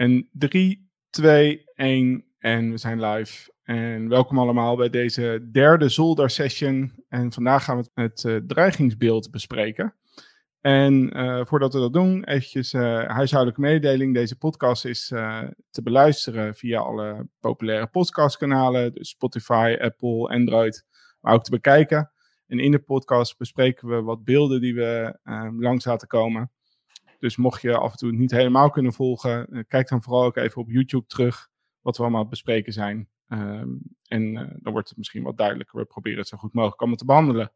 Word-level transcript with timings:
En 0.00 0.28
3, 0.32 0.90
2, 1.10 1.64
1 1.74 2.24
en 2.38 2.70
we 2.70 2.78
zijn 2.78 3.04
live. 3.04 3.52
En 3.62 4.08
welkom 4.08 4.38
allemaal 4.38 4.76
bij 4.76 4.90
deze 4.90 5.48
derde 5.52 5.88
zolder-session. 5.88 6.92
En 7.08 7.32
vandaag 7.32 7.64
gaan 7.64 7.76
we 7.76 8.02
het 8.02 8.24
uh, 8.24 8.36
dreigingsbeeld 8.46 9.30
bespreken. 9.30 9.94
En 10.60 11.18
uh, 11.18 11.44
voordat 11.44 11.72
we 11.72 11.78
dat 11.78 11.92
doen, 11.92 12.24
eventjes 12.24 12.72
uh, 12.72 13.08
huishoudelijke 13.08 13.60
mededeling. 13.60 14.14
Deze 14.14 14.36
podcast 14.36 14.84
is 14.84 15.06
te 15.70 15.82
beluisteren 15.82 16.54
via 16.54 16.80
alle 16.80 17.28
populaire 17.40 17.86
podcastkanalen. 17.86 18.94
Dus 18.94 19.08
Spotify, 19.08 19.76
Apple, 19.80 20.28
Android, 20.28 20.84
maar 21.20 21.34
ook 21.34 21.44
te 21.44 21.50
bekijken. 21.50 22.10
En 22.46 22.58
in 22.58 22.70
de 22.70 22.78
podcast 22.78 23.38
bespreken 23.38 23.88
we 23.88 24.02
wat 24.02 24.24
beelden 24.24 24.60
die 24.60 24.74
we 24.74 25.18
langs 25.58 25.84
laten 25.84 26.08
komen. 26.08 26.50
Dus 27.20 27.36
mocht 27.36 27.62
je 27.62 27.76
af 27.76 27.92
en 27.92 27.98
toe 27.98 28.12
niet 28.12 28.30
helemaal 28.30 28.70
kunnen 28.70 28.92
volgen, 28.92 29.46
uh, 29.50 29.62
kijk 29.68 29.88
dan 29.88 30.02
vooral 30.02 30.24
ook 30.24 30.36
even 30.36 30.60
op 30.60 30.70
YouTube 30.70 31.06
terug 31.06 31.48
wat 31.80 31.96
we 31.96 32.02
allemaal 32.02 32.26
bespreken 32.26 32.72
zijn. 32.72 33.08
Um, 33.28 33.80
en 34.06 34.22
uh, 34.22 34.40
dan 34.56 34.72
wordt 34.72 34.88
het 34.88 34.98
misschien 34.98 35.22
wat 35.22 35.36
duidelijker. 35.36 35.78
We 35.78 35.84
proberen 35.84 36.18
het 36.18 36.28
zo 36.28 36.36
goed 36.36 36.52
mogelijk 36.52 36.80
allemaal 36.80 36.98
te 36.98 37.04
behandelen. 37.04 37.52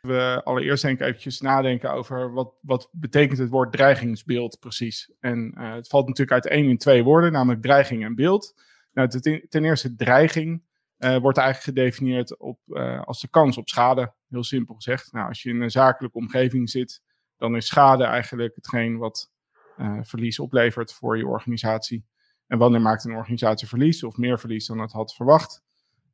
We 0.00 0.40
allereerst 0.44 0.82
denk 0.82 1.00
eventjes 1.00 1.40
nadenken 1.40 1.92
over 1.92 2.32
wat, 2.32 2.54
wat 2.60 2.88
betekent 2.92 3.38
het 3.38 3.48
woord 3.48 3.72
dreigingsbeeld 3.72 4.58
precies. 4.58 5.12
En 5.20 5.54
uh, 5.58 5.74
het 5.74 5.88
valt 5.88 6.08
natuurlijk 6.08 6.44
uit 6.44 6.52
één 6.52 6.68
in 6.68 6.78
twee 6.78 7.02
woorden, 7.02 7.32
namelijk 7.32 7.62
dreiging 7.62 8.04
en 8.04 8.14
beeld. 8.14 8.62
Nou, 8.92 9.08
ten, 9.08 9.46
ten 9.48 9.64
eerste 9.64 9.94
dreiging 9.94 10.62
wordt 10.96 11.38
eigenlijk 11.38 11.78
gedefinieerd 11.78 12.38
op, 12.38 12.58
als 13.04 13.20
de 13.20 13.28
kans 13.28 13.56
op 13.56 13.68
schade. 13.68 14.14
Heel 14.28 14.44
simpel 14.44 14.74
gezegd. 14.74 15.12
Nou, 15.12 15.28
als 15.28 15.42
je 15.42 15.50
in 15.50 15.60
een 15.60 15.70
zakelijke 15.70 16.18
omgeving 16.18 16.70
zit, 16.70 17.02
dan 17.36 17.56
is 17.56 17.66
schade 17.66 18.04
eigenlijk 18.04 18.54
hetgeen 18.54 18.98
wat 18.98 19.32
uh, 19.78 19.98
verlies 20.02 20.38
oplevert 20.38 20.92
voor 20.92 21.16
je 21.16 21.26
organisatie. 21.26 22.06
En 22.46 22.58
wanneer 22.58 22.80
maakt 22.80 23.04
een 23.04 23.14
organisatie 23.14 23.68
verlies 23.68 24.04
of 24.04 24.16
meer 24.16 24.38
verlies 24.38 24.66
dan 24.66 24.78
het 24.78 24.92
had 24.92 25.14
verwacht? 25.14 25.64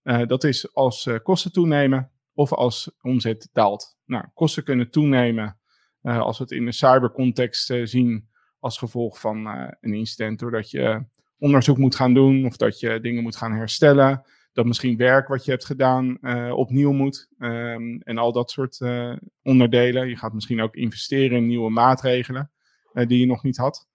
Uh, 0.02 0.26
dat 0.26 0.44
is 0.44 0.74
als 0.74 1.06
uh, 1.06 1.18
kosten 1.22 1.52
toenemen 1.52 2.10
of 2.34 2.52
als 2.52 2.90
omzet 3.00 3.48
daalt. 3.52 3.96
Nou, 4.04 4.24
kosten 4.34 4.64
kunnen 4.64 4.90
toenemen 4.90 5.56
als 6.02 6.38
we 6.38 6.44
het 6.44 6.52
in 6.52 6.64
de 6.64 6.72
cybercontext 6.72 7.72
zien 7.84 8.28
als 8.58 8.78
gevolg 8.78 9.20
van 9.20 9.46
een 9.80 9.94
incident, 9.94 10.38
doordat 10.38 10.70
je 10.70 11.04
onderzoek 11.38 11.78
moet 11.78 11.94
gaan 11.94 12.14
doen 12.14 12.46
of 12.46 12.56
dat 12.56 12.80
je 12.80 13.00
dingen 13.00 13.22
moet 13.22 13.36
gaan 13.36 13.52
herstellen 13.52 14.24
dat 14.52 14.66
misschien 14.66 14.96
werk 14.96 15.28
wat 15.28 15.44
je 15.44 15.50
hebt 15.50 15.64
gedaan 15.64 16.18
uh, 16.20 16.52
opnieuw 16.56 16.92
moet. 16.92 17.28
Um, 17.38 18.00
en 18.00 18.18
al 18.18 18.32
dat 18.32 18.50
soort 18.50 18.80
uh, 18.80 19.16
onderdelen. 19.42 20.08
Je 20.08 20.16
gaat 20.16 20.32
misschien 20.32 20.60
ook 20.60 20.74
investeren 20.74 21.36
in 21.36 21.46
nieuwe 21.46 21.70
maatregelen 21.70 22.50
uh, 22.92 23.06
die 23.06 23.20
je 23.20 23.26
nog 23.26 23.42
niet 23.42 23.56
had. 23.56 23.88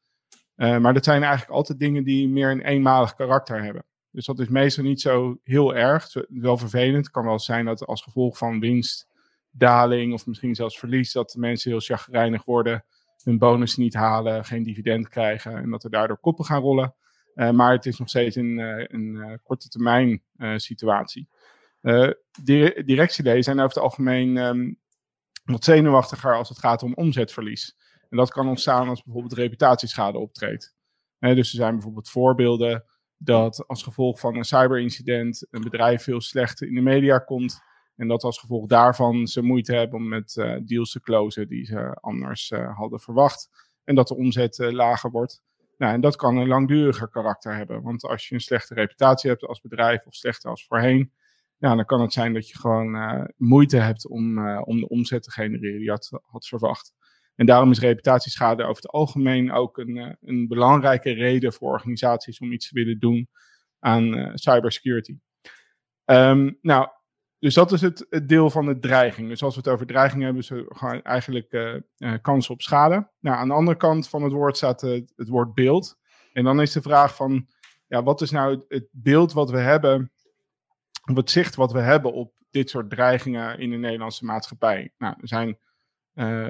maar 0.55 0.94
dat 0.94 1.03
zijn 1.03 1.23
eigenlijk 1.23 1.52
altijd 1.52 1.80
dingen 1.80 2.03
die 2.03 2.30
meer 2.30 2.52
een 2.52 2.61
eenmalig 2.61 3.16
karakter 3.16 3.64
hebben. 3.64 3.86
Dus 4.11 4.25
dat 4.25 4.39
is 4.39 4.47
meestal 4.47 4.83
niet 4.83 5.02
zo 5.02 5.39
heel 5.44 5.75
erg. 5.75 6.14
Wel 6.27 6.58
vervelend. 6.58 7.05
Het 7.05 7.11
kan 7.11 7.25
wel 7.25 7.39
zijn 7.39 7.66
dat 7.66 7.86
als 7.86 8.02
gevolg 8.02 8.38
van 8.38 8.59
winstdaling 8.59 10.14
of 10.14 10.25
misschien 10.25 10.55
zelfs 10.55 10.80
verlies, 10.80 11.11
dat 11.11 11.36
mensen 11.38 11.71
heel 11.71 11.80
chagrijnig 11.80 12.45
worden, 12.45 12.86
hun 13.23 13.38
bonus 13.38 13.77
niet 13.77 13.94
halen, 13.94 14.45
geen 14.45 14.64
dividend 14.64 15.09
krijgen 15.09 15.55
en 15.55 15.69
dat 15.69 15.83
er 15.83 15.89
daardoor 15.89 16.17
koppen 16.17 16.45
gaan 16.45 16.61
rollen. 16.61 16.95
Uh, 17.38 17.52
maar 17.52 17.71
het 17.71 17.85
is 17.85 17.97
nog 17.97 18.09
steeds 18.09 18.35
een, 18.35 18.57
uh, 18.57 18.85
een 18.88 19.16
uh, 19.16 19.33
korte 19.43 19.69
termijn 19.69 20.21
situatie. 20.55 21.30
directieleden 22.85 23.43
zijn 23.43 23.59
over 23.59 23.73
het 23.73 23.83
algemeen 23.83 24.38
um, 24.38 24.80
wat 25.43 25.63
zenuwachtiger 25.63 26.35
als 26.35 26.49
het 26.49 26.59
gaat 26.59 26.83
om 26.83 26.93
omzetverlies. 26.93 27.77
En 28.09 28.17
dat 28.17 28.31
kan 28.31 28.47
ontstaan 28.47 28.89
als 28.89 29.03
bijvoorbeeld 29.03 29.33
reputatieschade 29.33 30.17
optreedt. 30.17 30.75
dus 31.19 31.38
er 31.38 31.45
zijn 31.45 31.73
bijvoorbeeld 31.73 32.09
voorbeelden 32.09 32.85
dat 33.17 33.67
als 33.67 33.83
gevolg 33.83 34.19
van 34.19 34.35
een 34.35 34.45
cyberincident 34.45 35.47
een 35.49 35.61
bedrijf 35.61 36.03
veel 36.03 36.21
slechter 36.21 36.67
in 36.67 36.75
de 36.75 36.81
media 36.81 37.17
komt. 37.17 37.59
En 37.95 38.08
dat 38.08 38.23
als 38.23 38.39
gevolg 38.39 38.67
daarvan 38.67 39.27
ze 39.27 39.42
moeite 39.42 39.76
hebben 39.76 39.99
om 39.99 40.08
met 40.08 40.33
deals 40.65 40.92
te 40.92 41.02
closen 41.02 41.47
die 41.47 41.65
ze 41.65 41.97
anders 42.02 42.49
hadden 42.76 42.99
verwacht. 42.99 43.49
En 43.83 43.95
dat 43.95 44.08
de 44.08 44.15
omzet 44.15 44.58
lager 44.58 45.11
wordt. 45.11 45.42
Nou, 45.77 45.93
en 45.93 46.02
dat 46.02 46.15
kan 46.15 46.38
een 46.38 46.48
langduriger 46.48 47.10
karakter 47.10 47.55
hebben. 47.55 47.82
Want 47.82 48.04
als 48.04 48.27
je 48.27 48.36
een 48.36 48.42
slechte 48.42 48.73
reputatie 48.73 49.30
hebt 49.30 49.45
als 49.45 49.61
bedrijf 49.61 50.05
of 50.05 50.14
slechter 50.14 50.49
als 50.49 50.65
voorheen, 50.65 51.11
ja, 51.58 51.76
dan 51.76 51.86
kan 51.86 52.02
het 52.02 52.14
zijn 52.14 52.33
dat 52.33 52.49
je 52.49 52.58
gewoon 52.58 52.95
uh, 52.95 53.23
moeite 53.36 53.77
hebt 53.77 54.08
om, 54.08 54.38
uh, 54.38 54.61
om 54.64 54.80
de 54.80 54.88
omzet 54.88 55.23
te 55.23 55.32
genereren 55.32 55.77
die 55.77 55.83
je 55.83 55.89
had, 55.89 56.10
had, 56.21 56.48
verwacht. 56.48 56.93
En 57.36 57.45
daarom 57.45 57.71
is 57.71 57.80
reputatieschade 57.80 58.64
over 58.64 58.76
het 58.76 58.92
algemeen 58.92 59.52
ook 59.52 59.77
een, 59.77 59.95
uh, 59.95 60.14
een 60.21 60.48
belangrijke 60.48 61.11
reden 61.11 61.54
voor 61.54 61.71
organisaties 61.71 62.39
om 62.39 62.52
iets 62.52 62.67
te 62.67 62.73
willen 62.73 62.99
doen 62.99 63.30
aan 63.80 64.32
cybersecurity. 64.33 65.17
Um, 66.05 66.58
nou, 66.61 66.88
dus 67.39 67.53
dat 67.53 67.71
is 67.71 67.81
het, 67.81 68.05
het, 68.09 68.30
deel 68.30 68.49
van 68.49 68.65
de 68.65 68.80
dreiging. 68.80 69.30
Dus 69.30 69.43
als 69.43 69.55
we 69.55 69.59
het 69.59 69.70
over 69.70 69.86
dreiging 69.86 70.23
hebben, 70.23 70.42
is 70.42 70.52
gewoon 70.67 71.02
eigenlijk 71.03 71.53
uh, 71.53 71.73
uh, 71.98 72.14
kansen 72.21 72.53
op 72.53 72.61
schade. 72.61 73.09
Nou, 73.20 73.37
aan 73.37 73.48
de 73.48 73.53
andere 73.53 73.77
kant 73.77 74.09
van 74.09 74.23
het 74.23 74.31
woord 74.31 74.58
staat 74.58 74.81
het, 74.81 75.14
het 75.15 75.27
woord 75.27 75.53
beeld. 75.53 75.97
En 76.33 76.43
dan 76.43 76.61
is 76.61 76.71
de 76.71 76.81
vraag 76.81 77.15
van, 77.15 77.47
ja, 77.87 78.03
wat 78.03 78.21
is 78.21 78.31
nou 78.31 78.65
het 78.67 78.87
beeld 78.92 79.33
wat 79.33 79.49
we 79.49 79.58
hebben, 79.58 80.11
of 81.09 81.15
het 81.15 81.31
zicht 81.31 81.55
wat 81.55 81.71
we 81.71 81.80
hebben 81.80 82.14
op 82.14 82.33
dit 82.49 82.70
soort 82.70 82.89
dreigingen 82.89 83.59
in 83.59 83.70
de 83.70 83.77
Nederlandse 83.77 84.26
maatschappij? 84.26 84.93
Nou, 84.97 85.15
er 85.21 85.27
zijn 85.27 85.58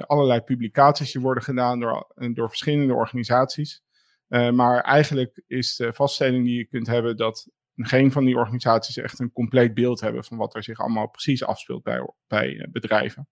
allerlei 0.06 0.40
publicaties 0.40 1.12
die 1.12 1.22
worden 1.22 1.42
gedaan 1.42 1.80
door, 1.80 2.06
door 2.32 2.48
verschillende 2.48 2.94
organisaties. 2.94 3.82
maar 4.28 4.80
eigenlijk 4.80 5.42
is 5.46 5.76
de 5.76 5.92
vaststelling 5.92 6.44
die 6.44 6.56
je 6.56 6.64
kunt 6.64 6.86
hebben 6.86 7.16
dat 7.16 7.48
geen 7.86 8.12
van 8.12 8.24
die 8.24 8.36
organisaties 8.36 8.96
echt 8.96 9.18
een 9.18 9.32
compleet 9.32 9.74
beeld 9.74 10.00
hebben 10.00 10.24
van 10.24 10.36
wat 10.36 10.54
er 10.54 10.62
zich 10.62 10.78
allemaal 10.78 11.08
precies 11.08 11.44
afspeelt 11.44 11.82
bij, 11.82 12.10
bij 12.26 12.58
eh, 12.58 12.70
bedrijven. 12.70 13.28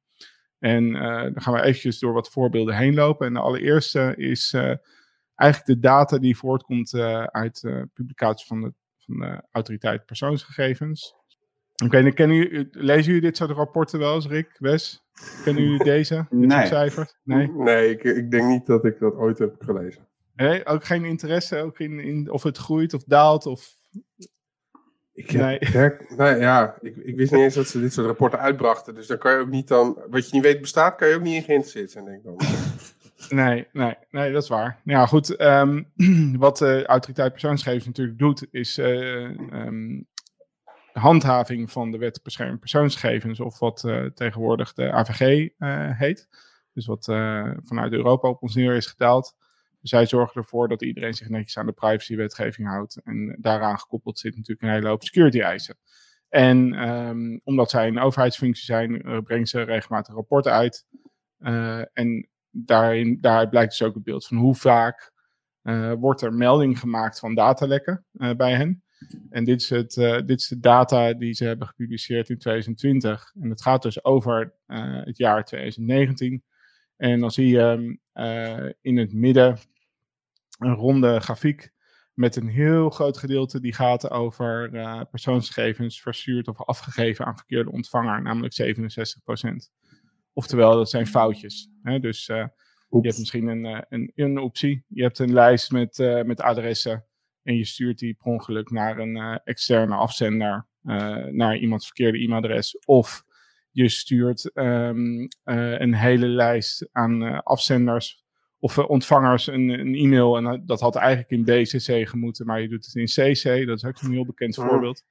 En 0.59 0.84
uh, 0.84 1.23
dan 1.23 1.43
gaan 1.43 1.55
we 1.55 1.62
eventjes 1.62 1.99
door 1.99 2.12
wat 2.12 2.31
voorbeelden 2.31 2.77
heen 2.77 2.95
lopen. 2.95 3.27
En 3.27 3.34
de 3.34 3.41
allereerste 3.41 4.15
is 4.17 4.53
uh, 4.53 4.75
eigenlijk 5.34 5.67
de 5.67 5.79
data 5.79 6.19
die 6.19 6.37
voortkomt 6.37 6.93
uh, 6.93 7.25
uit 7.25 7.61
publicatie 7.95 8.47
van 8.47 8.61
de, 8.61 8.73
van 8.99 9.19
de 9.19 9.43
autoriteit 9.53 10.07
persoonsgegevens. 10.07 11.15
Oké, 11.84 11.99
okay, 11.99 12.13
kennen 12.13 12.69
lezen 12.71 13.05
jullie 13.05 13.21
dit 13.21 13.37
soort 13.37 13.51
rapporten 13.51 13.99
wel 13.99 14.15
eens, 14.15 14.27
Rick, 14.27 14.57
Wes? 14.59 15.05
Kennen 15.45 15.63
jullie 15.63 15.84
deze? 15.84 16.27
nee. 16.31 16.67
cijfers? 16.67 17.15
Nee, 17.23 17.53
nee 17.53 17.91
ik, 17.91 18.05
ik 18.05 18.31
denk 18.31 18.49
niet 18.49 18.67
dat 18.67 18.84
ik 18.84 18.99
dat 18.99 19.15
ooit 19.15 19.39
heb 19.39 19.55
gelezen. 19.59 20.09
Nee, 20.37 20.67
ook 20.67 20.84
geen 20.84 21.05
interesse 21.05 21.57
ook 21.57 21.78
in, 21.78 21.99
in 21.99 22.31
of 22.31 22.43
het 22.43 22.59
groeit 22.59 22.95
of 22.95 23.05
daalt 23.05 23.47
of 23.47 23.75
ik 25.16 25.32
nee. 25.32 25.59
Werk, 25.72 26.16
nou 26.16 26.41
ja, 26.41 26.77
ik, 26.81 26.97
ik, 26.97 27.16
wist 27.16 27.32
niet 27.32 27.41
eens 27.41 27.54
dat 27.54 27.69
ze 27.69 27.81
dit 27.81 27.93
soort 27.93 28.06
rapporten 28.06 28.38
uitbrachten. 28.38 28.94
Dus 28.94 29.06
dan 29.06 29.19
kan 29.19 29.32
je 29.32 29.38
ook 29.38 29.50
niet 29.50 29.69
dan, 29.69 29.99
wat 30.10 30.28
je 30.28 30.34
niet 30.34 30.44
weet 30.44 30.60
bestaat, 30.60 30.94
kan 30.94 31.09
je 31.09 31.15
ook 31.15 31.22
niet 31.22 31.34
in 31.34 31.43
geïnteresseerd 31.43 31.91
zijn, 31.91 32.04
denk 32.04 32.16
ik 32.16 32.25
dan. 32.25 32.37
Nee, 33.28 33.66
nee, 33.72 33.94
nee, 34.10 34.32
dat 34.32 34.43
is 34.43 34.49
waar. 34.49 34.81
Ja, 34.84 35.06
goed. 35.06 35.41
Um, 35.41 35.93
wat 36.38 36.59
de 36.59 36.87
autoriteit 36.87 37.32
persoonsgegevens 37.32 37.87
natuurlijk 37.87 38.19
doet, 38.19 38.47
is 38.50 38.78
uh, 38.78 39.22
um, 39.53 40.06
handhaving 40.93 41.71
van 41.71 41.91
de 41.91 41.98
wet 41.98 42.21
bescherming 42.22 42.60
persoonsgegevens, 42.60 43.41
of 43.41 43.59
wat 43.59 43.84
uh, 43.87 44.04
tegenwoordig 44.04 44.72
de 44.72 44.93
AVG 44.93 45.21
uh, 45.59 45.98
heet. 45.98 46.28
Dus 46.72 46.87
wat 46.87 47.04
vanuit 47.62 47.93
Europa 47.93 48.28
op 48.28 48.43
ons 48.43 48.54
neer 48.54 48.75
is 48.75 48.87
gedaald. 48.87 49.34
Zij 49.89 50.07
zorgen 50.07 50.41
ervoor 50.41 50.69
dat 50.69 50.83
iedereen 50.83 51.15
zich 51.15 51.29
netjes 51.29 51.59
aan 51.59 51.67
de 51.67 51.73
privacywetgeving 51.73 52.69
houdt. 52.69 53.01
En 53.05 53.37
daaraan 53.41 53.79
gekoppeld 53.79 54.19
zit 54.19 54.37
natuurlijk 54.37 54.63
een 54.63 54.75
hele 54.75 54.89
hoop 54.89 55.03
security 55.03 55.41
eisen. 55.41 55.77
En 56.29 56.89
um, 56.89 57.41
omdat 57.45 57.71
zij 57.71 57.87
een 57.87 57.99
overheidsfunctie 57.99 58.65
zijn, 58.65 59.09
uh, 59.09 59.19
brengen 59.19 59.47
ze 59.47 59.63
regelmatig 59.63 60.15
rapporten 60.15 60.53
uit. 60.53 60.87
Uh, 61.39 61.83
en 61.93 62.29
daarin, 62.51 63.21
daaruit 63.21 63.51
blijkt 63.51 63.79
dus 63.79 63.89
ook 63.89 63.95
het 63.95 64.05
beeld 64.05 64.27
van 64.27 64.37
hoe 64.37 64.55
vaak 64.55 65.13
uh, 65.63 65.93
wordt 65.93 66.23
er 66.23 66.35
melding 66.35 66.79
gemaakt 66.79 67.19
van 67.19 67.35
datalekken 67.35 68.05
bij 68.37 68.55
hen. 68.55 68.83
En 69.31 69.45
dit 69.45 69.60
is, 69.60 69.71
het, 69.71 69.95
dit 70.27 70.41
is 70.41 70.49
de 70.49 70.60
data 70.60 71.13
die 71.13 71.34
ze 71.34 71.45
hebben 71.45 71.66
gepubliceerd 71.66 72.28
in 72.28 72.39
2020. 72.39 73.33
En 73.41 73.51
het 73.51 73.63
gaat 73.63 73.83
dus 73.83 74.05
over 74.05 74.55
het 75.05 75.16
jaar 75.16 75.45
2019. 75.45 76.43
En 76.97 77.21
dan 77.21 77.31
zie 77.31 77.49
je 77.49 77.99
uh, 78.15 78.71
in 78.81 78.97
het 78.97 79.13
midden 79.13 79.59
een 80.59 80.75
ronde 80.75 81.21
grafiek 81.21 81.75
met 82.17 82.37
een 82.37 82.49
heel 82.49 82.91
groot 82.91 83.19
gedeelte 83.19 83.61
die 83.61 83.73
gaat 83.73 84.11
over 84.11 84.75
uh, 84.75 85.01
persoonsgegevens 85.11 86.01
verstuurd 86.01 86.49
of 86.49 86.65
afgegeven 86.65 87.25
aan 87.25 87.37
verkeerde 87.37 87.71
ontvanger, 87.71 88.23
namelijk 88.23 88.55
67%. 88.63 88.67
Oftewel, 90.33 90.75
dat 90.75 90.91
zijn 90.91 91.07
foutjes. 91.07 91.71
Hè? 91.83 91.99
Dus 91.99 92.29
uh, 92.29 92.37
je 92.89 93.01
hebt 93.01 93.19
misschien 93.19 93.47
een, 93.47 93.65
uh, 93.65 93.81
een, 93.89 94.13
een, 94.15 94.39
optie. 94.39 94.85
Je 94.89 95.03
hebt 95.03 95.19
een 95.19 95.33
lijst 95.33 95.71
met, 95.71 96.23
met 96.27 96.41
adressen 96.41 97.07
en 97.43 97.57
je 97.57 97.65
stuurt 97.65 97.99
die 97.99 98.15
per 98.15 98.27
ongeluk 98.27 98.71
naar 98.71 98.99
een 98.99 99.41
externe 99.45 99.95
afzender, 99.95 100.67
naar 101.31 101.57
iemands 101.57 101.87
verkeerde 101.87 102.19
e-mailadres. 102.19 102.79
Of 102.85 103.25
je 103.71 103.89
stuurt 103.89 104.51
um, 104.55 105.29
een 105.45 105.95
hele 105.95 106.27
lijst 106.27 106.89
aan 106.93 107.43
afzenders 107.43 108.26
of 108.66 108.78
ontvangers 108.78 109.47
een, 109.47 109.68
een, 109.68 109.95
e-mail 109.95 110.36
en 110.36 110.63
dat 110.66 110.80
had 110.80 110.95
eigenlijk 110.97 111.30
in 111.30 111.45
BCC 111.45 112.09
gemoeten, 112.09 112.47
maar 112.47 112.60
je 112.60 112.68
doet 112.68 112.84
het 112.86 112.95
in 112.95 113.04
CC. 113.04 113.66
Dat 113.66 113.77
is 113.77 113.84
ook 113.84 114.01
een 114.01 114.13
heel 114.13 114.24
bekend 114.27 114.57
Mhm. 114.57 114.68
voorbeeld. 114.68 115.03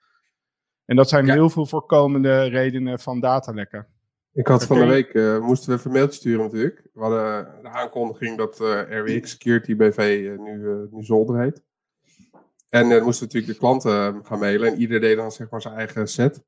En 0.85 0.95
dat 0.95 1.09
zijn 1.09 1.25
Ja. 1.25 1.33
heel 1.33 1.49
veel 1.49 1.65
voorkomende 1.65 2.43
redenen 2.43 2.99
van 2.99 3.19
datalekken. 3.19 3.87
Ik 4.33 4.47
had 4.47 4.65
van 4.65 4.79
de 4.79 4.85
week, 4.85 5.13
eh, 5.13 5.39
moesten 5.39 5.69
we 5.69 5.75
even 5.75 5.89
een 5.91 5.95
mailtje 5.97 6.19
sturen 6.19 6.43
natuurlijk. 6.43 6.81
We 6.93 7.01
hadden 7.01 7.47
de 7.61 7.69
aankondiging 7.69 8.37
dat 8.37 8.61
eh, 8.61 8.81
RWX 8.89 9.29
Security 9.29 9.75
BV 9.75 9.97
eh, 9.97 10.39
nu, 10.39 10.69
eh, 10.71 10.91
nu 10.91 11.03
Zolder 11.03 11.39
heet. 11.41 11.63
En 12.69 12.89
dan 12.89 13.03
moesten 13.03 13.27
we 13.27 13.33
natuurlijk 13.33 13.53
de 13.53 13.59
klanten 13.59 13.91
eh, 14.15 14.15
gaan 14.27 14.39
mailen. 14.39 14.71
En 14.73 14.79
ieder 14.79 14.99
deed 14.99 15.17
dan 15.17 15.31
zeg 15.31 15.49
maar 15.49 15.61
zijn 15.61 15.73
eigen 15.75 16.07
set. 16.07 16.43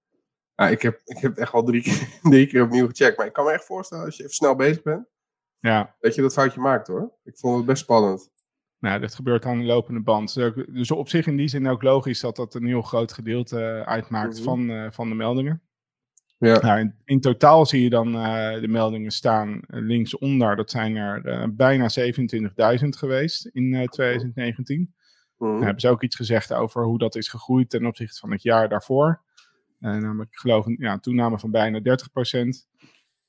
Nou, 0.55 0.71
ik, 0.71 0.81
heb, 0.81 1.01
ik 1.05 1.17
heb 1.17 1.31
het 1.31 1.39
echt 1.39 1.53
al 1.53 1.63
drie, 1.63 1.81
keer- 1.81 2.19
drie 2.31 2.47
keer 2.47 2.63
opnieuw 2.63 2.87
gecheckt. 2.87 3.17
Maar 3.17 3.25
ik 3.25 3.33
kan 3.33 3.45
me 3.45 3.51
echt 3.51 3.65
voorstellen, 3.65 4.05
als 4.05 4.15
je 4.17 4.23
even 4.23 4.35
snel 4.35 4.55
bezig 4.55 4.81
bent, 4.81 5.07
Ja, 5.59 5.95
dat 5.99 6.15
je 6.15 6.21
dat 6.21 6.33
foutje 6.33 6.59
maakt 6.59 6.87
hoor. 6.87 7.11
Ik 7.23 7.37
vond 7.37 7.57
het 7.57 7.65
best 7.65 7.81
spannend. 7.83 8.29
nou, 8.79 8.99
dat 8.99 9.15
gebeurt 9.15 9.45
aan 9.45 9.57
de 9.59 9.65
lopende 9.65 10.01
band. 10.01 10.33
Dus 10.33 10.53
Dus 10.67 10.91
op 10.91 11.09
zich 11.09 11.27
in 11.27 11.37
die 11.37 11.47
zin 11.47 11.67
ook 11.67 11.81
logisch 11.83 12.19
dat 12.19 12.35
dat 12.35 12.53
een 12.53 12.65
heel 12.65 12.81
groot 12.81 13.13
gedeelte 13.13 13.61
eh, 13.61 13.81
uitmaakt 13.81 14.35
Mhm. 14.35 14.43
van, 14.43 14.69
eh, 14.69 14.91
van 14.91 15.09
de 15.09 15.15
meldingen. 15.15 15.61
Ja, 16.39 16.59
Nou, 16.59 16.79
in, 16.79 16.95
in 17.05 17.19
totaal 17.21 17.65
zie 17.65 17.83
je 17.83 17.89
dan 17.89 18.15
eh, 18.15 18.61
de 18.61 18.67
meldingen 18.67 19.11
staan 19.11 19.59
linksonder. 19.67 20.55
Dat 20.55 20.71
zijn 20.71 20.95
er 20.95 21.25
eh, 21.25 21.47
bijna 21.51 21.89
27.000 21.89 22.97
geweest 22.97 23.45
in 23.45 23.73
eh, 23.73 23.87
2019. 23.87 24.93
Mhm. 25.37 25.51
Dan 25.51 25.61
hebben 25.61 25.81
ze 25.81 25.89
ook 25.89 26.03
iets 26.03 26.15
gezegd 26.15 26.53
over 26.53 26.83
hoe 26.83 26.97
dat 26.97 27.15
is 27.15 27.29
gegroeid 27.29 27.69
ten 27.69 27.85
opzichte 27.85 28.19
van 28.19 28.31
het 28.31 28.41
jaar 28.41 28.69
daarvoor. 28.69 29.21
Namelijk, 29.79 30.29
ik 30.31 30.37
geloof, 30.37 30.65
een 30.65 30.77
ja, 30.79 30.93
een 30.93 30.99
toename 30.99 31.39
van 31.39 31.51
bijna 31.51 31.79
30%. 31.79 32.67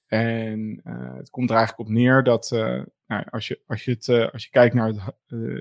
En 0.09 0.81
eh, 0.85 1.15
het 1.15 1.31
komt 1.31 1.51
er 1.51 1.57
eigenlijk 1.57 1.89
op 1.89 1.95
neer 1.95 2.23
dat 2.23 2.53
eh, 2.53 2.83
nou, 3.07 3.25
als, 3.31 3.49
je, 3.49 3.61
als, 3.67 3.85
je 3.85 3.91
het, 3.91 4.09
eh, 4.09 4.33
als 4.33 4.45
je 4.45 4.51
kijkt 4.51 4.75
naar 4.75 4.87
het, 4.87 5.01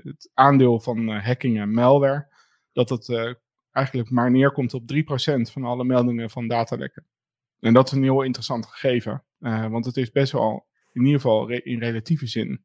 het 0.04 0.30
aandeel 0.34 0.80
van 0.80 1.08
hacking 1.08 1.58
en 1.58 1.72
malware, 1.72 2.26
dat 2.72 2.88
het 2.88 3.36
eigenlijk 3.72 4.10
maar 4.10 4.30
neerkomt 4.30 4.74
op 4.74 4.82
3% 4.82 4.94
van 5.52 5.64
alle 5.64 5.84
meldingen 5.84 6.30
van 6.30 6.48
datalekken. 6.48 7.06
En 7.60 7.72
dat 7.72 7.86
is 7.86 7.92
een 7.92 8.02
heel 8.02 8.22
interessant 8.22 8.66
gegeven, 8.66 9.24
want 9.70 9.84
het 9.84 9.96
is 9.96 10.10
best 10.10 10.32
wel, 10.32 10.66
in 10.92 11.04
ieder 11.04 11.20
geval 11.20 11.48
in 11.48 11.78
relatieve 11.78 12.26
zin, 12.26 12.64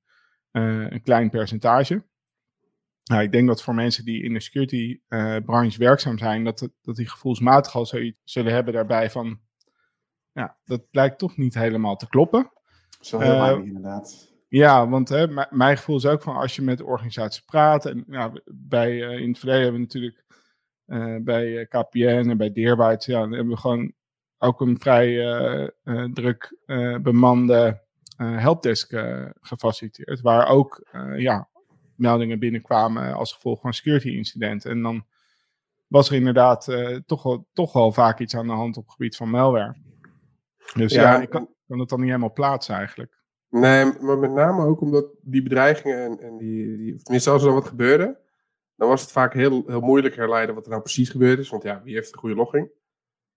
een 0.52 1.02
klein 1.02 1.30
percentage. 1.30 2.04
Nou, 3.04 3.24
ik 3.24 3.32
denk 3.32 3.48
dat 3.48 3.64
voor 3.64 3.76
mensen 3.76 4.06
die 4.06 4.24
in 4.24 4.34
de 4.34 4.40
security 4.40 5.00
branche 5.46 5.78
werkzaam 5.78 6.18
zijn, 6.18 6.44
dat, 6.44 6.70
dat 6.82 6.96
die 6.96 7.10
gevoelsmatig 7.10 7.76
al 7.76 7.86
zoiets 7.86 8.20
zullen 8.24 8.54
hebben 8.54 8.74
daarbij 8.74 9.10
van, 9.10 9.40
ja, 10.34 10.58
dat 10.66 10.90
blijkt 10.92 11.18
toch 11.18 11.38
niet 11.38 11.54
helemaal 11.54 11.96
te 11.96 12.08
kloppen. 12.08 12.52
Heel 13.00 13.22
Eh, 13.22 13.40
weinig 13.42 13.66
inderdaad. 13.66 14.34
Ja, 14.54 14.88
want 14.88 15.10
hè, 15.10 15.28
mijn 15.50 15.78
gevoel 15.78 15.96
is 15.96 16.06
ook 16.06 16.22
van 16.22 16.36
als 16.36 16.56
je 16.56 16.62
met 16.62 16.82
organisaties 16.82 17.42
praat. 17.42 17.86
En 17.86 18.04
ja, 18.08 18.32
bij, 18.46 19.04
eh, 19.04 19.20
in 19.20 19.30
het 19.30 19.40
verleden 19.40 19.64
hebben 19.64 19.82
we 19.82 19.88
natuurlijk 19.88 20.26
eh, 20.86 21.16
bij 21.22 21.58
eh, 21.58 21.68
KPN 21.68 22.30
en 22.30 22.38
bij 22.38 22.52
Deerbyte, 22.52 23.12
ja, 23.12 23.20
dan 23.20 23.32
hebben 23.32 23.54
we 23.54 23.60
gewoon 23.60 23.94
ook 24.38 24.62
een 24.62 24.80
vrij 24.80 25.72
druk 26.14 26.58
bemande 27.02 27.82
helpdesk 28.18 28.94
gefaciliteerd. 29.42 30.22
Waar 30.22 30.48
ook 30.48 30.88
ja, 31.18 31.50
meldingen 31.96 32.40
binnenkwamen 32.40 33.14
als 33.14 33.34
gevolg 33.34 33.62
van 33.62 33.74
security 33.74 34.10
incidenten. 34.10 34.72
En 34.72 34.82
dan 34.82 35.06
was 35.88 36.10
er 36.10 36.16
inderdaad 36.16 36.70
toch, 37.06 37.24
wel, 37.24 37.48
toch 37.54 37.74
wel 37.74 37.92
vaak 37.92 38.20
iets 38.20 38.36
aan 38.36 38.48
de 38.48 38.54
hand 38.54 38.78
op 38.78 38.84
het 38.84 38.94
gebied 38.94 39.16
van 39.16 39.30
malware. 39.30 39.76
Dus 40.74 40.94
ja, 40.94 41.02
Ja, 41.02 41.22
ik 41.22 41.30
kan, 41.30 41.50
kan 41.68 41.80
het 41.80 41.90
dan 41.90 42.00
niet 42.00 42.08
helemaal 42.08 42.34
plaatsen 42.34 42.76
eigenlijk. 42.76 43.22
Nee, 43.50 43.86
maar 44.00 44.18
met 44.18 44.32
name 44.32 44.66
ook 44.66 44.82
omdat 44.82 45.06
die 45.22 45.44
bedreigingen 45.44 45.98
en, 45.98 46.20
en 46.20 46.38
die, 46.38 46.78
die, 46.78 46.96
of 46.96 47.02
tenminste 47.02 47.30
als 47.30 47.42
er 47.42 47.48
dan 47.48 47.58
wat 47.58 47.68
gebeurde, 47.68 48.20
dan 48.76 48.88
was 48.88 49.02
het 49.02 49.12
vaak 49.12 49.34
heel, 49.34 49.64
heel 49.68 49.82
moeilijk 49.82 50.16
herleiden 50.16 50.56
wat 50.56 50.64
er 50.64 50.70
nou 50.70 50.82
precies 50.82 51.10
gebeurd 51.10 51.40
is. 51.40 51.50
Want 51.50 51.64
ja, 51.64 51.82
wie 51.84 51.96
heeft 51.96 52.14
een 52.14 52.20
goede 52.20 52.36
logging? 52.36 52.72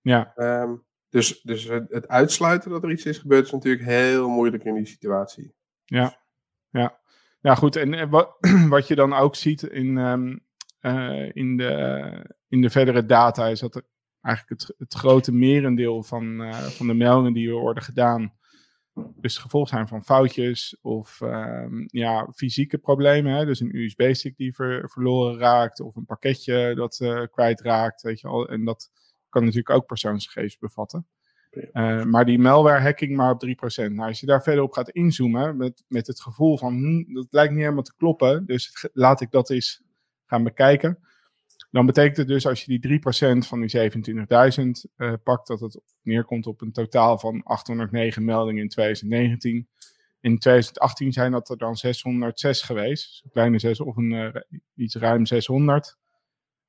Ja, 0.00 0.32
Ehm, 0.34 0.75
dus 1.08 1.40
dus 1.43 1.64
het, 1.64 1.90
het 1.90 2.08
uitsluiten 2.08 2.70
dat 2.70 2.82
er 2.82 2.90
iets 2.90 3.05
is 3.05 3.19
gebeurd 3.19 3.44
is 3.44 3.50
natuurlijk 3.50 3.84
heel 3.84 4.29
moeilijk 4.29 4.64
in 4.64 4.75
die 4.75 4.87
situatie. 4.87 5.55
Ja, 5.84 6.20
ja. 6.70 6.99
Ja, 7.40 7.55
goed. 7.55 7.76
En 7.76 8.11
wat, 8.11 8.37
wat 8.69 8.88
je 8.88 8.94
dan 8.94 9.12
ook 9.12 9.34
ziet 9.34 9.62
in, 9.62 9.99
ehm, 9.99 10.37
eh, 10.81 11.31
in, 11.37 11.56
de, 11.56 12.34
in 12.49 12.61
de 12.61 12.70
verdere 12.70 13.06
data 13.06 13.46
is 13.46 13.61
dat 13.61 13.75
er 13.75 13.82
eigenlijk 14.26 14.62
het, 14.62 14.75
het 14.78 14.94
grote 14.94 15.32
merendeel 15.32 16.02
van, 16.02 16.43
eh, 16.43 16.62
van 16.62 16.87
de 16.87 16.94
meldingen 16.94 17.32
die 17.32 17.49
er 17.49 17.55
worden 17.55 17.82
gedaan, 17.82 18.32
dus 18.94 19.34
het 19.34 19.43
gevolg 19.43 19.69
zijn 19.69 19.88
van 19.88 20.05
foutjes 20.05 20.78
of 20.82 21.20
ehm, 21.20 21.84
ja, 21.87 22.28
fysieke 22.34 22.78
problemen. 22.78 23.32
Hè? 23.32 23.44
Dus 23.44 23.61
een 23.61 23.76
USB-stick 23.76 24.37
die 24.37 24.55
ver- 24.55 24.90
verloren 24.90 25.38
raakt 25.38 25.81
of 25.81 25.96
een 25.96 26.05
pakketje 26.05 26.75
dat 26.75 27.00
eh 27.00 27.23
kwijtraakt. 27.31 28.02
Weet 28.02 28.20
je 28.20 28.28
al. 28.28 28.49
En 28.49 28.64
dat 28.64 28.90
kan 29.28 29.43
natuurlijk 29.43 29.70
ook 29.70 29.87
persoonsgegevens 29.87 30.58
bevatten. 30.58 31.06
Eh, 31.72 32.02
maar 32.02 32.25
die 32.25 32.38
malware 32.38 32.81
hacking 32.81 33.17
maar 33.17 33.31
op 33.31 33.40
3%. 33.40 33.94
Nou, 33.94 34.08
als 34.08 34.20
je 34.20 34.26
daar 34.26 34.43
verder 34.43 34.62
op 34.62 34.72
gaat 34.72 34.90
inzoomen 34.90 35.56
met, 35.56 35.84
met 35.88 36.06
het 36.06 36.20
gevoel 36.20 36.58
van 36.58 36.75
hm, 36.75 37.14
dat 37.14 37.26
lijkt 37.31 37.52
niet 37.52 37.62
helemaal 37.62 37.82
te 37.82 37.96
kloppen, 37.96 38.46
dus 38.46 38.88
laat 38.93 39.20
ik 39.20 39.31
dat 39.31 39.50
eens 39.50 39.82
gaan 40.26 40.43
bekijken. 40.44 40.99
Dan 41.76 41.87
betekent 41.87 42.17
het 42.17 42.28
dus 42.28 42.46
als 42.46 42.64
je 42.64 42.78
die 42.78 43.00
3% 43.00 43.46
van 43.46 43.61
die 43.61 43.90
27.000 44.87 44.93
eh, 44.96 45.12
pakt, 45.23 45.46
dat 45.46 45.61
het 45.61 45.81
neerkomt 46.02 46.46
op 46.46 46.61
een 46.61 46.73
totaal 46.73 47.19
van 47.19 47.43
809 47.43 48.25
meldingen 48.25 48.62
in 48.62 48.69
2019. 48.69 49.69
In 50.20 50.38
2018 50.38 51.12
zijn 51.12 51.32
dat 51.32 51.50
er 51.50 51.56
dan 51.56 51.76
606 51.76 52.62
geweest, 52.62 53.11
dus 53.11 53.20
een 53.25 53.31
kleine 53.31 53.58
6 53.58 53.81
of 53.81 53.96
een, 53.96 54.12
eh, 54.12 54.43
iets 54.75 54.94
ruim 54.94 55.26
600. 55.26 55.96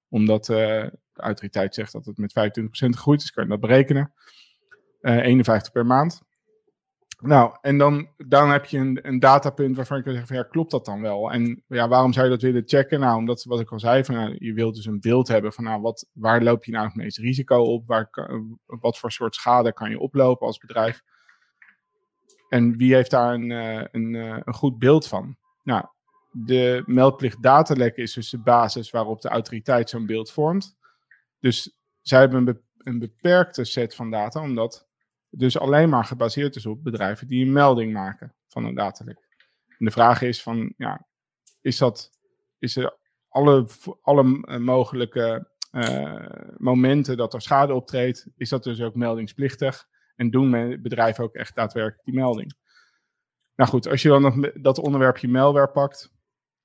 Omdat 0.10 0.50
eh, 0.50 0.58
de 1.14 1.22
autoriteit 1.22 1.76
zegt 1.76 1.92
dat 1.92 2.06
het 2.06 2.18
met 2.18 2.32
25% 2.32 2.96
gegroeid 2.96 3.22
is, 3.22 3.32
kan 3.32 3.44
je 3.44 3.50
dat 3.50 3.60
berekenen. 3.60 4.14
Eh, 5.02 5.16
51 5.16 5.72
per 5.72 5.86
maand. 5.86 6.22
Nou, 7.22 7.58
en 7.62 7.78
dan, 7.78 8.10
dan 8.18 8.50
heb 8.50 8.66
je 8.66 8.78
een, 8.78 9.00
een 9.08 9.20
datapunt 9.20 9.76
waarvan 9.76 9.98
je 9.98 10.04
kan 10.04 10.12
zeggen: 10.12 10.30
van, 10.36 10.44
ja, 10.44 10.50
klopt 10.52 10.72
dat 10.72 10.86
dan 10.86 11.02
wel? 11.02 11.32
En 11.32 11.64
ja, 11.68 11.88
waarom 11.88 12.14
zou 12.14 12.26
je 12.26 12.32
dat 12.32 12.42
willen 12.42 12.64
checken? 12.66 13.00
Nou, 13.00 13.18
omdat 13.18 13.44
wat 13.44 13.60
ik 13.60 13.72
al 13.72 13.80
zei, 13.80 14.04
van, 14.04 14.36
je 14.40 14.54
wilt 14.54 14.76
dus 14.76 14.86
een 14.86 15.00
beeld 15.00 15.28
hebben 15.28 15.54
van 15.54 15.64
nou, 15.64 15.82
wat, 15.82 16.10
waar 16.14 16.44
loop 16.44 16.66
je 16.66 16.72
nou 16.72 16.86
het 16.86 16.96
meeste 16.96 17.22
risico 17.22 17.62
op? 17.64 17.88
Waar, 17.88 18.10
kan- 18.10 18.60
wat 18.66 18.98
voor 18.98 19.12
soort 19.12 19.36
schade 19.36 19.74
kan 19.74 19.90
je 19.90 20.00
oplopen 20.00 20.48
als 20.48 20.58
bedrijf? 20.58 21.02
En 22.50 22.78
wie 22.78 22.94
heeft 22.94 23.12
daar 23.12 23.34
een, 23.34 23.52
eh, 23.52 23.84
een, 23.92 24.16
eh, 24.16 24.38
een 24.44 24.54
goed 24.54 24.80
beeld 24.80 25.08
van? 25.08 25.38
Nou, 25.64 25.86
de 26.32 26.84
meldplicht 26.86 27.44
datalek 27.44 27.98
is 27.98 28.14
dus 28.14 28.30
de 28.30 28.40
basis 28.42 28.90
waarop 28.90 29.22
de 29.22 29.30
autoriteit 29.30 29.90
zo'n 29.90 30.06
beeld 30.06 30.32
vormt. 30.32 30.78
Dus 31.40 31.78
zij 32.02 32.20
hebben 32.20 32.38
een, 32.38 32.46
be- 32.46 32.62
een 32.78 33.00
beperkte 33.00 33.64
set 33.64 33.96
van 33.96 34.12
data, 34.12 34.42
omdat 34.42 34.87
dus 35.38 35.60
alleen 35.60 35.90
maar 35.90 36.06
gebaseerd 36.06 36.56
is 36.56 36.66
op 36.66 36.84
bedrijven 36.84 37.28
die 37.28 37.46
een 37.46 37.52
melding 37.52 37.94
maken 37.94 38.36
van 38.48 38.66
een 38.66 38.76
datalek. 38.76 39.18
En 39.68 39.86
de 39.86 39.92
vraag 39.92 40.22
is 40.22 40.42
van, 40.42 40.74
ja, 40.78 41.08
is 41.62 41.78
dat, 41.78 42.12
is 42.60 42.76
er 42.76 42.98
alle, 43.28 43.68
alle 44.02 44.42
eh, 44.42 44.58
mogelijke 44.58 45.50
eh, 45.72 46.56
momenten 46.58 47.18
dat 47.18 47.34
er 47.34 47.42
schade 47.42 47.74
optreedt, 47.74 48.28
is 48.38 48.50
dat 48.50 48.64
dus 48.64 48.82
ook 48.82 48.96
meldingsplichtig? 48.96 49.88
En 50.16 50.30
doen 50.30 50.82
bedrijven 50.82 51.24
ook 51.24 51.36
echt 51.36 51.56
daadwerkelijk 51.56 52.06
die 52.06 52.14
melding? 52.14 52.54
Nou 53.56 53.70
goed, 53.70 53.88
als 53.88 54.02
je 54.02 54.10
dan 54.10 54.52
dat 54.62 54.78
onderwerpje 54.78 55.28
malware 55.28 55.72
pakt 55.72 56.12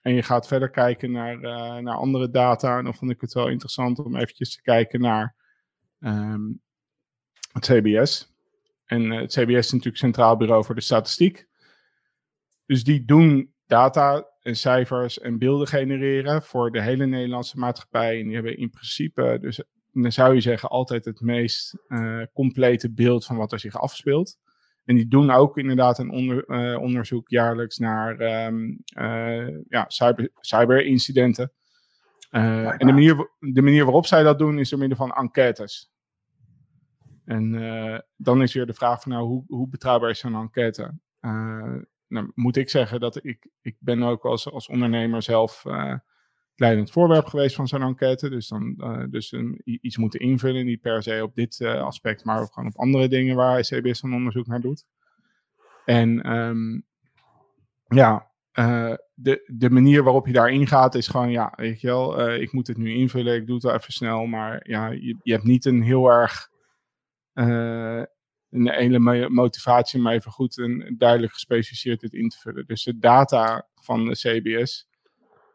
en 0.01 0.15
je 0.15 0.23
gaat 0.23 0.47
verder 0.47 0.71
kijken 0.71 1.11
naar, 1.11 1.35
eh, 1.35 1.77
naar 1.77 1.97
andere 1.97 2.31
data, 2.31 2.79
en 2.79 2.85
dan 2.85 2.95
vond 2.95 3.11
ik 3.11 3.21
het 3.21 3.33
wel 3.33 3.49
interessant 3.49 3.99
om 3.99 4.17
eventjes 4.17 4.55
te 4.55 4.63
kijken 4.63 5.01
naar 5.01 5.37
ehm, 5.99 6.53
het 7.53 7.65
CBS. 7.65 8.32
En 8.93 9.13
eh, 9.13 9.21
het 9.21 9.31
CBS 9.31 9.59
is 9.59 9.73
natuurlijk 9.73 9.97
Centraal 9.97 10.37
Bureau 10.37 10.65
voor 10.65 10.75
de 10.75 10.81
Statistiek. 10.81 11.47
Dus 12.67 12.85
die 12.85 13.05
doen 13.05 13.55
data 13.67 14.27
en 14.43 14.57
cijfers 14.57 15.19
en 15.19 15.39
beelden 15.39 15.67
genereren 15.67 16.43
voor 16.43 16.71
de 16.71 16.83
hele 16.83 17.07
Nederlandse 17.07 17.59
maatschappij. 17.59 18.19
En 18.19 18.25
die 18.25 18.35
hebben 18.35 18.59
in 18.59 18.71
principe, 18.71 19.39
dus 19.41 19.63
dan 19.93 20.13
zou 20.13 20.35
je 20.35 20.41
zeggen, 20.41 20.69
altijd 20.69 21.05
het 21.05 21.21
meest 21.21 21.79
eh, 21.89 22.23
complete 22.33 22.93
beeld 22.93 23.25
van 23.25 23.37
wat 23.37 23.53
er 23.53 23.61
zich 23.61 23.81
afspeelt. 23.81 24.39
En 24.85 24.95
die 24.95 25.09
doen 25.09 25.31
ook 25.31 25.59
inderdaad 25.59 25.99
een 25.99 26.11
onder, 26.11 26.45
eh, 26.45 26.81
onderzoek 26.81 27.29
jaarlijks 27.29 27.79
naar 27.79 28.19
ehm, 28.19 28.75
eh, 28.85 29.49
ja, 29.69 29.85
cyber, 29.89 30.31
cyberincidenten. 30.41 31.53
En 32.31 32.87
de 32.87 32.93
manier, 32.93 33.29
de 33.39 33.63
manier 33.63 33.85
waarop 33.85 34.07
zij 34.07 34.23
dat 34.23 34.39
doen 34.39 34.59
is 34.59 34.71
door 34.71 34.79
middel 34.79 34.99
van 34.99 35.13
enquêtes. 35.13 35.92
En 37.25 37.55
eh, 37.55 37.99
dan 38.17 38.43
is 38.43 38.55
weer 38.55 38.67
de 38.67 38.75
vraag 38.75 39.03
van 39.03 39.13
nou, 39.13 39.27
hoe, 39.27 39.45
hoe 39.47 39.69
betrouwbaar 39.69 40.11
is 40.11 40.19
zo'n 40.19 40.35
enquête? 40.35 40.99
Eh, 41.21 41.75
nou, 42.09 42.31
moet 42.35 42.57
ik 42.57 42.71
zeggen 42.71 43.01
dat 43.01 43.25
ik, 43.25 43.49
ik 43.61 43.77
ben 43.79 44.03
ook 44.03 44.25
als, 44.25 44.51
als 44.51 44.69
ondernemer 44.69 45.23
zelf 45.23 45.65
eh 45.65 45.95
leidend 46.55 46.91
voorwerp 46.91 47.27
geweest 47.27 47.55
van 47.55 47.69
zo'n 47.69 47.83
enquête. 47.83 48.31
Dus 48.31 48.49
dan 48.49 48.75
dus 49.11 49.33
een, 49.33 49.61
iets 49.65 49.97
moeten 49.97 50.21
invullen, 50.21 50.65
niet 50.65 50.81
per 50.81 51.03
se 51.03 51.21
op 51.23 51.35
dit 51.35 51.61
aspect, 51.61 52.25
maar 52.25 52.41
ook 52.41 52.53
gewoon 52.53 52.69
op 52.69 52.79
andere 52.79 53.09
dingen 53.09 53.37
waar 53.37 53.61
CBS 53.61 54.03
een 54.03 54.13
onderzoek 54.13 54.47
naar 54.47 54.61
doet. 54.61 54.87
En 55.85 56.23
ehm, 56.23 56.81
ja, 57.97 58.31
de, 59.15 59.45
de 59.47 59.71
manier 59.71 60.03
waarop 60.03 60.27
je 60.27 60.33
daarin 60.33 60.67
gaat 60.67 60.95
is 60.95 61.09
gewoon, 61.09 61.31
ja, 61.31 61.53
weet 61.57 61.81
je 61.81 61.87
wel, 61.87 62.31
ik 62.31 62.53
moet 62.53 62.67
het 62.67 62.77
nu 62.77 62.93
invullen, 62.93 63.35
ik 63.35 63.47
doe 63.47 63.55
het 63.55 63.65
wel 63.65 63.75
even 63.75 63.93
snel, 63.93 64.27
maar 64.27 64.69
ja, 64.69 64.89
je, 64.89 65.17
je 65.23 65.33
hebt 65.33 65.45
niet 65.45 65.65
een 65.65 65.83
heel 65.83 66.07
erg 66.07 66.52
een 67.33 68.71
hele 68.71 69.29
motivatie 69.29 70.01
om 70.01 70.09
even 70.09 70.31
goed 70.31 70.59
en 70.59 70.95
duidelijk 70.99 71.33
gespecificeerd 71.33 72.01
dit 72.01 72.13
in 72.13 72.29
te 72.29 72.39
vullen. 72.39 72.67
Dus 72.67 72.85
de 72.85 72.99
data 72.99 73.67
van 73.75 74.05
de 74.05 74.13
CBS 74.13 74.89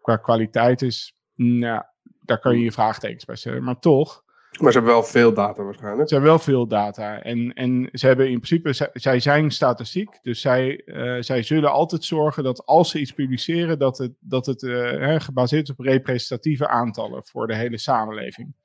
qua 0.02 0.18
kwaliteit 0.18 0.82
is, 0.82 1.16
nou, 1.36 1.84
daar 2.22 2.40
kan 2.40 2.58
je 2.58 2.64
je 2.64 2.72
vraagtekens 2.72 3.26
bij 3.26 3.36
stellen. 3.36 3.64
Maar 3.64 3.80
toch. 3.80 4.26
Maar 4.60 4.72
ze 4.72 4.78
hebben 4.78 4.96
wel 4.96 5.04
veel 5.04 5.34
data 5.34 5.64
waarschijnlijk. 5.64 6.08
Ze 6.08 6.14
hebben 6.14 6.34
wel 6.34 6.42
veel 6.42 6.68
data. 6.68 7.22
En, 7.22 7.54
en 7.54 7.90
ze 7.92 8.08
hebben 8.08 8.30
in 8.30 8.40
principe, 8.40 8.90
zij 8.94 9.20
zijn 9.20 9.52
statistiek. 9.52 10.20
Dus 10.22 10.42
zij, 10.42 10.82
uh, 10.86 11.22
zij 11.22 11.44
zullen 11.44 11.72
altijd 11.72 12.04
zorgen 12.04 12.44
dat 12.44 12.66
als 12.66 12.90
ze 12.90 13.00
iets 13.00 13.12
publiceren, 13.12 13.80
dat 13.80 13.98
het, 13.98 14.12
dat 14.20 14.46
het 14.46 14.62
uh, 14.62 15.20
gebaseerd 15.20 15.64
is 15.64 15.76
op 15.76 15.86
representatieve 15.86 16.68
aantallen 16.68 17.24
voor 17.26 17.48
de 17.48 17.56
hele 17.56 17.78
samenleving. 17.78 18.56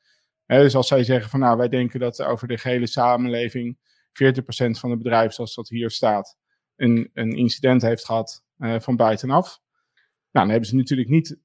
Dus 0.61 0.75
als 0.75 0.89
zij 0.89 1.05
zeggen 1.05 1.31
van 1.31 1.41
nou, 1.41 1.57
wij 1.57 1.69
denken 1.69 2.01
dat 2.01 2.23
over 2.23 2.49
de 2.49 2.59
gehele 2.59 2.87
samenleving 2.87 3.79
40% 3.79 3.81
van 4.71 4.91
de 4.91 4.97
bedrijven, 4.97 5.35
zoals 5.35 5.55
dat 5.55 5.69
hier 5.69 5.91
staat, 5.91 6.39
een, 6.77 7.11
een 7.15 7.33
incident 7.33 7.83
heeft 7.83 8.05
gehad 8.05 8.45
uh, 8.59 8.81
van 8.81 8.97
buitenaf. 8.97 9.61
Nou, 10.31 10.47
dan 10.47 10.49
hebben 10.49 10.69
ze 10.69 10.77
natuurlijk 10.77 11.09
niet 11.09 11.37
40% 11.37 11.39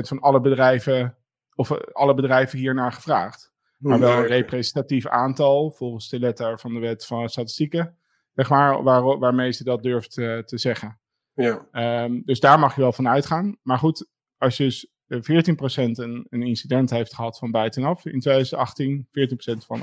van 0.00 0.20
alle 0.20 0.40
bedrijven, 0.40 1.16
of 1.54 1.70
uh, 1.70 1.78
alle 1.92 2.14
bedrijven 2.14 2.58
hiernaar 2.58 2.92
gevraagd. 2.92 3.52
Maar 3.78 3.98
wel 3.98 4.18
een 4.18 4.26
representatief 4.26 5.06
aantal, 5.06 5.70
volgens 5.70 6.08
de 6.08 6.18
letter 6.18 6.58
van 6.58 6.74
de 6.74 6.80
wet 6.80 7.06
van 7.06 7.28
statistieken, 7.28 7.98
zeg 8.34 8.48
maar, 8.48 8.82
waar, 8.82 9.18
waarmee 9.18 9.52
ze 9.52 9.64
dat 9.64 9.82
durft 9.82 10.16
uh, 10.16 10.38
te 10.38 10.58
zeggen. 10.58 11.00
Ja. 11.34 11.66
Um, 12.04 12.22
dus 12.24 12.40
daar 12.40 12.58
mag 12.58 12.74
je 12.74 12.80
wel 12.80 12.92
van 12.92 13.08
uitgaan. 13.08 13.56
Maar 13.62 13.78
goed, 13.78 14.08
als 14.36 14.56
je 14.56 14.64
dus 14.64 14.91
14% 15.14 15.16
een, 15.16 16.26
een 16.28 16.42
incident 16.42 16.90
heeft 16.90 17.14
gehad 17.14 17.38
van 17.38 17.50
buitenaf 17.50 18.04
in 18.06 18.20
2018. 18.20 19.06
14% 19.06 19.66
van 19.66 19.80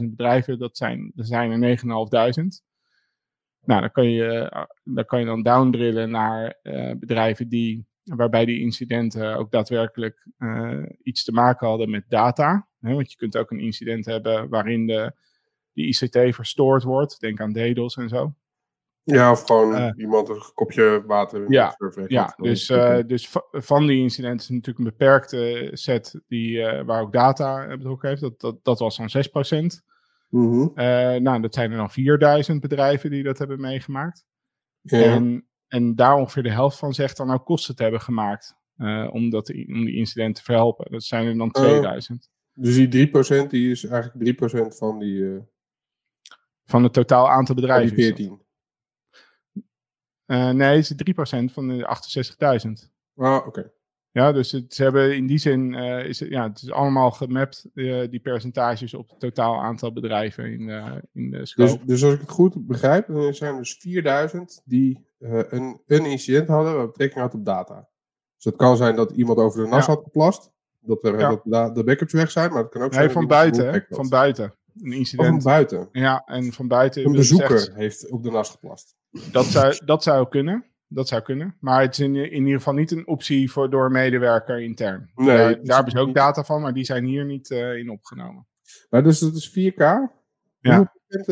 68.000 0.00 0.04
bedrijven, 0.04 0.58
dat 0.58 0.76
zijn, 0.76 1.12
dat 1.14 1.26
zijn 1.26 1.62
er 1.62 1.78
9.500. 1.78 2.66
Nou, 3.64 3.80
dan 3.80 3.90
kan 3.90 4.10
je, 4.10 4.52
dan 4.84 5.04
kan 5.04 5.20
je 5.20 5.26
dan 5.26 5.42
downdrillen 5.42 6.10
naar 6.10 6.58
uh, 6.62 6.92
bedrijven 6.98 7.48
die, 7.48 7.86
waarbij 8.02 8.44
die 8.44 8.60
incidenten 8.60 9.36
ook 9.36 9.50
daadwerkelijk 9.50 10.26
uh, 10.38 10.82
iets 11.02 11.24
te 11.24 11.32
maken 11.32 11.68
hadden 11.68 11.90
met 11.90 12.04
data. 12.08 12.68
Hè, 12.80 12.94
want 12.94 13.10
je 13.10 13.16
kunt 13.16 13.36
ook 13.36 13.50
een 13.50 13.60
incident 13.60 14.04
hebben 14.04 14.48
waarin 14.48 14.86
de, 14.86 15.12
de 15.72 15.82
ICT 15.82 16.34
verstoord 16.34 16.82
wordt. 16.82 17.20
Denk 17.20 17.40
aan 17.40 17.52
DDoS 17.52 17.96
en 17.96 18.08
zo. 18.08 18.34
Ja, 19.14 19.30
of 19.30 19.42
gewoon 19.44 19.72
uh, 19.72 19.90
iemand 19.96 20.28
een 20.28 20.42
kopje 20.54 21.02
water 21.06 21.44
in 21.44 21.50
ja, 21.50 21.74
de 21.78 22.04
Ja, 22.06 22.34
dus, 22.36 22.70
uh, 22.70 22.98
dus 23.06 23.30
van 23.50 23.86
die 23.86 24.00
incidenten 24.00 24.40
is 24.40 24.48
natuurlijk 24.48 24.78
een 24.78 24.84
beperkte 24.84 25.70
set 25.72 26.20
die, 26.26 26.56
uh, 26.56 26.82
waar 26.84 27.02
ook 27.02 27.12
data 27.12 27.76
betrokken 27.76 28.08
heeft. 28.08 28.20
Dat, 28.20 28.40
dat, 28.40 28.56
dat 28.62 28.78
was 28.78 28.96
dan 28.96 29.08
6%. 29.08 29.82
Mm 30.30 30.50
-hmm. 30.50 30.72
nou, 31.22 31.40
dat 31.40 31.54
zijn 31.54 31.70
er 31.70 31.76
dan 31.76 31.90
4000 31.90 32.60
bedrijven 32.60 33.10
die 33.10 33.22
dat 33.22 33.38
hebben 33.38 33.60
meegemaakt. 33.60 34.24
Ja. 34.80 35.02
En, 35.02 35.46
en 35.68 35.94
daar 35.94 36.14
ongeveer 36.14 36.42
de 36.42 36.50
helft 36.50 36.78
van 36.78 36.94
zegt 36.94 37.16
dan 37.16 37.30
ook 37.30 37.44
kosten 37.44 37.76
te 37.76 37.82
hebben 37.82 38.00
gemaakt. 38.00 38.56
om, 39.10 39.30
dat, 39.30 39.48
om 39.48 39.84
die 39.84 39.96
incidenten 39.96 40.34
te 40.34 40.42
verhelpen. 40.42 40.90
Dat 40.90 41.02
zijn 41.02 41.26
er 41.26 41.38
dan 41.38 41.50
2000. 41.50 42.30
dus 42.52 42.74
die 42.74 43.08
3% 43.08 43.46
die 43.48 43.70
is 43.70 43.84
eigenlijk 43.84 44.40
3% 44.72 44.76
van 44.76 44.98
die... 44.98 45.38
van 46.64 46.82
het 46.82 46.92
totaal 46.92 47.30
aantal 47.30 47.54
bedrijven. 47.54 47.96
Die 47.96 48.04
14. 48.04 48.46
Uh, 50.28 50.50
nee, 50.50 50.76
het 50.76 51.06
is 51.06 51.40
3% 51.50 51.52
van 51.52 51.68
de 51.68 52.00
68.000. 52.66 52.90
Ah, 53.16 53.36
oké. 53.36 53.48
Okay. 53.48 53.72
Ja, 54.10 54.32
dus 54.32 54.52
het, 54.52 54.74
ze 54.74 54.82
hebben 54.82 55.16
in 55.16 55.26
die 55.26 55.38
zin, 55.38 55.72
uh, 55.72 56.04
is 56.04 56.20
het, 56.20 56.28
ja, 56.28 56.48
het 56.48 56.62
is 56.62 56.70
allemaal 56.70 57.10
gemapt, 57.10 57.66
uh, 57.74 58.08
die 58.10 58.20
percentages, 58.20 58.94
op 58.94 59.08
het 59.08 59.20
totaal 59.20 59.62
aantal 59.62 59.92
bedrijven 59.92 60.44
in, 60.52 60.68
in 61.12 61.30
de 61.30 61.46
scope. 61.46 61.70
Dus, 61.70 61.86
dus 61.86 62.04
als 62.04 62.14
ik 62.14 62.20
het 62.20 62.30
goed 62.30 62.66
begrijp, 62.66 63.06
dan 63.06 63.34
zijn 63.34 63.52
er 63.52 63.58
dus 63.58 63.76
4000 63.80 64.62
die 64.64 65.06
een, 65.18 65.80
een 65.86 66.06
incident 66.06 66.48
hadden 66.48 66.76
wat 66.76 66.86
betrekking 66.86 67.20
had 67.20 67.34
op 67.34 67.44
data. 67.44 67.88
Dus 68.34 68.44
het 68.44 68.56
kan 68.56 68.76
zijn 68.76 68.96
dat 68.96 69.10
iemand 69.10 69.38
over 69.38 69.62
de 69.62 69.68
nas 69.68 69.86
ja. 69.86 69.92
had 69.92 70.02
geplast, 70.02 70.50
dat, 70.80 71.04
er, 71.04 71.18
ja. 71.18 71.40
dat 71.44 71.74
de 71.74 71.84
backups 71.84 72.12
weg 72.12 72.30
zijn, 72.30 72.50
maar 72.50 72.62
het 72.62 72.70
kan 72.70 72.82
ook 72.82 72.90
nee, 72.90 73.00
zijn 73.00 73.12
van 73.12 73.26
buiten? 73.26 73.86
Van 73.88 74.08
buiten. 74.08 74.54
Een 74.82 74.92
incident. 74.92 75.28
Oh, 75.28 75.34
van 75.34 75.42
buiten? 75.52 75.88
Ja, 75.92 76.22
en 76.26 76.52
van 76.52 76.68
buiten. 76.68 77.04
Een 77.04 77.12
bezoeker 77.12 77.54
echt... 77.56 77.74
heeft 77.74 78.10
op 78.10 78.22
de 78.22 78.30
nas 78.30 78.50
geplast. 78.50 78.96
Dat 79.32 79.44
zou, 79.44 79.80
dat 79.84 80.02
zou 80.02 80.28
kunnen. 80.28 80.64
Dat 80.86 81.08
zou 81.08 81.22
kunnen. 81.22 81.56
Maar 81.60 81.80
het 81.80 81.92
is 81.92 81.98
in, 81.98 82.16
in 82.16 82.42
ieder 82.42 82.56
geval 82.56 82.74
niet 82.74 82.90
een 82.90 83.06
optie 83.06 83.50
voor, 83.50 83.70
door 83.70 83.90
medewerker 83.90 84.62
intern. 84.62 85.10
Nee, 85.14 85.26
daar, 85.26 85.64
daar 85.64 85.74
hebben 85.76 85.92
ze 85.92 85.98
ook 85.98 86.14
data 86.14 86.44
van, 86.44 86.60
maar 86.60 86.72
die 86.72 86.84
zijn 86.84 87.04
hier 87.04 87.24
niet 87.24 87.50
uh, 87.50 87.76
in 87.76 87.90
opgenomen. 87.90 88.46
Maar 88.90 89.02
dus 89.02 89.18
dat 89.18 89.34
is 89.34 89.50
4K. 89.50 89.76
Ja. 90.60 90.76
Hoeveel 90.76 91.00
procent 91.08 91.28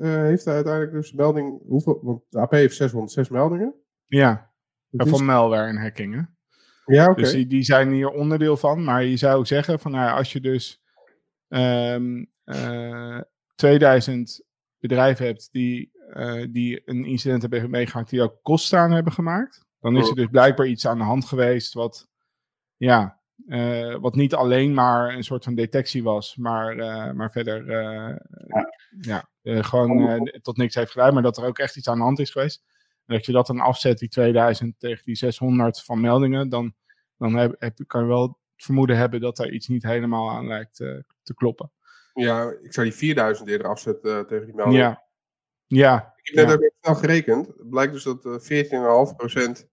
uh, 0.00 0.14
heeft 0.14 0.44
hij 0.44 0.54
uiteindelijk 0.54 0.92
dus 0.92 1.12
melding? 1.12 1.60
Hoeveel, 1.66 2.00
want 2.02 2.22
de 2.28 2.38
AP 2.38 2.50
heeft 2.50 2.76
606 2.76 3.28
meldingen. 3.28 3.74
Ja, 4.06 4.50
dat 4.90 5.08
van 5.08 5.18
is... 5.18 5.24
malware 5.24 5.68
en 5.68 5.76
hacking. 5.76 6.14
Hè? 6.14 6.20
Ja, 6.94 7.02
oké. 7.02 7.10
Okay. 7.10 7.22
Dus 7.22 7.32
die, 7.32 7.46
die, 7.46 7.62
zijn 7.62 7.92
hier 7.92 8.10
onderdeel 8.10 8.56
van. 8.56 8.84
Maar 8.84 9.04
je 9.04 9.16
zou 9.16 9.46
zeggen 9.46 9.78
van 9.78 9.90
nou, 9.90 10.16
als 10.16 10.32
je 10.32 10.40
dus 10.40 10.82
um, 11.48 12.30
uh, 12.44 13.20
2000 13.54 14.44
bedrijven 14.78 15.26
hebt 15.26 15.48
die 15.52 15.90
uh, 16.14 16.46
die 16.50 16.82
een 16.84 17.04
incident 17.04 17.42
hebben 17.42 17.70
meegemaakt 17.70 18.10
die 18.10 18.22
ook 18.22 18.38
kosten 18.42 18.78
aan 18.78 18.90
hebben 18.90 19.12
gemaakt. 19.12 19.64
Dan 19.80 19.96
is 19.96 20.08
er 20.08 20.14
dus 20.14 20.26
blijkbaar 20.26 20.66
iets 20.66 20.86
aan 20.86 20.98
de 20.98 21.04
hand 21.04 21.24
geweest 21.24 21.74
wat, 21.74 22.08
ja, 22.76 23.20
uh, 23.46 23.96
wat 23.96 24.14
niet 24.14 24.34
alleen 24.34 24.74
maar 24.74 25.14
een 25.14 25.24
soort 25.24 25.44
van 25.44 25.54
detectie 25.54 26.02
was, 26.02 26.36
maar, 26.36 26.76
uh, 26.76 27.12
maar 27.12 27.30
verder 27.30 27.66
ja. 29.00 29.28
ja 29.42 29.62
gewoon 29.62 30.30
tot 30.42 30.56
niks 30.56 30.74
heeft 30.74 30.90
gedaan, 30.90 31.14
maar 31.14 31.22
dat 31.22 31.36
er 31.36 31.44
ook 31.44 31.58
echt 31.58 31.76
iets 31.76 31.88
aan 31.88 31.98
de 31.98 32.04
hand 32.04 32.18
is 32.18 32.30
geweest. 32.30 32.62
En 33.06 33.14
dat 33.14 33.26
je 33.26 33.32
dat 33.32 33.46
dan 33.46 33.60
afzet, 33.60 33.98
die 33.98 34.08
2000 34.08 34.74
tegen 34.78 35.04
die 35.04 35.16
600 35.16 35.82
van 35.82 36.00
meldingen, 36.00 36.48
dan, 36.48 36.74
dan 37.18 37.34
heb, 37.34 37.54
heb, 37.58 37.78
kan 37.86 38.02
je 38.02 38.08
wel 38.08 38.22
het 38.22 38.64
vermoeden 38.64 38.96
hebben 38.96 39.20
dat 39.20 39.36
daar 39.36 39.50
iets 39.50 39.68
niet 39.68 39.82
helemaal 39.82 40.30
aan 40.30 40.46
lijkt 40.46 40.76
te 41.22 41.34
kloppen. 41.34 41.72
Ja, 42.14 42.54
ik 42.62 42.72
zou 42.72 42.86
die 42.86 42.96
4000 42.96 43.48
eerder 43.48 43.66
afzetten 43.66 44.26
tegen 44.26 44.46
die 44.46 44.54
meldingen. 44.54 44.80
Ja. 44.80 45.08
Ja. 45.70 46.14
Ik 46.22 46.34
heb 46.34 46.46
net 46.46 46.60
ja. 46.60 46.66
ook 46.66 46.72
snel 46.80 46.94
gerekend. 46.94 47.46
Het 47.46 47.70
blijkt 47.70 47.92
dus 47.92 48.02
dat 48.02 48.24
uh, 48.24 48.34
14,5% 49.60 49.66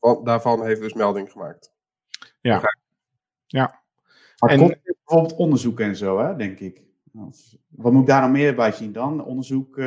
van, 0.00 0.24
daarvan 0.24 0.66
heeft 0.66 0.80
dus 0.80 0.92
melding 0.92 1.30
gemaakt. 1.30 1.72
Ja. 2.40 2.62
Ja. 3.46 3.82
Maar 4.38 4.50
en 4.50 4.58
komt 4.58 4.76
bijvoorbeeld 4.82 5.38
onderzoek 5.38 5.80
en 5.80 5.96
zo, 5.96 6.18
hè, 6.18 6.36
denk 6.36 6.58
ik. 6.58 6.82
Wat 7.68 7.92
moet 7.92 8.00
ik 8.00 8.08
daar 8.08 8.20
nog 8.20 8.30
meer 8.30 8.54
bij 8.54 8.72
zien 8.72 8.92
dan? 8.92 9.24
Onderzoek 9.24 9.76
uh, 9.76 9.86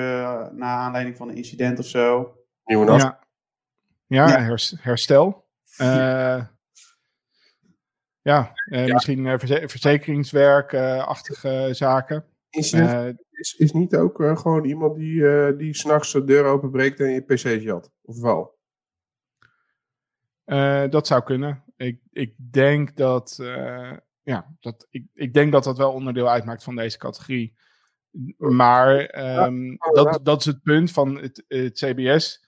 naar 0.51 0.77
aanleiding 0.77 1.17
van 1.17 1.29
een 1.29 1.35
incident 1.35 1.79
of 1.79 1.85
zo? 1.85 2.35
Nieuwe 2.65 2.85
nas. 2.85 3.01
Ja, 3.01 3.19
ja, 4.07 4.27
ja. 4.37 4.55
herstel. 4.79 5.45
Uh, 5.81 6.45
ja, 8.21 8.53
uh, 8.69 8.87
ja, 8.87 8.93
misschien 8.93 9.39
verze 9.39 9.63
verzekeringswerkachtige 9.67 11.69
zaken. 11.71 12.25
Incident 12.57 13.23
is, 13.31 13.55
is 13.57 13.71
niet 13.71 13.95
ook 13.95 14.19
uh, 14.19 14.37
gewoon 14.37 14.65
iemand 14.65 14.95
die, 14.95 15.13
uh, 15.13 15.57
die 15.57 15.73
s'nachts 15.73 16.11
de 16.11 16.23
deur 16.23 16.45
openbreekt 16.45 16.99
en 16.99 17.11
je 17.11 17.21
pc 17.21 17.61
jat? 17.61 17.91
Of 18.01 18.21
wel? 18.21 18.57
Uh, 20.45 20.89
dat 20.89 21.07
zou 21.07 21.23
kunnen. 21.23 21.63
Ik, 21.75 21.99
ik 22.11 22.33
denk 22.37 22.95
dat, 22.95 23.35
ja, 24.23 24.55
dat, 24.59 24.87
ik, 24.89 25.05
ik 25.13 25.33
denk 25.33 25.51
dat 25.51 25.63
dat 25.63 25.77
wel 25.77 25.91
onderdeel 25.91 26.29
uitmaakt 26.29 26.63
van 26.63 26.75
deze 26.75 26.97
categorie. 26.97 27.55
Maar 28.37 28.99
um, 29.45 29.71
ja, 29.71 30.03
dat, 30.03 30.25
dat 30.25 30.39
is 30.39 30.45
het 30.45 30.61
punt 30.61 30.91
van 30.91 31.15
het, 31.15 31.43
het 31.47 31.73
CBS. 31.73 32.45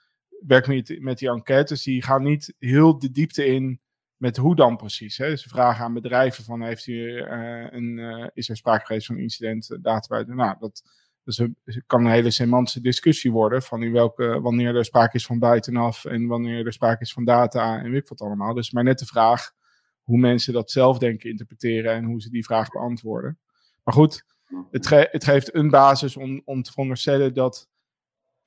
Werkt 0.48 0.68
met, 0.68 1.02
met 1.02 1.18
die 1.18 1.30
enquêtes. 1.30 1.84
Die 1.84 2.02
gaan 2.02 2.24
niet 2.24 2.56
heel 2.60 3.00
de 3.00 3.12
diepte 3.12 3.46
in 3.46 3.82
met 4.20 4.38
hoe 4.38 4.56
dan 4.56 4.78
precies? 4.78 5.18
Hè? 5.18 5.36
Ze 5.36 5.50
vragen 5.50 5.84
aan 5.84 5.94
bedrijven 5.94 6.44
van 6.44 6.62
heeft 6.62 6.88
u 6.88 6.94
uh, 6.94 7.68
een, 7.70 7.98
uh, 7.98 8.28
is 8.34 8.50
er 8.50 8.58
sprake 8.58 8.86
geweest 8.86 9.08
van 9.08 9.18
incident, 9.18 9.70
uh, 9.70 9.78
data 9.82 10.08
buiten? 10.08 10.36
Nou, 10.36 10.56
dat, 10.60 10.84
dus 11.24 11.48
kan 11.86 12.06
een 12.06 12.12
hele 12.12 12.32
semantische 12.32 12.82
discussie 12.82 13.32
worden 13.32 13.62
van 13.62 13.84
in 13.84 13.92
welke, 13.92 14.42
wanneer 14.42 14.76
er 14.76 14.86
sprake 14.86 15.16
is 15.16 15.26
van 15.26 15.40
buitenaf 15.40 16.06
en 16.06 16.28
wanneer 16.28 16.66
er 16.66 16.74
sprake 16.74 17.02
is 17.02 17.14
van 17.14 17.26
data 17.26 17.80
en 17.80 17.92
weet 17.92 18.02
ik 18.02 18.08
wat 18.08 18.22
allemaal. 18.22 18.54
Dus 18.54 18.72
maar 18.72 18.84
net 18.84 19.00
de 19.00 19.06
vraag 19.06 19.52
hoe 20.04 20.18
mensen 20.18 20.54
dat 20.54 20.72
zelf 20.72 20.98
denken 20.98 21.30
interpreteren 21.30 21.94
en 21.94 22.04
hoe 22.04 22.22
ze 22.22 22.30
die 22.30 22.46
vraag 22.46 22.70
beantwoorden. 22.70 23.40
Maar 23.84 23.94
goed, 23.94 24.26
het, 24.72 24.90
het 24.90 25.24
geeft 25.24 25.56
een 25.56 25.70
basis 25.70 26.18
om, 26.18 26.42
om 26.46 26.62
te 26.62 26.72
veronderstellen 26.72 27.34
dat 27.34 27.70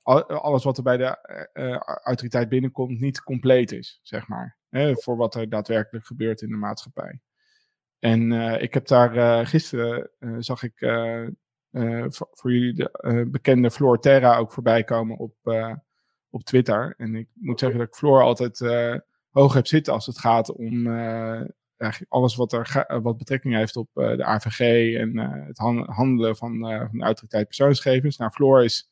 alles 0.02 0.64
wat 0.64 0.76
er 0.76 0.82
bij 0.82 0.96
de 0.96 1.48
uh, 1.54 1.76
autoriteit 1.76 2.48
binnenkomt 2.48 3.00
niet 3.00 3.22
compleet 3.22 3.72
is, 3.72 4.00
zeg 4.02 4.28
maar. 4.28 4.56
Hè, 4.68 4.96
voor 4.96 5.16
wat 5.16 5.34
er 5.34 5.48
daadwerkelijk 5.48 6.06
gebeurt 6.06 6.42
in 6.42 6.48
de 6.48 6.56
maatschappij. 6.56 7.20
En 7.98 8.30
uh, 8.30 8.62
ik 8.62 8.74
heb 8.74 8.86
daar 8.86 9.16
uh, 9.16 9.46
gisteren, 9.46 10.10
zag 10.38 10.62
ik 10.62 10.74
voor, 12.08 12.28
voor, 12.30 12.52
jullie 12.52 12.74
de 12.74 13.28
bekende 13.30 13.70
Floor 13.70 14.00
Terra 14.00 14.36
ook 14.36 14.52
voorbij 14.52 14.84
komen 14.84 15.16
op, 15.16 15.34
op 16.30 16.44
Twitter. 16.44 16.94
En 16.96 17.14
ik 17.14 17.28
moet 17.34 17.58
zeggen 17.60 17.78
dat 17.78 17.88
ik 17.88 17.94
Floor 17.94 18.22
altijd 18.22 18.58
hoog 19.30 19.54
heb 19.54 19.66
zitten 19.66 19.92
als 19.92 20.06
het 20.06 20.18
gaat 20.18 20.52
om 20.52 20.86
eigenlijk 21.76 22.12
alles 22.12 22.36
wat, 22.36 22.52
er 22.52 23.00
wat 23.02 23.16
betrekking 23.16 23.54
heeft 23.54 23.76
op 23.76 23.88
de 23.92 24.24
AVG 24.24 24.94
en 24.96 25.18
het 25.46 25.58
handelen 25.86 26.36
van, 26.36 26.58
van 26.60 26.98
de 26.98 27.04
autoriteit 27.04 27.46
persoonsgegevens. 27.46 28.16
Nou, 28.16 28.30
Floor 28.30 28.64
is 28.64 28.91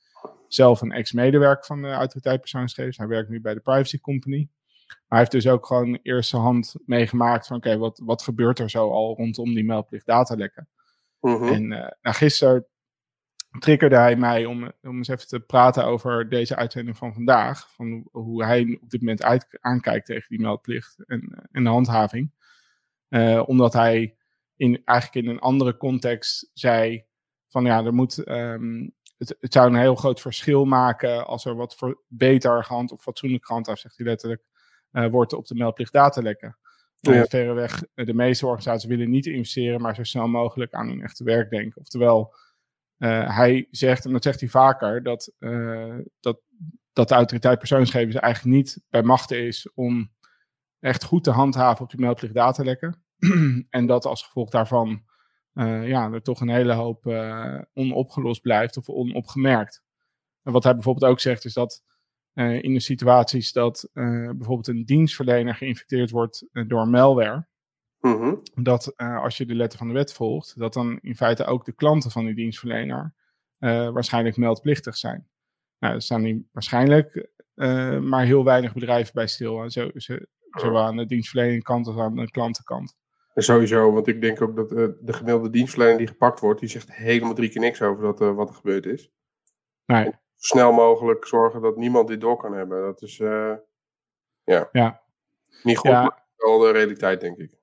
zelf 0.52 0.80
een 0.80 0.92
ex-medewerker 0.92 1.64
van 1.64 1.82
de 1.82 1.88
autoriteit 1.88 2.40
persoonsgegevens. 2.40 2.96
Hij 2.96 3.06
werkt 3.06 3.28
nu 3.28 3.40
bij 3.40 3.54
de 3.54 3.60
Privacy 3.60 4.00
Company. 4.00 4.48
Maar 4.86 5.04
hij 5.08 5.18
heeft 5.18 5.30
dus 5.30 5.48
ook 5.48 5.66
gewoon 5.66 5.98
eerste 6.02 6.36
hand 6.36 6.74
meegemaakt 6.86 7.46
van 7.46 7.56
oké, 7.56 7.76
wat, 7.76 8.00
wat 8.04 8.22
gebeurt 8.22 8.58
er 8.58 8.70
zo 8.70 8.90
al 8.90 9.16
rondom 9.16 9.54
die 9.54 9.64
meldplicht 9.64 10.06
datalekken. 10.06 10.68
Mm 11.20 11.42
En 11.42 11.62
uh, 11.62 11.78
nou, 11.78 12.16
gisteren 12.16 12.66
triggerde 13.58 13.96
hij 13.96 14.16
mij 14.16 14.44
om, 14.44 14.72
om 14.82 14.96
eens 14.96 15.08
even 15.08 15.26
te 15.26 15.40
praten 15.40 15.84
over 15.84 16.28
deze 16.28 16.56
uitzending 16.56 16.96
van 16.96 17.14
vandaag. 17.14 17.74
Van 17.74 18.08
hoe 18.10 18.44
hij 18.44 18.78
op 18.82 18.90
dit 18.90 19.00
moment 19.00 19.22
uit, 19.22 19.58
aankijkt 19.60 20.06
tegen 20.06 20.28
die 20.28 20.40
meldplicht 20.40 21.04
en, 21.06 21.48
en 21.52 21.64
de 21.64 21.70
handhaving. 21.70 22.32
Uh, 23.08 23.42
omdat 23.46 23.72
hij 23.72 24.16
in, 24.56 24.82
eigenlijk 24.84 25.26
in 25.26 25.32
een 25.32 25.40
andere 25.40 25.76
context 25.76 26.50
zei 26.54 27.04
van 27.48 27.64
ja, 27.64 27.84
er 27.84 27.94
moet 27.94 28.28
um, 28.28 28.94
het, 29.20 29.36
het, 29.40 29.52
zou 29.52 29.68
een 29.68 29.80
heel 29.80 29.94
groot 29.94 30.20
verschil 30.20 30.64
maken 30.64 31.26
als 31.26 31.44
er 31.44 31.56
wat 31.56 31.76
voor 31.76 32.02
beter 32.08 32.64
gehand 32.64 32.92
of 32.92 33.02
fatsoenlijk 33.02 33.46
gehandhaafd, 33.46 33.80
zegt 33.80 33.96
hij 33.96 34.06
letterlijk, 34.06 34.42
uh, 34.92 35.06
wordt 35.06 35.32
op 35.32 35.46
de 35.46 35.54
meldplicht 35.54 35.92
datalekken. 35.92 36.56
Ja. 37.00 37.12
Uh, 37.12 37.22
verreweg, 37.28 37.82
uh, 37.94 38.06
de 38.06 38.14
meeste 38.14 38.46
organisaties 38.46 38.88
willen 38.88 39.10
niet 39.10 39.26
investeren, 39.26 39.80
maar 39.80 39.94
zo 39.94 40.02
snel 40.02 40.28
mogelijk 40.28 40.74
aan 40.74 40.88
hun 40.88 41.02
echte 41.02 41.24
werk 41.24 41.50
denken. 41.50 41.80
Oftewel, 41.80 42.34
uh, 42.98 43.36
hij 43.36 43.66
zegt, 43.70 44.04
en 44.04 44.12
dat 44.12 44.22
zegt 44.22 44.40
hij 44.40 44.48
vaker, 44.48 45.02
dat, 45.02 45.32
dat, 46.20 46.40
dat 46.92 47.08
de 47.08 47.14
autoriteit 47.14 47.58
persoonsgegevens 47.58 48.16
eigenlijk 48.16 48.56
niet 48.56 48.82
bij 48.90 49.02
machten 49.02 49.46
is 49.46 49.70
om 49.74 50.10
echt 50.78 51.04
goed 51.04 51.24
te 51.24 51.30
handhaven 51.30 51.84
op 51.84 51.90
die 51.90 52.00
meldplicht 52.00 52.34
datalekken. 52.34 53.04
en 53.70 53.86
dat 53.86 54.04
als 54.04 54.22
gevolg 54.22 54.50
daarvan 54.50 55.02
uh, 55.60 55.88
ja, 55.88 56.12
er 56.12 56.22
toch 56.22 56.40
een 56.40 56.48
hele 56.48 56.72
hoop 56.72 57.06
uh, 57.06 57.60
onopgelost 57.72 58.42
blijft 58.42 58.76
of 58.76 58.88
onopgemerkt. 58.88 59.82
En 60.42 60.52
wat 60.52 60.64
hij 60.64 60.74
bijvoorbeeld 60.74 61.12
ook 61.12 61.20
zegt 61.20 61.44
is 61.44 61.52
dat 61.52 61.82
uh, 62.34 62.62
in 62.62 62.72
de 62.72 62.80
situaties 62.80 63.52
dat 63.52 63.90
bijvoorbeeld 63.92 64.68
een 64.68 64.84
dienstverlener 64.84 65.54
geïnfecteerd 65.54 66.10
wordt 66.10 66.46
door 66.66 66.88
malware, 66.88 67.46
mm 67.98 68.16
-hmm. 68.16 68.42
dat 68.62 68.96
als 68.96 69.36
je 69.36 69.46
de 69.46 69.54
letter 69.54 69.78
van 69.78 69.88
de 69.88 69.94
wet 69.94 70.12
volgt, 70.12 70.58
dat 70.58 70.72
dan 70.72 70.98
in 71.00 71.16
feite 71.16 71.44
ook 71.44 71.64
de 71.64 71.74
klanten 71.74 72.10
van 72.10 72.24
die 72.24 72.34
dienstverlener 72.34 73.14
waarschijnlijk 73.92 74.36
meldplichtig 74.36 74.96
zijn. 74.96 75.28
Nou, 75.78 75.94
er 75.94 76.02
staan 76.02 76.22
niet 76.22 76.44
waarschijnlijk 76.52 77.30
maar 78.00 78.24
heel 78.24 78.44
weinig 78.44 78.72
bedrijven 78.72 79.14
bij 79.14 79.26
stil, 79.26 79.70
zo, 79.70 79.90
zo, 79.94 80.18
zowel 80.50 80.82
aan 80.82 80.96
de 80.96 81.06
dienstverlening 81.06 81.62
kant 81.62 81.86
als 81.86 81.96
aan 81.96 82.16
de 82.16 82.30
klantenkant. 82.30 82.96
Sowieso, 83.42 83.92
want 83.92 84.06
ik 84.06 84.20
denk 84.20 84.42
ook 84.42 84.56
dat 84.56 84.72
uh, 84.72 84.88
de 85.00 85.12
gemiddelde 85.12 85.50
dienstverlener 85.50 85.98
die 85.98 86.06
gepakt 86.06 86.40
wordt, 86.40 86.60
die 86.60 86.68
zegt 86.68 86.92
helemaal 86.92 87.34
drie 87.34 87.48
keer 87.48 87.60
niks 87.60 87.82
over 87.82 88.02
dat, 88.02 88.20
uh, 88.20 88.34
wat 88.34 88.48
er 88.48 88.54
gebeurd 88.54 88.86
is. 88.86 89.12
Nee. 89.86 90.04
zo 90.04 90.10
snel 90.36 90.72
mogelijk 90.72 91.26
zorgen 91.26 91.60
dat 91.60 91.76
niemand 91.76 92.08
dit 92.08 92.20
door 92.20 92.36
kan 92.36 92.52
hebben. 92.52 92.82
Dat 92.82 93.02
is 93.02 93.18
uh, 93.18 93.54
ja. 94.44 94.68
ja. 94.72 95.00
niet 95.62 95.78
goed, 95.78 95.90
ja. 95.90 96.02
maar 96.02 96.24
wel 96.36 96.58
de 96.58 96.70
realiteit, 96.70 97.20
denk 97.20 97.36
ik. 97.36 97.58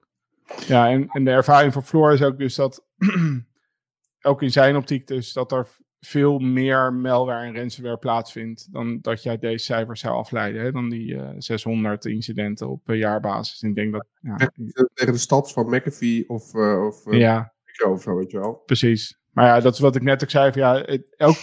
Ja, 0.68 0.90
en, 0.90 1.08
en 1.08 1.26
de 1.26 1.32
ervaring 1.32 1.74
van 1.74 1.84
Floor 1.84 2.14
is 2.14 2.24
ook 2.24 2.38
dus 2.38 2.56
dat, 2.56 2.86
ook 4.22 4.42
in 4.42 4.52
zijn 4.52 4.76
optiek 4.76 5.08
dus, 5.08 5.34
dat 5.34 5.52
er 5.52 5.68
veel 6.00 6.40
meer 6.40 6.94
malware 6.94 7.46
en 7.46 7.56
ransomware 7.56 7.98
plaatsvindt 7.98 8.74
dan 8.74 9.00
dat 9.02 9.24
je 9.24 9.30
uit 9.30 9.42
deze 9.42 9.66
cijfers 9.66 10.00
zou 10.00 10.16
afleiden. 10.16 10.62
Hè? 10.62 10.72
Dan 10.72 10.90
die 10.90 11.14
uh, 11.14 11.30
600 11.38 12.06
incidenten 12.06 12.70
op 12.70 12.90
uh, 12.90 12.98
jaarbasis. 12.98 13.62
En 13.62 13.70
ik 13.70 13.76
denk 13.76 13.94
dat... 13.94 14.06
Ja, 14.22 14.52
Tegen 14.94 15.14
de 15.14 15.20
stads 15.20 15.54
van 15.54 15.70
McAfee 15.70 16.30
of, 16.30 16.54
uh, 16.54 16.86
of 16.86 17.16
ja. 17.16 17.54
Of 17.90 18.02
zo, 18.02 18.16
weet 18.16 18.32
je 18.32 18.40
wel. 18.40 18.54
Precies. 18.54 19.20
Maar 19.32 19.46
ja, 19.46 19.60
dat 19.60 19.74
is 19.74 19.80
wat 19.80 19.96
ik 19.96 20.02
net 20.02 20.24
ook 20.24 20.30
zei. 20.30 20.52
Van, 20.52 20.62
ja, 20.62 20.86
elk, 21.18 21.38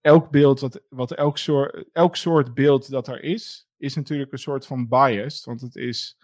elk 0.00 0.30
beeld, 0.30 0.60
wat, 0.60 0.82
wat 0.88 1.12
elk, 1.12 1.38
soort, 1.38 1.84
elk 1.92 2.16
soort 2.16 2.54
beeld 2.54 2.90
dat 2.90 3.08
er 3.08 3.22
is, 3.22 3.68
is 3.76 3.94
natuurlijk 3.94 4.32
een 4.32 4.38
soort 4.38 4.66
van 4.66 4.88
biased. 4.88 5.44
Want 5.44 5.60
het 5.60 5.76
is... 5.76 6.18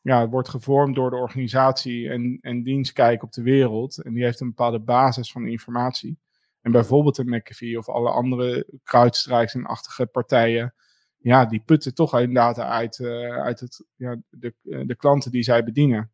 Ja, 0.00 0.20
het 0.20 0.30
wordt 0.30 0.48
gevormd 0.48 0.94
door 0.94 1.10
de 1.10 1.16
organisatie 1.16 2.08
en, 2.08 2.38
en 2.40 2.62
dienstkijk 2.62 3.22
op 3.22 3.32
de 3.32 3.42
wereld. 3.42 4.02
En 4.02 4.12
die 4.12 4.24
heeft 4.24 4.40
een 4.40 4.48
bepaalde 4.48 4.80
basis 4.80 5.32
van 5.32 5.46
informatie. 5.46 6.18
En 6.62 6.72
bijvoorbeeld 6.72 7.18
een 7.18 7.28
McAfee 7.28 7.78
of 7.78 7.88
alle 7.88 8.10
andere 8.10 8.66
crowdstrikes 8.84 9.54
en 9.54 9.66
achtige 9.66 10.06
partijen, 10.06 10.74
ja, 11.18 11.46
die 11.46 11.62
putten 11.64 11.94
toch 11.94 12.18
inderdaad 12.18 12.58
uit, 12.58 12.98
uh, 12.98 13.42
uit 13.42 13.60
het, 13.60 13.84
ja, 13.96 14.16
de, 14.30 14.54
de 14.62 14.96
klanten 14.96 15.30
die 15.30 15.42
zij 15.42 15.64
bedienen. 15.64 16.10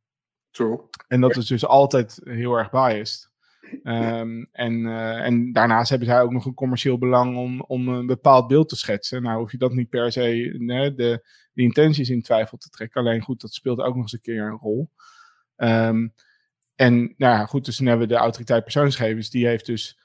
True. 0.50 0.80
En 1.08 1.20
dat 1.20 1.36
is 1.36 1.46
dus 1.46 1.66
altijd 1.66 2.20
heel 2.24 2.54
erg 2.54 2.70
biased. 2.70 3.30
Um, 3.82 4.48
en, 4.52 4.72
uh, 4.72 5.24
en 5.24 5.52
daarnaast 5.52 5.90
hebben 5.90 6.08
zij 6.08 6.20
ook 6.20 6.30
nog 6.30 6.44
een 6.46 6.54
commercieel 6.54 6.98
belang 6.98 7.36
om, 7.36 7.60
om 7.60 7.88
een 7.88 8.06
bepaald 8.06 8.46
beeld 8.46 8.68
te 8.68 8.76
schetsen. 8.76 9.22
Nou 9.22 9.38
hoef 9.38 9.52
je 9.52 9.58
dat 9.58 9.72
niet 9.72 9.88
per 9.88 10.12
se 10.12 10.54
nee, 10.58 10.94
de, 10.94 11.28
de 11.52 11.62
intenties 11.62 12.10
in 12.10 12.22
twijfel 12.22 12.58
te 12.58 12.68
trekken. 12.68 13.00
Alleen 13.00 13.22
goed, 13.22 13.40
dat 13.40 13.52
speelt 13.52 13.80
ook 13.80 13.94
nog 13.94 14.02
eens 14.02 14.12
een 14.12 14.20
keer 14.20 14.46
een 14.46 14.58
rol. 14.58 14.90
Um, 15.56 16.14
en 16.74 16.98
nou 17.00 17.14
ja, 17.16 17.46
goed, 17.46 17.64
dus 17.64 17.76
dan 17.76 17.86
hebben 17.86 18.08
we 18.08 18.14
de 18.14 18.20
autoriteit 18.20 18.62
persoonsgegevens. 18.62 19.30
Die 19.30 19.46
heeft 19.46 19.66
dus 19.66 19.98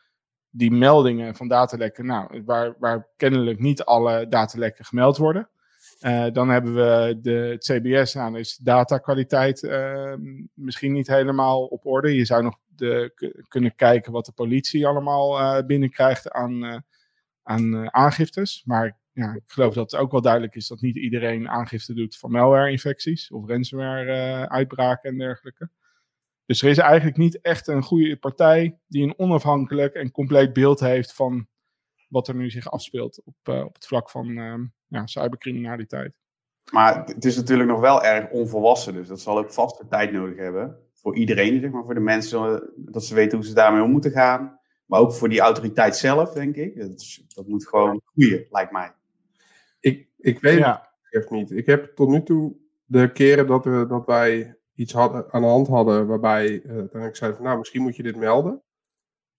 die 0.55 0.71
meldingen 0.71 1.35
van 1.35 1.47
datalekken, 1.47 2.05
nou, 2.05 2.43
waar, 2.45 2.75
waar 2.79 3.07
kennelijk 3.17 3.59
niet 3.59 3.83
alle 3.83 4.27
datalekken 4.27 4.85
gemeld 4.85 5.17
worden. 5.17 5.49
Uh, 6.01 6.25
dan 6.31 6.49
hebben 6.49 6.75
we 6.75 7.19
de, 7.21 7.31
het 7.31 7.63
CBS, 7.63 8.13
nou, 8.13 8.39
is 8.39 8.57
datakwaliteit 8.57 9.63
uh, 9.63 10.13
misschien 10.53 10.91
niet 10.91 11.07
helemaal 11.07 11.65
op 11.65 11.85
orde. 11.85 12.15
Je 12.15 12.25
zou 12.25 12.43
nog 12.43 12.57
de, 12.75 13.11
kunnen 13.47 13.75
kijken 13.75 14.11
wat 14.11 14.25
de 14.25 14.31
politie 14.31 14.87
allemaal 14.87 15.39
uh, 15.39 15.65
binnenkrijgt 15.65 16.31
aan, 16.31 16.83
aan 17.43 17.93
aangiftes. 17.93 18.63
Maar 18.65 18.97
ja, 19.11 19.33
ik 19.33 19.43
geloof 19.45 19.73
dat 19.73 19.91
het 19.91 19.99
ook 19.99 20.11
wel 20.11 20.21
duidelijk 20.21 20.55
is 20.55 20.67
dat 20.67 20.81
niet 20.81 20.95
iedereen 20.95 21.49
aangifte 21.49 21.93
doet 21.93 22.17
van 22.17 22.31
malware-infecties 22.31 23.31
of 23.31 23.47
ransomware-uitbraken 23.47 25.09
en 25.09 25.17
dergelijke. 25.17 25.69
Dus 26.53 26.61
er 26.61 26.69
is 26.69 26.77
eigenlijk 26.77 27.17
niet 27.17 27.41
echt 27.41 27.67
een 27.67 27.83
goede 27.83 28.17
partij 28.17 28.79
die 28.87 29.03
een 29.03 29.19
onafhankelijk 29.19 29.93
en 29.93 30.11
compleet 30.11 30.53
beeld 30.53 30.79
heeft 30.79 31.13
van 31.13 31.47
wat 32.09 32.27
er 32.27 32.35
nu 32.35 32.49
zich 32.49 32.71
afspeelt 32.71 33.21
op, 33.23 33.35
uh, 33.49 33.63
op 33.65 33.73
het 33.73 33.85
vlak 33.85 34.09
van 34.09 34.27
uh, 34.27 34.55
ja, 34.87 35.07
cybercriminaliteit. 35.07 36.13
Maar 36.71 37.05
het 37.05 37.25
is 37.25 37.35
natuurlijk 37.35 37.69
nog 37.69 37.79
wel 37.79 38.03
erg 38.03 38.29
onvolwassen, 38.29 38.93
dus 38.93 39.07
dat 39.07 39.21
zal 39.21 39.37
ook 39.37 39.53
vast 39.53 39.77
de 39.77 39.87
tijd 39.87 40.11
nodig 40.11 40.37
hebben. 40.37 40.77
Voor 40.93 41.15
iedereen, 41.15 41.61
zeg 41.61 41.71
maar, 41.71 41.83
voor 41.83 41.93
de 41.93 41.99
mensen, 41.99 42.71
dat 42.75 43.05
ze 43.05 43.15
weten 43.15 43.37
hoe 43.37 43.47
ze 43.47 43.53
daarmee 43.53 43.83
om 43.83 43.91
moeten 43.91 44.11
gaan. 44.11 44.59
Maar 44.85 44.99
ook 44.99 45.13
voor 45.13 45.29
die 45.29 45.39
autoriteit 45.39 45.95
zelf, 45.95 46.33
denk 46.33 46.55
ik. 46.55 46.79
Dat, 46.79 47.19
dat 47.35 47.47
moet 47.47 47.67
gewoon 47.67 48.01
groeien, 48.05 48.47
lijkt 48.49 48.71
mij. 48.71 48.93
Ik, 49.79 50.07
ik 50.17 50.39
weet 50.39 50.57
ja. 50.57 50.89
het 51.01 51.21
echt 51.21 51.31
niet. 51.31 51.51
Ik 51.51 51.65
heb 51.65 51.95
tot 51.95 52.09
nu 52.09 52.23
toe 52.23 52.55
de 52.85 53.11
keren 53.11 53.47
dat, 53.47 53.65
we, 53.65 53.85
dat 53.87 54.05
wij 54.05 54.57
iets 54.75 54.93
hadden, 54.93 55.31
aan 55.31 55.41
de 55.41 55.47
hand 55.47 55.67
hadden 55.67 56.07
waarbij 56.07 56.47
uh, 56.49 56.69
uiteindelijk 56.69 57.15
zeiden 57.15 57.39
van 57.39 57.47
nou, 57.47 57.59
misschien 57.59 57.81
moet 57.81 57.95
je 57.95 58.03
dit 58.03 58.15
melden. 58.15 58.63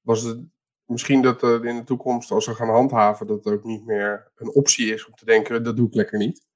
Was 0.00 0.22
het 0.22 0.44
misschien 0.84 1.22
dat 1.22 1.42
uh, 1.42 1.64
in 1.64 1.76
de 1.76 1.84
toekomst, 1.84 2.30
als 2.30 2.46
we 2.46 2.54
gaan 2.54 2.68
handhaven, 2.68 3.26
dat 3.26 3.44
het 3.44 3.54
ook 3.54 3.64
niet 3.64 3.84
meer 3.84 4.32
een 4.34 4.54
optie 4.54 4.92
is 4.92 5.06
om 5.06 5.14
te 5.14 5.24
denken, 5.24 5.64
dat 5.64 5.76
doe 5.76 5.86
ik 5.86 5.94
lekker 5.94 6.18
niet. 6.18 6.46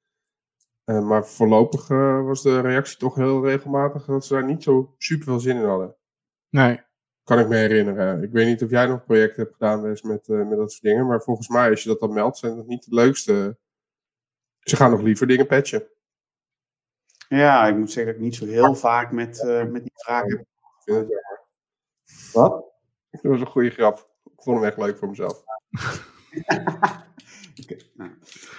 Uh, 0.85 1.07
maar 1.07 1.27
voorlopig 1.27 1.89
was 2.25 2.43
de 2.43 2.61
reactie 2.61 2.99
toch 2.99 3.15
heel 3.15 3.45
regelmatig 3.45 4.05
dat 4.05 4.27
ze 4.27 4.35
daar 4.35 4.45
niet 4.45 4.63
zo 4.63 4.95
super 4.99 5.27
veel 5.27 5.41
zin 5.41 5.57
in 5.57 5.65
hadden. 5.65 5.97
Nee. 6.49 6.81
Kan 7.23 7.39
ik 7.39 7.49
me 7.49 7.57
herinneren. 7.57 8.23
Ik 8.23 8.33
weet 8.33 8.47
niet 8.47 8.63
of 8.63 8.71
jij 8.71 8.87
nog 8.87 9.05
projecten 9.05 9.43
hebt 9.43 9.53
gedaan 9.53 9.83
met, 9.83 10.03
met 10.03 10.27
dat 10.59 10.73
soort 10.73 10.83
dingen, 10.83 11.07
maar 11.07 11.23
volgens 11.23 11.49
mij, 11.49 11.71
als 11.71 11.83
je 11.83 11.89
dat 11.89 12.01
dan 12.01 12.13
meldt, 12.13 12.39
zijn 12.39 12.57
dat 12.57 12.67
niet 12.67 12.85
de 12.85 12.95
leukste. 12.95 13.59
Ze 14.61 14.77
gaan 14.77 14.91
nog 14.91 15.01
liever 15.01 15.27
dingen 15.27 15.47
patchen. 15.47 15.89
Ja, 17.29 17.67
ik 17.67 17.77
moet 17.77 17.91
zeggen 17.91 18.13
dat 18.13 18.23
ik 18.23 18.27
niet 18.29 18.37
zo 18.37 18.47
heel 18.47 18.75
vaak 18.75 19.13
met, 19.13 19.43
uh, 19.45 19.65
met 19.65 19.83
die 19.83 19.93
vragen 19.95 20.47
heb. 20.85 21.17
Wat? 22.33 22.65
Dat 23.11 23.23
was 23.23 23.41
een 23.41 23.47
goede 23.47 23.71
grap. 23.71 24.11
Ik 24.25 24.43
vond 24.43 24.57
hem 24.57 24.67
echt 24.67 24.77
leuk 24.77 24.99
voor 24.99 25.09
mezelf. 25.09 25.43
okay, 27.63 27.81
nou. 27.95 28.11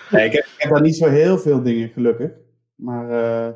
nee, 0.09 0.25
ik, 0.25 0.31
heb, 0.31 0.45
ik, 0.45 0.55
heb, 0.57 0.71
daar 0.71 0.81
niet 0.81 0.95
zo 0.95 1.07
heel 1.07 1.37
veel 1.37 1.63
dingen, 1.63 1.89
gelukkig. 1.89 2.31
Maar 2.75 3.09
uh, 3.09 3.53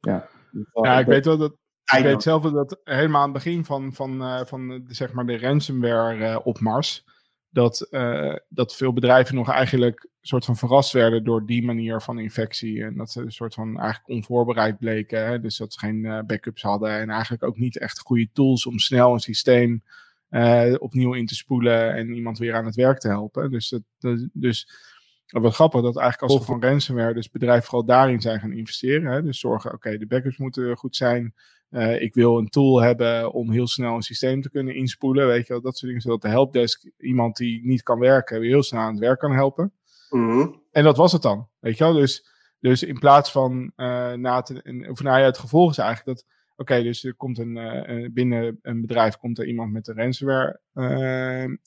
ja. 0.00 0.28
Ja, 0.72 0.98
ik 0.98 1.06
weet 1.06 1.24
wel 1.24 1.38
dat. 1.38 1.56
Ik 1.96 2.02
weet 2.02 2.22
zelf 2.22 2.42
dat 2.42 2.80
helemaal 2.84 3.22
aan 3.22 3.32
het 3.34 3.44
begin 3.44 3.64
van, 3.64 3.94
van, 3.94 4.22
uh, 4.22 4.44
van 4.44 4.68
de, 4.68 4.82
zeg 4.86 5.12
maar 5.12 5.26
de 5.26 5.38
ransomware 5.38 6.44
opmars 6.44 7.04
dat, 7.50 7.86
uh, 7.90 8.34
dat 8.48 8.76
veel 8.76 8.92
bedrijven 8.92 9.34
nog 9.34 9.50
eigenlijk 9.50 10.02
een 10.02 10.26
soort 10.26 10.44
van 10.44 10.56
verrast 10.56 10.92
werden 10.92 11.24
door 11.24 11.46
die 11.46 11.64
manier 11.64 12.00
van 12.00 12.18
infectie. 12.18 12.84
En 12.84 12.96
dat 12.96 13.10
ze 13.10 13.20
een 13.20 13.32
soort 13.32 13.54
van 13.54 13.78
eigenlijk 13.78 14.08
onvoorbereid 14.08 14.78
bleken. 14.78 15.26
Hè? 15.26 15.40
Dus 15.40 15.56
dat 15.56 15.72
ze 15.72 15.78
geen 15.78 16.04
uh, 16.04 16.20
backups 16.26 16.62
hadden 16.62 16.90
en 16.90 17.10
eigenlijk 17.10 17.42
ook 17.42 17.58
niet 17.58 17.78
echt 17.78 17.98
goede 17.98 18.28
tools 18.32 18.66
om 18.66 18.78
snel 18.78 19.12
een 19.12 19.20
systeem 19.20 19.82
uh, 20.30 20.74
opnieuw 20.78 21.14
in 21.14 21.26
te 21.26 21.34
spoelen 21.34 21.94
en 21.94 22.14
iemand 22.14 22.38
weer 22.38 22.54
aan 22.54 22.66
het 22.66 22.74
werk 22.74 22.98
te 22.98 23.08
helpen. 23.08 23.50
Dus, 23.50 23.68
dat, 23.68 23.82
dat, 23.98 24.28
dus 24.32 24.68
wat 25.26 25.54
grappig 25.54 25.82
dat 25.82 25.96
eigenlijk 25.96 26.32
als 26.32 26.40
we 26.40 26.52
van 26.52 26.62
ransomware, 26.62 27.14
dus 27.14 27.30
bedrijven 27.30 27.64
vooral 27.64 27.86
daarin 27.86 28.20
zijn 28.20 28.40
gaan 28.40 28.52
investeren. 28.52 29.12
Hè, 29.12 29.22
dus 29.22 29.40
zorgen, 29.40 29.72
oké, 29.72 29.98
de 29.98 30.06
backups 30.06 30.36
moeten 30.36 30.76
goed 30.76 30.96
zijn. 30.96 31.34
Uh, 31.70 32.02
ik 32.02 32.14
wil 32.14 32.38
een 32.38 32.48
tool 32.48 32.82
hebben 32.82 33.32
om 33.32 33.50
heel 33.50 33.66
snel 33.66 33.94
een 33.94 34.02
systeem 34.02 34.42
te 34.42 34.50
kunnen 34.50 34.74
inspoelen. 34.74 35.26
Weet 35.26 35.46
je 35.46 35.52
wel, 35.52 35.62
dat 35.62 35.76
soort 35.76 35.86
dingen. 35.86 36.00
Zodat 36.00 36.22
de 36.22 36.28
helpdesk 36.28 36.90
iemand 36.98 37.36
die 37.36 37.66
niet 37.66 37.82
kan 37.82 37.98
werken, 37.98 38.40
weer 38.40 38.50
heel 38.50 38.62
snel 38.62 38.80
aan 38.80 38.90
het 38.90 39.00
werk 39.00 39.18
kan 39.18 39.32
helpen. 39.32 39.72
Mhm. 40.10 40.48
En 40.70 40.84
dat 40.84 40.96
was 40.96 41.12
het 41.12 41.22
dan. 41.22 41.48
Weet 41.60 41.78
je 41.78 41.84
wel, 41.84 41.92
dus, 41.92 42.26
dus 42.60 42.82
in 42.82 42.98
plaats 42.98 43.32
van 43.32 43.72
uh, 43.76 44.12
na 44.12 44.42
te, 44.42 44.86
of 44.90 45.02
nou 45.02 45.18
ja, 45.18 45.24
het 45.24 45.38
gevolg 45.38 45.70
is 45.70 45.78
eigenlijk 45.78 46.18
dat. 46.18 46.26
Oké, 46.56 46.82
dus 46.82 47.04
er 47.04 47.14
komt 47.14 47.38
een, 47.38 47.56
uh, 47.56 48.08
binnen 48.12 48.58
een 48.62 48.80
bedrijf 48.80 49.16
komt 49.16 49.38
er 49.38 49.46
iemand 49.46 49.72
met 49.72 49.88
een 49.88 49.96
ransomware 49.96 50.60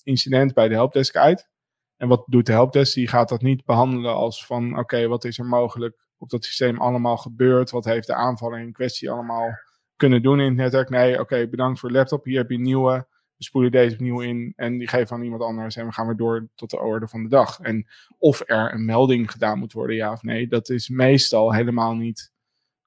incident 0.04 0.54
bij 0.54 0.68
de 0.68 0.74
helpdesk 0.74 1.16
uit. 1.16 1.50
En 1.98 2.08
wat 2.08 2.24
doet 2.28 2.46
de 2.46 2.52
helpdesk? 2.52 2.96
Die 2.96 3.08
gaat 3.08 3.30
dat 3.30 3.42
niet 3.42 3.66
behandelen 3.66 4.16
als 4.16 4.46
van 4.46 4.78
oké, 4.80 5.08
wat 5.08 5.24
is 5.24 5.40
er 5.40 5.46
mogelijk 5.46 6.08
op 6.18 6.30
dat 6.30 6.46
systeem 6.46 6.80
allemaal 6.80 7.18
gebeurd? 7.18 7.72
Wat 7.72 7.86
heeft 7.86 8.08
de 8.08 8.14
aanvaller 8.14 8.60
in 8.60 8.72
kwestie 8.72 9.12
allemaal 9.12 9.58
kunnen 10.02 10.22
doen 10.22 10.40
in 10.40 10.48
het 10.48 10.56
netwerk? 10.56 10.90
Nee, 10.90 11.20
oké, 11.20 11.48
bedankt 11.48 11.80
voor 11.80 11.90
de 11.90 11.96
laptop. 11.96 12.26
Hier 12.26 12.38
heb 12.38 12.50
je 12.50 12.56
een 12.56 12.62
nieuwe. 12.62 13.08
We 13.38 13.44
spoelen 13.44 13.72
deze 13.72 13.94
opnieuw 13.94 14.22
in 14.22 14.54
en 14.56 14.78
die 14.78 14.88
geven 14.88 15.16
aan 15.16 15.24
iemand 15.24 15.42
anders. 15.42 15.76
En 15.76 15.86
we 15.86 15.92
gaan 15.92 16.06
weer 16.06 16.16
door 16.16 16.48
tot 16.56 16.70
de 16.70 16.80
orde 16.80 17.08
van 17.08 17.24
de 17.24 17.30
dag. 17.30 17.60
En 17.60 17.88
of 18.18 18.42
er 18.46 18.74
een 18.74 18.86
melding 18.86 19.32
gedaan 19.32 19.60
moet 19.60 19.74
worden, 19.74 19.96
ja 19.96 20.12
of 20.12 20.22
nee, 20.24 20.48
dat 20.48 20.70
is 20.70 20.90
meestal 20.90 21.54
helemaal 21.54 21.96
niet, 21.96 22.32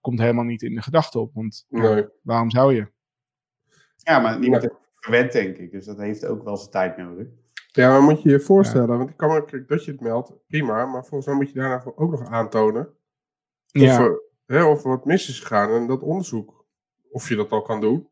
komt 0.00 0.18
helemaal 0.20 0.44
niet 0.44 0.62
in 0.62 0.74
de 0.74 0.83
gedachte 0.83 1.18
op. 1.18 1.35
Want 1.35 1.64
Nee. 1.68 2.07
waarom 2.22 2.50
zou 2.50 2.74
je? 2.74 2.87
Ja, 3.96 4.18
maar 4.18 4.38
niemand 4.38 4.62
heeft 4.62 4.74
het 4.74 4.83
gewend, 4.94 5.33
denk 5.33 5.57
ik. 5.57 5.70
Dus 5.70 5.85
dat 5.85 5.98
heeft 5.98 6.27
ook 6.27 6.44
wel 6.44 6.57
zijn 6.57 6.70
tijd 6.70 6.96
nodig. 6.96 7.27
Ja, 7.66 7.90
maar 7.90 8.03
moet 8.03 8.22
je 8.22 8.29
je 8.31 8.40
voorstellen, 8.40 8.98
want 8.98 9.11
ik 9.11 9.16
kan 9.16 9.29
me 9.33 9.44
kijk, 9.44 9.68
dat 9.68 9.85
je 9.85 9.90
het 9.90 10.00
meldt, 10.00 10.33
prima, 10.46 10.87
maar 10.87 11.05
volgens 11.05 11.27
mij 11.27 11.35
moet 11.35 11.48
je 11.53 11.59
daarna 11.59 11.83
ook 11.94 12.11
nog 12.11 12.24
aantonen 12.24 12.87
of, 12.87 13.81
Ja, 13.81 14.00
er, 14.00 14.22
hè, 14.46 14.64
of 14.64 14.85
er 14.85 14.90
wat 14.90 15.05
mis 15.05 15.29
is 15.29 15.40
gegaan 15.40 15.70
en 15.70 15.87
dat 15.87 16.03
onderzoek, 16.03 16.63
of 17.14 17.29
je 17.29 17.37
dat 17.37 17.50
al 17.50 17.62
kan 17.62 17.81
doen. 17.81 18.09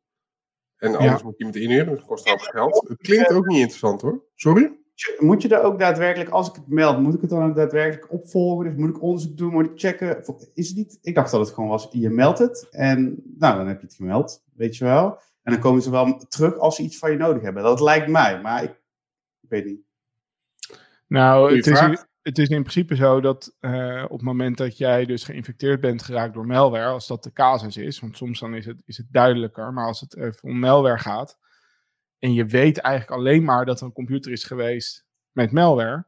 En 0.76 0.96
anders 0.96 1.22
moet 1.22 1.38
je 1.38 1.44
iemand 1.44 1.56
inhuren, 1.56 1.96
dat 1.96 2.04
kost 2.04 2.30
ook 2.30 2.42
geld. 2.42 2.88
Het 2.88 2.98
klinkt 2.98 3.32
ook 3.32 3.46
niet 3.46 3.58
interessant 3.58 4.00
hoor. 4.00 4.24
Sorry? 4.34 4.80
Moet 5.18 5.42
je 5.42 5.48
er 5.48 5.62
ook 5.62 5.78
daadwerkelijk, 5.78 6.30
als 6.30 6.48
ik 6.48 6.54
het 6.54 6.68
meld, 6.68 6.98
moet 6.98 7.14
ik 7.14 7.20
het 7.20 7.30
dan 7.30 7.48
ook 7.48 7.56
daadwerkelijk 7.56 8.12
opvolgen? 8.12 8.64
Dus 8.64 8.74
moet 8.74 8.96
ik 8.96 9.02
onderzoek 9.02 9.36
doen, 9.36 9.52
moet 9.52 9.64
ik 9.64 9.72
checken? 9.74 10.24
Is 10.54 10.68
het 10.68 10.76
niet? 10.76 10.98
Ik 11.02 11.14
dacht 11.14 11.30
dat 11.30 11.40
het 11.40 11.54
gewoon 11.54 11.70
was, 11.70 11.88
je 11.90 12.10
meldt 12.10 12.38
het 12.38 12.66
en 12.70 13.22
nou, 13.38 13.56
dan 13.56 13.66
heb 13.66 13.80
je 13.80 13.86
het 13.86 13.94
gemeld, 13.94 14.44
weet 14.54 14.76
je 14.76 14.84
wel. 14.84 15.20
En 15.42 15.52
dan 15.52 15.60
komen 15.60 15.82
ze 15.82 15.90
wel 15.90 16.16
terug 16.28 16.58
als 16.58 16.76
ze 16.76 16.82
iets 16.82 16.98
van 16.98 17.10
je 17.10 17.16
nodig 17.16 17.42
hebben. 17.42 17.62
Dat 17.62 17.80
lijkt 17.80 18.08
mij, 18.08 18.40
maar 18.40 18.62
ik, 18.62 18.80
ik 19.40 19.48
weet 19.48 19.64
niet. 19.64 19.80
nou, 21.06 21.56
het 21.56 21.66
is. 21.66 22.04
Het 22.22 22.38
is 22.38 22.48
in 22.48 22.62
principe 22.62 22.94
zo 22.96 23.20
dat 23.20 23.56
eh, 23.60 24.02
op 24.04 24.10
het 24.10 24.22
moment 24.22 24.56
dat 24.56 24.78
jij 24.78 25.04
dus 25.04 25.24
geïnfecteerd 25.24 25.80
bent 25.80 26.02
geraakt 26.02 26.34
door 26.34 26.46
malware, 26.46 26.92
als 26.92 27.06
dat 27.06 27.22
de 27.22 27.32
casus 27.32 27.76
is, 27.76 28.00
want 28.00 28.16
soms 28.16 28.40
dan 28.40 28.54
is 28.54 28.66
het, 28.66 28.82
is 28.86 28.96
het 28.96 29.06
duidelijker, 29.10 29.72
maar 29.72 29.86
als 29.86 30.00
het 30.00 30.16
even 30.16 30.42
om 30.42 30.58
malware 30.58 30.98
gaat, 30.98 31.38
en 32.18 32.32
je 32.32 32.44
weet 32.44 32.78
eigenlijk 32.78 33.18
alleen 33.20 33.44
maar 33.44 33.64
dat 33.64 33.80
er 33.80 33.86
een 33.86 33.92
computer 33.92 34.32
is 34.32 34.44
geweest 34.44 35.04
met 35.32 35.52
malware, 35.52 36.06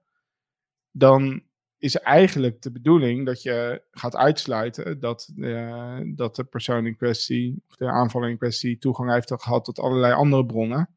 dan 0.91 1.43
is 1.79 1.97
eigenlijk 1.97 2.63
de 2.63 2.73
bedoeling 2.73 3.27
dat 3.27 3.43
je 3.43 3.83
gaat 3.91 4.17
uitsluiten 4.17 5.01
dat, 5.01 5.33
eh, 5.37 6.01
dat 6.07 6.37
de 6.37 6.45
persoon 6.45 6.87
in 6.87 6.97
kwestie, 6.97 7.63
of 7.69 7.77
de 7.77 7.91
aanvaller 7.91 8.29
in 8.29 8.39
kwestie, 8.39 8.79
toegang 8.79 9.13
heeft 9.13 9.33
gehad 9.37 9.65
tot 9.65 9.79
allerlei 9.79 10.13
andere 10.13 10.47
bronnen. 10.47 10.89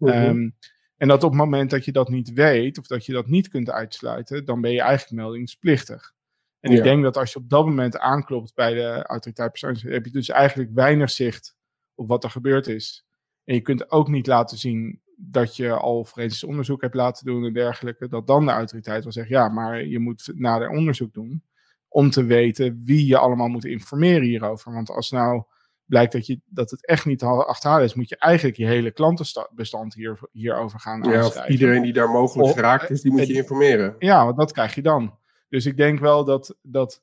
Ehm, 0.00 0.48
en 0.96 1.08
dat 1.08 1.22
op 1.22 1.30
het 1.30 1.38
moment 1.38 1.70
dat 1.70 1.84
je 1.84 1.92
dat 1.92 2.08
niet 2.08 2.32
weet, 2.32 2.78
of 2.78 2.86
dat 2.86 3.06
je 3.06 3.12
dat 3.12 3.26
niet 3.26 3.48
kunt 3.48 3.70
uitsluiten, 3.70 4.44
dan 4.44 4.60
ben 4.60 4.72
je 4.72 4.80
eigenlijk 4.80 5.22
meldingsplichtig. 5.22 6.14
En 6.60 6.70
Ja. 6.70 6.76
ik 6.76 6.82
denk 6.82 7.02
dat 7.02 7.16
als 7.16 7.32
je 7.32 7.38
op 7.38 7.48
dat 7.48 7.64
moment 7.64 7.98
aanklopt 7.98 8.54
bij 8.54 8.74
de 8.74 9.02
autoriteit 9.02 9.50
persoonsgegevens, 9.50 9.96
heb 9.96 10.12
je 10.12 10.18
dus 10.18 10.28
eigenlijk 10.28 10.70
weinig 10.74 11.10
zicht 11.10 11.56
op 11.94 12.08
wat 12.08 12.24
er 12.24 12.30
gebeurd 12.30 12.66
is. 12.66 13.04
En 13.44 13.54
je 13.54 13.60
kunt 13.60 13.90
ook 13.90 14.08
niet 14.08 14.26
laten 14.26 14.58
zien 14.58 15.00
dat 15.16 15.56
je 15.56 15.70
al 15.72 16.04
forensisch 16.04 16.44
onderzoek 16.44 16.80
hebt 16.80 16.94
laten 16.94 17.24
doen 17.24 17.44
en 17.44 17.52
dergelijke, 17.52 18.08
dat 18.08 18.26
dan 18.26 18.46
de 18.46 18.52
autoriteit 18.52 19.02
wil 19.02 19.12
zeggen, 19.12 19.34
ja, 19.34 19.48
maar 19.48 19.84
je 19.84 19.98
moet 19.98 20.30
nader 20.34 20.68
onderzoek 20.68 21.12
doen 21.14 21.42
om 21.88 22.10
te 22.10 22.24
weten 22.24 22.82
wie 22.84 23.06
je 23.06 23.18
allemaal 23.18 23.48
moet 23.48 23.64
informeren 23.64 24.22
hierover. 24.22 24.72
Want 24.72 24.90
als 24.90 25.10
nou 25.10 25.42
blijkt 25.86 26.12
dat, 26.12 26.26
je, 26.26 26.40
dat 26.44 26.70
het 26.70 26.86
echt 26.86 27.04
niet 27.06 27.18
te 27.18 27.26
achterhalen 27.26 27.84
is, 27.84 27.94
moet 27.94 28.08
je 28.08 28.16
eigenlijk 28.16 28.56
je 28.56 28.66
hele 28.66 28.90
klantenbestand 28.90 29.94
hier, 29.94 30.18
hierover 30.32 30.80
gaan 30.80 31.02
ja, 31.02 31.16
aanschrijven. 31.22 31.52
iedereen 31.52 31.82
die 31.82 31.92
daar 31.92 32.10
mogelijk 32.10 32.52
geraakt 32.54 32.90
is, 32.90 33.00
die 33.00 33.10
moet 33.10 33.20
je 33.20 33.26
het- 33.26 33.36
informeren. 33.36 33.96
Ja, 33.98 34.24
want 34.24 34.36
dat 34.36 34.52
krijg 34.52 34.74
je 34.74 34.82
dan. 34.82 35.18
Dus 35.48 35.66
ik 35.66 35.76
denk 35.76 35.98
wel 35.98 36.24
dat, 36.24 36.56
dat 36.62 37.02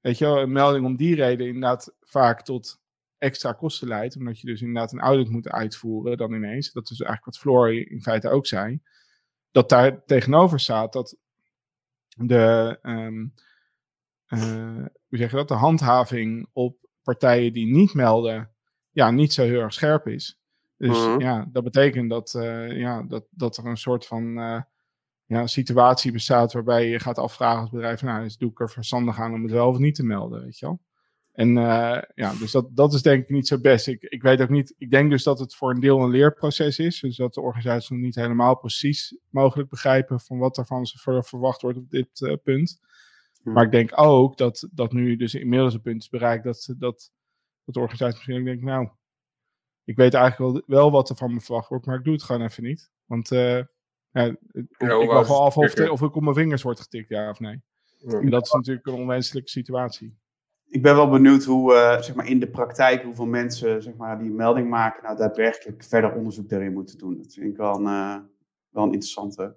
weet 0.00 0.18
je 0.18 0.24
wel, 0.24 0.38
een 0.40 0.52
melding 0.52 0.84
om 0.86 0.96
die 0.96 1.14
reden 1.14 1.46
inderdaad 1.46 1.94
vaak 2.00 2.42
tot 2.42 2.80
extra 3.18 3.52
kosten 3.52 3.88
leidt. 3.88 4.16
Omdat 4.16 4.40
je 4.40 4.46
dus 4.46 4.60
inderdaad 4.60 4.92
een 4.92 5.00
audit 5.00 5.28
moet 5.28 5.48
uitvoeren 5.48 6.16
dan 6.16 6.32
ineens. 6.32 6.72
Dat 6.72 6.90
is 6.90 7.00
eigenlijk 7.00 7.24
wat 7.24 7.38
Floor 7.38 7.74
in 7.74 8.02
feite 8.02 8.28
ook 8.28 8.46
zei. 8.46 8.80
Dat 9.50 9.68
daar 9.68 10.04
tegenover 10.04 10.60
staat 10.60 10.92
dat 10.92 11.16
de, 12.16 12.78
ehm, 12.82 13.26
eh, 14.26 14.84
hoe 15.08 15.18
zeg 15.18 15.30
je 15.30 15.36
dat, 15.36 15.48
de 15.48 15.54
handhaving 15.54 16.48
op 16.52 16.76
partijen 17.10 17.52
die 17.52 17.66
niet 17.66 17.94
melden, 17.94 18.50
ja, 18.90 19.10
niet 19.10 19.32
zo 19.32 19.42
heel 19.42 19.60
erg 19.60 19.72
scherp 19.72 20.06
is. 20.08 20.38
Dus 20.76 20.98
Mhm. 21.06 21.20
ja, 21.20 21.48
dat 21.52 21.64
betekent 21.64 22.10
dat, 22.10 22.34
eh, 22.34 22.78
ja, 22.78 23.02
dat, 23.02 23.24
dat 23.30 23.56
er 23.56 23.66
een 23.66 23.76
soort 23.76 24.06
van 24.06 24.38
eh, 24.38 24.60
ja, 25.26 25.46
situatie 25.46 26.12
bestaat 26.12 26.52
waarbij 26.52 26.88
je 26.88 26.98
gaat 27.00 27.18
afvragen 27.18 27.60
als 27.60 27.70
bedrijf, 27.70 28.02
nou, 28.02 28.22
dus 28.22 28.36
doe 28.36 28.50
ik 28.50 28.60
er 28.60 28.70
verstandig 28.70 29.18
aan 29.20 29.32
om 29.34 29.42
het 29.42 29.52
wel 29.52 29.68
of 29.68 29.78
niet 29.78 29.94
te 29.94 30.04
melden, 30.04 30.42
weet 30.42 30.58
je 30.58 30.66
wel. 30.66 30.80
En 31.32 31.56
eh, 31.58 32.02
ja, 32.14 32.32
dus 32.38 32.50
dat, 32.52 32.76
dat 32.76 32.92
is 32.94 33.02
denk 33.02 33.22
ik 33.22 33.28
niet 33.28 33.46
zo 33.48 33.60
best. 33.60 33.86
Ik, 33.86 34.02
ik 34.02 34.22
weet 34.22 34.40
ook 34.40 34.48
niet, 34.48 34.74
ik 34.78 34.90
denk 34.90 35.10
dus 35.10 35.22
dat 35.22 35.38
het 35.38 35.54
voor 35.54 35.70
een 35.70 35.80
deel 35.80 36.00
een 36.02 36.10
leerproces 36.10 36.78
is, 36.78 37.00
dus 37.00 37.16
dat 37.16 37.34
de 37.34 37.40
organisaties 37.40 37.88
nog 37.90 37.98
niet 37.98 38.14
helemaal 38.14 38.56
precies 38.56 39.16
mogelijk 39.30 39.68
begrijpen 39.68 40.20
van 40.20 40.38
wat 40.38 40.56
er 40.58 40.66
van 40.66 40.86
ze 40.86 40.98
ver- 40.98 41.24
verwacht 41.24 41.62
wordt 41.62 41.78
op 41.78 41.90
dit 41.90 42.38
punt. 42.42 42.80
Hm. 43.42 43.52
Maar 43.52 43.64
ik 43.64 43.70
denk 43.70 43.90
ook 43.94 44.36
dat, 44.36 44.68
dat 44.72 44.92
nu 44.92 45.16
dus 45.16 45.34
inmiddels 45.34 45.74
een 45.74 45.80
punt 45.80 46.02
is 46.02 46.08
bereikt 46.08 46.44
dat, 46.44 46.74
dat, 46.78 47.12
dat 47.64 47.74
de 47.74 47.80
organisatie 47.80 48.14
misschien 48.14 48.38
ook 48.38 48.44
denkt, 48.44 48.64
nou, 48.64 48.88
ik 49.84 49.96
weet 49.96 50.14
eigenlijk 50.14 50.52
wel, 50.52 50.62
wel 50.66 50.90
wat 50.90 51.08
er 51.08 51.16
van 51.16 51.34
me 51.34 51.40
verwacht 51.40 51.68
wordt, 51.68 51.86
maar 51.86 51.98
ik 51.98 52.04
doe 52.04 52.12
het 52.12 52.22
gewoon 52.22 52.42
even 52.42 52.62
niet. 52.62 52.90
Want 53.04 53.30
eh, 53.30 53.56
ja, 54.10 54.24
ik, 54.24 54.36
hoe 54.50 54.64
ik 54.78 54.88
wou 54.88 55.06
wacht 55.06 55.28
wel 55.28 55.44
af 55.44 55.56
of, 55.56 55.80
of 55.90 56.02
ik 56.02 56.14
op 56.14 56.22
mijn 56.22 56.34
vingers 56.34 56.62
word 56.62 56.80
getikt, 56.80 57.08
ja 57.08 57.30
of 57.30 57.40
nee. 57.40 57.62
Ja. 57.96 58.18
En 58.18 58.30
dat 58.30 58.46
is 58.46 58.52
natuurlijk 58.52 58.86
een 58.86 58.94
onwenselijke 58.94 59.50
situatie. 59.50 60.18
Ik 60.68 60.82
ben 60.82 60.94
wel 60.94 61.08
benieuwd 61.08 61.44
hoe, 61.44 61.74
eh, 61.74 62.02
zeg 62.02 62.14
maar 62.14 62.26
in 62.26 62.40
de 62.40 62.50
praktijk, 62.50 63.02
hoeveel 63.02 63.26
mensen 63.26 63.82
zeg 63.82 63.94
maar, 63.94 64.18
die 64.18 64.28
een 64.28 64.36
melding 64.36 64.68
maken, 64.68 65.02
nou 65.02 65.16
daadwerkelijk 65.16 65.84
verder 65.84 66.12
onderzoek 66.12 66.48
daarin 66.48 66.72
moeten 66.72 66.98
doen. 66.98 67.16
Dat 67.16 67.32
vind 67.32 67.50
ik 67.50 67.56
wel 67.56 67.74
een, 67.74 67.86
eh, 67.86 68.18
wel 68.68 68.84
een 68.84 68.92
interessante. 68.92 69.56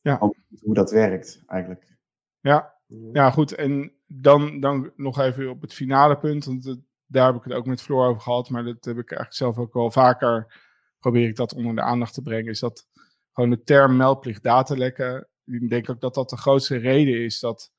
Ja. 0.00 0.18
Hoe 0.60 0.74
dat 0.74 0.90
werkt 0.90 1.42
eigenlijk. 1.46 1.96
Ja, 2.40 2.73
ja 3.12 3.30
goed. 3.30 3.54
En 3.54 3.92
dan, 4.06 4.60
dan 4.60 4.92
nog 4.96 5.18
even 5.18 5.50
op 5.50 5.60
het 5.60 5.74
finale 5.74 6.18
punt, 6.18 6.44
want 6.44 6.78
daar 7.06 7.26
heb 7.26 7.36
ik 7.36 7.44
het 7.44 7.52
ook 7.52 7.66
met 7.66 7.82
Floor 7.82 8.06
over 8.06 8.22
gehad, 8.22 8.50
maar 8.50 8.64
dat 8.64 8.84
heb 8.84 8.98
ik 8.98 9.10
eigenlijk 9.10 9.32
zelf 9.32 9.58
ook 9.58 9.74
wel 9.74 9.90
vaker, 9.90 10.60
probeer 10.98 11.28
ik 11.28 11.36
dat 11.36 11.54
onder 11.54 11.74
de 11.74 11.82
aandacht 11.82 12.14
te 12.14 12.22
brengen, 12.22 12.50
is 12.50 12.60
dat 12.60 12.86
gewoon 13.32 13.50
de 13.50 13.62
term 13.62 13.96
meldplicht 13.96 14.42
datalekken, 14.42 15.28
ik 15.46 15.68
denk 15.68 15.90
ook 15.90 16.00
dat 16.00 16.14
dat 16.14 16.30
de 16.30 16.36
grootste 16.36 16.76
reden 16.76 17.24
is 17.24 17.40
dat, 17.40 17.72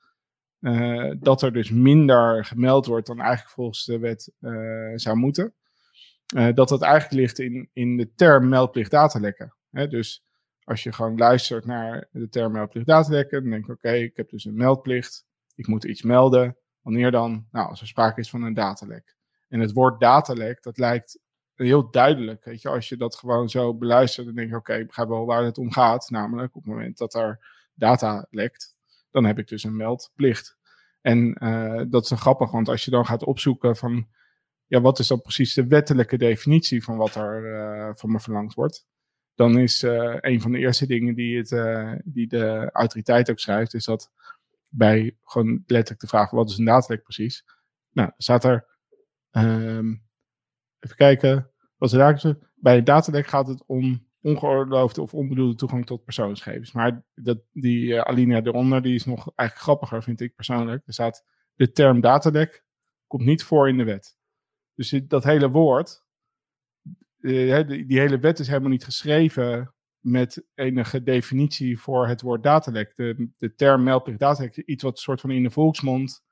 eh, 0.60 1.12
dat 1.20 1.42
er 1.42 1.54
dus 1.54 1.70
minder 1.70 2.46
gemeld 2.46 2.86
wordt 2.86 3.08
dan 3.08 3.20
eigenlijk 3.20 3.50
volgens 3.50 3.86
de 3.86 4.00
wet 4.00 4.32
eh, 4.40 4.92
zou 4.96 5.18
moeten. 5.18 5.54
Eh, 6.36 6.54
dat 6.54 6.70
dat 6.70 6.82
eigenlijk 6.82 7.14
ligt 7.14 7.40
in, 7.40 7.70
in 7.74 7.98
de 7.98 8.14
term 8.16 8.50
meldplicht 8.50 8.92
datalekken. 8.92 9.56
Dus 9.70 10.24
als 10.66 10.84
je 10.84 10.92
gewoon 10.92 11.18
luistert 11.18 11.66
naar 11.66 12.08
de 12.12 12.30
term 12.30 12.52
meldplicht 12.52 12.88
datalekken, 12.88 13.42
dan 13.42 13.52
denk 13.52 13.66
je 13.66 13.72
oké, 13.72 13.92
ik 13.92 14.18
heb 14.18 14.30
dus 14.30 14.46
een 14.46 14.56
meldplicht, 14.56 15.26
ik 15.56 15.68
moet 15.68 15.84
iets 15.84 16.02
melden. 16.02 16.58
Wanneer 16.82 17.12
dan? 17.12 17.48
Nou, 17.52 17.70
als 17.70 17.82
er 17.82 17.88
sprake 17.88 18.20
is 18.20 18.30
van 18.30 18.44
een 18.44 18.54
datalek. 18.54 19.16
En 19.48 19.60
het 19.60 19.72
woord 19.72 20.00
datalek, 20.00 20.64
dat 20.64 20.78
lijkt 20.78 21.20
heel 21.56 21.92
duidelijk. 21.92 22.44
Weet 22.44 22.62
je, 22.62 22.70
als 22.70 22.90
je 22.90 22.98
dat 22.98 23.16
gewoon 23.16 23.50
zo 23.50 23.76
beluistert, 23.76 24.26
dan 24.26 24.36
denk 24.36 24.50
je, 24.50 24.56
oké, 24.56 24.74
ik 24.74 24.88
begrijp 24.88 25.08
wel 25.08 25.26
waar 25.26 25.44
het 25.44 25.58
om 25.58 25.72
gaat. 25.72 26.10
Namelijk 26.10 26.56
op 26.56 26.64
het 26.64 26.74
moment 26.74 26.98
dat 26.98 27.14
er 27.14 27.46
data 27.74 28.28
lekt, 28.30 28.76
dan 29.12 29.26
heb 29.26 29.40
ik 29.40 29.48
dus 29.48 29.64
een 29.64 29.76
meldplicht. 29.76 30.58
En 31.02 31.34
eh, 31.34 31.82
dat 31.88 32.04
is 32.04 32.10
een 32.10 32.18
grappig, 32.18 32.52
want 32.52 32.70
als 32.70 32.86
je 32.86 32.92
dan 32.92 33.06
gaat 33.06 33.24
opzoeken 33.24 33.76
van, 33.76 34.08
ja, 34.66 34.82
wat 34.82 35.00
is 35.00 35.08
dan 35.08 35.22
precies 35.22 35.54
de 35.54 35.68
wettelijke 35.68 36.18
definitie 36.18 36.84
van 36.84 36.98
wat 36.98 37.16
er 37.16 37.54
eh, 37.54 37.96
van 37.96 38.12
me 38.12 38.20
verlangd 38.20 38.54
wordt? 38.54 38.86
Dan 39.36 39.60
is 39.60 39.84
eh, 39.84 40.18
een 40.20 40.42
van 40.42 40.52
de 40.52 40.58
eerste 40.58 40.88
dingen 40.88 41.16
die, 41.16 41.38
het, 41.38 41.52
eh, 41.52 41.94
die 42.04 42.28
de 42.28 42.70
autoriteit 42.72 43.30
ook 43.30 43.40
schrijft, 43.40 43.74
is 43.74 43.86
dat 43.86 44.12
bij 44.70 45.18
gewoon 45.24 45.64
letterlijk 45.66 46.02
de 46.02 46.08
vraag, 46.08 46.30
wat 46.30 46.50
is 46.50 46.58
een 46.58 46.66
datalek 46.66 47.04
precies? 47.04 47.46
Nou, 47.92 48.12
staat 48.18 48.44
er, 48.44 48.68
ehm, 49.32 49.96
even 50.80 50.96
kijken, 50.96 51.52
wat 51.78 51.90
de 51.90 51.98
datalek? 51.98 52.52
Bij 52.56 52.78
een 52.78 52.84
datalek 52.84 53.28
gaat 53.28 53.48
het 53.48 53.64
om 53.66 54.08
ongeoorloofde 54.26 55.02
of 55.02 55.14
onbedoelde 55.14 55.56
toegang 55.56 55.86
tot 55.86 56.04
persoonsgegevens. 56.04 56.72
Maar 56.72 57.06
dat, 57.14 57.40
die 57.52 57.86
uh, 57.86 58.00
alinea 58.00 58.42
eronder, 58.44 58.82
die 58.82 58.96
is 58.96 59.06
nog 59.06 59.32
eigenlijk 59.36 59.70
grappiger, 59.70 60.04
vind 60.04 60.22
ik 60.22 60.36
persoonlijk. 60.36 60.84
Er 60.86 60.94
staat, 60.94 61.26
de 61.56 61.72
term 61.72 62.02
datalek 62.02 62.66
komt 63.08 63.26
niet 63.26 63.44
voor 63.44 63.70
in 63.70 63.78
de 63.78 63.84
wet. 63.84 64.18
Dus 64.74 64.90
dat 65.08 65.24
hele 65.24 65.50
woord, 65.50 66.05
die, 67.26 67.86
die, 67.86 68.00
hele 68.00 68.20
wet 68.20 68.40
is 68.40 68.48
helemaal 68.48 68.70
niet 68.70 68.84
geschreven 68.84 69.74
met 70.00 70.44
enige 70.56 71.04
definitie 71.04 71.80
voor 71.80 72.08
het 72.08 72.22
woord 72.22 72.44
datalek. 72.44 72.96
De, 72.96 73.30
de 73.38 73.56
term 73.56 73.84
meldplicht 73.84 74.20
datalek, 74.20 74.58
iets 74.58 74.84
wat 74.84 75.00
soort 75.00 75.22
van 75.22 75.32
in 75.32 75.44
de 75.44 75.52
volksmond 75.52 76.24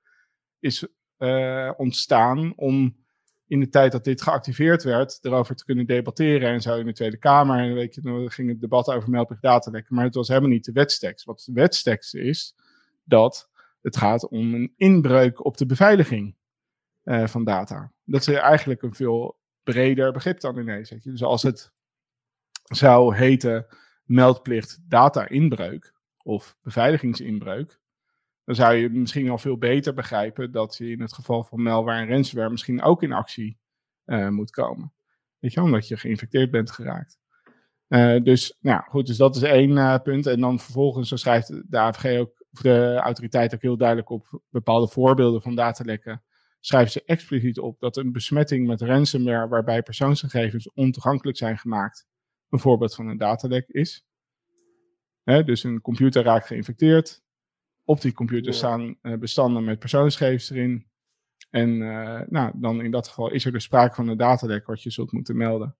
is 0.59 0.87
uh, 1.17 1.71
ontstaan 1.77 2.53
om 2.55 3.03
in 3.47 3.59
de 3.59 3.69
tijd 3.69 3.91
dat 3.91 4.03
dit 4.03 4.21
geactiveerd 4.21 4.83
werd, 4.83 5.19
erover 5.21 5.55
te 5.55 5.65
kunnen 5.65 5.85
debatteren 5.85 6.49
en 6.49 6.61
zo 6.61 6.77
in 6.77 6.85
de 6.85 6.93
Tweede 6.93 7.17
Kamer. 7.17 7.59
En 7.59 7.73
weet 7.73 7.95
je, 7.95 8.01
dan 8.01 8.31
ging 8.31 8.49
het 8.49 8.61
debat 8.61 8.87
over 8.87 9.09
meldplicht 9.09 9.41
datalekken. 9.41 9.95
Maar 9.95 10.05
het 10.05 10.15
was 10.15 10.27
helemaal 10.27 10.49
niet 10.49 10.65
de 10.65 10.71
wetstekst. 10.71 11.25
Wat 11.25 11.43
de 11.45 11.53
wetstekst 11.53 12.15
is, 12.15 12.55
dat 13.03 13.49
het 13.81 13.97
gaat 13.97 14.27
om 14.27 14.53
een 14.53 14.73
inbreuk 14.77 15.45
op 15.45 15.57
de 15.57 15.65
beveiliging 15.65 16.35
uh, 17.03 17.27
van 17.27 17.43
data. 17.43 17.91
Dat 18.03 18.21
is 18.21 18.27
eigenlijk 18.27 18.81
een 18.81 18.93
veel 18.93 19.37
breder 19.63 20.11
begrip 20.11 20.39
dan 20.39 20.57
ineens. 20.57 20.89
Weet 20.89 21.03
je. 21.03 21.11
Dus 21.11 21.23
als 21.23 21.43
het 21.43 21.71
zou 22.63 23.15
heten 23.15 23.65
meldplicht 24.03 24.79
data-inbreuk 24.87 25.93
of 26.23 26.57
beveiligingsinbreuk, 26.61 27.79
dan 28.45 28.55
zou 28.55 28.75
je 28.75 28.89
misschien 28.89 29.29
al 29.29 29.37
veel 29.37 29.57
beter 29.57 29.93
begrijpen 29.93 30.51
dat 30.51 30.77
je 30.77 30.89
in 30.89 31.01
het 31.01 31.13
geval 31.13 31.43
van 31.43 31.61
malware 31.61 32.01
en 32.01 32.07
ransomware 32.07 32.49
misschien 32.49 32.81
ook 32.81 33.03
in 33.03 33.11
actie 33.11 33.57
uh, 34.05 34.29
moet 34.29 34.51
komen. 34.51 34.93
Weet 35.39 35.53
je, 35.53 35.61
omdat 35.61 35.87
je 35.87 35.97
geïnfecteerd 35.97 36.51
bent 36.51 36.71
geraakt. 36.71 37.17
Uh, 37.87 38.21
dus, 38.23 38.57
nou 38.59 38.81
goed, 38.83 39.07
dus 39.07 39.17
dat 39.17 39.35
is 39.35 39.41
één 39.41 39.69
uh, 39.69 39.95
punt. 40.03 40.25
En 40.25 40.39
dan 40.39 40.59
vervolgens, 40.59 41.09
zo 41.09 41.15
schrijft 41.15 41.71
de 41.71 41.77
AVG 41.77 42.19
ook, 42.19 42.45
of 42.51 42.61
de 42.61 42.95
autoriteit 42.95 43.53
ook 43.53 43.61
heel 43.61 43.77
duidelijk 43.77 44.09
op 44.09 44.41
bepaalde 44.49 44.87
voorbeelden 44.87 45.41
van 45.41 45.55
datalekken, 45.55 46.23
schrijven 46.65 46.91
ze 46.91 47.03
expliciet 47.05 47.59
op 47.59 47.79
dat 47.79 47.97
een 47.97 48.11
besmetting 48.11 48.67
met 48.67 48.81
ransomware 48.81 49.47
waarbij 49.47 49.83
persoonsgegevens 49.83 50.71
ontoegankelijk 50.73 51.37
zijn 51.37 51.57
gemaakt, 51.57 52.05
een 52.49 52.59
voorbeeld 52.59 52.95
van 52.95 53.07
een 53.07 53.17
datalek 53.17 53.67
is. 53.67 54.05
Dus 55.23 55.63
een 55.63 55.81
computer 55.81 56.23
raakt 56.23 56.47
geïnfecteerd, 56.47 57.21
op 57.83 58.01
die 58.01 58.13
computer 58.13 58.53
staan 58.53 58.97
uh, 59.01 59.17
bestanden 59.17 59.63
met 59.63 59.79
persoonsgegevens 59.79 60.49
erin. 60.49 60.87
En 61.49 61.69
uh, 61.69 62.21
nou, 62.27 62.51
dan 62.55 62.81
in 62.81 62.91
dat 62.91 63.07
geval 63.07 63.31
is 63.31 63.45
er 63.45 63.51
dus 63.51 63.63
sprake 63.63 63.95
van 63.95 64.07
een 64.07 64.17
datalek 64.17 64.65
wat 64.65 64.83
je 64.83 64.89
zult 64.89 65.11
moeten 65.11 65.37
melden. 65.37 65.75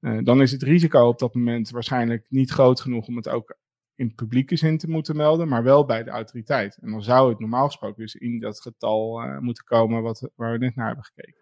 Uh, 0.00 0.24
dan 0.24 0.42
is 0.42 0.52
het 0.52 0.62
risico 0.62 1.06
op 1.06 1.18
dat 1.18 1.34
moment 1.34 1.70
waarschijnlijk 1.70 2.26
niet 2.28 2.50
groot 2.50 2.80
genoeg 2.80 3.06
om 3.06 3.16
het 3.16 3.28
ook 3.28 3.58
in 3.94 4.14
publieke 4.14 4.56
zin 4.56 4.78
te 4.78 4.88
moeten 4.88 5.16
melden, 5.16 5.48
maar 5.48 5.62
wel 5.62 5.84
bij 5.84 6.02
de 6.02 6.10
autoriteit. 6.10 6.78
En 6.80 6.90
dan 6.90 7.02
zou 7.02 7.30
het 7.30 7.38
normaal 7.38 7.66
gesproken 7.66 8.02
dus 8.02 8.14
in 8.14 8.38
dat 8.38 8.60
getal 8.60 9.20
moeten 9.40 9.64
komen 9.64 10.02
wat, 10.02 10.30
waar 10.34 10.52
we 10.52 10.58
net 10.58 10.76
naar 10.76 10.86
hebben 10.86 11.04
gekeken. 11.04 11.40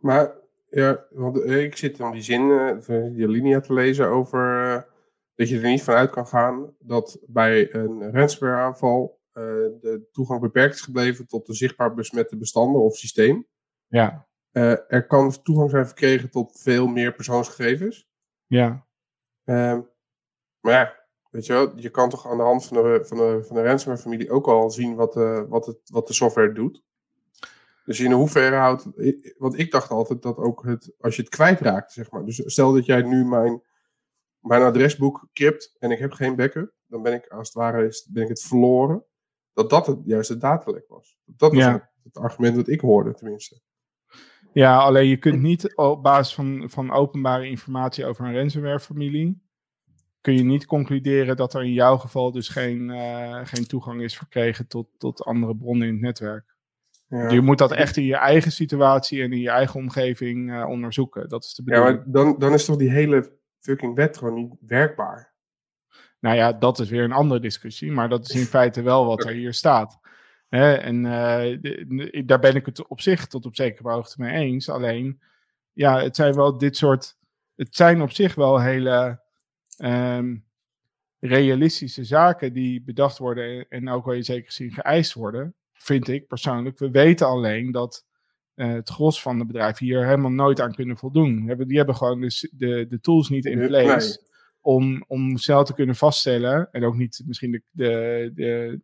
Maar 0.00 0.34
ja, 0.70 1.04
want 1.10 1.44
ik 1.44 1.76
zit 1.76 1.98
in 1.98 2.10
die 2.10 2.22
zin, 2.22 2.48
die 3.14 3.28
linia 3.28 3.60
te 3.60 3.72
lezen 3.72 4.08
over 4.08 4.86
dat 5.34 5.48
je 5.48 5.60
er 5.60 5.68
niet 5.68 5.82
vanuit 5.82 6.10
kan 6.10 6.26
gaan 6.26 6.74
dat 6.78 7.18
bij 7.26 7.74
een 7.74 8.12
ransomware 8.12 8.60
aanval 8.60 9.20
uh, 9.34 9.44
de 9.80 10.08
toegang 10.12 10.40
beperkt 10.40 10.74
is 10.74 10.80
gebleven 10.80 11.26
tot 11.26 11.46
de 11.46 11.54
zichtbaar 11.54 11.94
besmette 11.94 12.36
bestanden 12.36 12.82
of 12.82 12.96
systeem. 12.96 13.46
Ja. 13.86 14.28
Uh, 14.52 14.92
er 14.92 15.06
kan 15.06 15.42
toegang 15.42 15.70
zijn 15.70 15.86
verkregen 15.86 16.30
tot 16.30 16.60
veel 16.60 16.86
meer 16.86 17.14
persoonsgegevens. 17.14 18.08
Ja. 18.46 18.86
Uh, 19.44 19.78
maar 20.60 20.72
ja, 20.72 20.99
weet 21.30 21.46
je 21.46 21.52
wel, 21.52 21.72
je 21.76 21.90
kan 21.90 22.10
toch 22.10 22.26
aan 22.26 22.36
de 22.36 22.42
hand 22.42 22.66
van 22.66 22.76
de, 22.76 23.00
van 23.04 23.16
de, 23.16 23.44
van 23.44 23.56
de 23.56 23.62
ransomware 23.62 24.02
familie 24.02 24.30
ook 24.30 24.46
al 24.46 24.70
zien 24.70 24.94
wat, 24.94 25.16
uh, 25.16 25.42
wat, 25.48 25.66
het, 25.66 25.78
wat 25.84 26.06
de 26.06 26.12
software 26.12 26.52
doet. 26.52 26.82
Dus 27.84 28.00
in 28.00 28.12
hoeverre 28.12 28.56
houdt. 28.56 28.86
Want 29.38 29.58
ik 29.58 29.70
dacht 29.70 29.90
altijd 29.90 30.22
dat 30.22 30.36
ook 30.36 30.64
het. 30.64 30.92
Als 31.00 31.16
je 31.16 31.22
het 31.22 31.30
kwijtraakt, 31.30 31.92
zeg 31.92 32.10
maar. 32.10 32.24
Dus 32.24 32.42
stel 32.44 32.72
dat 32.72 32.86
jij 32.86 33.02
nu 33.02 33.24
mijn 33.24 33.62
mijn 34.40 34.62
adresboek 34.62 35.28
kipt 35.32 35.76
en 35.78 35.90
ik 35.90 35.98
heb 35.98 36.12
geen 36.12 36.36
backup, 36.36 36.72
dan 36.86 37.02
ben 37.02 37.12
ik 37.12 37.26
als 37.26 37.48
het 37.48 37.56
ware 37.56 37.86
is, 37.86 38.08
ben 38.10 38.22
ik 38.22 38.28
het 38.28 38.42
verloren. 38.42 39.04
Dat 39.52 39.70
dat 39.70 39.86
het 39.86 39.98
juiste 40.04 40.36
datalek 40.36 40.88
was. 40.88 41.18
Dat 41.24 41.52
was 41.54 41.64
het, 41.64 41.82
het, 42.02 42.18
argument 42.18 42.56
dat 42.56 42.68
ik 42.68 42.80
hoorde, 42.80 43.14
tenminste. 43.14 43.60
Ja, 44.52 44.78
alleen 44.78 45.08
je 45.08 45.16
kunt 45.16 45.40
niet 45.40 45.76
op 45.76 46.02
basis 46.02 46.34
van, 46.34 46.70
van 46.70 46.90
openbare 46.92 47.48
informatie 47.48 48.06
over 48.06 48.24
een 48.24 48.34
ransomware-familie, 48.34 49.42
kun 50.20 50.34
je 50.34 50.42
niet 50.42 50.66
concluderen 50.66 51.36
dat 51.36 51.54
er 51.54 51.64
in 51.64 51.72
jouw 51.72 51.96
geval 51.96 52.32
dus 52.32 52.48
geen, 52.48 52.88
uh, 52.88 53.40
geen 53.44 53.66
toegang 53.66 54.02
is 54.02 54.16
verkregen 54.16 54.66
tot, 54.66 54.88
tot 54.98 55.24
andere 55.24 55.56
bronnen 55.56 55.86
in 55.86 55.92
het 55.92 56.02
netwerk. 56.02 56.54
Ja. 57.08 57.28
Je 57.28 57.40
moet 57.40 57.58
dat 57.58 57.72
echt 57.72 57.96
in 57.96 58.04
je 58.04 58.16
eigen 58.16 58.52
situatie 58.52 59.22
en 59.22 59.32
in 59.32 59.40
je 59.40 59.50
eigen 59.50 59.80
omgeving 59.80 60.50
uh, 60.50 60.68
onderzoeken. 60.68 61.28
Dat 61.28 61.44
is 61.44 61.54
de 61.54 61.62
bedoeling. 61.62 61.96
Ja, 61.96 62.02
maar 62.04 62.12
dan, 62.12 62.38
dan 62.38 62.52
is 62.52 62.64
toch 62.64 62.76
die 62.76 62.90
hele 62.90 63.32
fucking 63.58 63.94
wet 63.94 64.16
gewoon 64.16 64.34
niet 64.34 64.54
werkbaar. 64.60 65.32
Nou 66.20 66.36
ja, 66.36 66.52
dat 66.52 66.78
is 66.78 66.88
weer 66.88 67.04
een 67.04 67.12
andere 67.12 67.40
discussie, 67.40 67.92
maar 67.92 68.08
dat 68.08 68.28
is 68.28 68.34
in 68.34 68.44
feite 68.44 68.82
wel 68.82 69.06
wat 69.06 69.24
er 69.24 69.32
hier 69.32 69.54
staat. 69.54 69.98
Hè? 70.48 70.74
En 70.74 71.04
uh, 71.04 71.38
de, 71.60 71.84
de, 71.88 72.24
daar 72.24 72.38
ben 72.38 72.54
ik 72.54 72.66
het 72.66 72.86
op 72.86 73.00
zich 73.00 73.26
tot 73.26 73.46
op 73.46 73.54
zekere 73.54 73.90
hoogte 73.90 74.20
mee 74.20 74.32
eens. 74.32 74.68
Alleen, 74.68 75.20
ja, 75.72 76.00
het 76.02 76.16
zijn 76.16 76.34
wel 76.34 76.58
dit 76.58 76.76
soort. 76.76 77.18
Het 77.56 77.76
zijn 77.76 78.02
op 78.02 78.10
zich 78.10 78.34
wel 78.34 78.60
hele 78.60 79.20
um, 79.84 80.44
realistische 81.18 82.04
zaken 82.04 82.52
die 82.52 82.82
bedacht 82.82 83.18
worden 83.18 83.68
en 83.68 83.88
ook 83.88 84.04
wel 84.04 84.14
in 84.14 84.24
zekere 84.24 84.52
zin 84.52 84.72
geëist 84.72 85.12
worden, 85.12 85.54
vind 85.72 86.08
ik 86.08 86.26
persoonlijk. 86.26 86.78
We 86.78 86.90
weten 86.90 87.26
alleen 87.26 87.72
dat 87.72 88.06
uh, 88.54 88.72
het 88.72 88.88
gros 88.88 89.22
van 89.22 89.38
de 89.38 89.46
bedrijven 89.46 89.86
hier 89.86 90.04
helemaal 90.04 90.30
nooit 90.30 90.60
aan 90.60 90.74
kunnen 90.74 90.96
voldoen. 90.96 91.56
Die 91.66 91.76
hebben 91.76 91.96
gewoon 91.96 92.20
de, 92.50 92.86
de 92.88 93.00
tools 93.00 93.28
niet 93.28 93.44
in 93.44 93.66
place 93.66 94.08
nee. 94.08 94.28
om, 94.60 95.04
om 95.06 95.38
zelf 95.38 95.66
te 95.66 95.74
kunnen 95.74 95.96
vaststellen. 95.96 96.68
En 96.70 96.84
ook 96.84 96.96
niet 96.96 97.22
misschien 97.26 97.50
de, 97.50 97.62
de, 97.70 98.30
de, 98.34 98.80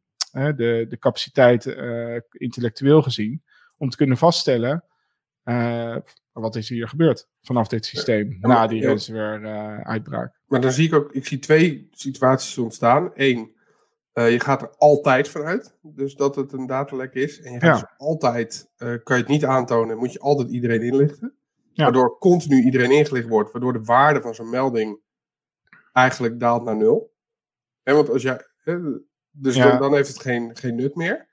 de, 0.55 0.87
de 0.89 0.99
capaciteit 0.99 1.67
uh, 1.67 2.17
intellectueel 2.31 3.03
gezien. 3.03 3.43
Om 3.77 3.91
te 3.91 3.97
kunnen 3.97 4.17
vaststellen 4.17 4.85
wat 6.33 6.57
is 6.57 6.69
hier 6.69 6.89
gebeurd 6.89 7.29
vanaf 7.43 7.69
dit 7.69 7.87
systeem. 7.87 8.37
Ja, 8.41 8.49
na 8.49 8.67
die 8.67 8.81
ja. 8.81 8.89
ransomware 8.89 9.85
uitbraak. 9.85 10.41
Maar 10.47 10.61
dan 10.61 10.73
zie 10.73 10.87
ik 10.87 10.95
ook, 10.95 11.13
ik 11.13 11.27
zie 11.27 11.39
twee 11.39 11.89
situaties 11.91 12.59
ontstaan. 12.59 13.11
Eén, 13.15 13.55
uh, 14.15 14.31
je 14.31 14.41
gaat 14.41 14.63
er 14.63 14.71
altijd 14.77 15.29
vanuit, 15.29 15.79
dus 15.83 16.15
dat 16.15 16.37
het 16.37 16.53
een 16.53 16.67
datalek 16.67 17.15
is. 17.15 17.41
En 17.41 17.53
je 17.53 17.61
gaat 17.61 17.79
ja. 17.79 17.87
dus 17.87 17.95
altijd, 17.97 18.71
uh, 18.79 18.95
kan 19.03 19.17
je 19.17 19.23
het 19.23 19.31
niet 19.31 19.45
aantonen, 19.45 19.99
moet 19.99 20.13
je 20.13 20.21
altijd 20.21 20.51
iedereen 20.51 20.83
inlichten. 20.83 21.35
Waardoor 21.75 22.19
continu 22.19 22.63
iedereen 22.63 22.91
ingelicht 22.91 23.29
wordt, 23.29 23.53
waardoor 23.53 23.73
de 23.73 23.85
waarde 23.85 24.21
van 24.21 24.35
zo'n 24.35 24.51
melding 24.51 24.99
eigenlijk 25.93 26.41
daalt 26.41 26.65
naar 26.65 26.77
nul. 26.77 27.15
En 27.83 27.95
want 27.95 28.11
als 28.11 28.23
jij, 28.23 28.41
dus 29.31 29.57
dan, 29.57 29.79
dan, 29.79 29.95
heeft 29.95 30.09
het 30.09 30.21
geen, 30.21 30.57
geen 30.57 30.75
nut 30.75 30.95
meer. 30.95 31.29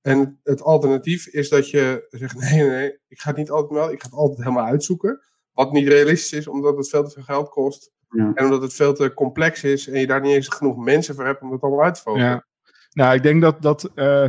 En 0.00 0.40
het 0.42 0.62
alternatief 0.62 1.26
is 1.26 1.48
dat 1.48 1.70
je 1.70 2.06
zegt: 2.10 2.34
nee, 2.50 2.62
nee, 2.62 2.98
ik 3.08 3.20
ga 3.20 3.28
het 3.28 3.38
niet 3.38 3.50
altijd 3.50 3.72
melden, 3.72 3.92
ik 3.92 4.02
ga 4.02 4.08
het 4.08 4.18
altijd 4.18 4.38
helemaal 4.38 4.64
uitzoeken. 4.64 5.20
Wat 5.52 5.72
niet 5.72 5.88
realistisch 5.88 6.38
is, 6.38 6.48
omdat 6.48 6.76
het 6.76 6.88
veel 6.88 7.04
te 7.04 7.10
veel 7.10 7.22
geld 7.22 7.48
kost. 7.48 7.92
Ja. 8.10 8.32
En 8.34 8.44
omdat 8.44 8.62
het 8.62 8.72
veel 8.72 8.94
te 8.94 9.14
complex 9.14 9.64
is 9.64 9.88
en 9.88 10.00
je 10.00 10.06
daar 10.06 10.20
niet 10.20 10.34
eens 10.34 10.48
genoeg 10.48 10.76
mensen 10.76 11.14
voor 11.14 11.24
hebt 11.24 11.42
om 11.42 11.50
dat 11.50 11.60
allemaal 11.60 11.84
uit 11.84 11.94
te 11.94 12.02
vogelen. 12.02 12.26
Ja. 12.26 12.46
Nou, 12.90 13.14
ik 13.14 13.22
denk 13.22 13.42
dat 13.42 13.62
dat. 13.62 13.90
Uh, 13.94 14.28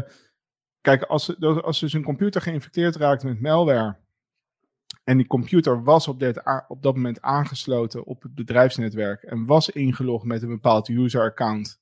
kijk, 0.81 1.03
als, 1.03 1.39
als 1.41 1.79
dus 1.79 1.93
een 1.93 2.03
computer 2.03 2.41
geïnfecteerd 2.41 2.95
raakt 2.95 3.23
met 3.23 3.41
malware. 3.41 3.97
En 5.03 5.17
die 5.17 5.27
computer 5.27 5.83
was 5.83 6.07
op, 6.07 6.19
dit, 6.19 6.41
op 6.67 6.81
dat 6.81 6.95
moment 6.95 7.21
aangesloten 7.21 8.03
op 8.03 8.21
het 8.21 8.35
bedrijfsnetwerk. 8.35 9.23
En 9.23 9.45
was 9.45 9.69
ingelogd 9.69 10.25
met 10.25 10.41
een 10.41 10.49
bepaald 10.49 10.89
user-account. 10.89 11.79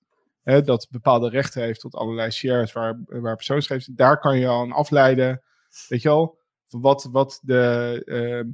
Hè, 0.48 0.62
dat 0.62 0.88
bepaalde 0.90 1.30
rechten 1.30 1.62
heeft 1.62 1.80
tot 1.80 1.96
allerlei 1.96 2.32
shares 2.32 2.72
waar, 2.72 3.00
waar 3.06 3.36
persoonsgegevens. 3.36 3.96
Daar 3.96 4.20
kan 4.20 4.40
je 4.40 4.48
al 4.48 4.62
aan 4.62 4.72
afleiden. 4.72 5.42
Weet 5.88 6.02
je 6.02 6.10
al? 6.10 6.40
Wat, 6.70 7.10
wat 7.12 7.40
de. 7.42 8.02
Uh, 8.06 8.54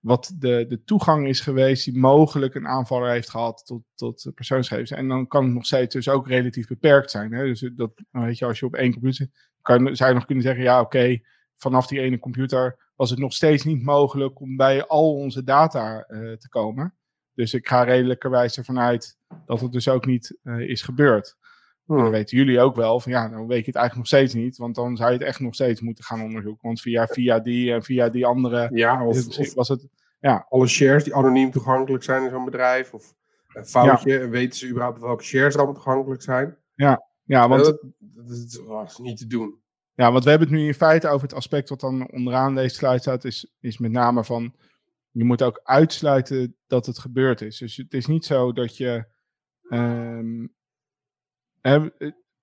wat 0.00 0.34
de, 0.38 0.64
de 0.68 0.84
toegang 0.84 1.28
is 1.28 1.40
geweest 1.40 1.84
die 1.84 1.98
mogelijk 1.98 2.54
een 2.54 2.66
aanvaller 2.66 3.10
heeft 3.10 3.30
gehad 3.30 3.66
tot, 3.66 3.82
tot 3.94 4.30
persoonsgegevens. 4.34 4.90
En 4.90 5.08
dan 5.08 5.26
kan 5.26 5.44
het 5.44 5.54
nog 5.54 5.66
steeds 5.66 5.94
dus 5.94 6.08
ook 6.08 6.28
relatief 6.28 6.66
beperkt 6.66 7.10
zijn. 7.10 7.32
Hè? 7.32 7.44
Dus 7.44 7.70
dat, 7.74 7.92
weet 8.10 8.38
je, 8.38 8.44
als 8.44 8.58
je 8.58 8.66
op 8.66 8.74
één 8.74 8.92
computer 8.92 9.16
zit, 9.16 9.48
kan, 9.62 9.96
zou 9.96 10.08
je 10.08 10.14
nog 10.14 10.26
kunnen 10.26 10.44
zeggen, 10.44 10.62
ja 10.62 10.80
oké, 10.80 11.18
vanaf 11.56 11.86
die 11.86 12.00
ene 12.00 12.18
computer 12.18 12.92
was 12.94 13.10
het 13.10 13.18
nog 13.18 13.32
steeds 13.32 13.64
niet 13.64 13.82
mogelijk 13.82 14.40
om 14.40 14.56
bij 14.56 14.86
al 14.86 15.14
onze 15.14 15.44
data 15.44 16.04
uh, 16.08 16.32
te 16.32 16.48
komen. 16.48 16.94
Dus 17.34 17.54
ik 17.54 17.68
ga 17.68 17.82
redelijkerwijs 17.82 18.56
ervan 18.56 18.78
uit 18.78 19.15
dat 19.46 19.60
het 19.60 19.72
dus 19.72 19.88
ook 19.88 20.06
niet 20.06 20.38
uh, 20.42 20.68
is 20.68 20.82
gebeurd. 20.82 21.36
Hmm. 21.84 21.96
Dan 21.96 22.10
weten 22.10 22.36
jullie 22.36 22.60
ook 22.60 22.76
wel 22.76 23.00
van 23.00 23.12
ja, 23.12 23.28
dan 23.28 23.46
weet 23.46 23.60
je 23.60 23.66
het 23.66 23.74
eigenlijk 23.74 23.96
nog 23.96 24.06
steeds 24.06 24.34
niet. 24.34 24.56
Want 24.56 24.74
dan 24.74 24.96
zou 24.96 25.10
je 25.10 25.18
het 25.18 25.26
echt 25.26 25.40
nog 25.40 25.54
steeds 25.54 25.80
moeten 25.80 26.04
gaan 26.04 26.22
onderzoeken. 26.22 26.66
Want 26.66 26.80
via, 26.80 27.06
via 27.06 27.38
die 27.38 27.72
en 27.72 27.82
via 27.82 28.08
die 28.08 28.26
andere 28.26 28.68
ja, 28.72 29.06
of, 29.06 29.38
of, 29.38 29.54
was 29.54 29.68
het. 29.68 29.88
Ja. 30.20 30.46
Alle 30.48 30.66
shares 30.66 31.04
die 31.04 31.14
anoniem 31.14 31.50
toegankelijk 31.50 32.04
zijn 32.04 32.24
in 32.24 32.30
zo'n 32.30 32.44
bedrijf. 32.44 32.94
Of 32.94 33.14
een 33.48 33.66
foutje. 33.66 34.18
En 34.18 34.30
weten 34.30 34.58
ze 34.58 34.68
überhaupt 34.68 35.00
welke 35.00 35.24
shares 35.24 35.52
er 35.52 35.58
allemaal 35.58 35.82
toegankelijk 35.82 36.22
zijn. 36.22 36.56
Ja, 37.26 37.48
want, 37.48 37.64
dat, 37.64 37.82
dat, 37.98 38.30
is, 38.30 38.60
oh, 38.60 38.68
dat 38.68 38.98
niet 38.98 39.18
te 39.18 39.26
doen. 39.26 39.60
ja, 39.94 40.12
want 40.12 40.24
we 40.24 40.30
hebben 40.30 40.48
het 40.48 40.56
nu 40.56 40.66
in 40.66 40.74
feite 40.74 41.08
over 41.08 41.26
het 41.26 41.36
aspect 41.36 41.68
wat 41.68 41.80
dan 41.80 42.10
onderaan 42.10 42.54
deze 42.54 42.74
slide 42.74 42.98
staat, 42.98 43.24
is, 43.24 43.54
is 43.60 43.78
met 43.78 43.90
name 43.90 44.24
van, 44.24 44.54
je 45.10 45.24
moet 45.24 45.42
ook 45.42 45.60
uitsluiten 45.62 46.56
dat 46.66 46.86
het 46.86 46.98
gebeurd 46.98 47.40
is. 47.40 47.58
Dus 47.58 47.76
het 47.76 47.94
is 47.94 48.06
niet 48.06 48.24
zo 48.24 48.52
dat 48.52 48.76
je 48.76 49.04
ehm, 49.68 50.46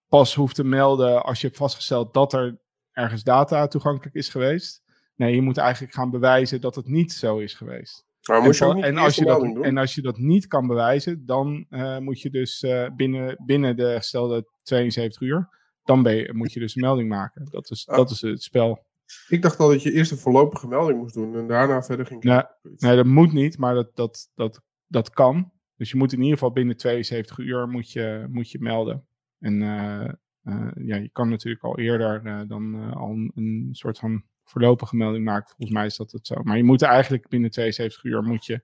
pas 0.08 0.36
hoeft 0.36 0.56
te 0.56 0.64
melden 0.64 1.24
als 1.24 1.42
je 1.42 1.48
hebt 1.48 1.60
vastgesteld 1.60 2.14
dat 2.14 2.34
er 2.34 2.60
ergens 2.92 3.24
data 3.24 3.68
toegankelijk 3.68 4.16
is 4.16 4.30
geweest. 4.30 4.84
Nee, 5.16 5.36
je 5.36 5.42
moet 5.42 5.58
eigenlijk 5.58 5.94
gaan 5.94 6.10
bewijzen 6.10 6.62
dat 6.62 6.76
het 6.76 6.88
niet 6.88 7.12
zo 7.12 7.38
is 7.38 7.54
geweest. 7.54 8.06
Maar 8.28 8.38
En, 8.38 8.44
je 8.44 9.00
als 9.00 9.16
je 9.16 9.26
dat, 9.26 9.40
doen? 9.40 9.64
en 9.64 9.78
als 9.78 9.96
je 9.96 10.02
dat 10.02 10.18
niet 10.18 10.48
kan 10.48 10.68
bewijzen, 10.68 11.26
dan 11.26 11.66
eh, 11.70 11.98
moet 11.98 12.22
je 12.22 12.30
dus 12.30 12.64
eh, 12.64 12.90
binnen, 12.96 13.42
binnen 13.46 13.76
de 13.76 13.94
gestelde 13.98 14.50
72 14.62 15.22
uur, 15.22 15.50
dan 15.84 16.04
ben 16.04 16.16
je, 16.16 16.34
moet 16.34 16.54
je 16.54 16.60
dus 16.60 16.76
een 16.76 16.82
melding 16.82 17.10
maken. 17.10 17.48
Dat 17.52 17.70
is, 17.72 17.88
Ah. 17.88 17.96
dat 17.98 18.10
is 18.10 18.22
het 18.22 18.44
spel. 18.44 18.86
Ik 19.28 19.42
dacht 19.42 19.60
al 19.60 19.68
dat 19.70 19.84
je 19.84 19.92
eerst 19.92 20.12
een 20.12 20.18
voorlopige 20.18 20.68
melding 20.68 21.00
moest 21.00 21.14
doen. 21.14 21.36
En 21.36 21.48
daarna 21.48 21.84
verder 21.84 22.06
ging 22.06 22.24
Nee. 22.24 22.42
Nee, 22.78 22.96
dat 22.96 23.06
moet 23.06 23.34
niet, 23.34 23.58
maar 23.58 23.74
dat, 23.74 23.96
dat, 23.96 24.30
dat, 24.36 24.62
dat 24.88 25.10
kan. 25.10 25.52
Dus 25.84 25.92
je 25.92 25.98
moet 25.98 26.14
in 26.14 26.22
ieder 26.22 26.34
geval 26.34 26.52
binnen 26.52 26.78
72 26.78 27.38
uur 27.38 27.68
moet 27.68 27.92
je, 27.92 28.26
moet 28.30 28.52
je 28.52 28.60
melden. 28.60 29.06
En 29.40 29.62
eh, 29.62 30.10
eh, 30.44 30.72
ja, 30.76 30.96
je 30.96 31.10
kan 31.10 31.30
natuurlijk 31.30 31.64
al 31.64 31.80
eerder 31.80 32.22
eh, 32.26 32.42
dan 32.48 32.76
eh, 32.76 32.96
al 32.96 33.10
een, 33.10 33.32
een 33.36 33.70
soort 33.72 34.00
van 34.00 34.24
voorlopige 34.44 34.96
melding 34.96 35.26
maken. 35.26 35.48
Volgens 35.48 35.78
mij 35.78 35.86
is 35.86 35.98
dat 35.98 36.12
het 36.12 36.28
zo. 36.28 36.36
Maar 36.44 36.58
je 36.58 36.64
moet 36.64 36.82
eigenlijk 36.82 37.28
binnen 37.28 37.52
72 37.52 38.04
uur 38.04 38.24
moet 38.24 38.46
je 38.46 38.62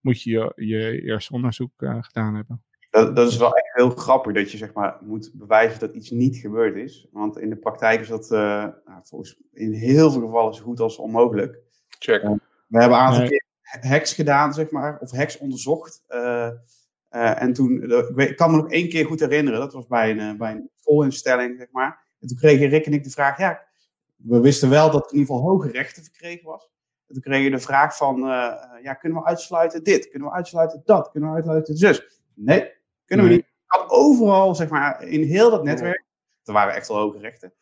moet 0.00 0.22
je, 0.22 0.52
je, 0.56 0.66
je 0.66 1.02
eerste 1.02 1.32
onderzoek 1.32 1.82
eh, 1.82 1.96
gedaan 2.00 2.34
hebben. 2.34 2.62
Dat, 2.90 3.16
dat 3.16 3.28
is 3.28 3.36
wel 3.36 3.56
echt 3.56 3.74
heel 3.74 3.90
grappig 3.90 4.34
dat 4.34 4.50
je 4.50 4.56
zeg 4.56 4.72
maar, 4.72 4.98
moet 5.00 5.30
bewijzen 5.34 5.80
dat 5.80 5.94
iets 5.94 6.10
niet 6.10 6.36
gebeurd 6.36 6.76
is. 6.76 7.08
Want 7.12 7.38
in 7.38 7.50
de 7.50 7.56
praktijk 7.56 8.00
is 8.00 8.08
dat 8.08 8.30
eh, 8.30 8.38
nou, 8.84 9.00
volgens 9.02 9.40
in 9.52 9.72
heel 9.72 10.10
veel 10.10 10.20
gevallen 10.20 10.54
zo 10.54 10.62
goed 10.62 10.80
als 10.80 10.96
onmogelijk. 10.96 11.58
Check. 11.98 12.22
We 12.22 12.80
hebben 12.80 12.98
een 12.98 13.04
aantal 13.04 13.20
Nee. 13.20 13.43
Hacks 13.64 14.12
gedaan, 14.12 14.54
zeg 14.54 14.70
maar, 14.70 14.98
of 15.00 15.10
hacks 15.10 15.38
onderzocht. 15.38 16.04
eh, 16.06 16.46
eh, 17.08 17.42
en 17.42 17.52
toen, 17.52 17.82
eh, 17.82 17.98
ik, 17.98 18.14
weet, 18.14 18.30
ik 18.30 18.36
kan 18.36 18.50
me 18.50 18.56
nog 18.56 18.70
één 18.70 18.88
keer 18.88 19.06
goed 19.06 19.20
herinneren, 19.20 19.60
dat 19.60 19.72
was 19.72 19.86
bij 19.86 20.10
een, 20.10 20.36
bij 20.36 20.52
een 20.52 20.70
scholinstelling, 20.74 21.58
zeg 21.58 21.68
maar. 21.70 22.06
En 22.20 22.28
toen 22.28 22.36
kregen 22.36 22.68
Rick 22.68 22.86
en 22.86 22.92
ik 22.92 23.04
de 23.04 23.10
vraag, 23.10 23.38
ja, 23.38 23.66
we 24.16 24.40
wisten 24.40 24.70
wel 24.70 24.90
dat 24.90 25.04
er 25.04 25.12
in 25.12 25.18
ieder 25.18 25.34
geval 25.34 25.50
hoge 25.50 25.70
rechten 25.70 26.02
verkregen 26.02 26.44
was. 26.44 26.70
En 27.06 27.14
toen 27.14 27.22
kregen 27.22 27.50
we 27.50 27.56
de 27.56 27.62
vraag 27.62 27.96
van, 27.96 28.18
ja, 28.82 28.94
kunnen 28.94 29.18
we 29.18 29.26
uitsluiten 29.26 29.82
dit? 29.82 30.08
Kunnen 30.08 30.28
we 30.28 30.34
uitsluiten 30.34 30.82
dat? 30.84 31.10
Kunnen 31.10 31.30
we 31.30 31.34
uitsluiten 31.34 31.76
zus? 31.76 32.22
Nee, 32.34 32.72
kunnen 33.04 33.26
we 33.26 33.32
niet. 33.32 33.46
Overal, 33.86 34.54
zeg 34.54 34.68
maar, 34.68 35.02
in 35.02 35.22
heel 35.22 35.50
dat 35.50 35.64
netwerk, 35.64 36.04
er 36.44 36.52
waren 36.52 36.74
echt 36.74 36.88
wel 36.88 36.96
hoge 36.96 37.18
rechten, 37.18 37.52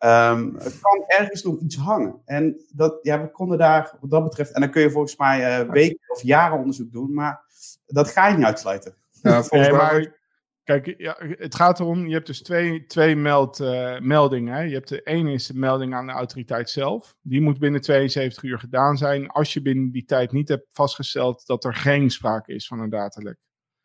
Ehm, 0.00 0.54
het 0.54 0.78
kan 0.80 1.04
ergens 1.06 1.42
nog 1.42 1.60
iets 1.60 1.76
hangen. 1.76 2.20
En 2.24 2.60
dat, 2.74 2.98
ja, 3.02 3.20
we 3.20 3.30
konden 3.30 3.58
daar, 3.58 3.96
wat 4.00 4.10
dat 4.10 4.22
betreft, 4.22 4.52
en 4.52 4.60
dan 4.60 4.70
kun 4.70 4.82
je 4.82 4.90
volgens 4.90 5.16
mij 5.16 5.60
eh, 5.60 5.70
weken 5.70 5.98
of 6.08 6.22
jaren 6.22 6.58
onderzoek 6.58 6.92
doen, 6.92 7.14
maar 7.14 7.40
dat 7.86 8.10
ga 8.10 8.28
je 8.28 8.36
niet 8.36 8.46
uitsluiten. 8.46 8.94
Ja, 9.10 9.42
volgens 9.42 9.50
Nee, 9.50 9.70
mij 9.70 9.78
maar 9.78 10.18
kijk, 10.64 10.94
ja, 10.98 11.16
het 11.18 11.54
gaat 11.54 11.80
erom, 11.80 12.06
je 12.06 12.14
hebt 12.14 12.26
dus 12.26 12.42
twee, 12.42 12.86
twee 12.86 13.16
meld, 13.16 13.60
eh, 13.60 13.98
meldingen. 13.98 14.54
Hè. 14.54 14.60
Je 14.60 14.74
hebt 14.74 14.88
de 14.88 15.02
ene 15.02 15.32
is 15.32 15.46
de 15.46 15.58
melding 15.58 15.94
aan 15.94 16.06
de 16.06 16.12
autoriteit 16.12 16.70
zelf. 16.70 17.16
Die 17.22 17.40
moet 17.40 17.58
binnen 17.58 17.80
72 17.80 18.42
uur 18.42 18.58
gedaan 18.58 18.96
zijn. 18.96 19.28
Als 19.28 19.52
je 19.52 19.62
binnen 19.62 19.90
die 19.90 20.04
tijd 20.04 20.32
niet 20.32 20.48
hebt 20.48 20.66
vastgesteld 20.70 21.46
dat 21.46 21.64
er 21.64 21.74
geen 21.74 22.10
sprake 22.10 22.54
is 22.54 22.66
van 22.66 22.80
een 22.80 22.90
datalek. 22.90 23.36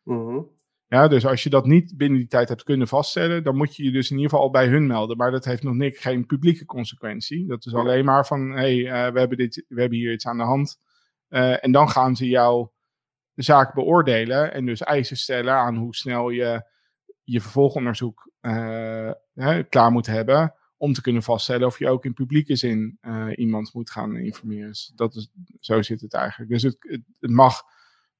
Mhm. 0.02 0.40
Ja, 0.88 1.08
dus 1.08 1.26
als 1.26 1.42
je 1.42 1.50
dat 1.50 1.66
niet 1.66 1.96
binnen 1.96 2.18
die 2.18 2.28
tijd 2.28 2.48
hebt 2.48 2.62
kunnen 2.62 2.88
vaststellen, 2.88 3.42
dan 3.42 3.56
moet 3.56 3.76
je 3.76 3.84
je 3.84 3.90
dus 3.90 4.10
in 4.10 4.16
ieder 4.16 4.30
geval 4.30 4.44
al 4.44 4.52
bij 4.52 4.68
hun 4.68 4.86
melden. 4.86 5.16
Maar 5.16 5.30
dat 5.30 5.44
heeft 5.44 5.62
nog 5.62 5.74
niks, 5.74 6.00
geen 6.00 6.26
publieke 6.26 6.64
consequentie. 6.64 7.46
Dat 7.46 7.66
is 7.66 7.74
alleen 7.74 8.04
maar 8.04 8.26
van, 8.26 8.50
hé, 8.50 8.82
hey, 8.82 9.06
eh, 9.06 9.12
we, 9.12 9.18
hebben 9.18 9.38
dit, 9.38 9.64
we 9.68 9.80
hebben 9.80 9.98
hier 9.98 10.12
iets 10.12 10.26
aan 10.26 10.36
de 10.36 10.42
hand. 10.42 10.78
Eh, 11.28 11.64
en 11.64 11.72
dan 11.72 11.88
gaan 11.88 12.16
ze 12.16 12.28
jouw 12.28 12.72
zaak 13.34 13.74
beoordelen 13.74 14.52
en 14.52 14.66
dus 14.66 14.80
eisen 14.80 15.16
stellen 15.16 15.54
aan 15.54 15.76
hoe 15.76 15.94
snel 15.94 16.30
je 16.30 16.62
je 17.22 17.40
vervolgonderzoek 17.40 18.30
eh, 18.40 19.10
hè, 19.34 19.62
klaar 19.62 19.90
moet 19.90 20.06
hebben. 20.06 20.54
Om 20.76 20.92
te 20.92 21.00
kunnen 21.00 21.22
vaststellen 21.22 21.66
of 21.66 21.78
je 21.78 21.88
ook 21.88 22.04
in 22.04 22.14
publieke 22.14 22.56
zin 22.56 22.98
iemand 23.34 23.74
moet 23.74 23.90
gaan 23.90 24.16
informeren. 24.16 24.68
Dus 24.68 24.92
dat 24.94 25.14
is, 25.14 25.30
zo 25.60 25.82
zit 25.82 26.00
het 26.00 26.14
eigenlijk. 26.14 26.50
Dus 26.50 26.62
het, 26.62 26.76
het, 26.78 27.02
het 27.20 27.30
mag 27.30 27.62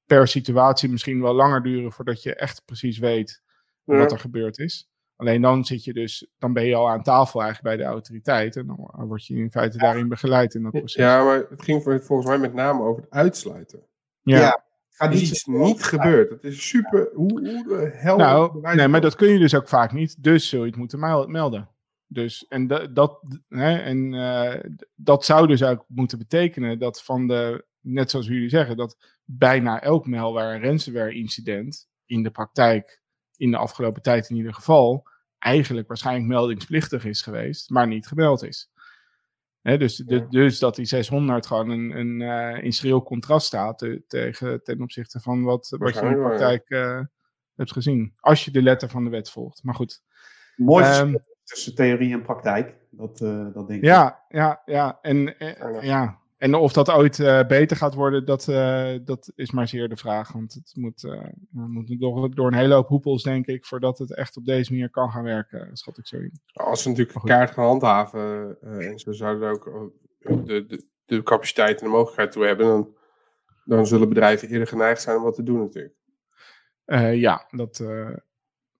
per 0.07 0.27
situatie 0.27 0.89
misschien 0.89 1.21
wel 1.21 1.33
langer 1.33 1.63
duren 1.63 1.91
voordat 1.91 2.23
je 2.23 2.35
echt 2.35 2.61
precies 2.65 2.97
weet 2.97 3.41
Ja. 3.83 3.97
wat 3.97 4.11
er 4.11 4.19
gebeurd 4.19 4.57
is. 4.59 4.89
Alleen 5.15 5.41
dan 5.41 5.65
zit 5.65 5.83
je 5.83 5.93
dus, 5.93 6.27
dan 6.37 6.53
ben 6.53 6.65
je 6.65 6.75
al 6.75 6.89
aan 6.89 7.03
tafel 7.03 7.41
eigenlijk 7.41 7.75
bij 7.75 7.85
de 7.85 7.91
autoriteit. 7.91 8.55
En 8.55 8.65
dan 8.67 9.07
word 9.07 9.25
je 9.25 9.35
in 9.35 9.51
feite 9.51 9.77
daarin 9.77 10.07
begeleid 10.07 10.53
in 10.53 10.63
dat 10.63 10.71
proces. 10.71 10.93
Ja, 11.03 11.23
maar 11.23 11.45
het 11.49 11.63
ging 11.63 11.83
voor- 11.83 12.01
volgens 12.03 12.27
mij 12.27 12.37
met 12.37 12.53
name 12.53 12.81
over 12.83 13.01
het 13.03 13.11
uitsluiten. 13.11 13.81
Ja. 14.21 14.39
Ja. 14.39 14.63
Gaat 14.89 15.13
is 15.13 15.19
niet 15.21 15.29
iets 15.29 15.41
zo- 15.43 15.51
niet 15.51 15.83
gebeurd. 15.83 16.29
Het 16.29 16.43
is 16.43 16.67
super. 16.67 17.09
Hoe, 17.13 17.31
hoe 17.49 17.63
de 17.67 17.89
hel. 17.93 18.17
Nou, 18.17 18.75
nee, 18.75 18.87
maar 18.87 19.01
dat 19.01 19.15
kun 19.15 19.27
je 19.27 19.39
dus 19.39 19.55
ook 19.55 19.67
vaak 19.67 19.91
niet. 19.93 20.23
Dus 20.23 20.49
zul 20.49 20.59
je 20.61 20.67
het 20.69 20.75
moeten 20.75 20.99
mel- 20.99 21.27
melden. 21.27 21.69
Dus, 22.07 22.45
en 22.47 22.67
da- 22.67 22.87
dat, 22.87 23.19
hè, 23.49 23.77
en, 23.77 24.13
eh, 24.13 24.71
dat 24.95 25.25
zou 25.25 25.47
dus 25.47 25.63
ook 25.63 25.85
moeten 25.87 26.17
betekenen 26.17 26.79
dat 26.79 27.03
van 27.03 27.27
de, 27.27 27.65
net 27.87 28.11
zoals 28.11 28.27
jullie 28.27 28.49
zeggen, 28.49 28.77
dat 28.77 28.97
bijna 29.25 29.81
elk 29.81 30.07
malware 30.07 30.53
en 30.55 30.61
ransomware 30.63 31.13
incident 31.15 31.87
in 32.05 32.23
de 32.23 32.31
praktijk, 32.31 33.01
in 33.35 33.51
de 33.51 33.57
afgelopen 33.57 34.01
tijd 34.01 34.29
in 34.29 34.35
ieder 34.35 34.53
geval, 34.53 35.07
eigenlijk 35.39 35.87
waarschijnlijk 35.87 36.27
meldingsplichtig 36.27 37.05
is 37.05 37.21
geweest, 37.21 37.69
maar 37.69 37.87
niet 37.87 38.07
gemeld 38.07 38.43
is. 38.43 38.69
Dus, 39.61 40.03
Ja. 40.05 40.19
dus 40.29 40.59
dat 40.59 40.75
die 40.75 40.85
600 40.85 41.45
gewoon 41.45 41.69
een, 41.69 41.97
een, 41.97 42.21
eh, 42.21 42.63
in 42.63 42.73
schril 42.73 43.03
contrast 43.03 43.47
staat 43.47 43.77
te- 43.77 44.03
tegen, 44.07 44.63
ten 44.63 44.81
opzichte 44.81 45.19
van 45.19 45.43
wat, 45.43 45.75
wat 45.77 45.93
je 45.93 46.01
in 46.01 46.09
de 46.09 46.15
praktijk 46.17 46.69
eh, 46.69 47.01
hebt 47.55 47.71
gezien. 47.71 48.13
Als 48.19 48.45
je 48.45 48.51
de 48.51 48.61
letter 48.61 48.89
van 48.89 49.03
de 49.03 49.09
wet 49.09 49.29
volgt. 49.29 49.63
Maar 49.63 49.75
goed. 49.75 50.03
Mooi 50.55 50.83
Ehm, 50.85 51.15
tussen 51.43 51.75
theorie 51.75 52.13
en 52.13 52.21
praktijk. 52.21 52.75
Dat, 52.89 53.21
eh, 53.21 53.53
dat 53.53 53.67
denk 53.67 53.79
ik. 53.79 53.83
Ja, 53.85 54.23
ja, 54.29 54.61
ja. 54.65 54.99
En, 55.01 55.35
ja. 55.81 56.19
En 56.37 56.55
of 56.55 56.73
dat 56.73 56.91
ooit 56.91 57.19
eh, 57.19 57.47
beter 57.47 57.77
gaat 57.77 57.93
worden, 57.93 58.25
dat, 58.25 58.47
eh, 58.47 58.93
dat 59.03 59.31
is 59.35 59.51
maar 59.51 59.67
zeer 59.67 59.89
de 59.89 59.97
vraag. 59.97 60.31
Want 60.31 60.53
het 60.53 60.71
moet, 60.73 61.03
eh, 61.03 61.11
we 61.51 61.67
moeten 61.67 61.99
door, 61.99 62.35
door 62.35 62.47
een 62.47 62.53
hele 62.57 62.73
hoop 62.73 62.87
hoepels, 62.87 63.23
denk 63.23 63.45
ik, 63.45 63.65
voordat 63.65 63.97
het 63.97 64.15
echt 64.15 64.37
op 64.37 64.45
deze 64.45 64.71
manier 64.71 64.89
kan 64.89 65.11
gaan 65.11 65.23
werken, 65.23 65.69
schat 65.77 65.97
ik 65.97 66.07
zo 66.07 66.17
in. 66.17 66.41
Als 66.53 66.81
ze 66.81 66.89
natuurlijk 66.89 67.25
kaart 67.25 67.51
gaan 67.51 67.65
handhaven. 67.65 68.57
eh, 68.61 68.87
en 68.87 68.99
ze 68.99 69.13
zouden 69.13 69.49
ook 69.49 69.67
eh, 70.19 70.37
de, 70.45 70.65
de, 70.65 70.85
de 71.05 71.23
capaciteit 71.23 71.79
en 71.79 71.85
de 71.85 71.91
mogelijkheid 71.91 72.31
toe 72.31 72.45
hebben. 72.45 72.65
Dan, 72.65 72.95
dan 73.65 73.87
zullen 73.87 74.09
bedrijven 74.09 74.47
eerder 74.49 74.67
geneigd 74.67 75.01
zijn 75.01 75.17
om 75.17 75.23
wat 75.23 75.35
te 75.35 75.43
doen, 75.43 75.59
natuurlijk. 75.59 75.95
Eh, 76.85 77.15
ja, 77.19 77.47
dat, 77.51 77.79
eh, 77.79 78.15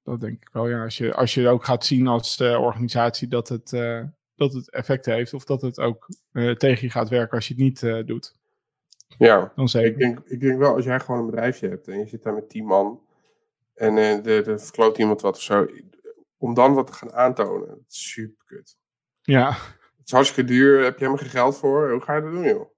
dat 0.03 0.19
denk 0.19 0.41
ik 0.41 0.49
wel. 0.51 0.67
Ja. 0.67 0.83
Als, 0.83 0.97
je, 0.97 1.13
als 1.13 1.33
je 1.33 1.47
ook 1.47 1.65
gaat 1.65 1.85
zien 1.85 2.07
als 2.07 2.39
eh, 2.39 2.61
organisatie 2.61 3.27
dat 3.27 3.49
het, 3.49 3.73
eh, 3.73 4.03
dat 4.37 4.53
het 4.53 4.71
effect 4.71 5.05
heeft, 5.05 5.33
of 5.33 5.43
dat 5.45 5.61
het 5.61 5.79
ook 5.79 6.07
eh, 6.31 6.51
tegen 6.51 6.83
je 6.85 6.89
gaat 6.91 7.09
werken 7.09 7.35
als 7.35 7.47
je 7.47 7.53
het 7.53 7.63
niet 7.63 7.83
eh, 7.83 8.05
doet, 8.05 8.35
Ja. 9.17 9.51
dan 9.55 9.69
zeker. 9.69 9.89
Ik 9.91 9.97
denk, 9.97 10.19
ik 10.25 10.39
denk 10.39 10.57
wel, 10.59 10.75
als 10.75 10.85
jij 10.85 10.99
gewoon 10.99 11.19
een 11.19 11.25
bedrijfje 11.25 11.69
hebt 11.69 11.87
en 11.87 11.99
je 11.99 12.07
zit 12.07 12.23
daar 12.23 12.33
met 12.33 12.49
tien 12.49 12.65
man 12.65 13.01
en 13.73 13.97
eh 13.97 14.23
de, 14.23 14.59
verkloot 14.59 14.97
iemand 14.97 15.21
wat 15.21 15.35
of 15.35 15.41
zo, 15.41 15.67
om 16.37 16.53
dan 16.53 16.73
wat 16.73 16.87
te 16.87 16.93
gaan 16.93 17.13
aantonen, 17.13 17.67
dat 17.67 17.77
is 17.89 18.11
super 18.11 18.43
kut. 18.45 18.77
Ja, 19.21 19.49
Het 19.97 20.05
is 20.05 20.11
hartstikke 20.11 20.51
duur, 20.51 20.83
heb 20.83 20.93
je 20.93 21.05
helemaal 21.05 21.21
geen 21.21 21.29
geld 21.29 21.57
voor, 21.57 21.91
hoe 21.91 22.01
ga 22.01 22.15
je 22.15 22.21
dat 22.21 22.31
doen 22.31 22.43
joh? 22.43 22.75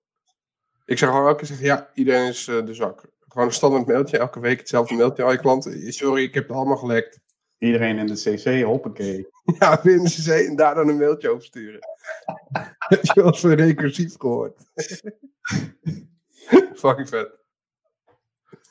Ik 0.86 0.98
zeg 0.98 1.10
gewoon 1.10 1.28
elke 1.28 1.45
keer 1.45 1.62
ja, 1.63 1.89
iedereen 1.93 2.28
is 2.28 2.45
de 2.45 2.74
zak. 2.74 3.04
Gewoon 3.28 3.48
een 3.48 3.54
standaard 3.54 3.86
mailtje, 3.88 4.17
elke 4.17 4.39
week 4.39 4.60
hetzelfde 4.60 4.95
mailtje, 4.95 5.24
al 5.24 5.32
je 5.32 5.38
klanten, 5.39 5.93
sorry, 5.93 6.24
ik 6.24 6.34
heb 6.34 6.48
het 6.48 6.56
allemaal 6.58 6.78
gelekt. 6.78 7.19
Iedereen 7.60 7.98
in 7.98 8.08
de 8.08 8.13
CC, 8.13 8.63
hoppakee. 8.63 9.27
Ja, 9.60 9.81
binnen 9.84 10.10
ze 10.10 10.34
en 10.34 10.56
daar 10.56 10.75
dan 10.75 10.90
een 10.90 10.98
mailtje 10.98 11.29
over 11.29 11.44
sturen. 11.44 11.79
Heb 12.77 13.04
je 13.13 13.21
wel 13.21 13.54
recursief 13.54 14.17
gehoord? 14.17 14.62
Fucking 16.75 17.10
vet. 17.10 17.29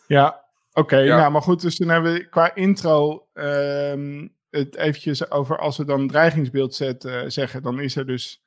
Ja, 0.06 0.44
oké. 0.72 0.96
Ja. 0.96 1.16
Nou, 1.16 1.32
maar 1.32 1.42
goed, 1.42 1.60
dus 1.60 1.76
toen 1.76 1.88
hebben 1.88 2.12
we 2.12 2.28
qua 2.28 2.54
intro 2.54 3.26
ehm, 3.32 4.28
het 4.50 4.76
eventjes 4.76 5.30
over 5.30 5.58
als 5.58 5.76
we 5.76 5.84
dan 5.84 6.00
een 6.00 6.08
dreigingsbeeld 6.08 6.74
zetten, 6.74 7.32
zeggen, 7.32 7.62
dan 7.62 7.80
is 7.80 7.96
er 7.96 8.06
dus 8.06 8.42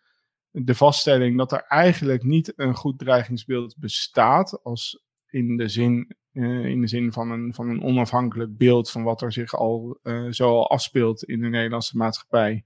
de 0.52 0.76
vaststelling 0.76 1.38
dat 1.38 1.52
er 1.52 1.66
eigenlijk 1.68 2.24
niet 2.24 2.54
een 2.56 2.76
goed 2.76 3.00
dreigingsbeeld 3.00 3.76
bestaat, 3.78 4.64
als 4.64 5.04
in 5.28 5.58
de 5.58 5.68
zin, 5.68 6.16
eh, 6.34 6.66
in 6.66 6.82
de 6.82 6.88
zin 6.88 7.12
van, 7.12 7.32
een, 7.32 7.54
van 7.54 7.70
een 7.70 7.84
onafhankelijk 7.84 8.58
beeld 8.58 8.92
van 8.92 9.04
wat 9.04 9.22
er 9.22 9.32
zich 9.32 9.56
al 9.56 10.00
eh, 10.04 10.28
zo 10.30 10.50
al 10.50 10.70
afspeelt 10.70 11.24
in 11.24 11.42
de 11.42 11.48
Nederlandse 11.48 11.98
maatschappij. 11.98 12.66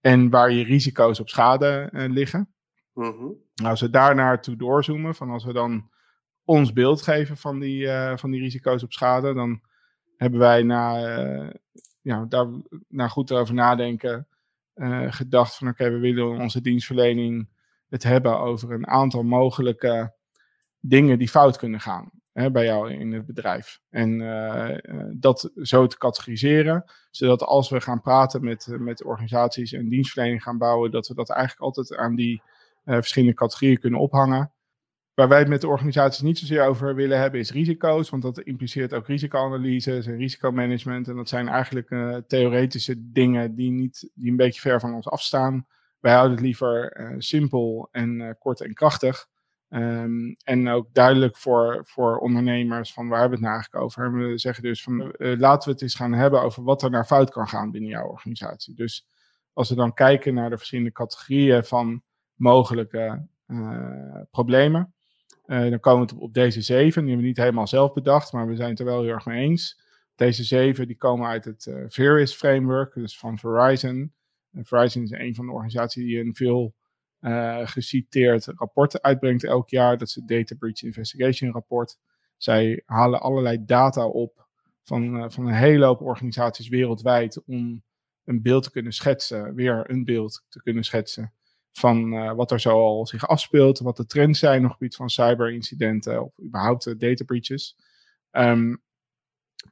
En 0.00 0.30
waar 0.30 0.52
je 0.52 0.64
risico's 0.64 1.20
op 1.20 1.28
schade 1.28 1.88
eh, 1.92 2.08
liggen. 2.08 2.54
Nou, 2.94 3.36
als 3.54 3.80
we 3.80 3.90
daar 3.90 4.14
naartoe 4.14 4.56
doorzoomen, 4.56 5.14
van 5.14 5.30
als 5.30 5.44
we 5.44 5.52
dan 5.52 5.90
ons 6.44 6.72
beeld 6.72 7.02
geven 7.02 7.36
van 7.36 7.58
die, 7.58 7.88
van 8.16 8.30
die 8.30 8.40
risico's 8.40 8.82
op 8.82 8.92
schade. 8.92 9.34
Dan 9.34 9.60
hebben 10.16 10.38
wij 10.38 10.62
na, 10.62 10.98
ja, 12.00 12.24
daar, 12.24 12.46
na 12.88 13.08
goed 13.08 13.32
over 13.32 13.54
nadenken 13.54 14.28
gedacht 15.08 15.56
van 15.56 15.68
oké, 15.68 15.90
we 15.90 15.98
willen 15.98 16.40
onze 16.40 16.60
dienstverlening 16.60 17.48
het 17.88 18.02
hebben 18.02 18.38
over 18.38 18.72
een 18.72 18.86
aantal 18.86 19.22
mogelijke 19.22 20.14
dingen 20.80 21.18
die 21.18 21.28
fout 21.28 21.56
kunnen 21.56 21.80
gaan 21.80 22.21
bij 22.32 22.64
jou 22.64 22.92
in 22.92 23.12
het 23.12 23.26
bedrijf. 23.26 23.80
En 23.90 24.18
dat 25.18 25.50
zo 25.54 25.86
te 25.86 25.98
categoriseren, 25.98 26.84
zodat 27.10 27.42
als 27.42 27.70
we 27.70 27.80
gaan 27.80 28.00
praten 28.00 28.44
met, 28.44 28.66
met 28.70 29.04
organisaties 29.04 29.72
en 29.72 29.88
dienstverlening 29.88 30.42
gaan 30.42 30.58
bouwen, 30.58 30.90
dat 30.90 31.08
we 31.08 31.14
dat 31.14 31.30
eigenlijk 31.30 31.60
altijd 31.60 31.96
aan 31.96 32.14
die 32.14 32.42
verschillende 32.84 33.34
categorieën 33.34 33.78
kunnen 33.78 34.00
ophangen. 34.00 34.52
Waar 35.14 35.28
wij 35.28 35.38
het 35.38 35.48
met 35.48 35.60
de 35.60 35.68
organisaties 35.68 36.22
niet 36.22 36.38
zozeer 36.38 36.66
over 36.66 36.94
willen 36.94 37.18
hebben, 37.18 37.40
is 37.40 37.52
risico's. 37.52 38.10
Want 38.10 38.22
dat 38.22 38.40
impliceert 38.40 38.94
ook 38.94 39.06
risicoanalyses 39.06 40.06
en 40.06 40.16
risicomanagement. 40.16 41.08
En 41.08 41.16
dat 41.16 41.28
zijn 41.28 41.48
eigenlijk 41.48 41.88
theoretische 42.26 42.94
dingen 43.12 43.54
die, 43.54 43.70
niet, 43.70 44.10
die 44.14 44.30
een 44.30 44.36
beetje 44.36 44.60
ver 44.60 44.80
van 44.80 44.94
ons 44.94 45.08
afstaan. 45.08 45.66
Wij 46.00 46.12
houden 46.12 46.36
het 46.36 46.44
liever 46.44 46.96
simpel 47.18 47.88
en 47.90 48.36
kort 48.38 48.60
en 48.60 48.74
krachtig. 48.74 49.26
Um, 49.74 50.36
en 50.44 50.68
ook 50.68 50.86
duidelijk 50.92 51.36
voor, 51.36 51.82
voor 51.86 52.18
ondernemers 52.18 52.92
van 52.92 53.08
waar 53.08 53.20
hebben 53.20 53.38
we 53.38 53.44
het 53.46 53.54
nou 53.54 53.62
eigenlijk 53.62 53.84
over. 53.84 54.04
En 54.04 54.30
we 54.30 54.38
zeggen 54.38 54.62
dus 54.62 54.82
van 54.82 55.14
laten 55.18 55.68
we 55.68 55.74
het 55.74 55.82
eens 55.82 55.94
gaan 55.94 56.12
hebben 56.12 56.42
over 56.42 56.62
wat 56.62 56.82
er 56.82 56.90
naar 56.90 57.06
fout 57.06 57.30
kan 57.30 57.48
gaan 57.48 57.70
binnen 57.70 57.90
jouw 57.90 58.06
organisatie. 58.06 58.74
Dus 58.74 59.06
als 59.52 59.68
we 59.68 59.74
dan 59.74 59.94
kijken 59.94 60.34
naar 60.34 60.50
de 60.50 60.56
verschillende 60.56 60.92
categorieën 60.92 61.64
van 61.64 62.02
mogelijke 62.34 63.26
problemen 64.30 64.94
uh, 65.46 65.70
dan 65.70 65.80
komen 65.80 66.08
we 66.08 66.20
op 66.20 66.34
deze 66.34 66.60
zeven. 66.60 67.00
Die 67.02 67.10
hebben 67.10 67.16
we 67.16 67.26
niet 67.26 67.36
helemaal 67.36 67.66
zelf 67.66 67.92
bedacht, 67.92 68.32
maar 68.32 68.46
we 68.46 68.56
zijn 68.56 68.70
het 68.70 68.78
er 68.78 68.84
wel 68.84 69.02
heel 69.02 69.12
erg 69.12 69.26
mee 69.26 69.48
eens. 69.48 69.80
Deze 70.14 70.44
zeven 70.44 70.86
die 70.86 70.96
komen 70.96 71.26
uit 71.26 71.44
het 71.44 71.70
Various 71.86 72.34
Framework, 72.34 72.94
dus 72.94 73.18
van 73.18 73.38
Verizon. 73.38 74.12
Verizon 74.52 75.02
is 75.02 75.10
een 75.10 75.34
van 75.34 75.46
de 75.46 75.52
organisaties 75.52 76.04
die 76.04 76.20
een 76.20 76.34
veel 76.34 76.74
geciteerd 77.64 78.46
rapport 78.46 79.02
uitbrengt 79.02 79.44
elk 79.44 79.68
jaar. 79.68 79.98
Dat 79.98 80.08
is 80.08 80.14
het 80.14 80.28
Data 80.28 80.54
Breach 80.54 80.82
Investigation 80.82 81.52
rapport. 81.52 81.98
Zij 82.36 82.82
halen 82.86 83.20
allerlei 83.20 83.64
data 83.64 84.06
op 84.06 84.46
van, 84.82 85.32
van 85.32 85.46
een 85.46 85.54
hele 85.54 85.84
hoop 85.84 86.00
organisaties 86.00 86.68
wereldwijd 86.68 87.44
om 87.44 87.82
een 88.24 88.42
beeld 88.42 88.62
te 88.62 88.70
kunnen 88.70 88.92
schetsen, 88.92 89.54
weer 89.54 89.90
een 89.90 90.04
beeld 90.04 90.44
te 90.48 90.62
kunnen 90.62 90.84
schetsen 90.84 91.32
van 91.72 92.12
uh, 92.12 92.32
wat 92.32 92.50
er 92.50 92.60
zo 92.60 92.70
al 92.70 93.06
zich 93.06 93.28
afspeelt, 93.28 93.78
wat 93.78 93.96
de 93.96 94.06
trends 94.06 94.38
zijn 94.38 94.58
op 94.58 94.64
het 94.64 94.72
gebied 94.72 94.96
van 94.96 95.10
cyberincidenten 95.10 96.22
of 96.22 96.32
überhaupt 96.44 97.00
data 97.00 97.24
breaches. 97.24 97.76
Um, 98.30 98.82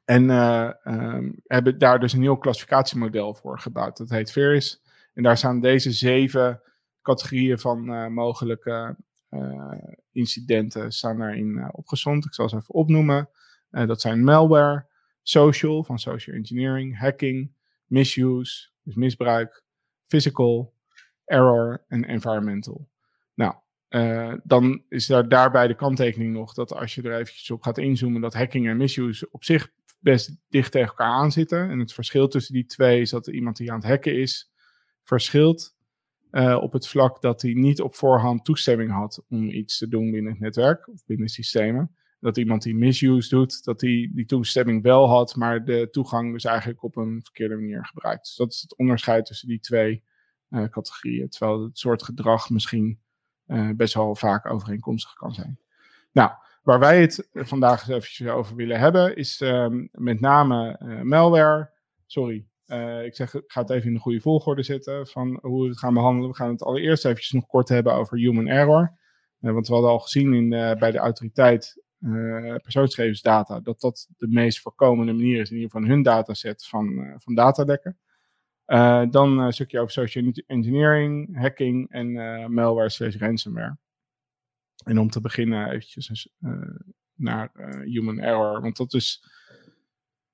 en 0.05 0.29
um, 0.29 1.41
hebben 1.43 1.77
daar 1.77 1.99
dus 1.99 2.13
een 2.13 2.19
nieuw 2.19 2.35
klassificatiemodel 2.35 3.33
voor 3.33 3.59
gebouwd. 3.59 3.97
Dat 3.97 4.09
heet 4.09 4.31
VERIS. 4.31 4.81
En 5.13 5.23
daar 5.23 5.37
staan 5.37 5.59
deze 5.59 5.91
zeven 5.91 6.61
categorieën 7.01 7.59
van 7.59 8.13
mogelijke 8.13 8.95
incidenten 10.11 10.91
staan 10.91 11.17
daarin 11.17 11.69
opgezond. 11.71 12.25
Ik 12.25 12.33
zal 12.33 12.49
ze 12.49 12.55
even 12.55 12.73
opnoemen. 12.73 13.29
dat 13.69 14.01
zijn 14.01 14.23
malware, 14.23 14.85
social, 15.21 15.83
van 15.83 15.99
social 15.99 16.35
engineering, 16.35 16.99
hacking, 16.99 17.51
misuse, 17.85 18.69
dus 18.83 18.95
misbruik, 18.95 19.63
physical, 20.07 20.73
error 21.25 21.85
en 21.87 22.05
environmental. 22.05 22.89
Nou, 23.33 23.55
dan 24.43 24.83
is 24.89 25.05
daar 25.05 25.27
daarbij 25.27 25.67
de 25.67 25.75
kanttekening 25.75 26.33
nog 26.33 26.53
dat 26.53 26.73
als 26.73 26.95
je 26.95 27.01
er 27.01 27.19
eventjes 27.19 27.51
op 27.51 27.61
gaat 27.61 27.77
inzoomen, 27.77 28.21
dat 28.21 28.33
hacking 28.33 28.67
en 28.67 28.77
misuse 28.77 29.27
op 29.31 29.43
zich 29.43 29.69
best 29.99 30.35
dicht 30.49 30.71
tegen 30.71 30.87
elkaar 30.87 31.11
aanzitten. 31.11 31.69
En 31.69 31.79
het 31.79 31.93
verschil 31.93 32.27
tussen 32.27 32.53
die 32.53 32.65
twee 32.65 33.01
is 33.01 33.09
dat 33.09 33.27
iemand 33.27 33.57
die 33.57 33.71
aan 33.71 33.79
het 33.79 33.87
hacken 33.87 34.19
is, 34.19 34.51
verschilt 35.03 35.75
uh, 36.31 36.57
op 36.61 36.73
het 36.73 36.87
vlak 36.87 37.21
dat 37.21 37.41
hij 37.41 37.53
niet 37.53 37.81
op 37.81 37.95
voorhand 37.95 38.45
toestemming 38.45 38.91
had 38.91 39.23
om 39.29 39.49
iets 39.49 39.77
te 39.77 39.87
doen 39.87 40.11
binnen 40.11 40.31
het 40.31 40.41
netwerk 40.41 40.87
of 40.87 41.05
binnen 41.05 41.27
systemen. 41.27 41.95
Dat 42.19 42.37
iemand 42.37 42.61
die 42.61 42.75
misuse 42.75 43.29
doet, 43.29 43.63
dat 43.63 43.81
hij 43.81 44.09
die 44.13 44.25
toestemming 44.25 44.83
wel 44.83 45.09
had, 45.09 45.35
maar 45.35 45.65
de 45.65 45.87
toegang 45.91 46.33
dus 46.33 46.43
eigenlijk 46.43 46.83
op 46.83 46.95
een 46.95 47.19
verkeerde 47.23 47.55
manier 47.55 47.85
gebruikt. 47.85 48.23
Dus 48.23 48.35
dat 48.35 48.51
is 48.51 48.61
het 48.61 48.77
onderscheid 48.77 49.25
tussen 49.25 49.47
die 49.47 49.59
twee 49.59 50.03
uh, 50.49 50.63
categorieën. 50.63 51.29
Terwijl 51.29 51.63
het 51.63 51.77
soort 51.77 52.03
gedrag 52.03 52.49
misschien 52.49 52.99
uh, 53.47 53.69
best 53.75 53.93
wel 53.93 54.15
vaak 54.15 54.45
overeenkomstig 54.45 55.13
kan 55.13 55.33
zijn. 55.33 55.59
Nou, 56.11 56.31
waar 56.63 56.79
wij 56.79 57.01
het 57.01 57.29
vandaag 57.33 57.89
eventjes 57.89 58.27
over 58.27 58.55
willen 58.55 58.79
hebben, 58.79 59.15
is 59.15 59.41
um, 59.41 59.89
met 59.91 60.19
name 60.19 60.77
malware. 61.03 61.69
Sorry, 62.05 62.45
ik 63.05 63.15
zeg, 63.15 63.33
ik 63.33 63.51
ga 63.51 63.61
het 63.61 63.69
even 63.69 63.87
in 63.87 63.93
de 63.93 63.99
goede 63.99 64.21
volgorde 64.21 64.63
zetten 64.63 65.07
van 65.07 65.39
hoe 65.41 65.63
we 65.63 65.69
het 65.69 65.79
gaan 65.79 65.93
behandelen. 65.93 66.29
We 66.29 66.35
gaan 66.35 66.49
het 66.49 66.63
allereerst 66.63 67.05
eventjes 67.05 67.31
nog 67.31 67.47
kort 67.47 67.69
hebben 67.69 67.93
over 67.93 68.17
human 68.17 68.47
error. 68.47 68.97
want 69.39 69.67
we 69.67 69.73
hadden 69.73 69.91
al 69.91 69.99
gezien 69.99 70.33
in, 70.33 70.49
bij 70.49 70.91
de 70.91 70.97
autoriteit 70.97 71.83
persoonsgegevensdata 72.61 73.59
dat 73.59 73.81
dat 73.81 74.07
de 74.17 74.27
meest 74.27 74.59
voorkomende 74.59 75.13
manier 75.13 75.41
is 75.41 75.49
in 75.49 75.55
ieder 75.55 75.71
geval 75.71 75.87
hun 75.87 76.01
dataset 76.01 76.67
van, 76.67 77.13
van 77.17 77.35
datalekken. 77.35 77.97
Dan 79.09 79.37
een 79.37 79.53
stukje 79.53 79.79
over 79.79 79.91
social 79.91 80.31
engineering, 80.47 81.37
hacking 81.37 81.89
en 81.89 82.11
malware 82.53 82.89
slash 82.89 83.15
ransomware. 83.15 83.77
En 84.83 84.99
om 84.99 85.09
te 85.09 85.21
beginnen 85.21 85.69
eventjes 85.69 86.29
naar 87.15 87.51
human 87.83 88.19
error. 88.19 88.61
Want 88.61 88.77
dat 88.77 88.93
is 88.93 89.23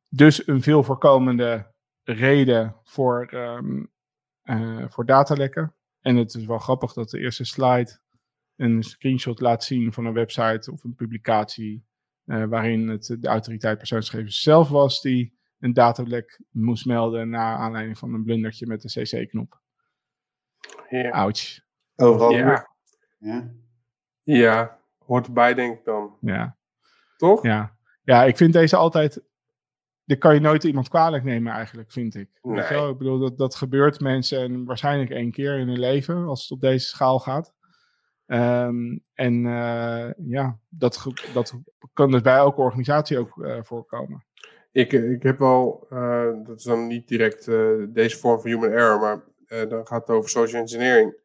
dus 0.10 0.48
een 0.48 0.62
veel 0.62 0.84
voorkomende 0.84 1.76
reden 2.14 2.76
voor, 2.84 3.34
um, 3.34 3.92
voor 4.90 5.06
datalekken. 5.06 5.76
En 6.02 6.16
het 6.16 6.34
is 6.34 6.46
wel 6.46 6.58
grappig 6.58 6.94
dat 6.94 7.10
de 7.10 7.20
eerste 7.20 7.46
slide 7.46 8.00
een 8.56 8.84
screenshot 8.84 9.40
laat 9.40 9.64
zien 9.64 9.94
van 9.94 10.06
een 10.06 10.14
website 10.14 10.72
of 10.72 10.84
een 10.84 10.96
publicatie. 10.96 11.86
waarin 12.26 12.88
het 12.88 13.18
de 13.20 13.28
autoriteit 13.28 13.78
persoonsgegevens 13.78 14.42
zelf 14.42 14.70
was 14.70 15.02
die 15.02 15.38
een 15.60 15.74
datalek 15.74 16.42
moest 16.52 16.86
melden 16.86 17.30
naar 17.30 17.58
aanleiding 17.58 17.98
van 17.98 18.14
een 18.14 18.24
blundertje 18.24 18.68
met 18.68 18.82
de 18.82 19.02
CC-knop. 19.02 19.62
Ja. 20.90 21.10
Ouch. 21.10 21.60
Overal. 21.96 22.32
Ja. 22.32 22.68
ja. 23.18 23.52
Ja, 24.24 24.80
hoort 25.06 25.26
erbij 25.26 25.54
denk 25.54 25.78
ik 25.78 25.86
dan. 25.86 26.18
Ja. 26.22 26.58
Toch? 27.18 27.44
Ja. 27.44 27.76
Ja, 28.04 28.24
ik 28.24 28.38
vind 28.38 28.54
deze 28.54 28.76
altijd... 28.76 29.24
Dit 30.08 30.20
kan 30.20 30.34
je 30.34 30.40
nooit 30.40 30.64
iemand 30.64 30.90
kwalijk 30.90 31.24
nemen 31.24 31.54
eigenlijk, 31.54 31.92
vind 31.92 32.16
ik. 32.16 32.30
Nee. 32.42 32.90
Ik 32.90 32.98
bedoel, 32.98 33.20
dat, 33.20 33.38
dat 33.38 33.56
gebeurt 33.56 34.00
mensen 34.00 34.40
en 34.40 34.66
waarschijnlijk 34.66 35.10
één 35.10 35.32
keer 35.32 35.60
in 35.60 35.68
hun 35.68 35.80
leven, 35.80 36.26
als 36.28 36.42
het 36.42 36.52
op 36.52 36.62
deze 36.62 36.88
schaal 36.88 37.20
gaat. 37.20 37.54
Um, 38.26 39.04
en 39.14 39.46
uh, 39.46 40.10
ja, 40.18 40.60
dat, 40.70 41.06
dat 41.34 41.54
kan 41.94 42.12
dus 42.12 42.22
bij 42.22 42.36
elke 42.36 42.62
organisatie 42.62 43.20
ook 43.20 43.36
uh, 43.38 43.58
voorkomen. 43.62 44.26
Ik, 44.72 44.94
ik 44.94 45.24
heb 45.24 45.40
wel, 45.40 45.88
uh, 45.90 46.34
dat 46.44 46.58
is 46.58 46.64
dan 46.64 46.88
niet 46.88 47.08
direct 47.08 47.46
deze 47.94 48.18
vorm 48.18 48.40
van 48.40 48.50
human 48.50 48.70
error, 48.70 49.00
maar 49.00 49.24
dan 49.68 49.88
gaat 49.88 50.08
het 50.08 50.16
over 50.16 50.30
social 50.30 50.62
engineering. 50.62 51.18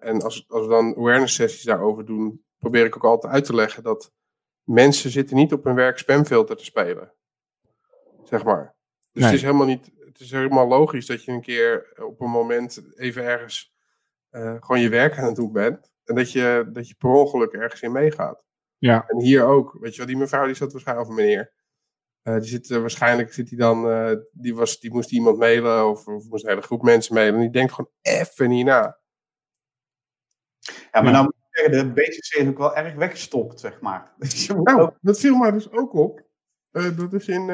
en 0.00 0.22
als, 0.22 0.44
als 0.48 0.66
we 0.66 0.68
dan 0.68 0.96
awareness 0.96 1.34
sessies 1.34 1.64
daarover 1.64 2.04
doen, 2.04 2.44
probeer 2.58 2.84
ik 2.84 2.96
ook 2.96 3.04
altijd 3.04 3.32
uit 3.32 3.44
te 3.44 3.54
leggen 3.54 3.82
dat 3.82 4.12
mensen 4.62 5.10
zitten 5.10 5.36
niet 5.36 5.52
op 5.52 5.64
hun 5.64 5.74
werk 5.74 5.98
spamfilter 5.98 6.56
te 6.56 6.64
spelen. 6.64 7.12
Zeg 8.30 8.44
maar. 8.44 8.74
Dus 9.12 9.22
nee. 9.22 9.24
het 9.24 9.34
is 9.34 9.42
helemaal 9.42 9.66
niet, 9.66 9.90
het 10.04 10.20
is 10.20 10.30
helemaal 10.30 10.68
logisch 10.68 11.06
dat 11.06 11.24
je 11.24 11.32
een 11.32 11.40
keer 11.40 11.92
op 12.04 12.20
een 12.20 12.30
moment 12.30 12.82
even 12.96 13.24
ergens 13.24 13.74
gewoon 14.30 14.80
je 14.80 14.88
werk 14.88 15.18
aan 15.18 15.24
het 15.24 15.36
doen 15.36 15.52
bent. 15.52 15.92
En 16.04 16.14
dat 16.14 16.32
je, 16.32 16.68
dat 16.72 16.88
je 16.88 16.94
per 16.98 17.10
ongeluk 17.10 17.52
ergens 17.52 17.82
in 17.82 17.92
meegaat. 17.92 18.44
Ja. 18.78 19.04
En 19.08 19.20
hier 19.20 19.44
ook, 19.44 19.76
weet 19.80 19.92
je 19.92 19.98
wel, 19.98 20.06
die 20.06 20.16
mevrouw 20.16 20.46
die 20.46 20.54
zat 20.54 20.72
waarschijnlijk, 20.72 21.08
of 21.08 21.14
meneer, 21.14 21.52
uh, 22.22 22.34
die 22.34 22.48
zit, 22.48 22.68
uh, 22.68 22.80
waarschijnlijk 22.80 23.32
zit 23.32 23.48
hij 23.48 23.58
dan, 23.58 23.90
uh, 23.90 24.12
die, 24.32 24.54
was, 24.54 24.80
die 24.80 24.92
moest 24.92 25.12
iemand 25.12 25.38
mailen 25.38 25.88
of, 25.88 26.06
of 26.06 26.28
moest 26.28 26.44
een 26.44 26.50
hele 26.50 26.62
groep 26.62 26.82
mensen 26.82 27.14
mailen. 27.14 27.34
En 27.34 27.40
die 27.40 27.50
denkt 27.50 27.72
gewoon 27.72 27.90
even 28.02 28.48
niet 28.48 28.64
na. 28.64 28.98
Ja, 30.92 31.00
maar 31.02 31.12
nou 31.12 31.24
moet 31.24 31.34
ik 31.34 31.48
zeggen, 31.50 31.86
de 31.86 31.92
BCC 31.92 32.34
is 32.34 32.48
ook 32.48 32.58
wel 32.58 32.76
erg 32.76 32.94
weggestopt, 32.94 33.60
zeg 33.60 33.80
maar. 33.80 34.14
nou, 34.62 34.80
ook... 34.80 34.98
dat 35.00 35.20
viel 35.20 35.36
mij 35.36 35.50
dus 35.50 35.70
ook 35.70 35.92
op. 35.92 36.28
dat 36.70 37.12
is 37.12 37.28
in, 37.28 37.46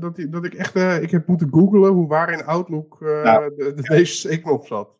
dat, 0.00 0.16
die, 0.16 0.28
dat 0.28 0.44
ik 0.44 0.54
echt, 0.54 0.74
ik 1.02 1.10
heb 1.10 1.26
moeten 1.26 1.48
googlen 1.50 1.92
hoe 1.92 2.08
waar 2.08 2.32
in 2.32 2.44
Outlook 2.44 3.00
nou, 3.00 3.54
de, 3.56 3.74
de 3.74 3.82
BCC-knop 3.82 4.66
zat. 4.72 4.98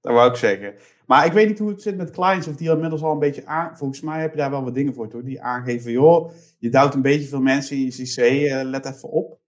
Dat 0.00 0.14
wou 0.14 0.30
ik 0.30 0.36
zeggen. 0.36 0.74
Maar 1.06 1.26
ik 1.26 1.32
weet 1.32 1.48
niet 1.48 1.58
hoe 1.58 1.68
het 1.68 1.82
zit 1.82 1.96
met 1.96 2.10
clients, 2.10 2.46
of 2.46 2.56
die 2.56 2.70
inmiddels 2.70 3.02
al 3.02 3.12
een 3.12 3.18
beetje 3.18 3.46
aan. 3.46 3.76
Volgens 3.76 4.00
mij 4.00 4.20
heb 4.20 4.30
je 4.30 4.36
daar 4.36 4.50
wel 4.50 4.64
wat 4.64 4.74
dingen 4.74 4.94
voor, 4.94 5.08
toch? 5.08 5.22
Die 5.22 5.42
aangeven, 5.42 5.92
joh, 5.92 6.30
je 6.58 6.68
duwt 6.68 6.94
een 6.94 7.02
beetje 7.02 7.28
veel 7.28 7.40
mensen 7.40 7.76
in 7.76 7.82
je 7.82 7.90
CC, 7.90 8.18
uh, 8.18 8.62
let 8.62 8.86
even 8.86 9.08
op. 9.08 9.38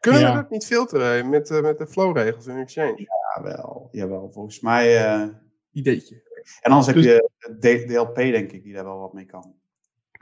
Kunnen 0.00 0.20
ja. 0.20 0.30
we 0.30 0.40
dat 0.40 0.50
niet 0.50 0.66
filteren 0.66 1.28
met, 1.28 1.50
uh, 1.50 1.60
met 1.60 1.78
de 1.78 1.86
flow-regels 1.86 2.46
in 2.46 2.56
Exchange? 2.56 2.94
Ja, 2.96 3.42
wel. 3.42 3.88
Jawel, 3.92 4.30
volgens 4.32 4.60
mij. 4.60 5.14
Uh... 5.16 5.28
Ideetje. 5.72 6.22
En 6.60 6.70
anders 6.70 6.94
dus... 6.94 7.04
heb 7.04 7.30
je 7.60 7.84
DLP, 7.86 8.14
denk 8.14 8.52
ik, 8.52 8.62
die 8.62 8.72
daar 8.72 8.84
wel 8.84 8.98
wat 8.98 9.12
mee 9.12 9.26
kan. 9.26 9.54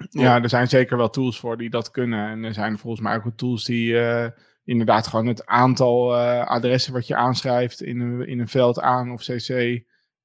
Ja, 0.08 0.42
er 0.42 0.48
zijn 0.48 0.68
zeker 0.68 0.96
wel 0.96 1.10
tools 1.10 1.40
voor 1.40 1.56
die 1.56 1.70
dat 1.70 1.90
kunnen. 1.90 2.28
En 2.28 2.44
er 2.44 2.54
zijn 2.54 2.78
volgens 2.78 3.02
mij 3.02 3.16
ook 3.16 3.22
wel 3.22 3.34
tools 3.34 3.64
die 3.64 3.92
uh, 3.92 4.26
inderdaad 4.64 5.06
gewoon 5.06 5.26
het 5.26 5.46
aantal 5.46 6.14
uh, 6.14 6.46
adressen 6.46 6.92
wat 6.92 7.06
je 7.06 7.16
aanschrijft 7.16 7.82
in 7.82 8.00
een, 8.00 8.26
in 8.26 8.40
een 8.40 8.48
veld 8.48 8.80
aan 8.80 9.12
of 9.12 9.22
cc. 9.22 9.48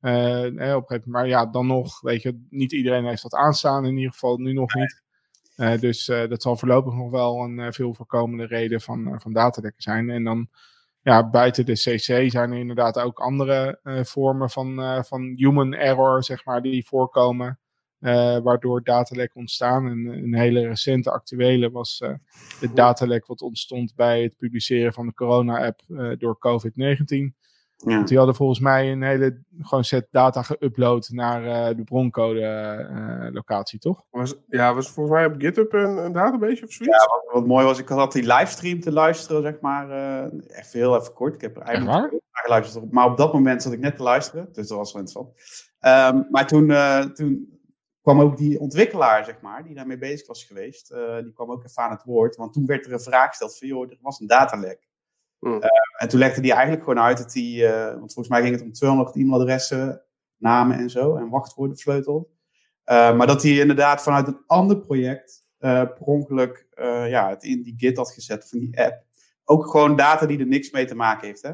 Uh, 0.02 0.70
eh, 0.70 0.76
op 0.76 1.00
maar 1.06 1.28
ja, 1.28 1.46
dan 1.46 1.68
nog, 1.68 2.02
weet 2.02 2.22
je, 2.22 2.46
niet 2.50 2.72
iedereen 2.72 3.06
heeft 3.06 3.22
dat 3.22 3.34
aanstaan. 3.34 3.86
In 3.86 3.98
ieder 3.98 4.12
geval 4.12 4.38
nu 4.38 4.54
nog 4.54 4.74
niet. 4.74 5.02
dus 5.82 6.06
dat 6.06 6.42
zal 6.42 6.58
voorlopig 6.58 6.94
nog 6.94 7.12
wel 7.12 7.40
een 7.40 7.74
veel 7.74 7.94
voorkomende 7.94 8.46
reden 8.46 8.82
van, 8.82 9.20
van 9.22 9.34
datalekken 9.34 9.82
zijn. 9.82 10.10
En 10.10 10.24
dan 10.24 10.50
ja, 11.02 11.30
buiten 11.30 11.66
de 11.66 11.74
CC 11.74 12.32
zijn 12.32 12.52
er 12.52 12.58
inderdaad 12.58 13.00
ook 13.00 13.20
andere 13.20 13.80
vormen 14.04 14.50
van, 14.50 15.04
van 15.06 15.34
human 15.36 15.74
error, 15.74 16.24
zeg 16.24 16.46
maar, 16.46 16.62
die 16.62 16.86
voorkomen. 16.86 17.60
Uh, 18.06 18.38
waardoor 18.38 18.84
datalek 18.84 19.36
ontstaan. 19.36 19.88
En 19.88 20.06
een 20.06 20.36
hele 20.36 20.68
recente 20.68 21.12
actuele 21.12 21.72
was 21.72 22.02
uh, 22.04 22.10
het 22.60 22.76
datalek 22.76 23.26
wat 23.26 23.42
ontstond 23.42 23.96
bij 23.96 24.24
het 24.24 24.38
publiceren 24.38 24.94
van 24.94 25.06
de 25.06 25.14
corona-app 25.14 25.82
uh, 25.88 26.12
door 26.18 26.38
COVID-19. 26.38 27.44
Ja. 27.78 28.04
Die 28.04 28.18
hadden 28.18 28.36
volgens 28.36 28.60
mij 28.60 28.92
een 28.92 29.04
hele 29.04 29.42
gewoon 29.60 29.84
set 29.84 30.08
data 30.12 30.44
geüpload 30.44 31.08
naar 31.08 31.76
de 31.76 31.84
broncode 31.84 33.30
locatie, 33.34 33.80
toch? 33.80 34.04
Was, 34.10 34.36
ja, 34.48 34.74
was 34.74 34.90
volgens 34.90 35.16
mij 35.16 35.26
op 35.26 35.36
GitHub 35.38 35.74
een, 35.74 35.98
een 35.98 36.12
database 36.12 36.64
of 36.64 36.72
zoiets? 36.72 36.98
Ja, 36.98 37.08
wat, 37.08 37.34
wat, 37.34 37.48
mooi 37.48 37.66
was, 37.66 37.80
ik 37.80 37.90
had 37.90 38.12
die 38.12 38.34
livestream 38.34 38.80
te 38.80 38.92
luisteren, 38.92 39.42
zeg 39.42 39.60
maar. 39.60 39.90
echt 40.48 40.74
heel 40.74 40.96
even 40.96 41.14
kort. 41.14 41.36
Ik 41.36 41.42
heb 41.42 41.56
er 41.56 41.62
eigenlijk 41.62 42.12
naar 42.12 42.22
geluisterd. 42.32 42.92
Maar 42.92 43.06
op 43.06 43.18
dat 43.18 43.34
moment 43.34 43.62
zat 43.62 43.74
ik 43.74 43.80
net 43.80 43.96
te 43.96 44.04
luisteren, 44.04 44.48
dus 44.52 44.68
dat 44.68 44.78
was 44.78 44.94
wel 44.94 45.02
interessant. 45.02 45.34
Um, 46.16 46.28
maar 46.32 46.48
toen, 46.48 46.68
toen 47.14 47.55
kwam 48.06 48.22
ook 48.22 48.38
die 48.38 48.60
ontwikkelaar, 48.60 49.26
zeg 49.26 49.42
maar, 49.42 49.64
die 49.64 49.76
daarmee 49.76 49.98
bezig 49.98 50.28
was 50.28 50.44
geweest, 50.44 50.92
uh, 50.92 51.18
die 51.18 51.34
kwam 51.34 51.52
ook 51.52 51.64
even 51.64 51.84
aan 51.84 51.92
het 51.92 52.04
woord. 52.04 52.36
Want 52.36 52.54
toen 52.54 52.66
werd 52.66 52.86
er 52.86 52.94
een 52.94 53.00
vraag 53.00 53.30
gesteld 53.30 53.58
van, 53.58 53.68
joh, 53.68 53.92
er 53.92 53.98
was 54.02 54.20
een 54.20 54.28
datalek. 54.28 54.88
Mm. 55.40 55.54
Uh, 55.54 55.68
en 55.98 56.08
toen 56.08 56.20
legde 56.20 56.42
hij 56.42 56.52
eigenlijk 56.52 56.84
gewoon 56.84 57.04
uit 57.04 57.18
dat 57.18 57.34
hij, 57.34 57.44
uh, 57.44 57.86
want 57.86 58.14
volgens 58.14 58.28
mij 58.28 58.42
ging 58.42 58.54
het 58.54 58.64
om 58.64 58.72
200 58.72 59.16
e-mailadressen, 59.16 60.02
namen 60.38 60.78
en 60.78 60.90
zo, 60.90 61.16
en 61.16 61.30
wachtwoorden 61.30 61.78
sleutel. 61.78 62.30
maar 62.86 63.28
dat 63.28 63.44
hij 63.44 63.52
inderdaad 63.52 64.04
vanuit 64.04 64.28
een 64.28 64.44
ander 64.48 64.80
project 64.80 65.48
per 65.58 65.98
ongeluk 66.00 66.68
ja, 67.08 67.30
het 67.30 67.44
in 67.44 67.64
die 67.64 67.74
Git 67.78 67.98
had 67.98 68.12
gezet 68.12 68.50
van 68.50 68.60
die 68.60 68.82
app. 68.82 69.04
Ook 69.44 69.70
gewoon 69.70 69.96
data 69.96 70.26
die 70.26 70.40
er 70.40 70.48
niks 70.48 70.72
mee 70.72 70.86
te 70.86 70.96
maken 70.96 71.28
heeft, 71.28 71.42
hè. 71.42 71.52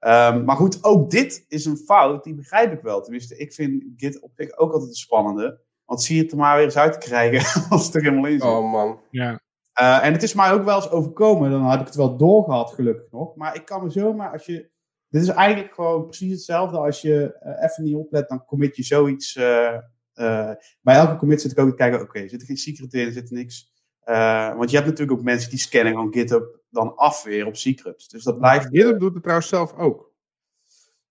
Um, 0.00 0.44
maar 0.44 0.56
goed, 0.56 0.84
ook 0.84 1.10
dit 1.10 1.44
is 1.48 1.64
een 1.64 1.76
fout, 1.76 2.24
die 2.24 2.34
begrijp 2.34 2.72
ik 2.72 2.80
wel. 2.80 3.02
Tenminste, 3.02 3.36
ik 3.36 3.52
vind 3.52 3.84
Git 3.96 4.20
op 4.20 4.32
zich 4.34 4.56
ook 4.56 4.72
altijd 4.72 4.90
een 4.90 4.96
spannende. 4.96 5.66
Want 5.88 6.02
zie 6.02 6.16
je 6.16 6.22
het 6.22 6.30
er 6.30 6.38
maar 6.38 6.56
weer 6.56 6.64
eens 6.64 6.76
uit 6.76 6.92
te 6.92 6.98
krijgen 6.98 7.60
als 7.70 7.86
het 7.86 7.94
er 7.94 8.02
helemaal 8.02 8.30
in 8.30 8.40
zit. 8.40 8.48
Oh 8.48 8.72
man. 8.72 9.00
Ja. 9.10 9.40
Uh, 9.80 10.04
en 10.04 10.12
het 10.12 10.22
is 10.22 10.34
mij 10.34 10.52
ook 10.52 10.64
wel 10.64 10.76
eens 10.76 10.90
overkomen. 10.90 11.50
Dan 11.50 11.62
had 11.62 11.80
ik 11.80 11.86
het 11.86 11.94
wel 11.94 12.16
doorgehad, 12.16 12.72
gelukkig 12.72 13.10
nog. 13.10 13.36
Maar 13.36 13.54
ik 13.54 13.64
kan 13.64 13.82
me 13.82 13.90
zomaar, 13.90 14.32
als 14.32 14.46
je... 14.46 14.70
Dit 15.08 15.22
is 15.22 15.28
eigenlijk 15.28 15.74
gewoon 15.74 16.06
precies 16.06 16.32
hetzelfde 16.32 16.78
als 16.78 17.00
je 17.00 17.38
uh, 17.42 17.64
even 17.64 17.84
niet 17.84 17.94
oplet, 17.94 18.28
dan 18.28 18.44
commit 18.44 18.76
je 18.76 18.82
zoiets. 18.82 19.36
Uh, 19.36 19.78
bij 20.80 20.96
elke 20.96 21.16
commit 21.16 21.40
zit 21.40 21.50
ik 21.50 21.58
ook 21.58 21.68
te 21.68 21.74
kijken, 21.74 22.00
oké, 22.00 22.08
okay, 22.08 22.28
zit 22.28 22.40
er 22.40 22.46
geen 22.46 22.56
secret 22.56 22.94
in, 22.94 23.12
zit 23.12 23.30
er 23.30 23.36
niks. 23.36 23.72
want 24.56 24.70
je 24.70 24.76
hebt 24.76 24.88
natuurlijk 24.88 25.18
ook 25.18 25.24
mensen 25.24 25.50
die 25.50 25.58
scannen 25.58 25.92
gewoon 25.92 26.12
GitHub 26.12 26.60
dan 26.70 26.96
af 26.96 27.22
weer 27.22 27.46
op 27.46 27.56
secrets. 27.56 28.08
Dus 28.08 28.24
dat 28.24 28.38
blijft... 28.38 28.66
GitHub 28.66 29.00
doet 29.00 29.12
het 29.12 29.22
trouwens 29.22 29.48
zelf 29.48 29.74
ook. 29.76 30.07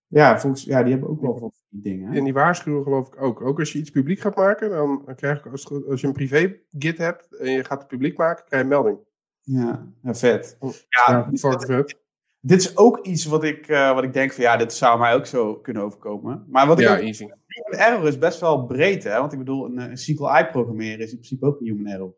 Ja, 0.08 0.40
volgens, 0.40 0.64
ja, 0.64 0.82
die 0.82 0.92
hebben 0.92 1.10
ook 1.10 1.20
wel 1.20 1.38
van 1.38 1.52
die 1.68 1.82
dingen. 1.82 2.14
En 2.14 2.24
die 2.24 2.32
waarschuwen 2.32 2.82
geloof 2.82 3.06
ik 3.06 3.22
ook. 3.22 3.40
Ook 3.40 3.58
als 3.58 3.72
je 3.72 3.78
iets 3.78 3.90
publiek 3.90 4.20
gaat 4.20 4.36
maken, 4.36 4.70
dan, 4.70 5.14
krijg 5.16 5.44
je, 5.44 5.50
als, 5.50 5.86
als 5.88 6.00
je 6.00 6.06
een 6.06 6.12
privé 6.12 6.60
git 6.78 6.98
hebt 6.98 7.36
en 7.36 7.50
je 7.50 7.64
gaat 7.64 7.78
het 7.78 7.88
publiek 7.88 8.16
maken, 8.16 8.44
krijg 8.44 8.62
je 8.62 8.68
een 8.68 8.74
melding. 8.74 8.98
Ja, 9.42 9.86
vet. 10.04 10.56
Ja, 10.60 10.70
ja 10.88 11.28
dit, 11.30 11.40
vet. 11.40 11.96
dit 12.40 12.60
is 12.60 12.76
ook 12.76 12.98
iets 12.98 13.24
wat 13.24 13.44
ik, 13.44 13.68
uh, 13.68 13.94
wat 13.94 14.04
ik 14.04 14.12
denk 14.12 14.32
van 14.32 14.44
ja, 14.44 14.56
dit 14.56 14.72
zou 14.72 14.98
mij 14.98 15.14
ook 15.14 15.26
zo 15.26 15.56
kunnen 15.56 15.82
overkomen. 15.82 16.44
Maar 16.48 16.66
wat 16.66 16.78
ik 16.78 16.86
ja, 16.86 16.96
ook. 16.96 17.00
Human 17.00 17.86
error 17.86 18.08
is 18.08 18.18
best 18.18 18.40
wel 18.40 18.64
breed, 18.64 19.04
hè? 19.04 19.18
Want 19.18 19.32
ik 19.32 19.38
bedoel, 19.38 19.64
een, 19.64 19.78
een 19.78 19.96
SQLi 19.96 20.46
programmeren 20.52 20.98
is 20.98 21.10
in 21.10 21.16
principe 21.18 21.46
ook 21.46 21.60
een 21.60 21.66
human 21.66 21.92
error. 21.92 22.14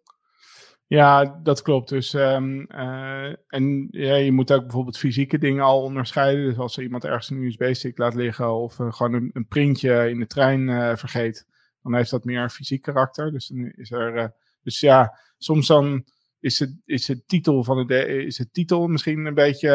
Ja, 0.91 1.41
dat 1.43 1.63
klopt. 1.63 1.89
Dus, 1.89 2.13
um, 2.13 2.67
uh, 2.69 3.35
en 3.47 3.89
ja, 3.91 4.15
je 4.15 4.33
moet 4.33 4.53
ook 4.53 4.63
bijvoorbeeld 4.63 4.99
fysieke 4.99 5.39
dingen 5.39 5.65
al 5.65 5.83
onderscheiden. 5.83 6.45
Dus 6.45 6.59
als 6.59 6.77
er 6.77 6.83
iemand 6.83 7.05
ergens 7.05 7.31
een 7.31 7.43
USB-stick 7.43 7.99
laat 7.99 8.15
liggen 8.15 8.55
of 8.55 8.79
uh, 8.79 8.93
gewoon 8.93 9.31
een, 9.33 9.47
printje 9.49 10.11
in 10.11 10.19
de 10.19 10.27
trein 10.27 10.69
uh, 10.69 10.97
vergeet, 10.97 11.47
dan 11.83 11.95
heeft 11.95 12.11
dat 12.11 12.25
meer 12.25 12.43
een 12.43 12.51
fysiek 12.51 12.83
karakter. 12.83 13.33
Dus 13.33 13.47
dan 13.47 13.73
is 13.77 13.91
er, 13.91 14.35
dus 14.63 14.81
ja, 14.81 15.19
soms 15.39 15.67
dan 15.67 16.05
is 16.41 16.59
het, 16.59 16.77
is 16.85 17.09
het 17.09 17.29
titel 17.29 17.65
van 17.65 17.87
de, 17.87 18.07
is 18.07 18.39
het 18.39 18.53
titel 18.53 18.87
misschien 18.87 19.27
een 19.27 19.35
beetje 19.35 19.71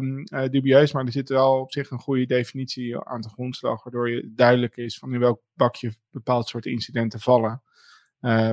um, 0.00 0.24
dubieus, 0.50 0.92
maar 0.92 1.04
er 1.04 1.12
zit 1.12 1.28
wel 1.28 1.60
op 1.60 1.72
zich 1.72 1.90
een 1.90 1.98
goede 1.98 2.26
definitie 2.26 2.98
aan 2.98 3.20
de 3.20 3.28
grondslag, 3.28 3.82
waardoor 3.82 4.10
je 4.10 4.32
duidelijk 4.34 4.76
is 4.76 4.98
van 4.98 5.14
in 5.14 5.20
welk 5.20 5.40
bakje 5.54 5.92
bepaald 6.10 6.48
soort 6.48 6.66
incidenten 6.66 7.20
vallen. 7.20 7.62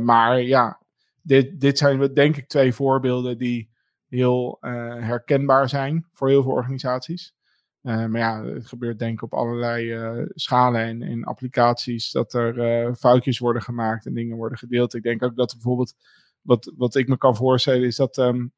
maar 0.02 0.42
ja, 0.42 0.86
dit, 1.28 1.60
dit 1.60 1.78
zijn 1.78 2.14
denk 2.14 2.38
ik 2.38 2.48
twee 2.48 2.74
voorbeelden 2.74 3.38
die 3.38 3.70
heel 4.08 4.58
uh, 4.62 4.72
herkenbaar 4.96 5.70
zijn 5.70 6.06
voor 6.14 6.30
heel 6.30 6.44
veel 6.44 6.52
organisaties. 6.52 7.36
Uh, 7.82 8.06
maar 8.06 8.20
ja, 8.22 8.44
het 8.44 8.68
gebeurt 8.68 9.00
denk 9.00 9.14
ik 9.14 9.22
op 9.22 9.34
allerlei 9.34 9.94
uh, 9.94 10.26
schalen 10.30 10.82
en, 10.82 11.02
en, 11.02 11.24
applicaties 11.24 12.12
dat 12.12 12.34
er 12.34 12.96
foutjes 12.96 13.40
worden 13.40 13.62
gemaakt 13.62 14.06
en 14.06 14.14
dingen 14.14 14.38
worden 14.38 14.58
gedeeld. 14.58 14.94
Ik 14.94 15.04
denk 15.04 15.24
ook 15.24 15.36
dat 15.36 15.54
bijvoorbeeld, 15.54 15.94
wat, 16.42 16.74
wat 16.76 16.96
ik 16.96 17.08
me 17.08 17.18
kan 17.18 17.36
voorstellen, 17.36 17.88
is 17.88 17.96
dat 17.96 18.18
um, 18.18 18.54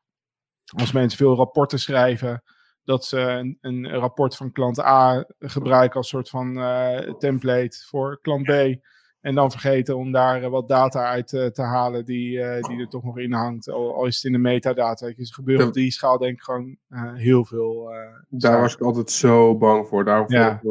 als 0.76 0.92
mensen 0.92 1.18
veel 1.18 1.36
rapporten 1.36 1.80
schrijven, 1.80 2.44
dat 2.84 3.06
ze 3.06 3.20
een, 3.20 3.58
een, 3.62 3.88
rapport 3.88 4.36
van 4.36 4.52
klant 4.52 4.80
A 4.80 5.26
gebruiken 5.40 5.98
als 5.98 6.10
soort 6.10 6.30
van 6.30 6.54
template 7.18 7.86
voor 7.88 8.20
klant 8.22 8.44
B. 8.44 8.80
En 9.22 9.36
dan 9.36 9.52
vergeten 9.52 9.98
om 9.98 10.12
daar 10.12 10.44
eh, 10.44 10.50
wat 10.50 10.68
data 10.68 11.06
uit 11.06 11.32
uh, 11.32 11.46
te 11.46 11.62
halen 11.62 12.06
die, 12.06 12.38
uh, 12.38 12.62
die 12.62 12.80
er 12.80 12.90
toch 12.90 13.04
nog 13.04 13.18
in 13.18 13.34
hangt. 13.34 13.70
Al, 13.70 13.96
al, 13.96 14.06
is 14.06 14.16
het 14.16 14.26
in 14.26 14.32
de 14.32 14.38
metadata. 14.38 15.06
Weet 15.06 15.16
je. 15.16 15.22
Dus 15.22 15.32
gebeurt 15.32 15.64
op 15.64 15.74
die 15.74 15.92
schaal 15.92 16.18
denk 16.18 16.34
ik 16.34 16.42
gewoon 16.42 16.78
heel 17.16 17.46
veel. 17.46 17.92
daar 18.30 18.62
was 18.62 18.74
ik 18.74 18.82
altijd 18.82 19.12
zo 19.12 19.58
bang 19.58 19.88
voor. 19.88 20.06
Daarom, 20.06 20.32
ja. 20.32 20.62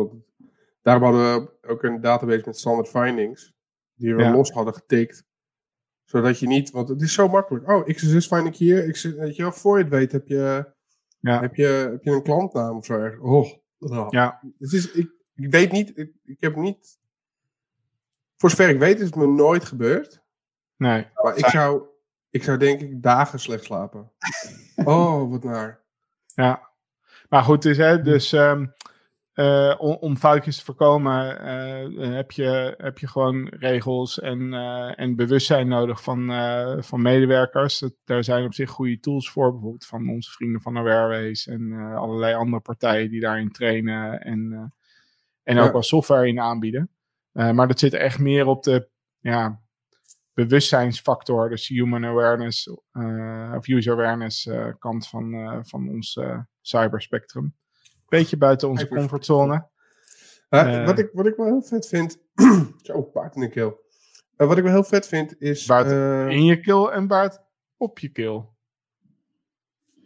daarom 0.82 1.02
hadden 1.02 1.42
we 1.42 1.68
ook 1.68 1.82
een 1.82 2.00
database 2.00 2.42
met 2.44 2.58
standard 2.58 2.88
findings. 2.88 3.52
Die 3.94 4.14
we 4.14 4.22
ja. 4.22 4.32
los 4.32 4.50
hadden 4.50 4.74
getikt. 4.74 5.26
Zodat 6.04 6.38
je 6.38 6.46
niet, 6.46 6.70
want 6.70 6.88
het 6.88 7.02
is 7.02 7.12
zo 7.12 7.28
makkelijk. 7.28 7.68
Oh, 7.68 7.86
XSS 7.86 8.26
find 8.26 8.46
ik 8.46 8.56
hier. 8.56 8.88
Ik, 8.88 9.14
weet 9.16 9.36
je 9.36 9.42
wel, 9.42 9.52
voor 9.52 9.76
je 9.78 9.84
het 9.84 9.92
weet 9.92 10.12
heb 10.12 10.26
je, 10.26 10.72
ja. 11.20 11.40
heb 11.40 11.54
je, 11.54 11.66
heb 11.66 12.02
je 12.02 12.10
een 12.10 12.22
klantnaam 12.22 12.76
of 12.76 12.84
zo. 12.84 13.10
Oh, 13.20 13.46
oh. 13.78 14.06
Ja. 14.10 14.40
Het 14.58 14.72
is, 14.72 14.92
ik, 14.92 15.10
ik 15.34 15.50
weet 15.50 15.72
niet, 15.72 15.98
ik, 15.98 16.12
ik 16.24 16.36
heb 16.40 16.56
niet 16.56 16.97
voor 18.38 18.50
zover 18.50 18.68
ik 18.68 18.78
weet 18.78 18.98
is 19.00 19.06
het 19.06 19.16
me 19.16 19.26
nooit 19.26 19.64
gebeurd. 19.64 20.22
Nee. 20.76 21.06
Maar 21.14 21.36
ik 21.36 21.46
zou, 21.46 21.82
ik 22.30 22.42
zou 22.42 22.58
denk 22.58 22.80
ik 22.80 23.02
dagen 23.02 23.40
slecht 23.40 23.64
slapen. 23.64 24.12
oh, 24.84 25.30
wat 25.30 25.44
naar. 25.44 25.84
Ja. 26.26 26.70
Maar 27.28 27.42
goed, 27.42 27.62
dus, 27.62 27.76
hè, 27.76 28.02
dus 28.02 28.32
um, 28.32 28.72
uh, 29.34 29.74
om, 29.78 29.96
om, 30.00 30.16
foutjes 30.16 30.56
te 30.56 30.64
voorkomen 30.64 31.44
uh, 31.94 32.14
heb, 32.14 32.30
je, 32.30 32.74
heb 32.76 32.98
je 32.98 33.08
gewoon 33.08 33.48
regels 33.48 34.20
en, 34.20 34.52
uh, 34.52 35.00
en 35.00 35.16
bewustzijn 35.16 35.68
nodig 35.68 36.02
van, 36.02 36.32
van 36.82 37.02
medewerkers. 37.02 37.78
Dat, 37.78 37.94
daar 38.04 38.24
zijn 38.24 38.44
op 38.44 38.54
zich 38.54 38.70
goede 38.70 39.00
tools 39.00 39.30
voor, 39.30 39.52
bijvoorbeeld 39.52 39.86
van 39.86 40.08
onze 40.08 40.30
vrienden 40.30 40.60
van 40.60 40.78
Awareways 40.78 41.46
en 41.46 41.72
allerlei 41.72 42.34
andere 42.34 42.62
partijen 42.62 43.10
die 43.10 43.20
daarin 43.20 43.52
trainen 43.52 44.20
en, 44.20 44.72
en 45.42 45.58
ook 45.58 45.66
ja. 45.66 45.72
wel 45.72 45.82
software 45.82 46.28
in 46.28 46.40
aanbieden. 46.40 46.90
Uh, 47.32 47.50
maar 47.50 47.68
dat 47.68 47.78
zit 47.78 47.94
echt 47.94 48.18
meer 48.18 48.46
op 48.46 48.62
de 48.62 48.88
ja, 49.18 49.60
bewustzijnsfactor, 50.32 51.48
dus 51.48 51.68
human 51.68 52.04
awareness 52.04 52.66
uh, 52.92 53.54
of 53.56 53.68
user 53.68 53.92
awareness 53.92 54.46
uh, 54.46 54.68
kant 54.78 55.08
van, 55.08 55.60
van 55.66 55.88
ons 55.88 56.20
cyberspectrum. 56.60 57.54
Beetje 58.08 58.36
buiten 58.36 58.68
onze 58.68 58.88
comfortzone. 58.88 59.68
wat, 60.48 60.98
ik, 60.98 61.10
wat 61.12 61.26
ik 61.26 61.36
wel 61.36 61.46
heel 61.46 61.62
vet 61.62 61.88
vind. 61.88 62.18
zo, 62.82 63.02
paard 63.02 63.34
in 63.34 63.40
de 63.40 63.48
keel. 63.48 63.80
wat 64.36 64.56
ik 64.56 64.62
wel 64.62 64.72
heel 64.72 64.84
vet 64.84 65.06
vind 65.06 65.40
is. 65.40 65.66
Baard 65.66 66.30
in 66.30 66.44
je 66.44 66.60
keel 66.60 66.92
en 66.92 67.06
baard 67.06 67.40
op 67.76 67.98
je 67.98 68.08
keel. 68.08 68.56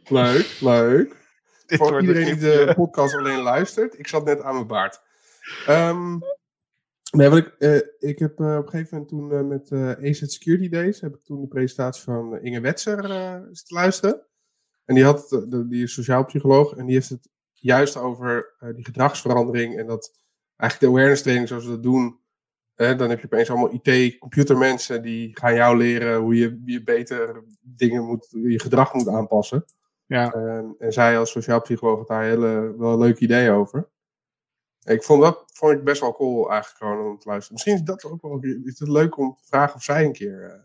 Leuk, 0.09 0.61
leuk. 0.61 1.17
Voor 1.79 2.01
iedereen 2.01 2.25
die 2.25 2.37
de 2.37 2.73
podcast 2.77 3.15
alleen 3.15 3.43
luistert, 3.43 3.99
ik 3.99 4.07
zat 4.07 4.25
net 4.25 4.43
aan 4.43 4.55
mijn 4.55 4.67
baard. 4.67 5.01
Um, 5.69 6.21
Nee, 7.17 7.29
wat 7.29 7.39
ik, 7.39 7.55
uh, 7.59 7.77
ik 7.99 8.19
heb 8.19 8.41
uh, 8.41 8.57
op 8.57 8.65
een 8.65 8.71
gegeven 8.71 8.89
moment 8.91 9.09
toen 9.09 9.33
uh, 9.33 9.49
met 9.49 9.73
AZ 9.99 10.23
Security 10.27 10.69
Days, 10.69 11.01
heb 11.01 11.15
ik 11.15 11.25
toen 11.25 11.41
de 11.41 11.47
presentatie 11.47 12.03
van 12.03 12.39
Inge 12.39 12.61
Wetser 12.61 13.03
zitten 13.53 13.77
luisteren. 13.77 14.27
En 14.85 14.95
die, 14.95 15.05
had, 15.05 15.29
de, 15.29 15.67
die 15.69 15.83
is 15.83 15.93
sociaal 15.93 16.25
psycholoog 16.25 16.77
en 16.77 16.87
die 16.87 16.95
heeft 16.95 17.09
het 17.09 17.29
juist 17.53 17.97
over 17.97 18.55
die 18.75 18.85
gedragsverandering 18.85 19.79
en 19.79 19.87
dat 19.87 20.13
eigenlijk 20.57 20.81
de 20.81 20.99
awareness 20.99 21.23
training 21.23 21.49
zoals 21.49 21.65
we 21.65 21.71
dat 21.71 21.83
doen, 21.83 22.21
Hè, 22.75 22.97
dan 22.97 23.11
heb 23.11 23.19
je 23.19 23.25
opeens 23.25 23.51
allemaal 23.51 23.81
IT-computermensen 23.83 25.03
die 25.03 25.37
gaan 25.39 25.55
jou 25.55 25.77
leren 25.77 26.21
hoe 26.21 26.35
je, 26.35 26.63
je 26.65 26.83
beter 26.83 27.45
dingen 27.61 28.05
moet, 28.05 28.29
je 28.31 28.61
gedrag 28.61 28.95
moet 28.95 29.09
aanpassen. 29.09 29.65
Ja. 30.07 30.33
En, 30.33 30.75
en 30.79 30.93
zij 30.93 31.19
als 31.19 31.31
sociaal 31.31 31.61
psycholoog 31.61 31.99
had 31.99 32.09
daar 32.09 32.25
hele, 32.25 32.75
wel 32.79 32.93
een 32.93 32.99
leuk 32.99 33.19
idee 33.19 33.51
over. 33.51 33.91
Ik 34.85 35.03
vond 35.03 35.23
dat 35.23 35.45
vond 35.53 35.73
ik 35.73 35.85
best 35.85 36.01
wel 36.01 36.13
cool 36.15 36.51
eigenlijk 36.51 36.79
gewoon 36.85 37.11
om 37.11 37.19
te 37.19 37.29
luisteren. 37.29 37.53
Misschien 37.53 37.75
is 37.75 37.83
dat 37.83 38.05
ook 38.05 38.23
wel 38.23 38.39
is 38.65 38.79
het 38.79 38.89
leuk 38.89 39.19
om 39.19 39.35
te 39.35 39.43
vragen 39.47 39.75
of 39.75 39.83
zij 39.83 40.05
een 40.05 40.13
keer 40.13 40.43
uh, 40.45 40.63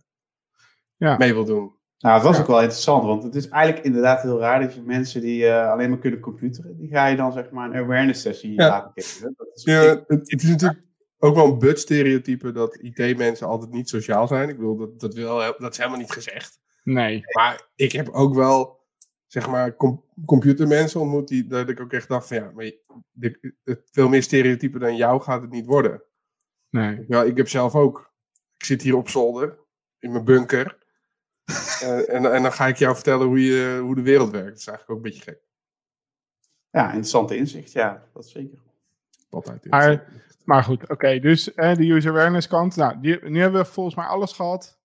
ja. 0.95 1.17
mee 1.17 1.33
wil 1.33 1.45
doen. 1.45 1.75
Nou, 1.99 2.15
het 2.15 2.23
was 2.23 2.35
Ja. 2.35 2.41
ook 2.41 2.47
wel 2.47 2.59
interessant, 2.61 3.03
want 3.03 3.23
het 3.23 3.35
is 3.35 3.49
eigenlijk 3.49 3.85
inderdaad 3.85 4.21
heel 4.21 4.39
raar 4.39 4.59
dat 4.59 4.73
je 4.73 4.81
mensen 4.81 5.21
die 5.21 5.47
eh, 5.47 5.71
alleen 5.71 5.89
maar 5.89 5.99
kunnen 5.99 6.19
computeren, 6.19 6.77
die 6.77 6.89
ga 6.89 7.05
je 7.05 7.15
dan 7.15 7.31
zeg 7.31 7.49
maar 7.51 7.69
een 7.69 7.75
awareness 7.83 8.21
sessie 8.21 8.53
Ja. 8.53 8.67
laten 8.69 8.91
geven. 8.95 9.33
Dat 9.37 9.47
is 9.53 9.63
Ja, 9.63 9.81
het, 9.81 10.03
het 10.07 10.43
is 10.43 10.49
natuurlijk 10.49 10.81
ook 11.17 11.35
wel 11.35 11.45
een 11.45 11.59
but-stereotype 11.59 12.51
dat 12.51 12.75
IT-mensen 12.81 13.47
altijd 13.47 13.71
niet 13.71 13.89
sociaal 13.89 14.27
zijn. 14.27 14.49
Ik 14.49 14.55
bedoel, 14.55 14.77
dat, 14.77 14.99
dat, 14.99 15.13
wil, 15.13 15.37
dat 15.57 15.71
is 15.71 15.77
helemaal 15.77 15.99
niet 15.99 16.11
gezegd. 16.11 16.59
Nee. 16.83 17.21
Maar 17.35 17.67
ik 17.75 17.91
heb 17.91 18.09
ook 18.09 18.35
wel, 18.35 18.76
zeg 19.27 19.49
maar, 19.49 19.75
com- 19.75 20.03
computermensen 20.25 20.99
ontmoet 20.99 21.27
die 21.27 21.47
dat 21.47 21.69
ik 21.69 21.79
ook 21.79 21.93
echt 21.93 22.07
dacht 22.07 22.27
van 22.27 22.37
ja, 22.37 22.51
maar 22.55 22.71
dit- 23.11 23.53
het, 23.63 23.81
veel 23.91 24.09
meer 24.09 24.23
stereotype 24.23 24.79
dan 24.79 24.95
jou 24.95 25.21
gaat 25.21 25.41
het 25.41 25.51
niet 25.51 25.65
worden. 25.65 26.01
Nee. 26.69 27.05
Ja, 27.07 27.23
ik 27.23 27.37
heb 27.37 27.47
zelf 27.49 27.75
ook, 27.75 28.11
ik 28.57 28.65
zit 28.65 28.81
hier 28.81 28.95
op 28.95 29.09
zolder, 29.09 29.57
in 29.99 30.11
mijn 30.11 30.23
bunker. 30.25 30.77
Eh, 31.81 32.13
en, 32.13 32.33
en 32.33 32.41
dan 32.43 32.53
ga 32.53 32.67
ik 32.67 32.77
jou 32.77 32.95
vertellen 32.95 33.27
hoe, 33.27 33.43
je, 33.45 33.79
hoe 33.81 33.95
de 33.95 34.01
wereld 34.01 34.31
werkt. 34.31 34.47
Dat 34.49 34.57
is 34.57 34.67
eigenlijk 34.67 34.99
ook 34.99 35.05
een 35.05 35.11
beetje 35.11 35.31
gek. 35.31 35.39
Ja, 36.71 36.85
interessante 36.87 37.37
inzicht, 37.37 37.71
ja, 37.71 38.07
dat 38.13 38.23
is 38.25 38.31
zeker. 38.31 38.57
Altijd. 39.29 39.69
Maar- 39.69 40.07
Maar 40.45 40.63
goed, 40.63 40.89
oké. 40.89 41.19
dus 41.19 41.53
eh, 41.53 41.75
de 41.75 41.91
user 41.91 42.11
awareness 42.11 42.47
kant. 42.47 42.75
Nou, 42.75 42.99
die, 43.01 43.23
nu 43.29 43.39
hebben 43.41 43.61
we 43.61 43.67
volgens 43.67 43.95
mij 43.95 44.05
alles 44.05 44.31
gehad 44.33 44.76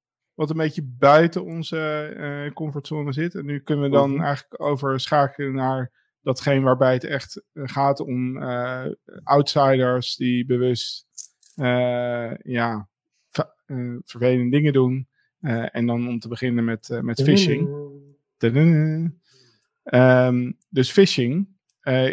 wat 0.43 0.51
een 0.51 0.57
beetje 0.57 0.95
buiten 0.99 1.45
onze 1.45 1.79
eh, 2.17 2.53
comfortzone 2.53 3.13
zit. 3.13 3.35
En 3.35 3.47
nu 3.47 3.61
kunnen 3.61 3.85
we 3.85 3.91
dan 3.91 4.11
Mhm. 4.11 4.23
eigenlijk 4.23 4.63
overschakelen 4.63 5.55
naar 5.55 5.91
datgene 6.23 6.61
waarbij 6.61 6.93
het 6.93 7.05
echt 7.05 7.43
eh, 7.53 7.63
gaat 7.67 8.01
om 8.01 8.37
eh, 8.43 8.85
outsiders 9.23 10.17
die 10.17 10.47
bewust 10.47 11.07
ja, 12.43 12.89
vervelende 14.05 14.51
dingen 14.51 14.73
doen. 14.73 15.09
En 15.71 15.87
dan 15.87 16.09
om 16.09 16.19
te 16.19 16.29
beginnen 16.29 16.65
met, 16.65 16.99
met 17.03 17.23
phishing. 17.23 17.69
Ehm, 19.83 20.53
dus 20.69 20.91
phishing 20.91 21.49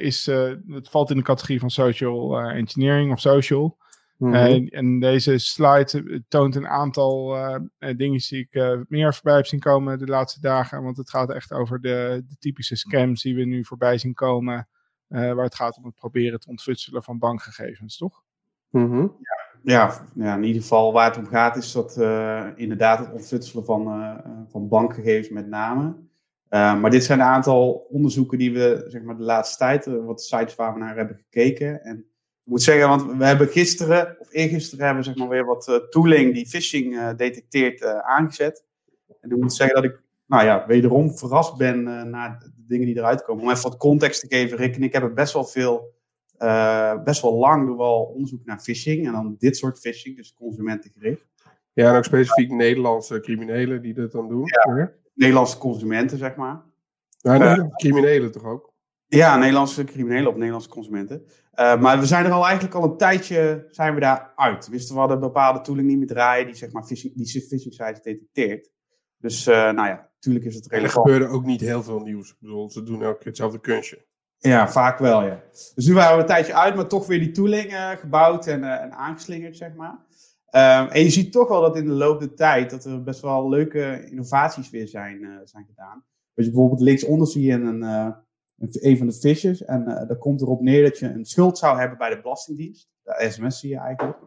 is, 0.02 0.26
het 0.68 0.90
valt 0.90 1.10
in 1.10 1.18
de 1.18 1.24
categorie 1.24 1.60
van 1.60 1.70
social 1.70 2.40
engineering 2.40 3.12
of 3.12 3.20
social. 3.20 3.78
Mhm. 4.20 4.34
En, 4.34 4.68
en 4.68 5.00
deze 5.00 5.38
slide 5.38 6.04
eh, 6.10 6.20
toont 6.28 6.56
een 6.56 6.68
aantal 6.68 7.36
eh, 7.36 7.56
eh, 7.78 7.98
dingen 7.98 8.20
die 8.30 8.40
ik 8.40 8.54
eh, 8.54 8.80
meer 8.88 9.14
voorbij 9.14 9.36
heb 9.36 9.46
zien 9.46 9.60
komen 9.60 10.00
de 10.00 10.06
laatste 10.08 10.42
dagen. 10.42 10.84
Want 10.84 10.98
het 10.98 11.10
gaat 11.10 11.30
echt 11.30 11.52
over 11.54 11.82
de, 11.82 12.24
de 12.28 12.36
typische 12.40 12.76
scams 12.76 13.22
die 13.22 13.36
we 13.36 13.44
nu 13.46 13.66
voorbij 13.66 13.98
zien 13.98 14.14
komen. 14.14 14.68
eh, 15.08 15.34
waar 15.34 15.44
het 15.46 15.56
gaat 15.56 15.78
om 15.78 15.86
het 15.86 15.96
proberen 15.96 16.40
te 16.40 16.50
ontfutselen 16.50 17.04
van 17.04 17.20
bankgegevens, 17.20 17.98
toch? 17.98 18.24
Mhm. 18.70 19.08
Ja, 19.64 20.06
ja, 20.16 20.36
in 20.36 20.44
ieder 20.44 20.62
geval 20.62 20.94
waar 20.94 21.06
het 21.10 21.18
om 21.18 21.26
gaat 21.26 21.56
is 21.56 21.72
dat 21.72 21.98
eh, 21.98 22.46
inderdaad 22.56 23.00
het 23.00 23.12
ontfutselen 23.12 23.66
van, 23.66 23.88
eh, 23.88 24.10
eh, 24.26 24.32
van 24.48 24.68
bankgegevens 24.68 25.30
met 25.30 25.48
name. 25.48 25.96
Eh, 26.48 26.80
maar 26.82 26.92
dit 26.92 27.04
zijn 27.04 27.20
een 27.20 27.26
aantal 27.26 27.72
onderzoeken 27.90 28.38
die 28.38 28.54
we 28.54 28.86
zeg 28.88 29.02
maar, 29.02 29.18
de 29.18 29.24
laatste 29.24 29.58
tijd, 29.58 29.88
eh, 29.88 30.06
wat 30.06 30.22
sites 30.22 30.56
waar 30.56 30.74
we 30.74 30.80
naar 30.80 30.96
hebben 30.96 31.16
gekeken. 31.16 31.84
En 31.84 32.06
ik 32.50 32.56
moet 32.56 32.64
zeggen, 32.64 32.90
want 32.90 33.18
we 33.18 33.26
hebben 33.26 33.48
gisteren 33.48 34.16
of 34.20 34.28
eergisteren 34.32 34.86
hebben 34.86 35.04
we 35.04 35.10
zeg 35.10 35.18
maar, 35.20 35.30
weer 35.30 35.46
wat 35.46 35.68
eh, 35.68 35.76
tooling 35.76 36.34
die 36.34 36.48
phishing 36.48 36.98
eh, 36.98 37.10
detecteert 37.18 37.82
eh, 37.82 38.00
aangezet. 38.00 38.64
En 39.22 39.30
ik 39.30 39.38
moet 39.38 39.54
zeggen 39.54 39.76
dat 39.76 39.92
ik 39.92 40.02
nou 40.26 40.46
ja, 40.46 40.68
wederom 40.68 41.18
verrast 41.18 41.58
ben 41.58 41.84
naar 42.10 42.40
de 42.40 42.52
dingen 42.68 42.86
die 42.86 42.98
eruit 42.98 43.24
komen. 43.24 43.44
Om 43.44 43.50
even 43.50 43.64
wat 43.64 43.78
context 43.78 44.20
te 44.20 44.28
geven, 44.28 44.58
Rick 44.58 44.76
en 44.76 44.84
ik 44.84 44.92
hebben 44.92 45.14
best 45.14 45.34
wel 45.34 45.46
veel 45.46 45.98
best 47.04 47.22
wel 47.22 47.34
lang 47.34 47.66
doen 47.66 47.78
we 47.78 47.84
al 47.84 48.04
onderzoek 48.04 48.46
naar 48.46 48.60
phishing. 48.60 49.06
En 49.06 49.12
dan 49.12 49.36
dit 49.38 49.58
soort 49.58 49.80
phishing, 49.80 50.16
dus 50.16 50.34
consumentengericht. 50.34 51.26
Ja, 51.74 51.90
en 51.90 51.98
ook 51.98 52.06
specifiek 52.06 52.52
Nederlandse 52.52 53.20
criminelen 53.20 53.82
die 53.82 53.94
dat 53.94 54.12
dan 54.12 54.28
doen. 54.28 54.44
Ja. 54.46 54.92
Nederlandse 55.14 55.58
consumenten, 55.58 56.18
zeg 56.18 56.36
maar. 56.36 56.62
Nou, 57.22 57.40
nee, 57.40 57.70
criminelen 57.70 58.32
toch 58.32 58.44
ook? 58.44 58.69
Ja, 59.10 59.38
Nederlandse 59.38 59.84
criminelen 59.84 60.28
op 60.28 60.36
Nederlandse 60.36 60.70
consumenten. 60.70 61.24
Uh, 61.56 61.80
maar 61.82 62.00
we 62.00 62.06
zijn 62.06 62.26
er 62.26 62.32
al 62.32 62.46
eigenlijk 62.46 62.76
al 62.76 62.84
een 62.84 62.98
tijdje 62.98 63.68
zijn 63.72 63.94
we 63.94 64.00
daar 64.00 64.34
uit. 64.36 64.68
Wisten 64.68 64.94
we 64.94 65.00
hadden 65.00 65.20
bepaalde 65.20 65.62
tooling 65.62 65.88
niet 65.88 65.98
meer 65.98 66.08
draaien 66.08 66.46
die 66.46 66.56
zeg 66.56 66.72
maar 66.72 66.84
phishing, 66.84 67.16
die 67.16 67.26
phishing 67.42 67.74
sites 67.74 68.02
detecteert. 68.02 68.72
Dus 69.18 69.48
uh, 69.48 69.56
nou 69.56 69.88
ja, 69.88 70.10
natuurlijk 70.14 70.46
is 70.46 70.56
het 70.56 70.64
En 70.66 70.72
er 70.72 70.78
relevant. 70.78 71.10
gebeurde 71.10 71.34
ook 71.34 71.46
niet 71.46 71.62
heel 71.62 71.84
veel 71.84 72.00
nieuws. 72.00 72.30
Ik 72.30 72.36
bedoel, 72.40 72.70
ze 72.72 72.84
doen 72.84 73.04
elke 73.04 73.18
keer 73.18 73.28
hetzelfde 73.28 73.60
kunstje. 73.60 74.06
Ja, 74.38 74.70
vaak 74.70 75.00
wel, 75.00 75.26
ja. 75.26 75.44
Dus 75.76 75.88
nu 75.88 75.94
waren 75.94 76.16
we 76.16 76.22
een 76.22 76.28
tijdje 76.28 76.56
uit, 76.56 76.76
maar 76.76 76.88
toch 76.88 77.08
weer 77.08 77.20
die 77.20 77.32
tooling 77.32 77.72
uh, 77.72 77.90
gebouwd 77.90 78.48
en, 78.48 78.64
en 78.64 78.92
aangeslingerd, 78.94 79.58
zeg 79.58 79.74
maar. 79.76 80.08
Um, 80.82 80.90
en 80.90 81.04
je 81.04 81.10
ziet 81.10 81.32
toch 81.32 81.48
wel 81.48 81.62
dat 81.62 81.76
in 81.78 81.86
de 81.86 81.92
loop 81.92 82.20
der 82.20 82.36
tijd 82.36 82.70
dat 82.70 82.86
er 82.86 83.04
best 83.04 83.22
wel 83.22 83.50
leuke 83.50 84.06
innovaties 84.10 84.70
weer 84.70 84.88
zijn, 84.88 85.42
zijn 85.44 85.66
gedaan. 85.66 86.04
Dus 86.34 86.46
bijvoorbeeld 86.46 86.82
linksonder 86.82 87.28
zie 87.28 87.44
je 87.44 87.54
een, 87.54 88.16
een, 88.60 88.98
van 88.98 89.08
de 89.08 89.14
fishes. 89.14 89.66
En 89.66 89.82
uh, 89.82 90.08
daar 90.08 90.18
komt 90.18 90.42
erop 90.42 90.62
neer 90.62 90.84
dat 90.84 91.00
je 91.00 91.06
een 91.06 91.26
schuld 91.26 91.58
zou 91.58 91.80
hebben 91.80 91.98
bij 91.98 92.10
de 92.10 92.22
Belastingdienst. 92.22 92.90
De 93.04 93.26
sms 93.30 93.60
zie 93.60 93.70
je 93.70 93.78
eigenlijk. 93.78 94.18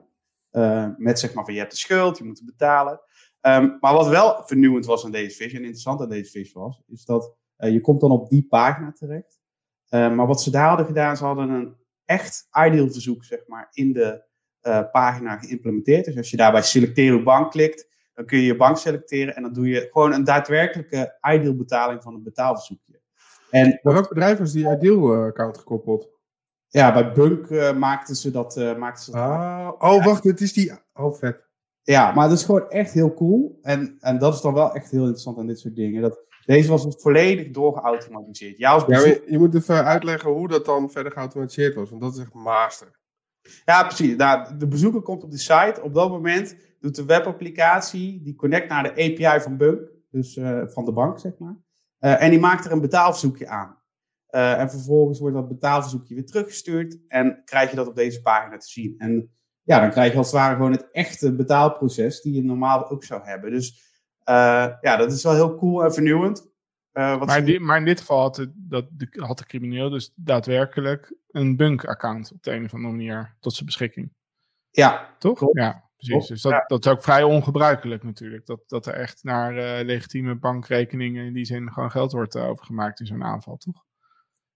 Uh, 0.53 0.89
met 0.97 1.18
zeg 1.18 1.35
maar 1.35 1.45
van 1.45 1.53
je 1.53 1.59
hebt 1.61 1.72
de 1.72 1.78
schuld, 1.78 2.18
je 2.18 2.24
moet 2.24 2.39
het 2.39 2.47
betalen. 2.47 3.01
Um, 3.41 3.76
maar 3.80 3.95
wat 3.95 4.09
wel 4.09 4.43
vernieuwend 4.45 4.87
was 4.87 5.05
aan 5.05 5.11
deze 5.11 5.37
fish 5.37 5.53
en 5.53 5.59
interessant 5.59 6.01
aan 6.01 6.09
deze 6.09 6.30
fish 6.30 6.53
was, 6.53 6.83
is 6.87 7.05
dat 7.05 7.35
uh, 7.59 7.72
je 7.72 7.80
komt 7.80 8.01
dan 8.01 8.11
op 8.11 8.28
die 8.28 8.47
pagina 8.49 8.93
terecht. 8.93 9.41
Maar 9.89 10.26
wat 10.26 10.43
ze 10.43 10.51
daar 10.51 10.68
hadden 10.68 10.87
gedaan, 10.87 11.16
ze 11.16 11.24
hadden 11.24 11.51
een 11.51 11.76
echt 12.05 12.49
ideal 12.66 12.91
verzoek 12.91 13.24
zeg 13.24 13.47
maar 13.47 13.68
in 13.72 13.93
de 13.93 14.22
pagina 14.93 15.37
geïmplementeerd. 15.37 16.05
Dus 16.05 16.16
als 16.16 16.30
je 16.30 16.37
daar 16.37 16.53
bij 16.53 16.62
selecteer 16.62 17.12
uw 17.12 17.22
bank 17.22 17.51
klikt, 17.51 17.89
dan 18.14 18.26
kun 18.26 18.39
je 18.39 18.45
je 18.45 18.57
bank 18.57 18.76
selecteren 18.76 19.37
en 19.37 19.43
dan 19.43 19.53
doe 19.53 19.68
je 19.68 19.89
gewoon 19.91 20.12
een 20.12 20.24
daadwerkelijke 20.24 21.18
ideal 21.22 21.57
betaling 21.57 22.03
van 22.03 22.14
een 22.14 22.22
betaalverzoekje. 22.22 23.01
En 23.53 23.81
Maar 23.83 23.93
welk 23.93 24.09
bedrijf 24.09 24.39
was 24.39 24.53
die 24.53 24.71
ideal-account 24.71 25.59
gekoppeld? 25.59 26.11
ja, 26.73 26.93
bij 26.93 27.13
Bunk 27.13 27.49
uh, 27.49 27.77
maakten 27.77 28.15
ze 28.15 28.31
dat. 28.31 28.57
Uh, 28.57 28.77
maakten 28.77 29.05
ze 29.05 29.11
dat 29.11 29.21
ah, 29.21 29.73
oh, 29.79 30.05
wacht, 30.05 30.25
het 30.25 30.41
is 30.41 30.53
die. 30.53 30.73
Oh, 30.95 31.15
vet. 31.15 31.47
Ja, 31.83 32.13
maar 32.13 32.29
dat 32.29 32.39
is 32.39 32.45
gewoon 32.45 32.71
echt 32.71 32.93
heel 32.93 33.15
cool. 33.15 33.59
En, 33.63 33.97
en 34.01 34.19
dat 34.19 34.35
is 34.35 34.41
dan 34.41 34.55
wel 34.55 34.75
echt 34.75 34.91
heel 34.91 35.01
interessant 35.01 35.39
aan 35.39 35.47
dit 35.47 35.59
soort 35.59 35.77
dingen. 35.77 36.03
Dat, 36.03 36.21
deze 36.47 36.71
was 36.71 36.85
dus 36.85 36.95
volledig 36.99 37.51
doorgeautomatiseerd. 37.51 38.59
Ja, 38.59 38.73
als 38.73 38.85
je 39.27 39.39
moet 39.39 39.55
even 39.55 39.85
uitleggen 39.85 40.31
hoe 40.31 40.49
dat 40.49 40.65
dan 40.65 40.91
verder 40.91 41.13
geautomatiseerd 41.13 41.75
was. 41.75 41.91
Want 41.91 42.03
dat 42.03 42.15
is 42.15 42.21
echt 42.21 42.35
master. 42.35 42.99
ja 43.65 43.85
precies. 43.85 44.17
Nou, 44.17 44.59
de 44.59 44.69
bezoeker 44.69 45.03
komt 45.03 45.23
op 45.23 45.31
de 45.31 45.39
site. 45.39 45.81
Op 45.83 45.95
dat 45.95 46.09
moment 46.09 46.57
doet 46.81 46.97
de 46.97 47.05
webapplicatie, 47.05 48.23
die 48.23 48.35
connect 48.35 48.69
naar 48.69 48.83
de 48.83 48.91
API 48.91 49.41
van 49.41 49.57
Bunk. 49.57 49.91
Dus 50.11 50.37
uh, 50.37 50.63
van 50.67 50.85
de 50.85 50.93
bank, 50.93 51.19
zeg 51.19 51.39
maar. 51.39 51.57
Uh, 52.05 52.23
en 52.23 52.31
die 52.31 52.41
maakt 52.41 52.65
er 52.65 52.73
een 52.73 52.81
betaalverzoekje 52.81 53.49
aan. 53.49 53.81
Uh, 54.31 54.61
en 54.61 54.71
vervolgens 54.71 55.19
wordt 55.19 55.37
dat 55.37 55.49
betaalverzoekje 55.49 56.15
weer 56.15 56.27
teruggestuurd. 56.27 56.99
En 57.07 57.43
krijg 57.45 57.71
je 57.71 57.77
dat 57.77 57.87
op 57.87 57.97
deze 57.97 58.23
pagina 58.23 58.57
te 58.57 58.69
zien. 58.69 58.95
En 58.99 59.31
ja, 59.63 59.81
dan 59.81 59.91
krijg 59.91 60.13
je 60.13 60.19
als 60.19 60.27
het 60.27 60.37
ware 60.37 60.55
gewoon 60.55 60.73
het 60.73 60.91
echte 60.91 61.35
betaalproces 61.35 62.21
die 62.21 62.35
je 62.35 62.45
normaal 62.45 62.91
ook 62.91 63.05
zou 63.05 63.25
hebben. 63.25 63.51
Dus 63.51 63.71
uh, 64.29 64.73
ja, 64.81 64.97
dat 64.97 65.13
is 65.13 65.23
wel 65.23 65.35
heel 65.35 65.57
cool 65.57 65.85
en 65.85 65.93
vernieuwend. 65.93 66.51
Uh, 66.93 67.19
wat 67.19 67.27
maar, 67.27 67.45
die, 67.45 67.61
maar, 67.61 67.79
in 67.79 67.85
dit 67.85 68.01
geval 68.01 68.21
had 68.21 68.35
de, 68.35 68.53
dat, 68.55 68.87
de, 68.91 69.09
had 69.17 69.39
de 69.39 69.47
crimineel 69.47 69.91
dus 69.91 70.13
daadwerkelijk 70.15 71.15
een 71.31 71.57
bunk-account 71.57 72.33
op 72.33 72.43
de 72.43 72.53
een 72.53 72.65
of 72.65 72.75
andere 72.75 72.95
manier 72.95 73.37
tot 73.41 73.53
zijn 73.53 73.67
beschikking. 73.67 74.13
Ja, 74.71 75.15
toch? 75.19 75.39
Klopt. 75.39 75.59
Ja, 75.59 75.91
precies. 76.09 76.29
Dus 76.29 76.43
dat, 76.43 76.53
ja. 76.53 76.65
dat 76.67 76.85
is 76.85 76.93
ook 76.93 77.03
vrij 77.03 77.23
ongebruikelijk 77.23 78.03
natuurlijk. 78.03 78.47
Dat, 78.47 78.61
dat 78.67 78.87
er 78.87 78.95
echt 78.95 79.23
naar 79.23 79.57
uh, 79.57 79.87
legitieme 79.87 80.35
bankrekeningen 80.35 81.25
in 81.25 81.33
die 81.33 81.45
zin 81.45 81.73
gewoon 81.73 81.91
geld 81.91 82.13
wordt 82.13 82.35
uh, 82.35 82.49
overgemaakt 82.49 83.01
in 83.01 83.07
zo'n 83.07 83.25
aanval, 83.25 83.57
toch? 83.57 83.85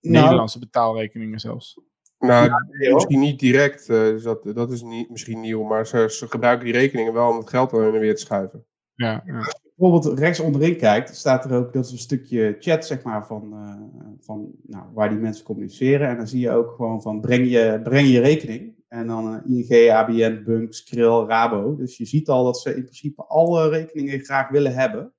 Nou, 0.00 0.22
Nederlandse 0.22 0.58
betaalrekeningen 0.58 1.38
zelfs. 1.38 1.80
Nou, 2.18 2.46
ja, 2.46 2.94
misschien 2.94 3.20
niet 3.20 3.38
direct, 3.38 3.88
uh, 3.88 3.96
dus 3.96 4.22
dat, 4.22 4.50
dat 4.54 4.72
is 4.72 4.82
niet, 4.82 5.10
misschien 5.10 5.40
nieuw, 5.40 5.62
maar 5.62 5.86
ze, 5.86 6.06
ze, 6.10 6.28
gebruiken 6.28 6.64
die 6.64 6.74
rekeningen 6.74 7.12
wel 7.12 7.30
om 7.30 7.36
het 7.36 7.50
geld 7.50 7.72
er 7.72 7.92
weer 7.92 8.14
te 8.14 8.20
schuiven. 8.20 8.64
Ja, 8.94 9.22
ja. 9.26 9.36
Als 9.36 9.46
je 9.46 9.70
bijvoorbeeld 9.76 10.18
rechts 10.18 10.40
onderin 10.40 10.76
kijkt, 10.76 11.16
staat 11.16 11.44
er 11.44 11.56
ook 11.56 11.72
dat 11.72 11.84
is 11.84 11.92
een 11.92 11.98
stukje 11.98 12.56
chat, 12.58 12.86
zeg 12.86 13.02
maar, 13.02 13.26
van, 13.26 13.52
uh, 13.52 14.14
van 14.20 14.50
nou, 14.62 14.84
waar 14.94 15.08
die 15.08 15.18
mensen 15.18 15.44
communiceren. 15.44 16.08
En 16.08 16.16
dan 16.16 16.26
zie 16.26 16.40
je 16.40 16.50
ook 16.50 16.70
gewoon 16.74 17.02
van 17.02 17.20
breng 17.20 17.50
je, 17.50 17.80
breng 17.82 18.08
je 18.08 18.20
rekening. 18.20 18.75
En 18.88 19.06
dan 19.06 19.42
uh, 19.46 19.68
ING, 19.70 19.90
ABN, 19.92 20.42
Bunk, 20.44 20.74
Skrill, 20.74 21.24
Rabo. 21.26 21.76
Dus 21.76 21.96
je 21.96 22.04
ziet 22.04 22.28
al 22.28 22.44
dat 22.44 22.60
ze 22.60 22.74
in 22.74 22.82
principe 22.82 23.24
alle 23.24 23.68
rekeningen 23.68 24.20
graag 24.20 24.48
willen 24.48 24.74
hebben. 24.74 25.12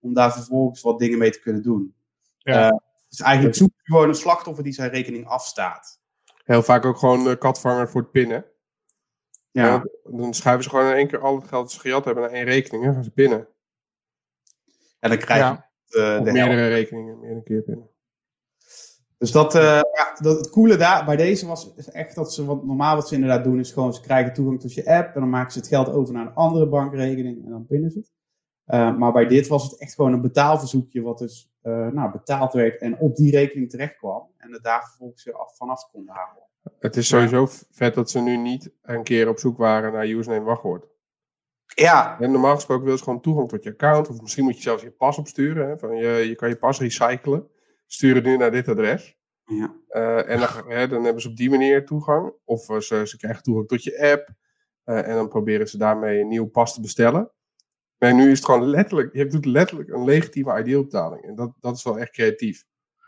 Om 0.00 0.14
daar 0.14 0.32
vervolgens 0.32 0.80
wat 0.82 0.98
dingen 0.98 1.18
mee 1.18 1.30
te 1.30 1.40
kunnen 1.40 1.62
doen. 1.62 1.94
Ja. 2.38 2.70
Uh, 2.70 2.76
dus 3.08 3.20
eigenlijk 3.20 3.56
zoek 3.56 3.70
je 3.76 3.92
gewoon 3.92 4.08
een 4.08 4.14
slachtoffer 4.14 4.64
die 4.64 4.72
zijn 4.72 4.90
rekening 4.90 5.26
afstaat. 5.26 6.00
Heel 6.44 6.62
vaak 6.62 6.84
ook 6.84 6.98
gewoon 6.98 7.26
uh, 7.26 7.34
katvanger 7.38 7.88
voor 7.90 8.00
het 8.00 8.10
pinnen. 8.10 8.44
Ja, 9.50 9.66
Ja, 9.66 9.84
dan 10.02 10.34
schuiven 10.34 10.64
ze 10.64 10.70
gewoon 10.70 10.86
in 10.86 10.96
één 10.96 11.08
keer 11.08 11.20
al 11.20 11.34
het 11.36 11.48
geld 11.48 11.62
dat 11.62 11.72
ze 11.72 11.80
gejat 11.80 12.04
hebben 12.04 12.22
naar 12.22 12.32
één 12.32 12.44
rekening. 12.44 12.84
En 12.84 12.94
gaan 12.94 13.04
ze 13.04 13.10
binnen. 13.14 13.48
en 15.00 15.08
dan 15.08 15.18
krijg 15.18 15.40
je 15.40 15.44
Ja. 15.44 15.70
eh, 15.88 15.92
de 15.94 16.00
helft. 16.00 16.32
meerdere 16.32 16.68
rekeningen, 16.68 17.18
meerdere 17.20 17.42
keer 17.42 17.62
binnen. 17.66 17.89
Dus 19.20 19.32
dat, 19.32 19.54
eh, 19.54 19.62
ja, 19.62 20.16
dat, 20.20 20.36
het 20.38 20.50
coole 20.50 20.76
daar, 20.76 21.04
bij 21.04 21.16
deze 21.16 21.46
was 21.46 21.72
is 21.76 21.90
echt 21.90 22.14
dat 22.14 22.34
ze, 22.34 22.44
wat 22.44 22.64
normaal 22.64 22.96
wat 22.96 23.08
ze 23.08 23.14
inderdaad 23.14 23.44
doen, 23.44 23.58
is 23.58 23.72
gewoon 23.72 23.94
ze 23.94 24.00
krijgen 24.00 24.32
toegang 24.32 24.60
tot 24.60 24.74
je 24.74 24.86
app 24.86 25.14
en 25.14 25.20
dan 25.20 25.30
maken 25.30 25.52
ze 25.52 25.58
het 25.58 25.68
geld 25.68 25.88
over 25.88 26.14
naar 26.14 26.26
een 26.26 26.34
andere 26.34 26.68
bankrekening 26.68 27.44
en 27.44 27.50
dan 27.50 27.66
pinnen 27.66 27.90
ze 27.90 27.98
het. 27.98 28.12
Eh, 28.64 28.96
maar 28.96 29.12
bij 29.12 29.26
dit 29.26 29.48
was 29.48 29.62
het 29.62 29.80
echt 29.80 29.94
gewoon 29.94 30.12
een 30.12 30.20
betaalverzoekje 30.20 31.02
wat 31.02 31.18
dus 31.18 31.52
eh, 31.62 31.88
nou, 31.88 32.10
betaald 32.10 32.52
werd 32.52 32.80
en 32.80 32.98
op 32.98 33.16
die 33.16 33.30
rekening 33.30 33.70
terecht 33.70 33.96
kwam 33.96 34.28
en 34.36 34.52
het 34.52 34.62
daar 34.62 34.84
vervolgens 34.88 35.24
weer 35.24 35.34
af, 35.34 35.56
vanaf 35.56 35.90
konden 35.92 36.14
halen. 36.14 36.42
Het 36.78 36.96
is 36.96 37.08
sowieso 37.08 37.48
vet 37.70 37.94
dat 37.94 38.10
ze 38.10 38.20
nu 38.20 38.36
niet 38.36 38.72
een 38.82 39.02
keer 39.02 39.28
op 39.28 39.38
zoek 39.38 39.58
waren 39.58 39.92
naar 39.92 40.06
username 40.06 40.44
wachtwoord. 40.44 40.86
Ja, 41.74 42.20
En 42.20 42.30
normaal 42.30 42.54
gesproken 42.54 42.84
wil 42.84 42.96
ze 42.96 43.04
gewoon 43.04 43.20
toegang 43.20 43.48
tot 43.48 43.62
je 43.62 43.70
account. 43.70 44.08
Of 44.08 44.20
misschien 44.20 44.44
moet 44.44 44.56
je 44.56 44.62
zelfs 44.62 44.82
je 44.82 44.90
pas 44.90 45.18
opsturen. 45.18 45.68
Hè, 45.68 45.78
van 45.78 45.96
je, 45.96 46.08
je 46.08 46.34
kan 46.34 46.48
je 46.48 46.56
pas 46.56 46.80
recyclen. 46.80 47.48
Stuur 47.92 48.14
het 48.14 48.24
nu 48.24 48.36
naar 48.36 48.50
dit 48.50 48.68
adres. 48.68 49.16
ja. 49.44 49.74
Eh, 49.88 50.30
en 50.30 50.38
dan, 50.38 50.48
hè, 50.72 50.88
dan 50.88 51.04
hebben 51.04 51.22
ze 51.22 51.28
op 51.28 51.36
die 51.36 51.50
manier 51.50 51.86
toegang. 51.86 52.32
Of 52.44 52.68
eh, 52.68 52.78
ze, 52.78 53.06
ze 53.06 53.16
krijgen 53.16 53.42
toegang 53.42 53.68
tot 53.68 53.82
je 53.82 54.10
app. 54.12 54.28
Eh, 54.84 55.08
en 55.08 55.14
dan 55.14 55.28
proberen 55.28 55.68
ze 55.68 55.78
daarmee 55.78 56.20
een 56.20 56.28
nieuw 56.28 56.46
pas 56.46 56.74
te 56.74 56.80
bestellen. 56.80 57.30
Maar 57.98 58.14
nu 58.14 58.30
is 58.30 58.36
het 58.36 58.44
gewoon 58.44 58.66
letterlijk, 58.66 59.14
je 59.14 59.26
doet 59.26 59.44
letterlijk 59.44 59.88
een 59.88 60.04
legitieme 60.04 60.58
idealbetaling. 60.60 61.22
En 61.24 61.34
dat, 61.34 61.52
dat 61.60 61.76
is 61.76 61.82
wel 61.82 61.98
echt 61.98 62.10
creatief. 62.10 62.64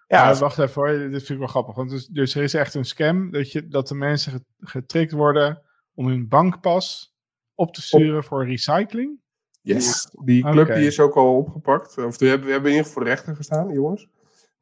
Ja, 0.07 0.31
ja, 0.31 0.39
wacht 0.39 0.59
even 0.59 0.83
hoor, 0.83 0.99
dit 0.99 1.11
vind 1.11 1.29
ik 1.29 1.39
wel 1.39 1.47
grappig. 1.47 1.75
Want 1.75 1.91
dus, 1.91 2.07
dus 2.07 2.35
er 2.35 2.43
is 2.43 2.55
echt 2.55 2.75
een 2.75 2.85
scam 2.85 3.31
dat, 3.31 3.53
je, 3.53 3.69
dat 3.69 3.89
de 3.89 3.95
mensen 3.95 4.33
get- 4.33 4.45
getrikt 4.59 5.13
worden 5.13 5.63
om 5.95 6.07
hun 6.07 6.29
bankpas 6.29 7.15
op 7.55 7.75
te 7.75 7.83
sturen 7.83 8.25
voor 8.25 8.47
recycling. 8.47 9.21
Yes. 9.61 10.09
Die 10.25 10.43
club 10.43 10.67
die 10.75 10.87
is 10.87 11.01
ook 11.01 11.15
al 11.15 11.37
opgepakt. 11.37 11.99
Of 11.99 12.19
we 12.19 12.27
hebben, 12.27 12.47
we 12.47 12.53
hebben 12.53 12.71
in 12.71 12.77
ieder 12.77 12.91
geval 12.91 12.93
voor 12.93 13.05
de 13.05 13.09
rechter 13.09 13.37
gestaan, 13.37 13.73
jongens. 13.73 14.09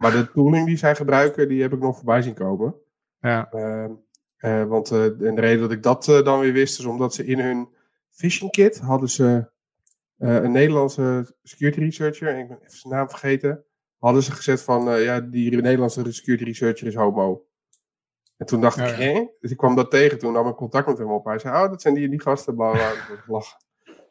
Maar 0.01 0.11
de 0.11 0.30
tooling 0.32 0.66
die 0.66 0.76
zij 0.76 0.96
gebruiken, 0.96 1.48
die 1.48 1.62
heb 1.62 1.72
ik 1.72 1.78
nog 1.78 1.96
voorbij 1.96 2.22
zien 2.22 2.34
komen. 2.34 2.74
Ja, 3.20 3.48
Ehm, 3.51 3.92
eh, 4.36 4.64
want 4.64 4.90
eh, 4.90 5.05
en 5.05 5.34
de 5.34 5.40
reden 5.40 5.61
dat 5.61 5.72
ik 5.72 5.82
dat 5.82 6.09
eh, 6.09 6.24
dan 6.24 6.40
weer 6.40 6.53
wist, 6.53 6.78
is 6.78 6.84
omdat 6.84 7.14
ze 7.14 7.24
in 7.24 7.38
hun 7.38 7.68
phishing 8.11 8.51
kit 8.51 8.78
hadden 8.78 9.09
ze 9.09 9.51
een 10.18 10.53
Nederlandse 10.53 11.34
security 11.42 11.80
researcher, 11.80 12.28
en 12.28 12.38
ik 12.38 12.48
ben 12.48 12.59
even 12.59 12.78
zijn 12.78 12.94
naam 12.94 13.09
vergeten, 13.09 13.64
hadden 13.98 14.22
ze 14.22 14.32
gezet 14.32 14.62
van, 14.62 15.01
ja, 15.01 15.20
die 15.20 15.51
Nederlandse 15.51 16.12
security 16.12 16.44
researcher 16.44 16.86
is 16.86 16.94
homo. 16.94 17.46
En 18.36 18.46
toen 18.46 18.61
dacht 18.61 18.76
Ja, 18.76 18.86
ik, 18.86 18.96
hè? 18.96 19.26
Dus 19.40 19.51
ik 19.51 19.57
kwam 19.57 19.76
dat 19.76 19.90
tegen, 19.90 20.18
toen 20.18 20.32
nam 20.32 20.48
ik 20.48 20.55
contact 20.55 20.86
met 20.86 20.98
hem 20.98 21.11
op. 21.11 21.24
Hij 21.24 21.38
zei, 21.38 21.62
oh, 21.62 21.70
dat 21.70 21.82
zijn 21.82 21.94
die, 21.94 22.09
die 22.09 22.20
gasten, 22.20 22.55
bla. 22.55 22.92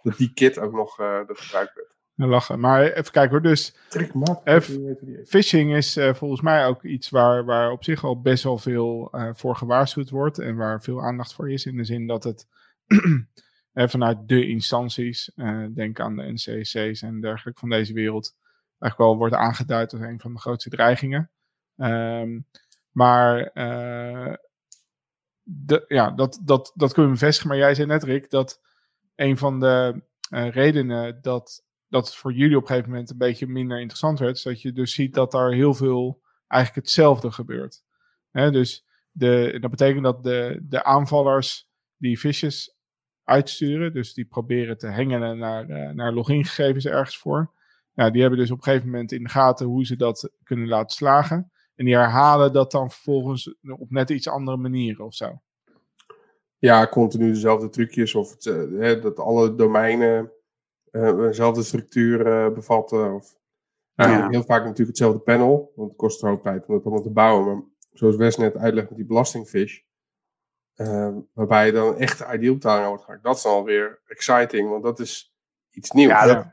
Dat 0.02 0.18
die 0.18 0.34
kit 0.34 0.60
ook 0.60 0.74
nog 0.74 0.94
gebruikt 1.28 1.76
werd. 1.76 1.96
Lachen. 2.28 2.60
Maar 2.60 2.84
even 2.84 3.12
kijken 3.12 3.30
hoor, 3.32 3.42
dus 3.42 3.76
phishing 5.26 5.76
is 5.76 5.98
eh, 5.98 6.14
volgens 6.14 6.42
mij 6.42 6.66
ook 6.66 6.84
iets 6.84 7.10
waar, 7.10 7.46
waar 7.46 7.72
op 7.72 7.84
zich 7.84 8.04
al 8.04 8.22
best 8.22 8.44
wel 8.44 8.58
veel 8.58 9.10
eh, 9.12 9.30
voor 9.34 9.56
gewaarschuwd 9.56 10.10
wordt. 10.10 10.40
En 10.40 10.56
waar 10.56 10.82
veel 10.82 11.02
aandacht 11.02 11.34
voor 11.34 11.52
is. 11.52 11.66
In 11.66 11.78
de 11.78 11.84
zin 11.84 12.08
dat 12.08 12.24
het 12.24 12.48
eh, 13.74 13.88
vanuit 13.88 14.18
de 14.28 14.48
instanties, 14.48 15.32
denk 15.74 16.00
aan 16.00 16.16
de 16.16 16.32
NCC's 16.32 17.02
en 17.02 17.22
dergelijke 17.22 17.60
van 17.60 17.70
deze 17.70 17.94
wereld, 17.94 18.36
eigenlijk 18.80 18.98
wel 19.12 19.18
wordt 19.18 19.36
aangeduid 19.36 19.94
als 19.94 20.02
een 20.02 20.20
van 20.20 20.34
de 20.34 20.40
grootste 20.40 20.70
dreigingen. 20.70 21.30
Ehm, 21.78 22.40
maar 22.92 23.52
de, 25.44 25.86
ja, 25.88 26.12
dat, 26.12 26.40
dat, 26.44 26.72
dat 26.76 26.94
kunnen 26.94 27.12
we 27.12 27.18
bevestigen. 27.20 27.50
Maar 27.50 27.60
jij 27.60 27.76
zei 27.76 27.88
net, 27.88 28.04
Rick, 28.04 28.30
dat 28.30 28.62
een 29.16 29.38
van 29.38 29.60
de 29.60 30.02
redenen 30.30 31.22
dat, 31.22 31.64
dat 31.90 32.06
het 32.06 32.16
voor 32.16 32.34
jullie 32.34 32.56
op 32.56 32.62
een 32.62 32.68
gegeven 32.68 32.90
moment 32.90 33.10
een 33.10 33.18
beetje 33.18 33.48
minder 33.48 33.80
interessant 33.80 34.20
werd, 34.20 34.36
is 34.36 34.44
dat 34.44 34.62
je 34.62 34.72
dus 34.72 34.94
ziet 34.94 35.14
dat 35.14 35.32
daar 35.32 35.52
heel 35.52 35.74
veel 35.74 36.22
eigenlijk 36.48 36.86
hetzelfde 36.86 37.32
gebeurt. 37.32 37.84
Dus 38.32 38.86
de, 39.12 39.58
dat 39.62 39.70
betekent 39.70 40.04
dat 40.04 40.24
de, 40.24 40.60
de 40.62 40.84
aanvallers 40.84 41.70
die 41.98 42.18
phishers 42.18 42.78
uitsturen, 43.24 43.94
dus 43.94 44.14
die 44.14 44.26
proberen 44.26 44.78
te 44.78 44.88
hengelen 44.88 45.38
naar, 45.38 45.70
eh, 45.70 45.90
naar 45.90 46.14
logingegevens 46.14 46.86
ergens 46.86 47.18
voor, 47.18 47.52
ja, 48.00 48.10
die 48.10 48.22
hebben 48.22 48.40
dus 48.40 48.52
op 48.52 48.58
een 48.58 48.64
gegeven 48.64 48.90
moment 48.90 49.12
in 49.12 49.24
de 49.24 49.30
gaten 49.30 49.66
hoe 49.66 49.86
ze 49.86 49.96
dat 49.96 50.32
kunnen 50.44 50.68
laten 50.68 50.96
slagen. 50.96 51.52
En 51.76 51.86
die 51.86 51.96
herhalen 51.96 52.54
dat 52.54 52.72
dan 52.72 52.92
vervolgens 52.92 53.56
op 53.80 53.90
net 53.90 54.10
iets 54.10 54.28
andere 54.28 54.58
manieren 54.58 55.06
of 55.06 55.14
zo. 55.14 55.42
Ja, 56.58 56.88
continu 56.88 57.32
dezelfde 57.32 57.70
trucjes. 57.70 58.16
Of 58.16 58.32
het, 58.32 58.46
eh, 58.46 59.02
dat 59.02 59.20
alle 59.20 59.56
domeinen 59.56 60.32
dezelfde 60.92 61.64
structuur 61.64 62.28
eh, 62.28 62.54
bevatten. 62.54 63.14
Of, 63.14 63.38
nou, 63.96 64.12
Ja. 64.12 64.30
Heel 64.30 64.44
vaak 64.44 64.62
natuurlijk 64.64 64.88
hetzelfde 64.88 65.20
panel. 65.20 65.72
Want 65.76 65.90
het 65.90 65.98
kost 65.98 66.24
een 66.24 66.30
hoop 66.30 66.42
tijd 66.44 66.66
om 66.68 66.76
dat 66.76 66.84
allemaal 66.86 67.04
te 67.04 67.10
bouwen. 67.10 67.46
Maar 67.46 67.64
zoals 67.92 68.16
Wes 68.16 68.38
net 68.38 68.58
uitlegt 68.58 68.88
met 68.90 68.98
die 68.98 69.08
belastingfish. 69.08 69.80
eh, 70.76 71.10
waarbij 71.34 71.66
je 71.66 71.72
dan 71.72 71.88
een 71.88 71.98
echte 71.98 72.26
idealbetaling 72.34 72.82
aan 72.84 72.90
wordt 72.90 73.04
gemaakt. 73.04 73.24
Dat 73.24 73.36
is 73.38 73.46
alweer 73.46 74.00
exciting. 74.08 74.70
Want 74.70 74.84
dat 74.84 75.00
is 75.00 75.34
iets 75.72 75.92
nieuws. 75.92 76.12
Ja, 76.12 76.26
dat- 76.26 76.46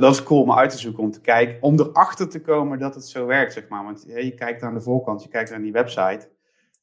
dat 0.00 0.12
is 0.12 0.22
cool 0.22 0.42
om 0.42 0.52
uit 0.52 0.70
te 0.70 0.78
zoeken, 0.78 1.02
om 1.02 1.10
te 1.10 1.20
kijken, 1.20 1.62
om 1.62 1.78
erachter 1.80 2.28
te 2.28 2.40
komen 2.40 2.78
dat 2.78 2.94
het 2.94 3.06
zo 3.06 3.26
werkt, 3.26 3.52
zeg 3.52 3.68
maar. 3.68 3.84
Want 3.84 4.04
hè, 4.08 4.18
je 4.18 4.34
kijkt 4.34 4.62
aan 4.62 4.74
de 4.74 4.80
voorkant, 4.80 5.22
je 5.22 5.28
kijkt 5.28 5.50
naar 5.50 5.62
die 5.62 5.72
website. 5.72 6.28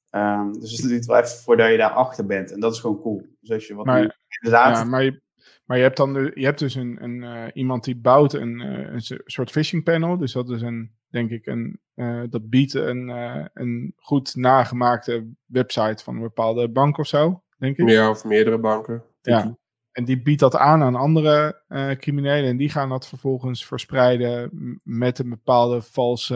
Ehm, 0.10 0.52
dus 0.54 0.78
het 0.78 0.90
duurt 0.90 1.06
wel 1.06 1.18
even 1.18 1.38
voordat 1.38 1.70
je 1.72 1.78
daarachter 1.78 2.26
bent. 2.26 2.52
En 2.52 2.60
dat 2.60 2.74
is 2.74 2.80
gewoon 2.80 3.02
cool. 3.02 3.26
Dus 3.40 3.52
als 3.52 3.68
je 3.68 3.76
wat 3.76 3.86
Maar- 3.86 4.02
nu 4.02 4.12
inderdaad... 4.42 4.78
Ja, 4.78 4.84
maar 4.84 5.04
je, 5.04 5.22
maar 5.66 5.78
je 5.78 5.84
hebt 5.84 5.98
dan 5.98 6.14
de, 6.14 6.32
je 6.36 6.46
hebt 6.46 6.60
dus 6.60 6.76
een, 6.76 7.04
een, 7.04 7.24
eh, 7.24 7.48
iemand 7.54 7.84
die 7.84 7.96
bouwt 7.96 8.34
een, 8.34 8.62
eh, 8.62 8.94
een 8.94 9.02
so- 9.02 9.22
soort 9.26 9.52
phishing 9.52 9.84
panel. 9.84 10.18
Dus 10.18 10.32
dat 10.32 10.50
is 10.50 10.62
een, 10.62 10.92
denk 11.10 11.30
ik, 11.30 11.46
een, 11.46 11.80
eh, 11.94 12.22
dat 12.30 12.50
biedt 12.50 12.74
een, 12.74 13.08
een 13.54 13.94
goed 13.96 14.36
nagemaakte 14.36 15.28
website 15.46 16.04
van 16.04 16.16
een 16.16 16.22
bepaalde 16.22 16.70
bank 16.70 16.98
of 16.98 17.08
zo, 17.08 17.44
denk 17.58 17.78
ik. 17.78 17.86
Meer 17.86 18.10
of 18.10 18.24
meerdere 18.24 18.60
banken. 18.60 19.04
Ja. 19.22 19.60
En 19.92 20.06
die 20.06 20.22
biedt 20.22 20.40
dat 20.40 20.56
aan 20.56 20.82
aan 20.82 20.96
andere 20.96 21.62
criminelen. 22.00 22.50
En 22.50 22.58
die 22.58 22.70
gaan 22.70 22.90
dat 22.90 23.08
vervolgens 23.08 23.66
verspreiden 23.66 24.50
met 24.84 25.20
een 25.20 25.30
bepaalde 25.30 25.82
valse 25.82 26.36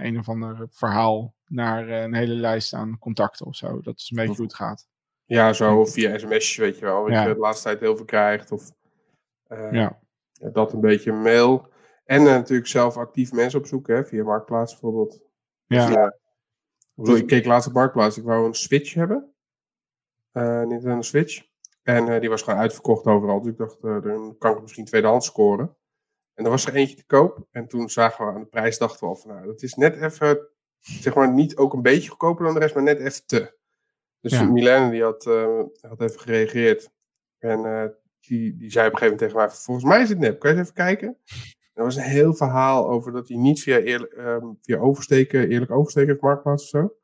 een 0.00 0.18
of 0.18 0.28
ander 0.28 0.66
verhaal 0.70 1.34
naar 1.46 1.88
een 1.88 2.14
hele 2.14 2.34
lijst 2.34 2.74
aan 2.74 2.98
contacten 2.98 3.46
of 3.46 3.56
zo. 3.56 3.80
Dat 3.80 3.98
is 3.98 4.10
een 4.10 4.16
beetje 4.16 4.36
hoe 4.36 4.44
het 4.44 4.54
gaat. 4.54 4.88
Ja, 5.28 5.52
zo 5.52 5.84
via 5.84 6.18
sms'jes, 6.18 6.56
weet 6.56 6.78
je 6.78 6.84
wel. 6.84 7.02
Wat 7.02 7.10
Ja. 7.12 7.26
je 7.26 7.34
de 7.34 7.40
laatste 7.40 7.64
tijd 7.64 7.80
heel 7.80 7.96
veel 7.96 8.04
krijgt. 8.04 8.52
Of 8.52 8.70
eh, 9.46 9.72
Ja. 9.72 9.98
dat 10.32 10.72
een 10.72 10.80
beetje 10.80 11.12
mail. 11.12 11.68
En 12.04 12.18
eh, 12.20 12.24
natuurlijk 12.26 12.68
zelf 12.68 12.96
actief 12.96 13.32
mensen 13.32 13.58
opzoeken, 13.58 13.96
hè, 13.96 14.04
via 14.04 14.24
Marktplaats 14.24 14.72
bijvoorbeeld. 14.72 15.20
Ja. 15.66 15.86
Dus, 15.86 15.96
eh, 15.96 16.02
ik 16.02 16.10
bedoel, 16.94 17.16
ik 17.16 17.26
keek 17.26 17.44
laatst 17.44 17.68
op 17.68 17.74
Marktplaats, 17.74 18.18
ik 18.18 18.24
wou 18.24 18.46
een 18.46 18.54
Switch 18.54 18.94
hebben. 18.94 19.32
Nintendo 20.32 21.02
Switch. 21.02 21.46
En 21.82 22.20
die 22.20 22.28
was 22.28 22.42
gewoon 22.42 22.58
uitverkocht 22.60 23.06
overal. 23.06 23.40
Dus 23.40 23.52
ik 23.52 23.58
dacht, 23.58 23.82
dan 23.82 24.36
kan 24.38 24.56
ik 24.56 24.62
misschien 24.62 24.84
tweedehands 24.84 25.26
scoren. 25.26 25.76
En 26.34 26.44
er 26.44 26.50
was 26.50 26.66
er 26.66 26.74
eentje 26.74 26.96
te 26.96 27.06
koop. 27.06 27.46
En 27.50 27.68
toen 27.68 27.90
zagen 27.90 28.26
we 28.26 28.32
aan 28.32 28.40
de 28.40 28.46
prijs, 28.46 28.78
dachten 28.78 29.00
we 29.00 29.06
al 29.06 29.16
van, 29.16 29.30
nou, 29.30 29.46
dat 29.46 29.62
is 29.62 29.74
net 29.74 30.00
even, 30.02 30.48
zeg 30.78 31.14
maar, 31.14 31.32
niet 31.32 31.56
ook 31.56 31.72
een 31.72 31.82
beetje 31.82 32.08
goedkoper 32.08 32.44
dan 32.44 32.54
de 32.54 32.60
rest, 32.60 32.74
maar 32.74 32.82
net 32.84 32.98
even 32.98 33.26
te. 33.26 33.56
Dus 34.20 34.32
Ja. 34.32 34.90
Die 34.90 35.02
had, 35.02 35.26
eh, 35.26 35.62
had 35.80 36.00
even 36.00 36.20
gereageerd. 36.20 36.90
En 37.38 37.64
eh, 37.64 37.88
die, 38.20 38.56
die 38.56 38.70
zei 38.70 38.86
op 38.86 38.92
een 38.92 38.98
gegeven 38.98 39.00
moment 39.00 39.18
tegen 39.18 39.36
mij, 39.36 39.50
volgens 39.50 39.86
mij 39.86 40.02
is 40.02 40.08
het 40.08 40.18
nep, 40.18 40.38
kan 40.38 40.50
je 40.50 40.56
eens 40.56 40.68
even 40.68 40.84
kijken? 40.84 41.16
Er 41.74 41.84
was 41.84 41.96
een 41.96 42.02
heel 42.02 42.34
verhaal 42.34 42.88
over 42.88 43.12
dat 43.12 43.28
hij 43.28 43.36
niet 43.36 43.62
via, 43.62 43.78
eerlijk, 43.78 44.12
ehm, 44.12 44.46
via 44.62 44.78
oversteken, 44.78 45.48
eerlijk 45.48 45.70
oversteken 45.70 46.08
heeft 46.10 46.22
marktplaats 46.22 46.62
of 46.62 46.68
zo. 46.68 46.96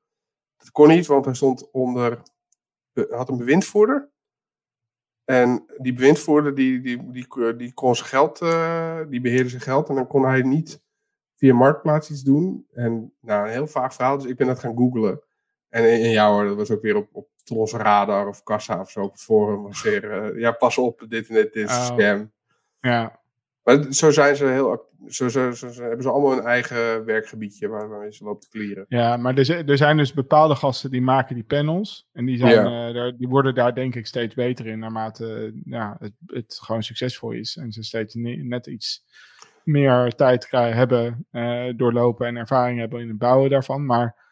Dat 0.57 0.71
kon 0.71 0.89
niet, 0.89 1.07
want 1.07 1.25
hij 1.25 1.35
stond 1.35 1.71
onder, 1.71 2.23
had 3.11 3.29
een 3.29 3.37
bewindvoerder. 3.37 4.13
En 5.25 5.65
die 5.77 5.93
bewindvoerder, 5.93 6.55
die, 6.55 6.81
die, 6.81 7.11
die, 7.11 7.57
die 7.57 7.75
kon 7.75 7.97
zijn 7.97 8.09
geld, 8.09 8.41
eh, 8.41 9.01
die 9.09 9.21
beheerde 9.21 9.49
zijn 9.49 9.63
geld. 9.63 9.89
En 9.89 9.95
dan 9.95 10.07
kon 10.07 10.25
hij 10.25 10.43
niet 10.43 10.83
via 11.37 11.55
marktplaats 11.55 12.11
iets 12.11 12.23
doen. 12.23 12.67
En 12.73 13.15
nou, 13.21 13.47
een 13.47 13.53
heel 13.53 13.67
vaag 13.67 13.95
verhaal, 13.95 14.19
dus 14.19 14.31
ik 14.31 14.37
ben 14.37 14.47
dat 14.47 14.59
gaan 14.59 14.77
googlen. 14.77 15.23
En, 15.75 15.85
en 15.85 16.11
ja 16.11 16.31
hoor, 16.31 16.45
dat 16.45 16.57
was 16.57 16.71
ook 16.71 16.83
weer 16.83 16.97
op, 16.97 17.09
op 17.13 17.29
Tros 17.45 17.73
Radar 17.73 18.29
of 18.29 18.43
Kassa 18.43 18.81
of 18.81 18.91
zo 18.91 19.01
op 19.01 19.13
het 19.13 19.23
forum. 19.23 19.63
Was 19.63 19.83
weer, 19.83 20.11
eh, 20.11 20.41
ja, 20.41 20.53
pas 20.53 20.79
op, 20.79 21.05
dit 21.09 21.29
en 21.29 21.35
dit, 21.35 21.53
dit 21.53 21.69
is 21.71 21.77
Oh. 21.77 21.85
scam. 21.85 22.33
Ja, 22.81 23.21
Maar 23.63 23.93
zo 23.93 24.11
zijn 24.11 24.37
ze 24.37 24.47
heel 24.47 24.93
zo, 25.07 25.29
zo, 25.29 25.51
zo, 25.53 25.69
zo 25.69 25.83
hebben 25.83 26.03
ze 26.03 26.11
allemaal 26.11 26.31
hun 26.37 26.45
eigen 26.47 27.05
werkgebiedje 27.05 27.69
waar- 27.69 27.89
waarmee 27.89 28.13
ze 28.13 28.25
lopen 28.25 28.41
te 28.41 28.49
clearen. 28.59 28.85
ja 28.89 29.17
maar 29.17 29.37
er, 29.39 29.69
er 29.69 29.77
zijn 29.77 29.97
dus 29.97 30.13
bepaalde 30.13 30.55
gasten 30.55 30.91
die 30.91 31.03
maken 31.03 31.35
die 31.35 31.45
panels. 31.45 32.09
En 32.13 32.25
die, 32.25 32.39
zijn, 32.39 32.53
Ja. 32.53 32.89
eh, 32.89 32.95
daar, 32.95 33.17
die 33.17 33.29
worden 33.29 33.55
daar 33.55 33.75
denk 33.75 33.95
ik 33.95 34.07
steeds 34.07 34.35
beter 34.35 34.67
in 34.67 34.79
naarmate 34.79 35.53
ja, 35.65 35.97
het, 35.99 36.13
het 36.27 36.59
gewoon 36.63 36.83
succesvol 36.83 37.31
is. 37.31 37.57
En 37.57 37.73
ze 37.73 37.83
steeds 37.83 38.15
ne- 38.15 38.37
net 38.43 38.67
iets 38.67 39.05
meer 39.65 40.15
tijd 40.15 40.47
krijgen, 40.47 40.77
hebben, 40.77 41.27
eh, 41.31 41.65
doorlopen 41.77 42.27
en 42.27 42.37
ervaring 42.37 42.79
hebben 42.79 43.01
in 43.01 43.09
het 43.09 43.19
bouwen 43.19 43.51
daarvan. 43.51 43.87
Maar 43.87 44.23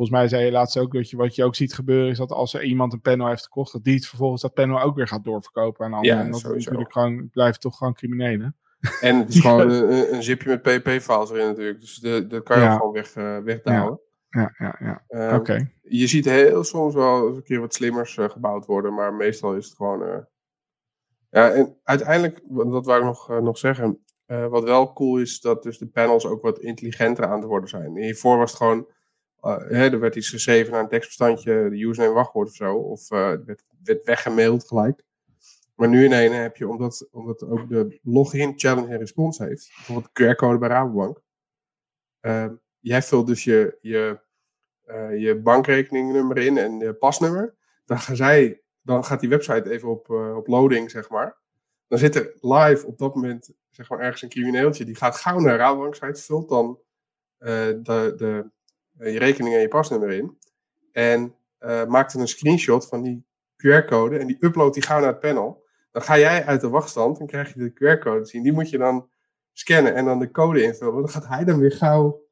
volgens 0.00 0.18
mij 0.18 0.28
zei 0.28 0.44
je 0.44 0.50
laatst 0.50 0.78
ook 0.78 0.92
dat 0.92 1.10
je 1.10 1.16
wat 1.16 1.34
je 1.34 1.44
ook 1.44 1.54
ziet 1.54 1.74
gebeuren 1.74 2.10
is 2.10 2.18
dat 2.18 2.32
als 2.32 2.54
er 2.54 2.62
iemand 2.64 2.92
een 2.92 3.00
panel 3.00 3.28
heeft 3.28 3.42
gekocht, 3.42 3.72
dat 3.72 3.84
die 3.84 3.94
het 3.94 4.06
vervolgens 4.06 4.42
dat 4.42 4.54
panel 4.54 4.80
ook 4.80 4.96
weer 4.96 5.06
gaat 5.08 5.24
doorverkopen 5.24 5.84
aan 5.86 5.92
anderen. 5.94 6.16
Ja, 6.18 6.24
en 6.24 6.30
dat 6.30 6.42
natuurlijk 6.42 6.92
gewoon, 6.92 7.30
blijft 7.30 7.60
toch 7.60 7.76
gewoon 7.76 7.94
criminelen. 7.94 8.56
En 9.00 9.16
het 9.18 9.28
is 9.28 9.40
gewoon 9.46 9.70
een, 9.70 10.14
een 10.14 10.22
zipje 10.22 10.48
met 10.48 10.62
pp-files 10.62 11.30
erin 11.30 11.46
natuurlijk. 11.46 11.80
Dus 11.80 11.94
dat 12.28 12.42
kan 12.42 12.58
je 12.58 12.64
Ja. 12.64 12.76
gewoon 12.76 12.92
weg, 12.92 13.14
eh 13.14 13.38
wegdouwen. 13.38 14.00
Ja, 14.28 14.54
ja, 14.58 14.76
ja. 14.78 15.04
Ehm, 15.08 15.34
Oké. 15.34 15.70
Je 15.82 16.06
ziet 16.06 16.24
heel 16.24 16.64
soms 16.64 16.94
wel 16.94 17.28
eens 17.28 17.36
een 17.36 17.42
keer 17.42 17.60
wat 17.60 17.74
slimmers 17.74 18.16
eh, 18.16 18.28
gebouwd 18.28 18.66
worden, 18.66 18.94
maar 18.94 19.14
meestal 19.14 19.54
is 19.54 19.66
het 19.66 19.76
gewoon. 19.76 20.02
eh, 20.02 20.18
Ja, 21.30 21.50
en 21.50 21.76
uiteindelijk, 21.84 22.40
wat 22.48 22.70
dat 22.72 22.86
wou 22.86 22.98
ik 22.98 23.04
nog, 23.04 23.28
nog 23.40 23.58
zeggen. 23.58 24.04
wat 24.26 24.64
wel 24.64 24.92
cool 24.92 25.18
is, 25.18 25.40
dat 25.40 25.62
dus 25.62 25.78
de 25.78 25.86
panels 25.86 26.26
ook 26.26 26.42
wat 26.42 26.58
intelligenter 26.58 27.24
aan 27.26 27.38
het 27.38 27.44
worden 27.48 27.68
zijn. 27.68 27.96
Hiervoor 27.96 28.36
was 28.38 28.50
het 28.50 28.58
gewoon. 28.60 28.86
Eh, 29.40 29.92
er 29.92 30.00
werd 30.00 30.16
iets 30.16 30.28
geschreven 30.28 30.72
naar 30.72 30.82
een 30.82 30.88
tekstbestandje, 30.88 31.68
de 31.70 31.84
username 31.84 32.14
wachtwoord 32.14 32.48
of 32.48 32.54
zo. 32.54 32.76
Of 32.76 33.10
eh, 33.10 33.32
werd, 33.44 33.62
werd 33.84 34.04
weggemaild 34.04 34.68
gelijk. 34.68 35.04
Maar 35.74 35.88
nu 35.88 36.04
in 36.04 36.12
één 36.12 36.42
heb 36.42 36.56
je, 36.56 36.68
omdat, 36.68 37.08
omdat 37.10 37.42
ook 37.42 37.68
de 37.68 37.98
login, 38.02 38.52
challenge 38.56 38.88
en 38.88 38.98
response 38.98 39.44
heeft. 39.44 39.72
Bijvoorbeeld 39.76 40.10
de 40.12 40.34
QR-code 40.34 40.58
bij 40.58 40.68
Rabobank. 40.68 41.20
eh, 42.20 42.46
jij 42.80 43.02
vult 43.02 43.26
dus 43.26 43.44
je, 43.44 43.78
je, 43.80 44.20
eh, 44.84 45.18
je 45.18 45.40
bankrekeningnummer 45.40 46.38
in 46.38 46.58
en 46.58 46.78
je 46.78 46.94
pasnummer. 46.94 47.54
Dan, 47.84 47.98
gaan 47.98 48.16
zij, 48.16 48.62
dan 48.82 49.04
gaat 49.04 49.20
die 49.20 49.28
website 49.28 49.70
even 49.70 49.88
op, 49.88 50.10
op 50.10 50.46
loading, 50.46 50.90
zeg 50.90 51.08
maar. 51.08 51.38
Dan 51.88 51.98
zit 51.98 52.14
er 52.14 52.34
live 52.40 52.86
op 52.86 52.98
dat 52.98 53.14
moment 53.14 53.50
zeg 53.70 53.88
maar, 53.88 53.98
ergens 53.98 54.22
een 54.22 54.28
crimineeltje. 54.28 54.84
Die 54.84 54.94
gaat 54.94 55.16
gauw 55.16 55.38
naar 55.38 55.52
de 55.52 55.58
Rabobank 55.58 55.94
site, 55.94 56.22
vult 56.22 56.48
dan 56.48 56.78
de, 57.38 58.12
de, 58.16 58.50
je 59.08 59.18
rekening 59.18 59.54
en 59.54 59.60
je 59.60 59.68
pasnummer 59.68 60.10
in. 60.10 60.38
En 60.92 61.34
eh, 61.58 61.86
maakt 61.86 62.12
dan 62.12 62.20
een 62.22 62.28
screenshot 62.28 62.86
van 62.86 63.02
die 63.02 63.24
QR-code. 63.56 64.18
En 64.18 64.26
die 64.26 64.36
uploadt 64.40 64.74
die 64.74 64.82
gauw 64.82 65.00
naar 65.00 65.08
het 65.08 65.20
panel. 65.20 65.64
Dan 65.92 66.02
ga 66.02 66.18
jij 66.18 66.44
uit 66.44 66.60
de 66.60 66.68
wachtstand 66.68 67.18
en 67.20 67.26
krijg 67.26 67.54
je 67.54 67.58
de 67.60 67.70
QR-code 67.72 68.20
te 68.22 68.28
zien. 68.30 68.42
Die 68.42 68.52
moet 68.52 68.70
je 68.70 68.78
dan 68.78 69.08
scannen 69.52 69.94
en 69.94 70.04
dan 70.04 70.18
de 70.18 70.30
code 70.30 70.62
invullen. 70.62 70.94
Dan 71.00 71.08
gaat 71.08 71.26
hij 71.28 71.44
dan 71.44 71.58
weer 71.58 71.72
gauw. 71.72 72.28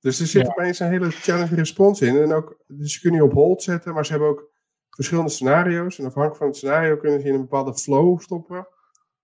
Dus 0.00 0.20
er 0.20 0.26
zit 0.26 0.42
Ja. 0.46 0.48
opeens 0.52 0.78
een 0.78 0.88
hele 0.90 1.10
challenge 1.10 1.54
response 1.54 2.06
in. 2.06 2.16
En 2.22 2.32
ook, 2.32 2.56
dus 2.66 2.92
ze 2.92 3.00
kunnen 3.00 3.20
je 3.20 3.26
op 3.26 3.32
hold 3.32 3.62
zetten, 3.62 3.94
maar 3.94 4.04
ze 4.06 4.10
hebben 4.12 4.28
ook 4.30 4.50
verschillende 4.90 5.30
scenario's. 5.30 5.98
En 5.98 6.04
afhankelijk 6.04 6.36
van 6.38 6.46
het 6.46 6.56
scenario 6.56 6.96
kunnen 6.96 7.20
ze 7.20 7.26
in 7.26 7.34
een 7.34 7.40
bepaalde 7.40 7.74
flow 7.74 8.20
stoppen. 8.20 8.68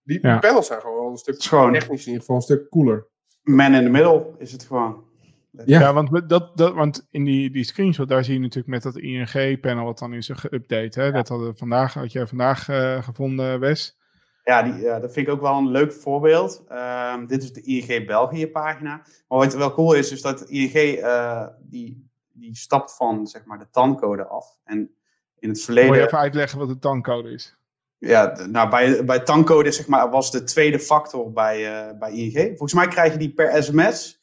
Die, 0.03 0.19
Ja. 0.23 0.39
panels 0.39 0.67
zijn 0.67 0.81
gewoon 0.81 1.11
een 1.11 1.17
stuk 1.17 1.39
technisch 1.39 2.01
in 2.01 2.07
ieder 2.07 2.21
geval 2.21 2.37
een 2.37 2.43
stuk 2.43 2.69
cooler. 2.69 3.07
man 3.43 3.75
in 3.75 3.83
the 3.85 3.91
middle 3.91 4.35
is 4.39 4.53
het 4.53 4.65
gewoon. 4.65 5.05
Ja. 5.65 5.81
Ja, 5.81 5.93
want, 5.93 6.29
dat, 6.29 6.57
dat, 6.57 6.75
want 6.75 7.07
in 7.11 7.25
die, 7.25 7.51
die 7.51 7.65
screenshot, 7.65 8.09
daar 8.09 8.25
zie 8.25 8.35
je 8.35 8.41
natuurlijk 8.41 8.67
met 8.67 8.83
dat 8.83 8.97
ING-panel 8.97 9.85
wat 9.85 9.99
dan 9.99 10.13
is 10.13 10.33
geüpdate. 10.33 11.01
Hè? 11.01 11.13
Dat 11.13 11.29
hadden 11.29 11.57
vandaag, 11.57 11.95
had 11.95 12.13
jij 12.13 12.27
vandaag 12.27 12.69
eh, 12.69 13.03
gevonden, 13.03 13.61
Wes. 13.61 13.99
Ja, 14.45 14.63
die, 14.63 14.75
ja, 14.75 15.01
dat 15.01 15.13
vind 15.13 15.27
ik 15.27 15.33
ook 15.33 15.41
wel 15.41 15.57
een 15.57 15.71
leuk 15.71 15.93
voorbeeld. 15.93 16.65
Ehm, 16.69 17.27
dit 17.27 17.43
is 17.43 17.53
de 17.53 17.63
ING 17.63 18.07
België 18.07 18.47
pagina. 18.47 18.97
Maar 19.29 19.39
wat 19.39 19.55
wel 19.55 19.73
cool 19.73 19.93
is, 19.93 20.13
is 20.13 20.23
dat 20.23 20.43
ING 20.43 20.75
eh, 20.75 21.47
die, 21.61 22.09
die 22.33 22.57
stapt 22.57 22.97
van 22.97 23.27
zeg 23.27 23.45
maar, 23.45 23.59
de 23.59 23.71
TAN-code 23.71 24.27
af. 24.27 24.59
En 24.65 24.77
in 25.39 25.49
het 25.49 25.49
Moet 25.49 25.57
je 25.57 25.63
verleden, 25.63 26.05
even 26.05 26.19
uitleggen 26.19 26.59
wat 26.59 26.69
de 26.69 26.79
tankcode 26.79 27.31
is? 27.31 27.57
ja, 27.99 28.47
nou, 28.47 28.71
bij, 28.71 29.05
bij 29.05 29.21
TAN-code 29.21 29.71
zeg 29.73 29.87
maar, 29.87 30.11
was 30.11 30.31
de 30.31 30.45
tweede 30.45 30.79
factor 30.79 31.33
bij, 31.33 31.87
eh, 31.89 31.99
bij 31.99 32.13
ING. 32.13 32.47
Volgens 32.47 32.75
mij 32.75 32.89
krijg 32.89 33.13
je 33.13 33.19
die 33.19 33.33
per 33.33 33.63
sms. 33.63 34.21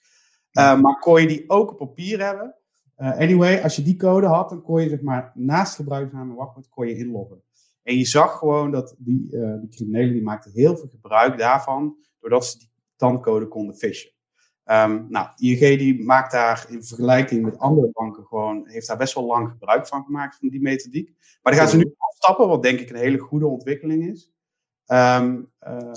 Eh, 0.53 0.79
maar 0.79 0.99
kon 0.99 1.21
je 1.21 1.27
die 1.27 1.43
ook 1.47 1.71
op 1.71 1.77
papier 1.77 2.25
hebben. 2.25 2.55
Eh, 2.95 3.17
anyway, 3.17 3.61
als 3.61 3.75
je 3.75 3.81
die 3.81 3.95
code 3.95 4.27
had, 4.27 4.49
dan 4.49 4.61
kon 4.61 4.81
je 4.81 4.89
zeg 4.89 5.01
maar, 5.01 5.31
naast 5.35 5.75
gebruikersnaam 5.75 6.29
en 6.29 6.35
wachtwoord 6.35 6.69
kon 6.69 6.87
je 6.87 6.97
inloggen. 6.97 7.43
En 7.83 7.97
je 7.97 8.05
zag 8.05 8.37
gewoon 8.37 8.71
dat 8.71 8.95
die, 8.97 9.37
eh, 9.37 9.59
die 9.59 9.69
criminelen 9.69 10.13
die 10.13 10.23
maakten 10.23 10.51
heel 10.51 10.77
veel 10.77 10.87
gebruik 10.89 11.37
daarvan, 11.37 11.97
doordat 12.19 12.45
ze 12.45 12.57
die 12.57 12.71
tankcode 12.95 13.47
konden 13.47 13.75
fishen. 13.75 14.11
Ehm, 14.63 15.05
nou, 15.09 15.27
ING 15.35 15.59
die 15.59 16.03
maakt 16.03 16.31
daar 16.31 16.65
in 16.69 16.83
vergelijking 16.83 17.43
met 17.43 17.57
andere 17.57 17.89
banken 17.91 18.25
gewoon, 18.25 18.67
heeft 18.67 18.87
daar 18.87 18.97
best 18.97 19.13
wel 19.13 19.25
lang 19.25 19.49
gebruik 19.49 19.87
van 19.87 20.03
gemaakt, 20.03 20.37
van 20.37 20.49
die 20.49 20.61
methodiek. 20.61 21.15
Maar 21.41 21.51
die 21.51 21.61
gaan 21.61 21.71
ze 21.71 21.77
nu 21.77 21.95
afstappen, 21.97 22.47
wat 22.47 22.63
denk 22.63 22.79
ik 22.79 22.89
een 22.89 22.95
hele 22.95 23.17
goede 23.17 23.47
ontwikkeling 23.47 24.07
is. 24.07 24.31
Ehm, 24.85 25.41
eh, 25.59 25.91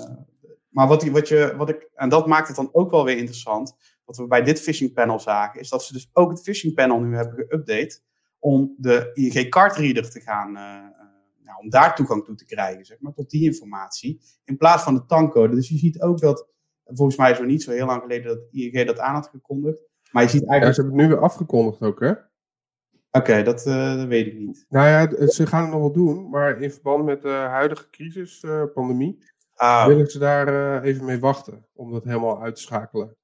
maar 0.69 0.87
wat, 0.87 1.03
wat, 1.03 1.27
je, 1.27 1.53
wat 1.57 1.69
ik, 1.69 1.89
en 1.95 2.09
dat 2.09 2.27
maakt 2.27 2.47
het 2.47 2.55
dan 2.55 2.69
ook 2.71 2.91
wel 2.91 3.05
weer 3.05 3.17
interessant, 3.17 3.75
wat 4.07 4.17
we 4.17 4.27
bij 4.27 4.43
dit 4.43 4.61
phishing 4.61 4.93
panel 4.93 5.19
zagen, 5.19 5.59
is 5.59 5.69
dat 5.69 5.83
ze 5.83 5.93
dus 5.93 6.09
ook 6.13 6.29
het 6.29 6.41
phishing 6.41 6.73
panel 6.73 6.99
nu 6.99 7.15
hebben 7.15 7.45
geüpdate 7.45 8.01
om 8.39 8.75
de 8.77 9.11
ING 9.13 9.49
cardreader 9.49 10.09
te 10.09 10.19
gaan, 10.19 10.55
eh, 10.55 10.63
eh, 10.63 11.05
nou, 11.43 11.59
om 11.59 11.69
daar 11.69 11.95
toegang 11.95 12.25
toe 12.25 12.35
te 12.35 12.45
krijgen, 12.45 12.85
zeg 12.85 12.99
maar, 12.99 13.13
tot 13.13 13.29
die 13.29 13.43
informatie, 13.43 14.21
in 14.45 14.57
plaats 14.57 14.83
van 14.83 14.93
de 14.93 15.05
tankcode. 15.05 15.55
Dus 15.55 15.69
je 15.69 15.77
ziet 15.77 16.01
ook 16.01 16.19
dat, 16.19 16.47
volgens 16.83 17.17
mij 17.17 17.31
is 17.31 17.37
het 17.37 17.47
niet 17.47 17.63
zo 17.63 17.71
heel 17.71 17.85
lang 17.85 18.01
geleden 18.01 18.27
dat 18.27 18.47
ING 18.51 18.85
dat 18.85 18.99
aan 18.99 19.13
had 19.13 19.27
gekondigd, 19.27 19.81
maar 20.11 20.23
je 20.23 20.29
ziet 20.29 20.41
Ja, 20.41 20.47
eigenlijk, 20.47 20.75
ze 20.75 20.81
hebben 20.81 20.99
het 20.99 21.09
nu 21.09 21.15
weer 21.15 21.23
afgekondigd 21.23 21.81
ook, 21.81 21.99
hè? 21.99 22.13
oké, 23.11 23.43
dat, 23.43 23.65
eh, 23.65 23.95
dat 23.97 24.07
weet 24.07 24.27
ik 24.27 24.37
niet. 24.37 24.65
Nou 24.69 24.87
ja, 24.87 25.27
ze 25.27 25.47
gaan 25.47 25.61
het 25.61 25.71
nog 25.71 25.79
wel 25.79 25.91
doen, 25.91 26.29
maar 26.29 26.61
in 26.61 26.71
verband 26.71 27.05
met 27.05 27.21
de 27.21 27.29
huidige 27.29 27.89
crisis, 27.89 28.45
pandemie, 28.73 29.19
Ah, 29.57 29.87
willen 29.87 30.07
ze 30.07 30.19
daar 30.19 30.83
even 30.83 31.05
mee 31.05 31.19
wachten 31.19 31.65
om 31.73 31.91
dat 31.91 32.03
helemaal 32.03 32.41
uit 32.41 32.55
te 32.55 32.61
schakelen. 32.61 33.15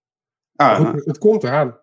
Ah, 0.56 0.80
nou. 0.80 1.02
het 1.06 1.18
komt 1.18 1.44
eraan. 1.44 1.78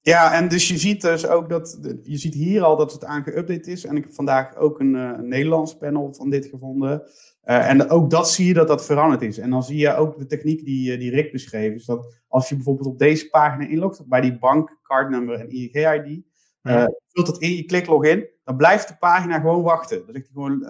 Ja, 0.00 0.34
en 0.34 0.48
dus 0.48 0.68
je 0.68 0.76
ziet 0.78 1.00
dus 1.00 1.26
ook 1.26 1.48
dat, 1.48 1.78
je 2.02 2.16
ziet 2.16 2.34
hier 2.34 2.62
al 2.62 2.76
dat 2.76 2.92
het 2.92 3.04
aan 3.04 3.24
geüpdate 3.28 3.70
is. 3.70 3.84
En 3.84 3.96
ik 3.96 4.04
heb 4.04 4.14
vandaag 4.14 4.56
ook 4.56 4.80
een, 4.80 4.94
eh, 4.96 5.18
Nederlands 5.18 5.76
panel 5.76 6.14
van 6.14 6.30
dit 6.30 6.46
gevonden. 6.46 7.02
Eh, 7.40 7.68
en 7.68 7.90
ook 7.90 8.10
dat 8.10 8.30
zie 8.30 8.46
je 8.46 8.54
dat 8.54 8.68
dat 8.68 8.86
veranderd 8.86 9.22
is. 9.22 9.38
En 9.38 9.50
dan 9.50 9.62
zie 9.62 9.76
je 9.76 9.94
ook 9.94 10.18
de 10.18 10.26
techniek 10.26 10.64
die, 10.64 10.92
eh, 10.92 10.98
die 10.98 11.10
Rick 11.10 11.32
beschreef. 11.32 11.74
Is 11.74 11.84
dat 11.84 12.14
als 12.28 12.48
je 12.48 12.54
bijvoorbeeld 12.54 12.88
op 12.88 12.98
deze 12.98 13.28
pagina 13.28 13.66
inlogt, 13.68 14.06
bij 14.08 14.20
die 14.20 14.38
bank, 14.38 14.78
cardnummer 14.82 15.40
en 15.40 15.50
ING-ID, 15.50 16.22
Ja. 16.62 16.86
eh, 16.86 16.92
vult 17.08 17.26
dat 17.26 17.38
in, 17.38 17.56
je 17.56 17.64
klikt 17.64 17.86
login, 17.86 18.26
dan 18.44 18.56
blijft 18.56 18.88
de 18.88 18.96
pagina 18.98 19.38
gewoon 19.40 19.62
wachten. 19.62 19.96
Dan 20.04 20.14
zegt 20.14 20.26
hij 20.26 20.34
gewoon 20.34 20.64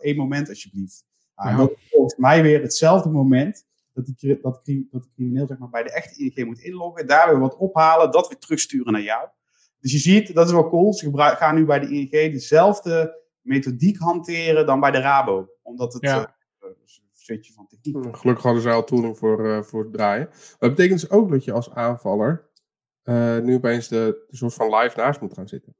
één 0.00 0.16
moment 0.16 0.48
alsjeblieft. 0.48 1.04
Ah, 1.34 1.50
Ja. 1.50 1.56
Dat 1.56 1.70
is 1.70 1.88
volgens 1.90 2.16
mij 2.16 2.42
weer 2.42 2.62
hetzelfde 2.62 3.08
moment 3.08 3.66
dat, 3.94 4.06
die, 4.06 4.38
dat, 4.42 4.42
dat 4.42 5.02
de 5.02 5.08
crimineel 5.14 5.46
zeg 5.46 5.58
maar, 5.58 5.68
bij 5.70 5.82
de 5.82 5.92
echte 5.92 6.18
ING 6.24 6.46
moet 6.46 6.60
inloggen, 6.60 7.06
daar 7.06 7.28
weer 7.30 7.38
wat 7.40 7.56
ophalen, 7.56 8.10
dat 8.10 8.28
weer 8.28 8.38
terugsturen 8.38 8.92
naar 8.92 9.02
jou. 9.02 9.28
Dus 9.80 9.92
je 9.92 9.98
ziet, 9.98 10.34
dat 10.34 10.46
is 10.46 10.52
wel 10.52 10.68
cool, 10.68 10.92
ze 10.94 11.10
gaan 11.14 11.54
nu 11.54 11.64
bij 11.64 11.80
de 11.80 11.88
ING 11.88 12.10
dezelfde 12.10 13.22
methodiek 13.40 13.98
hanteren 13.98 14.66
dan 14.66 14.80
bij 14.80 14.90
de 14.90 14.98
Rabo. 14.98 15.48
Omdat 15.62 15.92
het 15.92 16.02
Ja. 16.02 16.36
eh, 16.58 16.68
is 16.84 17.02
een 17.02 17.08
switch 17.12 17.52
van 17.52 17.66
techniek. 17.66 17.94
Hm, 18.04 18.12
Gelukkig 18.12 18.44
hadden 18.44 18.62
ze 18.62 18.70
al 18.70 18.84
tooling 18.84 19.18
voor, 19.18 19.48
eh, 19.50 19.62
voor 19.62 19.82
het 19.82 19.92
draaien. 19.92 20.26
Maar 20.28 20.56
dat 20.58 20.70
betekent 20.70 21.00
dus 21.00 21.10
ook 21.10 21.30
dat 21.30 21.44
je 21.44 21.52
als 21.52 21.70
aanvaller 21.70 22.48
eh, 23.02 23.38
nu 23.38 23.54
opeens 23.54 23.88
de, 23.88 24.24
de 24.28 24.36
soort 24.36 24.54
van 24.54 24.74
live 24.74 24.96
naast 24.96 25.20
moet 25.20 25.34
gaan 25.34 25.48
zitten. 25.48 25.74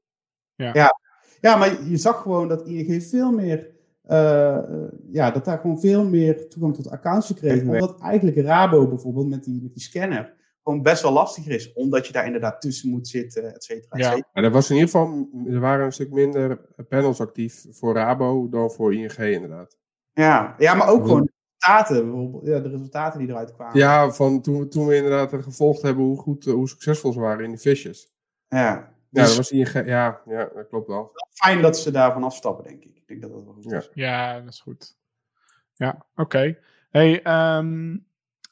Ja, 1.41 1.55
maar 1.55 1.83
je 1.83 1.97
zag 1.97 2.21
gewoon 2.21 2.47
dat 2.47 2.67
ING 2.67 3.03
veel 3.03 3.31
meer, 3.31 3.74
eh, 4.07 4.57
ja, 5.11 5.31
dat 5.31 5.45
daar 5.45 5.57
gewoon 5.59 5.79
veel 5.79 6.05
meer 6.05 6.49
toegang 6.49 6.75
tot 6.75 6.89
accounts 6.89 7.27
gekregen 7.27 7.69
werd. 7.69 7.81
Omdat 7.83 8.01
eigenlijk 8.01 8.37
Rabo 8.37 8.87
bijvoorbeeld 8.87 9.29
met 9.29 9.43
die, 9.43 9.61
met 9.61 9.73
die 9.73 9.83
scanner 9.83 10.33
gewoon 10.63 10.81
best 10.81 11.01
wel 11.01 11.11
lastiger 11.11 11.51
is. 11.51 11.73
Omdat 11.73 12.07
je 12.07 12.13
daar 12.13 12.25
inderdaad 12.25 12.61
tussen 12.61 12.89
moet 12.89 13.07
zitten, 13.07 13.53
et 13.53 13.63
cetera, 13.63 13.95
et 13.95 14.01
Ja. 14.01 14.09
cetera. 14.09 14.29
Maar 14.33 14.43
er 14.43 14.51
was 14.51 14.69
in 14.69 14.75
ieder 14.75 14.89
geval, 14.89 15.27
er 15.47 15.59
waren 15.59 15.85
een 15.85 15.91
stuk 15.91 16.11
minder 16.11 16.59
panels 16.89 17.21
actief 17.21 17.65
voor 17.69 17.93
Rabo 17.93 18.49
dan 18.49 18.71
voor 18.71 18.93
ING 18.93 19.17
inderdaad. 19.17 19.77
Ja, 20.13 20.55
ja 20.57 20.73
maar 20.73 20.89
ook 20.89 21.05
gewoon 21.05 21.21
de 21.25 21.31
resultaten, 21.57 22.03
bijvoorbeeld, 22.11 22.45
ja, 22.45 22.59
de 22.59 22.69
resultaten 22.69 23.19
die 23.19 23.29
eruit 23.29 23.53
kwamen. 23.53 23.79
Ja, 23.79 24.11
van 24.11 24.41
toen, 24.41 24.69
toen 24.69 24.87
we 24.87 24.95
inderdaad 24.95 25.33
gevolgd 25.43 25.81
hebben 25.81 26.03
hoe 26.03 26.17
goed, 26.17 26.45
hoe 26.45 26.67
succesvol 26.69 27.13
ze 27.13 27.19
waren 27.19 27.43
in 27.43 27.49
die 27.49 27.59
fishes. 27.59 28.13
ja. 28.47 28.93
Ja, 29.15 29.21
Dus 29.21 29.27
dat 29.35 29.37
was 29.37 29.51
ING, 29.51 29.85
ja, 29.87 30.21
ja, 30.25 30.49
dat 30.55 30.67
klopt 30.67 30.87
wel. 30.87 31.11
fijn 31.31 31.61
dat 31.61 31.77
ze 31.79 31.91
daarvan 31.91 32.23
afstappen, 32.23 32.63
denk 32.63 32.83
ik. 32.83 32.95
Ik 32.95 33.07
denk 33.07 33.21
dat 33.21 33.31
dat 33.31 33.43
wel 33.43 33.53
goed 33.53 33.71
Ja. 33.71 33.77
is. 33.77 33.89
Ja, 33.93 34.39
dat 34.39 34.53
is 34.53 34.59
goed. 34.59 34.95
Ja, 35.73 36.05
oké. 36.15 36.57
Hey, 36.89 37.21
ehm, 37.23 37.97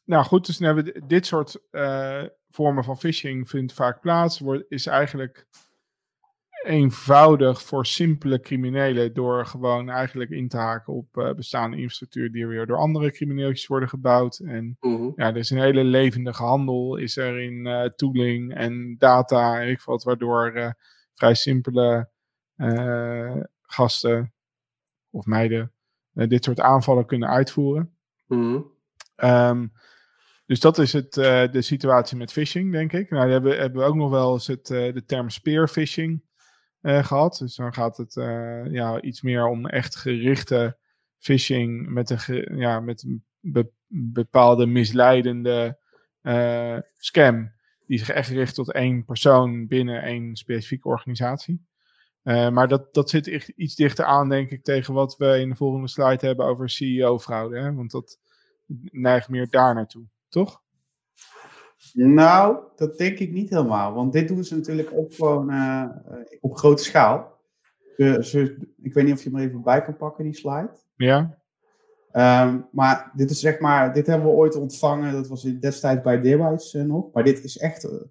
nou 0.05 0.23
goed, 0.25 0.45
dus 0.45 0.57
dan 0.57 0.75
hebben 0.75 1.07
dit 1.07 1.25
soort 1.25 1.57
eh, 1.71 2.23
vormen 2.49 2.83
van 2.83 2.97
phishing 2.97 3.49
vindt 3.49 3.73
vaak 3.73 3.99
plaats. 4.01 4.39
Wordt, 4.39 4.63
is 4.69 4.85
eigenlijk 4.85 5.47
eenvoudig 6.63 7.61
voor 7.61 7.85
simpele 7.85 8.39
criminelen 8.39 9.13
door 9.13 9.45
gewoon 9.45 9.89
eigenlijk 9.89 10.29
in 10.29 10.47
te 10.47 10.57
haken 10.57 10.93
op 10.93 11.17
eh, 11.17 11.33
bestaande 11.33 11.77
infrastructuur 11.77 12.31
die 12.31 12.47
weer 12.47 12.65
door 12.65 12.77
andere 12.77 13.11
crimineeltjes 13.11 13.67
worden 13.67 13.89
gebouwd. 13.89 14.39
En 14.39 14.77
Mhm. 14.79 15.09
ja, 15.15 15.27
er 15.27 15.37
is 15.37 15.49
een 15.49 15.59
hele 15.61 15.83
levendige 15.83 16.43
handel 16.43 16.95
is 16.95 17.17
er 17.17 17.39
in 17.39 17.67
eh, 17.67 17.83
tooling 17.89 18.53
en 18.53 18.95
data 18.97 19.61
en 19.61 19.69
ik 19.69 19.81
wat, 19.81 20.03
waardoor 20.03 20.51
eh, 20.51 20.69
vrij 21.13 21.33
simpele 21.33 22.11
gasten 23.61 24.33
of 25.09 25.25
meiden 25.25 25.71
dit 26.13 26.43
soort 26.43 26.59
aanvallen 26.59 27.05
kunnen 27.05 27.29
uitvoeren. 27.29 27.95
Mhm. 28.27 28.59
Ehm, 29.15 29.67
Dus 30.45 30.59
dat 30.59 30.77
is 30.77 30.93
het, 30.93 31.13
de 31.13 31.61
situatie 31.61 32.17
met 32.17 32.31
phishing, 32.31 32.71
denk 32.71 32.93
ik. 32.93 33.09
Nou, 33.09 33.31
hebben, 33.31 33.57
hebben 33.59 33.81
we 33.81 33.87
ook 33.87 33.95
nog 33.95 34.09
wel 34.09 34.33
eens 34.33 34.47
het, 34.47 34.65
de 34.67 35.03
term 35.05 35.29
spearfishing 35.29 36.11
uh, 36.13 36.32
gehad. 36.83 37.37
Dus 37.37 37.55
dan 37.55 37.73
gaat 37.73 37.97
het 37.97 38.13
ja, 38.71 39.01
iets 39.01 39.21
meer 39.21 39.45
om 39.45 39.65
echt 39.65 39.95
gerichte 39.95 40.77
phishing 41.17 41.89
met 41.89 42.09
een, 42.09 42.57
ja, 42.57 42.79
met 42.79 43.03
een 43.03 43.23
bepaalde 43.87 44.65
misleidende 44.65 45.77
scam. 46.97 47.51
Die 47.87 47.97
zich 47.97 48.09
echt 48.09 48.29
richt 48.29 48.55
tot 48.55 48.71
één 48.71 49.05
persoon 49.05 49.67
binnen 49.67 50.01
één 50.01 50.35
specifieke 50.35 50.87
organisatie. 50.87 51.65
maar 52.23 52.67
dat, 52.67 52.93
dat 52.93 53.09
zit 53.09 53.27
iets 53.55 53.75
dichter 53.75 54.05
aan, 54.05 54.29
denk 54.29 54.49
ik, 54.49 54.63
tegen 54.63 54.93
wat 54.93 55.17
we 55.17 55.39
in 55.39 55.49
de 55.49 55.55
volgende 55.55 55.87
slide 55.87 56.25
hebben 56.25 56.45
over 56.45 56.69
CEO-fraude. 56.69 57.73
Want 57.73 57.91
dat 57.91 58.19
neigt 58.91 59.29
meer 59.29 59.49
daar 59.49 59.75
naartoe 59.75 60.05
toch? 60.33 60.62
Nou, 61.93 62.57
dat 62.75 62.97
denk 62.97 63.19
ik 63.19 63.31
niet 63.31 63.49
helemaal. 63.49 63.93
Want 63.93 64.13
dit 64.13 64.27
doen 64.27 64.43
ze 64.43 64.55
natuurlijk 64.55 64.91
ook 64.93 65.13
gewoon 65.13 65.51
uh, 65.51 65.89
op 66.41 66.57
grote 66.57 66.83
schaal. 66.83 67.39
ik 68.81 68.93
weet 68.93 69.03
niet 69.03 69.13
of 69.13 69.23
je 69.23 69.29
hem 69.29 69.39
even 69.39 69.61
bij 69.61 69.81
kan 69.83 69.97
pakken, 69.97 70.23
die 70.23 70.35
slide. 70.35 70.71
Ja. 70.95 71.41
Um, 72.45 72.67
maar 72.71 73.11
dit 73.15 73.29
is 73.29 73.39
zeg 73.39 73.59
maar, 73.59 73.93
dit 73.93 74.07
hebben 74.07 74.27
we 74.27 74.33
ooit 74.33 74.55
ontvangen. 74.55 75.13
Dat 75.13 75.27
was 75.27 75.41
destijds 75.41 76.01
bij 76.01 76.21
Deerwise 76.21 76.77
uh, 76.77 76.83
nog. 76.83 77.11
Maar 77.13 77.23
dit 77.23 77.43
is 77.43 77.57
echt 77.57 77.83
een 77.83 78.09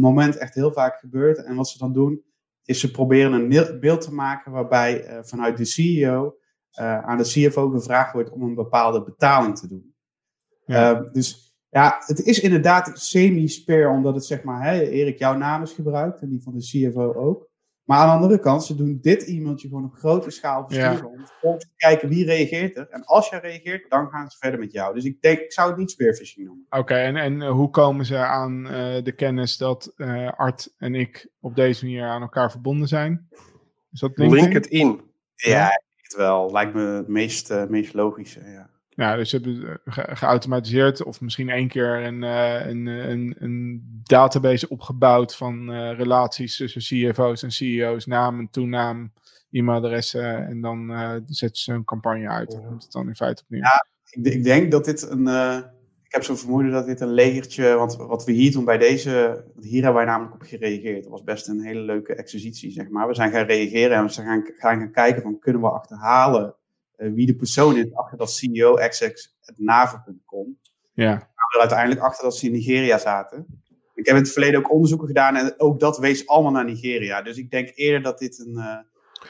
moment 0.00 0.36
echt 0.36 0.54
heel 0.54 0.72
vaak 0.72 0.98
gebeurd. 0.98 1.44
En 1.44 1.56
wat 1.56 1.68
ze 1.68 1.78
dan 1.78 1.92
doen, 1.92 2.22
is 2.64 2.80
ze 2.80 2.90
proberen 2.90 3.32
een 3.32 3.80
beeld 3.80 4.00
te 4.00 4.14
maken 4.14 4.52
waarbij 4.52 5.20
vanuit 5.22 5.56
de 5.56 5.64
CEO 5.64 6.36
aan 6.72 7.18
de 7.18 7.24
CFO 7.24 7.68
gevraagd 7.68 8.12
wordt 8.12 8.30
om 8.30 8.42
een 8.42 8.54
bepaalde 8.54 9.02
betaling 9.02 9.58
te 9.58 9.68
doen. 9.68 9.94
Ja. 10.66 11.00
Uh, 11.00 11.12
dus 11.12 11.53
ja, 11.74 12.02
het 12.06 12.20
is 12.20 12.40
inderdaad 12.40 12.90
semi-spare, 12.94 13.88
omdat 13.88 14.14
het 14.14 14.24
zeg 14.24 14.42
maar, 14.42 14.64
hè, 14.64 14.80
Erik, 14.80 15.18
jouw 15.18 15.36
naam 15.36 15.62
is 15.62 15.72
gebruikt 15.72 16.20
en 16.20 16.28
die 16.28 16.42
van 16.42 16.54
de 16.54 16.60
CFO 16.60 17.12
ook. 17.12 17.48
Maar 17.84 17.98
aan 17.98 18.06
de 18.06 18.22
andere 18.22 18.40
kant, 18.40 18.64
ze 18.64 18.76
doen 18.76 18.98
dit 19.00 19.26
e-mailtje 19.26 19.68
gewoon 19.68 19.84
op 19.84 19.94
grote 19.94 20.30
schaal 20.30 20.64
versturen. 20.66 20.96
Ja. 20.96 21.04
Om 21.04 21.26
vervolgens 21.26 21.64
te 21.64 21.70
kijken 21.76 22.08
wie 22.08 22.24
reageert 22.24 22.76
er. 22.76 22.88
En 22.90 23.04
als 23.04 23.28
jij 23.28 23.38
reageert, 23.38 23.90
dan 23.90 24.08
gaan 24.08 24.30
ze 24.30 24.38
verder 24.38 24.60
met 24.60 24.72
jou. 24.72 24.94
Dus 24.94 25.04
ik 25.04 25.20
denk, 25.20 25.38
ik 25.38 25.52
zou 25.52 25.68
het 25.68 25.78
niet 25.78 25.90
spearfishing 25.90 26.46
noemen. 26.46 26.66
Oké, 26.70 26.94
en, 26.94 27.16
en 27.16 27.42
eh, 27.42 27.50
hoe 27.50 27.70
komen 27.70 28.04
ze 28.04 28.16
aan 28.16 28.66
uh, 28.66 29.02
de 29.02 29.12
kennis 29.16 29.56
dat 29.56 29.92
uh, 29.96 30.32
Art 30.32 30.74
en 30.78 30.94
ik 30.94 31.28
op 31.40 31.54
deze 31.54 31.84
manier 31.84 32.04
aan 32.04 32.22
elkaar 32.22 32.50
verbonden 32.50 32.88
zijn? 32.88 33.28
Is 33.92 34.00
dat 34.00 34.10
Link 34.14 34.52
het 34.52 34.66
in. 34.66 35.00
Ja, 35.34 35.68
het 35.96 36.14
wel. 36.16 36.52
Lijkt 36.52 36.74
me 36.74 36.80
het 36.80 37.08
meest, 37.08 37.68
meest 37.68 37.94
logische, 37.94 38.44
ja. 38.44 38.70
Ja, 38.96 39.16
dus 39.16 39.30
ze 39.30 39.36
hebben 39.36 39.80
geautomatiseerd 40.16 41.02
of 41.02 41.20
misschien 41.20 41.48
één 41.48 41.68
keer 41.68 42.04
een, 42.04 42.22
uh, 42.22 42.66
een, 42.66 42.86
een, 42.86 43.34
een, 43.38 43.82
database 44.02 44.68
opgebouwd 44.68 45.36
van 45.36 45.70
uh, 45.70 45.96
relaties 45.96 46.56
tussen 46.56 46.80
CFO's 46.80 47.42
en 47.42 47.50
CEO's, 47.50 48.06
naam 48.06 48.50
toenaam, 48.50 49.12
e-mailadressen 49.50 50.46
en 50.46 50.60
dan 50.60 50.90
uh, 50.90 51.14
zetten 51.26 51.62
ze 51.62 51.72
een 51.72 51.84
campagne 51.84 52.28
uit. 52.28 52.50
Daar 52.50 52.60
komt 52.60 52.82
het 52.82 52.92
dan 52.92 53.08
in 53.08 53.14
feite 53.14 53.42
opnieuw. 53.42 53.62
Ja, 53.62 53.86
ik, 54.10 54.24
ik 54.24 54.44
denk 54.44 54.70
dat 54.70 54.84
dit 54.84 55.10
een, 55.10 55.26
ik 56.14 56.20
heb 56.20 56.28
zo'n 56.28 56.44
vermoeden 56.44 56.72
dat 56.72 56.86
dit 56.86 57.00
een 57.00 57.12
legertje, 57.12 57.74
want 57.74 57.96
wat 57.96 58.24
we 58.24 58.32
hier 58.32 58.52
doen 58.52 58.64
bij 58.64 58.78
deze, 58.78 59.44
hier 59.60 59.82
hebben 59.82 60.02
wij 60.02 60.04
namelijk 60.04 60.34
op 60.34 60.42
gereageerd. 60.42 61.02
Dat 61.02 61.12
was 61.12 61.22
best 61.22 61.48
een 61.48 61.60
hele 61.60 61.80
leuke 61.80 62.14
exercitie, 62.14 62.70
zeg 62.70 62.88
maar. 62.88 63.06
We 63.06 63.14
zijn 63.14 63.30
gaan 63.30 63.46
reageren 63.46 63.96
en 63.96 64.04
we 64.04 64.12
zijn 64.12 64.26
gaan, 64.26 64.44
gaan, 64.56 64.90
kijken 64.90 65.22
van 65.22 65.38
kunnen 65.38 65.60
we 65.60 65.68
achterhalen 65.68 66.44
eh, 66.44 66.63
wie 66.96 67.26
de 67.26 67.34
persoon 67.34 67.76
is 67.76 67.94
achter 67.94 68.18
dat 68.18 68.32
CEO 68.32 68.74
XX 68.74 69.34
het 69.40 69.58
naven.com. 69.58 70.58
Ja. 70.92 71.12
er 71.54 71.60
uiteindelijk 71.60 72.00
achter 72.00 72.24
dat 72.24 72.36
ze 72.36 72.46
in 72.46 72.52
Nigeria 72.52 72.98
zaten. 72.98 73.62
Ik 73.94 74.06
heb 74.06 74.16
in 74.16 74.22
het 74.22 74.32
verleden 74.32 74.58
ook 74.60 74.72
onderzoeken 74.72 75.06
gedaan 75.06 75.36
en 75.36 75.54
ook 75.60 75.80
dat 75.80 75.98
wees 75.98 76.26
allemaal 76.26 76.52
naar 76.52 76.64
Nigeria. 76.64 77.22
Dus 77.22 77.36
ik 77.36 77.50
denk 77.50 77.72
eerder 77.74 78.02
dat 78.02 78.18
dit 78.18 78.38
een, 78.38 78.54
uh, 78.56 78.78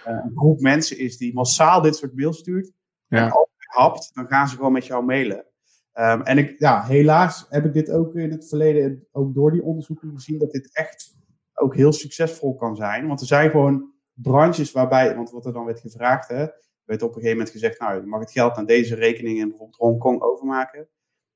een 0.04 0.32
groep 0.34 0.60
mensen 0.60 0.98
is 0.98 1.16
die 1.16 1.34
massaal 1.34 1.82
dit 1.82 1.96
soort 1.96 2.16
mails 2.16 2.38
stuurt. 2.38 2.72
Ja. 3.06 3.24
En 3.24 3.30
als 3.30 3.48
je 3.58 3.78
hapt, 3.80 4.10
dan 4.14 4.26
gaan 4.26 4.48
ze 4.48 4.56
gewoon 4.56 4.72
met 4.72 4.86
jou 4.86 5.04
mailen. 5.04 5.46
Um, 5.94 6.22
en 6.22 6.38
ik, 6.38 6.58
ja, 6.58 6.84
helaas 6.84 7.46
heb 7.48 7.64
ik 7.64 7.72
dit 7.72 7.90
ook 7.90 8.14
in 8.14 8.30
het 8.30 8.48
verleden, 8.48 9.06
ook 9.12 9.34
door 9.34 9.52
die 9.52 9.62
onderzoeken 9.62 10.10
gezien, 10.14 10.38
dat 10.38 10.50
dit 10.50 10.76
echt 10.76 11.16
ook 11.54 11.74
heel 11.74 11.92
succesvol 11.92 12.54
kan 12.54 12.76
zijn. 12.76 13.06
Want 13.06 13.20
er 13.20 13.26
zijn 13.26 13.50
gewoon 13.50 13.92
branches 14.12 14.72
waarbij, 14.72 15.16
want 15.16 15.30
wat 15.30 15.46
er 15.46 15.52
dan 15.52 15.64
werd 15.64 15.80
gevraagd, 15.80 16.28
hè, 16.28 16.46
werd 16.84 17.02
op 17.02 17.08
een 17.08 17.14
gegeven 17.14 17.36
moment 17.36 17.50
gezegd, 17.50 17.80
nou, 17.80 18.00
je 18.00 18.06
mag 18.06 18.20
het 18.20 18.32
geld 18.32 18.56
naar 18.56 18.66
deze 18.66 18.94
rekening 18.94 19.38
in 19.38 19.48
bijvoorbeeld 19.48 19.78
Hongkong 19.78 20.20
overmaken. 20.20 20.88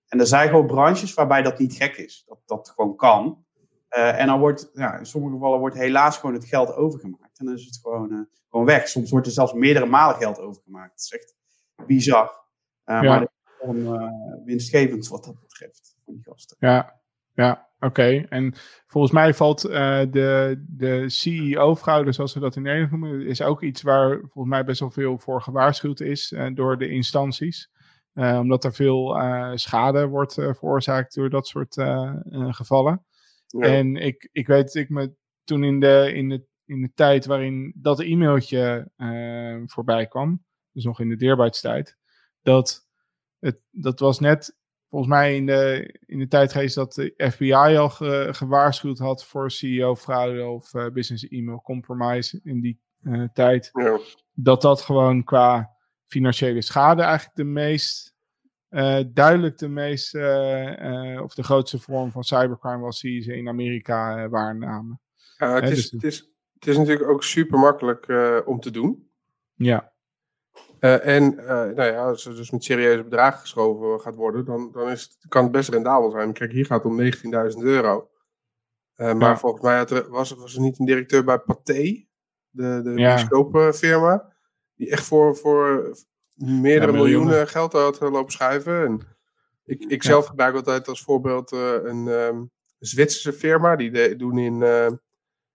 En 0.09 0.21
er 0.21 0.27
zijn 0.27 0.49
gewoon 0.49 0.67
branches 0.67 1.15
waarbij 1.15 1.43
dat 1.43 1.59
niet 1.59 1.75
gek 1.75 1.97
is. 1.97 2.25
Dat 2.27 2.39
dat 2.47 2.69
gewoon 2.69 2.97
kan. 2.97 3.45
Uh, 3.91 4.21
en 4.21 4.27
dan 4.27 4.39
wordt, 4.39 4.71
ja, 4.73 4.99
in 4.99 5.07
sommige 5.07 5.35
gevallen 5.35 5.59
wordt 5.59 5.77
helaas 5.77 6.19
gewoon 6.19 6.35
het 6.35 6.45
geld 6.45 6.75
overgemaakt. 6.75 7.39
En 7.39 7.45
dan 7.45 7.55
is 7.55 7.65
het 7.65 7.79
gewoon, 7.83 8.13
uh, 8.13 8.21
gewoon 8.51 8.67
weg. 8.67 8.89
Soms 8.89 9.11
wordt 9.11 9.27
er 9.27 9.33
zelfs 9.33 9.53
meerdere 9.53 9.87
malen 9.87 10.17
geld 10.17 10.39
overgemaakt. 10.39 10.91
Dat 10.91 11.01
is 11.01 11.11
echt 11.11 11.37
bizar. 11.87 12.47
Uh, 12.85 13.03
ja. 13.03 13.03
Maar 13.03 13.21
het 13.21 13.31
is 13.45 13.53
gewoon 13.59 14.45
winstgevend 14.45 15.09
wat 15.09 15.25
dat 15.25 15.41
betreft. 15.41 15.97
Voor 16.05 16.15
die 16.15 16.23
gasten. 16.23 16.57
Ja, 16.61 17.01
ja. 17.33 17.68
Oké, 17.81 18.25
en 18.29 18.55
volgens 18.87 19.13
mij 19.13 19.35
valt 19.35 19.67
uh, 19.67 20.01
de, 20.11 20.65
de 20.69 21.09
CEO-fraude, 21.09 22.13
zoals 22.13 22.35
we 22.35 22.41
dat 22.41 22.57
in 22.57 22.63
Nederland 22.63 22.91
noemen, 22.91 23.27
is 23.27 23.43
ook 23.43 23.63
iets 23.63 23.83
waar 23.83 24.19
volgens 24.19 24.55
mij 24.55 24.65
best 24.65 24.81
wel 24.81 24.91
veel 24.91 25.19
voor 25.19 25.43
gewaarschuwd 25.43 26.01
is 26.01 26.33
uh, 26.33 26.47
door 26.55 26.79
de 26.79 26.89
instanties. 26.89 27.71
Uh, 28.15 28.39
omdat 28.39 28.65
er 28.65 28.75
veel 28.75 29.21
schade 29.55 30.07
wordt 30.07 30.35
veroorzaakt 30.35 31.15
door 31.15 31.31
dat 31.31 31.47
soort 31.47 31.75
gevallen. 32.49 33.05
Ja. 33.47 33.67
En 33.67 33.97
ik, 33.97 34.29
ik 34.33 34.47
weet, 34.47 34.75
ik 34.75 34.89
me 34.89 35.13
toen 35.45 35.65
in 35.65 35.81
de, 35.81 36.13
in 36.15 36.29
de, 36.29 36.45
in 36.65 36.83
de 36.83 36.91
tijd 36.95 37.27
waarin 37.27 37.73
dat 37.77 38.01
e-mailtje 38.01 38.91
voorbij 39.67 40.07
kwam, 40.07 40.45
dus 40.73 40.85
nog 40.85 41.01
in 41.01 41.09
de 41.09 41.17
deerbaarheidstijd, 41.17 41.97
dat, 42.43 42.87
het, 43.39 43.61
dat 43.71 43.99
was 44.01 44.21
net 44.21 44.58
volgens 44.89 45.11
mij 45.11 45.37
in 45.37 45.47
de, 45.47 45.95
in 46.07 46.19
de 46.19 46.29
tijdgeest 46.29 46.75
dat 46.75 46.95
de 46.95 47.31
FBI 47.33 47.77
al 47.77 47.89
gewaarschuwd 48.35 48.99
had 48.99 49.25
voor 49.25 49.51
CEO-fraude 49.51 50.47
of 50.47 50.75
uh, 50.75 50.87
business 50.87 51.29
email 51.29 51.61
compromise 51.63 52.41
in 52.43 52.61
die 52.61 52.81
uh, 53.03 53.29
tijd. 53.33 53.71
Ja. 53.73 53.99
Dat 54.35 54.63
dat 54.63 54.81
gewoon 54.81 55.25
qua 55.25 55.71
financiële 56.07 56.63
schade 56.63 57.03
eigenlijk 57.03 57.37
de 57.37 57.45
meest 57.45 58.17
uh, 58.71 59.01
duidelijk 59.09 59.59
de 59.59 59.69
meest 59.69 60.15
of 61.23 61.35
de 61.35 61.43
grootste 61.43 61.79
vorm 61.79 62.11
van 62.11 62.25
cybercrime 62.25 62.79
was 62.79 63.01
die 63.01 63.23
ze 63.23 63.37
in 63.37 63.49
Amerika 63.49 64.29
waarnamen. 64.29 65.01
Ja, 65.37 65.55
het, 65.55 65.71
is, 65.71 65.71
dus, 65.71 65.91
het, 65.91 66.05
is, 66.05 66.31
het 66.55 66.67
is 66.67 66.77
natuurlijk 66.77 67.09
ook 67.09 67.25
super 67.25 67.59
makkelijk 67.59 68.07
om 68.47 68.61
te 68.61 68.71
doen. 68.71 69.11
Ja. 69.55 69.93
Uh, 70.81 71.07
en 71.07 71.35
uh, 71.35 71.47
nou 71.47 71.83
ja, 71.83 72.05
als 72.05 72.27
er 72.27 72.37
dus 72.37 72.51
met 72.51 72.65
serieuze 72.65 73.03
bedragen 73.03 73.41
geschoven 73.41 74.01
gaat 74.01 74.15
worden, 74.15 74.45
dan, 74.45 74.71
dan 74.73 74.91
is 74.91 75.03
het, 75.03 75.17
kan 75.29 75.43
het 75.43 75.53
best 75.53 75.69
rendabel 75.69 76.11
zijn. 76.11 76.33
Kijk, 76.33 76.53
hier 76.53 76.67
gaat 76.67 76.83
het 76.83 76.93
om 76.93 77.01
19.000 77.01 77.59
euro. 77.59 78.11
Uh, 78.97 79.13
maar 79.13 79.31
ja. 79.31 79.39
volgens 79.39 79.63
mij 79.63 79.87
er, 79.87 80.11
was, 80.11 80.31
was 80.31 80.55
er 80.55 80.61
niet 80.61 80.79
een 80.79 80.87
directeur 80.87 81.25
bij 81.25 81.39
Pathé, 81.39 82.07
de, 82.51 82.81
de 82.83 82.93
ja. 82.95 84.33
die 84.75 84.91
echt 84.91 85.05
voor, 85.07 85.37
voor 85.37 85.97
meerdere 86.35 86.93
ja, 86.93 86.99
miljoenen. 86.99 87.49
geld 87.49 87.73
had 87.73 88.01
lopen 88.01 88.33
schuiven. 88.33 88.85
En 88.85 89.01
ik, 89.65 89.85
ik 89.85 90.03
zelf 90.03 90.27
gebruik 90.27 90.55
altijd 90.55 90.89
als 90.89 91.03
voorbeeld 91.03 91.53
een 91.53 92.07
um, 92.07 92.51
Zwitserse 92.79 93.33
firma. 93.33 93.77
Die 93.77 93.91
de, 93.91 94.17
doen 94.17 94.39
in, 94.39 94.59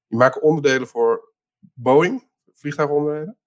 die 0.08 0.18
maken 0.18 0.42
onderdelen 0.42 0.88
voor 0.88 1.34
Boeing, 1.60 2.30
vliegtuigonderdelen. 2.54 3.38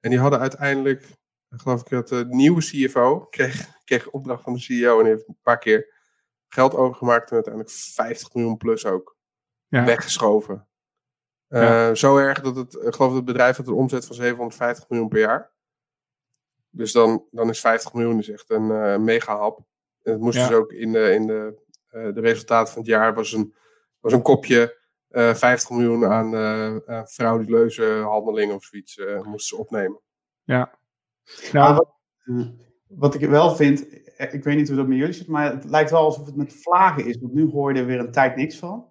En 0.00 0.10
die 0.10 0.18
hadden 0.18 0.40
uiteindelijk 0.40 1.19
geloof 1.58 1.80
ik 1.80 1.88
dat 1.88 2.08
de 2.08 2.26
nieuwe 2.28 2.60
CFO 2.60 3.20
kreeg, 3.20 3.68
kreeg 3.84 4.10
opdracht 4.10 4.42
van 4.42 4.52
de 4.52 4.60
CEO 4.60 5.00
en 5.00 5.06
heeft 5.06 5.28
een 5.28 5.38
paar 5.42 5.58
keer 5.58 5.94
geld 6.48 6.74
overgemaakt 6.74 7.28
en 7.28 7.34
uiteindelijk 7.34 7.74
50 7.74 8.34
miljoen 8.34 8.56
plus 8.56 8.86
ook 8.86 9.16
ja. 9.68 9.84
weggeschoven. 9.84 10.68
Uh, 11.48 11.94
Zo 11.94 12.16
erg 12.16 12.40
dat 12.40 12.56
het, 12.56 12.74
ik 12.74 12.80
geloof 12.80 13.08
dat 13.08 13.14
het 13.14 13.24
bedrijf 13.24 13.56
had 13.56 13.66
een 13.66 13.74
omzet 13.74 14.06
van 14.06 14.14
750 14.14 14.88
miljoen 14.88 15.08
per 15.08 15.18
jaar. 15.18 15.50
Dus 16.70 16.92
dan, 16.92 17.26
dan 17.30 17.48
is 17.48 17.60
50 17.60 17.92
miljoen 17.92 18.18
is 18.18 18.30
echt 18.30 18.50
een 18.50 18.70
uh, 18.70 18.96
mega 18.96 19.36
hap. 19.36 19.58
En 20.02 20.12
het 20.12 20.20
moest 20.20 20.38
ja. 20.38 20.48
dus 20.48 20.56
ook 20.56 20.72
in 20.72 20.92
de, 20.92 21.12
in 21.12 21.26
de, 21.26 21.62
uh, 21.92 22.14
de 22.14 22.20
resultaten 22.20 22.72
van 22.72 22.82
het 22.82 22.90
jaar 22.90 23.14
was 23.14 23.32
een, 23.32 23.54
was 24.00 24.12
een 24.12 24.22
kopje 24.22 24.78
50 25.10 25.70
miljoen 25.70 26.06
aan 26.06 27.06
frauduleuze 27.06 27.84
handelingen 27.84 28.54
of 28.54 28.64
zoiets 28.64 28.96
moesten 29.22 29.56
ze 29.56 29.56
opnemen. 29.56 30.00
Ja, 30.42 30.79
nou, 31.52 31.74
wat, 31.74 31.94
eh, 32.24 32.46
wat, 32.86 33.14
ik 33.14 33.28
wel 33.28 33.56
vind, 33.56 33.88
eh, 34.16 34.34
ik 34.34 34.44
weet 34.44 34.56
niet 34.56 34.68
hoe 34.68 34.76
dat 34.76 34.86
met 34.86 34.98
jullie 34.98 35.12
zit, 35.12 35.26
maar 35.26 35.52
het 35.52 35.64
lijkt 35.64 35.90
wel 35.90 36.00
alsof 36.00 36.26
het 36.26 36.36
met 36.36 36.52
vlagen 36.52 37.06
is. 37.06 37.18
Want 37.20 37.34
nu 37.34 37.50
hoor 37.50 37.72
je 37.72 37.80
er 37.80 37.86
weer 37.86 37.98
een 37.98 38.12
tijd 38.12 38.36
niks 38.36 38.58
van. 38.58 38.88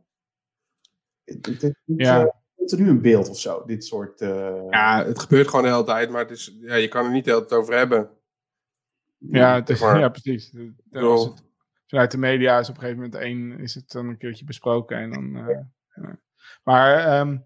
Het, 1.23 1.61
het, 1.61 1.79
ja. 1.85 2.21
Uh, 2.21 2.27
er 2.71 2.81
nu 2.81 2.89
een 2.89 3.01
beeld 3.01 3.29
of 3.29 3.39
zo, 3.39 3.63
dit 3.65 3.85
soort... 3.85 4.21
Uh... 4.21 4.63
Ja, 4.69 5.05
het 5.05 5.19
gebeurt 5.19 5.47
gewoon 5.47 5.65
de 5.65 5.71
hele 5.71 5.83
tijd, 5.83 6.09
maar 6.09 6.21
het 6.21 6.31
is, 6.31 6.57
ja, 6.59 6.75
je 6.75 6.87
kan 6.87 7.05
er 7.05 7.11
niet 7.11 7.25
de 7.25 7.31
hele 7.31 7.45
tijd 7.45 7.61
over 7.61 7.77
hebben. 7.77 8.09
Ja, 9.17 9.55
het 9.55 9.69
is, 9.69 9.79
ja 9.79 10.09
precies. 10.09 10.53
vanuit 11.85 12.11
de 12.11 12.17
media 12.17 12.59
is 12.59 12.69
op 12.69 12.75
een 12.75 12.81
gegeven 12.81 13.01
moment 13.01 13.21
één, 13.21 13.59
is 13.59 13.75
het 13.75 13.91
dan 13.91 14.07
een 14.07 14.17
keertje 14.17 14.45
besproken. 14.45 14.97
En 14.97 15.11
dan, 15.11 15.35
uh, 15.35 16.09
Maar 16.63 17.19
um, 17.19 17.43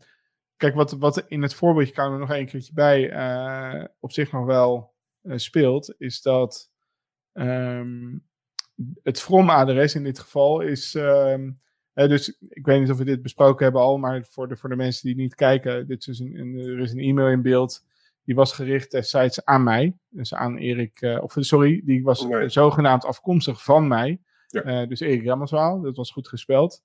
kijk, 0.64 0.76
wat, 0.76 0.92
wat 0.92 1.26
in 1.28 1.42
het 1.42 1.54
voorbeeldje 1.54 1.94
kan 1.94 2.14
er 2.14 2.20
nog 2.20 2.32
één 2.32 2.46
keertje 2.46 2.74
bij 2.74 3.12
uh, 3.12 3.86
op 4.00 4.12
zich 4.12 4.32
nog 4.32 4.46
wel 4.46 4.94
speelt, 5.24 5.94
is 5.98 6.22
dat 6.22 6.72
um, 7.34 8.24
het 9.04 9.22
from-adres 9.22 9.96
in 9.96 10.04
dit 10.04 10.20
geval 10.20 10.62
is. 10.62 10.94
Um, 10.94 11.62
dus 11.94 12.38
ik 12.40 12.66
weet 12.66 12.80
niet 12.80 12.92
of 12.92 12.98
we 12.98 13.04
dit 13.04 13.22
besproken 13.22 13.64
hebben 13.64 13.82
al, 13.82 13.98
maar 13.98 14.26
voor 14.30 14.48
de, 14.48 14.56
voor 14.56 14.70
de 14.70 14.76
mensen 14.76 15.08
die 15.08 15.16
niet 15.16 15.36
kijken, 15.36 15.88
dit 15.88 16.00
is 16.00 16.06
dus 16.06 16.20
een, 16.20 16.40
een, 16.40 16.58
er 16.58 16.80
is 16.80 16.92
een 16.92 17.00
e-mail 17.00 17.28
in 17.28 17.42
beeld. 17.42 17.86
Die 18.24 18.36
was 18.36 18.54
gericht 18.54 18.92
destijds 18.92 19.46
aan 19.46 19.64
mij. 19.64 19.98
Dus 20.10 20.34
aan 20.34 20.58
Erik, 20.58 21.02
uh, 21.02 21.24
of 21.24 21.36
sorry, 21.40 21.82
die 21.86 22.04
was 22.04 22.26
nee. 22.26 22.50
zogenaamd 22.50 23.06
afkomstig 23.06 23.64
van 23.64 23.88
mij. 23.88 24.22
Ja. 24.48 24.86
Dus 24.86 25.00
Erik 25.00 25.26
Rammerswaal, 25.26 25.82
dat 25.82 25.96
was 25.96 26.12
goed 26.12 26.28
gespeld. 26.28 26.84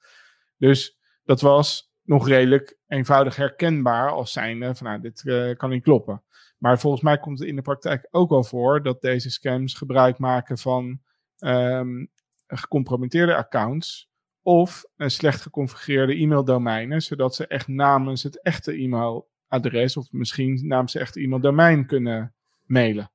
Dus 0.57 0.99
dat 1.25 1.41
was 1.41 1.93
nog 2.03 2.29
redelijk 2.29 2.79
eenvoudig 2.87 3.37
herkenbaar 3.37 4.11
als 4.11 4.33
zijnde 4.33 4.75
van 4.75 4.87
nou, 4.87 5.01
dit 5.01 5.23
kan 5.57 5.71
niet 5.71 5.83
kloppen. 5.83 6.23
Maar 6.59 6.79
volgens 6.79 7.03
mij 7.03 7.19
komt 7.19 7.39
het 7.39 7.49
in 7.49 7.57
de 7.57 7.63
praktijk 7.63 8.09
ook 8.11 8.31
wel 8.31 8.45
voor 8.45 8.83
dat 8.83 9.01
deze 9.01 9.31
scams 9.31 9.75
gebruik 9.75 10.19
maken 10.19 10.59
van 10.59 11.01
um, 11.39 12.11
gecompromitteerde 12.47 13.35
accounts 13.35 14.11
of 14.47 14.85
een 14.97 15.11
slecht 15.11 15.41
geconfigureerde 15.41 16.15
e-maildomeinen, 16.15 17.03
zodat 17.03 17.35
ze 17.35 17.47
echt 17.47 17.69
namens 17.69 18.23
het 18.23 18.43
echte 18.43 18.73
e-mailadres 18.73 19.97
of 19.97 20.13
misschien 20.13 20.67
namens 20.67 20.93
het 20.93 21.03
echte 21.03 21.21
e-maildomein 21.21 21.87
kunnen 21.87 22.35
mailen. 22.65 23.11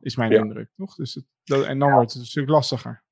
Is 0.00 0.16
mijn 0.16 0.30
ja. 0.30 0.40
indruk, 0.40 0.68
toch? 0.76 0.94
Dus 0.94 1.14
het, 1.14 1.24
dat, 1.44 1.64
en 1.64 1.78
dan 1.78 1.88
ja. 1.88 1.94
wordt 1.94 2.12
het 2.12 2.20
een 2.20 2.28
stuk 2.28 2.48
lastiger. 2.48 3.02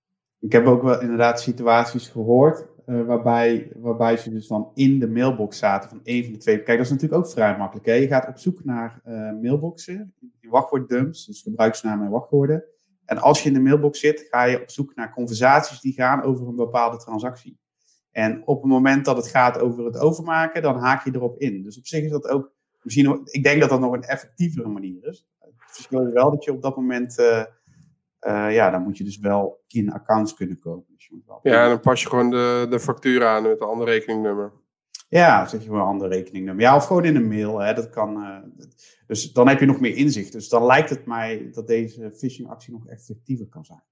Ik 0.40 0.53
heb 0.53 0.66
ook 0.66 0.82
wel 0.82 1.01
inderdaad 1.01 1.40
situaties 1.40 2.09
gehoord 2.09 2.66
uh, 2.86 3.07
waarbij, 3.07 3.72
waarbij 3.76 4.16
ze 4.16 4.30
dus 4.30 4.46
dan 4.46 4.70
in 4.74 4.98
de 4.98 5.09
mailbox 5.09 5.59
zaten 5.59 5.88
van 5.88 6.01
een 6.05 6.24
van 6.24 6.32
de 6.32 6.38
twee. 6.38 6.62
Kijk, 6.62 6.76
dat 6.78 6.86
is 6.86 6.92
natuurlijk 6.92 7.22
ook 7.22 7.30
vrij 7.30 7.57
makkelijk. 7.57 7.86
Hè? 7.86 7.94
Je 7.94 8.07
gaat 8.07 8.28
op 8.28 8.38
zoek 8.38 8.64
naar 8.64 9.01
uh, 9.07 9.12
mailboxen, 9.40 10.14
wachtwoorddumps, 10.40 11.26
dus 11.26 11.42
gebruiksnamen 11.42 12.07
en 12.07 12.12
wachtwoorden. 12.12 12.64
En 13.11 13.18
als 13.18 13.42
je 13.42 13.48
in 13.48 13.54
de 13.54 13.61
mailbox 13.61 14.00
zit, 14.00 14.26
ga 14.30 14.42
je 14.42 14.61
op 14.61 14.70
zoek 14.70 14.94
naar 14.94 15.12
conversaties 15.12 15.80
die 15.80 15.92
gaan 15.92 16.22
over 16.22 16.48
een 16.48 16.56
bepaalde 16.56 16.96
transactie. 16.96 17.58
En 18.11 18.46
op 18.46 18.62
het 18.62 18.70
moment 18.70 19.04
dat 19.04 19.16
het 19.16 19.28
gaat 19.28 19.58
over 19.58 19.84
het 19.84 19.98
overmaken, 19.98 20.62
dan 20.62 20.78
haak 20.78 21.04
je 21.04 21.14
erop 21.14 21.38
in. 21.38 21.62
Dus 21.62 21.78
op 21.78 21.86
zich 21.86 22.04
is 22.04 22.11
dat 22.11 22.28
ook, 22.28 22.52
misschien, 22.82 23.20
ik 23.24 23.42
denk 23.42 23.61
dat 23.61 23.70
dat 23.70 23.80
nog 23.80 23.92
een 23.92 24.02
effectievere 24.02 24.68
manier 24.68 25.06
is. 25.06 25.26
Het 25.38 25.52
verschil 25.56 26.06
is 26.06 26.12
wel 26.12 26.30
dat 26.30 26.44
je 26.44 26.52
op 26.52 26.62
dat 26.62 26.76
moment, 26.76 27.18
uh, 27.18 27.44
uh, 28.20 28.54
ja, 28.54 28.70
dan 28.70 28.82
moet 28.82 28.98
je 28.98 29.04
dus 29.04 29.18
wel 29.18 29.64
in 29.66 29.92
accounts 29.92 30.34
kunnen 30.34 30.58
kopen. 30.58 30.94
Dus 30.94 31.06
je 31.06 31.14
moet 31.14 31.26
wel 31.26 31.40
ja, 31.42 31.68
dan 31.68 31.80
pas 31.80 32.02
je 32.02 32.08
gewoon 32.08 32.30
de, 32.30 32.66
de 32.70 32.80
factuur 32.80 33.26
aan 33.26 33.42
met 33.42 33.61
een 33.61 33.66
ander 33.66 33.86
rekeningnummer. 33.86 34.52
Ja, 35.11 35.46
zet 35.46 35.64
je 35.64 35.70
wel 35.70 35.80
een 35.80 35.86
ander 35.86 36.08
rekeningnummer. 36.08 36.64
Ja, 36.64 36.76
of 36.76 36.86
gewoon 36.86 37.04
in 37.04 37.16
een 37.16 37.28
mail. 37.28 37.58
Hè, 37.58 37.74
dat 37.74 37.90
kan, 37.90 38.16
uh, 38.16 38.66
dus 39.06 39.32
dan 39.32 39.48
heb 39.48 39.61
je 39.61 39.66
nog 39.66 39.80
meer 39.80 39.96
inzicht. 39.96 40.32
Dus 40.32 40.48
dan 40.48 40.64
lijkt 40.64 40.90
het 40.90 41.06
mij 41.06 41.50
dat 41.52 41.66
deze 41.66 42.12
phishing-actie 42.16 42.72
nog 42.72 42.86
effectiever 42.86 43.46
kan 43.46 43.64
zijn. 43.64 43.82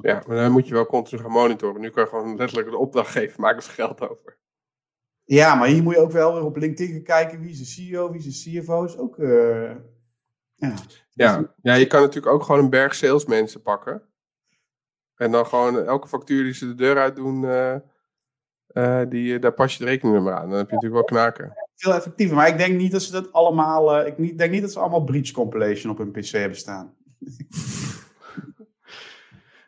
Ja, 0.00 0.22
maar 0.26 0.36
dan 0.36 0.52
moet 0.52 0.68
je 0.68 0.74
wel 0.74 0.86
continu 0.86 1.22
gaan 1.22 1.30
monitoren. 1.30 1.80
Nu 1.80 1.90
kan 1.90 2.02
je 2.02 2.08
gewoon 2.08 2.36
letterlijk 2.36 2.70
de 2.70 2.76
opdracht 2.76 3.10
geven, 3.10 3.40
maak 3.40 3.56
er 3.56 3.62
geld 3.62 4.08
over. 4.08 4.38
Ja, 5.24 5.54
maar 5.54 5.68
hier 5.68 5.82
moet 5.82 5.94
je 5.94 6.00
ook 6.00 6.12
wel 6.12 6.34
weer 6.34 6.44
op 6.44 6.56
LinkedIn 6.56 7.02
kijken 7.02 7.40
wie 7.40 7.50
is 7.50 7.58
de 7.58 7.64
CEO, 7.64 8.10
wie 8.10 8.26
is 8.26 8.42
de 8.42 8.60
CFO. 8.60 8.84
Is 8.84 8.96
ook, 8.96 9.16
uh, 9.16 9.74
ja. 10.54 10.74
Ja. 11.10 11.54
ja, 11.62 11.74
je 11.74 11.86
kan 11.86 12.00
natuurlijk 12.00 12.34
ook 12.34 12.42
gewoon 12.42 12.60
een 12.60 12.70
berg 12.70 12.94
salesmensen 12.94 13.62
pakken. 13.62 14.02
En 15.14 15.30
dan 15.30 15.46
gewoon 15.46 15.84
elke 15.84 16.08
factuur 16.08 16.44
die 16.44 16.54
ze 16.54 16.66
de 16.66 16.74
deur 16.74 16.98
uit 16.98 17.16
doen, 17.16 17.42
uh, 17.42 17.76
uh, 18.78 19.02
die, 19.08 19.38
daar 19.38 19.52
pas 19.52 19.76
je 19.76 19.78
het 19.78 19.88
rekeningnummer 19.92 20.34
aan. 20.34 20.48
Dan 20.48 20.58
heb 20.58 20.68
je 20.68 20.74
natuurlijk 20.74 21.08
wel 21.08 21.20
knaken. 21.20 21.52
Veel 21.74 21.94
effectiever, 21.94 22.36
maar 22.36 22.48
ik 22.48 22.58
denk 22.58 22.76
niet 22.76 22.92
dat 22.92 23.02
ze 23.02 23.12
dat 23.12 23.32
allemaal, 23.32 24.00
uh, 24.00 24.06
ik 24.06 24.18
niet, 24.18 24.38
denk 24.38 24.50
niet 24.50 24.62
dat 24.62 24.72
ze 24.72 24.78
allemaal 24.78 25.04
breach 25.04 25.30
compilation 25.30 25.92
op 25.92 25.98
hun 25.98 26.10
PC 26.10 26.26
hebben 26.28 26.58
staan. 26.58 26.94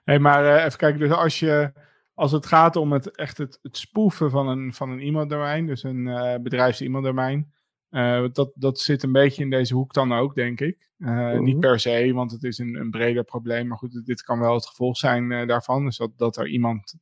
hey, 0.04 0.18
maar 0.18 0.64
even 0.64 0.78
kijken, 0.78 1.00
dus 1.00 1.10
als 1.10 1.38
je, 1.38 1.72
als 2.14 2.32
het 2.32 2.46
gaat 2.46 2.76
om 2.76 2.92
het 2.92 3.16
echt 3.16 3.38
het, 3.38 3.58
het 3.62 3.76
spoeven 3.76 4.30
van 4.30 4.48
een, 4.48 4.74
van 4.74 4.90
een 4.90 5.00
e-maildomein, 5.00 5.66
dus 5.66 5.82
een 5.82 6.04
bedrijfs 6.42 6.80
e-maildomein, 6.80 7.52
uh, 7.90 8.24
dat, 8.32 8.52
dat 8.54 8.78
zit 8.78 9.02
een 9.02 9.12
beetje 9.12 9.42
in 9.42 9.50
deze 9.50 9.74
hoek 9.74 9.92
dan 9.92 10.12
ook, 10.12 10.34
denk 10.34 10.60
ik. 10.60 10.88
Uh, 10.98 11.08
mm-hmm. 11.08 11.44
Niet 11.44 11.60
per 11.60 11.80
se, 11.80 12.12
want 12.14 12.30
het 12.30 12.42
is 12.42 12.58
een, 12.58 12.74
een 12.74 12.90
breder 12.90 13.24
probleem. 13.24 13.66
Maar 13.66 13.78
goed, 13.78 14.06
dit 14.06 14.22
kan 14.22 14.38
wel 14.38 14.54
het 14.54 14.66
gevolg 14.66 14.96
zijn 14.96 15.30
uh, 15.30 15.46
daarvan. 15.46 15.84
Dus 15.84 15.96
dat, 15.96 16.10
dat 16.16 16.36
er 16.36 16.48
iemand 16.48 16.94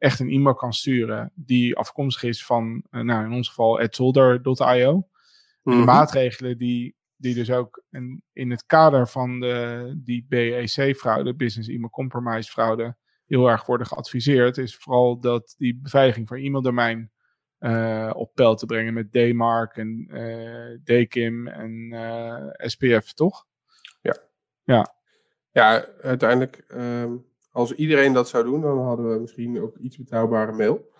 echt 0.00 0.20
een 0.20 0.30
e-mail 0.30 0.54
kan 0.54 0.72
sturen 0.72 1.32
die 1.34 1.76
afkomstig 1.76 2.22
is 2.22 2.44
van, 2.44 2.82
nou 2.90 3.24
in 3.24 3.32
ons 3.32 3.48
geval. 3.48 3.78
Mm-hmm. 5.62 5.80
De 5.80 5.86
maatregelen 5.86 6.58
die, 6.58 6.94
die 7.16 7.34
dus 7.34 7.50
ook 7.50 7.82
in, 7.90 8.22
in 8.32 8.50
het 8.50 8.66
kader 8.66 9.08
van 9.08 9.40
de, 9.40 9.92
die 9.96 10.26
BEC-fraude, 10.28 11.34
Business 11.34 11.68
Email 11.68 11.90
Compromise 11.90 12.50
fraude, 12.50 12.96
heel 13.26 13.48
erg 13.48 13.66
worden 13.66 13.86
geadviseerd, 13.86 14.58
is 14.58 14.76
vooral 14.76 15.20
dat 15.20 15.54
die 15.58 15.78
beveiliging 15.82 16.28
van 16.28 16.36
e-maildomein 16.36 17.10
uh, 17.58 18.10
op 18.14 18.34
peil 18.34 18.54
te 18.54 18.66
brengen 18.66 18.94
met 18.94 19.12
DMARC 19.12 19.76
en 19.76 20.08
uh, 20.10 20.78
DKIM 20.84 21.48
en 21.48 21.92
uh, 21.92 22.46
SPF, 22.50 23.12
toch? 23.12 23.46
Ja. 24.00 24.16
Ja, 24.64 24.94
ja 25.50 25.86
uiteindelijk, 26.00 26.64
um, 26.68 27.26
als 27.50 27.72
iedereen 27.72 28.12
dat 28.12 28.28
zou 28.28 28.44
doen, 28.44 28.60
dan 28.60 28.78
hadden 28.78 29.12
we 29.12 29.20
misschien 29.20 29.60
ook 29.60 29.76
iets 29.76 29.96
betrouwbare 29.96 30.52
mail. 30.52 30.90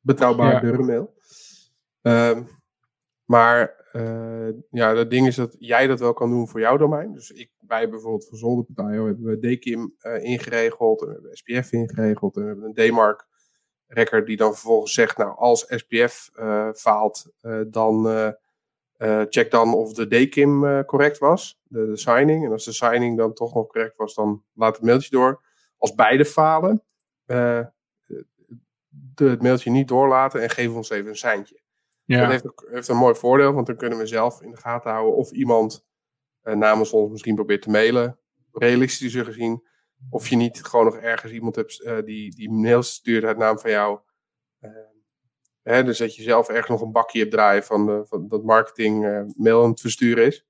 Betrouwbaardere 0.00 0.78
ja. 0.78 0.84
mail. 0.84 1.14
Um, 2.02 2.46
maar 3.24 3.76
ja, 4.70 4.94
het 4.94 5.10
ding 5.10 5.26
is 5.26 5.36
dat 5.36 5.56
jij 5.58 5.86
dat 5.86 6.00
wel 6.00 6.12
kan 6.12 6.30
doen 6.30 6.48
voor 6.48 6.60
jouw 6.60 6.76
domein. 6.76 7.12
Dus 7.12 7.30
ik, 7.30 7.50
wij 7.66 7.88
bijvoorbeeld 7.88 8.26
voor 8.28 8.38
Zolder.io 8.38 9.06
hebben 9.06 9.24
we 9.24 9.38
DKIM 9.38 9.94
ingeregeld, 10.20 11.00
en 11.00 11.06
we 11.06 11.12
hebben 11.12 11.36
SPF 11.36 11.72
ingeregeld 11.72 12.36
en 12.36 12.42
we 12.42 12.48
hebben 12.48 12.64
een 12.64 12.74
DMARC 12.74 13.26
record 13.88 14.26
die 14.26 14.36
dan 14.36 14.52
vervolgens 14.52 14.92
zegt, 14.92 15.16
nou 15.16 15.36
als 15.36 15.64
SPF 15.68 16.30
uh, 16.34 16.68
faalt, 16.72 17.32
uh, 17.42 17.60
dan 17.68 18.06
uh, 18.06 19.22
check 19.28 19.50
dan 19.50 19.74
of 19.74 19.92
de 19.92 20.08
DKIM 20.08 20.84
correct 20.84 21.18
was, 21.18 21.60
de, 21.62 21.86
de, 21.86 21.96
signing. 21.96 22.44
En 22.44 22.52
als 22.52 22.64
de 22.64 22.72
signing 22.72 23.16
dan 23.16 23.32
toch 23.32 23.54
nog 23.54 23.66
correct 23.66 23.96
was, 23.96 24.14
dan 24.14 24.44
laat 24.54 24.76
het 24.76 24.84
mailtje 24.84 25.10
door. 25.10 25.46
Als 25.78 25.94
beide 25.94 26.24
falen, 26.24 26.82
de, 27.24 27.72
het 29.14 29.42
mailtje 29.42 29.70
niet 29.70 29.88
doorlaten 29.88 30.42
en 30.42 30.50
geef 30.50 30.74
ons 30.74 30.90
even 30.90 31.08
een 31.08 31.16
seintje. 31.16 31.60
Ja. 32.04 32.20
Dat 32.20 32.30
heeft, 32.30 32.44
heeft, 32.70 32.88
een 32.88 32.96
mooi 32.96 33.14
voordeel, 33.14 33.52
want 33.52 33.66
dan 33.66 33.76
kunnen 33.76 33.98
we 33.98 34.06
zelf 34.06 34.42
in 34.42 34.50
de 34.50 34.56
gaten 34.56 34.90
houden 34.90 35.16
of 35.16 35.30
iemand 35.30 35.86
namens 36.42 36.90
ons 36.90 37.10
misschien 37.10 37.34
probeert 37.34 37.62
te 37.62 37.70
mailen, 37.70 38.18
realistischer 38.52 39.24
gezien 39.24 39.66
of 40.10 40.28
je 40.28 40.36
niet 40.36 40.64
gewoon 40.64 40.84
nog 40.84 40.96
ergens 40.96 41.32
iemand 41.32 41.56
hebt 41.56 41.80
uh, 41.80 41.98
die, 42.04 42.34
die 42.34 42.50
mails 42.50 42.92
stuurt 42.92 43.24
uit 43.24 43.36
naam 43.36 43.58
van 43.58 43.70
jou. 43.70 43.98
Hè, 45.62 45.84
dus 45.84 45.98
dat 45.98 46.16
je 46.16 46.22
zelf 46.22 46.48
ergens 46.48 46.68
nog 46.68 46.80
een 46.80 46.92
bakje 46.92 47.18
hebt 47.18 47.30
draaien 47.30 47.64
van, 47.64 48.06
van 48.06 48.28
dat 48.28 48.44
marketing 48.44 49.02
mail 49.36 49.62
aan 49.62 49.70
het 49.70 49.80
versturen 49.80 50.26
is. 50.26 50.46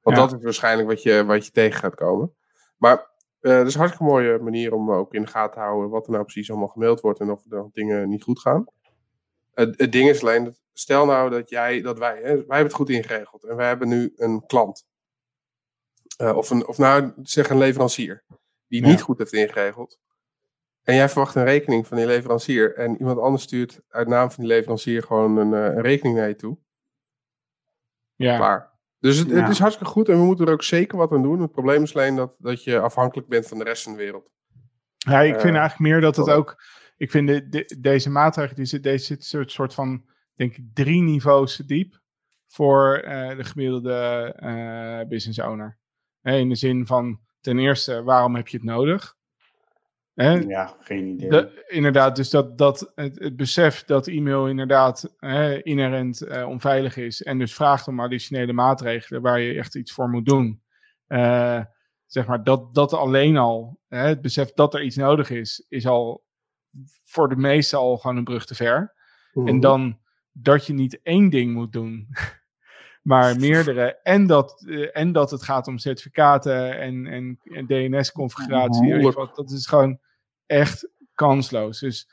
Want 0.00 0.16
ja. 0.16 0.26
dat 0.26 0.38
is 0.38 0.44
waarschijnlijk 0.44 0.88
wat 0.88 1.02
je, 1.02 1.24
wat 1.24 1.46
je 1.46 1.52
tegen 1.52 1.80
gaat 1.80 1.94
komen. 1.94 2.34
Maar 2.76 3.10
dat 3.40 3.66
is 3.66 3.74
een 3.74 3.80
hartstikke 3.80 4.12
mooie 4.12 4.38
manier 4.38 4.74
om 4.74 4.92
ook 4.92 5.14
in 5.14 5.22
de 5.22 5.28
gaten 5.28 5.52
te 5.52 5.58
houden 5.58 5.90
wat 5.90 6.06
er 6.06 6.12
nou 6.12 6.24
precies 6.24 6.50
allemaal 6.50 6.68
gemaild 6.68 7.00
wordt 7.00 7.20
en 7.20 7.30
of 7.30 7.44
er 7.44 7.50
dan 7.50 7.70
dingen 7.72 8.08
niet 8.08 8.22
goed 8.22 8.40
gaan. 8.40 8.66
Het, 9.54 9.78
het 9.78 9.92
ding 9.92 10.08
is 10.08 10.20
alleen, 10.20 10.44
dat, 10.44 10.60
stel 10.72 11.06
nou 11.06 11.30
dat 11.30 11.48
jij, 11.48 11.80
dat 11.80 11.98
wij, 11.98 12.14
hè, 12.14 12.22
wij 12.22 12.34
hebben 12.34 12.58
het 12.58 12.74
goed 12.74 12.90
ingeregeld 12.90 13.44
en 13.44 13.56
wij 13.56 13.66
hebben 13.66 13.88
nu 13.88 14.12
een 14.16 14.46
klant. 14.46 14.86
of, 16.18 16.50
een, 16.50 16.66
of 16.66 16.78
nou, 16.78 17.12
zeg 17.22 17.50
een 17.50 17.58
leverancier 17.58 18.24
die 18.68 18.80
ja. 18.80 18.88
niet 18.88 19.02
goed 19.02 19.18
heeft 19.18 19.32
ingeregeld. 19.32 19.98
En 20.82 20.94
jij 20.94 21.08
verwacht 21.08 21.34
een 21.34 21.44
rekening 21.44 21.86
van 21.86 21.96
die 21.96 22.06
leverancier. 22.06 22.74
En 22.74 22.98
iemand 22.98 23.18
anders 23.18 23.42
stuurt 23.42 23.80
uit 23.88 24.08
naam 24.08 24.30
van 24.30 24.44
die 24.44 24.52
leverancier 24.52 25.02
gewoon 25.02 25.36
een, 25.36 25.52
uh, 25.52 25.64
een 25.64 25.80
rekening 25.80 26.16
naar 26.16 26.28
je 26.28 26.34
toe. 26.34 26.58
Ja. 28.14 28.36
Klaar. 28.36 28.75
Dus 29.00 29.18
het, 29.18 29.28
ja. 29.28 29.34
het, 29.34 29.48
is 29.48 29.58
hartstikke 29.58 29.92
goed 29.92 30.08
en 30.08 30.18
we 30.18 30.24
moeten 30.24 30.46
er 30.46 30.52
ook 30.52 30.62
zeker 30.62 30.98
wat 30.98 31.12
aan 31.12 31.22
doen. 31.22 31.40
Het 31.40 31.52
probleem 31.52 31.82
is 31.82 31.96
alleen 31.96 32.16
dat, 32.16 32.36
dat 32.38 32.64
je 32.64 32.80
afhankelijk 32.80 33.28
bent 33.28 33.46
van 33.46 33.58
de 33.58 33.64
rest 33.64 33.82
van 33.82 33.92
de 33.92 33.98
wereld. 33.98 34.30
Ja, 34.96 35.20
ik 35.20 35.40
vind 35.40 35.54
uh, 35.54 35.60
eigenlijk 35.60 35.90
meer 35.90 36.00
dat 36.00 36.16
het 36.16 36.30
ook. 36.30 36.62
Ik 36.96 37.10
vind 37.10 37.28
de, 37.28 37.48
de, 37.48 37.76
deze 37.80 38.10
maatregel, 38.10 38.56
die 38.56 38.64
zit, 38.64 38.82
deze 38.82 39.04
zit 39.04 39.32
een 39.32 39.50
soort 39.50 39.74
van, 39.74 40.04
denk 40.34 40.56
ik, 40.56 40.64
drie 40.74 41.02
niveaus 41.02 41.56
diep 41.56 42.00
voor 42.46 43.02
uh, 43.04 43.36
de 43.36 43.44
gemiddelde 43.44 45.06
business 45.08 45.40
owner. 45.40 45.78
In 46.22 46.48
de 46.48 46.54
zin 46.54 46.86
van, 46.86 47.20
ten 47.40 47.58
eerste, 47.58 48.02
waarom 48.02 48.34
heb 48.36 48.48
je 48.48 48.56
het 48.56 48.66
nodig? 48.66 49.15
Hè? 50.16 50.32
Ja, 50.32 50.76
geen 50.80 51.06
idee. 51.06 51.28
De, 51.28 51.64
inderdaad, 51.66 52.16
dus 52.16 52.30
dat, 52.30 52.58
dat 52.58 52.92
het, 52.94 53.18
het 53.18 53.36
besef 53.36 53.84
dat 53.84 54.06
e-mail 54.06 54.48
inderdaad 54.48 55.14
hè, 55.18 55.62
inherent 55.62 56.20
eh, 56.20 56.48
onveilig 56.48 56.96
is 56.96 57.22
en 57.22 57.38
dus 57.38 57.54
vraagt 57.54 57.88
om 57.88 58.00
additionele 58.00 58.52
maatregelen 58.52 59.22
waar 59.22 59.40
je 59.40 59.58
echt 59.58 59.76
iets 59.76 59.92
voor 59.92 60.08
moet 60.08 60.26
doen. 60.26 60.62
Eh, 61.06 61.60
zeg 62.06 62.26
maar, 62.26 62.44
dat, 62.44 62.74
dat 62.74 62.92
alleen 62.92 63.36
al, 63.36 63.80
hè, 63.88 63.98
het 63.98 64.20
besef 64.20 64.52
dat 64.52 64.74
er 64.74 64.82
iets 64.82 64.96
nodig 64.96 65.30
is, 65.30 65.64
is 65.68 65.86
al 65.86 66.24
voor 67.04 67.28
de 67.28 67.36
meesten 67.36 67.78
al 67.78 67.96
gewoon 67.96 68.16
een 68.16 68.24
brug 68.24 68.46
te 68.46 68.54
ver. 68.54 68.94
Mhm. 69.32 69.48
En 69.48 69.60
dan 69.60 69.98
dat 70.32 70.66
je 70.66 70.72
niet 70.72 71.00
één 71.02 71.30
ding 71.30 71.52
moet 71.52 71.72
doen, 71.72 72.08
maar 73.02 73.38
meerdere. 73.38 73.98
En 74.02 74.26
dat, 74.26 74.64
eh, 74.68 74.96
en 74.96 75.12
dat 75.12 75.30
het 75.30 75.42
gaat 75.42 75.66
om 75.66 75.78
certificaten 75.78 76.78
en, 76.78 77.06
en, 77.06 77.38
en 77.42 77.66
DNS-configuratie. 77.66 79.12
Dat 79.34 79.50
is 79.50 79.66
gewoon 79.66 80.04
echt 80.46 80.88
kansloos. 81.14 81.80
Dus 81.80 82.08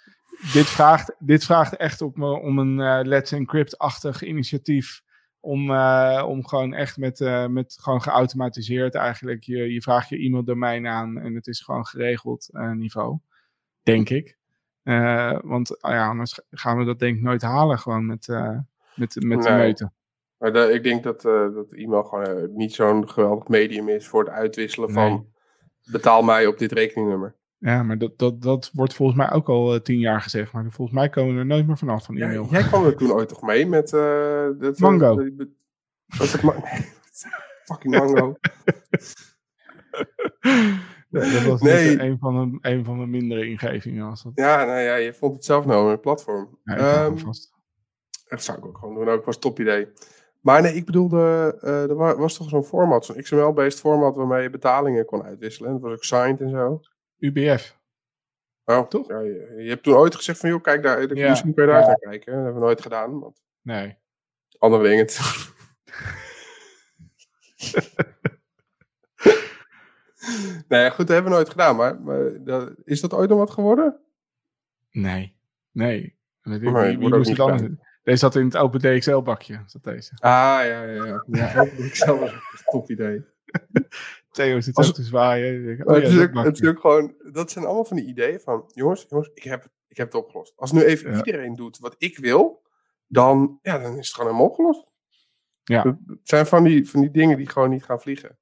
dit 0.53 0.65
vraagt, 0.65 1.15
dit 1.19 1.43
vraagt 1.45 1.75
echt 1.75 2.01
op 2.01 2.17
me 2.17 2.39
om 2.39 2.59
een 2.59 2.79
eh, 2.79 2.99
Let's 3.03 3.31
Encrypt-achtig 3.31 4.23
initiatief. 4.23 5.01
Om, 5.39 5.71
eh, 5.71 6.23
om 6.27 6.47
gewoon 6.47 6.73
echt 6.73 6.97
met, 6.97 7.21
eh, 7.21 7.47
met 7.47 7.77
gewoon 7.81 8.01
geautomatiseerd 8.01 8.95
eigenlijk. 8.95 9.43
Je, 9.43 9.73
je 9.73 9.81
vraagt 9.81 10.09
je 10.09 10.25
e-maildomein 10.25 10.87
aan 10.87 11.19
en 11.19 11.35
het 11.35 11.47
is 11.47 11.61
gewoon 11.61 11.85
geregeld 11.85 12.49
niveau. 12.51 13.17
Denk 13.83 14.09
ik. 14.09 14.37
Want 15.41 15.81
ah 15.81 15.91
ja, 15.91 16.07
anders 16.07 16.39
gaan 16.51 16.77
we 16.77 16.85
dat 16.85 16.99
denk 16.99 17.15
ik 17.17 17.21
nooit 17.23 17.41
halen 17.41 17.79
gewoon 17.79 18.05
met, 18.05 18.27
met, 18.95 19.15
met 19.23 19.43
de 19.43 19.49
Nee. 19.49 19.57
meute. 19.57 19.91
Maar 20.37 20.53
de- 20.53 20.71
ik 20.73 20.83
denk 20.83 21.03
dat, 21.03 21.21
dat 21.21 21.71
e-mail 21.73 22.03
gewoon 22.03 22.55
niet 22.55 22.73
zo'n 22.73 23.09
geweldig 23.09 23.47
medium 23.47 23.89
is 23.89 24.07
voor 24.07 24.23
het 24.23 24.33
uitwisselen 24.33 24.91
van 24.91 25.27
betaal 25.91 26.21
mij 26.23 26.47
op 26.47 26.57
dit 26.57 26.71
rekeningnummer. 26.71 27.35
Ja, 27.65 27.83
maar 27.83 27.97
dat, 27.97 28.17
dat, 28.17 28.41
dat 28.41 28.69
wordt 28.73 28.93
volgens 28.93 29.17
mij 29.17 29.31
ook 29.31 29.49
al 29.49 29.73
eh, 29.73 29.79
tien 29.79 29.99
jaar 29.99 30.21
gezegd. 30.21 30.51
Maar 30.51 30.65
volgens 30.71 30.97
mij 30.97 31.09
komen 31.09 31.33
we 31.33 31.39
er 31.39 31.45
nooit 31.45 31.67
meer 31.67 31.77
vanaf 31.77 32.05
van 32.05 32.15
Ja, 32.15 32.25
e-mail. 32.25 32.47
jij 32.49 32.63
kwam 32.63 32.85
er 32.85 32.95
toen 32.95 33.11
ooit 33.11 33.29
toch 33.29 33.41
mee 33.41 33.67
met... 33.67 33.93
eh 33.93 34.47
dat, 34.59 34.79
Mango. 34.79 35.15
dat- 35.15 35.37
dat- 35.37 35.47
was 36.17 36.31
het 36.31 36.41
ma- 36.41 36.53
nee, 36.53 36.85
fucking 37.65 37.95
mango. 37.97 38.35
Nee, 41.09 41.31
dat 41.31 41.43
was 41.43 41.61
Nee. 41.61 41.99
een 41.99 42.17
van, 42.19 42.59
de, 42.61 42.69
een 42.69 42.85
van 42.85 42.99
de 42.99 43.05
mindere 43.05 43.45
ingevingen. 43.47 44.07
Was 44.07 44.23
dat. 44.23 44.31
ja, 44.35 44.65
nou 44.65 44.79
ja, 44.79 44.95
je 44.95 45.13
vond 45.13 45.33
het 45.33 45.45
zelf 45.45 45.65
nou 45.65 45.91
een 45.91 45.99
platform. 45.99 46.59
Ja, 46.63 46.75
hem 46.75 47.17
vast. 47.19 47.51
Dat 48.27 48.43
zou 48.43 48.57
ik 48.57 48.65
ook 48.65 48.77
gewoon 48.77 48.95
doen. 48.95 49.09
Ook 49.09 49.25
was 49.25 49.35
een 49.35 49.41
top 49.41 49.59
idee. 49.59 49.87
Maar 50.41 50.61
nee, 50.61 50.73
ik 50.75 50.85
bedoelde, 50.85 51.57
eh, 51.61 51.89
er 51.89 51.95
wa- 51.95 52.15
was 52.17 52.37
toch 52.37 52.49
zo'n 52.49 52.63
format, 52.63 53.05
zo'n 53.05 53.21
XML-based 53.21 53.79
format 53.79 54.15
waarmee 54.15 54.41
je 54.41 54.49
betalingen 54.49 55.05
kon 55.05 55.23
uitwisselen. 55.23 55.71
Dat 55.71 55.81
was 55.81 55.91
ook 55.91 56.03
signed 56.03 56.41
en 56.41 56.49
zo. 56.49 56.79
UBF. 57.23 57.77
Oh, 58.65 58.87
Toch? 58.87 59.07
Ja, 59.07 59.19
je, 59.19 59.53
je 59.57 59.69
hebt 59.69 59.83
toen 59.83 59.93
ooit 59.95 60.15
gezegd 60.15 60.39
van, 60.39 60.49
joh, 60.49 60.61
kijk 60.61 60.83
daar, 60.83 61.07
de 61.07 61.15
Ja. 61.15 61.29
misschien 61.29 61.53
kun 61.53 61.65
je 61.65 61.69
daar 61.71 61.79
Ja. 61.79 61.85
naar 61.87 61.95
kijken. 61.99 62.33
Dat 62.33 62.43
hebben 62.43 62.53
we 62.61 62.65
nooit 62.65 62.81
gedaan, 62.81 63.19
want 63.19 63.41
Nee. 63.61 63.97
andere 64.57 64.83
dingen. 64.83 65.07
nee, 70.67 70.89
goed, 70.89 70.97
dat 70.97 71.07
hebben 71.07 71.23
we 71.31 71.37
nooit 71.37 71.49
gedaan. 71.49 71.75
Maar, 71.75 72.01
maar 72.01 72.43
dat- 72.43 72.73
is 72.83 73.01
dat 73.01 73.13
ooit 73.13 73.29
nog 73.29 73.37
wat 73.37 73.51
geworden? 73.51 73.99
Nee. 74.91 75.35
Nee. 75.71 76.17
Wie, 76.41 76.97
moest 76.97 77.29
het 77.29 77.39
anders? 77.39 77.61
Deze 78.03 78.17
zat 78.17 78.35
in 78.35 78.45
het 78.45 78.57
open 78.57 78.79
DXL-bakje. 78.79 79.63
Zat 79.65 79.83
deze. 79.83 80.11
Ah, 80.15 80.29
ja, 80.65 80.83
ja, 80.83 81.05
ja. 81.05 81.23
ja 81.27 81.55
was 81.55 82.01
een 82.01 82.39
top 82.65 82.89
idee. 82.89 83.25
Theo 84.33 84.61
zit 84.61 84.75
Als- 84.75 84.87
ook 84.87 84.93
te 84.93 85.03
zwaaien. 85.03 85.63
Maar 85.77 85.85
Oh, 85.87 85.93
het, 85.93 86.03
is 86.03 86.19
ook, 86.19 86.33
het 86.33 86.61
is 86.61 86.67
ook 86.67 86.79
gewoon, 86.79 87.15
dat 87.31 87.51
zijn 87.51 87.65
allemaal 87.65 87.85
van 87.85 87.97
die 87.97 88.05
ideeën 88.05 88.39
van, 88.39 88.63
jongens, 88.73 89.05
jongens, 89.09 89.29
ik 89.33 89.43
heb, 89.43 89.67
ik 89.87 89.97
heb 89.97 90.11
het 90.11 90.21
opgelost. 90.23 90.53
Als 90.55 90.71
nu 90.71 90.83
even 90.83 91.11
Ja. 91.11 91.17
iedereen 91.17 91.55
doet 91.55 91.77
wat 91.77 91.95
ik 91.97 92.17
wil, 92.17 92.61
dan, 93.07 93.59
ja, 93.61 93.77
dan 93.77 93.97
is 93.97 94.07
het 94.07 94.15
gewoon 94.15 94.31
helemaal 94.31 94.49
opgelost. 94.49 94.85
Ja. 95.63 95.83
Het 96.07 96.19
zijn 96.23 96.45
van 96.45 96.63
die, 96.63 96.89
van 96.89 97.01
die 97.01 97.11
dingen 97.11 97.37
die 97.37 97.49
gewoon 97.49 97.69
niet 97.69 97.83
gaan 97.83 98.01
vliegen. 98.01 98.37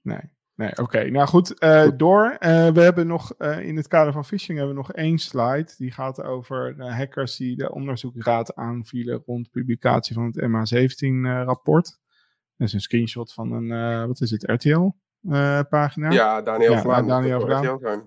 Nee, 0.00 0.20
nee 0.54 0.76
oké. 0.76 1.10
Nou 1.10 1.28
goed, 1.28 1.58
eh, 1.58 1.88
door. 1.96 2.36
Eh, 2.38 2.68
we 2.70 2.80
hebben 2.80 3.06
nog 3.06 3.34
eh, 3.38 3.60
in 3.60 3.76
het 3.76 3.88
kader 3.88 4.12
van 4.12 4.24
phishing 4.24 4.58
hebben 4.58 4.76
we 4.76 4.82
nog 4.82 4.92
één 4.92 5.18
slide. 5.18 5.74
Die 5.76 5.90
gaat 5.90 6.22
over 6.22 6.82
hackers 6.92 7.36
die 7.36 7.56
de 7.56 7.72
onderzoeksraad 7.72 8.54
aanvielen 8.54 9.22
rond 9.26 9.50
publicatie 9.50 10.14
van 10.14 10.24
het 10.24 10.36
MH17-rapport. 10.40 12.00
Dat 12.56 12.66
is 12.68 12.72
een 12.72 12.80
screenshot 12.80 13.32
van 13.32 13.52
een, 13.52 13.72
eh, 13.72 14.06
wat 14.06 14.20
is 14.20 14.30
het, 14.30 14.42
RTL-pagina. 14.42 16.10
Ja, 16.10 16.42
Daniel 16.42 16.72
Ja. 16.72 17.02
Daniel 17.02 17.78
zijn. 17.80 18.02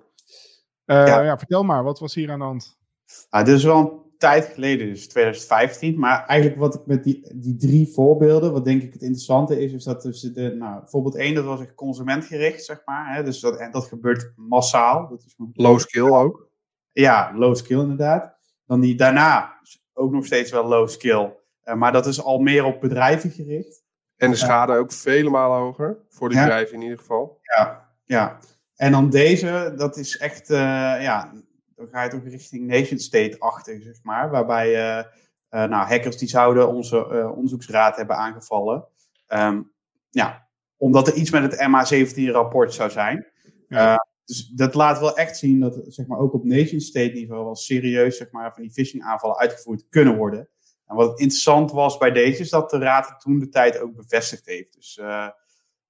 ja. 0.85 1.22
Ja. 1.22 1.38
vertel 1.38 1.63
maar, 1.63 1.84
wat 1.84 1.99
was 1.99 2.13
hier 2.15 2.31
aan 2.31 2.39
de 2.39 2.45
hand? 2.45 2.77
Ah, 3.30 3.45
dit 3.45 3.55
is 3.55 3.63
wel 3.63 3.77
een 3.80 4.03
tijd 4.17 4.45
geleden, 4.45 4.88
dus 4.88 5.07
2015. 5.07 5.99
Maar 5.99 6.26
eigenlijk 6.26 6.59
wat 6.59 6.76
ik 6.76 6.85
met 6.85 7.03
die, 7.03 7.31
die 7.35 7.55
drie 7.55 7.88
voorbeelden, 7.88 8.51
wat 8.53 8.65
denk 8.65 8.81
ik 8.81 8.93
het 8.93 9.01
interessante 9.01 9.61
is, 9.63 9.73
is 9.73 9.84
dat 9.84 10.01
dus 10.01 10.22
de, 10.22 10.55
nou, 10.55 10.80
bijvoorbeeld 10.80 11.15
één, 11.15 11.34
dat 11.35 11.45
was 11.45 11.59
echt 11.61 11.76
consumentgericht, 11.76 12.63
zeg 12.65 12.81
maar. 12.85 13.15
Hè, 13.15 13.23
dus 13.23 13.39
dat, 13.39 13.57
en 13.59 13.72
dat 13.72 13.85
gebeurt 13.85 14.34
massaal. 14.35 15.07
Dat 15.09 15.23
is 15.26 15.35
Low 15.53 15.80
skill 15.80 16.09
ook. 16.09 16.47
Ja, 16.91 17.31
low 17.35 17.55
skill 17.55 17.80
inderdaad. 17.80 18.35
Dan 18.65 18.80
die 18.80 18.95
daarna 18.95 19.53
ook 19.93 20.11
nog 20.11 20.26
steeds 20.26 20.51
wel 20.51 20.67
low 20.67 20.88
skill. 20.88 21.34
eh, 21.61 21.76
maar 21.76 21.91
dat 21.91 22.05
is 22.05 22.23
al 22.23 22.39
meer 22.39 22.63
op 22.65 22.81
bedrijven 22.81 23.30
gericht. 23.31 23.84
En 24.18 24.30
de 24.30 24.38
schade 24.38 24.78
ook 24.78 24.92
vele 24.92 25.30
malen 25.30 25.58
hoger. 25.58 25.98
Voor 26.10 26.30
de 26.30 26.36
bedrijven 26.36 26.76
in 26.76 26.82
ieder 26.82 26.98
geval. 26.98 27.40
Ja, 27.42 27.90
ja. 28.06 28.40
En 28.76 28.92
dan 28.92 29.10
deze, 29.10 29.74
dat 29.76 29.98
is 29.98 30.18
echt, 30.18 30.50
eh, 30.50 30.58
ja, 31.02 31.34
dan 31.76 31.88
ga 31.88 32.04
je 32.04 32.10
toch 32.10 32.24
richting 32.24 32.68
nation 32.68 33.00
state-achtig, 33.00 33.84
zeg 33.84 34.04
maar. 34.04 34.30
Waarbij 34.30 34.76
eh, 34.76 35.00
eh, 35.50 35.70
nou, 35.70 35.88
hackers 35.88 36.18
die 36.18 36.28
zouden 36.28 36.68
onze 36.68 37.30
onderzoeksraad 37.36 37.96
hebben 37.96 38.16
aangevallen. 38.16 38.88
Ehm, 39.28 39.62
ja, 40.10 40.48
omdat 40.78 41.08
er 41.08 41.14
iets 41.14 41.32
met 41.32 41.44
het 41.44 41.60
MH17-rapport 41.60 42.74
zou 42.74 42.90
zijn. 42.90 43.28
Ja. 43.68 44.08
Dus 44.26 44.48
dat 44.48 44.74
laat 44.74 45.00
wel 45.00 45.18
echt 45.18 45.38
zien 45.38 45.60
dat 45.60 45.82
zeg 45.88 46.08
maar, 46.08 46.20
ook 46.20 46.34
op 46.34 46.44
nation 46.44 46.80
state 46.80 47.12
niveau 47.14 47.44
wel 47.44 47.56
serieus 47.56 48.18
zeg 48.18 48.32
maar, 48.32 48.54
van 48.54 48.62
die 48.62 48.72
phishing 48.72 49.04
aanvallen 49.04 49.38
uitgevoerd 49.38 49.86
kunnen 49.90 50.18
worden. 50.18 50.50
En 50.88 50.95
wat 50.95 51.20
interessant 51.20 51.72
was 51.72 51.98
bij 51.98 52.12
deze 52.12 52.41
is 52.41 52.49
dat 52.49 52.70
de 52.70 52.78
raad 52.78 53.10
het 53.10 53.20
toen 53.20 53.40
de 53.40 53.49
tijd 53.49 53.80
ook 53.80 53.95
bevestigd 53.95 54.45
heeft. 54.45 54.74
Dus 54.74 54.98
eh, 54.98 55.28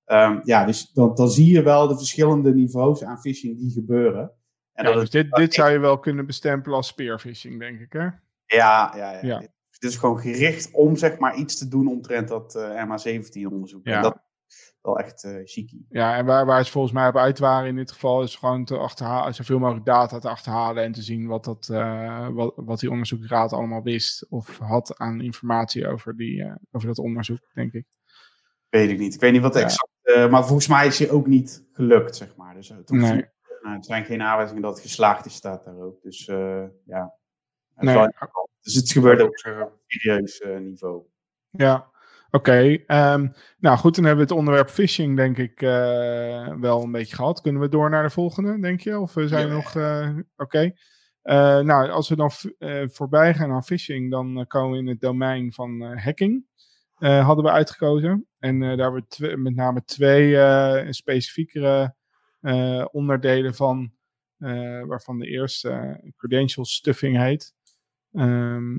Ehm, 0.05 0.39
ja, 0.43 0.65
dus 0.65 0.91
dan, 0.91 1.15
dan 1.15 1.29
zie 1.29 1.51
je 1.53 1.61
wel 1.63 1.87
de 1.87 1.97
verschillende 1.97 2.53
niveaus 2.53 3.03
aan 3.03 3.19
phishing 3.19 3.57
die 3.57 3.71
gebeuren. 3.71 4.31
En 4.73 4.83
Ja, 4.85 4.91
dat 4.91 4.93
dus 4.93 5.03
het- 5.03 5.11
dit, 5.11 5.35
dit 5.35 5.53
zou 5.53 5.71
je 5.71 5.79
wel 5.79 5.99
kunnen 5.99 6.25
bestempelen 6.25 6.77
als 6.77 6.87
spearfishing, 6.87 7.59
denk 7.59 7.79
ik, 7.79 7.91
hè? 7.93 7.99
ja, 8.45 8.93
ja, 8.95 9.11
ja. 9.11 9.19
Ja. 9.21 9.39
Dit, 9.39 9.51
dit 9.79 9.89
is 9.91 9.95
gewoon 9.97 10.19
gericht 10.19 10.71
om 10.71 10.95
zeg 10.95 11.17
maar 11.17 11.35
iets 11.35 11.57
te 11.57 11.67
doen 11.67 11.87
omtrent 11.87 12.27
dat 12.27 12.55
eh 12.55 12.83
MH17-onderzoek. 12.85 13.85
Ja. 13.87 13.95
En 13.95 14.01
dat 14.01 14.15
is 14.15 14.21
wel 14.81 14.99
echt 14.99 15.27
chique. 15.45 15.77
Ja, 15.89 16.15
en 16.17 16.25
waar, 16.25 16.45
waar 16.45 16.65
ze 16.65 16.71
volgens 16.71 16.93
mij 16.93 17.07
op 17.07 17.17
uit 17.17 17.39
waren 17.39 17.67
in 17.67 17.75
dit 17.75 17.91
geval, 17.91 18.21
is 18.23 18.35
gewoon 18.35 18.65
te 18.65 18.77
achterhalen, 18.77 19.35
zoveel 19.35 19.59
mogelijk 19.59 19.85
data 19.85 20.19
te 20.19 20.29
achterhalen 20.29 20.83
en 20.83 20.91
te 20.91 21.01
zien 21.01 21.27
wat, 21.27 21.43
dat, 21.43 21.69
eh, 21.71 22.27
wat, 22.29 22.53
wat 22.55 22.79
die 22.79 22.89
onderzoeksraad 22.91 23.53
allemaal 23.53 23.83
wist 23.83 24.25
of 24.29 24.57
had 24.57 24.97
aan 24.97 25.21
informatie 25.21 25.87
over, 25.87 26.15
die, 26.17 26.43
eh, 26.43 26.55
over 26.71 26.87
dat 26.87 26.97
onderzoek, 26.99 27.49
denk 27.53 27.73
ik. 27.73 27.85
Weet 28.69 28.89
ik 28.89 28.97
niet. 28.99 29.13
Ik 29.13 29.19
weet 29.19 29.31
niet 29.31 29.41
wat 29.41 29.53
Ja. 29.53 29.61
exact... 29.61 30.29
maar 30.31 30.45
volgens 30.45 30.67
mij 30.67 30.87
is 30.87 30.99
hij 30.99 31.09
ook 31.09 31.27
niet 31.27 31.65
gelukt, 31.71 32.15
zeg 32.15 32.35
maar. 32.35 32.53
Dus, 32.53 32.69
Nee. 32.69 32.79
viel- 32.85 33.23
nou, 33.61 33.77
er 33.77 33.83
zijn 33.83 34.05
geen 34.05 34.21
aanwijzingen 34.21 34.61
dat 34.61 34.73
het 34.73 34.81
geslaagd 34.81 35.25
is, 35.25 35.33
staat 35.33 35.63
daar 35.63 35.77
ook. 35.77 36.01
Dus 36.01 36.25
ja. 36.85 37.13
Het 37.73 37.83
Nee. 37.85 38.07
dus 38.61 38.73
het 38.73 38.91
gebeurt 38.91 39.21
op 39.21 39.35
serieus 39.87 40.39
eh, 40.41 40.57
niveau. 40.57 41.03
Ja, 41.49 41.89
oké. 42.35 42.83
ehm, 42.85 43.27
nou 43.57 43.77
goed, 43.77 43.95
dan 43.95 44.05
hebben 44.05 44.25
we 44.25 44.31
het 44.31 44.39
onderwerp 44.39 44.69
phishing, 44.69 45.15
denk 45.15 45.37
ik, 45.37 45.61
eh, 45.61 46.53
wel 46.55 46.83
een 46.83 46.91
beetje 46.91 47.15
gehad. 47.15 47.41
Kunnen 47.41 47.61
we 47.61 47.69
door 47.69 47.89
naar 47.89 48.03
de 48.03 48.09
volgende, 48.09 48.59
denk 48.59 48.79
je? 48.79 48.99
Of 48.99 49.17
eh, 49.17 49.25
zijn 49.25 49.47
we 49.47 49.53
nog... 49.53 49.75
eh, 49.75 50.09
oké. 50.37 50.71
Nou, 51.63 51.89
als 51.89 52.09
we 52.09 52.15
dan 52.15 52.31
voorbij 52.91 53.33
gaan 53.33 53.51
aan 53.51 53.63
phishing, 53.63 54.11
dan 54.11 54.45
komen 54.47 54.71
we 54.71 54.77
in 54.77 54.87
het 54.87 54.99
domein 54.99 55.53
van 55.53 55.81
hacking. 55.81 56.45
hadden 56.99 57.43
we 57.43 57.51
uitgekozen. 57.51 58.27
En 58.39 58.59
daar 58.59 58.77
hebben 58.77 59.05
we 59.17 59.37
met 59.37 59.55
name 59.55 59.83
twee 59.83 60.93
specifiekere 60.93 61.95
onderdelen 62.91 63.55
van, 63.55 63.91
waarvan 64.87 65.19
de 65.19 65.27
eerste 65.27 66.01
credential 66.17 66.65
stuffing 66.65 67.17
heet. 67.17 67.53
Ehm, 68.11 68.77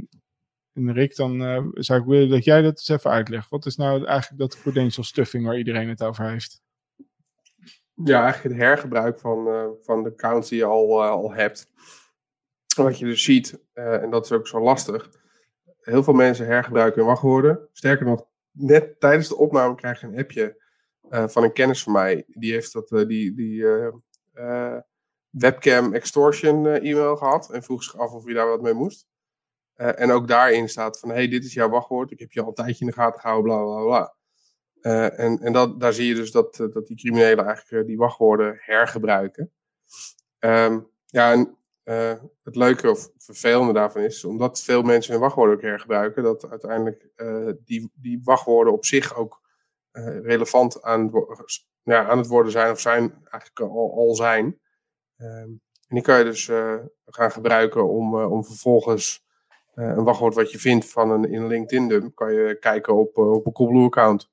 en 0.76 0.92
Rick, 0.92 1.16
dan 1.16 1.42
eh, 1.42 1.64
zou 1.72 2.00
ik 2.00 2.06
willen 2.06 2.28
dat 2.28 2.44
jij 2.44 2.62
dat 2.62 2.72
eens 2.72 2.88
even 2.88 3.10
uitlegt. 3.10 3.50
Wat 3.50 3.66
is 3.66 3.76
nou 3.76 4.04
eigenlijk 4.04 4.40
dat 4.40 4.60
credential 4.60 5.04
stuffing 5.04 5.44
waar 5.44 5.58
iedereen 5.58 5.88
het 5.88 6.02
over 6.02 6.30
heeft? 6.30 6.62
Ja, 8.04 8.22
eigenlijk 8.22 8.54
het 8.54 8.64
hergebruik 8.64 9.18
van, 9.18 9.48
eh, 9.48 9.66
van 9.80 10.02
de 10.02 10.10
accounts 10.10 10.48
die 10.48 10.58
je 10.58 10.64
al, 10.64 11.02
eh, 11.02 11.10
al 11.10 11.32
hebt. 11.32 11.70
Wat 12.76 12.98
je 12.98 13.04
dus 13.04 13.24
ziet, 13.24 13.60
en 13.72 14.10
dat 14.10 14.24
is 14.24 14.32
ook 14.32 14.46
zo 14.46 14.60
lastig. 14.60 15.10
Heel 15.80 16.02
veel 16.02 16.14
mensen 16.14 16.46
hergebruiken 16.46 16.98
hun 16.98 17.08
wachtwoorden. 17.08 17.68
Sterker 17.72 18.06
nog, 18.06 18.26
net 18.50 19.00
tijdens 19.00 19.28
de 19.28 19.36
opname 19.36 19.74
krijg 19.74 20.00
je 20.00 20.06
een 20.06 20.18
appje 20.18 20.64
van 21.08 21.42
een 21.42 21.52
kennis 21.52 21.82
van 21.82 21.92
mij. 21.92 22.24
Die 22.26 22.52
heeft 22.52 22.72
dat, 22.72 22.88
die, 22.88 23.34
die, 23.34 23.64
webcam 25.30 25.94
extortion 25.94 26.66
e-mail 26.66 27.16
gehad. 27.16 27.50
En 27.50 27.62
vroeg 27.62 27.82
zich 27.82 27.98
af 27.98 28.12
of 28.12 28.26
je 28.26 28.34
daar 28.34 28.48
wat 28.48 28.62
mee 28.62 28.74
moest. 28.74 29.06
En 29.76 30.10
ook 30.10 30.28
daarin 30.28 30.68
staat 30.68 30.98
van, 30.98 31.10
hey, 31.10 31.28
dit 31.28 31.44
is 31.44 31.52
jouw 31.52 31.68
wachtwoord. 31.68 32.10
Ik 32.10 32.18
heb 32.18 32.32
je 32.32 32.42
al 32.42 32.48
een 32.48 32.54
tijdje 32.54 32.84
in 32.84 32.86
de 32.86 32.96
gaten 32.96 33.20
gehouden, 33.20 33.52
bla, 33.52 33.64
bla, 33.64 33.84
bla. 33.84 34.14
en 35.08 35.38
en 35.38 35.52
dat, 35.52 35.80
daar 35.80 35.92
zie 35.92 36.06
je 36.06 36.14
dus 36.14 36.30
dat, 36.30 36.56
dat 36.56 36.86
die 36.86 36.96
criminelen 36.96 37.44
eigenlijk 37.44 37.86
die 37.86 37.96
wachtwoorden 37.96 38.56
hergebruiken. 38.60 39.52
Ehm, 40.38 40.80
ja, 41.06 41.32
en 41.32 41.56
het 42.42 42.56
leuke 42.56 42.90
of 42.90 43.08
vervelende 43.16 43.72
daarvan 43.72 44.02
is, 44.02 44.24
omdat 44.24 44.62
veel 44.62 44.82
mensen 44.82 45.12
hun 45.12 45.20
wachtwoorden 45.20 45.54
ook 45.54 45.62
hergebruiken, 45.62 46.22
dat 46.22 46.50
uiteindelijk 46.50 47.08
die, 47.64 47.90
die 47.94 48.20
wachtwoorden 48.24 48.72
op 48.72 48.84
zich 48.84 49.16
ook 49.16 49.40
relevant 50.22 50.82
aan, 50.82 51.10
ja, 51.82 52.08
aan 52.08 52.18
het 52.18 52.26
worden 52.26 52.52
zijn 52.52 52.70
of 52.70 52.80
zijn 52.80 53.12
eigenlijk 53.22 53.60
al, 53.72 54.14
zijn. 54.14 54.60
Ehm, 55.16 55.50
en 55.88 55.94
die 55.94 56.02
kan 56.02 56.18
je 56.18 56.24
dus 56.24 56.50
gaan 57.06 57.30
gebruiken 57.30 57.88
om, 57.88 58.14
om 58.14 58.44
vervolgens 58.44 59.25
een 59.76 60.04
wachtwoord 60.04 60.34
wat 60.34 60.50
je 60.50 60.58
vindt 60.58 60.90
van 60.90 61.10
een, 61.10 61.24
in 61.24 61.46
LinkedIn-dump, 61.46 62.14
kan 62.14 62.32
je 62.32 62.58
kijken 62.58 62.94
op, 62.94 63.18
op 63.18 63.46
een 63.46 63.52
Coolblue-account. 63.52 64.30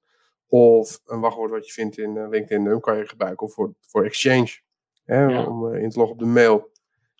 Of 0.47 1.01
een 1.05 1.19
wachtwoord 1.19 1.51
wat 1.51 1.67
je 1.67 1.73
vindt 1.73 1.97
in 1.97 2.29
LinkedIn-dump, 2.29 2.81
kan 2.81 2.97
je 2.97 3.07
gebruiken 3.07 3.49
voor, 3.49 3.73
voor 3.87 4.05
Exchange. 4.05 4.59
Hè, 5.03 5.25
ja. 5.25 5.45
Om 5.45 5.73
in 5.73 5.89
te 5.89 5.97
loggen 5.97 6.15
op 6.15 6.21
de 6.21 6.25
mail. 6.25 6.71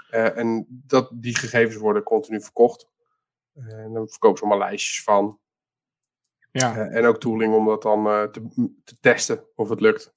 en 0.09 0.65
dat, 0.69 1.09
die 1.13 1.37
gegevens 1.37 1.75
worden 1.75 2.03
continu 2.03 2.41
verkocht. 2.41 2.89
en 3.53 3.93
dan 3.93 4.07
verkopen 4.07 4.37
ze 4.37 4.43
allemaal 4.43 4.67
lijstjes 4.67 5.03
van. 5.03 5.39
Ja. 6.51 6.87
en 6.87 7.05
ook 7.05 7.19
tooling 7.19 7.53
om 7.53 7.65
dat 7.65 7.81
dan 7.81 8.03
te, 8.31 8.71
te 8.83 8.99
testen 8.99 9.45
of 9.55 9.69
het 9.69 9.79
lukt. 9.79 10.13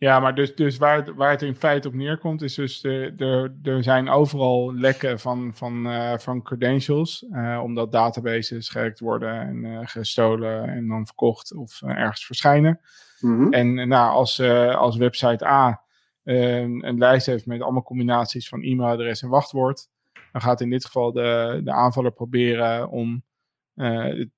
Ja, 0.00 0.20
maar 0.20 0.34
dus, 0.34 0.54
dus 0.54 0.78
waar, 0.78 0.96
het, 0.96 1.14
waar 1.14 1.30
het 1.30 1.42
in 1.42 1.54
feite 1.54 1.88
op 1.88 1.94
neerkomt, 1.94 2.42
is 2.42 2.54
dus 2.54 2.84
er, 2.84 3.54
er 3.62 3.82
zijn 3.82 4.08
overal 4.08 4.74
lekken 4.74 5.18
van, 5.18 5.50
van, 5.54 5.86
uh, 5.86 6.18
van 6.18 6.42
credentials, 6.42 7.26
uh, 7.32 7.60
omdat 7.62 7.92
databases 7.92 8.68
gehackt 8.68 9.00
worden 9.00 9.40
en 9.40 9.64
uh, 9.64 9.80
gestolen 9.82 10.68
en 10.68 10.88
dan 10.88 11.06
verkocht 11.06 11.54
of 11.54 11.82
ergens 11.82 12.26
verschijnen. 12.26 12.80
Mm 13.20 13.38
-hmm. 13.38 13.52
En 13.52 13.88
nou, 13.88 14.12
als, 14.12 14.40
als 14.74 14.96
website 14.96 15.46
A 15.46 15.82
een, 16.24 16.86
een 16.86 16.98
lijst 16.98 17.26
heeft 17.26 17.46
met 17.46 17.60
allemaal 17.60 17.82
combinaties 17.82 18.48
van 18.48 18.62
e-mailadres 18.62 19.22
en 19.22 19.28
wachtwoord, 19.28 19.88
dan 20.32 20.40
gaat 20.40 20.60
in 20.60 20.70
dit 20.70 20.84
geval 20.84 21.12
de, 21.12 21.60
de 21.64 21.72
aanvaller 21.72 22.12
proberen 22.12 22.88
om 22.88 23.24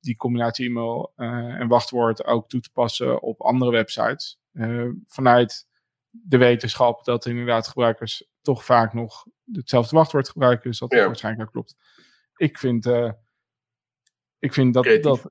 die 0.00 0.16
combinatie 0.16 0.66
e-mail 0.68 1.12
en 1.16 1.68
wachtwoord 1.68 2.24
ook 2.24 2.48
toe 2.48 2.60
te 2.60 2.70
passen 2.72 3.22
op 3.22 3.40
andere 3.40 3.70
websites. 3.70 4.40
Uh, 4.52 4.90
vanuit 5.06 5.66
de 6.10 6.36
wetenschap 6.36 7.04
dat 7.04 7.26
inderdaad 7.26 7.68
gebruikers 7.68 8.28
toch 8.40 8.64
vaak 8.64 8.92
nog 8.92 9.26
hetzelfde 9.52 9.96
wachtwoord 9.96 10.28
gebruiken. 10.28 10.70
Dus 10.70 10.78
dat 10.78 10.92
ja. 10.92 11.06
waarschijnlijk 11.06 11.46
ook 11.46 11.52
klopt. 11.52 11.76
Ik 12.36 12.58
vind, 12.58 12.86
uh, 12.86 13.10
ik 14.38 14.52
vind 14.52 14.74
dat, 14.74 14.98
dat. 15.02 15.30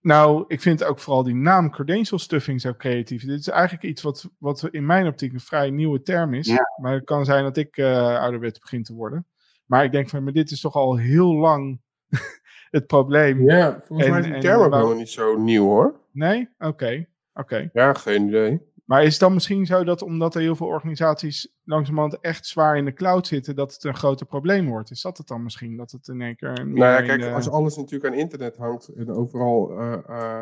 Nou, 0.00 0.44
ik 0.48 0.60
vind 0.60 0.84
ook 0.84 0.98
vooral 0.98 1.22
die 1.22 1.34
naam 1.34 1.70
credential 1.70 2.18
stuffing 2.18 2.60
zo 2.60 2.74
creatief. 2.74 3.24
Dit 3.24 3.38
is 3.38 3.48
eigenlijk 3.48 3.84
iets 3.84 4.02
wat, 4.02 4.30
wat 4.38 4.68
in 4.70 4.86
mijn 4.86 5.06
optiek 5.06 5.32
een 5.32 5.40
vrij 5.40 5.70
nieuwe 5.70 6.02
term 6.02 6.34
is. 6.34 6.46
Ja. 6.46 6.70
Maar 6.80 6.92
het 6.92 7.04
kan 7.04 7.24
zijn 7.24 7.44
dat 7.44 7.56
ik 7.56 7.76
uh, 7.76 8.18
ouderwet 8.18 8.60
begin 8.60 8.82
te 8.82 8.94
worden. 8.94 9.26
Maar 9.66 9.84
ik 9.84 9.92
denk 9.92 10.08
van, 10.08 10.24
maar 10.24 10.32
dit 10.32 10.50
is 10.50 10.60
toch 10.60 10.74
al 10.74 10.96
heel 10.96 11.34
lang 11.34 11.80
het 12.70 12.86
probleem. 12.86 13.42
Ja, 13.42 13.80
volgens 13.84 14.08
en, 14.08 14.12
mij 14.12 14.20
is 14.20 14.26
die 14.26 14.40
term 14.40 14.74
ook 14.74 14.96
niet 14.96 15.08
zo 15.08 15.38
nieuw 15.38 15.64
hoor. 15.64 16.00
Nee? 16.12 16.48
Oké. 16.58 16.66
Okay. 16.68 17.08
Oké. 17.34 17.70
Ja, 17.72 17.92
geen 17.92 18.28
idee. 18.28 18.70
Maar 18.84 19.04
is 19.04 19.10
het 19.10 19.20
dan 19.20 19.34
misschien 19.34 19.66
zo 19.66 19.84
dat 19.84 20.02
omdat 20.02 20.34
er 20.34 20.40
heel 20.40 20.56
veel 20.56 20.66
organisaties 20.66 21.52
langzamerhand 21.64 22.20
echt 22.20 22.46
zwaar 22.46 22.76
in 22.76 22.84
de 22.84 22.92
cloud 22.92 23.26
zitten, 23.26 23.56
dat 23.56 23.72
het 23.72 23.84
een 23.84 23.96
groter 23.96 24.26
probleem 24.26 24.68
wordt? 24.68 24.90
Is 24.90 25.02
dat 25.02 25.18
het 25.18 25.26
dan 25.26 25.42
misschien? 25.42 25.76
Dat 25.76 25.90
het 25.90 26.08
in 26.08 26.20
één 26.20 26.36
keer. 26.36 26.66
Nou 26.66 26.78
ja, 26.78 27.02
kijk, 27.02 27.20
de... 27.20 27.32
als 27.32 27.48
alles 27.48 27.76
natuurlijk 27.76 28.12
aan 28.12 28.18
internet 28.18 28.56
hangt 28.56 28.88
en 28.88 29.10
overal. 29.10 29.80
Uh, 29.80 29.98
uh, 30.08 30.40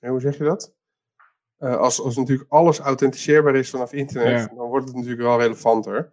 hoe 0.00 0.20
zeg 0.20 0.38
je 0.38 0.44
dat? 0.44 0.74
Uh, 1.58 1.76
als, 1.76 2.00
als 2.00 2.16
natuurlijk 2.16 2.50
alles 2.50 2.78
authenticeerbaar 2.78 3.54
is 3.54 3.70
vanaf 3.70 3.92
internet, 3.92 4.40
ja. 4.40 4.56
dan 4.56 4.68
wordt 4.68 4.86
het 4.86 4.94
natuurlijk 4.94 5.22
wel 5.22 5.40
relevanter. 5.40 6.10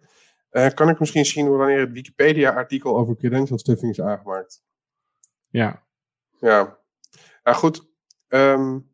kan 0.74 0.88
ik 0.88 0.98
misschien 0.98 1.24
zien 1.24 1.56
wanneer 1.56 1.80
het 1.80 1.92
Wikipedia-artikel 1.92 2.96
over 2.96 3.16
credential 3.16 3.58
stuffing 3.58 3.92
is 3.92 4.00
aangemaakt? 4.00 4.62
Ja. 5.48 5.82
Ja. 6.40 6.78
Nou 7.42 7.56
goed. 7.56 7.88
Um, 8.28 8.38
uh, 8.38 8.38
nee, 8.38 8.58
nee, 8.58 8.78
nee. 8.78 8.90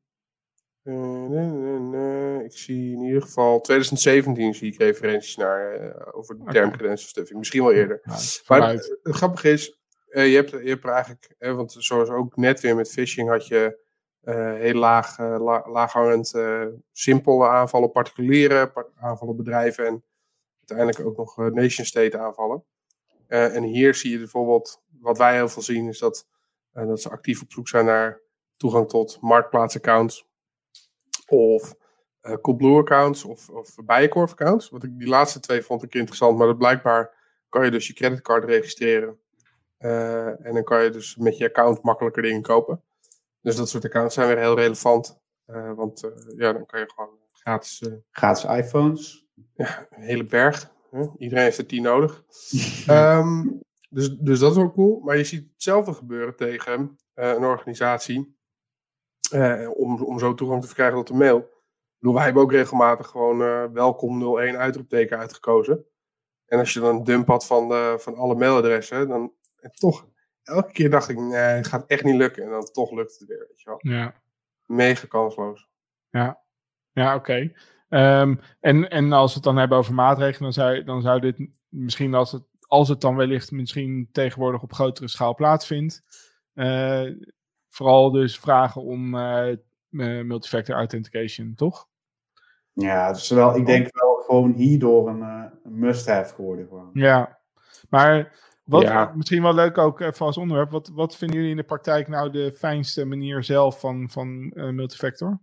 Ik 2.45 2.57
zie 2.57 2.93
in 2.93 3.03
ieder 3.03 3.23
geval 3.23 3.61
2017 3.61 4.55
zie 4.55 4.73
ik 4.73 4.79
referenties 4.79 5.37
naar 5.37 5.81
uh, 5.81 5.91
over 6.13 6.39
de 6.39 6.53
term 6.53 6.73
okay. 6.73 7.27
Misschien 7.31 7.63
wel 7.63 7.73
eerder. 7.73 8.01
Ja, 8.05 8.17
maar 8.47 8.69
het, 8.71 8.99
het, 9.03 9.15
grappige 9.15 9.51
is, 9.51 9.79
uh, 10.09 10.31
je, 10.31 10.35
hebt, 10.35 10.51
je 10.51 10.69
hebt 10.69 10.85
er 10.85 10.91
eigenlijk, 10.91 11.35
want 11.39 11.77
zoals 11.79 12.09
ook 12.09 12.37
net 12.37 12.61
weer 12.61 12.75
met 12.75 12.91
phishing 12.91 13.29
had 13.29 13.47
je 13.47 13.85
heel 14.59 14.75
laag, 14.75 15.19
la, 15.19 15.69
laaghangend 15.69 16.35
simpele 16.93 17.49
aanvallen 17.49 17.89
op 17.89 17.95
particulieren, 17.95 18.73
par 18.73 18.91
aanvallen 18.97 19.33
op 19.33 19.45
bedrijven 19.45 19.87
en 19.87 20.05
uiteindelijk 20.59 21.09
ook 21.09 21.17
nog 21.17 21.37
nation 21.37 21.87
state 21.87 22.19
aanvallen. 22.19 22.65
en 23.27 23.63
hier 23.63 23.95
zie 23.95 24.11
je 24.11 24.19
bijvoorbeeld, 24.19 24.83
wat 25.01 25.19
wij 25.19 25.35
heel 25.35 25.49
veel 25.49 25.63
zien, 25.63 25.89
is 25.89 25.99
dat, 25.99 26.27
dat 26.73 27.01
ze 27.01 27.11
actief 27.11 27.43
op 27.43 27.53
zoek 27.53 27.69
zijn 27.69 27.85
naar 27.85 28.21
toegang 28.57 28.89
tot 28.89 29.19
marktplaatsaccounts 29.21 30.27
of 31.27 31.74
uh, 32.23 32.36
Coolblue 32.40 32.78
accounts 32.78 33.24
of, 33.24 33.48
of 33.48 33.74
Bijenkorf 33.85 34.32
accounts. 34.32 34.69
Want 34.69 34.85
ik, 34.85 34.98
die 34.98 35.09
laatste 35.09 35.40
twee 35.40 35.62
vond 35.62 35.82
ik 35.82 35.94
interessant, 35.94 36.39
maar 36.39 36.47
dat 36.47 36.59
blijkbaar 36.59 37.15
kan 37.48 37.65
je 37.65 37.70
dus 37.70 37.86
je 37.86 37.93
creditcard 37.93 38.44
registreren. 38.44 39.19
Uh, 39.78 40.47
en 40.47 40.55
dan 40.55 40.65
kan 40.65 40.85
je 40.85 40.90
dus 40.90 41.16
met 41.16 41.36
je 41.36 41.44
account 41.44 41.82
makkelijker 41.82 42.23
dingen 42.23 42.43
kopen. 42.43 42.82
Dus 43.40 43.57
dat 43.57 43.69
soort 43.69 43.85
accounts 43.85 44.15
zijn 44.15 44.28
weer 44.28 44.39
heel 44.39 44.57
relevant. 44.57 45.20
Uh, 45.47 45.73
want 45.73 46.11
ja, 46.36 46.53
dan 46.53 46.66
kan 46.66 46.81
je 46.81 46.93
gewoon 46.94 47.19
gratis... 47.32 47.89
gratis 48.11 48.44
iPhones. 48.44 49.27
Ja, 49.55 49.86
een 49.90 50.03
hele 50.03 50.24
berg. 50.24 50.74
Iedereen 51.19 51.44
heeft 51.44 51.59
er 51.59 51.66
tien 51.66 51.82
nodig. 51.82 52.24
um, 52.90 53.61
dus, 53.97 54.16
dus 54.19 54.39
dat 54.39 54.53
is 54.53 54.59
ook 54.59 54.74
cool. 54.74 55.01
Maar 55.01 55.16
je 55.16 55.24
ziet 55.24 55.48
hetzelfde 55.53 55.93
gebeuren 55.93 56.36
tegen 56.36 56.98
een 57.15 57.44
organisatie 57.44 58.36
uh, 59.35 59.70
om, 59.74 60.03
om 60.03 60.19
zo 60.19 60.35
toegang 60.35 60.61
te 60.61 60.66
verkrijgen 60.66 60.97
tot 60.97 61.07
de 61.07 61.15
mail. 61.15 61.39
Ik 61.39 62.03
bedoel, 62.03 62.15
wij 62.15 62.24
hebben 62.24 62.43
ook 62.43 62.53
regelmatig 62.53 63.07
gewoon 63.07 63.40
uh, 63.40 63.65
welkom 63.73 64.39
01 64.39 64.57
uitroepteken 64.57 65.19
uitgekozen. 65.19 65.85
En 66.47 66.59
als 66.59 66.73
je 66.73 66.81
dan 66.81 66.97
een 66.97 67.05
dump 67.05 67.27
had 67.27 67.47
van, 67.47 67.69
de, 67.69 67.97
van 67.98 68.15
alle 68.15 68.35
mailadressen, 68.35 69.09
dan 69.09 69.32
en 69.61 69.70
toch, 69.73 70.09
elke 70.43 70.73
keer 70.73 70.90
dacht 70.90 71.09
ik, 71.09 71.19
nee, 71.19 71.39
het 71.39 71.66
gaat 71.66 71.86
echt 71.86 72.05
niet 72.05 72.16
lukken. 72.16 72.44
En 72.44 72.51
dan 72.51 72.65
toch 72.65 72.90
lukt 72.90 73.19
het 73.19 73.28
weer, 73.28 73.47
weet 73.48 73.61
je 73.61 73.69
wel. 73.70 73.78
Ja. 73.81 74.15
Mega 74.66 75.07
kansloos. 75.07 75.69
Ja, 76.11 76.40
ja 76.93 77.15
oké. 77.15 77.53
Okay. 77.89 78.20
Um, 78.20 78.40
en, 78.61 78.90
en 78.90 79.12
als 79.12 79.28
we 79.28 79.35
het 79.35 79.44
dan 79.44 79.57
hebben 79.57 79.78
over 79.78 79.94
maatregelen, 79.94 80.43
dan 80.43 80.53
zou, 80.53 80.85
dan 80.85 81.03
zou 81.03 81.20
dit 81.20 81.48
misschien 81.69 82.15
als 82.15 82.32
het, 82.32 82.43
als 82.61 82.89
het 82.89 83.01
dan 83.01 83.16
wellicht 83.16 83.51
misschien 83.51 84.09
tegenwoordig 84.12 84.62
op 84.62 84.73
grotere 84.73 85.09
schaal 85.09 85.35
plaatsvindt, 85.35 86.03
uh, 86.55 87.11
vooral 87.77 88.11
dus 88.11 88.39
vragen 88.39 88.82
om 88.82 89.15
uh, 89.15 89.55
multifactor 90.23 90.74
authentication, 90.74 91.53
toch? 91.55 91.89
Ja, 92.73 93.12
dus 93.12 93.31
wel, 93.31 93.57
ik 93.57 93.66
denk 93.66 94.01
wel 94.01 94.15
gewoon 94.15 94.53
hierdoor 94.53 95.09
een, 95.09 95.19
uh, 95.19 95.44
een 95.65 95.78
must-have 95.78 96.35
geworden. 96.35 96.66
Gewoon. 96.69 96.90
Ja, 96.93 97.39
maar 97.89 98.39
wat, 98.65 98.82
ja. 98.82 99.12
misschien 99.15 99.43
wel 99.43 99.55
leuk 99.55 99.78
ook 99.78 100.01
even 100.01 100.27
als 100.27 100.36
onderwerp. 100.36 100.70
Wat, 100.70 100.89
wat 100.89 101.16
vinden 101.16 101.36
jullie 101.36 101.51
in 101.51 101.57
de 101.57 101.62
praktijk 101.62 102.09
nou 102.09 102.31
de 102.31 102.53
fijnste 102.53 103.05
manier 103.05 103.44
zelf 103.44 103.81
van, 103.81 104.11
van 104.11 104.53
uh, 104.55 104.69
multifactor? 104.69 105.40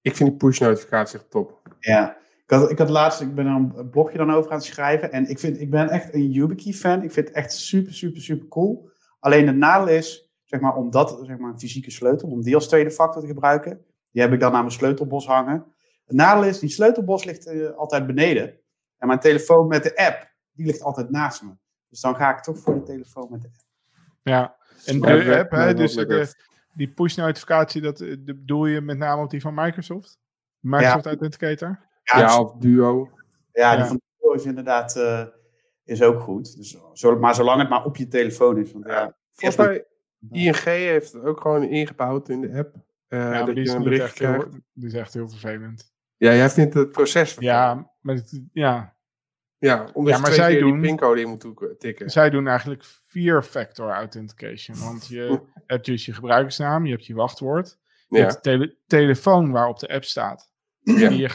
Ik 0.00 0.16
vind 0.16 0.28
die 0.28 0.38
push-notificatie 0.38 1.18
echt 1.18 1.30
top. 1.30 1.60
Ja, 1.78 2.16
ik 2.44 2.50
had, 2.50 2.70
ik 2.70 2.78
had 2.78 2.90
laatst, 2.90 3.20
ik 3.20 3.34
ben 3.34 3.46
een 3.46 3.90
blogje 3.90 4.18
dan 4.18 4.32
over 4.32 4.50
aan 4.50 4.56
het 4.56 4.66
schrijven. 4.66 5.12
En 5.12 5.28
ik, 5.28 5.38
vind, 5.38 5.60
ik 5.60 5.70
ben 5.70 5.88
echt 5.88 6.14
een 6.14 6.30
YubiKey-fan. 6.30 7.02
Ik 7.02 7.12
vind 7.12 7.28
het 7.28 7.36
echt 7.36 7.52
super, 7.52 7.94
super, 7.94 8.20
super 8.20 8.48
cool. 8.48 8.90
Alleen 9.20 9.46
het 9.46 9.56
nadeel 9.56 9.94
is, 9.94 10.23
zeg 10.54 10.62
maar, 10.62 10.76
om 10.76 10.90
dat, 10.90 11.18
zeg 11.22 11.38
maar, 11.38 11.50
een 11.50 11.58
fysieke 11.58 11.90
sleutel, 11.90 12.28
om 12.28 12.42
die 12.42 12.54
als 12.54 12.68
tweede 12.68 12.90
factor 12.90 13.22
te 13.22 13.28
gebruiken. 13.28 13.84
Die 14.12 14.22
heb 14.22 14.32
ik 14.32 14.40
dan 14.40 14.52
aan 14.52 14.60
mijn 14.60 14.70
sleutelbos 14.70 15.26
hangen. 15.26 15.64
Het 16.04 16.16
nadeel 16.16 16.44
is, 16.44 16.58
die 16.58 16.68
sleutelbos 16.68 17.24
ligt 17.24 17.46
uh, 17.46 17.70
altijd 17.70 18.06
beneden. 18.06 18.58
En 18.98 19.06
mijn 19.06 19.18
telefoon 19.18 19.68
met 19.68 19.82
de 19.82 19.96
app, 19.96 20.32
die 20.52 20.66
ligt 20.66 20.82
altijd 20.82 21.10
naast 21.10 21.42
me. 21.42 21.50
Dus 21.88 22.00
dan 22.00 22.16
ga 22.16 22.30
ik 22.30 22.42
toch 22.42 22.58
voor 22.58 22.74
de 22.74 22.82
telefoon 22.82 23.28
met 23.30 23.42
de 23.42 23.48
app. 23.48 23.56
Ja, 24.22 24.56
en 24.84 25.00
de 25.00 25.38
app, 25.38 25.50
hè, 25.50 25.74
dus 25.74 25.94
de, 25.94 26.34
die 26.74 26.92
push-notificatie, 26.92 27.80
dat 27.80 27.98
de, 27.98 28.18
bedoel 28.24 28.66
je 28.66 28.80
met 28.80 28.98
name 28.98 29.22
op 29.22 29.30
die 29.30 29.40
van 29.40 29.54
Microsoft? 29.54 30.18
Microsoft 30.60 31.04
ja. 31.04 31.10
Authenticator? 31.10 31.80
Ja, 32.02 32.18
ja 32.18 32.40
of 32.40 32.52
Duo. 32.52 33.10
Ja, 33.52 33.76
die 33.76 33.84
van 33.84 34.00
Duo 34.18 34.32
is 34.32 34.44
inderdaad 34.44 34.96
uh, 34.96 35.24
is 35.84 36.02
ook 36.02 36.20
goed. 36.20 36.56
Dus, 36.56 36.78
zo, 36.92 37.18
maar 37.18 37.34
zolang 37.34 37.60
het 37.60 37.68
maar 37.68 37.84
op 37.84 37.96
je 37.96 38.08
telefoon 38.08 38.58
is. 38.58 38.72
Want, 38.72 38.86
ja, 38.86 39.16
volgens 39.32 39.66
mij, 39.66 39.84
ING 40.30 40.56
heeft 40.64 41.12
het 41.12 41.22
ook 41.24 41.40
gewoon 41.40 41.62
ingebouwd 41.64 42.28
in 42.28 42.40
de 42.40 42.52
app. 42.58 42.74
Uh, 43.08 43.18
ja, 43.20 43.44
dat 43.44 43.56
je 43.56 43.70
een 43.70 43.82
bericht 43.82 44.12
krijgt. 44.12 44.46
die 44.72 44.86
is 44.86 44.92
echt 44.94 45.14
heel 45.14 45.28
vervelend. 45.28 45.92
Ja, 46.16 46.34
jij 46.34 46.50
vindt 46.50 46.74
het 46.74 46.90
proces 46.90 47.36
Ja, 47.38 47.90
maar 48.00 48.14
het, 48.14 48.42
ja. 48.52 48.96
Ja, 49.58 49.88
omdat 49.92 50.12
Ja, 50.12 50.16
je 50.18 50.22
maar 50.22 50.32
zij 50.32 50.58
doen- 50.58 50.72
die 50.72 50.80
pincode 50.80 51.20
in 51.20 51.28
moet 51.28 51.40
toeken- 51.40 51.78
tikken. 51.78 52.10
Zij 52.10 52.30
doen 52.30 52.46
eigenlijk 52.48 52.84
vier-factor 53.06 53.90
authentication. 53.90 54.78
Want 54.78 55.06
je 55.06 55.40
hebt 55.66 55.84
dus 55.86 56.04
je 56.06 56.12
gebruikersnaam, 56.12 56.84
je 56.86 56.92
hebt 56.92 57.06
je 57.06 57.14
wachtwoord. 57.14 57.78
Je 58.08 58.16
Ja. 58.18 58.22
hebt 58.22 58.34
de 58.34 58.40
tele- 58.40 58.76
telefoon 58.86 59.50
waarop 59.50 59.78
de 59.78 59.88
app 59.88 60.04
staat. 60.04 60.50
Ja. 60.80 61.08
Die 61.08 61.18
je 61.18 61.28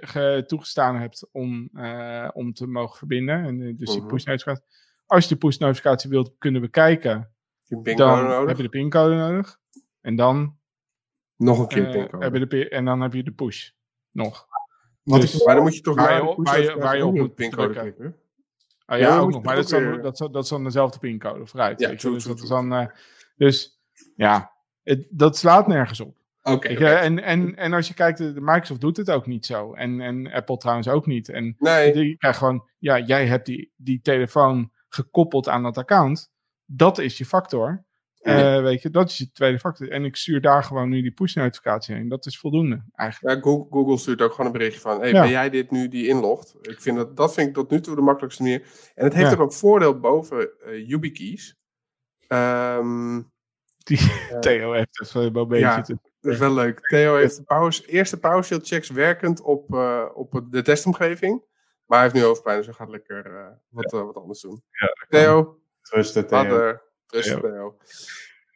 ge- 0.00 0.44
toegestaan 0.46 0.96
hebt 1.00 1.28
om, 1.32 1.68
eh, 1.74 2.28
om 2.32 2.52
te 2.52 2.66
mogen 2.66 2.96
verbinden. 2.98 3.44
En 3.44 3.60
eh, 3.62 3.76
dus 3.76 3.90
die 3.90 3.98
Mhm. 4.00 4.08
push-notificatie. 4.08 4.64
Als 5.06 5.22
je 5.28 5.34
de 5.34 5.40
push-notificatie 5.40 6.10
wilt 6.10 6.34
kunnen 6.38 6.60
bekijken, 6.60 7.30
Je 7.66 7.76
pincode 7.80 7.96
dan 8.20 8.24
nodig. 8.28 8.48
heb 8.48 8.56
je 8.56 8.62
de 8.62 8.68
pincode 8.68 9.14
nodig. 9.14 9.58
En 10.00 10.16
dan, 10.16 10.56
Nog 11.36 11.58
een 11.58 11.66
keer 11.68 11.86
eh, 11.86 11.92
pincode. 11.92 12.24
heb 12.24 12.34
je 12.34 12.46
de, 12.46 12.68
en 12.68 12.84
dan 12.84 13.00
heb 13.00 13.12
je 13.12 13.22
de 13.22 13.32
push 13.32 13.70
nog. 14.10 14.46
Wat 15.02 15.20
Dus- 15.20 15.44
Maar 15.44 15.54
dan 15.54 15.64
moet 15.64 15.74
je 15.74 15.80
toch 15.80 15.94
Waar 15.96 16.14
je 16.24 16.34
waar 16.36 16.60
je- 16.60 16.76
waar 16.78 16.96
je 16.96 17.06
op 17.06 17.14
moet 17.14 17.34
pincode 17.34 17.72
drukken. 17.72 17.94
klikken. 17.94 18.20
Ah, 18.86 18.98
Ja, 18.98 19.18
ook 19.18 19.30
nog. 19.30 19.38
je 19.40 19.46
Maar 19.46 19.54
dat 19.54 19.64
is, 19.64 19.70
dan, 19.70 19.80
weer- 19.80 20.02
dat, 20.02 20.12
is, 20.12 20.18
dan- 20.18 20.32
dat 20.32 20.42
is 20.44 20.48
dan 20.50 20.64
dezelfde 20.64 20.98
pincode. 20.98 21.46
Vooruit. 21.46 21.80
Ja, 21.80 21.90
je. 21.90 21.96
true, 21.96 22.12
dus 22.12 22.22
true, 22.22 22.34
dat 22.34 22.42
is 22.44 22.48
true. 22.50 22.68
dan, 22.68 22.78
eh, 22.78 22.86
dus 23.36 23.80
ja, 24.16 24.52
het, 24.82 25.06
dat 25.10 25.36
slaat 25.36 25.66
nergens 25.66 26.00
op. 26.00 26.16
Oké. 26.42 26.68
Je, 26.68 26.88
en, 26.88 27.22
en, 27.22 27.56
en 27.56 27.72
als 27.72 27.88
je 27.88 27.94
kijkt, 27.94 28.20
Microsoft 28.40 28.80
doet 28.80 28.96
het 28.96 29.10
ook 29.10 29.26
niet 29.26 29.46
zo. 29.46 29.72
En, 29.74 30.00
en 30.00 30.32
Apple 30.32 30.56
trouwens 30.56 30.88
ook 30.88 31.06
niet. 31.06 31.28
En 31.28 31.56
Nee, 31.58 31.96
je 32.08 32.16
krijgt 32.16 32.38
gewoon, 32.38 32.68
ja, 32.78 32.98
jij 32.98 33.26
hebt 33.26 33.46
die, 33.46 33.72
die 33.76 34.00
telefoon 34.00 34.70
gekoppeld 34.88 35.48
aan 35.48 35.62
dat 35.62 35.78
account. 35.78 36.30
Dat 36.66 36.98
is 36.98 37.18
je 37.18 37.24
factor. 37.26 37.84
Ja. 38.14 38.56
Eh, 38.56 38.62
weet 38.62 38.82
je, 38.82 38.90
dat 38.90 39.08
is 39.10 39.16
je 39.18 39.32
tweede 39.32 39.58
factor. 39.58 39.90
En 39.90 40.04
ik 40.04 40.16
stuur 40.16 40.40
daar 40.40 40.64
gewoon 40.64 40.88
nu 40.88 41.02
die 41.02 41.12
push-notificatie 41.12 41.94
heen. 41.94 42.08
Dat 42.08 42.26
is 42.26 42.38
voldoende, 42.38 42.84
eigenlijk. 42.94 43.34
ja, 43.34 43.40
Google, 43.42 43.66
Google 43.70 43.98
stuurt 43.98 44.22
ook 44.22 44.30
gewoon 44.30 44.46
een 44.46 44.52
berichtje 44.52 44.80
van: 44.80 45.00
hey, 45.00 45.10
Ja. 45.10 45.20
ben 45.20 45.30
jij 45.30 45.50
dit 45.50 45.70
nu 45.70 45.88
die 45.88 46.06
inlogt? 46.06 46.54
Ik 46.60 46.80
vind 46.80 46.96
dat, 46.96 47.16
dat 47.16 47.34
vind 47.34 47.48
ik 47.48 47.54
tot 47.54 47.70
nu 47.70 47.80
toe 47.80 47.94
de 47.94 48.00
makkelijkste 48.00 48.42
manier. 48.42 48.62
En 48.94 49.04
het 49.04 49.14
heeft 49.14 49.32
ook 49.32 49.40
een 49.40 49.52
voordeel 49.52 49.98
boven 50.00 50.50
eh 50.64 50.88
YubiKeys. 50.88 51.56
Ehm, 52.28 53.22
Die 53.84 53.98
Eh, 53.98 54.38
Theo 54.46 54.72
heeft 54.72 55.00
even 55.02 55.22
een 55.22 55.32
momentje 55.32 55.66
ja. 55.66 55.80
te... 55.80 55.98
dat 56.20 56.32
is 56.32 56.38
wel 56.38 56.54
leuk. 56.54 56.80
Theo 56.80 57.16
heeft 57.16 57.36
de 57.36 57.42
power, 57.42 57.84
eerste 57.86 58.18
PowerShell 58.18 58.60
checks 58.62 58.90
werkend 58.90 59.40
op, 59.40 59.74
op 60.14 60.46
de 60.50 60.62
testomgeving. 60.62 61.44
Maar 61.86 61.98
hij 61.98 62.08
heeft 62.08 62.20
nu 62.20 62.26
hoofdpijn, 62.28 62.56
dus 62.56 62.66
hij 62.66 62.74
gaat 62.74 62.88
lekker 62.88 63.58
wat, 63.68 63.90
wat 63.90 64.16
anders 64.16 64.40
doen. 64.40 64.62
Theo, 65.08 65.58
Rusten, 65.90 66.26
Theo. 66.26 66.42
Vader, 66.42 66.82
rustig 67.06 67.34
Ja. 67.34 67.40
Theo. 67.40 67.76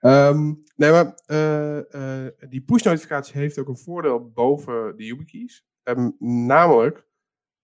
Ehm, 0.00 0.54
nee, 0.76 0.90
maar 0.90 1.14
eh, 1.26 2.26
eh, 2.26 2.32
die 2.48 2.60
push-notificatie 2.62 3.40
heeft 3.40 3.58
ook 3.58 3.68
een 3.68 3.78
voordeel 3.78 4.30
boven 4.30 4.96
de 4.96 5.04
YubiKeys. 5.04 5.64
Ehm, 5.82 6.10
namelijk, 6.18 7.06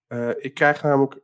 eh, 0.06 0.30
ik 0.36 0.54
krijg 0.54 0.82
namelijk 0.82 1.20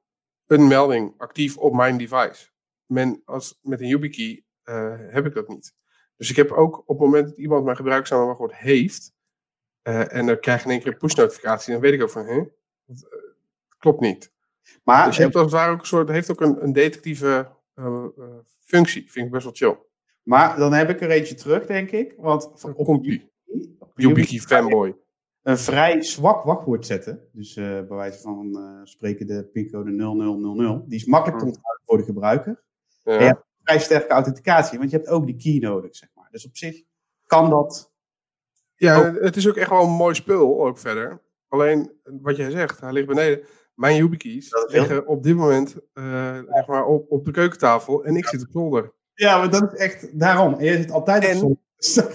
een 0.47 0.66
melding 0.69 1.14
actief 1.16 1.56
op 1.56 1.74
mijn 1.74 1.97
device. 1.97 2.51
Men, 2.86 3.23
als, 3.24 3.59
met 3.62 3.81
een 3.81 3.86
YubiKey 3.86 4.44
eh, 4.62 4.94
heb 4.98 5.27
ik 5.27 5.35
dat 5.35 5.48
niet. 5.48 5.74
Dus 6.16 6.31
ik 6.31 6.36
heb 6.36 6.51
ook 6.51 6.78
op 6.78 6.89
het 6.89 6.98
moment 6.98 7.28
dat 7.28 7.39
iemand 7.39 7.64
mijn 7.64 7.77
gebruikersnaam 7.77 8.20
en 8.20 8.27
wachtwoord 8.27 8.55
heeft, 8.55 9.12
eh, 9.82 10.14
en 10.14 10.27
dan 10.27 10.40
krijg 10.40 10.59
je 10.59 10.64
in 10.64 10.70
één 10.70 10.82
keer 10.82 10.93
een 10.93 10.98
push-notificatie, 10.98 11.73
dan 11.73 11.82
weet 11.82 11.93
ik 11.93 12.02
ook 12.02 12.10
van, 12.10 12.27
hè, 12.27 12.43
dat 12.86 13.09
klopt 13.78 14.01
niet. 14.01 14.32
Maar 14.85 15.06
Dus 15.06 15.16
je 15.16 15.23
hebt 15.23 15.35
als 15.35 15.44
het 15.44 15.52
ware 15.52 15.73
ook 15.73 15.81
een 15.81 15.86
soort, 15.86 16.09
heeft 16.09 16.31
ook 16.31 16.40
een, 16.40 16.62
een 16.62 16.73
detectieve 16.73 17.51
functie. 18.64 19.10
Vind 19.10 19.26
ik 19.26 19.32
best 19.32 19.44
wel 19.44 19.52
chill. 19.54 19.78
Maar 20.22 20.56
dan 20.56 20.72
heb 20.72 20.90
ik 20.90 21.00
er 21.00 21.10
eentje 21.10 21.34
terug, 21.34 21.66
denk 21.66 21.90
ik. 21.90 22.14
Want 22.18 22.64
Op 22.64 22.84
Compie. 22.84 23.30
YubiKey 23.94 24.38
fanboy. 24.38 24.96
een 25.42 25.58
vrij 25.58 26.02
zwak 26.02 26.44
wachtwoord 26.44 26.86
zetten. 26.86 27.28
Dus 27.32 27.56
eh 27.56 27.64
bij 27.64 27.96
wijze 27.96 28.20
van 28.20 28.56
eh, 28.56 28.80
spreken 28.84 29.26
de 29.26 29.44
pincode 29.52 29.90
0000. 29.90 30.88
Die 30.90 30.98
is 30.98 31.04
makkelijk 31.04 31.38
te 31.38 31.44
Hmm. 31.44 31.54
onthouden 31.54 31.82
voor 31.86 31.98
de 31.98 32.04
gebruiker. 32.04 32.62
Ja. 33.02 33.20
Ja. 33.22 33.44
Vrij 33.62 33.78
sterke 33.78 34.12
authenticatie, 34.12 34.78
want 34.78 34.90
je 34.90 34.96
hebt 34.96 35.08
ook 35.08 35.26
die 35.26 35.36
key 35.36 35.70
nodig, 35.70 35.96
zeg 35.96 36.08
maar. 36.14 36.28
Dus 36.30 36.46
op 36.46 36.56
zich 36.56 36.82
kan 37.26 37.50
dat. 37.50 37.92
Ja, 38.74 39.12
het 39.14 39.36
is 39.36 39.48
ook 39.48 39.56
echt 39.56 39.70
wel 39.70 39.82
een 39.84 39.90
mooi 39.90 40.14
spul 40.14 40.66
ook 40.66 40.78
verder. 40.78 41.20
Alleen, 41.48 41.92
wat 42.02 42.36
jij 42.36 42.50
zegt, 42.50 42.80
hij 42.80 42.92
ligt 42.92 43.06
beneden. 43.06 43.44
Mijn 43.82 43.96
YubiKeys 43.96 44.48
Dat 44.48 44.72
liggen 44.72 45.06
op 45.06 45.22
dit 45.22 45.36
moment 45.36 45.76
eh, 45.92 46.38
zeg 46.48 46.66
maar 46.66 46.84
op, 46.84 47.10
op 47.10 47.24
de 47.24 47.30
keukentafel 47.30 48.04
en 48.04 48.16
ik 48.16 48.26
zit 48.26 48.40
op 48.42 48.48
zolder. 48.52 48.92
Ja, 49.14 49.38
maar 49.38 49.50
dat 49.50 49.72
is 49.72 49.78
echt 49.78 50.18
daarom. 50.18 50.54
En 50.54 50.64
je 50.64 50.76
zit 50.76 50.90
altijd 50.90 51.24
En- 51.24 51.42
op 51.42 51.60
zon. 51.76 52.06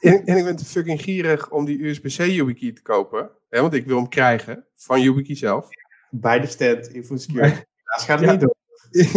En, 0.00 0.24
en 0.24 0.36
ik 0.36 0.44
ben 0.44 0.56
te 0.56 0.64
fucking 0.64 1.02
gierig 1.02 1.50
om 1.50 1.64
die 1.64 1.84
USB-C 1.84 2.18
YubiKey 2.18 2.72
te 2.72 2.82
kopen. 2.82 3.30
Hè, 3.48 3.60
want 3.60 3.74
ik 3.74 3.86
wil 3.86 3.96
hem 3.96 4.08
krijgen 4.08 4.66
van 4.74 5.00
YubiKey 5.00 5.36
zelf. 5.36 5.68
Bij 6.10 6.40
de 6.40 6.46
stand 6.46 6.88
in 6.88 7.04
Food 7.04 7.20
Security. 7.20 7.54
Helaas 7.84 8.04
gaat 8.04 8.20
het 8.20 8.30
niet 8.30 8.40
door. 8.40 8.54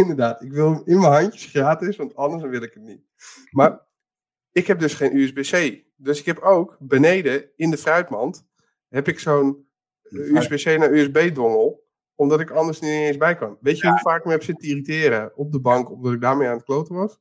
Inderdaad, 0.03 0.41
ik 0.41 0.51
wil 0.51 0.71
hem 0.71 0.81
in 0.85 0.99
mijn 0.99 1.11
handjes 1.11 1.45
gratis, 1.45 1.95
want 1.95 2.15
anders 2.15 2.43
wil 2.43 2.61
ik 2.61 2.73
het 2.73 2.83
niet. 2.83 3.01
Maar 3.51 3.85
ik 4.51 4.67
heb 4.67 4.79
dus 4.79 4.93
geen 4.93 5.17
USB-C. 5.17 5.83
Dus 5.95 6.19
ik 6.19 6.25
heb 6.25 6.39
ook 6.39 6.77
beneden 6.79 7.49
in 7.55 7.71
de 7.71 7.77
fruitmand 7.77 8.47
heb 8.89 9.07
ik 9.07 9.19
zo'n 9.19 9.69
USB-C 10.11 10.65
naar 10.77 10.91
USB-dongel, 10.91 11.80
omdat 12.21 12.39
ik 12.39 12.49
anders 12.51 12.79
niet 12.79 12.91
eens 12.91 13.17
bij 13.17 13.35
kan. 13.35 13.57
Weet 13.61 13.79
je 13.79 13.87
hoe 13.87 13.99
vaak 13.99 14.19
ik 14.19 14.25
me 14.25 14.31
heb 14.31 14.43
zitten 14.43 14.67
irriteren 14.67 15.31
op 15.37 15.51
de 15.51 15.59
bank, 15.59 15.91
omdat 15.91 16.13
ik 16.13 16.21
daarmee 16.21 16.47
aan 16.47 16.55
het 16.55 16.63
kloten 16.63 16.95
was? 16.95 17.19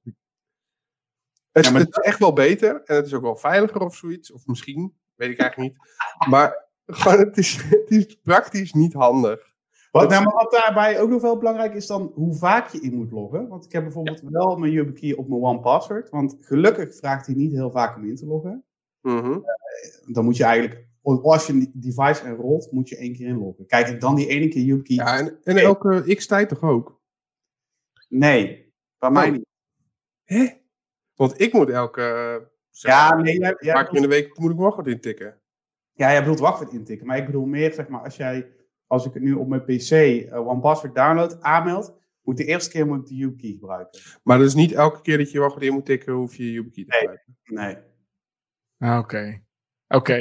Het, 1.52 1.64
Ja, 1.64 1.70
maar- 1.70 1.80
het 1.80 1.96
is 1.96 2.04
echt 2.04 2.18
wel 2.18 2.32
beter 2.32 2.82
en 2.84 2.96
het 2.96 3.06
is 3.06 3.14
ook 3.14 3.22
wel 3.22 3.36
veiliger 3.36 3.80
of 3.80 3.96
zoiets. 3.96 4.32
Of 4.32 4.46
misschien, 4.46 4.94
weet 5.14 5.30
ik 5.30 5.38
eigenlijk 5.40 5.72
niet. 5.72 5.88
Maar 6.28 6.68
gewoon, 6.86 7.18
het 7.18 7.36
is, 7.38 7.62
het 7.62 7.90
is 7.90 8.14
praktisch 8.22 8.72
niet 8.72 8.92
handig. 8.92 9.48
Wat, 9.90 10.08
nou, 10.10 10.24
maar 10.24 10.34
wat 10.34 10.50
daarbij 10.50 11.00
ook 11.00 11.08
nog 11.08 11.22
wel 11.22 11.36
belangrijk 11.38 11.74
is 11.74 11.86
dan 11.86 12.12
hoe 12.14 12.34
vaak 12.34 12.68
je 12.68 12.80
in 12.80 12.94
moet 12.94 13.10
loggen. 13.10 13.48
Want 13.48 13.64
ik 13.64 13.72
heb 13.72 13.82
bijvoorbeeld 13.82 14.20
wel 14.20 14.56
mijn 14.56 14.72
YubiKey 14.72 15.14
op 15.16 15.28
mijn 15.28 15.40
OnePassword. 15.40 16.10
Want 16.10 16.36
gelukkig 16.40 16.96
vraagt 16.96 17.26
hij 17.26 17.34
niet 17.34 17.52
heel 17.52 17.70
vaak 17.70 17.96
om 17.96 18.04
in 18.04 18.16
te 18.16 18.26
loggen. 18.26 18.64
Mhm. 19.00 19.38
Dan 20.06 20.24
moet 20.24 20.36
je 20.36 20.44
eigenlijk, 20.44 20.86
als 21.02 21.46
je 21.46 21.52
een 21.52 21.70
device 21.74 22.22
enrolt, 22.24 22.72
moet 22.72 22.88
je 22.88 22.96
één 22.96 23.12
keer 23.12 23.26
inloggen. 23.26 23.66
Kijk, 23.66 23.86
en 23.86 23.98
dan 23.98 24.14
die 24.14 24.28
ene 24.28 24.48
keer 24.48 24.62
YubiKey. 24.62 24.96
Ja, 24.96 25.18
en, 25.18 25.38
en 25.42 25.56
elke 25.56 26.14
x-tijd 26.14 26.48
toch 26.48 26.62
ook? 26.62 27.00
Nee, 28.08 28.72
bij 28.98 29.10
mij 29.10 29.26
Oh. 29.26 29.32
niet. 29.32 29.46
Hè? 30.24 30.46
Want 31.14 31.40
ik 31.40 31.52
moet 31.52 31.70
elke 31.70 32.02
eh, 32.02 32.46
zeg 32.70 32.92
Ja, 32.92 33.16
nee, 33.16 33.38
jij, 33.38 33.48
een 33.50 33.56
jij, 33.60 33.74
paar 33.74 33.84
keer 33.86 33.96
in 33.96 34.02
de 34.02 34.08
week 34.08 34.38
moet 34.38 34.50
ik 34.50 34.56
wachtwoord 34.58 34.86
intikken. 34.88 35.40
ja, 35.92 36.10
jij 36.10 36.20
bedoelt 36.20 36.38
wachtwoord 36.38 36.72
intikken. 36.72 37.06
Maar 37.06 37.16
ik 37.16 37.26
bedoel 37.26 37.46
meer, 37.46 37.72
zeg 37.72 37.88
maar, 37.88 38.00
als 38.02 38.16
jij, 38.16 38.52
als 38.86 39.06
ik 39.06 39.14
het 39.14 39.22
nu 39.22 39.32
op 39.32 39.48
mijn 39.48 39.64
PC 39.64 39.90
eh, 39.90 40.46
OnePassword 40.48 40.94
download, 40.94 41.40
aanmeld, 41.42 41.98
moet 42.22 42.36
de 42.36 42.44
eerste 42.44 42.70
keer 42.70 42.86
moet 42.86 43.00
ik 43.00 43.06
de 43.06 43.14
YubiKey 43.16 43.50
gebruiken. 43.50 44.00
Maar 44.22 44.38
dus 44.38 44.54
niet 44.54 44.72
elke 44.72 45.00
keer 45.00 45.18
dat 45.18 45.26
je 45.26 45.32
je 45.32 45.38
wachtwoord 45.40 45.66
in 45.66 45.72
moet 45.72 45.86
tikken, 45.86 46.12
hoef 46.12 46.36
je 46.36 46.44
je 46.44 46.52
YubiKey 46.52 46.84
te 46.84 46.90
Nee. 46.90 46.98
gebruiken. 47.00 47.36
Nee. 48.78 48.88
Ah, 48.90 48.98
Oké. 48.98 49.42
Oké. 49.94 50.12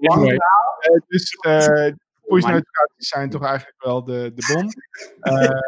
Anyway. 0.00 0.36
verhaal. 0.36 0.76
Eh, 0.80 1.00
dus 1.08 1.36
push 2.26 2.44
notificaties 2.44 3.08
zijn 3.08 3.30
toch 3.30 3.44
eigenlijk 3.44 3.82
wel 3.84 4.04
de, 4.04 4.32
de 4.34 4.52
bom. 4.54 4.68
Eh, 5.20 5.58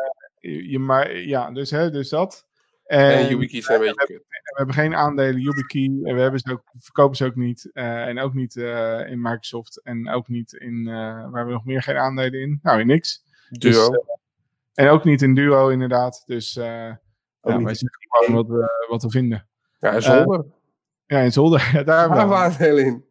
je, 0.70 0.78
maar, 0.78 1.16
ja, 1.16 1.50
dus, 1.50 1.70
hè, 1.70 1.90
dus 1.90 2.08
dat. 2.08 2.46
En, 2.84 3.10
En 3.10 3.28
YubiKeys 3.28 3.64
zijn 3.64 3.80
een 3.80 3.86
beetje 3.86 4.06
kut. 4.06 4.24
we 4.28 4.52
hebben 4.56 4.74
geen 4.74 4.94
aandelen 4.94 5.40
YubiKey. 5.40 5.84
En 5.84 6.14
we 6.14 6.20
hebben 6.20 6.40
ze 6.40 6.52
ook, 6.52 6.62
verkopen 6.80 7.16
ze 7.16 7.24
ook 7.24 7.34
niet. 7.36 7.70
eh, 7.72 8.06
en 8.06 8.18
ook 8.18 8.34
niet 8.34 8.56
eh, 8.56 9.10
in 9.10 9.20
Microsoft. 9.20 9.80
En 9.82 10.08
ook 10.10 10.28
niet 10.28 10.52
in, 10.52 10.86
eh, 10.88 10.94
waar 10.94 11.22
hebben 11.22 11.46
we 11.46 11.52
nog 11.52 11.64
meer 11.64 11.82
geen 11.82 11.96
aandelen 11.96 12.40
in? 12.40 12.58
Nou, 12.62 12.80
in 12.80 12.86
niks. 12.86 13.24
Dus, 13.50 13.74
Duo. 13.76 13.92
eh, 13.92 14.84
en 14.84 14.88
ook 14.88 15.04
niet 15.04 15.22
in 15.22 15.34
Duo, 15.34 15.68
inderdaad. 15.68 16.22
Dus 16.26 16.56
eh 16.56 16.64
ja, 16.64 16.96
wij 17.42 17.54
in 17.54 17.64
zeggen 17.76 17.98
gewoon 18.08 18.34
wat 18.34 18.46
we, 18.46 18.86
wat 18.88 19.02
we 19.02 19.10
vinden. 19.10 19.48
ja, 19.78 19.92
en 19.92 20.02
zolder. 20.02 20.44
Ja, 21.06 21.18
in 21.18 21.32
Zolder, 21.32 21.70
ja, 21.74 21.82
daar 21.82 22.08
waren 22.28 22.50
we 22.50 22.64
heel 22.64 22.78
in. 22.78 23.04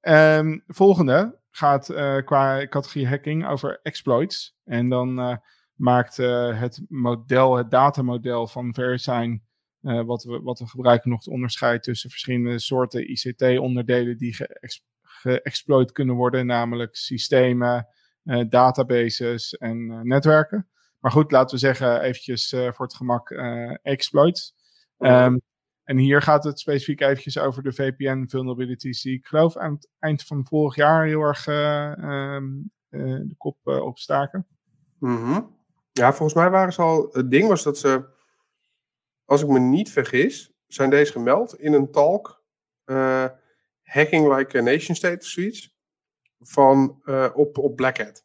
Ehm, 0.00 0.58
volgende 0.66 1.38
gaat 1.50 1.88
eh, 1.88 2.16
qua 2.24 2.66
categorie 2.66 3.08
hacking 3.08 3.46
over 3.46 3.80
exploits. 3.82 4.56
En 4.64 4.88
dan 4.88 5.20
eh, 5.20 5.36
maakt 5.74 6.18
eh, 6.18 6.60
het 6.60 6.80
model, 6.88 7.56
het 7.56 7.70
datamodel 7.70 8.46
van 8.46 8.74
VeriSign, 8.74 9.42
wat, 9.80 10.24
we, 10.24 10.40
wat 10.40 10.58
we 10.58 10.66
gebruiken, 10.66 11.10
nog 11.10 11.18
het 11.18 11.34
onderscheid 11.34 11.82
tussen 11.82 12.10
verschillende 12.10 12.58
soorten 12.58 13.10
ICT-onderdelen 13.10 14.16
die 14.16 14.34
geëx- 14.34 14.84
geëxploit 15.02 15.92
kunnen 15.92 16.14
worden, 16.14 16.46
namelijk 16.46 16.96
systemen, 16.96 17.86
databases 18.48 19.56
en 19.56 20.08
netwerken. 20.08 20.68
Maar 20.98 21.12
goed, 21.12 21.30
laten 21.30 21.54
we 21.54 21.60
zeggen 21.60 22.00
eventjes 22.00 22.48
voor 22.48 22.84
het 22.86 22.94
gemak 22.94 23.30
exploits. 23.82 24.54
Ehm, 24.98 25.36
en 25.88 25.96
hier 25.96 26.22
gaat 26.22 26.44
het 26.44 26.58
specifiek 26.58 27.00
eventjes 27.00 27.38
over 27.38 27.62
de 27.62 27.72
VPN 27.72 28.26
vulnerabilities 28.28 29.02
die 29.02 29.16
ik 29.16 29.26
geloof 29.26 29.56
aan 29.56 29.72
het 29.72 29.88
eind 29.98 30.22
van 30.22 30.46
vorig 30.46 30.74
jaar 30.74 31.06
heel 31.06 31.20
erg 31.20 31.46
eh, 31.46 31.98
ehm, 31.98 32.46
eh, 32.88 33.00
de 33.00 33.34
kop 33.38 33.56
eh, 33.64 33.82
opstaken. 33.82 34.46
Mhm. 34.98 35.40
Ja, 35.92 36.12
volgens 36.12 36.34
mij 36.34 36.50
waren 36.50 36.72
ze 36.72 36.82
al. 36.82 37.08
Het 37.12 37.30
ding 37.30 37.48
was 37.48 37.62
dat 37.62 37.78
ze, 37.78 38.08
als 39.24 39.42
ik 39.42 39.48
me 39.48 39.58
niet 39.58 39.90
vergis, 39.90 40.52
zijn 40.66 40.90
deze 40.90 41.12
gemeld 41.12 41.58
in 41.58 41.72
een 41.72 41.90
talk. 41.90 42.42
hacking 43.82 44.36
like 44.36 44.58
a 44.58 44.62
nation 44.62 44.96
state 44.96 45.18
of 45.18 45.26
zoiets. 45.26 45.76
Van, 46.38 47.02
op, 47.34 47.58
op 47.58 47.76
Black 47.76 47.98
Hat. 47.98 48.24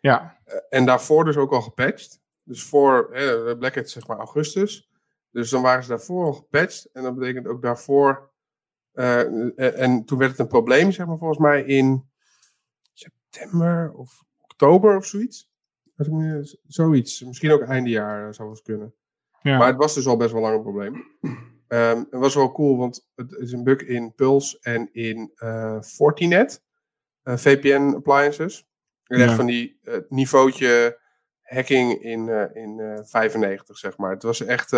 Ja, 0.00 0.38
en 0.68 0.86
daarvoor 0.86 1.24
dus 1.24 1.36
ook 1.36 1.52
al 1.52 1.62
gepatcht. 1.62 2.20
Dus 2.42 2.62
voor 2.62 3.08
Black 3.58 3.74
Hat 3.74 3.90
zeg 3.90 4.06
maar 4.06 4.18
augustus. 4.18 4.92
Dus 5.34 5.50
dan 5.50 5.62
waren 5.62 5.82
ze 5.82 5.88
daarvoor 5.88 6.24
al 6.24 6.32
gepatcht. 6.32 6.88
En 6.92 7.02
dat 7.02 7.14
betekent 7.18 7.46
ook 7.46 7.62
daarvoor... 7.62 8.30
eh, 8.92 9.18
en, 9.20 9.56
en 9.56 10.04
toen 10.04 10.18
werd 10.18 10.30
het 10.30 10.40
een 10.40 10.46
probleem, 10.46 10.92
zeg 10.92 11.06
maar, 11.06 11.18
volgens 11.18 11.38
mij 11.38 11.64
in 11.64 12.08
september 12.92 13.92
of 13.92 14.22
oktober 14.42 14.96
of 14.96 15.06
zoiets. 15.06 15.50
Me- 15.96 16.58
Zoiets. 16.66 17.20
Misschien 17.22 17.50
ook 17.52 17.62
einde 17.62 17.90
jaar 17.90 18.16
eh, 18.18 18.32
zou 18.32 18.38
wel 18.38 18.48
eens 18.48 18.62
kunnen. 18.62 18.94
ja. 19.42 19.58
Maar 19.58 19.66
het 19.68 19.76
was 19.76 19.94
dus 19.94 20.06
al 20.06 20.16
best 20.16 20.32
wel 20.32 20.42
lang 20.42 20.56
een 20.56 20.62
probleem. 20.62 21.04
Ehm, 21.68 21.98
het 21.98 22.20
was 22.20 22.34
wel 22.34 22.52
cool, 22.52 22.76
want 22.76 23.08
het 23.14 23.32
is 23.32 23.52
een 23.52 23.64
bug 23.64 23.80
in 23.80 24.14
Pulse 24.14 24.58
en 24.60 24.92
in 24.92 25.32
eh, 25.34 25.80
Fortinet. 25.80 26.62
eh, 27.22 27.36
VPN 27.36 27.92
appliances. 27.96 28.66
En 29.04 29.20
echt 29.20 29.30
Ja. 29.30 29.36
van 29.36 29.46
die 29.46 29.78
eh, 29.82 29.98
niveautje 30.08 31.00
hacking 31.42 32.02
in, 32.02 32.28
eh, 32.28 32.62
in 32.62 32.80
eh, 32.80 33.00
95, 33.04 33.78
zeg 33.78 33.96
maar. 33.96 34.10
Het 34.10 34.22
was 34.22 34.40
echt... 34.40 34.72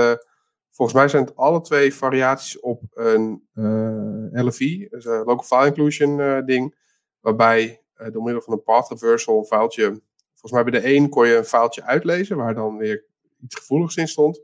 eh, 0.77 0.87
volgens 0.87 0.99
mij 0.99 1.09
zijn 1.09 1.25
het 1.25 1.37
alle 1.37 1.61
twee 1.61 1.95
variaties 1.95 2.61
op 2.61 2.83
een 2.91 3.49
eh, 3.55 4.45
LFI, 4.45 4.89
dus 4.91 5.05
een 5.05 5.25
Local 5.25 5.43
File 5.43 5.67
Inclusion 5.67 6.21
eh, 6.21 6.45
ding. 6.45 6.75
Waarbij 7.21 7.83
eh, 7.95 8.13
door 8.13 8.23
middel 8.23 8.43
van 8.43 8.53
een 8.53 8.63
path 8.63 8.89
reversal 8.89 9.39
een 9.39 9.45
foutje... 9.47 10.01
Volgens 10.35 10.65
mij 10.65 10.71
bij 10.71 10.81
de 10.81 10.95
een 10.95 11.09
kon 11.09 11.27
je 11.27 11.37
een 11.37 11.45
foutje 11.45 11.83
uitlezen, 11.83 12.37
waar 12.37 12.55
dan 12.55 12.77
weer 12.77 13.05
iets 13.43 13.55
gevoeligs 13.55 13.97
in 13.97 14.09
stond. 14.09 14.41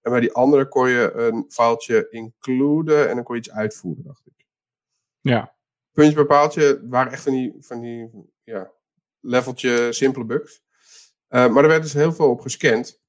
En 0.00 0.10
bij 0.10 0.20
die 0.20 0.32
andere 0.32 0.68
kon 0.68 0.88
je 0.88 1.12
een 1.12 1.44
foutje 1.48 2.06
includen 2.10 3.08
en 3.08 3.14
dan 3.14 3.24
kon 3.24 3.34
je 3.34 3.40
iets 3.40 3.50
uitvoeren, 3.50 4.04
dacht 4.04 4.26
ik. 4.26 4.46
ja. 5.20 5.54
Puntje 5.92 6.14
bij 6.14 6.24
paaltje 6.24 6.86
waren 6.88 7.12
echt 7.12 7.22
van 7.22 7.32
die, 7.32 7.56
van 7.58 7.80
die 7.80 8.10
ja, 8.42 8.72
leveltje 9.20 9.92
simpele 9.92 10.24
bugs. 10.24 10.62
Eh, 11.28 11.48
maar 11.48 11.62
er 11.62 11.68
werd 11.68 11.82
dus 11.82 11.92
heel 11.92 12.12
veel 12.12 12.30
op 12.30 12.40
gescand. 12.40 13.01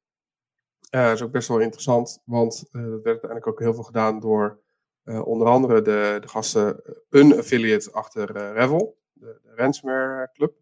Eh, 0.93 1.03
dat 1.03 1.13
is 1.13 1.21
ook 1.21 1.31
best 1.31 1.47
wel 1.47 1.59
interessant, 1.59 2.21
want 2.25 2.69
eh, 2.71 2.81
dat 2.81 2.89
werd 2.89 3.05
uiteindelijk 3.05 3.47
ook 3.47 3.59
heel 3.59 3.73
veel 3.73 3.83
gedaan 3.83 4.19
door 4.19 4.59
eh, 5.03 5.27
onder 5.27 5.47
andere 5.47 5.81
de, 5.81 6.17
de 6.21 6.27
gasten, 6.27 6.81
een 7.09 7.37
affiliate 7.37 7.91
achter 7.91 8.53
Revel, 8.53 8.97
de, 9.13 9.39
de 9.43 9.51
ransomware 9.55 10.29
club. 10.33 10.53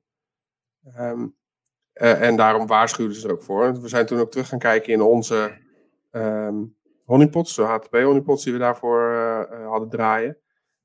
Ehm, 0.83 1.27
eh, 1.93 2.21
en 2.21 2.35
daarom 2.35 2.67
waarschuwden 2.67 3.15
ze 3.15 3.27
er 3.27 3.33
ook 3.33 3.43
voor. 3.43 3.81
We 3.81 3.87
zijn 3.87 4.05
toen 4.05 4.19
ook 4.19 4.31
terug 4.31 4.47
gaan 4.47 4.59
kijken 4.59 4.93
in 4.93 5.01
onze 5.01 5.57
ehm 6.11 6.63
honeypots, 7.05 7.55
de 7.55 7.61
HTTP 7.61 7.93
honeypots 7.93 8.43
die 8.43 8.53
we 8.53 8.59
daarvoor 8.59 9.13
hadden 9.67 9.89
draaien. 9.89 10.37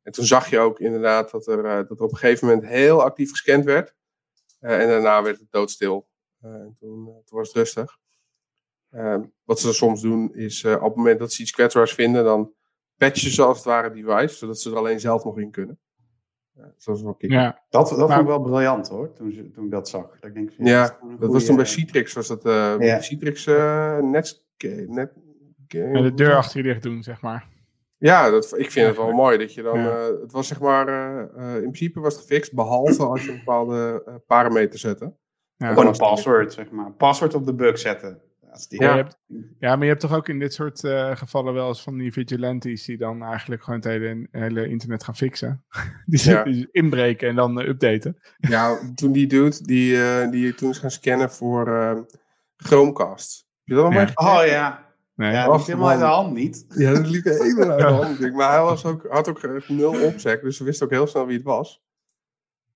En 0.03 0.13
toen 0.13 0.25
zag 0.25 0.51
je 0.51 0.59
ook 0.59 0.81
inderdaad 0.81 1.31
dat 1.31 1.47
er, 1.47 1.63
dat 1.63 1.99
er 1.99 2.05
op 2.05 2.13
een 2.13 2.17
gegeven 2.17 2.47
moment 2.49 2.67
heel 2.67 3.03
actief 3.03 3.31
gescand 3.31 3.65
werd. 3.65 3.95
En 4.61 4.89
daarna 4.89 5.23
werd 5.23 5.39
het 5.39 5.51
doodstil. 5.51 6.09
En 6.41 6.77
toen, 6.79 7.05
toen 7.25 7.39
was 7.39 7.49
het 7.49 7.57
rustig. 7.57 7.99
Ehm, 8.97 9.23
wat 9.45 9.61
ze 9.61 9.73
soms 9.73 10.01
doen 10.03 10.35
is 10.35 10.65
eh, 10.65 10.73
op 10.75 10.81
het 10.83 10.97
moment 10.97 11.19
dat 11.19 11.33
ze 11.33 11.43
iets 11.43 11.51
kwetsbaars 11.51 11.93
vinden, 11.95 12.25
dan 12.25 12.53
patchen 12.97 13.31
ze 13.31 13.43
als 13.43 13.57
het 13.57 13.67
ware 13.67 13.85
het 13.85 13.95
device, 13.95 14.35
zodat 14.37 14.61
ze 14.61 14.71
er 14.71 14.77
alleen 14.77 15.01
zelf 15.01 15.25
nog 15.25 15.39
in 15.39 15.51
kunnen. 15.51 15.79
Uh, 16.59 16.65
dat 16.85 17.01
wel 17.01 17.15
ja. 17.19 17.63
Dat, 17.69 17.89
dat 17.89 17.99
Maar- 17.99 18.09
vond 18.09 18.21
ik 18.21 18.27
wel 18.27 18.41
briljant 18.41 18.89
hoor, 18.89 19.13
toen, 19.13 19.33
ze- 19.33 19.51
toen 19.51 19.65
ik 19.65 19.71
dat 19.71 19.89
zag. 19.89 20.11
Dat 20.21 20.25
ik 20.31 20.35
denk, 20.35 20.51
Ja, 20.59 20.99
Dat 21.19 21.33
was 21.33 21.45
toen 21.45 21.57
bij 21.57 21.65
Citrix, 21.65 22.13
was 22.13 22.27
dat 22.27 22.45
eh 22.45 22.75
Ja. 22.79 23.01
Citrix 23.01 23.47
eh 23.47 23.99
net, 23.99 24.45
net, 24.87 25.13
En 25.69 26.03
de 26.03 26.13
deur 26.15 26.37
achter 26.37 26.57
je 26.57 26.63
dicht 26.63 26.83
doen, 26.83 27.03
zeg 27.03 27.21
maar. 27.21 27.49
Ja, 27.99 28.31
dat, 28.31 28.59
ik 28.59 28.71
vind 28.71 28.87
het 28.87 28.97
wel 28.97 29.13
mooi 29.13 29.39
dat 29.39 29.55
je 29.55 29.63
dan. 29.63 29.79
Ja. 29.81 29.97
eh, 30.07 30.21
het 30.21 30.33
was 30.33 30.49
zeg 30.49 30.61
maar. 30.61 30.89
eh, 30.89 31.21
eh, 31.37 31.55
in 31.55 31.61
principe 31.61 32.01
was 32.01 32.13
het 32.15 32.23
gefixt, 32.23 32.55
behalve 32.55 33.05
als 33.05 33.25
je 33.25 33.31
een 33.31 33.39
bepaalde 33.39 34.03
eh, 34.07 34.15
parameter 34.27 34.79
zette. 34.79 35.13
Ja. 35.57 35.69
Gewoon 35.69 35.87
een 35.87 35.97
password, 35.97 36.53
zeg 36.53 36.71
maar. 36.71 36.93
Password 36.93 37.35
op 37.35 37.47
de 37.47 37.55
bug 37.55 37.79
zetten. 37.79 38.21
Die- 38.69 38.83
Ja, 38.83 38.95
hebt, 38.97 39.19
ja, 39.59 39.75
maar 39.77 39.83
je 39.85 39.91
hebt 39.91 40.01
toch 40.01 40.15
ook 40.15 40.29
in 40.29 40.39
dit 40.39 40.55
soort 40.55 40.85
eh, 40.85 41.17
gevallen 41.17 41.55
wel 41.55 41.69
eens 41.69 41.83
van 41.83 41.97
die 41.99 42.13
vigilantes 42.13 42.85
die 42.85 42.97
dan 42.97 43.23
eigenlijk 43.23 43.63
gewoon 43.63 43.79
het 43.79 43.89
hele, 43.89 44.29
hele 44.31 44.69
internet 44.69 45.05
gaan 45.05 45.17
fixen. 45.17 45.65
die, 46.07 46.31
Ja. 46.31 46.45
inbreken 46.73 47.29
en 47.29 47.35
dan 47.35 47.61
eh, 47.61 47.69
updaten. 47.69 48.17
Ja, 48.37 48.79
toen 48.95 49.13
die 49.13 49.27
dude 49.27 49.63
die, 49.63 50.03
eh, 50.03 50.31
die 50.31 50.55
toen 50.55 50.71
is 50.71 50.79
gaan 50.79 50.91
scannen 50.91 51.31
voor 51.31 51.77
eh, 51.77 51.99
Chromecast. 52.57 53.47
Heb 53.65 53.65
je 53.65 53.75
dat 53.75 53.85
nog 53.85 53.93
Ja. 53.95 54.13
maar 54.15 54.41
Oh 54.41 54.47
ja. 54.47 54.85
Nee. 55.15 55.33
Ja, 55.33 55.47
dat 55.47 55.61
is 55.61 55.67
helemaal 55.67 55.89
uit 55.89 55.99
de 55.99 56.05
hand 56.05 56.33
niet. 56.35 56.65
Ja, 56.69 56.93
dat 56.93 57.07
liep 57.09 57.25
helemaal 57.25 57.71
uit 57.71 57.79
de 57.79 57.85
hand. 58.05 58.35
Maar 58.35 58.51
hij 58.53 58.61
was 58.63 58.85
ook, 58.85 59.07
had 59.09 59.29
ook 59.29 59.69
nul 59.69 60.03
opzek, 60.03 60.43
dus 60.43 60.57
ze 60.57 60.65
wisten 60.65 60.87
ook 60.87 60.93
heel 60.93 61.07
snel 61.07 61.27
wie 61.27 61.37
het 61.37 61.45
was. 61.47 61.85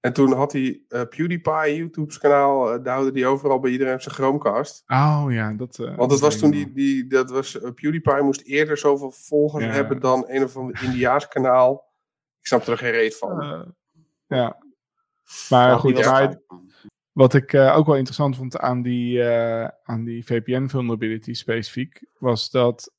En 0.00 0.12
toen 0.12 0.32
had 0.32 0.52
hij 0.52 0.80
eh, 0.88 1.02
PewDiePie, 1.02 1.76
YouTube's 1.76 2.18
kanaal, 2.18 2.74
uh, 2.78 2.84
duwde 2.84 3.12
die 3.12 3.26
overal 3.26 3.60
bij 3.60 3.70
iedereen 3.70 3.94
op 3.94 4.00
zijn 4.00 4.14
Chromecast. 4.14 4.82
Oh 4.86 5.24
ja, 5.28 5.52
dat... 5.52 5.78
eh, 5.78 5.96
Want 5.96 6.10
het 6.10 6.20
was 6.20 6.38
toen 6.38 6.50
die, 6.50 6.72
die 6.72 7.06
dat 7.06 7.30
was, 7.30 7.60
eh, 7.60 7.70
PewDiePie 7.74 8.22
moest 8.22 8.40
eerder 8.40 8.78
zoveel 8.78 9.10
volgers 9.10 9.64
Ja. 9.64 9.70
hebben 9.70 10.00
dan 10.00 10.24
een 10.28 10.42
of 10.42 10.56
ander 10.56 10.82
Indiaas 10.82 11.28
kanaal. 11.28 11.88
Ik 12.40 12.46
snap 12.46 12.66
er 12.66 12.78
geen 12.78 12.90
reet 12.90 13.16
van. 13.18 13.42
Eh, 13.42 13.62
ja. 14.26 14.58
Maar 15.50 15.78
goed. 15.78 16.38
Wat 17.12 17.34
ik 17.34 17.52
eh, 17.52 17.76
ook 17.76 17.86
wel 17.86 17.96
interessant 17.96 18.36
vond 18.36 18.58
aan 18.58 18.82
die, 18.82 19.22
eh, 19.22 19.68
aan 19.82 20.04
die 20.04 20.24
VPN 20.24 20.66
vulnerability 20.66 21.32
specifiek, 21.34 22.04
was 22.18 22.50
dat 22.50 22.92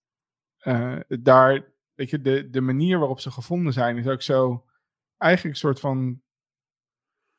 eh, 0.57 0.97
daar, 1.07 1.73
weet 1.95 2.09
je, 2.09 2.21
de, 2.21 2.49
de 2.49 2.61
manier 2.61 2.99
waarop 2.99 3.19
ze 3.19 3.31
gevonden 3.31 3.73
zijn, 3.73 3.97
is 3.97 4.07
ook 4.07 4.21
zo 4.21 4.65
eigenlijk 5.17 5.53
een 5.55 5.61
soort 5.61 5.79
van 5.79 6.21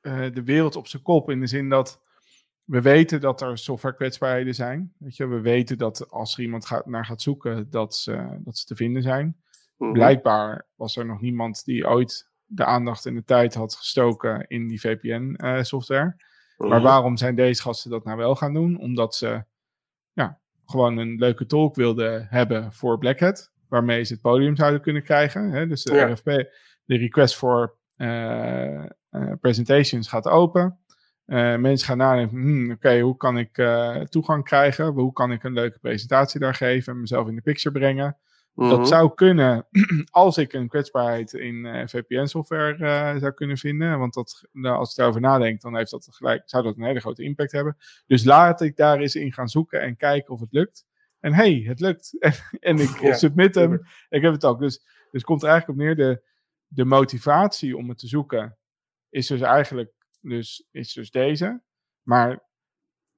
eh, 0.02 0.32
de 0.32 0.42
wereld 0.42 0.76
op 0.76 0.86
zijn 0.86 1.02
kop. 1.02 1.30
In 1.30 1.40
de 1.40 1.46
zin 1.46 1.68
dat 1.68 2.00
we 2.64 2.80
weten 2.80 3.20
dat 3.20 3.40
er 3.40 3.58
software 3.58 3.94
kwetsbaarheden 3.94 4.54
zijn. 4.54 4.92
Weet 4.98 5.16
je, 5.16 5.26
we 5.26 5.40
weten 5.40 5.78
dat 5.78 6.10
als 6.10 6.34
er 6.34 6.42
iemand 6.42 6.66
gaat, 6.66 6.86
naar 6.86 7.04
gaat 7.04 7.22
zoeken, 7.22 7.70
dat 7.70 7.96
ze, 7.96 8.38
dat 8.38 8.58
ze 8.58 8.66
te 8.66 8.76
vinden 8.76 9.02
zijn. 9.02 9.36
Mhm. 9.76 9.92
Blijkbaar 9.92 10.66
was 10.74 10.96
er 10.96 11.06
nog 11.06 11.20
niemand 11.20 11.64
die 11.64 11.88
ooit 11.88 12.30
de 12.44 12.64
aandacht 12.64 13.06
en 13.06 13.14
de 13.14 13.24
tijd 13.24 13.54
had 13.54 13.74
gestoken 13.74 14.46
in 14.48 14.68
die 14.68 14.80
VPN-software. 14.80 16.16
Mhm. 16.56 16.68
Maar 16.68 16.80
waarom 16.80 17.16
zijn 17.16 17.34
deze 17.34 17.62
gasten 17.62 17.90
dat 17.90 18.04
nou 18.04 18.16
wel 18.16 18.34
gaan 18.34 18.54
doen? 18.54 18.78
Omdat 18.78 19.14
ze 19.14 19.44
ja, 20.12 20.40
gewoon 20.66 20.96
een 20.96 21.18
leuke 21.18 21.46
tolk 21.46 21.74
wilden 21.74 22.26
hebben 22.30 22.72
voor 22.72 22.98
Black 22.98 23.20
Hat. 23.20 23.52
Waarmee 23.68 24.04
ze 24.04 24.12
het 24.12 24.22
podium 24.22 24.56
zouden 24.56 24.80
kunnen 24.80 25.02
krijgen. 25.02 25.50
Hè? 25.50 25.66
Dus 25.66 25.82
de 25.82 25.94
Ja. 25.94 26.12
RFP, 26.12 26.24
de 26.84 26.96
request 26.96 27.36
voor 27.36 27.76
eh, 27.96 28.74
eh, 28.74 28.90
presentations 29.40 30.09
gaat 30.09 30.28
open. 30.28 30.78
Eh, 31.24 31.56
mensen 31.56 31.86
gaan 31.86 31.97
nadenken, 31.97 32.39
hmm, 32.39 32.70
oké, 32.70 33.01
hoe 33.01 33.16
kan 33.16 33.39
ik 33.39 33.59
eh, 33.59 34.01
toegang 34.01 34.44
krijgen? 34.44 34.86
Hoe 34.86 35.12
kan 35.12 35.32
ik 35.32 35.43
een 35.43 35.52
leuke 35.52 35.78
presentatie 35.78 36.40
daar 36.40 36.55
geven 36.55 36.93
en 36.93 37.01
mezelf 37.01 37.28
in 37.28 37.34
de 37.34 37.40
picture 37.40 37.78
brengen? 37.78 38.16
Mhm. 38.55 38.68
Dat 38.68 38.89
zou 38.89 39.14
kunnen 39.14 39.66
als 40.10 40.39
ik 40.39 40.52
een 40.52 40.68
kwetsbaarheid 40.68 41.32
in 41.32 41.66
eh, 41.66 41.86
VPN-software 41.86 42.84
eh, 42.84 43.20
zou 43.20 43.32
kunnen 43.32 43.56
vinden. 43.56 43.98
Want 43.98 44.14
dat, 44.14 44.48
nou, 44.52 44.76
als 44.76 44.90
ik 44.90 44.97
daarover 44.97 45.20
nadenk, 45.20 45.60
dan 45.60 45.76
heeft 45.76 45.90
dat 45.90 46.09
gelijk, 46.10 46.43
zou 46.44 46.62
dat 46.62 46.76
een 46.76 46.84
hele 46.84 47.01
grote 47.01 47.22
impact 47.22 47.52
hebben. 47.52 47.76
Dus 48.06 48.24
laat 48.24 48.60
ik 48.60 48.76
daar 48.76 48.98
eens 48.98 49.14
in 49.14 49.32
gaan 49.32 49.48
zoeken 49.48 49.80
en 49.80 49.97
kijken 49.97 50.34
of 50.34 50.40
het 50.40 50.52
lukt. 50.52 50.86
En 51.20 51.34
hey, 51.34 51.64
het 51.66 51.80
lukt. 51.80 52.16
En, 52.18 52.32
en 52.60 52.78
ik 52.78 53.01
Ja, 53.01 53.14
submit 53.14 53.55
hem. 53.55 53.72
Ik 54.09 54.22
heb 54.22 54.32
het 54.32 54.44
ook. 54.44 54.59
Dus, 54.59 54.82
dus 55.10 55.22
komt 55.22 55.43
er 55.43 55.48
eigenlijk 55.48 55.80
op 55.80 55.84
neer. 55.84 55.97
De, 55.97 56.22
de 56.66 56.84
motivatie 56.84 57.76
om 57.76 57.89
het 57.89 57.98
te 57.98 58.06
zoeken 58.06 58.56
is 59.12 59.26
dus 59.26 59.40
eigenlijk 59.40 59.93
dus, 60.20 60.68
is 60.70 60.93
dus 60.93 61.10
deze. 61.10 61.62
Maar 62.02 62.43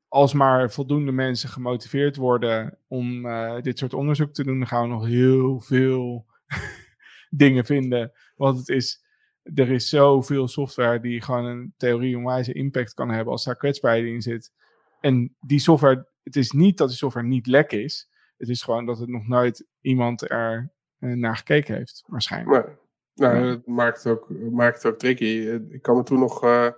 als 0.08 0.32
maar 0.32 0.70
voldoende 0.70 1.12
mensen 1.12 1.48
gemotiveerd 1.48 2.16
worden 2.16 2.78
om 2.88 3.26
eh, 3.26 3.60
dit 3.60 3.78
soort 3.78 3.94
onderzoek 3.94 4.32
te 4.32 4.44
doen, 4.44 4.58
dan 4.58 4.68
gaan 4.68 4.82
we 4.82 4.88
nog 4.88 5.06
heel 5.06 5.60
veel 5.60 6.26
dingen 7.30 7.64
vinden. 7.64 8.12
Want 8.36 8.58
het 8.58 8.68
is, 8.68 9.04
er 9.42 9.70
is 9.70 9.88
zoveel 9.88 10.48
software 10.48 11.00
die 11.00 11.22
gewoon 11.22 11.44
een 11.44 11.74
theorie-onwijze 11.76 12.52
impact 12.52 12.94
kan 12.94 13.10
hebben 13.10 13.32
als 13.32 13.44
daar 13.44 13.56
kwetsbaarheid 13.56 14.06
in 14.06 14.22
zit. 14.22 14.52
En 15.00 15.36
die 15.40 15.58
software, 15.58 16.08
het 16.22 16.36
is 16.36 16.50
niet 16.50 16.78
dat 16.78 16.88
die 16.88 16.96
software 16.96 17.26
niet 17.26 17.46
lek 17.46 17.72
is. 17.72 18.08
Het 18.36 18.48
is 18.48 18.62
gewoon 18.62 18.86
dat 18.86 18.98
het 18.98 19.08
nog 19.08 19.26
nooit 19.26 19.66
iemand 19.80 20.30
er 20.30 20.72
eh, 20.98 21.10
naar 21.10 21.36
gekeken 21.36 21.74
heeft, 21.76 22.04
waarschijnlijk. 22.06 22.82
Nou, 23.14 23.46
dat 23.46 23.66
maakt 23.66 24.02
het, 24.02 24.12
ook, 24.12 24.28
maakt 24.50 24.82
het 24.82 24.92
ook 24.92 24.98
tricky. 24.98 25.60
Ik 25.70 25.82
kan 25.82 25.96
me 25.96 26.02
toen 26.02 26.18
nog 26.18 26.44
eh, 26.44 26.70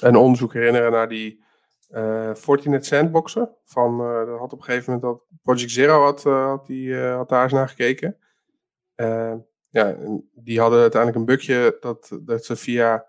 een 0.00 0.16
onderzoek 0.16 0.52
herinneren 0.52 0.92
naar 0.92 1.08
die 1.08 1.40
eh 1.88 2.34
Fortinet 2.34 2.86
sandboxen. 2.86 3.56
Van, 3.64 4.00
eh, 4.00 4.26
dat 4.26 4.38
had 4.38 4.52
op 4.52 4.58
een 4.58 4.64
gegeven 4.64 4.92
moment 4.92 5.12
dat 5.12 5.38
Project 5.42 5.70
Zero 5.70 6.02
had, 6.02 6.22
had, 6.22 6.66
die, 6.66 6.96
had 6.96 7.28
daar 7.28 7.42
eens 7.42 7.52
naar 7.52 7.68
gekeken. 7.68 8.16
Ja, 9.70 9.96
die 10.34 10.60
hadden 10.60 10.80
uiteindelijk 10.80 11.20
een 11.20 11.34
bugje 11.34 11.76
dat, 11.80 12.18
dat 12.22 12.44
ze 12.44 12.56
via 12.56 13.06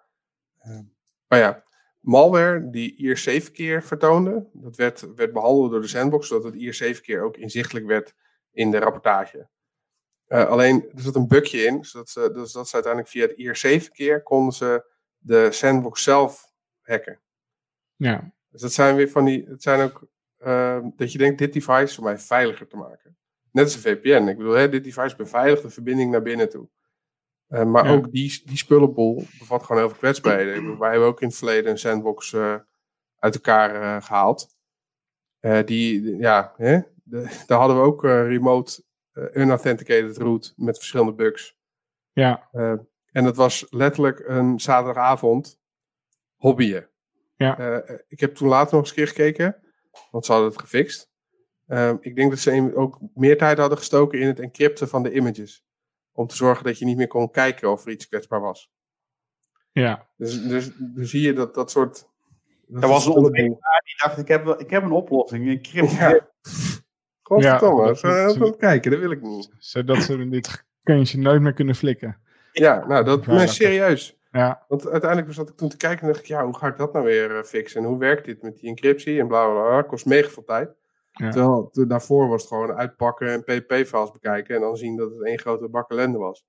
oh 1.33 1.39
ja, 1.39 1.63
malware 1.99 2.69
die 2.69 2.95
IRC-verkeer 2.95 3.83
vertoonde. 3.83 4.49
Dat 4.53 4.75
werd, 4.75 5.15
werd 5.15 5.33
behandeld 5.33 5.71
door 5.71 5.81
de 5.81 5.87
sandbox, 5.87 6.27
zodat 6.27 6.43
het 6.43 6.61
IRC-verkeer 6.61 7.21
ook 7.21 7.37
inzichtelijk 7.37 7.85
werd 7.85 8.15
in 8.51 8.71
de 8.71 8.79
rapportage. 8.79 9.47
Eh, 10.27 10.47
alleen 10.47 10.89
er 10.95 11.01
zat 11.01 11.15
een 11.15 11.27
bugje 11.27 11.61
in, 11.61 11.83
zodat 11.85 12.09
ze, 12.09 12.31
dus 12.33 12.51
dat 12.51 12.67
ze 12.67 12.73
uiteindelijk 12.73 13.11
via 13.13 13.21
het 13.27 13.37
IRC-verkeer 13.37 14.23
konden 14.23 14.53
ze 14.53 14.85
de 15.17 15.51
sandbox 15.51 16.03
zelf 16.03 16.51
hacken. 16.81 17.19
Ja, 17.95 18.31
Dus 18.49 18.61
dat 18.61 18.73
zijn 18.73 18.95
weer 18.95 19.09
van 19.09 19.25
die, 19.25 19.45
het 19.47 19.63
zijn 19.63 19.81
ook, 19.81 20.07
ehm, 20.37 20.89
dat 20.95 21.11
je 21.11 21.17
denkt, 21.17 21.37
dit 21.37 21.53
device 21.53 21.81
is 21.83 21.95
voor 21.95 22.03
mij 22.03 22.17
veiliger 22.19 22.67
te 22.67 22.77
maken. 22.77 23.17
Net 23.51 23.63
als 23.63 23.75
een 23.75 23.81
VPN. 23.81 24.27
Ik 24.27 24.37
bedoel, 24.37 24.53
hè, 24.53 24.69
dit 24.69 24.83
device 24.83 25.15
beveiligt 25.15 25.61
de 25.61 25.69
verbinding 25.69 26.11
naar 26.11 26.21
binnen 26.21 26.49
toe. 26.49 26.69
Eh, 27.47 27.63
maar 27.65 27.85
Ja. 27.85 27.91
ook 27.91 28.11
die, 28.11 28.41
die 28.45 28.57
spullenbol 28.57 29.25
bevat 29.39 29.63
gewoon 29.63 29.77
heel 29.81 29.89
veel 29.89 29.99
kwetsbaarheden. 29.99 30.55
Bedoel, 30.55 30.77
wij 30.77 30.89
hebben 30.89 31.07
ook 31.07 31.21
in 31.21 31.27
het 31.27 31.37
verleden 31.37 31.71
een 31.71 31.77
sandbox 31.79 32.33
eh, 32.33 32.55
uit 33.19 33.35
elkaar 33.35 33.75
eh, 33.97 34.05
gehaald. 34.05 34.55
Eh, 35.39 35.59
die, 35.65 36.15
ja, 36.17 36.53
hè, 36.57 36.79
de- 37.03 37.43
daar 37.47 37.57
hadden 37.59 37.77
we 37.77 37.83
ook 37.83 38.03
remote 38.03 38.83
unauthenticated 39.33 40.17
root 40.17 40.53
met 40.55 40.77
verschillende 40.77 41.13
bugs. 41.13 41.57
ja, 42.13 42.47
Eh, 42.51 42.73
en 43.11 43.23
dat 43.23 43.35
was 43.35 43.65
letterlijk 43.69 44.23
een 44.27 44.59
zaterdagavond 44.59 45.59
hobbyen. 46.35 46.89
Ja. 47.35 47.57
Eh, 47.57 47.97
ik 48.07 48.19
heb 48.19 48.35
toen 48.35 48.47
later 48.47 48.73
nog 48.73 48.81
eens 48.81 48.89
een 48.89 48.95
keer 48.95 49.07
gekeken, 49.07 49.55
want 50.11 50.25
ze 50.25 50.31
hadden 50.31 50.49
het 50.49 50.59
gefixt. 50.59 51.11
Eh, 51.65 51.93
ik 51.99 52.15
denk 52.15 52.29
dat 52.29 52.39
ze 52.39 52.71
ook 52.75 52.99
meer 53.13 53.37
tijd 53.37 53.57
hadden 53.57 53.77
gestoken 53.77 54.19
in 54.19 54.27
het 54.27 54.39
encrypten 54.39 54.87
van 54.87 55.03
de 55.03 55.11
images. 55.11 55.65
Om 56.11 56.27
te 56.27 56.35
zorgen 56.35 56.63
dat 56.63 56.79
je 56.79 56.85
niet 56.85 56.97
meer 56.97 57.07
kon 57.07 57.31
kijken 57.31 57.71
of 57.71 57.85
er 57.85 57.91
iets 57.91 58.07
kwetsbaar 58.07 58.41
was. 58.41 58.71
ja. 59.71 60.07
Dus, 60.17 60.41
dus, 60.41 60.71
dus 60.77 61.09
zie 61.09 61.21
je 61.21 61.33
dat 61.33 61.53
dat 61.53 61.71
soort... 61.71 62.11
Er 62.73 62.87
was 62.87 63.05
een 63.05 63.11
ontwikkelaar 63.11 63.81
die 63.85 63.95
dacht, 63.97 64.17
ik 64.17 64.27
heb, 64.27 64.47
ik 64.47 64.69
heb 64.69 64.83
een 64.83 64.91
oplossing. 64.91 65.49
Ik 65.49 65.61
crypt 65.61 65.91
Ja. 65.91 66.29
Godverdomme, 67.23 67.81
Ja, 68.01 68.15
ja, 68.17 68.25
dat- 68.25 68.35
aan 68.35 68.41
het 68.41 68.55
kijken, 68.57 68.91
dat 68.91 68.99
wil 68.99 69.11
ik 69.11 69.21
niet. 69.21 69.49
Zodat 69.57 69.97
ze 70.03 70.29
dit 70.29 70.65
kunstje 70.83 71.17
nooit 71.17 71.41
meer 71.41 71.53
kunnen 71.53 71.75
flikken. 71.75 72.17
Ja, 72.51 72.85
nou, 72.87 73.03
dat, 73.03 73.25
Ja, 73.25 73.37
dat- 73.37 73.49
serieus. 73.49 74.17
Ja, 74.31 74.65
Want 74.67 74.89
uiteindelijk 74.89 75.33
zat 75.33 75.49
ik 75.49 75.55
toen 75.55 75.69
te 75.69 75.77
kijken 75.77 76.01
en 76.01 76.07
dacht 76.07 76.19
ik, 76.19 76.25
ja, 76.25 76.45
hoe 76.45 76.57
ga 76.57 76.67
ik 76.67 76.77
dat 76.77 76.93
nou 76.93 77.05
weer 77.05 77.37
eh, 77.37 77.43
fixen? 77.43 77.81
En 77.81 77.87
hoe 77.87 77.97
werkt 77.97 78.25
dit 78.25 78.41
met 78.41 78.55
die 78.57 78.69
encryptie 78.69 79.19
en 79.19 79.27
bla 79.27 79.45
bla 79.51 79.61
bla. 79.67 79.81
Kost 79.81 80.05
mega 80.05 80.29
veel 80.29 80.43
tijd. 80.43 80.69
Ja. 81.11 81.29
Terwijl 81.29 81.69
te- 81.71 81.87
daarvoor 81.87 82.27
was 82.27 82.41
het 82.41 82.51
gewoon 82.51 82.73
uitpakken 82.73 83.27
en 83.27 83.43
PPP-files 83.43 84.11
bekijken 84.11 84.55
en 84.55 84.61
dan 84.61 84.77
zien 84.77 84.97
dat 84.97 85.11
het 85.11 85.25
één 85.25 85.39
grote 85.39 85.69
bak 85.69 85.91
ellende 85.91 86.17
was. 86.17 86.45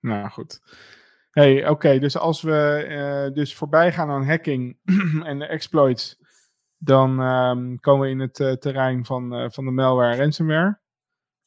nou 0.00 0.28
goed. 0.28 0.60
Hey, 1.30 1.68
oké, 1.68 1.98
dus 1.98 2.16
als 2.18 2.42
we 2.42 2.84
eh, 2.88 3.34
dus 3.34 3.54
voorbij 3.56 3.92
gaan 3.92 4.10
aan 4.10 4.24
hacking 4.26 4.78
en 5.24 5.38
de 5.38 5.46
exploits, 5.46 6.18
dan 6.78 7.20
ehm, 7.20 7.76
komen 7.76 8.06
we 8.06 8.12
in 8.12 8.20
het 8.20 8.40
eh, 8.40 8.52
terrein 8.52 9.04
van, 9.04 9.34
eh, 9.34 9.50
van 9.50 9.64
de 9.64 9.70
malware 9.70 10.12
en 10.12 10.18
ransomware. 10.18 10.78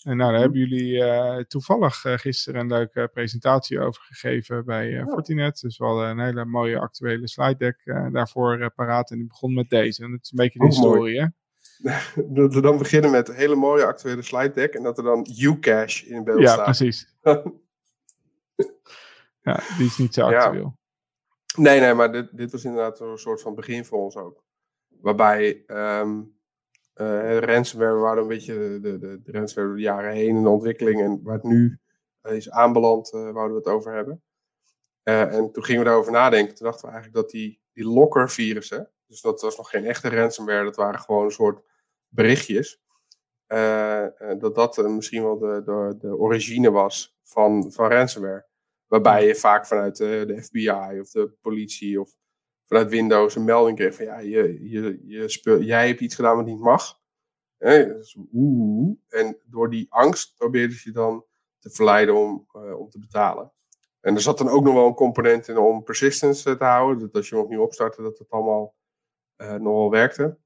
En 0.03 0.17
nou, 0.17 0.31
daar 0.31 0.41
hebben 0.41 0.59
jullie 0.59 1.03
eh, 1.03 1.43
toevallig 1.43 2.01
gisteren 2.01 2.59
een 2.61 2.67
leuke 2.67 3.09
presentatie 3.13 3.79
over 3.79 4.01
gegeven 4.01 4.65
bij 4.65 4.89
Ja. 4.89 5.05
Fortinet. 5.05 5.59
Dus 5.61 5.77
we 5.77 5.85
hadden 5.85 6.09
een 6.09 6.19
hele 6.19 6.45
mooie 6.45 6.79
actuele 6.79 7.27
slide 7.27 7.57
deck 7.57 7.81
daarvoor 8.11 8.71
paraat. 8.75 9.11
En 9.11 9.17
die 9.17 9.27
begon 9.27 9.53
met 9.53 9.69
deze. 9.69 10.03
En 10.03 10.11
het 10.11 10.23
is 10.23 10.31
een 10.31 10.37
beetje 10.37 10.59
de 10.59 10.65
mooi. 10.65 10.75
historie, 10.77 11.19
hè? 11.21 11.27
Dat 12.43 12.53
we 12.53 12.61
dan 12.61 12.77
beginnen 12.77 13.11
met 13.11 13.29
een 13.29 13.35
hele 13.35 13.55
mooie 13.55 13.85
actuele 13.85 14.21
slide 14.21 14.51
deck 14.51 14.73
en 14.73 14.83
dat 14.83 14.97
er 14.97 15.03
dan 15.03 15.27
Ucache 15.39 16.05
in 16.07 16.23
beeld 16.23 16.39
Ja, 16.41 16.53
staat. 16.53 16.65
precies. 16.65 17.07
Ja, 19.41 19.59
die 19.77 19.85
is 19.85 19.97
niet 19.97 20.13
zo 20.13 20.29
Ja. 20.29 20.43
actueel. 20.45 20.77
Nee, 21.57 21.79
nee, 21.79 21.93
maar 21.93 22.11
dit, 22.11 22.37
dit 22.37 22.51
was 22.51 22.63
inderdaad 22.63 22.99
een 22.99 23.17
soort 23.17 23.41
van 23.41 23.55
begin 23.55 23.85
voor 23.85 23.99
ons 24.03 24.15
ook. 24.15 24.43
Waarbij 25.01 25.63
eh, 25.65 27.37
ransomware, 27.37 27.93
we 27.93 27.99
waren 27.99 28.21
een 28.21 28.27
beetje 28.27 28.53
de, 28.53 28.79
de, 28.79 28.97
de, 28.97 29.21
de 29.21 29.31
ransomware 29.31 29.67
door 29.67 29.77
de 29.77 29.83
jaren 29.83 30.13
heen 30.13 30.35
in 30.35 30.43
de 30.43 30.49
ontwikkeling. 30.49 31.01
En 31.01 31.19
waar 31.23 31.33
het 31.33 31.43
nu 31.43 31.79
eh, 32.21 32.35
is 32.35 32.49
aanbeland, 32.49 33.09
wouden 33.09 33.51
we 33.51 33.55
het 33.55 33.67
over 33.67 33.93
hebben. 33.93 34.23
En 35.03 35.51
toen 35.51 35.63
gingen 35.63 35.81
we 35.81 35.87
daarover 35.87 36.11
nadenken. 36.11 36.55
Toen 36.55 36.65
dachten 36.65 36.85
we 36.85 36.93
eigenlijk 36.93 37.23
dat 37.23 37.31
die, 37.31 37.61
die 37.73 37.85
locker-virussen, 37.85 38.91
dus 39.07 39.21
dat 39.21 39.41
was 39.41 39.57
nog 39.57 39.69
geen 39.69 39.85
echte 39.85 40.09
ransomware, 40.09 40.63
dat 40.63 40.75
waren 40.75 40.99
gewoon 40.99 41.25
een 41.25 41.31
soort 41.31 41.63
berichtjes. 42.07 42.81
dat 44.37 44.55
dat 44.55 44.77
misschien 44.77 45.23
wel 45.23 45.37
de, 45.37 45.61
de, 45.65 45.95
de 45.97 46.17
origine 46.17 46.71
was 46.71 47.17
van, 47.23 47.71
van 47.71 47.89
ransomware. 47.89 48.47
Waarbij 48.89 49.27
je 49.27 49.35
vaak 49.35 49.65
vanuit 49.67 49.99
eh, 49.99 50.07
de 50.07 50.43
FBI 50.43 50.99
of 50.99 51.09
de 51.09 51.31
politie 51.41 52.01
of 52.01 52.15
vanuit 52.69 52.89
Windows 52.89 53.35
een 53.35 53.43
melding 53.43 53.77
kreeg 53.77 53.95
van 53.95 54.05
ja, 54.05 54.19
je, 54.19 54.69
je, 54.69 54.99
je 55.05 55.29
speel, 55.29 55.61
jij 55.61 55.87
hebt 55.87 55.99
iets 55.99 56.15
gedaan 56.15 56.35
wat 56.35 56.45
niet 56.45 56.59
mag. 56.59 56.99
Dus 57.57 58.17
oeh. 58.33 58.95
En 59.07 59.37
door 59.45 59.69
die 59.69 59.85
angst 59.89 60.35
probeerde 60.37 60.75
je 60.83 60.91
dan 60.91 61.25
te 61.59 61.69
verleiden 61.69 62.15
om, 62.15 62.47
eh, 62.53 62.79
om 62.79 62.89
te 62.89 62.99
betalen. 62.99 63.51
En 64.01 64.15
er 64.15 64.21
zat 64.21 64.37
dan 64.37 64.49
ook 64.49 64.63
nog 64.63 64.73
wel 64.73 64.87
een 64.87 64.93
component 64.93 65.47
in 65.47 65.57
om 65.57 65.83
persistence 65.83 66.49
eh, 66.49 66.55
te 66.55 66.63
houden. 66.63 66.99
Dat 66.99 67.15
als 67.15 67.29
je 67.29 67.35
hem 67.35 67.43
opnieuw 67.43 67.61
opstartte, 67.61 68.01
dat 68.01 68.17
het 68.17 68.29
allemaal 68.29 68.75
eh, 69.35 69.53
nog 69.53 69.73
wel 69.73 69.89
werkte. 69.89 70.37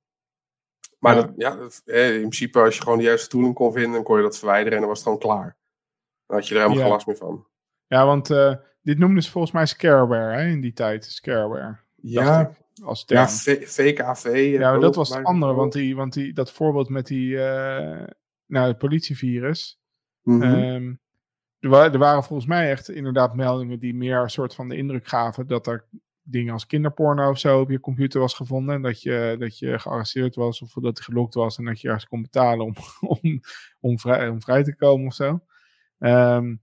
Maar 0.99 1.15
Ja. 1.15 1.21
Dat, 1.21 1.31
ja, 1.37 1.55
dat, 1.55 1.81
eh, 1.85 2.13
in 2.13 2.19
principe 2.19 2.59
als 2.59 2.75
je 2.75 2.81
gewoon 2.81 2.97
de 2.97 3.03
juiste 3.03 3.27
tooling 3.29 3.53
kon 3.55 3.73
vinden, 3.73 3.91
dan 3.91 4.03
kon 4.03 4.17
je 4.17 4.23
dat 4.23 4.37
verwijderen 4.37 4.73
en 4.73 4.79
dan 4.79 4.87
was 4.89 4.97
het 4.97 5.07
gewoon 5.07 5.21
klaar. 5.21 5.57
Dan 6.25 6.37
had 6.37 6.47
je 6.47 6.53
er 6.55 6.61
helemaal 6.61 6.77
Ja. 6.79 6.83
geen 6.83 6.93
last 6.93 7.07
meer 7.07 7.17
van. 7.17 7.47
Ja, 7.87 8.05
want 8.05 8.29
eh, 8.29 8.55
dit 8.81 8.97
noemden 8.97 9.23
ze 9.23 9.31
volgens 9.31 9.53
mij 9.53 9.65
scareware 9.65 10.35
hè, 10.41 10.47
in 10.47 10.61
die 10.61 10.73
tijd. 10.73 11.05
Scareware. 11.05 11.79
Ja, 12.11 12.51
als 12.84 13.05
term. 13.05 13.19
ja 13.19 13.27
V- 13.27 13.69
VKV. 13.69 14.25
eh, 14.25 14.51
Ja, 14.53 14.77
dat 14.77 14.95
was 14.95 15.09
het 15.09 15.17
andere, 15.25 15.53
want, 15.53 15.73
die, 15.73 15.95
want 15.95 16.13
die, 16.13 16.34
dat 16.34 16.51
voorbeeld 16.51 16.89
met 16.89 17.07
die, 17.07 17.43
eh 17.43 18.07
nou, 18.45 18.67
het 18.67 18.77
politievirus. 18.77 19.80
Mhm. 20.23 20.41
ehm, 20.43 20.93
er, 21.59 21.69
wa- 21.69 21.91
er 21.91 21.97
waren 21.97 22.23
volgens 22.23 22.47
mij 22.47 22.69
echt 22.71 22.89
inderdaad 22.89 23.35
meldingen 23.35 23.80
die 23.80 23.93
meer 23.95 24.17
een 24.21 24.30
soort 24.30 24.55
van 24.55 24.69
de 24.69 24.75
indruk 24.75 25.07
gaven 25.07 25.47
dat 25.47 25.67
er 25.67 25.85
dingen 26.25 26.53
als 26.53 26.65
kinderporno 26.65 27.30
of 27.30 27.39
zo 27.39 27.59
op 27.59 27.69
je 27.69 27.80
computer 27.80 28.19
was 28.19 28.34
gevonden. 28.34 28.75
En 28.75 28.81
dat 28.81 29.01
je, 29.01 29.35
dat 29.39 29.59
je 29.59 29.80
gearresteerd 29.80 30.35
was 30.35 30.61
of 30.61 30.71
dat 30.73 30.97
je 30.97 31.03
gelokt 31.03 31.34
was 31.34 31.57
en 31.57 31.65
dat 31.65 31.81
je 31.81 31.88
ergens 31.88 32.07
kon 32.07 32.21
betalen 32.21 32.65
om, 32.65 32.73
om, 33.21 33.41
om, 33.80 33.99
vrij, 33.99 34.30
om 34.30 34.41
vrij 34.41 34.63
te 34.63 34.75
komen 34.75 35.05
of 35.07 35.13
zo. 35.13 35.39
Ehm, 35.99 36.55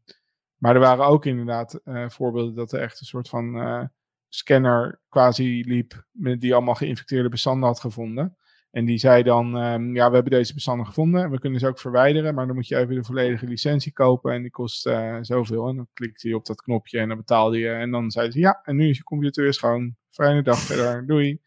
maar 0.57 0.75
er 0.75 0.81
waren 0.81 1.07
ook 1.07 1.25
inderdaad 1.27 1.75
eh, 1.75 2.09
voorbeelden 2.09 2.55
dat 2.55 2.73
er 2.73 2.81
echt 2.81 3.01
een 3.01 3.07
soort 3.07 3.29
van 3.29 3.57
eh, 3.61 3.85
scanner 4.31 5.01
quasi 5.09 5.65
liep, 5.66 6.05
met, 6.12 6.40
die 6.40 6.55
allemaal 6.55 6.74
geïnfecteerde 6.74 7.28
bestanden 7.28 7.69
had 7.69 7.81
gevonden. 7.81 8.35
En 8.70 8.85
die 8.85 8.98
zei 8.98 9.23
dan, 9.23 9.57
ehm, 9.57 9.94
ja, 9.94 10.09
we 10.09 10.15
hebben 10.15 10.32
deze 10.32 10.55
bestanden 10.55 10.86
gevonden 10.86 11.23
en 11.23 11.31
we 11.31 11.39
kunnen 11.40 11.61
ze 11.61 11.66
ook 11.66 11.78
verwijderen, 11.78 12.35
maar 12.35 12.47
dan 12.47 12.55
moet 12.55 12.69
je 12.69 12.77
even 12.77 12.94
de 12.94 13.05
volledige 13.05 13.47
licentie 13.47 13.93
kopen 13.93 14.32
en 14.32 14.43
die 14.43 14.51
kost 14.51 14.86
eh, 14.86 15.16
zoveel. 15.20 15.69
En 15.69 15.77
dan 15.77 15.89
klikte 15.94 16.28
je 16.28 16.35
op 16.35 16.47
dat 16.47 16.62
knopje 16.62 16.98
en 16.98 17.09
dan 17.09 17.16
betaalde 17.16 17.59
je. 17.59 17.69
En 17.70 17.90
dan 17.90 18.11
zei 18.11 18.31
ze, 18.31 18.39
ja, 18.39 18.61
en 18.62 18.77
nu 18.77 18.89
is 18.89 18.97
je 18.97 19.02
computer 19.05 19.43
weer 19.43 19.55
schoon. 19.55 19.97
Fijne 20.11 20.43
dag 20.43 20.59
verder, 20.59 21.07
doei. 21.07 21.40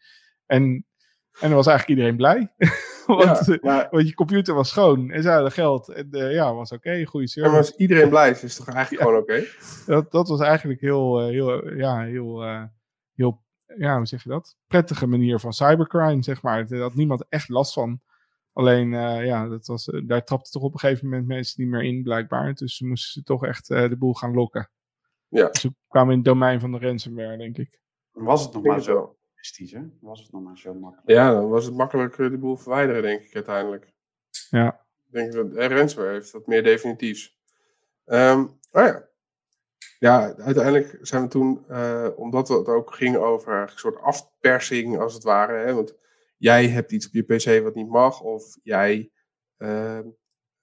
En, 0.46 0.62
en 0.62 1.48
dan 1.48 1.52
was 1.52 1.66
eigenlijk 1.66 1.98
iedereen 1.98 2.16
blij. 2.16 2.52
want, 3.06 3.46
Ja, 3.46 3.52
eh, 3.54 3.62
maar, 3.62 3.88
want 3.90 4.08
je 4.08 4.14
computer 4.14 4.54
was 4.54 4.68
schoon 4.68 5.10
en 5.10 5.22
ze 5.22 5.28
hadden 5.28 5.52
geld. 5.52 5.88
En 5.88 6.08
eh, 6.10 6.32
ja, 6.32 6.54
was 6.54 6.72
oké, 6.72 7.04
goede 7.04 7.28
ja, 7.34 7.40
maar 7.42 7.50
service. 7.50 7.56
als 7.56 7.76
iedereen 7.76 8.08
blij 8.08 8.30
is, 8.30 8.56
toch 8.56 8.68
eigenlijk 8.68 9.02
Ja. 9.02 9.08
gewoon 9.08 9.22
oké? 9.22 9.42
Dat, 9.86 10.10
dat 10.12 10.28
was 10.28 10.40
eigenlijk 10.40 10.80
heel, 10.80 11.26
heel, 11.26 11.74
ja, 11.76 12.00
heel, 12.02 12.42
heel, 12.42 12.70
ja, 13.78 13.96
hoe 13.96 14.06
zeg 14.06 14.22
je 14.22 14.28
dat? 14.28 14.56
Prettige 14.66 15.06
manier 15.06 15.38
van 15.38 15.52
cybercrime, 15.52 16.22
zeg 16.22 16.42
maar. 16.42 16.66
Daar 16.66 16.80
had 16.80 16.94
niemand 16.94 17.24
echt 17.28 17.48
last 17.48 17.72
van. 17.72 18.00
Alleen, 18.52 18.94
eh, 18.94 19.24
ja, 19.24 19.48
dat 19.48 19.66
was, 19.66 19.88
eh, 19.88 20.00
daar 20.06 20.24
trapte 20.24 20.50
toch 20.50 20.62
op 20.62 20.72
een 20.72 20.78
gegeven 20.78 21.08
moment 21.08 21.26
mensen 21.26 21.62
niet 21.62 21.70
meer 21.70 21.82
in, 21.82 22.02
blijkbaar. 22.02 22.54
Dus 22.54 22.76
ze 22.76 22.86
moesten 22.86 23.12
ze 23.12 23.22
toch 23.22 23.44
echt 23.44 23.70
eh, 23.70 23.88
de 23.88 23.96
boel 23.96 24.14
gaan 24.14 24.34
lokken. 24.34 24.70
Ja. 25.28 25.48
Dus 25.48 25.60
ze 25.60 25.74
kwamen 25.88 26.10
in 26.10 26.18
het 26.18 26.26
domein 26.26 26.60
van 26.60 26.72
de 26.72 26.78
ransomware, 26.78 27.36
denk 27.36 27.58
ik. 27.58 27.80
Was 28.12 28.42
het 28.42 28.52
nog 28.52 28.62
maar 28.62 28.82
zo 28.82 29.16
hè? 29.52 29.80
Was 30.00 30.20
het 30.20 30.32
nog 30.32 30.42
maar 30.42 30.58
zo 30.58 30.74
makkelijk? 30.74 31.10
Ja, 31.10 31.32
dan 31.32 31.48
was 31.48 31.64
het 31.64 31.74
makkelijk 31.74 32.16
de 32.16 32.38
boel 32.38 32.56
verwijderen, 32.56 33.02
denk 33.02 33.22
ik 33.22 33.34
uiteindelijk. 33.34 33.92
Ja. 34.50 34.86
Ik 35.06 35.12
denk 35.12 35.32
dat 35.32 35.70
ransomware 35.70 36.12
heeft 36.12 36.32
dat 36.32 36.46
meer 36.46 36.62
definitiefs. 36.62 37.38
Ehm 38.04 38.40
oh 38.72 38.82
ja. 38.82 39.08
Ja, 39.98 40.34
uiteindelijk 40.36 40.98
zijn 41.00 41.22
we 41.22 41.28
toen, 41.28 41.64
eh, 41.68 42.08
omdat 42.16 42.48
het 42.48 42.66
ook 42.66 42.94
ging 42.94 43.16
over 43.16 43.62
een 43.62 43.68
soort 43.78 44.00
afpersing 44.00 44.98
als 44.98 45.14
het 45.14 45.22
ware. 45.22 45.66
Hè, 45.66 45.74
want 45.74 45.94
jij 46.36 46.68
hebt 46.68 46.92
iets 46.92 47.06
op 47.06 47.12
je 47.12 47.22
pc 47.22 47.62
wat 47.62 47.74
niet 47.74 47.88
mag, 47.88 48.20
of 48.20 48.56
jij 48.62 49.10
ehm, 49.56 50.08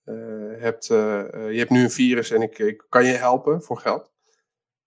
eh, 0.03 0.15
hebt, 0.57 0.89
eh, 0.89 1.52
je 1.52 1.57
hebt 1.57 1.69
nu 1.69 1.84
een 1.84 1.91
virus 1.91 2.31
en 2.31 2.41
ik, 2.41 2.60
ik 2.60 2.85
kan 2.89 3.06
je 3.06 3.11
helpen 3.11 3.61
voor 3.61 3.77
geld. 3.77 4.11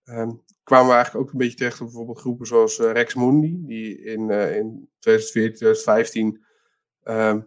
Ehm, 0.04 0.30
kwamen 0.62 0.88
we 0.88 0.94
eigenlijk 0.94 1.26
ook 1.26 1.32
een 1.32 1.38
beetje 1.38 1.56
terecht 1.56 1.80
op 1.80 1.86
bijvoorbeeld 1.86 2.18
groepen 2.18 2.46
zoals 2.46 2.78
Rex 2.78 3.14
Mundi, 3.14 3.66
die 3.66 4.02
in, 4.02 4.30
in 4.30 4.90
2014, 4.98 5.56
2015 5.56 6.44
ehm, 7.02 7.40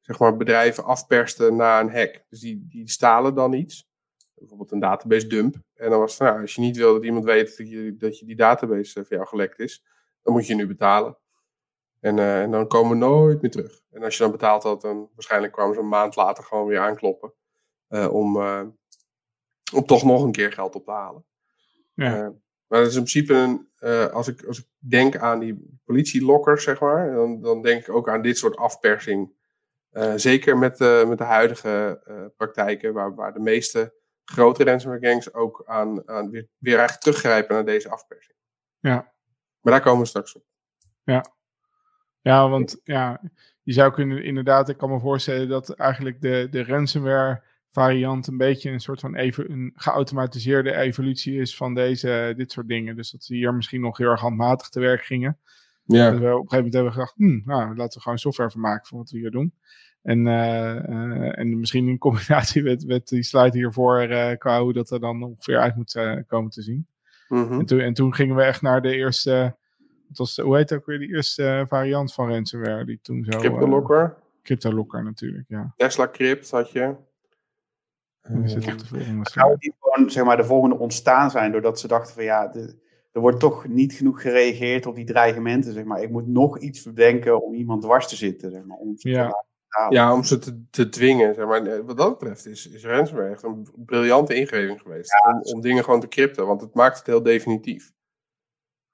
zeg 0.00 0.18
maar 0.18 0.36
bedrijven 0.36 0.84
afpersten 0.84 1.56
na 1.56 1.80
een 1.80 1.90
hack. 1.90 2.24
Dus 2.28 2.40
die, 2.40 2.66
die 2.68 2.88
stalen 2.88 3.34
dan 3.34 3.52
iets, 3.52 3.88
bijvoorbeeld 4.34 4.72
een 4.72 4.80
database 4.80 5.26
dump. 5.26 5.56
En 5.80 5.90
dan 5.90 5.98
was 5.98 6.18
het, 6.18 6.20
nou, 6.20 6.40
als 6.40 6.54
je 6.54 6.60
niet 6.60 6.76
wil 6.76 6.92
dat 6.92 7.04
iemand 7.04 7.24
weet 7.24 7.56
dat 7.56 7.70
je, 7.70 7.96
dat 7.96 8.18
je 8.18 8.26
die 8.26 8.36
database 8.36 9.00
eh, 9.00 9.06
van 9.06 9.16
jou 9.16 9.28
gelekt 9.28 9.58
is, 9.58 9.84
dan 10.22 10.32
moet 10.32 10.46
je 10.46 10.54
nu 10.54 10.66
betalen. 10.66 11.18
En, 12.00 12.18
eh, 12.18 12.42
en 12.42 12.50
dan 12.50 12.68
komen 12.68 12.90
we 12.90 12.96
nooit 12.96 13.42
meer 13.42 13.50
terug. 13.50 13.80
En 13.90 14.02
als 14.02 14.16
je 14.16 14.22
dan 14.22 14.32
betaald 14.32 14.62
had, 14.62 14.80
dan 14.80 15.10
waarschijnlijk 15.14 15.52
kwamen 15.52 15.74
ze 15.74 15.80
een 15.80 15.88
maand 15.88 16.16
later 16.16 16.44
gewoon 16.44 16.66
weer 16.66 16.78
aankloppen. 16.78 17.32
eh, 17.88 18.12
om, 18.12 18.36
om 19.72 19.86
toch 19.86 20.04
nog 20.04 20.22
een 20.22 20.32
keer 20.32 20.52
geld 20.52 20.74
op 20.74 20.84
te 20.84 20.90
halen. 20.90 21.24
Ja. 21.94 22.32
Maar 22.66 22.78
dat 22.80 22.88
is 22.88 22.96
in 22.96 23.04
principe 23.04 23.34
een, 23.34 23.68
als, 24.12 24.28
ik, 24.28 24.44
als 24.44 24.58
ik 24.58 24.66
denk 24.78 25.16
aan 25.16 25.38
die 25.38 25.80
politielokkers, 25.84 26.64
zeg 26.64 26.80
maar, 26.80 27.12
dan, 27.12 27.40
dan 27.40 27.62
denk 27.62 27.80
ik 27.80 27.94
ook 27.94 28.08
aan 28.08 28.22
dit 28.22 28.38
soort 28.38 28.56
afpersing. 28.56 29.32
Zeker 30.16 30.58
met, 30.58 30.76
de 30.76 31.04
met 31.08 31.18
de 31.18 31.24
huidige 31.24 32.02
praktijken, 32.36 32.92
waar, 32.92 33.14
waar 33.14 33.32
de 33.32 33.40
meeste 33.40 33.99
grote 34.30 34.64
ransomware 34.64 35.06
gangs 35.06 35.34
ook 35.34 35.62
aan, 35.66 36.08
aan 36.08 36.30
weer, 36.30 36.46
weer 36.58 36.78
eigenlijk 36.78 37.02
teruggrijpen 37.02 37.54
naar 37.54 37.64
deze 37.64 37.90
afpersing. 37.90 38.36
Ja. 38.78 39.12
Maar 39.60 39.72
daar 39.72 39.82
komen 39.82 40.00
we 40.00 40.06
straks 40.06 40.36
op. 40.36 40.44
Ja. 41.04 41.24
Ja, 42.20 42.48
want 42.48 42.80
ja, 42.84 43.20
je 43.62 43.72
zou 43.72 43.92
kunnen 43.92 44.24
inderdaad, 44.24 44.68
ik 44.68 44.76
kan 44.76 44.90
me 44.90 45.00
voorstellen 45.00 45.48
dat 45.48 45.70
eigenlijk 45.70 46.20
de, 46.20 46.46
de 46.50 46.64
ransomware 46.64 47.42
variant 47.70 48.26
een 48.26 48.36
beetje 48.36 48.70
een 48.70 48.80
soort 48.80 49.00
van 49.00 49.14
even, 49.14 49.50
een 49.50 49.72
geautomatiseerde 49.74 50.74
evolutie 50.74 51.40
is 51.40 51.56
van 51.56 51.74
deze, 51.74 52.34
dit 52.36 52.52
soort 52.52 52.68
dingen. 52.68 52.96
Dus 52.96 53.10
dat 53.10 53.24
ze 53.24 53.34
hier 53.34 53.54
misschien 53.54 53.80
nog 53.80 53.96
heel 53.96 54.10
erg 54.10 54.20
handmatig 54.20 54.68
te 54.68 54.80
werk 54.80 55.04
gingen. 55.04 55.38
Ja. 55.84 56.10
Dat 56.10 56.20
we 56.20 56.26
op 56.26 56.42
een 56.42 56.48
gegeven 56.48 56.56
moment 56.56 56.74
hebben 56.74 56.92
gedacht, 56.92 57.14
hm, 57.16 57.40
nou, 57.44 57.76
laten 57.76 57.96
we 57.96 58.02
gewoon 58.02 58.18
software 58.18 58.50
van 58.50 58.60
maken 58.60 58.86
van 58.86 58.98
wat 58.98 59.10
we 59.10 59.18
hier 59.18 59.30
doen. 59.30 59.54
En, 60.02 60.26
uh, 60.26 60.74
uh, 60.88 61.38
en 61.38 61.60
misschien 61.60 61.88
in 61.88 61.98
combinatie 61.98 62.62
met, 62.62 62.86
met 62.86 63.08
die 63.08 63.22
slide 63.22 63.58
hiervoor, 63.58 64.02
uh, 64.02 64.30
qua 64.38 64.62
hoe 64.62 64.72
dat 64.72 64.90
er 64.90 65.00
dan 65.00 65.22
ongeveer 65.22 65.58
uit 65.58 65.76
moet 65.76 65.98
komen 66.26 66.50
te 66.50 66.62
zien. 66.62 66.86
Mm 67.28 67.46
-hmm. 67.46 67.58
en, 67.58 67.66
toen, 67.66 67.80
en 67.80 67.94
toen 67.94 68.14
gingen 68.14 68.36
we 68.36 68.42
echt 68.42 68.62
naar 68.62 68.82
de 68.82 68.94
eerste, 68.94 69.56
het 70.08 70.18
was, 70.18 70.36
hoe 70.36 70.56
heet 70.56 70.72
ook 70.72 70.86
weer 70.86 70.98
die 70.98 71.14
eerste 71.14 71.64
variant 71.68 72.14
van 72.14 72.30
ransomware? 72.30 72.84
Die 72.84 72.98
toen 73.02 73.24
zo, 73.24 73.38
CryptoLocker. 73.38 74.16
CryptoLocker 74.42 75.04
natuurlijk, 75.04 75.44
ja. 75.48 75.72
Tesla 75.76 76.08
Crypt 76.08 76.50
had 76.50 76.70
je. 76.70 76.94
Zou 79.22 79.56
die 79.58 79.74
gewoon 79.78 80.10
zeg 80.10 80.24
maar, 80.24 80.36
de 80.36 80.44
volgende 80.44 80.78
ontstaan 80.78 81.30
zijn 81.30 81.52
doordat 81.52 81.80
ze 81.80 81.88
dachten 81.88 82.14
van 82.14 82.24
ja, 82.24 82.46
de, 82.48 82.78
er 83.12 83.20
wordt 83.20 83.40
toch 83.40 83.68
niet 83.68 83.92
genoeg 83.92 84.22
gereageerd 84.22 84.86
op 84.86 84.94
die 84.94 85.04
dreigementen. 85.04 85.72
Zeg 85.72 85.84
maar. 85.84 86.02
Ik 86.02 86.10
moet 86.10 86.26
nog 86.26 86.58
iets 86.58 86.82
bedenken 86.82 87.44
om 87.44 87.54
iemand 87.54 87.82
dwars 87.82 88.08
te 88.08 88.16
zitten. 88.16 88.50
Zeg 88.50 88.64
maar, 88.64 88.76
om 88.76 88.92
ja. 88.96 89.44
Ja, 89.88 90.12
om 90.12 90.24
ze 90.24 90.38
te, 90.38 90.64
te 90.70 90.88
dwingen. 90.88 91.34
Zeg 91.34 91.46
maar. 91.46 91.84
Wat 91.84 91.96
dat 91.96 92.18
betreft 92.18 92.46
is, 92.46 92.66
is 92.66 92.84
ransomware 92.84 93.30
echt 93.30 93.42
een 93.42 93.68
briljante 93.76 94.34
ingeving 94.34 94.80
geweest. 94.80 95.12
Ja, 95.12 95.32
om, 95.32 95.40
om 95.42 95.60
dingen 95.60 95.84
gewoon 95.84 96.00
te 96.00 96.08
crypten, 96.08 96.46
want 96.46 96.60
het 96.60 96.74
maakt 96.74 96.98
het 96.98 97.06
heel 97.06 97.22
definitief. 97.22 97.92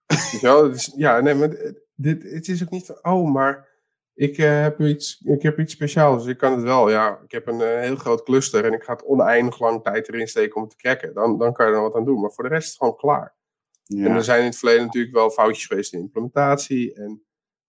Zo, 0.40 0.70
dus, 0.70 0.92
ja, 0.96 1.20
nee, 1.20 1.34
maar 1.34 1.56
dit, 1.94 2.22
het 2.22 2.48
is 2.48 2.62
ook 2.62 2.70
niet 2.70 2.86
van, 2.86 2.98
oh, 3.02 3.32
maar 3.32 3.68
ik, 4.14 4.38
uh, 4.38 4.60
heb 4.62 4.80
iets, 4.80 5.20
ik 5.20 5.42
heb 5.42 5.58
iets 5.58 5.72
speciaals, 5.72 6.22
dus 6.22 6.32
ik 6.32 6.38
kan 6.38 6.52
het 6.52 6.62
wel. 6.62 6.90
Ja, 6.90 7.20
ik 7.24 7.32
heb 7.32 7.46
een 7.46 7.60
uh, 7.60 7.80
heel 7.80 7.96
groot 7.96 8.22
cluster 8.22 8.64
en 8.64 8.72
ik 8.72 8.82
ga 8.82 8.92
het 8.92 9.04
oneindig 9.04 9.60
lang 9.60 9.82
tijd 9.82 10.08
erin 10.08 10.28
steken 10.28 10.56
om 10.56 10.62
het 10.62 10.70
te 10.70 10.76
cracken. 10.76 11.14
Dan, 11.14 11.38
dan 11.38 11.52
kan 11.52 11.66
je 11.66 11.72
er 11.72 11.80
wat 11.80 11.94
aan 11.94 12.04
doen. 12.04 12.20
Maar 12.20 12.32
voor 12.32 12.44
de 12.44 12.50
rest 12.50 12.64
is 12.64 12.68
het 12.68 12.78
gewoon 12.78 12.96
klaar. 12.96 13.34
Ja. 13.82 14.06
En 14.06 14.14
er 14.14 14.24
zijn 14.24 14.40
in 14.40 14.46
het 14.46 14.58
verleden 14.58 14.84
natuurlijk 14.84 15.14
wel 15.14 15.30
foutjes 15.30 15.66
geweest 15.66 15.92
in 15.92 16.00
implementatie. 16.00 16.94
En 16.94 17.26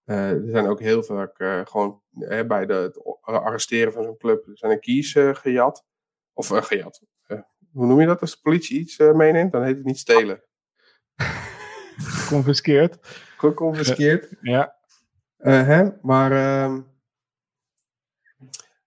uh, 0.08 0.30
er 0.32 0.50
zijn 0.50 0.68
ook 0.68 0.80
heel 0.80 1.04
vaak 1.04 1.36
gewoon 1.70 2.02
bij 2.48 2.66
de, 2.66 2.74
het 2.74 3.00
arresteren 3.22 3.94
van 3.94 4.04
zo'n 4.04 4.18
club 4.18 4.50
zijn 4.54 4.72
er 4.72 4.80
keys 4.80 5.16
gejat. 5.32 5.86
Of 6.34 6.48
gejat. 6.48 7.02
hoe 7.72 7.86
noem 7.86 8.00
je 8.00 8.06
dat 8.06 8.22
als 8.22 8.32
de 8.32 8.42
politie 8.42 8.80
iets 8.80 8.98
meeneemt? 8.98 9.52
Dan 9.52 9.64
heet 9.64 9.76
het 9.76 9.86
niet 9.86 10.00
stelen. 10.00 10.44
Geconfiskeerd. 11.98 12.98
Geconfiskeerd. 13.38 14.30
Ja. 14.42 14.76
Hè? 15.38 15.90
Maar, 16.02 16.32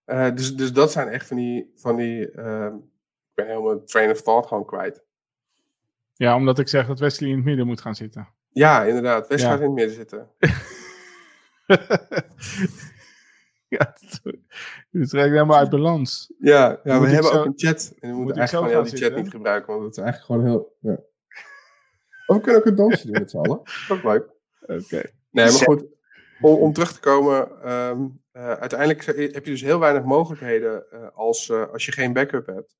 uh, 0.06 0.34
dus, 0.34 0.56
dus 0.56 0.72
dat 0.72 0.92
zijn 0.92 1.08
echt 1.08 1.26
van 1.26 1.36
die, 1.36 1.72
van 1.74 1.96
die 1.96 2.30
ehm, 2.30 2.74
ik 2.74 3.34
ben 3.34 3.46
helemaal 3.46 3.84
train 3.84 4.10
of 4.10 4.22
thought 4.22 4.48
gewoon 4.48 4.64
kwijt. 4.64 5.04
Ja, 6.14 6.36
omdat 6.36 6.58
ik 6.58 6.68
zeg 6.68 6.86
dat 6.86 6.98
Wesley 6.98 7.28
in 7.28 7.36
het 7.36 7.44
midden 7.44 7.66
moet 7.66 7.80
gaan 7.80 7.94
zitten. 7.94 8.28
Ja, 8.52 8.84
inderdaad. 8.84 9.28
Wesley 9.28 9.46
Ja. 9.48 9.52
gaat 9.52 9.60
in 9.60 9.66
het 9.66 9.74
midden 9.74 9.94
zitten. 9.94 10.30
ja, 13.76 13.94
het 13.94 14.20
is 14.90 15.12
helemaal 15.12 15.58
uit 15.58 15.70
balans. 15.70 16.32
Ja, 16.38 16.80
ja 16.84 17.00
we 17.00 17.06
hebben 17.06 17.32
zo- 17.32 17.38
ook 17.38 17.44
een 17.46 17.52
chat. 17.56 17.94
En 18.00 18.08
we 18.10 18.14
moet 18.14 18.24
moeten 18.24 18.36
eigenlijk 18.36 18.50
gewoon 18.72 18.84
heel 18.84 18.92
die 18.92 19.02
chat 19.02 19.22
niet 19.22 19.30
gebruiken, 19.30 19.72
want 19.72 19.84
het 19.84 19.96
is 19.96 20.02
eigenlijk 20.02 20.26
gewoon 20.26 20.44
heel... 20.50 20.76
Ja. 20.80 20.98
Of 22.26 22.36
we 22.36 22.42
kunnen 22.42 22.60
ook 22.60 22.66
een 22.66 22.74
dansje 22.74 23.06
doen 23.06 23.18
met 23.20 23.30
z'n 23.30 23.36
allen. 23.36 23.60
Ook 23.92 24.02
leuk. 24.02 24.28
Oké. 24.60 25.02
Nee, 25.30 25.44
maar 25.44 25.52
goed. 25.52 25.84
Om, 26.40 26.54
om 26.54 26.72
terug 26.72 26.92
te 26.92 27.00
komen, 27.00 27.62
ehm, 27.62 28.06
eh, 28.32 28.52
uiteindelijk 28.52 29.04
heb 29.04 29.44
je 29.44 29.50
dus 29.50 29.62
heel 29.62 29.78
weinig 29.78 30.04
mogelijkheden 30.04 30.90
eh, 30.90 31.08
als, 31.14 31.48
eh, 31.48 31.68
als 31.72 31.86
je 31.86 31.92
geen 31.92 32.12
backup 32.12 32.46
hebt. 32.46 32.76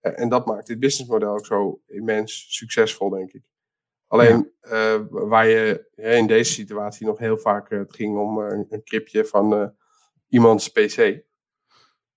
Eh, 0.00 0.20
en 0.20 0.28
dat 0.28 0.46
maakt 0.46 0.66
dit 0.66 0.80
businessmodel 0.80 1.32
ook 1.32 1.46
zo 1.46 1.80
immens 1.86 2.46
succesvol, 2.48 3.10
denk 3.10 3.32
ik. 3.32 3.42
Alleen 4.06 4.52
eh, 4.60 5.00
waar 5.08 5.46
je 5.46 5.86
hè, 5.94 6.14
in 6.14 6.26
deze 6.26 6.52
situatie 6.52 7.06
nog 7.06 7.18
heel 7.18 7.38
vaak 7.38 7.70
eh, 7.70 7.78
het 7.78 7.94
ging 7.94 8.18
om 8.18 8.42
eh, 8.42 8.56
een, 8.56 8.66
een 8.68 8.82
cryptje 8.82 9.24
van 9.24 9.74
iemands 10.28 10.68
PC. 10.68 11.24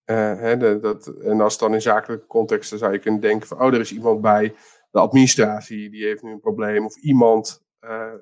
Hè, 0.03 0.57
de, 0.57 0.79
dat, 0.81 1.07
en 1.07 1.41
als 1.41 1.57
dan 1.57 1.73
in 1.73 1.81
zakelijke 1.81 2.25
context 2.25 2.69
dan 2.69 2.79
zou 2.79 2.93
je 2.93 2.99
kunnen 2.99 3.21
denken 3.21 3.47
van, 3.47 3.61
oh, 3.61 3.73
er 3.73 3.79
is 3.79 3.91
iemand 3.91 4.21
bij 4.21 4.55
de 4.91 4.99
administratie, 4.99 5.89
die 5.89 6.05
heeft 6.05 6.23
nu 6.23 6.31
een 6.31 6.39
probleem. 6.39 6.85
Of 6.85 6.95
iemand 6.95 7.63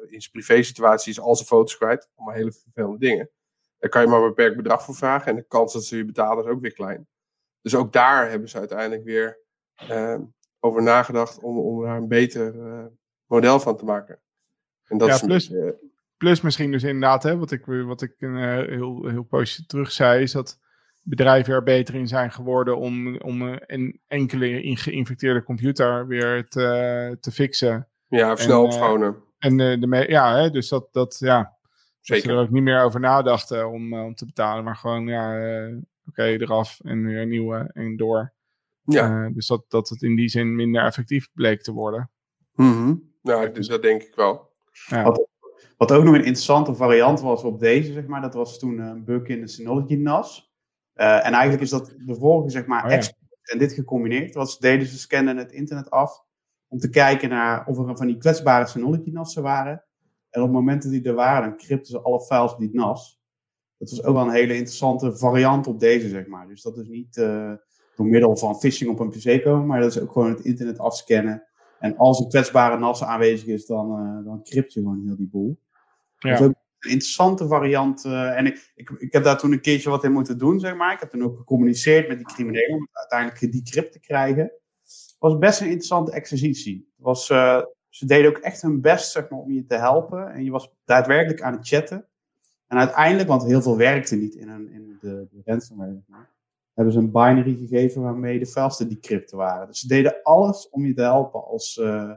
in 0.07 0.22
zijn 0.22 0.31
privé 0.31 0.64
situatie 0.64 1.11
is 1.11 1.19
al 1.19 1.35
zijn 1.35 1.48
foto's 1.48 1.77
kwijt. 1.77 2.10
Allemaal 2.15 2.35
hele 2.35 2.52
vervelende 2.52 2.98
dingen. 2.98 3.30
Daar 3.77 3.89
kan 3.89 4.02
je 4.02 4.07
maar 4.07 4.22
een 4.22 4.27
beperkt 4.27 4.57
bedrag 4.57 4.84
voor 4.84 4.95
vragen. 4.95 5.27
En 5.27 5.35
de 5.35 5.45
kans 5.48 5.73
dat 5.73 5.84
ze 5.84 5.98
je 5.98 6.06
betalen 6.06 6.44
is 6.44 6.49
ook 6.49 6.61
weer 6.61 6.73
klein. 6.73 7.07
Dus 7.61 7.76
ook 7.76 7.94
daar 7.94 8.30
hebben 8.30 8.49
ze 8.49 8.57
uiteindelijk 8.57 9.03
weer 9.03 9.39
over 10.60 10.84
nagedacht 10.84 11.39
om, 11.39 11.60
om 11.60 11.84
daar 11.84 11.98
een 11.98 12.07
beter 12.07 12.53
model 13.28 13.60
van 13.60 13.78
te 13.78 13.86
maken. 13.86 14.20
En 14.86 14.98
dat 14.98 15.08
Ja, 15.08 15.14
is 15.16 15.22
een 15.22 15.28
plus- 15.28 15.48
beetje, 15.49 15.66
eh, 15.72 15.86
Plus 16.18 16.41
misschien 16.41 16.72
dus 16.72 16.84
inderdaad, 16.84 17.24
hè, 17.24 17.38
wat 17.38 17.52
ik, 17.52 17.66
wat 17.66 18.02
ik 18.02 18.16
eh, 18.18 18.32
heel, 18.56 19.08
heel 19.08 19.24
positief 19.24 19.66
terug 19.66 19.91
zei, 19.91 20.22
is 20.22 20.32
dat 20.32 20.60
bedrijven 21.04 21.54
er 21.54 21.64
beter 21.64 21.95
in 21.95 22.08
zijn 22.08 22.32
geworden 22.32 22.78
om, 22.78 23.18
om 23.18 23.48
eh, 23.48 23.56
een 23.66 23.99
enkele 24.08 24.62
in- 24.62 24.78
geïnfecteerde 24.78 25.44
computer 25.44 26.08
weer 26.08 26.48
te, 26.48 27.18
te 27.22 27.32
fixen. 27.32 27.88
ja, 28.08 28.32
of 28.32 28.40
snel 28.40 28.60
en, 28.60 28.66
opschonen. 28.66 29.16
En 29.40 29.60
eh, 29.60 29.80
de 29.80 29.88
me- 29.88 30.10
ja, 30.10 30.36
hè, 30.41 30.49
dus 30.49 30.68
dat, 30.70 30.88
dat, 30.91 31.18
ja, 31.20 31.38
dat 31.44 31.52
ze 32.02 32.14
Zeker. 32.14 32.30
er 32.32 32.38
ook 32.41 32.49
niet 32.49 32.64
meer 32.64 32.82
over 32.84 32.99
nadachten 32.99 33.70
om, 33.70 33.94
eh, 33.94 34.04
om 34.06 34.16
te 34.16 34.26
betalen, 34.26 34.64
maar 34.64 34.76
gewoon, 34.76 35.08
ja, 35.08 35.40
eh, 35.40 35.76
oké, 36.08 36.24
eraf 36.24 36.80
en 36.84 37.06
weer 37.06 37.22
een 37.22 37.30
nieuwe 37.30 37.70
en 37.74 37.98
door. 37.98 38.34
Ja. 38.84 39.26
Eh, 39.26 39.34
dus 39.34 39.48
dat, 39.48 39.66
dat 39.68 39.90
het 39.90 40.02
in 40.02 40.16
die 40.16 40.30
zin 40.30 40.56
minder 40.56 40.84
effectief 40.84 41.30
bleek 41.34 41.62
te 41.62 41.72
worden. 41.72 42.10
Mhm. 42.56 42.95
Nou, 43.28 43.52
dus 43.52 43.68
dat 43.68 43.82
denk 43.82 44.04
ik 44.04 44.16
wel. 44.16 44.49
Ja. 44.88 45.04
Wat- 45.04 45.26
Wat 45.78 45.91
ook 45.91 46.04
nog 46.04 46.14
een 46.14 46.20
interessante 46.20 46.76
variant 46.76 47.22
was 47.22 47.44
op 47.44 47.60
deze, 47.60 47.94
zeg 47.94 48.08
maar, 48.08 48.22
dat 48.22 48.34
was 48.34 48.60
toen 48.60 48.80
een 48.80 49.04
bug 49.04 49.28
in 49.28 49.41
de 49.41 49.48
Synology 49.48 49.95
NAS. 49.95 50.54
Eh, 50.94 51.26
en 51.26 51.32
eigenlijk 51.34 51.62
is 51.62 51.70
dat 51.70 51.94
de 52.06 52.16
vorige, 52.16 52.49
zeg 52.49 52.66
maar, 52.66 52.86
Oh 52.86 52.91
ja. 52.91 53.02
en 53.41 53.58
dit 53.58 53.74
gecombineerd. 53.74 54.34
Wat 54.34 54.52
ze 54.52 54.58
deden, 54.60 54.88
ze 54.88 54.98
scanden 54.99 55.38
het 55.38 55.52
internet 55.52 55.90
af 55.90 56.24
om 56.68 56.78
te 56.80 56.90
kijken 56.90 57.30
naar 57.30 57.66
of 57.68 57.78
er 57.78 57.98
van 57.98 58.08
die 58.08 58.18
kwetsbare 58.18 58.68
Synology 58.68 59.10
NAS'en 59.10 59.44
waren. 59.44 59.84
En 60.30 60.41
op 60.41 60.48
het 60.48 60.56
moment 60.56 60.84
dat 60.84 60.91
die 60.91 61.04
er 61.04 61.14
waren, 61.14 61.49
dan 61.49 61.58
crypten 61.58 61.91
ze 61.91 62.02
alle 62.02 62.22
files 62.22 62.54
op 62.54 62.60
die 62.60 62.70
NAS. 62.76 63.22
Dat 63.78 63.90
was 63.90 64.04
ook 64.04 64.14
wel 64.16 64.24
een 64.26 64.32
hele 64.34 64.54
interessante 64.56 65.18
variant 65.18 65.68
op 65.68 65.80
deze, 65.80 66.10
zeg 66.10 66.28
maar. 66.28 66.48
Dus 66.48 66.62
dat 66.62 66.78
is 66.78 66.88
niet 66.88 67.18
eh, 67.18 67.52
door 67.95 68.06
middel 68.06 68.38
van 68.38 68.60
phishing 68.60 68.90
op 68.90 68.99
een 68.99 69.10
PC 69.10 69.44
komen, 69.44 69.66
maar 69.68 69.80
dat 69.80 69.95
is 69.95 69.99
ook 70.02 70.12
gewoon 70.12 70.30
het 70.30 70.40
internet 70.45 70.80
afscannen. 70.80 71.47
En 71.80 71.98
als 71.98 72.20
een 72.20 72.30
kwetsbare 72.30 72.78
NAS 72.78 73.04
aanwezig 73.04 73.48
is, 73.48 73.66
dan, 73.66 73.91
eh 73.91 74.26
dan 74.26 74.44
crypt 74.44 74.74
je 74.74 74.80
gewoon 74.80 75.04
heel 75.06 75.16
die 75.16 75.30
boel. 75.30 75.60
Ja. 76.18 76.30
Dat 76.30 76.40
is 76.40 76.45
ook 76.45 76.54
een 76.80 76.91
interessante 76.91 77.48
variant. 77.48 78.06
eh, 78.06 78.38
en 78.38 78.45
ik, 78.45 78.72
ik, 78.76 78.90
ik 78.90 79.14
heb 79.14 79.24
daar 79.24 79.38
toen 79.38 79.52
een 79.52 79.62
keertje 79.62 79.90
wat 79.90 80.04
in 80.04 80.12
moeten 80.12 80.38
doen, 80.38 80.60
zeg 80.60 80.76
maar. 80.76 80.94
Ik 80.94 80.99
heb 80.99 81.10
toen 81.10 81.24
ook 81.24 81.38
gecommuniceerd 81.38 82.08
met 82.08 82.18
die 82.18 82.28
criminelen 82.28 82.78
om 82.78 82.88
uiteindelijk 82.91 83.40
gedecrypt 83.40 83.91
te 83.91 83.99
krijgen. 83.99 84.44
Het 84.84 85.16
was 85.20 85.38
best 85.38 85.60
een 85.60 85.68
interessante 85.68 86.12
exercitie. 86.12 86.91
Het 86.95 87.06
was, 87.06 87.30
eh, 87.30 87.62
ze 87.90 88.06
deden 88.06 88.30
ook 88.30 88.38
echt 88.38 88.62
hun 88.62 88.82
best 88.82 89.12
zeg 89.12 89.30
maar, 89.30 89.40
om 89.40 89.52
je 89.52 89.66
te 89.66 89.76
helpen. 89.76 90.34
En 90.34 90.44
je 90.44 90.52
was 90.52 90.72
daadwerkelijk 90.86 91.41
aan 91.41 91.54
het 91.54 91.68
chatten. 91.68 92.06
En 92.68 92.78
uiteindelijk, 92.78 93.28
want 93.28 93.44
heel 93.44 93.62
veel 93.62 93.78
werkte 93.78 94.16
niet 94.16 94.36
in, 94.36 94.49
een, 94.49 94.72
in 94.72 94.98
de, 95.02 95.28
de 95.32 95.41
ransomware, 95.45 96.02
hebben 96.78 96.94
ze 96.94 96.99
een 96.99 97.12
binary 97.12 97.56
gegeven 97.56 98.02
waarmee 98.02 98.40
de 98.40 98.45
files 98.45 98.78
te 98.78 98.88
decrypten 98.88 99.38
waren. 99.38 99.68
Dus 99.68 99.80
ze 99.80 99.88
deden 99.88 100.22
alles 100.24 100.70
om 100.70 100.86
je 100.86 100.94
te 100.94 101.02
helpen 101.02 101.45
als, 101.45 101.78
eh, 101.78 102.12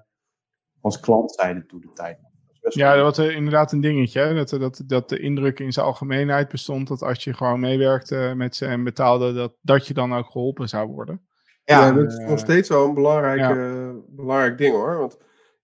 als 0.81 1.01
klant 1.01 1.33
zijnde 1.33 1.67
toe 1.67 1.81
de 1.81 1.91
tijd. 1.91 2.19
Dat 2.21 2.31
is 2.53 2.61
best 2.61 2.77
Ja, 2.77 2.95
dat 2.95 3.17
was 3.17 3.27
eh, 3.27 3.37
inderdaad 3.37 3.73
een 3.73 3.81
dingetje. 3.81 4.21
Hè? 4.21 4.35
Dat, 4.35 4.49
dat, 4.49 4.83
dat 4.87 5.09
de 5.09 5.19
indruk 5.19 5.59
in 5.61 5.73
zijn 5.73 5.87
algemeenheid 5.87 6.49
bestond 6.49 6.89
dat 6.89 7.03
als 7.03 7.25
je 7.25 7.35
gewoon 7.35 7.61
meewerkte 7.61 8.33
met 8.37 8.57
ze 8.57 8.67
en 8.67 8.85
betaalde, 8.85 9.33
dat, 9.33 9.53
dat 9.61 9.87
je 9.87 9.95
dan 9.95 10.15
ook 10.15 10.31
geholpen 10.31 10.69
zou 10.69 10.89
worden. 10.89 11.29
Ja, 11.65 11.87
ja, 11.87 11.93
dat 11.93 12.07
is 12.07 12.19
eh, 12.19 12.29
nog 12.29 12.39
steeds 12.39 12.69
wel 12.69 12.89
een 12.89 12.95
belangrijk, 12.95 13.39
ja. 13.39 13.51
eh, 13.51 13.91
belangrijk 14.09 14.59
ding 14.59 14.75
hoor. 14.75 14.99
Want 14.99 15.19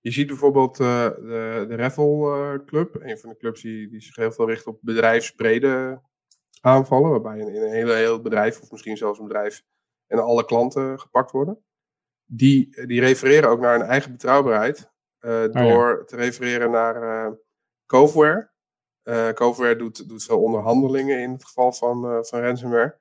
je 0.06 0.12
ziet 0.12 0.26
bijvoorbeeld 0.26 0.80
eh, 0.80 1.04
de, 1.04 1.64
de 1.68 1.74
Raffle 1.74 2.04
eh, 2.04 2.66
Club, 2.66 2.94
een 3.00 3.18
van 3.18 3.30
de 3.30 3.36
clubs 3.36 3.62
die, 3.62 3.88
die 3.88 4.00
zich 4.00 4.16
heel 4.16 4.32
veel 4.32 4.48
richt 4.48 4.66
op 4.66 4.78
bedrijfsbrede 4.80 6.00
aanvallen. 6.66 7.10
Waarbij 7.10 7.38
in, 7.38 7.48
in 7.48 7.62
een 7.62 7.72
hele, 7.72 7.94
heel 7.94 8.20
bedrijf, 8.20 8.60
of 8.60 8.70
misschien 8.70 8.96
zelfs 8.96 9.18
een 9.18 9.26
bedrijf, 9.26 9.62
en 10.06 10.18
alle 10.18 10.44
klanten 10.44 11.00
gepakt 11.00 11.30
worden. 11.30 11.64
Die, 12.24 12.86
die 12.86 13.00
refereren 13.00 13.48
ook 13.48 13.60
naar 13.60 13.78
hun 13.78 13.88
eigen 13.88 14.12
betrouwbaarheid. 14.12 14.90
uh, 15.26 15.44
door 15.52 16.06
te 16.06 16.16
refereren 16.16 16.70
naar 16.70 17.02
uh, 17.02 17.32
Coveware. 17.86 18.50
Uh, 19.04 19.28
Coveware 19.28 19.76
doet, 19.76 20.08
doet 20.08 20.24
veel 20.24 20.42
onderhandelingen 20.42 21.20
in 21.20 21.32
het 21.32 21.44
geval 21.44 21.72
van, 21.72 22.24
van 22.24 22.40
ransomware. 22.40 22.98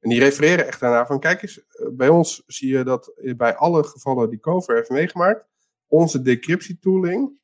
En 0.00 0.10
die 0.10 0.18
refereren 0.18 0.66
echt 0.66 0.80
daarna 0.80 1.06
van, 1.06 1.20
kijk 1.20 1.42
eens, 1.42 1.64
bij 1.92 2.08
ons 2.08 2.42
zie 2.46 2.72
je 2.72 2.84
dat 2.84 3.12
bij 3.36 3.56
alle 3.56 3.84
gevallen 3.84 4.30
die 4.30 4.40
Coveware 4.40 4.78
heeft 4.78 4.90
meegemaakt, 4.90 5.44
onze 5.86 6.22
decryptietooling 6.22 7.40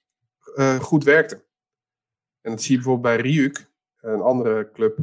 goed 0.80 1.04
werkte. 1.04 1.44
En 2.40 2.50
dat 2.50 2.62
zie 2.62 2.76
je 2.76 2.82
bijvoorbeeld 2.82 3.16
bij 3.16 3.30
Ryuk, 3.30 3.70
een 3.96 4.20
andere 4.20 4.70
club, 4.70 4.98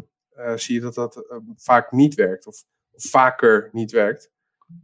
zie 0.56 0.76
je 0.76 0.82
dat 0.82 0.94
dat 0.94 1.26
vaak 1.56 1.92
niet 1.92 2.16
werkt. 2.16 2.48
Of, 2.48 2.64
of 2.92 3.04
vaker 3.04 3.70
niet 3.72 3.92
werkt. 3.92 4.32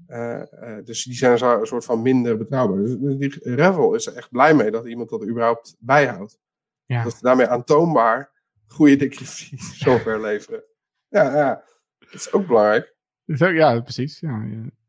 Uh, 0.08 0.42
uh, 0.64 0.78
dus 0.84 1.04
die 1.04 1.14
zijn 1.14 1.44
een 1.44 1.66
soort 1.66 1.86
van 1.86 2.02
minder 2.02 2.38
betrouwbaar. 2.38 2.78
Dus, 2.78 2.96
dus 2.98 3.18
die 3.18 3.56
Revel 3.56 3.94
is 3.96 4.06
er 4.06 4.16
echt 4.16 4.32
blij 4.32 4.54
mee 4.54 4.72
dat 4.72 4.88
iemand 4.88 5.10
dat 5.10 5.28
überhaupt 5.28 5.76
bijhoudt. 5.80 6.40
Ja. 6.86 7.04
Dat 7.04 7.14
ze 7.14 7.22
daarmee 7.22 7.48
aantoonbaar 7.48 8.32
goede 8.68 8.96
decryptie 8.96 9.64
software 9.84 10.20
leveren. 10.20 10.64
Ja, 11.08 11.36
ja, 11.36 11.64
dat 12.00 12.14
is 12.14 12.32
ook 12.32 12.48
belangrijk. 12.48 12.96
Ja, 13.26 13.82
precies. 13.82 14.20
Ja, 14.20 14.46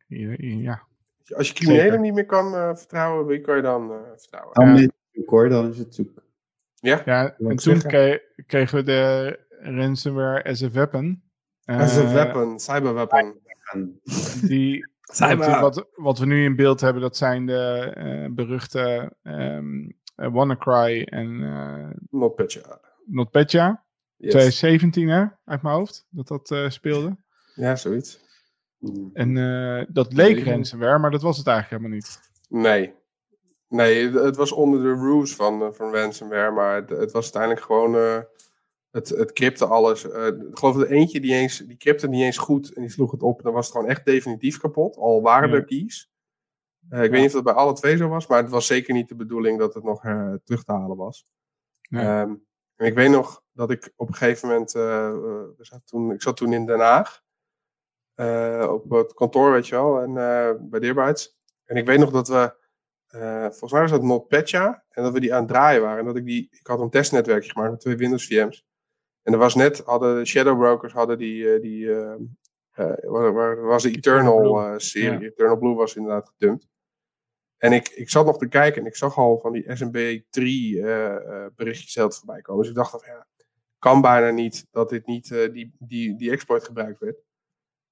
ja, 0.07 0.35
ja. 0.39 0.83
Als 1.35 1.49
je 1.49 1.55
criminelen 1.55 2.01
niet 2.01 2.15
meer 2.15 2.27
kan 2.27 2.55
uh, 2.55 2.77
vertrouwen, 2.77 3.27
wie 3.27 3.41
kan 3.41 3.57
je 3.57 3.63
dan 3.63 3.93
vertrouwen? 4.17 4.55
Dan 4.55 4.77
ja. 4.77 4.89
zoek 5.13 5.31
hoor, 5.31 5.49
dan 5.49 5.71
is 5.71 5.79
het 5.79 5.95
zoek. 5.95 6.23
Ja, 6.75 7.03
ja 7.05 7.37
en 7.39 7.57
toen 7.57 7.81
kregen 8.47 8.79
we 8.79 8.83
de 8.83 9.39
ransomware 9.61 10.43
as 10.43 10.63
a 10.63 10.69
weapon. 10.69 11.23
As 11.65 11.97
a 11.99 12.13
weapon, 12.13 12.59
cyberweapon. 12.59 13.41
Die, 14.43 14.87
wat, 15.19 15.61
wat, 15.61 15.87
wat, 15.95 16.19
we 16.19 16.27
nu 16.27 16.45
in 16.45 16.57
beeld 16.57 16.81
hebben, 16.81 17.03
dat 17.03 17.17
zijn 17.17 17.47
de 17.47 17.95
uh, 17.99 18.35
beruchte 18.35 19.13
um, 19.23 19.97
uh, 20.17 20.29
WannaCry 20.33 21.03
en 21.03 21.41
uh, 21.41 21.89
NotPetya. 22.11 22.81
NotPetya. 23.05 23.85
Yes. 24.17 24.31
2017 24.31 25.09
hè, 25.09 25.25
uit 25.45 25.63
mijn 25.63 25.75
hoofd, 25.75 26.07
dat 26.11 26.29
dat 26.29 26.51
uh, 26.51 26.69
speelde. 26.69 27.17
Ja, 27.55 27.77
zoiets. 27.77 28.27
En 29.13 29.37
uh, 29.37 29.85
dat 29.89 30.13
leek 30.13 30.45
ransomware, 30.45 30.99
maar 30.99 31.11
dat 31.11 31.23
was 31.23 31.39
het 31.39 31.47
eigenlijk 31.47 31.83
helemaal 31.83 31.99
niet. 31.99 32.21
Nee. 32.49 32.95
Nee, 33.69 34.11
het 34.11 34.37
was 34.37 34.53
onder 34.53 34.83
de 34.83 34.95
rules 34.95 35.35
van, 35.35 35.75
van 35.75 35.93
ransomware, 35.93 36.51
maar 36.51 36.75
het, 36.75 36.91
het 36.91 37.13
was 37.13 37.23
uiteindelijk 37.23 37.63
gewoon 37.63 38.25
het, 38.91 39.09
het 39.09 39.33
crypte 39.33 39.67
alles. 39.67 40.05
Uh, 40.05 40.27
ik 40.27 40.59
geloof 40.59 40.77
dat 40.77 40.87
eentje 40.87 41.21
die, 41.21 41.35
eens, 41.35 41.59
die 41.59 41.77
crypte 41.77 42.09
niet 42.09 42.23
eens 42.23 42.39
goed 42.39 42.73
en 42.75 42.83
die 42.83 42.91
sloeg 42.91 43.11
het 43.11 43.23
op. 43.23 43.39
En 43.39 43.45
dan 43.45 43.53
was 43.53 43.67
het 43.67 43.75
gewoon 43.75 43.91
echt 43.91 44.05
definitief 44.05 44.59
kapot. 44.59 44.97
Al 44.97 45.23
waren 45.23 45.53
er 45.53 45.65
keys. 45.65 46.11
Uh, 46.91 47.03
ik 47.03 47.11
weet 47.11 47.21
niet 47.21 47.29
of 47.29 47.35
dat 47.35 47.45
bij 47.45 47.53
alle 47.53 47.73
twee 47.73 47.97
zo 47.97 48.09
was, 48.09 48.27
maar 48.27 48.43
het 48.43 48.51
was 48.51 48.67
zeker 48.67 48.95
niet 48.95 49.09
de 49.09 49.15
bedoeling 49.15 49.59
dat 49.59 49.75
het 49.75 49.85
nog 49.85 50.05
uh, 50.05 50.35
terug 50.45 50.65
te 50.65 50.73
halen 50.73 50.97
was. 50.97 51.27
Um, 51.91 52.47
en 52.77 52.87
ik 52.87 52.95
weet 52.95 53.11
nog 53.11 53.43
dat 53.53 53.71
ik 53.71 53.93
op 53.97 54.09
een 54.09 54.15
gegeven 54.15 54.49
moment, 54.49 54.73
we 54.73 55.81
toen, 55.85 56.13
ik 56.13 56.23
zat 56.23 56.37
toen 56.37 56.53
in 56.53 56.67
Den 56.67 56.81
Haag, 56.81 57.23
op 58.71 58.91
het 58.91 59.15
kantoor, 59.15 59.53
weet 59.53 59.67
je 59.67 59.75
wel, 59.75 60.01
en, 60.01 60.15
bij 60.71 60.81
Deerbytes. 60.81 61.39
En 61.65 61.77
ik 61.77 61.87
weet 61.87 61.99
nog 61.99 62.11
dat 62.11 62.29
we, 62.29 62.55
volgens 63.49 63.73
mij 63.73 63.81
was 63.81 63.91
dat 63.91 64.03
NotPetya, 64.03 64.85
en 64.91 65.03
dat 65.03 65.13
we 65.13 65.21
die 65.21 65.35
aan 65.35 65.41
het 65.41 65.49
draaien 65.49 65.83
waren. 65.83 65.99
En 65.99 66.05
dat 66.05 66.17
ik 66.17 66.25
die, 66.25 66.49
ik 66.51 66.67
had 66.67 66.81
een 66.81 66.91
testnetwerkje 66.91 67.51
gemaakt 67.51 67.71
met 67.71 67.81
twee 67.81 67.97
Windows 67.97 68.27
VM's. 68.27 68.67
En 69.29 69.35
er 69.35 69.41
was 69.41 69.55
net, 69.55 69.79
hadden 69.85 70.17
de 70.17 70.25
Shadow 70.25 70.59
Brokers 70.59 70.93
hadden 70.93 71.19
die, 71.19 71.43
uh, 71.43 71.61
die 71.61 71.85
uh, 71.85 72.15
uh, 72.77 73.67
was 73.67 73.83
de 73.83 73.91
Eternal 73.91 74.75
serie. 74.81 75.19
Ja. 75.19 75.27
Eternal 75.27 75.57
Blue 75.57 75.75
was 75.75 75.97
inderdaad 75.97 76.29
gedumpt. 76.29 76.69
En 77.57 77.73
ik, 77.73 77.89
ik 77.89 78.11
zat 78.11 78.27
nog 78.27 78.39
te 78.39 78.49
kijken 78.49 78.81
en 78.81 78.87
ik 78.87 78.97
zag 78.97 79.17
al 79.17 79.39
van 79.39 79.53
die 79.53 79.65
SMB3 79.65 80.41
berichtjes 81.57 81.93
zelf 81.93 82.17
voorbij 82.17 82.41
komen. 82.41 82.61
Dus 82.61 82.71
ik 82.71 82.77
dacht 82.77 82.91
van 82.91 83.01
ja, 83.05 83.27
kan 83.79 84.01
bijna 84.01 84.31
niet 84.31 84.67
dat 84.71 84.89
dit 84.89 85.07
niet 85.07 85.29
die, 85.29 85.75
die, 85.79 86.17
die 86.17 86.31
exploit 86.31 86.65
gebruikt 86.65 87.01
werd. 87.01 87.17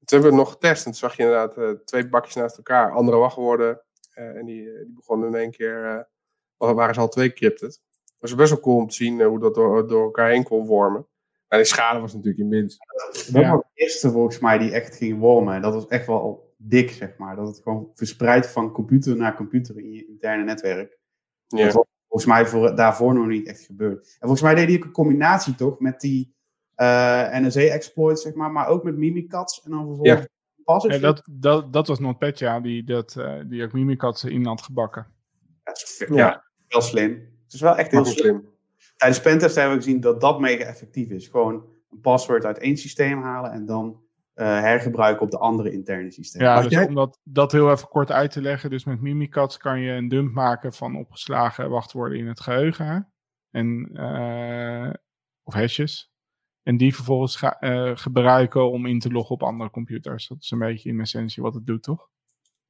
Toen 0.05 0.21
hebben 0.21 0.31
we 0.31 0.37
het 0.37 0.47
nog 0.47 0.53
getest 0.53 0.85
en 0.85 0.91
toen 0.91 1.01
zag 1.01 1.17
je 1.17 1.23
inderdaad 1.23 1.87
twee 1.87 2.09
bakjes 2.09 2.35
naast 2.35 2.57
elkaar, 2.57 2.93
andere 2.93 3.17
wachtwoorden. 3.17 3.83
en 4.11 4.45
die, 4.45 4.65
die 4.65 4.95
begonnen 4.95 5.29
in 5.29 5.35
één 5.35 5.51
keer, 5.51 6.09
waren 6.57 6.95
ze 6.95 7.01
al 7.01 7.09
twee 7.09 7.33
crypted. 7.33 7.81
Het 8.05 8.19
was 8.19 8.35
best 8.35 8.51
wel 8.51 8.61
cool 8.61 8.77
om 8.77 8.89
te 8.89 8.95
zien 8.95 9.23
hoe 9.23 9.39
dat 9.39 9.55
door, 9.55 9.89
door 9.89 10.05
elkaar 10.05 10.31
heen 10.31 10.45
kon 10.45 10.67
vormen. 10.67 11.07
Maar 11.49 11.59
de 11.59 11.65
schade 11.65 12.01
was 12.01 12.13
natuurlijk 12.13 12.39
immens. 12.39 12.77
Dat 12.77 13.33
was 13.33 13.63
de 13.63 13.65
eerste 13.75 14.11
volgens 14.11 14.39
mij 14.39 14.59
die 14.59 14.71
echt 14.71 14.97
ging 14.97 15.19
wormen. 15.19 15.63
Dat 15.63 15.75
was 15.75 15.87
echt 15.87 16.07
wel 16.07 16.55
dik, 16.57 16.91
zeg 16.91 17.17
maar. 17.17 17.37
Dat 17.37 17.47
het 17.47 17.61
gewoon 17.63 17.91
verspreid 17.95 18.47
van 18.47 18.73
computer 18.73 19.17
naar 19.17 19.37
computer 19.37 19.79
in 19.79 19.93
je 19.93 20.07
interne 20.07 20.45
netwerk. 20.45 20.99
Ja. 21.47 21.65
Dat 21.65 21.75
was 21.75 21.85
volgens 22.09 22.33
mij 22.33 22.47
voor, 22.47 22.77
daarvoor 22.77 23.15
nog 23.15 23.27
niet 23.27 23.47
echt 23.47 23.61
gebeurd. 23.61 24.07
En 24.07 24.19
volgens 24.21 24.43
mij 24.43 24.55
deed 24.55 24.67
hij 24.67 24.77
ook 24.77 24.85
een 24.85 24.93
combinatie 24.93 25.55
toch 25.55 25.81
met 25.81 26.01
die 26.01 26.35
uh, 26.77 27.37
eh, 27.37 27.43
NSA-exploits, 27.43 28.23
zeg 28.23 28.35
maar, 28.35 28.53
maar 28.53 28.67
ook 28.69 28.85
met 28.85 28.97
Mimikatz 28.97 29.65
en 29.65 29.71
dan 29.71 29.87
vervolgens 29.87 30.29
ja. 30.95 30.99
dat, 30.99 31.23
dat, 31.31 31.73
dat 31.73 31.87
was 31.87 31.99
NotPetya 31.99 32.61
die, 32.61 32.85
dat, 32.85 33.15
uh, 33.19 33.41
die 33.47 33.63
ook 33.63 33.73
Mimikatz 33.73 34.25
in 34.25 34.47
had 34.47 34.63
gebakken. 34.63 35.07
Ja, 35.65 35.73
veel, 35.75 36.17
ja. 36.17 36.45
wel 36.69 36.81
slim. 36.81 37.11
Het 37.45 37.55
is 37.55 37.61
wel 37.61 37.77
echt 37.77 37.91
heel 37.91 38.05
slim. 38.05 38.17
slim. 38.17 38.49
Tijdens 38.97 39.21
pentest 39.21 39.55
hebben 39.55 39.77
we 39.77 39.83
gezien 39.83 40.01
dat 40.01 40.21
dat 40.21 40.41
mega 40.41 40.65
effectief 40.65 41.11
is. 41.11 41.29
Gewoon 41.29 41.65
een 41.91 42.01
paswoord 42.01 42.45
uit 42.45 42.59
één 42.59 42.77
systeem 42.77 43.23
halen 43.23 43.53
en 43.53 43.67
dan 43.67 44.01
uh, 44.35 44.47
hergebruiken 44.47 45.23
op 45.23 45.31
de 45.31 45.39
andere 45.39 45.73
interne 45.73 46.11
systemen. 46.11 46.49
Ja, 46.49 46.63
dus 46.63 46.73
jij... 46.73 46.87
om 46.87 46.95
dat, 46.95 47.21
dat 47.25 47.53
heel 47.53 47.71
even 47.71 47.89
kort 47.89 48.11
uit 48.11 48.31
te 48.31 48.43
leggen. 48.43 48.71
Dus 48.71 48.85
met 48.85 49.01
Mimikatz 49.01 49.57
kan 49.57 49.81
je 49.81 49.93
een 49.93 50.09
dump 50.09 50.33
maken 50.33 50.73
van 50.73 50.97
opgeslagen 50.97 51.71
wachtwoorden 51.71 52.19
in 52.19 52.27
het 52.27 52.41
geheugen. 52.41 53.13
En, 53.51 53.89
uh, 53.93 54.91
of 55.43 55.55
hashes. 55.55 56.13
En 56.63 56.77
die 56.77 56.95
vervolgens 56.95 57.37
ga, 57.37 57.57
uh, 57.61 57.91
gebruiken 57.95 58.71
om 58.71 58.87
in 58.87 58.99
te 58.99 59.11
loggen 59.11 59.35
op 59.35 59.43
andere 59.43 59.71
computers. 59.71 60.29
Dat 60.29 60.39
is 60.41 60.51
een 60.51 60.59
beetje 60.59 60.89
in 60.89 61.01
essentie 61.01 61.43
wat 61.43 61.55
het 61.55 61.67
doet, 61.67 61.83
toch? 61.83 62.09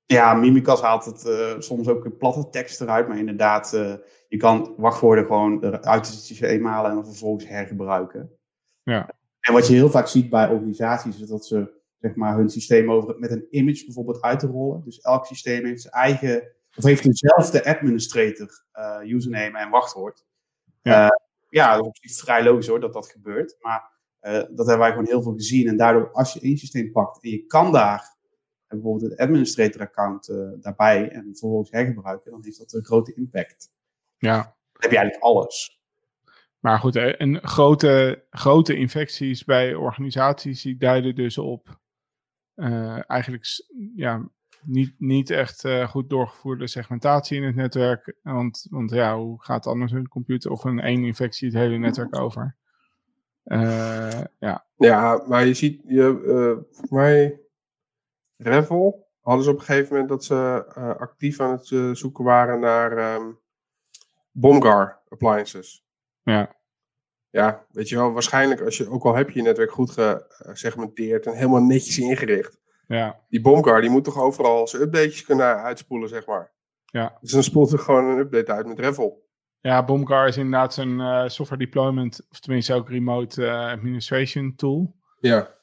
Ja, 0.07 0.35
Mimikatz 0.35 0.83
haalt 0.83 1.05
het 1.05 1.25
uh, 1.25 1.55
soms 1.59 1.89
ook 1.89 2.05
in 2.05 2.17
platte 2.17 2.49
tekst 2.51 2.81
eruit. 2.81 3.09
Maar 3.09 3.19
inderdaad, 3.19 3.73
uh, 3.75 3.95
je 4.29 4.37
kan 4.37 4.75
wachtwoorden 4.77 5.27
gewoon 5.27 5.85
uit 5.85 6.07
het 6.07 6.17
systeem 6.17 6.65
halen 6.65 6.91
en 6.91 6.97
dan 6.97 7.07
vervolgens 7.07 7.49
hergebruiken. 7.49 8.31
Ja. 8.83 9.11
En 9.41 9.53
wat 9.53 9.67
je 9.67 9.75
heel 9.75 9.91
vaak 9.91 10.07
ziet 10.07 10.31
bij 10.31 10.49
organisaties 10.49 11.21
is 11.21 11.29
dat 11.29 11.47
ze 11.47 11.75
zeg 11.99 12.15
maar, 12.15 12.37
hun 12.37 12.51
systeem 12.51 12.91
over 12.91 13.19
met 13.19 13.31
een 13.31 13.47
image 13.51 13.85
bijvoorbeeld 13.85 14.23
uit 14.23 14.39
te 14.39 14.47
rollen. 14.47 14.83
Dus 14.85 15.01
elk 15.01 15.27
systeem 15.27 15.65
heeft 15.65 15.83
zijn 15.83 15.95
eigen, 15.95 16.53
of 16.77 16.85
heeft 16.85 17.05
dezelfde 17.05 17.65
administrator 17.65 18.65
uh, 18.75 19.13
username 19.15 19.59
en 19.59 19.71
wachtwoord. 19.71 20.25
Ja, 20.83 21.21
ja 21.49 21.77
dat 21.77 21.99
is 22.01 22.21
vrij 22.21 22.45
logisch 22.45 22.67
hoor 22.67 22.81
dat 22.81 22.93
dat 22.93 23.11
gebeurt. 23.11 23.57
Maar 23.61 23.95
dat 24.31 24.67
hebben 24.67 24.79
wij 24.79 24.91
gewoon 24.91 25.07
heel 25.07 25.23
veel 25.23 25.35
gezien. 25.35 25.69
En 25.69 25.77
daardoor, 25.77 26.13
als 26.13 26.33
je 26.33 26.41
één 26.41 26.59
systeem 26.59 26.93
pakt 26.93 27.23
en 27.23 27.31
je 27.31 27.47
kan 27.47 27.73
daar 27.73 28.16
bijvoorbeeld 28.69 29.11
het 29.11 29.21
administrator-account 29.21 30.29
uh, 30.29 30.49
daarbij 30.61 31.09
en 31.09 31.23
vervolgens 31.23 31.71
hergebruiken, 31.71 32.31
dan 32.31 32.45
heeft 32.45 32.59
dat 32.59 32.73
een 32.73 32.85
grote 32.85 33.15
impact. 33.15 33.73
Ja. 34.19 34.37
Dan 34.37 34.83
heb 34.83 34.91
je 34.91 34.97
eigenlijk 34.97 35.25
alles. 35.25 35.81
Maar 36.59 36.79
goed, 36.79 36.97
en 36.97 37.49
grote, 37.49 38.25
grote 38.31 38.77
infecties 38.77 39.45
bij 39.45 39.75
organisaties 39.75 40.63
die 40.63 40.77
duiden 40.77 41.15
dus 41.15 41.39
op 41.39 41.79
uh, 42.55 43.11
eigenlijk 43.11 43.45
ja, 43.95 44.29
niet, 44.63 44.95
niet 44.99 45.31
echt 45.31 45.65
uh, 45.65 45.89
goed 45.89 46.11
doorgevoerde 46.11 46.67
segmentatie 46.67 47.37
in 47.37 47.45
het 47.45 47.55
netwerk. 47.55 48.17
Want, 48.23 48.67
want 48.71 48.91
ja, 48.91 49.19
hoe 49.19 49.43
gaat 49.43 49.67
anders 49.67 49.93
een 49.93 50.09
computer 50.09 50.51
of 50.51 50.65
een 50.65 50.81
één 50.81 51.05
infectie 51.05 51.49
het 51.49 51.57
hele 51.57 51.79
netwerk 51.79 52.21
over? 52.21 52.57
Uh, 53.45 54.21
ja. 54.39 54.67
ja, 54.77 55.25
maar 55.27 55.47
je 55.47 55.55
ziet, 55.55 55.83
je, 55.87 56.65
voor 56.71 56.99
mij 56.99 57.41
Revel 58.37 59.09
hadden 59.21 59.45
ze 59.45 59.51
op 59.51 59.59
een 59.59 59.65
gegeven 59.65 59.91
moment 59.91 60.09
dat 60.09 60.25
ze 60.25 60.65
uh, 60.79 60.89
actief 60.89 61.41
aan 61.41 61.51
het 61.51 61.71
uh, 61.71 61.95
zoeken 61.95 62.25
waren 62.25 62.61
naar 62.61 63.15
um, 63.15 63.39
Bomgar 64.31 65.03
appliances. 65.09 65.85
Ja. 66.23 66.55
Ja, 67.31 67.67
weet 67.71 67.89
je 67.89 67.97
wel, 67.97 68.13
waarschijnlijk 68.13 68.61
als 68.61 68.77
je, 68.77 68.91
ook 68.91 69.05
al 69.05 69.15
heb 69.15 69.31
je 69.31 69.39
je 69.39 69.45
netwerk 69.45 69.71
goed 69.71 69.95
gesegmenteerd 70.29 71.27
en 71.27 71.35
helemaal 71.35 71.63
netjes 71.63 71.99
ingericht. 71.99 72.61
Ja. 72.87 73.21
Die 73.29 73.41
Bomgar, 73.41 73.81
die 73.81 73.91
moet 73.91 74.05
toch 74.05 74.19
overal 74.19 74.69
zijn 74.69 74.83
updates 74.83 75.25
kunnen 75.25 75.63
uitspoelen, 75.63 76.09
zeg 76.09 76.27
maar. 76.27 76.53
Ja. 76.85 77.19
Dus 77.21 77.31
dan 77.31 77.43
spoelt 77.43 77.73
er 77.73 77.79
gewoon 77.79 78.05
een 78.05 78.19
update 78.19 78.53
uit 78.53 78.67
met 78.67 78.79
Revel. 78.79 79.25
Ja, 79.61 79.85
Bomgar 79.85 80.29
is 80.29 80.37
inderdaad 80.37 80.75
zijn 80.75 80.99
uh, 80.99 81.29
software 81.29 81.65
deployment, 81.65 82.27
of 82.31 82.41
tenminste 82.41 82.75
ook 82.75 82.89
remote 82.89 83.51
administration 83.51 84.55
tool. 84.57 84.95
Ja. 85.21 85.56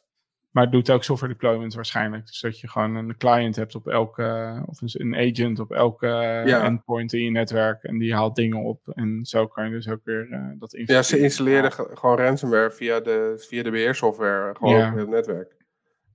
Maar 0.53 0.63
het 0.63 0.71
doet 0.71 0.91
ook 0.91 1.03
software 1.03 1.33
deployment 1.33 1.73
waarschijnlijk. 1.73 2.25
Dus 2.25 2.41
dat 2.41 2.59
je 2.59 2.69
gewoon 2.69 2.95
een 2.95 3.17
client 3.17 3.55
hebt 3.55 3.75
op 3.75 3.87
elke, 3.87 4.61
of 4.65 4.81
een 4.81 5.15
agent 5.15 5.59
op 5.59 5.71
elke 5.71 6.07
endpoint 6.45 7.13
in 7.13 7.23
je 7.23 7.31
netwerk. 7.31 7.83
En 7.83 7.97
die 7.97 8.13
haalt 8.13 8.35
dingen 8.35 8.63
op. 8.63 8.87
En 8.87 9.19
zo 9.25 9.47
kan 9.47 9.65
je 9.65 9.71
dus 9.71 9.89
ook 9.89 10.01
weer 10.03 10.27
uh, 10.29 10.51
dat 10.59 10.81
Ja, 10.85 11.01
ze 11.01 11.19
installeerden 11.19 11.71
gewoon 11.71 12.17
ransomware 12.17 12.71
via 12.71 12.99
de, 12.99 13.33
via 13.47 13.63
de 13.63 13.71
beheersoftware 13.71 14.55
gewoon 14.55 14.77
ja. 14.77 14.91
op 14.91 14.97
het 14.97 15.09
netwerk. 15.09 15.55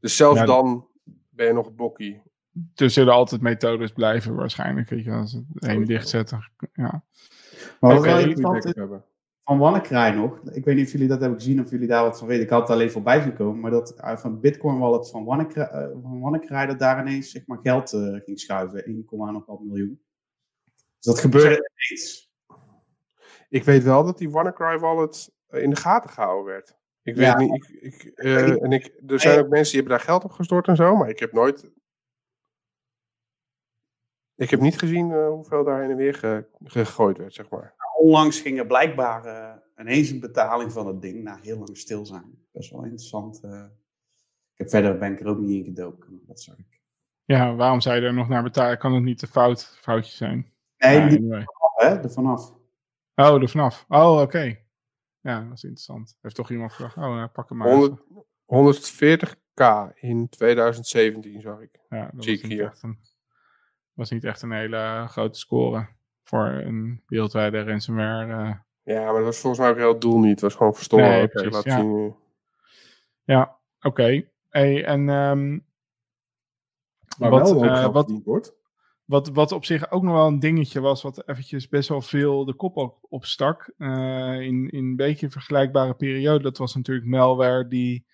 Dus 0.01 0.17
zelfs 0.17 0.45
dan 0.45 0.87
ben 1.31 1.47
je 1.47 1.53
nog 1.53 1.75
blokkie. 1.75 2.23
er 2.75 2.91
zullen 2.91 3.15
altijd 3.15 3.41
methodes 3.41 3.93
blijven 3.93 4.35
waarschijnlijk. 4.35 4.89
Weet 4.89 5.05
je, 5.05 5.11
als 5.11 5.33
het 5.33 5.45
één 5.59 5.85
dichtzetten. 5.85 6.51
Ja. 6.73 7.03
Maar 7.81 7.95
wat 7.95 8.05
wel 8.05 8.19
interessant 8.19 8.65
is. 8.65 8.73
Van 9.49 9.59
WannaCry 9.59 10.15
nog. 10.15 10.41
Ik 10.51 10.65
weet 10.65 10.77
niet 10.77 10.87
of 10.87 10.93
jullie 10.93 11.09
dat 11.09 11.21
hebben 11.21 11.39
gezien 11.39 11.61
of 11.61 11.71
jullie 11.71 11.87
daar 11.89 12.03
wat 12.03 12.19
van 12.19 12.29
weten. 12.29 12.45
Ik 12.45 12.51
had 12.51 12.61
het 12.61 12.71
alleen 12.71 12.91
voorbij 12.91 13.21
zien 13.21 13.35
komen. 13.35 13.61
Maar 13.61 13.71
dat 13.71 13.95
uh, 13.99 14.17
van 14.17 14.41
Bitcoin 14.41 14.79
wallet 14.79 15.11
van 15.11 15.25
WannaCry, 15.25 15.61
uh, 15.61 15.89
van 16.03 16.21
WannaCry 16.21 16.67
dat 16.67 16.79
daar 16.79 17.01
ineens 17.01 17.31
zeg 17.31 17.47
maar, 17.47 17.59
geld 17.63 17.93
uh, 17.93 18.21
ging 18.25 18.41
schuiven. 18.41 18.85
1, 18.85 19.07
nog 19.11 19.47
wat 19.47 19.61
miljoen. 19.61 20.03
Dus 20.75 20.85
dat 21.01 21.19
gebeurde 21.21 21.71
ineens. 21.89 22.31
Ik 23.49 23.65
weet 23.65 23.83
wel 23.83 24.05
dat 24.05 24.19
die 24.19 24.31
WannaCry 24.31 24.79
wallet 24.79 25.35
eh, 25.47 25.63
in 25.63 25.71
de 25.71 25.77
gaten 25.77 26.11
gehouden 26.11 26.45
werd. 26.45 26.77
Ik 27.03 27.15
weet 27.15 27.25
Ja. 27.27 27.39
niet, 27.39 27.53
ik, 27.65 27.69
ik, 27.95 28.03
eh, 28.15 28.63
en 28.63 28.73
ik, 28.73 28.93
er 29.07 29.21
zijn 29.21 29.39
ook 29.39 29.49
mensen 29.49 29.73
die 29.73 29.81
hebben 29.81 29.99
daar 29.99 30.07
geld 30.07 30.25
op 30.25 30.31
gestort 30.31 30.67
en 30.69 30.77
zo, 30.77 30.97
maar 30.97 31.09
ik 31.09 31.19
heb 31.19 31.33
nooit. 31.33 31.71
Ik 34.35 34.51
heb 34.51 34.61
niet 34.61 34.79
gezien 34.79 35.13
eh, 35.13 35.29
hoeveel 35.29 35.65
daar 35.65 35.83
in 35.85 35.91
en 35.91 35.97
weer 35.97 36.15
ge- 36.15 36.49
gegooid 36.65 37.19
werd, 37.19 37.35
zeg 37.35 37.49
maar. 37.51 37.75
Onlangs 37.99 38.41
ging 38.41 38.59
er 38.59 38.67
blijkbaar 38.67 39.27
uh, 39.27 39.55
ineens 39.79 40.11
een 40.11 40.21
betaling 40.21 40.73
van 40.73 40.87
het 40.87 41.03
ding 41.03 41.23
na 41.23 41.39
heel 41.43 41.59
lang 41.59 41.77
stil 41.77 42.07
zijn. 42.07 42.39
Best 42.53 42.71
wel 42.71 42.83
interessant. 42.83 43.41
Uh, 43.45 43.65
ik 44.53 44.59
heb 44.59 44.69
verder 44.69 44.99
ben 44.99 45.13
ik 45.13 45.21
er 45.21 45.27
ook 45.27 45.39
niet 45.39 45.59
in 45.59 45.65
gedoken. 45.65 46.23
Dat 46.27 46.41
zag 46.41 46.59
ik. 46.59 46.81
ja, 47.25 47.55
waarom 47.55 47.81
zou 47.81 47.97
je 47.97 48.07
er 48.07 48.15
nog 48.15 48.29
naar 48.29 48.43
betalen? 48.43 48.79
Kan 48.79 48.95
het 48.95 49.03
niet 49.03 49.19
te 49.19 49.27
fout, 49.27 49.79
foutje 49.81 50.17
zijn? 50.17 50.53
Nee, 50.77 51.23
Ja, 51.23 51.47
hè, 51.75 51.87
er 51.87 52.11
vanaf. 52.11 52.55
Oh, 53.15 53.43
er 53.43 53.49
vanaf. 53.49 53.85
Oh, 53.89 54.21
oké. 54.21 54.59
Ja, 55.21 55.41
dat 55.41 55.53
is 55.53 55.63
interessant. 55.63 56.17
Heeft 56.21 56.35
toch 56.35 56.51
iemand 56.51 56.73
gedacht, 56.73 56.97
oh, 56.97 57.03
nou, 57.03 57.29
pak 57.29 57.49
hem 57.49 57.59
maar. 57.59 57.69
100 57.69 58.03
even. 58.49 59.19
140k 59.19 59.95
in 59.95 60.29
2017 60.29 61.41
zag 61.41 61.61
ik. 61.61 61.81
Ja, 61.89 62.11
dat 62.15 62.25
zie 62.25 62.35
was 62.35 62.43
ik 62.43 62.51
hier. 62.51 62.79
een, 62.81 62.99
was 63.93 64.11
niet 64.11 64.25
echt 64.25 64.43
een 64.43 64.53
hele 64.53 65.05
grote 65.09 65.39
score 65.39 65.89
voor 66.29 66.45
een 66.47 67.03
wereldwijde 67.07 67.63
ransomware. 67.63 68.33
eh. 68.33 68.55
Ja, 68.95 69.05
maar 69.05 69.15
dat 69.15 69.25
was 69.25 69.39
volgens 69.39 69.63
mij 69.63 69.71
ook 69.71 69.77
heel 69.77 69.93
het 69.93 70.01
doel 70.01 70.19
niet. 70.19 70.31
Het 70.31 70.41
was 70.41 70.55
gewoon 70.55 70.75
verstoren. 70.75 71.09
Nee, 71.09 71.23
Oké, 71.23 71.33
precies, 71.33 71.53
laat 71.53 71.65
ja. 71.65 71.79
zien. 71.81 72.15
Ja, 73.25 73.57
oké. 73.81 74.25
Hey, 74.49 74.85
en 74.85 75.05
Maar 75.05 77.31
Wat, 77.31 77.49
geld 77.49 77.93
wat- 77.93 78.21
wordt. 78.25 78.55
wat, 79.05 79.29
wat 79.29 79.53
op 79.53 79.65
zich 79.65 79.91
ook 79.91 80.03
nog 80.03 80.15
wel 80.15 80.27
een 80.27 80.39
dingetje 80.39 80.81
was, 80.81 81.03
wat 81.03 81.29
eventjes 81.29 81.69
best 81.69 81.89
wel 81.89 82.01
veel 82.01 82.45
de 82.45 82.55
kop 82.55 82.77
op, 82.77 82.99
opstak. 83.09 83.73
eh, 83.79 84.41
in, 84.41 84.71
in 84.71 84.85
een 84.85 84.97
beetje 84.97 85.31
vergelijkbare 85.31 85.95
periode. 85.95 86.43
Dat 86.43 86.59
was 86.59 86.75
natuurlijk 86.75 87.07
malware 87.07 87.69
die 87.69 88.07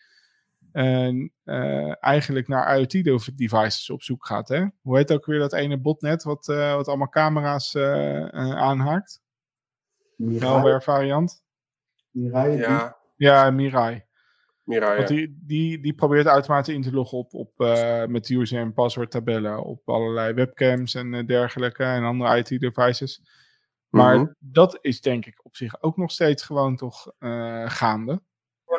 eh, 0.75 1.09
eh, 1.45 1.95
eigenlijk 2.05 2.49
naar 2.49 2.79
IoT-devices 2.79 3.91
op 3.91 4.03
zoek 4.03 4.27
gaat. 4.27 4.49
Hè? 4.49 4.65
Hoe 4.83 4.97
heet 4.97 5.13
ook 5.13 5.27
weer 5.27 5.39
dat 5.39 5.53
ene 5.53 5.79
botnet 5.79 6.23
wat, 6.23 6.49
eh, 6.49 6.75
wat 6.75 6.89
allemaal 6.89 7.09
camera's 7.09 7.75
eh, 7.75 8.17
eh, 8.23 8.57
aanhaakt? 8.57 9.23
Malware 10.17 10.81
variant. 10.81 11.43
Mirai, 12.11 12.57
Ja, 12.57 12.97
Ja, 13.17 13.51
Mirai. 13.51 14.05
Mirai. 14.63 14.97
Want 14.97 15.09
ja. 15.09 15.15
die, 15.15 15.39
die, 15.43 15.81
die 15.81 15.95
probeert 15.95 16.27
automatisch 16.27 16.75
in 16.75 16.83
te 16.83 16.93
loggen 16.93 17.19
op, 17.19 17.35
op, 17.35 17.61
eh, 17.61 18.05
met 18.07 18.29
user- 18.29 18.61
en 18.61 18.73
paswoordtabellen 18.73 19.65
op 19.65 19.89
allerlei 19.89 20.33
webcams 20.33 20.95
en 20.95 21.27
dergelijke 21.27 21.85
en 21.85 22.05
andere 22.05 22.39
IT-devices. 22.39 23.23
Maar 23.89 24.19
Mhm. 24.19 24.33
dat 24.39 24.79
is 24.81 25.01
denk 25.01 25.27
ik 25.27 25.45
op 25.45 25.57
zich 25.57 25.83
ook 25.83 25.97
nog 25.97 26.11
steeds 26.11 26.43
gewoon 26.43 26.77
toch 26.77 27.13
eh, 27.19 27.71
gaande. 27.71 28.23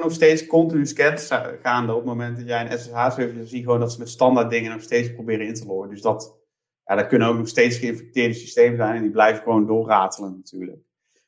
Nog 0.06 0.14
steeds 0.14 0.48
continu 0.48 0.86
scans 0.86 1.28
gaande 1.62 1.92
op 1.92 1.98
het 1.98 2.08
moment 2.08 2.38
dat 2.38 2.48
jij 2.48 2.62
een 2.62 2.80
SSH-server 2.80 3.34
ziet, 3.34 3.48
zie 3.48 3.58
je 3.58 3.64
gewoon 3.64 3.80
dat 3.80 3.92
ze 3.92 4.00
met 4.00 4.10
standaard 4.10 4.50
dingen 4.50 4.72
nog 4.72 4.82
steeds 4.82 5.14
proberen 5.14 5.48
in 5.48 5.54
te 5.54 5.66
loggen. 5.66 5.90
Dus 5.90 6.02
dat, 6.02 6.38
ja, 6.86 6.96
dat 6.96 7.08
kunnen 7.08 7.28
ook 7.28 7.38
nog 7.38 7.48
steeds 7.48 7.78
geïnfecteerde 7.78 8.34
systemen 8.34 8.78
zijn 8.78 8.96
en 8.96 9.02
die 9.02 9.12
blijven 9.12 9.44
gewoon 9.44 9.68
doorratelen 9.68 10.36
natuurlijk. 10.36 10.80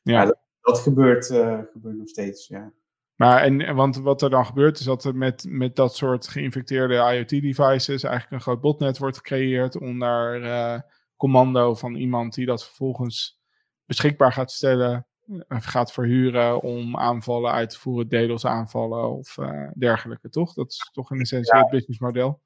Ja. 0.02 0.20
Ja, 0.20 0.24
dat, 0.24 0.38
dat 0.60 0.78
gebeurt, 0.78 1.30
eh, 1.30 1.58
gebeurt 1.72 1.96
nog 1.96 2.08
steeds, 2.08 2.46
ja. 2.46 2.72
Maar 3.14 3.42
en, 3.42 3.74
want 3.74 3.96
wat 3.96 4.22
er 4.22 4.30
dan 4.30 4.46
gebeurt 4.46 4.78
is 4.78 4.84
dat 4.84 5.04
er 5.04 5.16
met, 5.16 5.44
met 5.48 5.76
dat 5.76 5.96
soort 5.96 6.28
geïnfecteerde 6.28 6.94
IoT-devices 6.94 8.02
eigenlijk 8.02 8.30
een 8.30 8.40
groot 8.40 8.60
botnet 8.60 8.98
wordt 8.98 9.16
gecreëerd 9.16 9.80
onder 9.80 10.44
eh, 10.44 10.80
commando 11.16 11.74
van 11.74 11.94
iemand 11.94 12.34
die 12.34 12.46
dat 12.46 12.64
vervolgens 12.64 13.40
beschikbaar 13.84 14.32
gaat 14.32 14.50
stellen, 14.50 15.06
gaat 15.48 15.92
verhuren 15.92 16.60
om 16.60 16.96
aanvallen 16.96 17.52
uit 17.52 17.70
te 17.70 17.78
voeren, 17.78 18.08
DDoS 18.08 18.46
aanvallen 18.46 19.10
of 19.10 19.38
eh, 19.38 19.68
dergelijke, 19.74 20.28
toch? 20.28 20.54
Dat 20.54 20.70
is 20.70 20.90
toch 20.92 21.10
in 21.10 21.20
essentie 21.20 21.54
Ja. 21.54 21.60
het 21.60 21.70
businessmodel. 21.70 22.40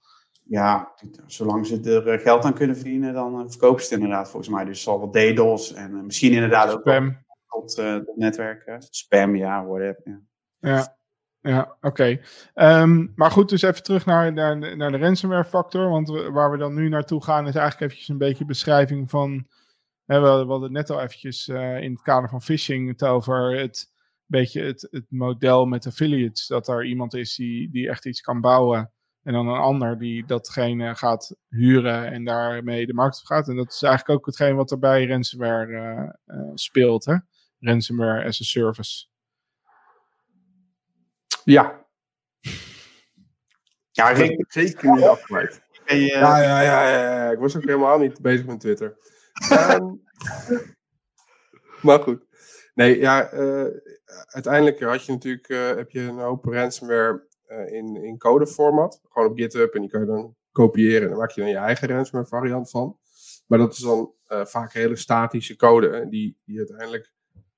Ja, 0.45 0.93
zolang 1.27 1.67
ze 1.67 1.81
er 1.81 2.09
eh, 2.09 2.21
geld 2.21 2.45
aan 2.45 2.55
kunnen 2.55 2.77
verdienen, 2.77 3.15
dan 3.15 3.41
eh, 3.41 3.49
verkopen 3.49 3.85
ze 3.85 3.95
het 3.95 4.03
inderdaad 4.03 4.31
volgens 4.31 4.53
mij. 4.53 4.65
Dus 4.65 4.83
zal 4.83 4.99
wel 4.99 5.11
DDoS 5.11 5.73
en 5.73 6.07
misschien 6.07 6.33
inderdaad 6.33 6.73
ook 6.73 6.83
tot 7.49 7.75
tot 7.75 8.17
netwerken. 8.17 8.83
Spam, 8.91 9.37
ja, 9.37 9.65
whatever. 9.65 10.03
Ja. 10.05 10.21
Ja, 10.61 10.97
ja 11.41 11.77
oké. 11.81 12.21
Ehm, 12.55 13.07
maar 13.15 13.31
goed, 13.31 13.49
dus 13.49 13.63
even 13.63 13.83
terug 13.83 14.07
naar, 14.07 14.33
naar, 14.33 14.77
naar 14.77 14.91
de 14.91 14.99
ransomware 14.99 15.45
factor. 15.45 15.89
Want 15.89 16.09
waar 16.09 16.51
we 16.51 16.57
dan 16.57 16.75
nu 16.75 16.89
naartoe 16.89 17.23
gaan 17.23 17.47
is 17.47 17.55
eigenlijk 17.55 17.81
eventjes 17.81 18.09
een 18.09 18.19
beetje 18.19 18.45
beschrijving 18.45 19.11
van... 19.11 19.47
Hè, 20.13 20.21
we, 20.21 20.27
we 20.27 20.51
hadden 20.51 20.63
het 20.63 20.73
net 20.73 20.91
al 20.91 21.01
eventjes 21.01 21.49
eh, 21.49 21.81
in 21.81 21.93
het 21.93 22.03
kader 22.03 22.29
van 22.29 22.43
phishing 22.43 22.89
het 22.89 23.05
over 23.05 23.59
het, 23.59 23.93
beetje 24.27 24.63
het, 24.63 24.89
het 24.91 25.05
model 25.09 25.67
met 25.67 25.87
affiliates. 25.87 26.47
Dat 26.47 26.69
er 26.69 26.85
iemand 26.85 27.15
is 27.15 27.35
die, 27.35 27.71
die 27.71 27.89
echt 27.89 28.07
iets 28.07 28.21
kan 28.21 28.41
bouwen. 28.41 28.93
En 29.23 29.33
dan 29.33 29.49
een 29.49 29.61
ander 29.61 29.99
die 29.99 30.27
datgene 30.27 30.95
gaat 30.95 31.37
huren 31.49 32.13
en 32.13 32.25
daarmee 32.25 32.87
de 32.87 32.95
markt 32.95 33.19
op 33.19 33.25
gaat. 33.25 33.49
En 33.49 33.57
dat 33.57 33.73
is 33.73 33.83
eigenlijk 33.83 34.19
ook 34.19 34.27
hetgeen 34.27 34.57
wat 34.57 34.71
er 34.71 34.79
bij 34.79 35.07
ransomware 35.07 35.77
eh, 36.27 36.37
eh, 36.39 36.51
speelt. 36.55 37.05
Hè? 37.05 37.17
Ransomware 37.59 38.25
as 38.25 38.41
a 38.41 38.45
service. 38.45 39.07
Ja, 41.45 41.87
Ja, 43.91 44.09
Rick, 44.09 44.45
zeker 44.49 44.91
niet 44.93 45.05
afgeleid. 45.05 45.63
ja, 45.87 46.43
ja, 46.43 46.61
ja, 46.63 46.89
ja. 46.89 47.31
Ik 47.31 47.39
was 47.39 47.57
ook 47.57 47.65
helemaal 47.65 47.99
niet 47.99 48.21
bezig 48.21 48.47
met 48.47 48.61
Twitter. 48.61 48.97
Ehm, 49.51 49.95
maar 51.83 52.01
goed. 52.01 52.27
Nee, 52.75 52.99
ja, 52.99 53.31
eh, 53.31 53.67
uiteindelijk 54.27 54.81
had 54.81 55.05
je 55.05 55.13
natuurlijk 55.13 55.49
eh, 55.49 55.75
heb 55.75 55.91
je 55.91 56.01
een 56.01 56.19
hoop 56.19 56.45
ransomware 56.45 57.27
eh, 57.47 57.73
in, 57.73 57.97
in 57.97 58.19
codeformat. 58.19 59.01
Gewoon 59.09 59.31
op 59.31 59.39
GitHub 59.39 59.75
en 59.75 59.81
die 59.81 59.91
kan 59.91 60.01
je 60.01 60.07
dan 60.07 60.37
kopiëren. 60.53 61.11
En 61.11 61.17
maak 61.17 61.31
je 61.31 61.41
dan 61.41 61.51
je 61.51 61.57
eigen 61.57 61.89
ransomware 61.89 62.29
variant 62.29 62.71
van. 62.71 62.99
Maar 63.47 63.59
dat 63.59 63.73
is 63.73 63.79
dan 63.79 64.13
vaak 64.29 64.73
hele 64.73 64.97
statische 64.97 65.57
code. 65.57 66.09
Die, 66.09 66.39
die 66.45 66.59
uiteindelijk, 66.59 67.13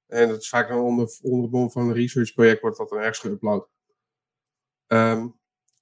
en 0.06 0.28
dat 0.28 0.40
is 0.40 0.48
vaak 0.48 0.70
een 0.70 0.76
onder, 0.76 1.18
onderbom 1.22 1.70
van 1.70 1.88
een 1.88 1.94
researchproject, 1.94 2.60
wordt 2.60 2.76
dat 2.76 2.88
dan 2.88 2.98
ergens 2.98 3.26
geüpload. 3.26 3.68
Ehm, 4.86 5.26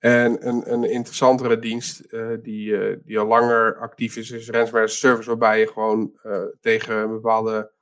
en 0.03 0.49
een, 0.49 0.73
een 0.73 0.91
interessantere 0.91 1.59
dienst 1.59 2.01
eh, 2.01 2.31
die, 2.43 2.77
eh, 2.77 2.97
die 3.05 3.19
al 3.19 3.27
langer 3.27 3.79
actief 3.79 4.17
is, 4.17 4.31
is 4.31 4.51
Ransomware 4.51 4.89
Service, 4.89 5.29
waarbij 5.29 5.61
je 5.61 5.69
gewoon 5.69 6.19
eh, 6.23 6.43
tegen 6.61 6.97
een 6.97 7.11
bepaalde 7.11 7.73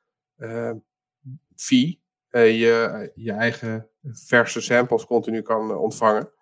fee 1.57 2.01
je, 2.31 3.11
je 3.15 3.33
eigen 3.33 3.89
verse 4.03 4.61
samples 4.61 5.05
continu 5.05 5.43
kan 5.43 5.77
ontvangen. 5.77 6.33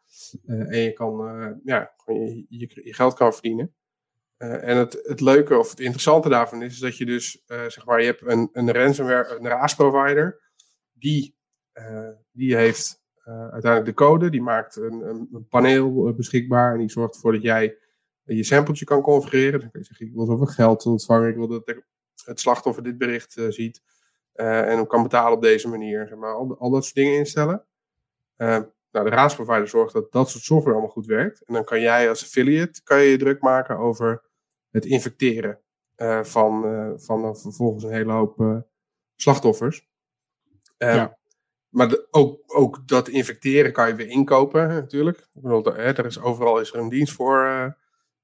En 0.47 0.79
je 0.79 0.93
kan 0.93 1.17
ja, 1.65 1.95
je, 2.07 2.47
je, 2.49 2.81
je 2.85 2.95
geld 2.95 3.15
kan 3.15 3.33
verdienen. 3.33 3.75
En 4.37 4.77
het, 4.77 5.01
het 5.03 5.21
leuke 5.21 5.59
of 5.59 5.71
het 5.71 5.81
interessante 5.81 6.29
daarvan 6.29 6.63
is, 6.63 6.73
is 6.73 6.79
dat 6.79 6.97
je 6.97 7.05
dus, 7.05 7.43
zeg 7.47 7.85
maar, 7.85 8.01
je 8.01 8.07
hebt 8.07 8.23
een, 8.27 8.49
een 8.53 8.73
ransomware, 8.73 9.39
een 9.39 9.49
RAS-provider, 9.49 10.41
die, 10.93 11.37
eh, 11.73 12.11
die 12.33 12.57
heeft 12.57 13.03
uiteindelijk 13.33 13.85
de 13.85 14.05
code, 14.05 14.31
die 14.31 14.43
maakt 14.43 14.77
een, 14.77 15.03
een, 15.09 15.47
paneel 15.49 16.09
eh, 16.09 16.15
beschikbaar 16.15 16.73
en 16.73 16.79
die 16.79 16.91
zorgt 16.91 17.15
ervoor 17.15 17.33
dat 17.33 17.43
jij 17.43 17.77
eh, 18.25 18.37
je 18.37 18.45
sampletje 18.45 18.85
kan 18.85 19.03
configureren. 19.03 19.61
Dan 19.61 19.71
kun 19.71 19.81
je 19.81 19.87
zeggen, 19.87 20.07
ik 20.07 20.13
wil 20.15 20.27
zoveel 20.27 20.47
geld 20.47 20.87
ontvangen, 20.87 21.29
ik 21.29 21.37
wil 21.37 21.49
dat 21.49 21.75
het 22.25 22.41
slachtoffer 22.41 22.83
dit 22.83 22.99
bericht 22.99 23.37
eh, 23.37 23.49
ziet 23.49 23.83
eh, 24.33 24.73
en 24.73 24.79
ook 24.79 24.89
kan 24.89 25.03
betalen 25.03 25.33
op 25.33 25.43
deze 25.43 25.69
manier. 25.69 26.07
Zeg 26.09 26.19
maar, 26.19 26.35
al, 26.35 26.57
al 26.59 26.71
dat 26.71 26.83
soort 26.85 26.95
dingen 26.95 27.19
instellen. 27.19 27.65
Eh, 28.37 28.59
nou, 28.91 29.11
de 29.11 29.17
RAS-provider 29.17 29.69
zorgt 29.69 29.93
dat 29.93 30.13
dat 30.13 30.31
soort 30.31 30.45
software 30.45 30.77
allemaal 30.77 30.95
goed 30.95 31.07
werkt. 31.07 31.43
En 31.45 31.55
dan 31.55 31.65
kan 31.65 31.81
jij 31.81 32.09
als 32.09 32.23
affiliate 32.23 32.83
kan 32.83 33.03
je, 33.03 33.17
druk 33.19 33.41
maken 33.41 33.77
over 33.77 34.23
het 34.71 34.85
infecteren 34.85 35.61
eh, 35.95 36.23
van, 36.25 36.65
eh, 36.65 36.91
van 36.97 37.37
vervolgens 37.37 37.85
een 37.85 37.93
hele 37.93 38.13
hoop 38.13 38.41
eh, 38.41 38.57
slachtoffers. 39.17 39.89
Eh, 40.77 40.95
Ja. 40.95 41.17
Maar 41.69 41.89
de- 41.89 42.09
ook, 42.11 42.43
ook 42.47 42.89
dat 42.89 43.09
infecteren 43.09 43.73
kan 43.73 43.89
je 43.89 43.95
weer 43.95 44.09
inkopen, 44.09 44.69
natuurlijk. 44.69 45.19
Ik 45.19 45.43
bedoel, 45.43 45.65
hè, 45.65 45.73
er 45.93 46.07
is, 46.07 46.21
overal 46.21 46.61
is 46.61 46.73
er 46.73 46.79
een 46.79 46.89
dienst 46.89 47.13
voor 47.13 47.45
eh, 47.45 47.65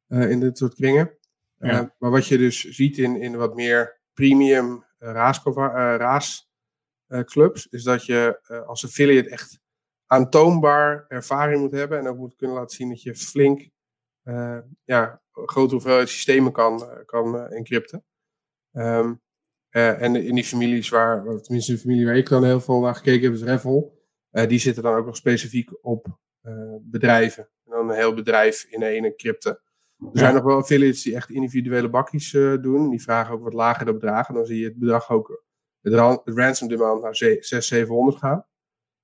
eh, 0.06 0.30
in 0.30 0.40
dit 0.40 0.58
soort 0.58 0.74
kringen. 0.74 1.18
Eh, 1.58 1.70
Ja. 1.70 1.94
maar 1.98 2.10
wat 2.10 2.26
je 2.26 2.38
dus 2.38 2.60
ziet 2.64 2.98
in, 2.98 3.16
in 3.20 3.36
wat 3.36 3.54
meer 3.54 4.00
premium 4.12 4.84
eh, 4.98 5.12
RAS, 5.12 5.42
eh, 5.44 5.94
RAS 5.98 6.50
eh, 7.06 7.20
clubs, 7.20 7.66
is 7.66 7.82
dat 7.82 8.04
je 8.06 8.40
als 8.66 8.84
affiliate 8.84 9.30
echt 9.30 9.60
aantoonbaar 10.06 11.04
ervaring 11.08 11.60
moet 11.60 11.72
hebben 11.72 11.98
en 11.98 12.08
ook 12.08 12.16
moet 12.16 12.36
kunnen 12.36 12.56
laten 12.56 12.76
zien 12.76 12.88
dat 12.88 13.02
je 13.02 13.14
flink 13.14 13.68
ja, 14.84 15.22
grote 15.32 15.74
hoeveelheid 15.74 16.08
systemen 16.08 16.52
kan, 16.52 17.04
kan 17.06 17.48
encrypten. 17.48 18.04
Ehm, 18.72 19.14
eh, 19.74 20.02
en 20.02 20.16
in 20.16 20.34
die 20.34 20.44
families 20.44 20.88
waar, 20.88 21.22
tenminste 21.40 21.72
de 21.72 21.78
familie 21.78 22.06
waar 22.06 22.16
ik 22.16 22.28
dan 22.28 22.44
heel 22.44 22.60
veel 22.60 22.80
naar 22.80 22.94
gekeken 22.94 23.22
heb, 23.22 23.32
is 23.32 23.42
Revel. 23.42 24.02
eh, 24.30 24.48
die 24.48 24.58
zitten 24.58 24.82
dan 24.82 24.94
ook 24.94 25.06
nog 25.06 25.16
specifiek 25.16 25.84
op 25.84 26.06
eh, 26.40 26.74
bedrijven. 26.80 27.42
En 27.64 27.70
dan 27.72 27.88
een 27.90 27.96
heel 27.96 28.14
bedrijf 28.14 28.66
in 28.70 28.82
één 28.82 29.04
encrypten. 29.04 29.50
Er 29.98 30.06
Ja. 30.12 30.18
zijn 30.18 30.34
nog 30.34 30.42
wel 30.42 30.56
affiliates 30.56 31.02
die 31.02 31.14
echt 31.14 31.30
individuele 31.30 31.88
bakjes 31.88 32.30
doen. 32.60 32.90
Die 32.90 33.02
vragen 33.02 33.34
ook 33.34 33.42
wat 33.42 33.52
lagere 33.52 33.92
bedragen. 33.92 34.34
Dan 34.34 34.46
zie 34.46 34.58
je 34.58 34.64
het 34.64 34.78
bedrag 34.78 35.10
ook, 35.10 35.42
het, 35.80 35.92
ran- 35.94 36.20
het 36.24 36.36
ransom 36.36 36.68
demand 36.68 37.02
naar 37.02 37.16
600, 37.16 37.64
700 37.64 38.16
gaan. 38.18 38.46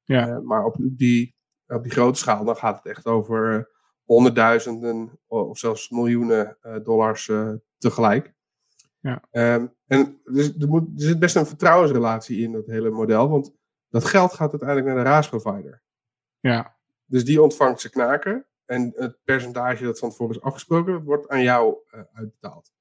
Ja. 0.05 0.41
Maar 0.41 0.65
op 0.65 0.77
die, 0.81 1.35
op 1.67 1.83
die 1.83 1.93
grote 1.93 2.19
schaal, 2.19 2.45
dan 2.45 2.57
gaat 2.57 2.77
het 2.77 2.87
echt 2.87 3.07
over 3.07 3.71
honderdduizenden 4.05 5.21
of 5.27 5.59
zelfs 5.59 5.91
miljoenen 5.91 6.59
dollars 6.83 7.31
tegelijk. 7.79 8.33
Ja. 9.01 9.23
Ehm, 9.31 9.67
en 9.91 10.21
dus, 10.25 10.57
er, 10.59 10.69
moet, 10.69 10.83
er 11.01 11.07
zit 11.07 11.19
best 11.19 11.37
een 11.37 11.47
vertrouwensrelatie 11.47 12.43
in 12.43 12.53
dat 12.53 12.67
hele 12.67 12.91
model, 12.91 13.29
want 13.29 13.53
dat 13.89 14.05
geld 14.05 14.33
gaat 14.33 14.51
uiteindelijk 14.51 14.89
naar 14.89 15.05
de 15.05 15.11
RAAS-provider. 15.11 15.83
Ja, 16.41 16.77
Dus 17.05 17.25
die 17.25 17.43
ontvangt 17.43 17.81
ze 17.81 17.91
knaken 17.91 18.47
en 18.65 18.93
het 18.97 19.19
percentage 19.25 19.85
dat 19.85 19.99
van 19.99 20.11
tevoren 20.11 20.35
is 20.37 20.43
afgesproken, 20.43 21.03
wordt 21.05 21.29
aan 21.29 21.43
jou 21.43 21.77
eh, 21.91 22.01
uitbetaald. 22.13 22.73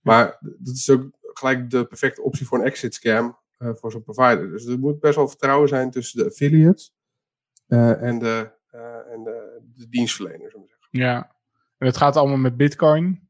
Maar 0.00 0.36
dat 0.40 0.74
is 0.74 0.90
ook 0.90 1.10
gelijk 1.20 1.70
de 1.70 1.86
perfecte 1.86 2.22
optie 2.22 2.46
voor 2.46 2.58
een 2.58 2.64
exit 2.64 2.94
scam 2.94 3.38
eh, 3.58 3.70
voor 3.74 3.90
zo'n 3.90 4.02
provider. 4.02 4.50
Dus 4.50 4.66
er 4.66 4.78
moet 4.78 5.00
best 5.00 5.16
wel 5.16 5.28
vertrouwen 5.28 5.68
zijn 5.68 5.90
tussen 5.90 6.18
de 6.18 6.26
affiliates 6.26 6.94
eh, 7.66 8.02
en, 8.02 8.18
de, 8.18 8.50
en 9.12 9.22
de, 9.24 9.60
de 9.74 9.88
dienstverleners. 9.88 10.54
om 10.54 10.62
te 10.62 10.68
zeggen. 10.68 10.88
ja. 10.90 11.36
En 11.78 11.86
het 11.86 11.96
gaat 11.96 12.16
allemaal 12.16 12.36
met 12.36 12.56
bitcoin. 12.56 13.28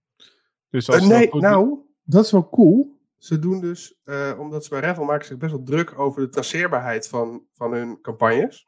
Dus 0.71 0.91
als 0.91 1.07
nee, 1.07 1.31
goed- 1.31 1.41
nou, 1.41 1.79
dat 2.03 2.25
is 2.25 2.31
wel 2.31 2.49
cool. 2.49 3.01
Ze 3.23 3.39
doen 3.39 3.61
dus, 3.61 3.99
eh, 4.05 4.37
omdat 4.39 4.65
ze 4.65 4.71
bij 4.71 4.81
Revel 4.81 5.05
maken 5.05 5.27
zich 5.27 5.37
best 5.37 5.53
wel 5.53 5.63
druk 5.63 5.99
over 5.99 6.21
de 6.23 6.29
traceerbaarheid 6.29 7.09
van, 7.09 7.47
van 7.53 7.73
hun 7.73 8.01
campagnes. 8.01 8.67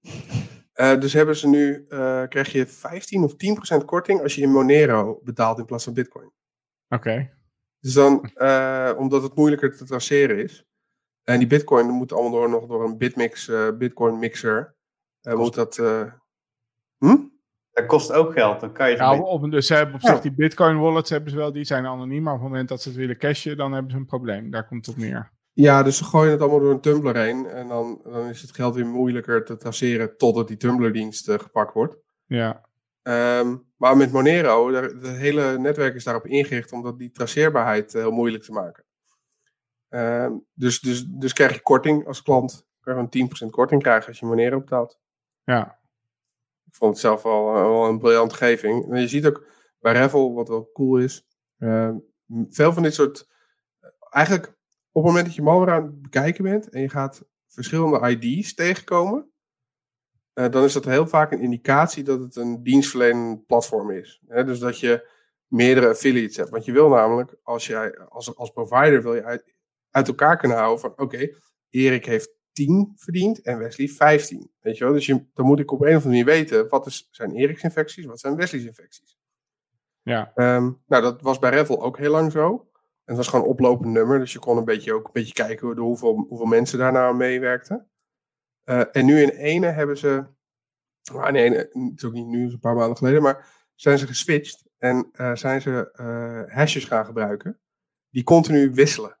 Eh, 0.78 1.00
dus 1.00 1.12
hebben 1.12 1.36
ze 1.36 1.48
nu, 1.48 1.84
eh, 1.88 2.22
krijg 2.28 2.52
je 2.52 2.66
15 2.66 3.24
of 3.24 3.34
10% 3.36 3.84
korting 3.84 4.22
als 4.22 4.34
je 4.34 4.42
in 4.42 4.50
Monero 4.50 5.20
betaalt 5.22 5.58
in 5.58 5.64
plaats 5.64 5.84
van 5.84 5.92
Bitcoin. 5.92 6.32
Oké, 6.88 7.30
Dus 7.80 7.92
dan, 7.92 8.30
omdat 8.96 9.22
het 9.22 9.34
moeilijker 9.34 9.76
te 9.76 9.84
traceren 9.84 10.38
is. 10.38 10.66
En 11.22 11.38
die 11.38 11.48
Bitcoin 11.48 11.90
moet 11.90 12.12
allemaal 12.12 12.30
door, 12.30 12.50
nog 12.50 12.66
door 12.66 12.84
een 12.84 12.98
Bitmix, 12.98 13.50
Bitcoin 13.78 14.18
mixer. 14.18 14.76
moet 15.22 15.54
dat. 15.54 15.76
hm? 16.98 17.16
Dat 17.78 17.86
kost 17.86 18.12
ook 18.12 18.32
geld. 18.32 18.60
Dan 18.60 18.72
kan 18.72 18.90
je 18.90 18.96
ja, 18.96 19.14
zo 19.16 19.20
op, 19.22 19.50
dus 19.50 19.66
ze 19.66 19.74
hebben 19.74 19.94
op 19.94 20.00
Ja. 20.00 20.08
zich 20.12 20.20
die 20.20 20.32
bitcoin 20.34 20.78
wallets 20.78 21.10
hebben 21.10 21.30
ze 21.30 21.36
wel, 21.36 21.52
die 21.52 21.64
zijn 21.64 21.86
anoniem. 21.86 22.22
Maar 22.22 22.34
op 22.34 22.40
het 22.40 22.48
moment 22.48 22.68
dat 22.68 22.82
ze 22.82 22.88
het 22.88 22.98
willen 22.98 23.18
cashen, 23.18 23.56
dan 23.56 23.72
hebben 23.72 23.90
ze 23.90 23.96
een 23.96 24.06
probleem. 24.06 24.50
Daar 24.50 24.66
komt 24.66 24.86
het 24.86 24.94
op 24.94 25.00
neer. 25.00 25.30
Ja, 25.52 25.82
dus 25.82 25.96
ze 25.96 26.04
gooien 26.04 26.30
het 26.32 26.40
allemaal 26.40 26.60
door 26.60 26.70
een 26.70 26.80
Tumblr 26.80 27.16
heen. 27.16 27.46
En 27.46 27.68
dan, 27.68 28.00
dan 28.04 28.28
is 28.28 28.42
het 28.42 28.54
geld 28.54 28.74
weer 28.74 28.86
moeilijker 28.86 29.44
te 29.44 29.56
traceren 29.56 30.16
totdat 30.16 30.48
die 30.48 30.56
Tumblr-dienst 30.56 31.28
eh, 31.28 31.38
gepakt 31.38 31.74
wordt. 31.74 31.96
Ja, 32.26 32.66
Ehm, 33.02 33.56
maar 33.76 33.96
met 33.96 34.12
Monero, 34.12 34.70
daar- 34.70 34.82
het 34.82 35.06
hele 35.06 35.58
netwerk 35.58 35.94
is 35.94 36.04
daarop 36.04 36.26
ingericht 36.26 36.72
om 36.72 36.82
dat 36.82 36.98
die 36.98 37.10
traceerbaarheid 37.10 37.94
eh, 37.94 38.00
heel 38.02 38.10
moeilijk 38.10 38.42
te 38.44 38.52
maken. 38.52 38.84
Ehm, 39.88 40.32
dus, 40.54 40.80
dus, 40.80 41.04
dus 41.08 41.32
krijg 41.32 41.54
je 41.54 41.62
korting 41.62 42.06
als 42.06 42.22
klant. 42.22 42.52
Kan 42.80 42.94
je 42.94 43.08
gewoon 43.08 43.08
10% 43.08 43.50
korting 43.50 43.82
krijgen 43.82 44.08
als 44.08 44.18
je 44.18 44.26
Monero 44.26 44.58
betaalt. 44.58 44.98
ja, 45.44 45.77
vond 46.78 46.92
het 46.92 47.00
zelf 47.00 47.22
wel, 47.22 47.56
eh, 47.56 47.88
een 47.88 47.98
briljante 47.98 48.34
geving. 48.34 48.92
En 48.92 49.00
je 49.00 49.08
ziet 49.08 49.26
ook 49.26 49.46
bij 49.78 49.92
Revel, 49.92 50.34
wat 50.34 50.48
wel 50.48 50.70
cool 50.72 50.98
is, 50.98 51.26
ehm, 51.58 51.96
veel 52.48 52.72
van 52.72 52.82
dit 52.82 52.94
soort... 52.94 53.28
Eigenlijk 54.10 54.46
op 54.92 55.02
het 55.02 55.04
moment 55.04 55.26
dat 55.26 55.34
je 55.34 55.42
malware 55.42 55.70
aan 55.70 55.84
het 55.84 56.02
bekijken 56.02 56.44
bent 56.44 56.68
en 56.68 56.80
je 56.80 56.88
gaat 56.88 57.24
verschillende 57.46 58.08
ID's 58.08 58.54
tegenkomen, 58.54 59.30
eh, 60.32 60.50
dan 60.50 60.64
is 60.64 60.72
dat 60.72 60.84
heel 60.84 61.06
vaak 61.06 61.32
een 61.32 61.40
indicatie 61.40 62.02
dat 62.02 62.20
het 62.20 62.36
een 62.36 62.62
dienstverlenend 62.62 63.46
platform 63.46 63.90
is. 63.90 64.22
Dus 64.26 64.58
dat 64.58 64.80
je 64.80 65.08
meerdere 65.46 65.88
affiliates 65.88 66.36
hebt. 66.36 66.50
Want 66.50 66.64
je 66.64 66.72
wil 66.72 66.88
namelijk, 66.88 67.34
als, 67.42 67.66
jij, 67.66 67.98
als, 67.98 68.36
als 68.36 68.50
provider, 68.50 69.02
wil 69.02 69.14
je 69.14 69.24
uit, 69.24 69.56
uit 69.90 70.08
elkaar 70.08 70.36
kunnen 70.36 70.56
houden 70.56 70.80
van, 70.80 70.92
oké, 70.96 71.28
Erik 71.70 72.04
heeft 72.04 72.37
10 72.66 72.92
verdiend 72.96 73.40
en 73.42 73.58
Wesley 73.58 73.88
15. 73.88 74.50
Weet 74.60 74.78
je 74.78 74.84
wel? 74.84 74.92
Dus 74.92 75.06
je, 75.06 75.24
dan 75.34 75.46
moet 75.46 75.58
ik 75.60 75.70
op 75.72 75.80
een 75.80 75.86
of 75.86 76.04
andere 76.04 76.08
manier 76.08 76.24
weten, 76.24 76.68
wat 76.68 76.86
is, 76.86 77.08
zijn 77.10 77.32
Erik's 77.32 77.62
infecties, 77.62 78.04
wat 78.04 78.20
zijn 78.20 78.36
Wesley's 78.36 78.64
infecties. 78.64 79.18
ja, 80.02 80.32
Ehm, 80.34 80.70
nou, 80.86 81.02
dat 81.02 81.22
was 81.22 81.38
bij 81.38 81.50
Revel 81.50 81.82
ook 81.82 81.98
heel 81.98 82.10
lang 82.10 82.32
zo. 82.32 82.68
En 82.72 83.14
het 83.14 83.16
was 83.16 83.28
gewoon 83.28 83.44
een 83.44 83.50
oplopend 83.50 83.92
nummer, 83.92 84.18
dus 84.18 84.32
je 84.32 84.38
kon 84.38 84.56
een 84.56 84.64
beetje 84.64 84.94
ook 84.94 85.06
een 85.06 85.12
beetje 85.12 85.32
kijken 85.32 85.66
hoe- 85.66 85.78
hoeveel, 85.80 86.14
hoeveel 86.28 86.46
mensen 86.46 86.78
daar 86.78 86.92
nou 86.92 87.08
aan 87.08 87.16
meewerkten. 87.16 87.90
Eh, 88.64 88.82
en 88.92 89.04
nu 89.06 89.22
in 89.22 89.28
ene 89.28 89.66
hebben 89.66 89.98
ze, 89.98 90.24
maar 91.12 91.32
nee, 91.32 91.50
het 91.50 91.72
is 91.94 92.04
ook 92.04 92.12
niet 92.12 92.26
nu, 92.26 92.38
het 92.38 92.48
is 92.48 92.52
een 92.54 92.60
paar 92.60 92.74
maanden 92.74 92.96
geleden, 92.96 93.22
maar 93.22 93.46
zijn 93.74 93.98
ze 93.98 94.06
geswitcht 94.06 94.64
en 94.78 95.08
eh, 95.12 95.34
zijn 95.34 95.60
ze 95.60 95.90
eh, 95.92 96.54
hashes 96.56 96.84
gaan 96.84 97.04
gebruiken 97.04 97.60
die 98.10 98.22
continu 98.24 98.70
wisselen. 98.72 99.18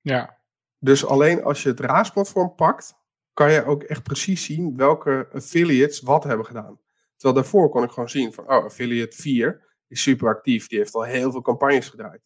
ja, 0.00 0.39
Dus 0.82 1.06
alleen 1.06 1.42
als 1.42 1.62
je 1.62 1.68
het 1.68 1.80
RAAS-platform 1.80 2.54
pakt, 2.54 2.94
kan 3.32 3.52
je 3.52 3.64
ook 3.64 3.82
echt 3.82 4.02
precies 4.02 4.44
zien 4.44 4.76
welke 4.76 5.28
affiliates 5.32 6.00
wat 6.00 6.24
hebben 6.24 6.46
gedaan. 6.46 6.80
Terwijl 7.16 7.40
daarvoor 7.42 7.68
kon 7.68 7.82
ik 7.82 7.90
gewoon 7.90 8.08
zien 8.08 8.32
van, 8.32 8.44
oh, 8.44 8.64
affiliate 8.64 9.16
4 9.16 9.68
is 9.88 10.02
super 10.02 10.28
actief, 10.28 10.68
die 10.68 10.78
heeft 10.78 10.94
al 10.94 11.02
heel 11.02 11.30
veel 11.30 11.40
campagnes 11.42 11.88
gedraaid. 11.88 12.20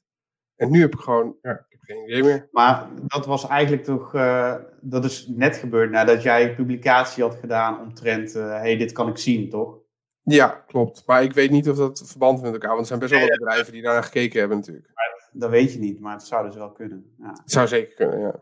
En 0.57 0.71
nu 0.71 0.81
heb 0.81 0.95
ik 0.95 1.01
gewoon, 1.01 1.37
ja, 1.43 1.51
ik 1.51 1.67
heb 1.69 1.81
geen 1.81 2.09
idee 2.09 2.23
meer. 2.23 2.49
Maar 2.51 2.89
dat 3.07 3.27
was 3.27 3.47
eigenlijk 3.47 3.85
toch, 3.85 4.15
eh, 4.15 4.55
dat 4.81 5.05
is 5.05 5.27
net 5.27 5.57
gebeurd 5.57 5.91
nadat 5.91 6.23
jij 6.23 6.49
een 6.49 6.55
publicatie 6.55 7.23
had 7.23 7.35
gedaan 7.35 7.81
omtrent, 7.81 8.33
hé, 8.33 8.41
hey, 8.41 8.77
dit 8.77 8.93
kan 8.93 9.09
ik 9.09 9.19
zien, 9.19 9.51
toch? 9.51 9.79
Ja, 10.23 10.49
klopt. 10.49 11.03
Maar 11.07 11.23
ik 11.23 11.33
weet 11.33 11.51
niet 11.51 11.69
of 11.69 11.77
dat 11.77 12.03
verband 12.07 12.43
met 12.43 12.53
elkaar, 12.53 12.71
want 12.77 12.81
er 12.81 12.87
zijn 12.87 12.99
best 12.99 13.13
wel 13.13 13.21
wat 13.21 13.39
bedrijven 13.39 13.73
die 13.73 13.83
daar 13.83 13.93
naar 13.93 14.05
gekeken 14.05 14.39
hebben 14.39 14.59
natuurlijk. 14.59 14.91
Dat 15.37 15.51
weet 15.51 15.73
je 15.73 15.79
niet, 15.79 16.01
maar 16.01 16.13
het 16.13 16.23
zou 16.27 16.47
dus 16.47 16.57
wel 16.57 16.73
kunnen. 16.73 17.15
Ja. 17.19 17.31
Het 17.31 17.51
zou 17.51 17.67
zeker 17.67 17.95
kunnen, 17.95 18.19
ja. 18.21 18.41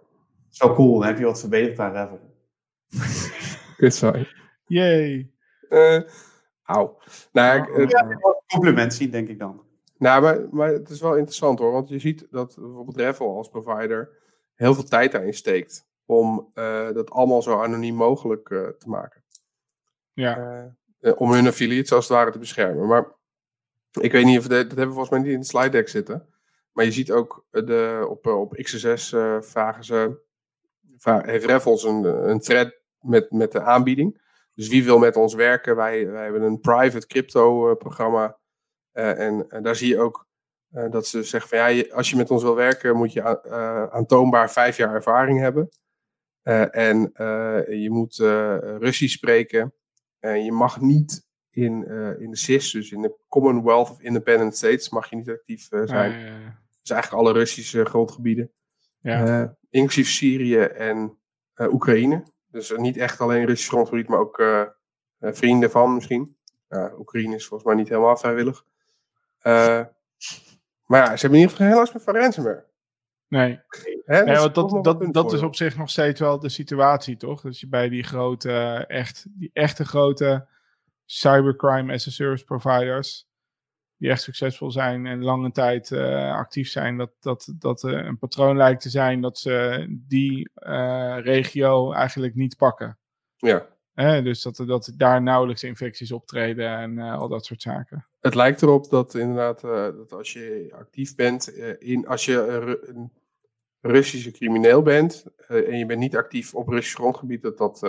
Zo 0.48 0.74
cool, 0.74 0.98
dan 0.98 1.08
heb 1.08 1.18
je 1.18 1.24
wat 1.24 1.40
verbeterd 1.40 1.78
aan 1.78 1.92
Revel. 1.92 2.20
Kut 3.76 3.94
saai. 3.94 4.28
yay. 4.66 5.30
Eh 5.68 6.00
auw. 6.64 6.98
Nou, 7.32 7.62
ik, 7.62 7.76
het- 7.76 7.90
Ja, 7.90 8.18
compliment 8.46 8.94
zien, 8.94 9.10
denk 9.10 9.28
ik 9.28 9.38
dan. 9.38 9.62
Nou, 9.98 10.22
maar, 10.22 10.48
maar 10.50 10.68
het 10.68 10.88
is 10.90 11.00
wel 11.00 11.14
interessant 11.16 11.58
hoor, 11.58 11.72
want 11.72 11.88
je 11.88 11.98
ziet 11.98 12.26
dat 12.30 12.56
bijvoorbeeld 12.58 12.96
Revel 12.96 13.36
als 13.36 13.48
provider 13.48 14.10
heel 14.54 14.74
veel 14.74 14.84
tijd 14.84 15.12
daarin 15.12 15.34
steekt 15.34 15.86
om 16.06 16.50
eh, 16.54 16.92
dat 16.92 17.10
allemaal 17.10 17.42
zo 17.42 17.60
anoniem 17.62 17.94
mogelijk 17.94 18.50
eh, 18.50 18.66
te 18.68 18.88
maken. 18.88 19.22
Ja, 20.12 20.76
om 21.16 21.32
hun 21.32 21.46
affiliates 21.46 21.92
als 21.92 22.08
het 22.08 22.16
ware 22.16 22.30
te 22.30 22.38
beschermen. 22.38 22.86
Maar 22.86 23.06
ik 24.00 24.12
weet 24.12 24.24
niet 24.24 24.38
of 24.38 24.46
de, 24.46 24.48
dat 24.54 24.66
hebben 24.66 24.86
we 24.86 24.92
volgens 24.92 25.10
mij 25.10 25.18
niet 25.20 25.32
in 25.32 25.40
de 25.40 25.46
slide 25.46 25.68
deck 25.68 25.88
zitten. 25.88 26.26
Maar 26.72 26.84
je 26.84 26.92
ziet 26.92 27.12
ook 27.12 27.46
eh, 27.50 27.66
de, 27.66 28.06
op, 28.08 28.26
eh, 28.26 28.40
op 28.40 28.54
XSS 28.54 29.12
eh, 29.12 29.40
vragen 29.40 29.84
ze, 29.84 30.20
heeft 31.04 31.44
Revels 31.44 31.84
een, 31.84 32.04
een 32.30 32.40
thread 32.40 32.80
met, 33.00 33.30
met 33.30 33.52
de 33.52 33.60
aanbieding. 33.60 34.20
Dus 34.54 34.68
wie 34.68 34.84
wil 34.84 34.98
met 34.98 35.16
ons 35.16 35.34
werken? 35.34 35.76
Wij, 35.76 36.10
wij 36.10 36.22
hebben 36.22 36.42
een 36.42 36.60
private 36.60 37.06
crypto 37.06 37.74
programma. 37.74 38.38
En 38.92 39.46
daar 39.62 39.76
zie 39.76 39.88
je 39.88 40.00
ook 40.00 40.26
dat 40.68 41.06
ze 41.06 41.22
zeggen 41.22 41.48
van 41.48 41.74
ja, 41.74 41.84
als 41.94 42.10
je 42.10 42.16
met 42.16 42.30
ons 42.30 42.42
wil 42.42 42.54
werken, 42.54 42.96
moet 42.96 43.12
je 43.12 43.20
eh, 43.20 43.86
aantoonbaar 43.86 44.50
vijf 44.50 44.76
jaar 44.76 44.94
ervaring 44.94 45.38
hebben. 45.38 45.68
En 46.70 47.12
je 47.80 47.88
moet 47.90 48.16
Russisch 48.78 49.14
spreken. 49.14 49.74
En 50.18 50.44
je 50.44 50.52
mag 50.52 50.80
niet 50.80 51.26
in, 51.50 51.86
in 52.18 52.30
de 52.30 52.36
CIS, 52.36 52.70
dus 52.70 52.90
in 52.90 53.02
de 53.02 53.16
Commonwealth 53.32 53.90
of 53.90 54.00
Independent 54.00 54.56
States, 54.56 54.90
mag 54.90 55.10
je 55.10 55.16
niet 55.16 55.30
actief 55.30 55.72
eh, 55.72 55.82
zijn. 55.84 56.12
Dus 56.82 56.90
eigenlijk 56.90 57.22
alle 57.22 57.32
Russische 57.32 57.84
grondgebieden. 57.84 58.52
ja, 59.00 59.42
Eh, 59.42 59.48
inclusief 59.70 60.08
Syrië 60.08 60.60
en 60.60 61.18
eh, 61.54 61.72
Oekraïne. 61.72 62.24
Dus 62.46 62.72
eh, 62.72 62.78
niet 62.78 62.96
echt 62.96 63.20
alleen 63.20 63.46
Russisch 63.46 63.70
grondgebied, 63.70 64.08
maar 64.08 64.18
ook 64.18 64.42
vrienden 65.20 65.70
van 65.70 65.94
misschien. 65.94 66.36
Oekraïne 66.98 67.34
is 67.34 67.46
volgens 67.46 67.68
mij 67.68 67.78
niet 67.78 67.88
helemaal 67.88 68.16
vrijwillig. 68.16 68.64
Maar 70.86 71.00
ja, 71.00 71.16
ze 71.16 71.20
hebben 71.20 71.38
in 71.38 71.44
ieder 71.44 71.50
geval 71.50 71.66
geen 71.66 71.76
last 71.76 71.94
meer 71.94 72.02
van 72.02 72.16
ransomware. 72.16 72.66
nee. 73.28 73.60
Hè? 74.04 74.24
Nee, 74.24 74.36
want 74.36 74.54
dat, 74.54 74.84
dat, 74.84 75.12
dat 75.12 75.32
is 75.32 75.42
op 75.42 75.56
zich 75.56 75.76
nog 75.76 75.90
steeds 75.90 76.20
wel 76.20 76.38
de 76.38 76.48
situatie, 76.48 77.16
toch? 77.16 77.40
Dus 77.40 77.60
je 77.60 77.68
bij 77.68 77.88
die 77.88 78.02
grote, 78.02 78.84
echt, 78.88 79.26
die 79.38 79.50
echte 79.52 79.84
grote 79.84 80.48
cybercrime 81.04 81.92
as 81.92 82.06
a 82.06 82.10
service 82.10 82.44
providers, 82.44 83.31
die 84.02 84.10
echt 84.10 84.22
succesvol 84.22 84.70
zijn 84.70 85.06
en 85.06 85.22
lange 85.22 85.50
tijd 85.50 85.90
eh, 85.92 86.34
actief 86.34 86.68
zijn, 86.68 86.96
dat, 86.96 87.10
dat, 87.20 87.52
dat 87.58 87.84
eh, 87.84 87.92
een 87.92 88.18
patroon 88.18 88.56
lijkt 88.56 88.82
te 88.82 88.90
zijn 88.90 89.20
dat 89.20 89.38
ze 89.38 89.86
die 89.88 90.50
eh, 90.54 91.16
regio 91.20 91.92
eigenlijk 91.92 92.34
niet 92.34 92.56
pakken. 92.56 92.98
Ja. 93.36 93.66
dus 94.20 94.42
dat, 94.42 94.62
dat 94.66 94.92
daar 94.96 95.22
nauwelijks 95.22 95.62
infecties 95.62 96.12
optreden 96.12 96.76
en 96.76 96.98
al 96.98 97.28
dat 97.28 97.44
soort 97.44 97.62
zaken. 97.62 98.06
Het 98.20 98.34
lijkt 98.34 98.62
erop 98.62 98.90
dat 98.90 99.14
inderdaad, 99.14 99.60
dat 99.96 100.12
als 100.12 100.32
je 100.32 100.72
actief 100.78 101.14
bent, 101.14 101.48
in, 101.78 102.06
als 102.06 102.24
je 102.24 102.46
een 102.86 103.12
Russische 103.80 104.30
crimineel 104.30 104.82
bent 104.82 105.24
en 105.48 105.78
je 105.78 105.86
bent 105.86 106.00
niet 106.00 106.16
actief 106.16 106.54
op 106.54 106.68
Russisch 106.68 106.96
grondgebied, 106.96 107.42
dat 107.42 107.58
dat 107.58 107.80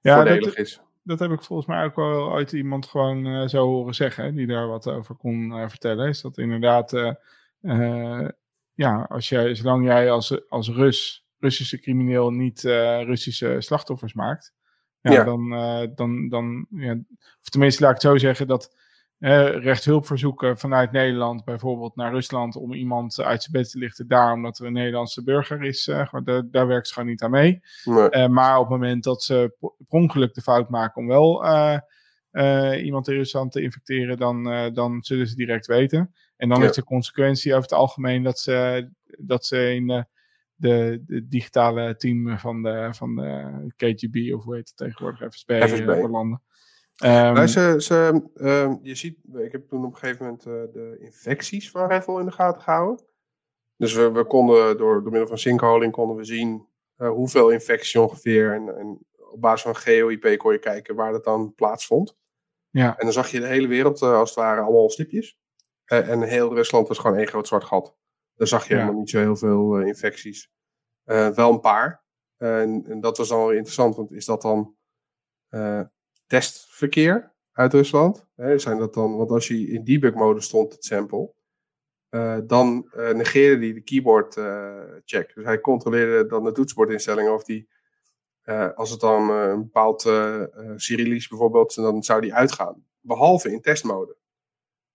ja, 0.00 0.16
voordelig 0.16 0.56
is 0.56 0.80
dat 1.02 1.18
heb 1.18 1.30
ik 1.30 1.42
volgens 1.42 1.68
mij 1.68 1.84
ook 1.84 1.96
wel 1.96 2.34
uit 2.34 2.52
iemand 2.52 2.86
gewoon 2.86 3.26
uh, 3.26 3.48
zo 3.48 3.66
horen 3.66 3.94
zeggen, 3.94 4.34
die 4.34 4.46
daar 4.46 4.68
wat 4.68 4.88
over 4.88 5.14
kon 5.14 5.50
uh, 5.50 5.68
vertellen. 5.68 6.08
Is 6.08 6.20
dat 6.20 6.38
inderdaad, 6.38 6.92
uh, 6.92 8.28
ja, 8.74 9.06
als 9.08 9.28
jij, 9.28 9.54
zolang 9.54 9.84
jij 9.84 10.10
als, 10.10 10.48
als 10.48 10.68
Rus, 10.68 11.26
Russische 11.38 11.80
crimineel 11.80 12.30
niet 12.30 12.62
Russische 12.62 13.56
slachtoffers 13.58 14.12
maakt, 14.12 14.54
ja, 15.00 15.12
ja. 15.12 15.24
dan, 15.24 15.48
dan, 15.94 16.28
dan 16.28 16.66
ja, 16.70 16.98
of 17.40 17.48
tenminste 17.48 17.82
laat 17.82 17.96
ik 17.96 18.02
het 18.02 18.10
zo 18.10 18.18
zeggen, 18.18 18.46
dat 18.46 18.76
rechtshulpverzoeken 19.28 20.58
vanuit 20.58 20.92
Nederland 20.92 21.44
bijvoorbeeld 21.44 21.96
naar 21.96 22.12
Rusland 22.12 22.56
om 22.56 22.72
iemand 22.72 23.20
uit 23.20 23.42
zijn 23.42 23.52
bed 23.52 23.70
te 23.70 23.78
lichten 23.78 24.08
daar 24.08 24.32
omdat 24.32 24.58
er 24.58 24.66
een 24.66 24.72
Nederlandse 24.72 25.22
burger 25.22 25.62
is, 25.62 25.86
uh, 25.86 26.12
daar, 26.24 26.50
daar 26.50 26.66
werkt 26.66 26.86
ze 26.86 26.92
gewoon 26.92 27.08
niet 27.08 27.22
aan 27.22 27.30
mee. 27.30 27.60
Nee. 27.84 28.08
Uh, 28.10 28.26
maar 28.26 28.58
op 28.58 28.62
het 28.62 28.70
moment 28.70 29.04
dat 29.04 29.22
ze 29.22 29.54
per 29.58 29.70
ongeluk 29.88 30.34
de 30.34 30.40
fout 30.40 30.70
maken 30.70 31.02
om 31.02 31.08
wel 31.08 31.44
uh, 32.32 32.84
iemand 32.84 33.08
in 33.08 33.14
Rusland 33.14 33.52
te 33.52 33.62
infecteren, 33.62 34.16
dan, 34.16 34.44
dan 34.74 35.02
zullen 35.02 35.26
ze 35.26 35.34
direct 35.34 35.66
weten. 35.66 36.14
En 36.36 36.48
dan 36.48 36.60
ja. 36.60 36.68
is 36.68 36.74
de 36.74 36.84
consequentie 36.84 37.52
over 37.52 37.62
het 37.62 37.78
algemeen 37.78 38.22
dat 38.22 38.38
ze, 38.38 38.88
dat 39.18 39.46
ze 39.46 39.74
in 39.74 39.86
de, 39.86 40.06
de, 40.54 41.02
de 41.06 41.28
digitale 41.28 41.96
team 41.96 42.38
van 42.38 42.62
de, 42.62 42.88
van 42.90 43.14
de 43.14 43.72
KGB, 43.76 44.34
of 44.34 44.44
hoe 44.44 44.54
heet 44.54 44.68
het 44.68 44.76
tegenwoordig, 44.76 45.34
FSB, 45.34 45.62
FSB. 45.62 46.08
landen. 46.08 46.42
Um, 47.04 47.46
ze, 47.46 47.74
ze, 47.78 48.22
um, 48.34 48.78
je 48.82 48.94
ziet, 48.94 49.18
ik 49.34 49.52
heb 49.52 49.68
toen 49.68 49.84
op 49.84 49.92
een 49.92 49.98
gegeven 49.98 50.24
moment 50.24 50.46
uh, 50.46 50.52
de 50.52 50.96
infecties 51.00 51.70
van 51.70 51.88
Reffel 51.88 52.18
in 52.18 52.26
de 52.26 52.32
gaten 52.32 52.62
gehouden. 52.62 53.04
Dus 53.76 53.94
we, 53.94 54.12
we 54.12 54.24
konden 54.24 54.76
door, 54.76 55.02
door 55.02 55.10
middel 55.10 55.28
van 55.28 55.38
sinkholing 55.38 55.92
konden 55.92 56.16
we 56.16 56.24
zien 56.24 56.66
uh, 56.96 57.08
hoeveel 57.08 57.50
infectie 57.50 58.00
ongeveer. 58.00 58.54
En, 58.54 58.78
en 58.78 59.06
op 59.32 59.40
basis 59.40 59.62
van 59.62 59.76
GeoIP 59.76 60.38
kon 60.38 60.52
je 60.52 60.58
kijken 60.58 60.94
waar 60.94 61.12
dat 61.12 61.24
dan 61.24 61.54
plaatsvond. 61.54 62.16
Ja. 62.70 62.96
En 62.98 63.04
dan 63.04 63.12
zag 63.12 63.30
je 63.30 63.40
de 63.40 63.46
hele 63.46 63.66
wereld 63.68 64.02
uh, 64.02 64.14
als 64.14 64.30
het 64.30 64.38
ware 64.38 64.60
allemaal 64.60 64.90
stipjes. 64.90 65.38
en 65.84 66.22
heel 66.22 66.54
Rusland 66.54 66.88
was 66.88 66.98
gewoon 66.98 67.16
één 67.16 67.28
groot 67.28 67.46
zwart 67.46 67.64
gat. 67.64 67.96
Daar 68.34 68.48
zag 68.48 68.68
je 68.68 68.74
ja. 68.74 68.80
helemaal 68.80 69.00
niet 69.00 69.10
zo 69.10 69.18
heel 69.18 69.36
veel 69.36 69.80
infecties. 69.80 70.50
wel 71.04 71.50
een 71.50 71.60
paar. 71.60 72.04
En, 72.36 72.84
en, 72.88 73.00
dat 73.00 73.16
was 73.16 73.28
dan 73.28 73.38
wel 73.38 73.52
interessant, 73.52 73.96
want 73.96 74.12
is 74.12 74.24
dat 74.24 74.42
dan 74.42 74.76
testverkeer 76.32 77.32
uit 77.52 77.72
Rusland. 77.72 78.26
Hè, 78.34 78.58
zijn 78.58 78.78
dat 78.78 78.94
dan, 78.94 79.16
want 79.16 79.30
als 79.30 79.48
je 79.48 79.66
in 79.66 79.84
debug-mode 79.84 80.40
stond, 80.40 80.72
het 80.72 80.84
sample, 80.84 81.32
uh, 82.10 82.38
dan 82.46 82.90
uh, 82.96 83.10
negeerde 83.10 83.64
hij 83.64 83.74
de 83.74 83.80
keyboard 83.80 84.36
uh, 84.36 84.82
check. 85.04 85.34
Dus 85.34 85.44
hij 85.44 85.60
controleerde 85.60 86.26
dan 86.26 86.44
de 86.44 86.52
toetsenbordinstellingen 86.52 87.34
of 87.34 87.44
die, 87.44 87.68
als 88.74 88.90
het 88.90 89.00
dan 89.00 89.30
een 89.30 89.62
bepaald 89.62 90.02
Cyrillisch 90.76 91.28
bijvoorbeeld, 91.28 91.74
dan 91.74 92.02
zou 92.02 92.20
die 92.20 92.34
uitgaan. 92.34 92.86
Behalve 93.00 93.52
in 93.52 93.60
testmode. 93.60 94.16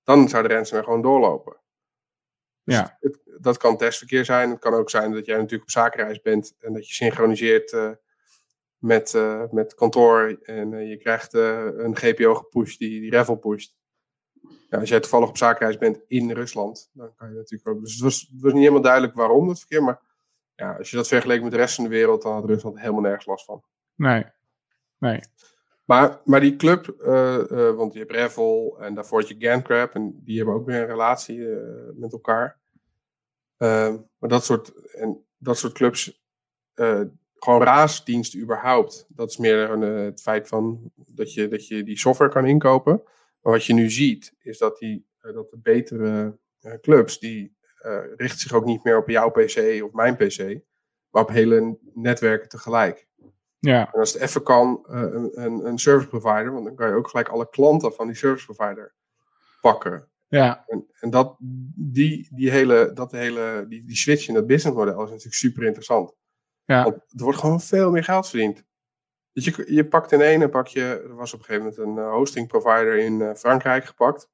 Dan 0.04 0.30
zou 0.30 0.48
de 0.48 0.54
ransomware 0.54 0.86
gewoon 0.86 1.02
doorlopen. 1.02 1.58
Dus 2.64 2.76
ja. 2.76 2.98
Het, 3.00 3.20
dat 3.40 3.58
kan 3.58 3.78
testverkeer 3.78 4.26
zijn. 4.26 4.50
Het 4.50 4.60
kan 4.60 4.74
ook 4.74 4.90
zijn 4.90 5.12
dat 5.12 5.26
jij 5.26 5.36
natuurlijk 5.36 5.64
op 5.64 5.70
zakenreis 5.70 6.22
bent 6.22 6.56
en 6.60 6.74
dat 6.74 6.88
je 6.88 6.94
synchroniseert 6.94 7.98
met, 8.88 9.14
uh, 9.14 9.44
met 9.52 9.76
kantoor 9.76 10.38
en 10.44 10.72
uh, 10.72 10.90
je 10.90 10.98
krijgt 10.98 11.34
uh, 11.34 11.66
een 11.78 11.96
GPO 11.96 12.36
gepusht 12.36 12.80
die, 12.80 13.02
die 13.02 13.10
Revel 13.10 13.36
pusht. 13.36 13.76
Ja, 14.70 14.80
als 14.80 14.90
jij 14.90 15.00
toevallig 15.00 15.30
op 15.30 15.38
zakenreis 15.38 15.78
bent 15.78 16.00
in 16.08 16.32
Rusland, 16.32 16.90
dan 16.94 17.16
kan 17.16 17.30
je 17.30 17.36
natuurlijk 17.36 17.70
ook. 17.70 17.82
Dus 17.82 17.94
het 17.94 18.02
was, 18.02 18.20
het 18.32 18.42
was 18.42 18.52
niet 18.52 18.62
helemaal 18.62 18.82
duidelijk 18.82 19.14
waarom 19.14 19.48
dat 19.48 19.60
verkeer, 19.60 19.84
maar 19.84 20.02
ja, 20.56 20.76
als 20.76 20.90
je 20.90 20.96
dat 20.96 21.08
vergeleek 21.08 21.42
met 21.42 21.52
de 21.52 21.58
rest 21.58 21.76
van 21.76 21.84
de 21.84 21.90
wereld, 21.90 22.22
dan 22.22 22.34
had 22.34 22.46
Rusland 22.46 22.80
helemaal 22.80 23.02
nergens 23.02 23.26
last 23.26 23.46
van. 23.46 23.64
Nee, 23.96 24.26
nee. 24.98 25.20
Maar, 25.86 26.22
maar 26.24 26.40
die 26.40 26.56
club, 26.56 26.86
want 27.76 27.94
je 27.94 28.00
hebt 28.00 28.12
Revel 28.12 28.78
en 28.80 28.94
daarvoor 28.94 29.20
had 29.20 29.30
je 29.30 29.36
Gantcrab 29.40 29.94
en 29.94 30.22
die 30.24 30.38
hebben 30.38 30.56
ook 30.56 30.66
weer 30.66 30.82
een 30.82 30.88
relatie 30.88 31.48
met 31.96 32.12
elkaar. 32.12 32.60
maar 34.18 34.30
dat 34.30 34.46
soort, 34.46 34.92
en 34.92 35.26
dat 35.38 35.58
soort 35.58 35.74
clubs, 35.74 36.22
gewoon 37.40 37.64
raasdiensten 37.64 38.40
überhaupt. 38.40 39.06
Dat 39.08 39.30
is 39.30 39.38
meer 39.38 39.70
een, 39.70 39.82
het 39.82 40.22
feit 40.22 40.48
van 40.48 40.92
dat 40.96 41.34
je, 41.34 41.48
dat 41.48 41.68
je 41.68 41.84
die 41.84 41.98
software 41.98 42.32
kan 42.32 42.46
inkopen. 42.46 43.02
Maar 43.42 43.54
wat 43.54 43.66
je 43.66 43.74
nu 43.74 43.90
ziet, 43.90 44.34
is 44.40 44.58
dat, 44.58 44.78
die, 44.78 45.08
dat 45.22 45.50
de 45.50 45.58
betere 45.58 46.38
clubs, 46.82 47.20
die 47.20 47.56
uh, 47.86 48.00
richten 48.16 48.40
zich 48.40 48.54
ook 48.54 48.66
niet 48.66 48.84
meer 48.84 48.98
op 48.98 49.10
jouw 49.10 49.30
PC 49.30 49.84
of 49.84 49.92
mijn 49.92 50.16
PC, 50.16 50.60
maar 51.10 51.22
op 51.22 51.30
hele 51.30 51.78
netwerken 51.94 52.50
tegelijk. 52.50 53.08
Ja. 53.60 53.94
En 53.94 54.00
als 54.00 54.14
het 54.14 54.22
even 54.22 54.44
kan, 54.44 54.86
uh, 54.90 55.02
een, 55.34 55.66
een 55.66 55.78
service 55.80 56.08
provider, 56.08 56.52
want 56.52 56.66
dan 56.66 56.76
kan 56.76 56.88
je 56.88 56.96
ook 56.96 57.10
gelijk 57.10 57.30
alle 57.30 57.50
klanten 57.50 57.94
van 57.94 58.08
die 58.08 58.16
service 58.16 58.46
provider 58.46 58.96
pakken. 59.62 60.10
Ja. 60.28 60.64
En, 60.68 60.88
en 61.00 61.10
dat, 61.10 61.36
die, 61.76 62.28
die 62.32 62.52
hele, 62.52 62.92
dat 62.94 63.12
hele, 63.12 63.66
die, 63.70 63.84
die 63.84 63.96
switch 63.96 64.28
in 64.28 64.34
dat 64.34 64.48
businessmodel 64.48 65.04
is 65.04 65.10
natuurlijk 65.10 65.36
super 65.36 65.64
interessant. 65.64 66.14
Ja. 66.68 66.84
Want 66.84 66.96
er 66.96 67.24
wordt 67.24 67.40
gewoon 67.40 67.62
veel 67.62 67.92
meer 67.92 68.04
geld 68.04 68.30
verdiend. 68.30 68.66
Dus 69.34 69.46
je, 69.46 69.74
je 69.74 69.88
pakt 69.88 70.12
in 70.12 70.22
één, 70.22 70.50
pak 70.50 70.68
je, 70.68 70.84
er 70.84 71.16
was 71.16 71.34
op 71.34 71.40
een 71.40 71.46
gegeven 71.46 71.68
moment 71.68 71.98
een 71.98 72.06
uh, 72.06 72.12
hosting 72.12 72.48
provider 72.48 72.98
in 72.98 73.20
uh, 73.20 73.34
Frankrijk 73.34 73.86
gepakt. 73.86 74.30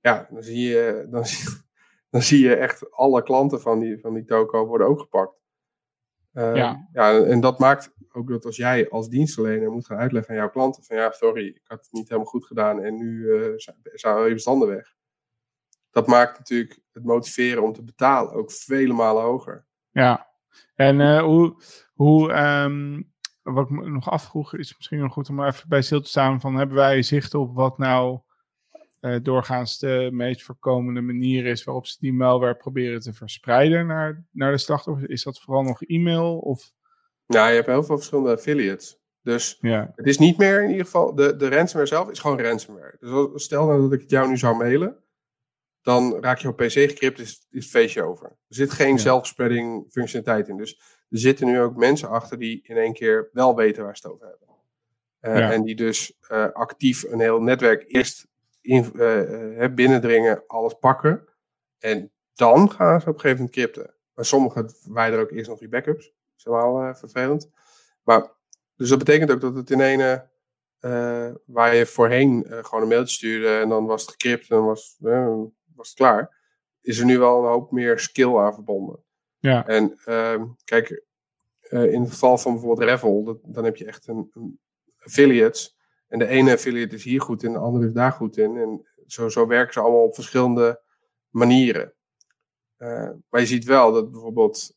Ja, 0.00 0.28
dan 0.30 0.42
zie 0.42 0.68
je, 0.68 1.06
dan 1.10 1.26
zie, 1.26 1.48
dan 2.10 2.22
zie 2.22 2.44
je 2.44 2.54
echt 2.54 2.92
alle 2.92 3.22
klanten 3.22 3.60
van 3.60 3.78
die, 3.78 4.00
van 4.00 4.14
die 4.14 4.24
toko 4.24 4.66
worden 4.66 4.86
ook 4.86 5.00
gepakt. 5.00 5.40
Uh, 6.32 6.56
ja. 6.56 6.88
ja, 6.92 7.20
en 7.20 7.40
dat 7.40 7.58
maakt 7.58 7.94
ook 8.12 8.28
dat 8.28 8.44
als 8.44 8.56
jij 8.56 8.90
als 8.90 9.08
dienstverlener 9.08 9.70
moet 9.70 9.86
gaan 9.86 9.98
uitleggen 9.98 10.30
aan 10.30 10.40
jouw 10.40 10.50
klanten 10.50 10.84
van 10.84 10.96
ja, 10.96 11.10
sorry, 11.10 11.46
ik 11.46 11.60
had 11.64 11.78
het 11.78 11.92
niet 11.92 12.08
helemaal 12.08 12.30
goed 12.30 12.46
gedaan 12.46 12.82
en 12.82 12.96
nu 12.96 13.26
zijn 13.94 14.26
je 14.26 14.32
bestanden 14.32 14.68
weg. 14.68 14.94
Dat 15.90 16.06
maakt 16.06 16.38
natuurlijk 16.38 16.80
het 16.92 17.04
motiveren 17.04 17.62
om 17.62 17.72
te 17.72 17.84
betalen 17.84 18.32
ook 18.32 18.52
vele 18.52 18.92
malen 18.92 19.22
hoger. 19.22 19.66
Ja, 19.90 20.27
en 20.74 21.00
uh, 21.00 21.20
hoe, 21.20 21.62
hoe 21.94 22.32
um, 22.32 23.12
wat 23.42 23.64
ik 23.64 23.70
me 23.70 23.90
nog 23.90 24.10
afvroeg, 24.10 24.54
is 24.54 24.76
misschien 24.76 24.98
nog 24.98 25.12
goed 25.12 25.28
om 25.28 25.44
even 25.44 25.68
bij 25.68 25.82
stil 25.82 26.00
te 26.00 26.08
staan 26.08 26.40
van 26.40 26.56
hebben 26.56 26.76
wij 26.76 27.02
zicht 27.02 27.34
op 27.34 27.54
wat 27.54 27.78
nou 27.78 28.20
uh, 29.00 29.16
doorgaans 29.22 29.78
de 29.78 30.08
meest 30.12 30.42
voorkomende 30.42 31.00
manier 31.00 31.46
is 31.46 31.64
waarop 31.64 31.86
ze 31.86 31.96
die 32.00 32.12
malware 32.12 32.54
proberen 32.54 33.00
te 33.00 33.12
verspreiden 33.12 33.86
naar, 33.86 34.24
naar 34.30 34.52
de 34.52 34.58
slachtoffers? 34.58 35.08
Is 35.08 35.22
dat 35.22 35.40
vooral 35.40 35.62
nog 35.62 35.82
e-mail 35.82 36.38
of? 36.38 36.72
Nou, 37.26 37.48
je 37.48 37.54
hebt 37.54 37.66
heel 37.66 37.82
veel 37.82 37.96
verschillende 37.96 38.32
affiliates. 38.32 38.98
Dus 39.22 39.58
ja. 39.60 39.92
het 39.94 40.06
is 40.06 40.18
niet 40.18 40.38
meer 40.38 40.62
in 40.62 40.70
ieder 40.70 40.84
geval, 40.84 41.14
de, 41.14 41.36
de 41.36 41.48
ransomware 41.48 41.86
zelf 41.86 42.10
is 42.10 42.18
gewoon 42.18 42.40
ransomware. 42.40 42.96
Dus 43.00 43.44
stel 43.44 43.66
nou 43.66 43.80
dat 43.80 43.92
ik 43.92 44.00
het 44.00 44.10
jou 44.10 44.28
nu 44.28 44.36
zou 44.36 44.56
mailen, 44.56 44.96
dan 45.82 46.20
raak 46.20 46.38
je 46.38 46.48
op 46.48 46.56
PC 46.56 46.72
gekript, 46.72 47.18
is, 47.18 47.46
is 47.50 47.62
het 47.62 47.72
feestje 47.72 48.02
over. 48.02 48.26
Er 48.26 48.36
zit 48.48 48.70
geen 48.70 48.92
ja. 48.92 48.96
self-spreading 48.96 49.86
functionaliteit 49.90 50.48
in. 50.48 50.56
Dus 50.56 50.80
er 51.10 51.18
zitten 51.18 51.46
nu 51.46 51.60
ook 51.60 51.76
mensen 51.76 52.08
achter 52.08 52.38
die 52.38 52.60
in 52.62 52.76
één 52.76 52.92
keer 52.92 53.28
wel 53.32 53.56
weten 53.56 53.84
waar 53.84 53.96
ze 53.96 54.06
het 54.06 54.12
over 54.12 54.26
hebben. 54.26 54.48
Uh, 55.20 55.38
ja. 55.38 55.52
En 55.52 55.62
die 55.62 55.74
dus 55.74 56.18
uh, 56.32 56.46
actief 56.52 57.02
een 57.02 57.20
heel 57.20 57.40
netwerk 57.40 57.84
eerst 57.86 58.26
in, 58.60 58.90
uh, 58.94 59.74
binnendringen, 59.74 60.42
alles 60.46 60.74
pakken. 60.80 61.28
En 61.78 62.10
dan 62.34 62.70
gaan 62.70 63.00
ze 63.00 63.08
op 63.08 63.14
een 63.14 63.20
gegeven 63.20 63.44
moment 63.44 63.56
crypten. 63.56 63.94
Maar 64.14 64.24
sommigen 64.24 64.74
wijden 64.84 65.20
ook 65.20 65.30
eerst 65.30 65.48
nog 65.48 65.58
die 65.58 65.68
backups. 65.68 66.04
Dat 66.04 66.36
is 66.36 66.44
helemaal 66.44 66.94
vervelend. 66.94 67.50
Maar, 68.02 68.30
dus 68.76 68.88
dat 68.88 68.98
betekent 68.98 69.30
ook 69.30 69.40
dat 69.40 69.54
het 69.54 69.70
in 69.70 69.80
ene 69.80 70.28
waar 71.44 71.74
je 71.74 71.86
voorheen 71.86 72.46
gewoon 72.48 72.82
een 72.82 72.88
mailtje 72.88 73.14
stuurde 73.14 73.58
en 73.58 73.68
dan 73.68 73.86
was 73.86 74.02
het 74.02 74.10
gecrypt 74.10 74.50
en 74.50 74.56
dan 74.56 74.64
was, 74.64 74.96
was 75.78 75.88
het 75.88 75.96
klaar. 75.96 76.36
Is 76.80 76.98
er 76.98 77.04
nu 77.04 77.18
wel 77.18 77.38
een 77.38 77.50
hoop 77.50 77.70
meer 77.72 77.98
skill 77.98 78.36
aan 78.36 78.54
verbonden. 78.54 79.02
Ja. 79.38 79.66
En 79.66 79.98
uh, 80.06 80.42
kijk, 80.64 81.02
uh, 81.70 81.92
in 81.92 82.00
het 82.00 82.10
geval 82.10 82.38
van 82.38 82.52
bijvoorbeeld 82.52 82.88
Revel, 82.88 83.24
dat, 83.24 83.38
dan 83.42 83.64
heb 83.64 83.76
je 83.76 83.84
echt 83.84 84.08
een, 84.08 84.30
een, 84.34 84.60
affiliates. 84.98 85.76
En 86.08 86.18
de 86.18 86.26
ene 86.26 86.52
affiliate 86.52 86.94
is 86.94 87.04
hier 87.04 87.20
goed 87.20 87.42
in, 87.42 87.52
de 87.52 87.58
andere 87.58 87.86
is 87.86 87.92
daar 87.92 88.12
goed 88.12 88.36
in. 88.36 88.56
En 88.56 88.86
zo, 89.06 89.28
zo 89.28 89.46
werken 89.46 89.72
ze 89.72 89.80
allemaal 89.80 90.04
op 90.04 90.14
verschillende 90.14 90.82
manieren. 91.28 91.94
Uh, 92.78 93.10
maar 93.28 93.40
je 93.40 93.46
ziet 93.46 93.64
wel 93.64 93.92
dat 93.92 94.10
bijvoorbeeld 94.10 94.76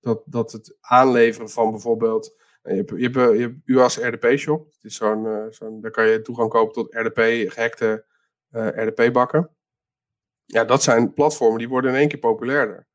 dat, 0.00 0.22
dat 0.24 0.52
het 0.52 0.76
aanleveren 0.80 1.48
van 1.48 1.70
bijvoorbeeld. 1.70 2.36
Je 2.62 2.74
hebt, 2.74 2.90
je 2.90 3.08
hebt, 3.08 3.14
je 3.14 3.40
hebt 3.40 3.56
UAS 3.64 3.98
RDP-shop. 3.98 4.66
Het 4.66 4.84
is 4.84 4.96
zo'n, 4.96 5.46
zo'n, 5.50 5.80
daar 5.80 5.90
kan 5.90 6.06
je 6.06 6.20
toegang 6.20 6.50
kopen 6.50 6.74
tot 6.74 6.94
RDP, 6.94 7.50
gehackte 7.50 8.04
RDP-bakken. 8.50 9.50
Ja, 10.52 10.64
dat 10.64 10.82
zijn 10.82 11.12
platformen 11.12 11.58
die 11.58 11.68
worden 11.68 11.90
in 11.90 11.96
één 11.96 12.08
keer 12.08 12.18
populairder. 12.18 12.86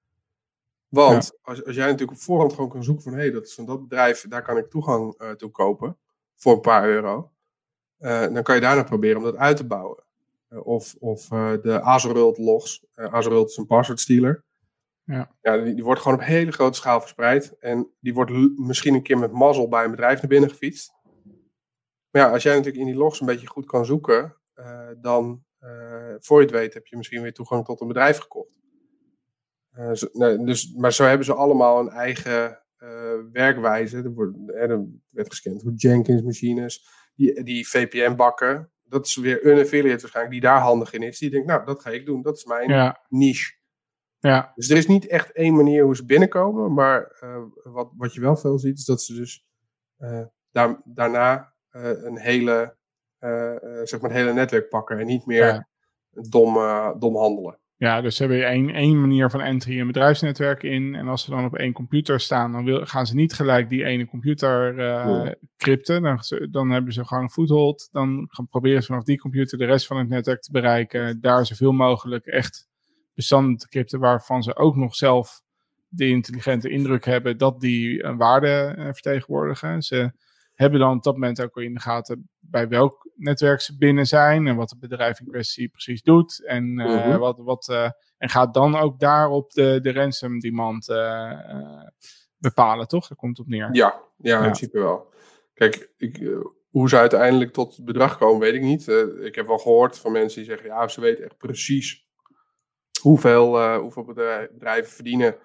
Want 0.87 1.23
ja. 1.23 1.37
als, 1.41 1.65
als 1.65 1.75
jij 1.75 1.85
natuurlijk 1.85 2.17
op 2.17 2.23
voorhand 2.23 2.53
gewoon 2.53 2.69
kan 2.69 2.83
zoeken 2.83 3.03
van 3.03 3.13
hé, 3.13 3.19
hey, 3.19 3.31
dat 3.31 3.45
is 3.45 3.53
van 3.53 3.65
dat 3.65 3.81
bedrijf, 3.81 4.25
daar 4.27 4.41
kan 4.41 4.57
ik 4.57 4.69
toegang 4.69 5.21
uh, 5.21 5.31
toe 5.31 5.51
kopen. 5.51 5.97
voor 6.35 6.53
een 6.53 6.61
paar 6.61 6.87
euro. 6.87 7.31
dan 7.99 8.43
kan 8.43 8.55
je 8.55 8.61
daarna 8.61 8.83
proberen 8.83 9.17
om 9.17 9.23
dat 9.23 9.35
uit 9.35 9.57
te 9.57 9.65
bouwen. 9.65 10.03
of 10.49 10.95
of 10.99 11.27
de 11.61 11.81
Azurult 11.81 12.37
logs. 12.37 12.85
Azurult 12.93 13.49
is 13.49 13.57
een 13.57 13.65
password 13.65 13.99
stealer. 13.99 14.43
Ja. 15.05 15.31
Ja, 15.41 15.57
die, 15.57 15.73
die, 15.73 15.83
wordt 15.83 16.01
gewoon 16.01 16.17
op 16.17 16.23
hele 16.23 16.51
grote 16.51 16.77
schaal 16.77 16.99
verspreid. 16.99 17.57
En 17.59 17.91
die 17.99 18.13
wordt 18.13 18.31
misschien 18.59 18.93
een 18.93 19.03
keer 19.03 19.17
met 19.17 19.31
mazzel 19.31 19.67
bij 19.67 19.83
een 19.83 19.91
bedrijf 19.91 20.21
naar 20.21 20.29
binnen 20.29 20.49
gefietst. 20.49 20.93
Maar 22.09 22.21
ja, 22.21 22.31
als 22.31 22.43
jij 22.43 22.55
natuurlijk 22.55 22.83
in 22.83 22.91
die 22.91 23.01
logs 23.01 23.19
een 23.19 23.25
beetje 23.25 23.47
goed 23.47 23.65
kan 23.65 23.85
zoeken, 23.85 24.35
uh, 24.55 24.87
dan 24.97 25.25
uh, 25.25 25.52
voor 26.19 26.39
je 26.39 26.45
het 26.45 26.55
weet 26.55 26.73
heb 26.73 26.87
je 26.87 26.97
misschien 26.97 27.21
weer 27.21 27.33
toegang 27.33 27.65
tot 27.65 27.81
een 27.81 27.87
bedrijf 27.87 28.17
gekocht. 28.17 28.61
Uh, 29.77 29.93
zo, 29.93 30.07
nee, 30.11 30.43
dus, 30.43 30.73
maar 30.73 30.93
zo 30.93 31.03
hebben 31.03 31.25
ze 31.25 31.33
allemaal 31.33 31.79
een 31.79 31.89
eigen 31.89 32.61
werkwijze. 33.31 33.97
Er, 33.97 34.13
wordt, 34.13 34.37
er 34.47 34.85
werd 35.09 35.29
gescand 35.29 35.63
door 35.63 35.73
Jenkins 35.73 36.21
machines, 36.21 36.87
die, 37.15 37.43
die 37.43 37.67
VPN-bakken. 37.67 38.71
Dat 38.83 39.05
is 39.05 39.15
weer 39.15 39.45
een 39.45 39.59
affiliate 39.59 40.01
waarschijnlijk 40.01 40.31
die 40.31 40.49
daar 40.49 40.59
handig 40.59 40.93
in 40.93 41.01
is. 41.01 41.19
Die 41.19 41.29
denkt, 41.29 41.47
nou, 41.47 41.65
dat 41.65 41.81
ga 41.81 41.89
ik 41.89 42.05
doen. 42.05 42.21
Dat 42.21 42.37
is 42.37 42.45
mijn 42.45 42.69
ja. 42.69 43.05
niche. 43.09 43.61
Ja. 44.19 44.51
Dus 44.55 44.69
er 44.69 44.77
is 44.77 44.87
niet 44.87 45.07
echt 45.07 45.31
één 45.31 45.55
manier 45.55 45.83
hoe 45.83 45.95
ze 45.95 46.05
binnenkomen. 46.05 46.73
Maar 46.73 47.19
uh, 47.23 47.43
wat, 47.63 47.91
wat 47.97 48.13
je 48.13 48.21
wel 48.21 48.35
veel 48.35 48.59
ziet, 48.59 48.77
is 48.77 48.85
dat 48.85 49.01
ze 49.01 49.13
dus 49.13 49.45
uh, 49.99 50.25
daar, 50.51 50.81
daarna 50.83 51.53
uh, 51.71 52.03
een 52.03 52.17
hele, 52.17 52.77
zeg 53.83 54.01
maar 54.01 54.09
een 54.09 54.15
hele 54.15 54.33
netwerk 54.33 54.69
pakken. 54.69 54.99
En 54.99 55.05
niet 55.05 55.25
meer 55.25 55.45
Ja. 55.45 55.67
dom, 56.29 56.53
dom 56.99 57.15
handelen. 57.15 57.57
Ja, 57.77 58.01
dus 58.01 58.15
ze 58.15 58.23
hebben 58.23 58.47
één, 58.47 58.69
één 58.69 59.01
manier 59.01 59.29
van 59.29 59.41
entry 59.41 59.79
een 59.79 59.87
bedrijfsnetwerk 59.87 60.63
in. 60.63 60.95
En 60.95 61.07
als 61.07 61.23
ze 61.23 61.29
dan 61.29 61.45
op 61.45 61.55
één 61.55 61.73
computer 61.73 62.19
staan, 62.19 62.51
dan 62.51 62.65
wil, 62.65 62.85
gaan 62.85 63.05
ze 63.05 63.15
niet 63.15 63.33
gelijk 63.33 63.69
die 63.69 63.83
ene 63.83 64.05
computer 64.05 64.75
Ja. 64.81 65.35
crypten. 65.57 66.01
Dan, 66.01 66.19
dan 66.51 66.69
hebben 66.69 66.93
ze 66.93 67.05
gewoon 67.05 67.23
een 67.23 67.29
foothold. 67.29 67.89
Dan 67.91 68.25
gaan 68.29 68.47
proberen 68.47 68.81
ze 68.81 68.87
vanaf 68.87 69.03
die 69.03 69.17
computer 69.19 69.57
de 69.57 69.65
rest 69.65 69.87
van 69.87 69.97
het 69.97 70.09
netwerk 70.09 70.41
te 70.41 70.51
bereiken. 70.51 71.21
Daar 71.21 71.45
zoveel 71.45 71.71
mogelijk 71.71 72.25
echt 72.25 72.67
bestanden 73.13 73.57
te 73.57 73.67
crypten 73.67 73.99
waarvan 73.99 74.43
ze 74.43 74.55
ook 74.55 74.75
nog 74.75 74.95
zelf 74.95 75.41
de 75.87 76.07
intelligente 76.07 76.69
indruk 76.69 77.05
hebben 77.05 77.37
dat 77.37 77.59
die 77.59 78.03
een 78.03 78.17
waarde 78.17 78.75
uh, 78.77 78.83
vertegenwoordigen. 78.85 79.81
Ze 79.81 80.11
hebben 80.53 80.79
dan 80.79 80.97
op 80.97 81.03
dat 81.03 81.13
moment 81.13 81.41
ook 81.41 81.55
al 81.55 81.61
in 81.61 81.73
de 81.73 81.79
gaten 81.79 82.29
bij 82.39 82.67
welk 82.67 83.09
netwerk 83.15 83.61
ze 83.61 83.77
binnen 83.77 84.05
zijn 84.05 84.47
en 84.47 84.55
wat 84.55 84.69
het 84.69 84.79
bedrijf 84.79 85.19
in 85.19 85.27
kwestie 85.27 85.69
precies 85.69 86.01
doet. 86.01 86.45
En, 86.45 86.79
uh, 86.79 87.17
wat, 87.17 87.37
wat, 87.37 87.67
uh, 87.71 87.89
en 88.17 88.29
gaat 88.29 88.53
dan 88.53 88.75
ook 88.75 88.99
daarop 88.99 89.51
de, 89.51 89.79
de 89.81 89.93
ransom 89.93 90.39
demand 90.39 90.89
uh, 90.89 91.83
bepalen, 92.37 92.87
toch? 92.87 93.07
Daar 93.07 93.17
komt 93.17 93.37
het 93.37 93.45
op 93.45 93.51
neer. 93.51 93.69
Ja, 93.71 94.01
ja, 94.17 94.35
in 94.35 94.41
principe 94.41 94.79
wel. 94.79 95.11
Kijk, 95.53 95.93
ik, 95.97 96.31
hoe 96.69 96.89
ze 96.89 96.97
uiteindelijk 96.97 97.53
tot 97.53 97.75
het 97.75 97.85
bedrag 97.85 98.17
komen, 98.17 98.39
weet 98.39 98.53
ik 98.53 98.61
niet. 98.61 98.87
Ik 99.21 99.35
heb 99.35 99.47
wel 99.47 99.57
gehoord 99.57 99.99
van 99.99 100.11
mensen 100.11 100.41
die 100.41 100.49
zeggen, 100.49 100.67
ja, 100.67 100.87
ze 100.87 101.01
weten 101.01 101.23
echt 101.23 101.37
precies 101.37 102.07
hoeveel, 103.01 103.77
hoeveel 103.77 104.03
bedrijven 104.03 104.91
verdienen. 104.91 105.35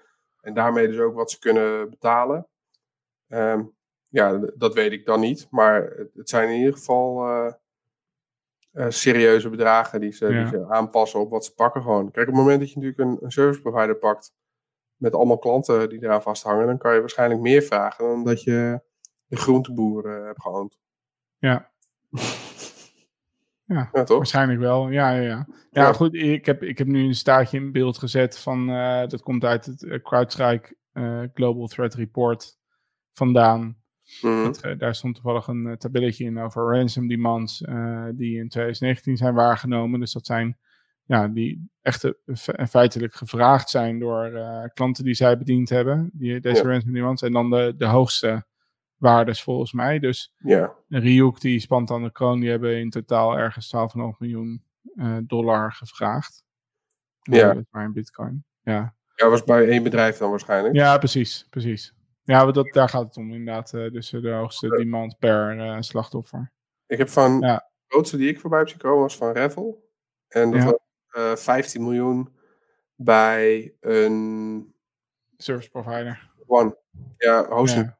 En 0.40 0.54
daarmee 0.54 0.88
dus 0.88 0.98
ook 0.98 1.14
wat 1.14 1.30
ze 1.30 1.38
kunnen 1.38 1.90
betalen. 1.90 2.48
Um, 3.28 3.76
ja, 4.08 4.40
dat 4.56 4.74
weet 4.74 4.92
ik 4.92 5.06
dan 5.06 5.20
niet. 5.20 5.46
Maar 5.50 5.92
het 6.14 6.28
zijn 6.28 6.48
in 6.48 6.58
ieder 6.58 6.72
geval 6.72 7.28
uh, 7.28 7.52
uh, 8.72 8.86
serieuze 8.88 9.48
bedragen 9.48 10.00
die 10.00 10.12
ze, 10.12 10.26
Ja. 10.26 10.40
die 10.40 10.48
ze 10.48 10.68
aanpassen 10.68 11.20
op 11.20 11.30
wat 11.30 11.44
ze 11.44 11.54
pakken 11.54 11.82
gewoon. 11.82 12.10
Kijk, 12.10 12.28
op 12.28 12.34
het 12.34 12.42
moment 12.42 12.60
dat 12.60 12.72
je 12.72 12.78
natuurlijk 12.80 13.10
een, 13.10 13.24
een 13.24 13.30
service 13.30 13.60
provider 13.60 13.96
pakt 13.96 14.34
met 14.96 15.14
allemaal 15.14 15.38
klanten 15.38 15.88
die 15.88 16.02
eraan 16.02 16.22
vasthangen, 16.22 16.66
dan 16.66 16.78
kan 16.78 16.94
je 16.94 17.00
waarschijnlijk 17.00 17.40
meer 17.40 17.62
vragen 17.62 18.04
dan 18.04 18.24
dat 18.24 18.42
je 18.42 18.80
de 19.26 19.36
groenteboer 19.36 20.18
uh, 20.18 20.26
hebt 20.26 20.42
geoond. 20.42 20.78
Ja. 21.38 21.70
Ja, 23.64 23.88
ja, 23.92 24.04
toch? 24.04 24.16
waarschijnlijk 24.16 24.60
wel. 24.60 24.88
Ja, 24.88 25.10
ja, 25.10 25.20
ja. 25.20 25.46
ja, 25.70 25.92
goed. 25.92 26.14
Ik 26.14 26.46
heb, 26.46 26.62
ik 26.62 26.78
heb 26.78 26.86
nu 26.86 27.04
een 27.04 27.14
staartje 27.14 27.56
in 27.56 27.72
beeld 27.72 27.98
gezet 27.98 28.38
van, 28.38 28.66
dat 29.08 29.22
komt 29.22 29.44
uit 29.44 29.66
het 29.66 30.02
CrowdStrike 30.02 30.76
Global 31.34 31.66
Threat 31.66 31.94
Report 31.94 32.58
vandaan. 33.12 33.77
Mhm. 34.22 34.42
Dat, 34.42 34.64
uh, 34.64 34.78
daar 34.78 34.94
stond 34.94 35.14
toevallig 35.14 35.46
een 35.46 35.66
uh, 35.66 35.72
tabelletje 35.72 36.24
in 36.24 36.38
over 36.38 36.76
ransom 36.76 37.08
demands 37.08 37.60
uh, 37.60 38.04
die 38.12 38.38
in 38.38 38.48
2019 38.48 39.16
zijn 39.16 39.34
waargenomen. 39.34 40.00
Dus 40.00 40.12
dat 40.12 40.26
zijn 40.26 40.58
ja, 41.04 41.28
die 41.28 41.70
echt 41.82 42.12
feitelijk 42.68 43.14
gevraagd 43.14 43.70
zijn 43.70 43.98
door 43.98 44.30
uh, 44.30 44.64
klanten 44.74 45.04
die 45.04 45.14
zij 45.14 45.38
bediend 45.38 45.68
hebben, 45.68 46.10
die, 46.12 46.40
deze 46.40 46.62
ja. 46.62 46.68
ransom 46.68 46.92
demands. 46.92 47.22
En 47.22 47.32
dan 47.32 47.50
de, 47.50 47.74
de 47.76 47.86
hoogste 47.86 48.46
waardes 48.96 49.42
volgens 49.42 49.72
mij. 49.72 49.98
Dus 49.98 50.34
ja. 50.38 50.74
Ryuk, 50.88 51.40
die 51.40 51.60
spant 51.60 51.90
aan 51.90 52.02
de 52.02 52.12
kroon, 52.12 52.40
die 52.40 52.50
hebben 52.50 52.78
in 52.78 52.90
totaal 52.90 53.38
ergens 53.38 53.74
12,5 53.76 53.80
miljoen 54.18 54.62
uh, 54.94 55.16
dollar 55.22 55.72
gevraagd. 55.72 56.44
Ja. 57.22 57.62
Maar 57.70 57.84
in 57.84 57.92
bitcoin. 57.92 58.44
Ja. 58.62 58.94
Ja, 59.14 59.28
was 59.28 59.44
bij 59.44 59.68
één 59.68 59.82
bedrijf 59.82 60.16
dan 60.16 60.30
waarschijnlijk. 60.30 60.74
Ja, 60.74 60.98
precies, 60.98 61.46
precies. 61.50 61.94
Ja, 62.28 62.52
dat, 62.52 62.72
daar 62.72 62.88
gaat 62.88 63.02
het 63.04 63.16
om 63.16 63.32
inderdaad. 63.32 63.72
Uh, 63.72 63.90
dus 63.92 64.10
de 64.10 64.30
hoogste 64.30 64.68
demand 64.68 65.18
per 65.18 65.56
uh, 65.56 65.76
slachtoffer. 65.80 66.52
Ik 66.86 66.98
heb 66.98 67.08
van, 67.08 67.40
ja. 67.40 67.56
de 67.56 67.84
grootste 67.88 68.16
die 68.16 68.28
ik 68.28 68.40
voorbij 68.40 68.58
heb 68.58 68.68
zien 68.68 68.78
komen 68.78 69.00
was 69.00 69.16
van 69.16 69.32
Revel. 69.32 69.90
En 70.28 70.50
dat 70.50 70.62
Ja. 70.62 70.64
was 70.64 70.78
uh, 71.16 71.36
15 71.36 71.82
miljoen 71.82 72.36
bij 72.94 73.74
een 73.80 74.74
Service 75.36 75.70
provider. 75.70 76.30
One. 76.46 76.76
Ja, 77.16 77.46
hosting. 77.48 77.84
Ja. 77.86 77.98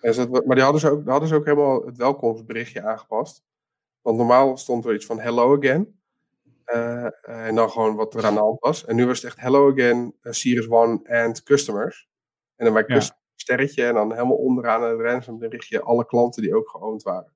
En 0.00 0.14
ze, 0.14 0.28
maar 0.28 0.54
die 0.54 0.64
hadden, 0.64 0.80
ze 0.80 0.90
ook, 0.90 1.06
hadden 1.06 1.28
ze 1.28 1.34
ook 1.34 1.44
helemaal 1.44 1.86
het 1.86 1.96
welkomstberichtje 1.96 2.82
aangepast. 2.82 3.42
Want 4.02 4.16
normaal 4.16 4.56
stond 4.56 4.84
er 4.84 4.94
iets 4.94 5.06
van 5.06 5.20
hello 5.20 5.56
again. 5.56 6.00
Uh, 6.66 7.08
en 7.46 7.54
dan 7.54 7.70
gewoon 7.70 7.96
wat 7.96 8.14
er 8.14 8.26
aan 8.26 8.34
de 8.34 8.40
hand 8.40 8.60
was. 8.60 8.84
En 8.84 8.96
nu 8.96 9.06
was 9.06 9.16
het 9.16 9.26
echt 9.26 9.40
hello 9.40 9.70
again, 9.72 10.14
uh, 10.22 10.32
Series 10.32 10.68
One 10.68 11.00
and 11.24 11.42
customers. 11.42 12.08
En 12.58 12.64
dan 12.64 12.74
bij 12.74 12.84
Ja. 12.86 12.94
customer 12.94 13.22
sterretje 13.34 13.84
en 13.86 13.94
dan 13.94 14.12
helemaal 14.12 14.36
onderaan 14.36 14.82
het 14.82 15.00
ransom 15.00 15.38
berichtje 15.38 15.82
alle 15.82 16.06
klanten 16.06 16.42
die 16.42 16.56
ook 16.56 16.68
geoond 16.68 17.02
waren. 17.02 17.32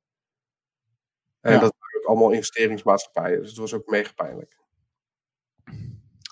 En 1.41 1.53
Ja. 1.53 1.59
dat 1.59 1.75
waren 1.79 2.01
ook 2.01 2.05
allemaal 2.05 2.31
investeringsmaatschappijen. 2.31 3.39
Dus 3.41 3.49
het 3.49 3.59
was 3.59 3.75
ook 3.75 3.87
mega 3.87 4.13
pijnlijk. 4.15 4.57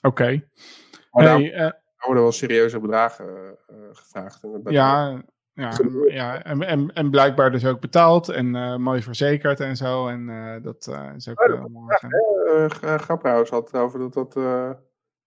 Oké. 0.03 0.45
Maar 1.11 1.25
daar 1.25 1.39
Hey, 1.39 1.53
eh, 1.53 1.71
worden 2.07 2.23
wel 2.23 2.33
serieuze 2.33 2.81
bedragen 2.81 3.59
uh, 3.71 3.77
gevraagd. 3.93 4.43
En 4.43 4.61
ja, 4.65 5.23
ja, 5.53 5.79
ja 6.09 6.43
en, 6.45 6.63
en, 6.63 6.93
en 6.93 7.11
blijkbaar 7.11 7.51
dus 7.51 7.67
ook 7.67 7.81
betaald 7.81 8.29
en 8.29 8.55
eh, 8.55 8.77
mooi 8.77 9.03
verzekerd 9.03 9.61
en 9.61 9.77
zo. 9.77 10.09
En 10.09 10.29
eh, 10.29 10.63
dat 10.63 10.87
eh, 10.87 11.11
is 11.17 11.29
ook 11.29 11.39
Ja, 11.47 11.55
eh, 11.55 11.65
morgen. 11.65 12.09
Uh, 12.47 12.99
Grapperhaus 12.99 13.51
had 13.51 13.71
het 13.71 13.81
over 13.81 13.99
dat 14.11 14.13
dat... 14.13 14.35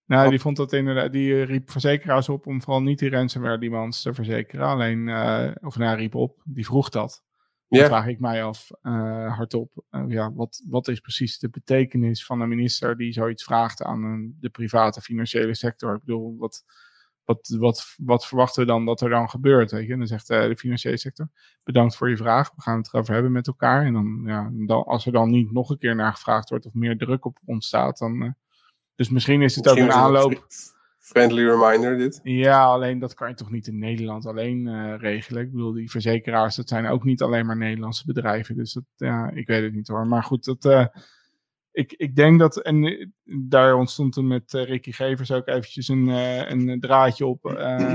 Nou, 0.05 0.29
die 0.29 0.39
vond 0.39 0.57
dat 0.57 0.73
inderdaad, 0.73 1.11
die 1.11 1.33
eh, 1.33 1.45
riep 1.45 1.71
verzekeraars 1.71 2.29
op 2.29 2.47
om 2.47 2.61
vooral 2.61 2.81
niet 2.81 2.99
die 2.99 3.09
ransomware 3.09 3.57
demands 3.57 4.01
te 4.01 4.13
verzekeren. 4.13 4.65
Alleen, 4.65 5.09
eh, 5.09 5.51
of 5.61 5.77
nou, 5.77 5.97
riep 5.97 6.15
op, 6.15 6.41
die 6.45 6.65
vroeg 6.65 6.89
dat. 6.89 7.23
Dan 7.67 7.85
vraag 7.85 8.07
ik 8.07 8.19
mij 8.19 8.43
af, 8.43 8.69
eh, 8.81 9.35
hardop, 9.35 9.83
ja, 10.07 10.33
wat, 10.33 10.63
wat 10.69 10.87
is 10.87 10.99
precies 10.99 11.39
de 11.39 11.49
betekenis 11.49 12.25
van 12.25 12.41
een 12.41 12.49
minister 12.49 12.97
die 12.97 13.13
zoiets 13.13 13.43
vraagt 13.43 13.83
aan 13.83 14.03
een, 14.03 14.37
de 14.39 14.49
private 14.49 15.01
financiële 15.01 15.55
sector? 15.55 15.93
Ik 15.93 15.99
bedoel, 15.99 16.37
wat, 16.37 16.63
wat, 17.23 17.55
wat, 17.59 17.95
wat 17.97 18.25
verwachten 18.27 18.61
we 18.61 18.67
dan 18.67 18.85
dat 18.85 19.01
er 19.01 19.09
dan 19.09 19.29
gebeurt? 19.29 19.71
Weet 19.71 19.85
je? 19.85 19.91
En 19.91 19.97
dan 19.97 20.07
zegt 20.07 20.27
de 20.27 20.55
financiële 20.57 20.97
sector, 20.97 21.29
bedankt 21.63 21.95
voor 21.95 22.09
je 22.09 22.17
vraag, 22.17 22.51
we 22.55 22.61
gaan 22.61 22.77
het 22.77 22.93
erover 22.93 23.13
hebben 23.13 23.31
met 23.31 23.47
elkaar. 23.47 23.85
En 23.85 23.93
dan, 23.93 24.23
ja, 24.25 24.49
dan, 24.53 24.83
als 24.83 25.05
er 25.05 25.11
dan 25.11 25.29
niet 25.29 25.51
nog 25.51 25.69
een 25.69 25.77
keer 25.77 25.95
naar 25.95 26.13
gevraagd 26.13 26.49
wordt 26.49 26.65
of 26.65 26.73
meer 26.73 26.97
druk 26.97 27.25
op 27.25 27.37
ontstaat, 27.45 27.97
dan... 27.97 28.35
eh, 28.93 28.95
dus 28.95 29.09
misschien 29.09 29.41
is 29.41 29.55
het 29.55 29.69
ook 29.69 29.77
een 29.77 29.91
aanloop. 29.91 30.45
Friendly 31.03 31.45
reminder 31.45 31.97
dit. 31.97 32.19
Ja, 32.23 32.63
alleen 32.63 32.99
dat 32.99 33.13
kan 33.13 33.29
je 33.29 33.35
toch 33.35 33.51
niet 33.51 33.67
in 33.67 33.79
Nederland 33.79 34.25
alleen 34.25 34.67
uh, 34.67 34.93
regelen. 34.97 35.43
Ik 35.43 35.51
bedoel, 35.51 35.73
die 35.73 35.89
verzekeraars, 35.89 36.55
dat 36.55 36.69
zijn 36.69 36.87
ook 36.87 37.03
niet 37.03 37.21
alleen 37.21 37.45
maar 37.45 37.57
Nederlandse 37.57 38.05
bedrijven. 38.05 38.55
Dus 38.55 38.73
dat, 38.73 38.83
ja, 38.95 39.29
ik 39.29 39.47
weet 39.47 39.63
het 39.63 39.73
niet 39.73 39.87
hoor. 39.87 40.07
Maar 40.07 40.23
goed, 40.23 40.45
dat, 40.45 40.65
uh, 40.65 40.85
ik, 41.71 41.93
ik 41.93 42.15
denk 42.15 42.39
dat, 42.39 42.61
en 42.61 42.83
uh, 42.83 43.07
daar 43.23 43.75
ontstond 43.75 44.13
toen 44.13 44.27
met 44.27 44.51
Ricky 44.51 44.91
Gevers 44.91 45.31
ook 45.31 45.47
eventjes 45.47 45.87
een, 45.87 46.07
een 46.07 46.79
draadje 46.79 47.25
op, 47.25 47.45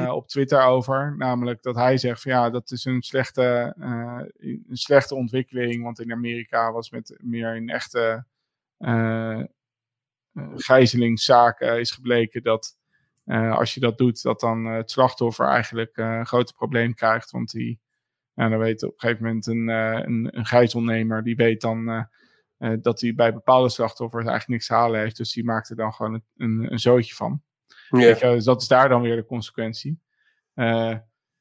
op 0.08 0.28
Twitter 0.28 0.62
over. 0.62 1.14
Namelijk 1.16 1.62
dat 1.62 1.74
hij 1.74 1.98
zegt 1.98 2.22
van 2.22 2.32
ja, 2.32 2.50
dat 2.50 2.70
is 2.70 2.84
een 2.84 3.02
slechte, 3.02 3.74
een 4.38 4.64
slechte 4.76 5.14
ontwikkeling. 5.14 5.82
Want 5.82 6.00
in 6.00 6.12
Amerika 6.12 6.72
was 6.72 6.90
met 6.90 7.18
meer 7.22 7.56
een 7.56 7.68
echte 7.68 8.24
gijzelingszaken 10.54 11.80
is 11.80 11.90
gebleken 11.90 12.42
dat 12.42 12.76
uh, 13.26 13.56
als 13.56 13.74
je 13.74 13.80
dat 13.80 13.98
doet, 13.98 14.22
dat 14.22 14.40
dan 14.40 14.66
uh, 14.66 14.76
het 14.76 14.90
slachtoffer 14.90 15.46
eigenlijk 15.46 15.96
een 15.96 16.26
groot 16.26 16.54
probleem 16.54 16.94
krijgt. 16.94 17.30
Want 17.30 17.50
die, 17.50 17.80
nou, 18.34 18.50
dan 18.50 18.58
weet 18.58 18.82
op 18.82 18.92
een 18.92 18.98
gegeven 18.98 19.24
moment 19.24 19.46
een, 19.46 19.68
een, 19.68 20.38
een 20.38 20.46
gijzelnemer, 20.46 21.22
die 21.22 21.36
weet 21.36 21.60
dan 21.60 22.08
dat 22.80 23.00
hij 23.00 23.14
bij 23.14 23.32
bepaalde 23.32 23.68
slachtoffers 23.68 24.26
eigenlijk 24.26 24.48
niks 24.48 24.66
te 24.66 24.74
halen 24.74 25.00
heeft. 25.00 25.16
Dus 25.16 25.32
die 25.32 25.44
maakt 25.44 25.70
er 25.70 25.76
dan 25.76 25.92
gewoon 25.92 26.14
een, 26.14 26.24
een, 26.36 26.72
een 26.72 26.78
zootje 26.78 27.14
van. 27.14 27.42
Yeah. 27.88 28.18
Je, 28.18 28.26
dus 28.26 28.44
dat 28.44 28.62
is 28.62 28.68
daar 28.68 28.88
dan 28.88 29.02
weer 29.02 29.16
de 29.16 29.24
consequentie. 29.24 30.00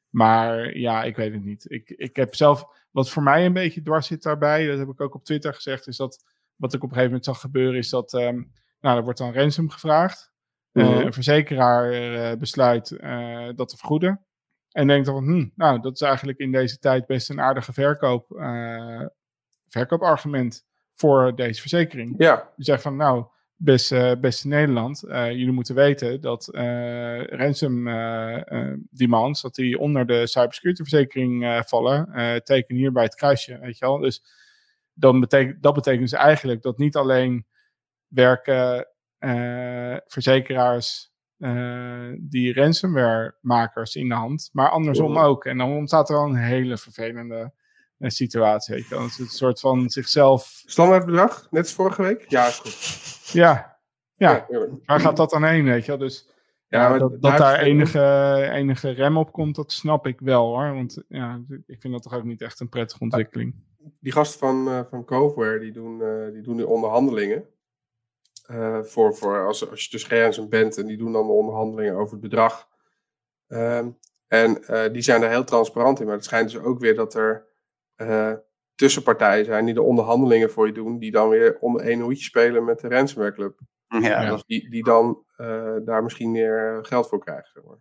maar 0.10 0.78
ja, 0.78 1.04
ik 1.04 1.16
weet 1.16 1.34
het 1.34 1.44
niet. 1.44 1.72
Ik, 1.72 1.90
ik 1.90 2.16
heb 2.16 2.36
zelf, 2.36 2.66
wat 2.92 3.10
voor 3.10 3.24
mij 3.24 3.46
een 3.46 3.54
beetje 3.54 3.82
dwars 3.82 4.08
zit 4.08 4.24
daarbij, 4.24 4.68
dat 4.68 4.78
heb 4.78 4.90
ik 4.90 5.02
ook 5.02 5.16
op 5.16 5.24
Twitter 5.24 5.54
gezegd, 5.54 5.88
is 5.88 5.98
dat 5.98 6.24
wat 6.58 6.74
ik 6.74 6.84
op 6.84 6.90
een 6.90 6.96
gegeven 6.96 7.10
moment 7.10 7.26
zag 7.26 7.40
gebeuren, 7.40 7.78
is 7.78 7.90
dat 7.90 8.14
ehm, 8.14 8.44
nou, 8.80 8.98
er 8.98 9.04
wordt 9.04 9.20
dan 9.20 9.34
ransom 9.34 9.70
gevraagd. 9.70 10.32
Uh, 10.74 11.00
Een 11.00 11.14
verzekeraar 11.14 11.94
uh, 11.94 12.40
besluit 12.40 12.92
uh, 12.92 13.50
dat 13.56 13.70
te 13.70 13.78
vergoeden. 13.78 14.26
En 14.72 14.88
denkt 14.88 15.06
dan, 15.06 15.24
hm, 15.24 15.48
nou, 15.56 15.80
dat 15.82 15.94
is 15.94 16.02
eigenlijk 16.02 16.38
in 16.38 16.52
deze 16.52 16.78
tijd 16.80 17.06
best 17.06 17.30
een 17.30 17.42
aardige 17.42 17.74
verkoop, 17.74 18.26
verkoopargument 19.68 20.66
voor 20.94 21.36
deze 21.36 21.62
verzekering. 21.62 22.16
Ja. 22.18 22.54
Je 22.56 22.64
zegt 22.64 22.82
van, 22.82 22.96
nou, 22.96 23.26
beste, 23.56 24.18
beste 24.22 24.48
Nederland, 24.48 25.04
jullie 25.10 25.52
moeten 25.52 25.76
weten 25.76 26.22
dat 26.22 26.50
ransom 27.30 27.84
demands, 28.90 29.42
dat 29.42 29.56
die 29.56 29.80
onder 29.80 30.06
de 30.06 30.28
cybersecurity 30.28 30.82
verzekering 30.82 31.62
vallen, 31.66 32.10
teken 32.44 32.76
hier 32.76 32.92
bij 32.92 33.04
het 33.04 33.16
kruisje, 33.16 33.60
weet 33.60 33.78
je 33.78 33.86
wel. 33.86 33.98
Dus 33.98 34.24
dan 34.94 35.20
betekent, 35.20 35.64
dat 35.64 35.74
betekent 35.74 36.10
dus 36.10 36.20
eigenlijk 36.20 36.62
dat 36.62 36.78
niet 36.78 36.96
alleen 36.96 37.46
werken 38.08 38.88
uh, 39.20 39.98
verzekeraars 40.06 41.14
uh, 41.38 42.14
die 42.20 42.54
ransomware-makers 42.54 43.96
in 43.96 44.10
de 44.10 44.16
hand, 44.16 44.50
maar 44.54 44.70
andersom 44.70 45.18
ook. 45.18 45.46
En 45.46 45.58
dan 45.58 45.72
ontstaat 45.72 46.10
er 46.10 46.16
wel 46.16 46.26
een 46.26 46.36
hele 46.36 46.78
vervelende 46.78 47.52
uh, 48.00 48.10
situatie. 48.10 48.76
Weet 48.76 48.88
je. 48.88 48.96
Dan 48.96 49.06
is 49.06 49.18
het 49.18 49.20
een 49.20 49.34
soort 49.34 49.60
van 49.60 49.90
zichzelf. 49.90 50.62
Standaardbedrag, 50.66 51.48
net 51.52 51.64
als 51.64 51.74
vorige 51.74 52.02
week? 52.02 52.26
Ja, 52.28 52.48
is 52.48 52.60
goed. 52.60 53.32
Ja, 53.34 53.78
ja. 54.14 54.46
ja 54.50 54.68
waar 54.86 55.00
gaat 55.00 55.18
dat 55.18 55.30
dan 55.30 55.44
heen? 55.44 55.66
Weet 55.66 55.86
je? 55.86 55.98
Dus 55.98 56.30
ja, 56.68 56.82
ja 56.82 56.98
dat, 56.98 57.22
dat 57.22 57.38
daar 57.38 57.60
enige, 57.60 58.50
enige 58.52 58.90
rem 58.90 59.18
op 59.18 59.32
komt, 59.32 59.56
dat 59.56 59.72
snap 59.72 60.08
ik 60.08 60.20
wel 60.20 60.46
hoor. 60.46 60.74
Want 60.74 61.04
ja, 61.08 61.42
ik 61.66 61.82
vind 61.82 61.94
dat 61.94 62.04
toch 62.04 62.14
ook 62.14 62.24
niet 62.24 62.42
echt 62.42 62.60
een 62.60 62.70
prettige 62.70 63.04
ontwikkeling. 63.04 63.56
Die 64.00 64.12
gasten 64.12 64.40
van, 64.40 64.68
uh, 64.68 64.80
van 64.90 65.06
Coveware, 65.06 65.60
die 65.60 65.72
doen, 65.72 66.00
uh, 66.00 66.32
die 66.34 66.42
doen 66.42 66.56
nu 66.56 66.64
onderhandelingen. 66.64 67.46
Uh, 68.48 68.84
voor, 68.84 69.16
voor 69.16 69.46
als, 69.46 69.70
als 69.70 69.84
je 69.84 69.90
dus 69.90 70.04
geen 70.04 70.50
bent 70.50 70.78
en 70.78 70.86
die 70.86 70.98
doen 70.98 71.12
dan 71.12 71.28
de 71.28 71.34
onderhandelingen 71.34 71.96
over 71.96 72.12
het 72.12 72.22
bedrag. 72.22 72.70
Uh, 73.48 73.86
en 74.28 74.58
uh, 74.62 74.92
die 74.92 75.02
zijn 75.02 75.24
er 75.24 75.30
heel 75.30 75.44
transparant 75.44 76.00
in. 76.00 76.06
Maar 76.06 76.16
het 76.16 76.26
schijnt 76.26 76.52
dus 76.52 76.62
ook 76.62 76.80
weer 76.80 76.96
dat 76.96 77.14
er 77.14 77.46
tussenpartijen 78.76 79.46
zijn 79.46 79.66
die 79.66 79.74
de 79.74 79.82
onderhandelingen 79.82 80.52
voor 80.52 80.68
je 80.68 80.74
doen. 80.74 81.00
Die 81.00 81.12
dan 81.12 81.30
weer 81.30 81.58
onder 81.60 81.82
één 81.82 82.00
hoedje 82.00 82.24
spelen 82.24 82.66
met 82.66 82.80
de 82.80 82.88
ransomware 82.88 83.34
club. 83.34 83.60
Ja, 83.88 84.22
ja. 84.22 84.42
Die, 84.46 84.70
die 84.70 84.84
dan 84.84 85.24
daar 85.86 86.04
misschien 86.04 86.32
meer 86.32 86.80
geld 86.82 87.08
voor 87.08 87.20
krijgen. 87.20 87.52
Zeg 87.54 87.64
maar. 87.64 87.78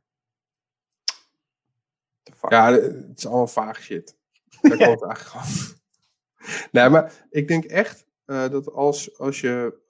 Ja, 2.48 2.72
het 2.72 3.18
is 3.18 3.26
allemaal 3.26 3.47
vaag 3.47 3.82
shit. 3.82 4.16
Daar 4.60 4.76
komt 4.76 5.01
het 5.01 5.02
eigenlijk 5.02 5.47
gewoon. 5.47 5.78
nee, 6.72 6.88
maar 6.88 7.26
ik 7.30 7.48
denk 7.48 7.64
echt 7.64 8.06
dat 8.26 8.72
als, 8.72 9.18
als 9.18 9.40
je 9.40 9.84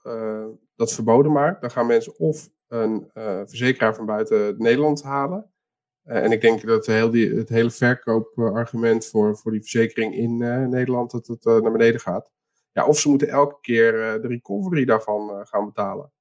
dat 0.76 0.92
verboden 0.92 1.32
maakt, 1.32 1.60
dan 1.60 1.70
gaan 1.70 1.86
mensen 1.86 2.18
of 2.18 2.48
een 2.68 3.10
uh, 3.14 3.42
verzekeraar 3.44 3.94
van 3.94 4.06
buiten 4.06 4.54
Nederland 4.58 5.02
halen. 5.02 5.50
Uh, 6.04 6.24
en 6.24 6.32
ik 6.32 6.40
denk 6.40 6.66
dat 6.66 6.86
heel 6.86 7.10
die, 7.10 7.34
het 7.34 7.48
hele 7.48 7.70
verkoopargument 7.70 9.06
voor, 9.06 9.36
voor 9.36 9.52
die 9.52 9.60
verzekering 9.60 10.14
in 10.14 10.40
uh, 10.40 10.66
Nederland 10.66 11.10
dat 11.10 11.26
het 11.26 11.44
naar 11.44 11.72
beneden 11.72 12.00
gaat. 12.00 12.32
Ja, 12.72 12.86
of 12.86 12.98
ze 12.98 13.08
moeten 13.08 13.28
elke 13.28 13.60
keer 13.60 13.92
de 13.92 14.28
recovery 14.28 14.84
daarvan 14.84 15.46
gaan 15.46 15.64
betalen. 15.64 16.12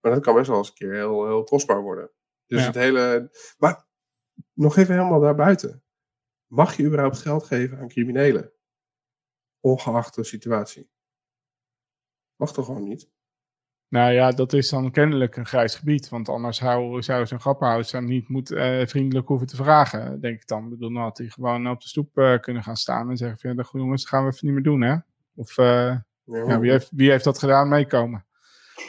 Maar 0.00 0.12
dat 0.12 0.22
kan 0.22 0.34
best 0.34 0.48
wel 0.48 0.58
eens 0.58 0.68
een 0.68 0.74
keer 0.74 0.92
heel, 0.92 1.26
heel 1.26 1.44
kostbaar 1.44 1.82
worden. 1.82 2.10
Dus 2.46 2.60
ja. 2.60 2.66
het 2.66 2.74
hele. 2.74 3.30
Maar 3.58 3.86
nog 4.52 4.76
even 4.76 4.94
helemaal 4.94 5.20
daarbuiten. 5.20 5.84
Mag 6.46 6.76
je 6.76 6.84
überhaupt 6.84 7.18
geld 7.18 7.44
geven 7.44 7.78
aan 7.78 7.88
criminelen? 7.88 8.52
Ongeacht 9.60 10.14
de 10.14 10.24
situatie. 10.24 10.90
Mag 12.36 12.52
toch 12.52 12.64
gewoon 12.64 12.82
niet? 12.82 13.13
Nou 13.94 14.12
ja, 14.12 14.30
dat 14.30 14.52
is 14.52 14.70
dan 14.70 14.90
kennelijk 14.90 15.36
een 15.36 15.46
grijs 15.46 15.74
gebied. 15.74 16.08
Want 16.08 16.28
anders 16.28 16.56
zou, 16.56 17.02
zou 17.02 17.26
zo'n 17.26 17.40
grappenhuis 17.40 17.90
dan 17.90 18.04
niet 18.04 18.28
moet, 18.28 18.50
uh, 18.50 18.86
vriendelijk 18.86 19.28
hoeven 19.28 19.46
te 19.46 19.56
vragen, 19.56 20.20
denk 20.20 20.40
ik 20.40 20.48
dan. 20.48 20.64
Ik 20.64 20.70
bedoel, 20.70 20.92
dan 20.92 21.02
had 21.02 21.18
hij 21.18 21.28
gewoon 21.28 21.68
op 21.68 21.80
de 21.80 21.88
stoep 21.88 22.18
uh, 22.18 22.38
kunnen 22.38 22.62
gaan 22.62 22.76
staan 22.76 23.10
en 23.10 23.16
zeggen: 23.16 23.38
van, 23.38 23.54
ja, 23.54 23.64
jongens, 23.72 24.02
dat 24.02 24.10
gaan 24.10 24.24
we 24.24 24.32
even 24.32 24.46
niet 24.46 24.54
meer 24.54 24.64
doen, 24.64 24.80
hè? 24.80 24.96
Of 25.34 25.58
uh, 25.58 25.66
ja, 25.66 26.02
ja, 26.24 26.58
wie, 26.58 26.70
heeft, 26.70 26.88
wie 26.94 27.10
heeft 27.10 27.24
dat 27.24 27.38
gedaan? 27.38 27.68
Meekomen. 27.68 28.24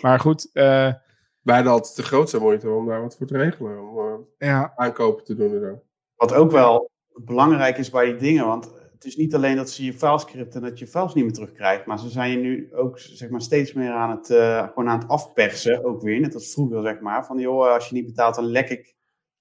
Maar 0.02 0.20
goed. 0.20 0.50
Wij 0.54 1.56
hadden 1.56 1.72
altijd 1.72 1.96
de 1.96 2.04
grootste 2.04 2.40
moeite 2.40 2.70
om 2.70 2.86
daar 2.86 3.02
wat 3.02 3.18
voor 3.18 3.28
te 3.28 3.38
regelen. 3.38 3.80
Om 3.80 4.28
ja. 4.38 4.74
aankopen 4.76 5.24
te 5.24 5.36
doen 5.36 5.54
en 5.54 5.60
zo. 5.60 5.82
Wat 6.16 6.34
ook 6.34 6.52
wel 6.52 6.90
belangrijk 7.14 7.78
is 7.78 7.90
bij 7.90 8.06
die 8.06 8.16
dingen, 8.16 8.46
want 8.46 8.72
het 9.06 9.14
is 9.14 9.20
niet 9.20 9.36
alleen 9.36 9.56
dat 9.56 9.70
ze 9.70 9.86
je 9.86 9.94
files 9.94 10.26
en 10.50 10.62
dat 10.62 10.80
je 10.80 10.88
files 10.88 11.14
niet 11.14 11.24
meer 11.24 11.34
terugkrijgt, 11.34 11.86
maar 11.86 12.00
ze 12.00 12.10
zijn 12.10 12.32
je 12.32 12.38
nu 12.38 12.74
ook 12.74 13.00
zeg 13.00 13.30
maar, 13.30 13.42
steeds 13.42 13.74
meer 13.74 13.92
aan 13.92 14.10
het, 14.10 14.30
uh, 14.30 14.68
gewoon 14.68 14.90
aan 14.90 15.00
het 15.00 15.08
afpersen, 15.08 15.86
ook 15.86 16.02
weer. 16.02 16.20
Net 16.20 16.34
als 16.34 16.54
vroeger, 16.54 16.82
zeg 16.82 17.00
maar. 17.00 17.26
Van 17.26 17.40
joh, 17.40 17.74
als 17.74 17.90
je 17.90 17.96
niet 17.96 18.06
betaalt, 18.06 18.36
dan 18.36 18.46
lek 18.46 18.70
ik, 18.70 18.96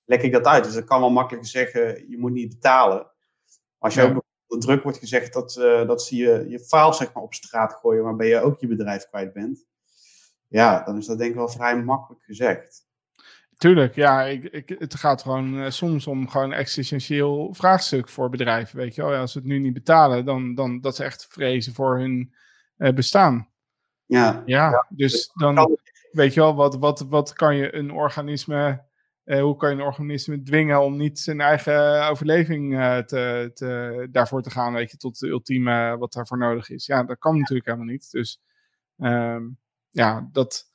lek 0.05 0.23
ik 0.23 0.33
dat 0.33 0.45
uit. 0.45 0.65
Dus 0.65 0.75
dat 0.75 0.85
kan 0.85 1.01
wel 1.01 1.11
makkelijk 1.11 1.47
zeggen, 1.47 2.11
je 2.11 2.19
moet 2.19 2.33
niet 2.33 2.49
betalen. 2.49 3.11
Als 3.79 3.95
je 3.95 4.01
ja. 4.01 4.07
ook 4.07 4.23
onder 4.47 4.67
druk 4.67 4.83
wordt 4.83 4.99
gezegd 4.99 5.33
dat, 5.33 5.57
uh, 5.57 5.87
dat 5.87 6.03
ze 6.03 6.17
je, 6.17 6.45
je 6.49 6.59
files 6.59 6.97
zeg 6.97 7.13
maar, 7.13 7.23
op 7.23 7.35
straat 7.35 7.73
gooien, 7.73 8.05
waarbij 8.05 8.29
je 8.29 8.41
ook 8.41 8.61
je 8.61 8.67
bedrijf 8.67 9.09
kwijt 9.09 9.33
bent. 9.33 9.67
Ja, 10.49 10.83
dan 10.85 10.97
is 10.97 11.07
dat 11.07 11.19
denk 11.19 11.31
ik 11.31 11.37
wel 11.37 11.49
vrij 11.49 11.83
makkelijk 11.83 12.23
gezegd. 12.23 12.84
Tuurlijk, 13.65 13.95
ja. 13.95 14.23
Ik, 14.23 14.45
ik, 14.45 14.77
het 14.79 14.95
gaat 14.95 15.23
gewoon 15.23 15.55
uh, 15.55 15.71
soms 15.71 16.07
om 16.07 16.29
gewoon 16.29 16.53
een 16.53 16.59
existentieel 16.59 17.55
vraagstuk 17.55 18.09
voor 18.09 18.31
bedrijven. 18.31 18.77
Weet 18.77 18.95
je 18.95 19.03
wel, 19.03 19.13
ja, 19.13 19.21
als 19.21 19.33
ze 19.33 19.39
het 19.39 19.47
nu 19.47 19.59
niet 19.59 19.73
betalen, 19.73 20.25
dan, 20.25 20.55
dan 20.55 20.81
dat 20.81 20.97
ze 20.97 21.05
echt 21.05 21.27
vrezen 21.31 21.75
voor 21.75 21.99
hun 21.99 22.35
uh, 22.79 22.93
bestaan. 22.93 23.49
Ja. 24.07 24.43
ja. 24.47 24.71
Ja, 24.71 24.87
dus 24.89 25.31
dan 25.35 25.79
weet 26.13 26.35
je 26.35 26.41
wel, 26.41 26.55
wat, 26.55 26.77
wat, 26.77 27.01
wat 27.01 27.33
kan 27.33 27.57
je 27.57 27.75
een 27.75 27.91
organisme, 27.91 28.85
uh, 29.25 29.41
hoe 29.41 29.57
kan 29.57 29.71
je 29.71 29.75
een 29.75 29.83
organisme 29.83 30.43
dwingen 30.43 30.83
om 30.83 30.97
niet 30.97 31.19
zijn 31.19 31.41
eigen 31.41 32.09
overleving 32.09 32.73
te, 33.07 33.51
te, 33.55 34.09
daarvoor 34.11 34.43
te 34.43 34.51
gaan, 34.51 34.73
weet 34.73 34.91
je, 34.91 34.97
tot 34.97 35.19
de 35.19 35.29
ultieme 35.29 35.97
wat 35.99 36.13
daarvoor 36.13 36.39
nodig 36.39 36.71
is. 36.71 36.87
Ja, 36.87 37.05
dat 37.05 37.19
kan 37.19 37.39
natuurlijk 37.39 37.67
helemaal 37.67 37.87
niet. 37.87 38.11
Dus 38.11 38.41
um, 38.99 39.59
ja, 39.91 40.29
dat 40.33 40.73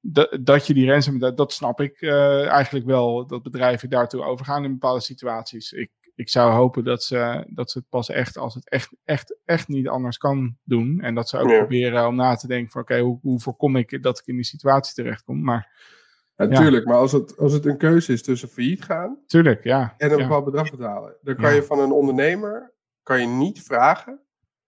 dat, 0.00 0.38
dat 0.40 0.66
je 0.66 0.74
die 0.74 0.90
ransom, 0.90 1.18
dat, 1.18 1.36
dat 1.36 1.52
snap 1.52 1.80
ik 1.80 2.00
uh, 2.00 2.46
eigenlijk 2.46 2.86
wel, 2.86 3.26
dat 3.26 3.42
bedrijven 3.42 3.90
daartoe 3.90 4.24
overgaan 4.24 4.64
in 4.64 4.72
bepaalde 4.72 5.00
situaties. 5.00 5.72
Ik, 5.72 5.90
ik 6.14 6.28
zou 6.28 6.52
hopen 6.52 6.84
dat 6.84 7.02
ze, 7.02 7.44
dat 7.48 7.70
ze 7.70 7.78
het 7.78 7.88
pas 7.88 8.08
echt, 8.08 8.36
als 8.36 8.54
het 8.54 8.68
echt, 8.68 8.96
echt, 9.04 9.36
echt 9.44 9.68
niet 9.68 9.88
anders 9.88 10.18
kan 10.18 10.56
doen. 10.64 11.00
En 11.00 11.14
dat 11.14 11.28
ze 11.28 11.38
ook 11.38 11.50
ja. 11.50 11.58
proberen 11.58 12.06
om 12.06 12.16
na 12.16 12.34
te 12.34 12.46
denken 12.46 12.70
van, 12.70 12.80
oké, 12.80 12.92
okay, 12.92 13.04
hoe, 13.04 13.18
hoe 13.22 13.40
voorkom 13.40 13.76
ik 13.76 14.02
dat 14.02 14.18
ik 14.18 14.26
in 14.26 14.34
die 14.34 14.44
situatie 14.44 14.94
terechtkom? 14.94 15.42
Maar... 15.42 15.96
Natuurlijk, 16.36 16.84
ja. 16.84 16.90
maar 16.90 17.00
als 17.00 17.12
het, 17.12 17.38
als 17.38 17.52
het 17.52 17.66
een 17.66 17.78
keuze 17.78 18.12
is 18.12 18.22
tussen 18.22 18.48
failliet 18.48 18.84
gaan 18.84 19.18
Tuurlijk, 19.26 19.64
ja. 19.64 19.94
en 19.96 20.10
een 20.10 20.16
bepaald 20.16 20.44
bedrag 20.44 20.70
betalen, 20.70 21.16
dan 21.22 21.36
kan 21.36 21.54
je 21.54 21.62
van 21.62 21.78
een 21.78 21.92
ondernemer 21.92 22.74
kan 23.02 23.20
je 23.20 23.26
niet 23.26 23.62
vragen 23.62 24.20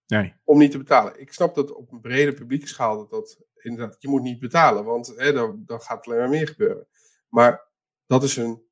nee. 0.06 0.34
om 0.44 0.58
niet 0.58 0.70
te 0.70 0.78
betalen. 0.78 1.20
Ik 1.20 1.32
snap 1.32 1.54
dat 1.54 1.74
op 1.74 1.92
een 1.92 2.00
brede 2.00 2.32
publieke 2.32 2.66
schaal 2.66 2.96
dat 2.96 3.10
dat 3.10 3.38
inderdaad, 3.64 4.02
je 4.02 4.08
moet 4.08 4.22
niet 4.22 4.40
betalen, 4.40 4.84
want 4.84 5.12
hè, 5.16 5.32
dan, 5.32 5.62
dan 5.66 5.80
gaat 5.80 6.06
alleen 6.06 6.18
maar 6.18 6.28
meer 6.28 6.48
gebeuren. 6.48 6.86
Maar 7.28 7.68
dat 8.06 8.22
is 8.22 8.36
een 8.36 8.62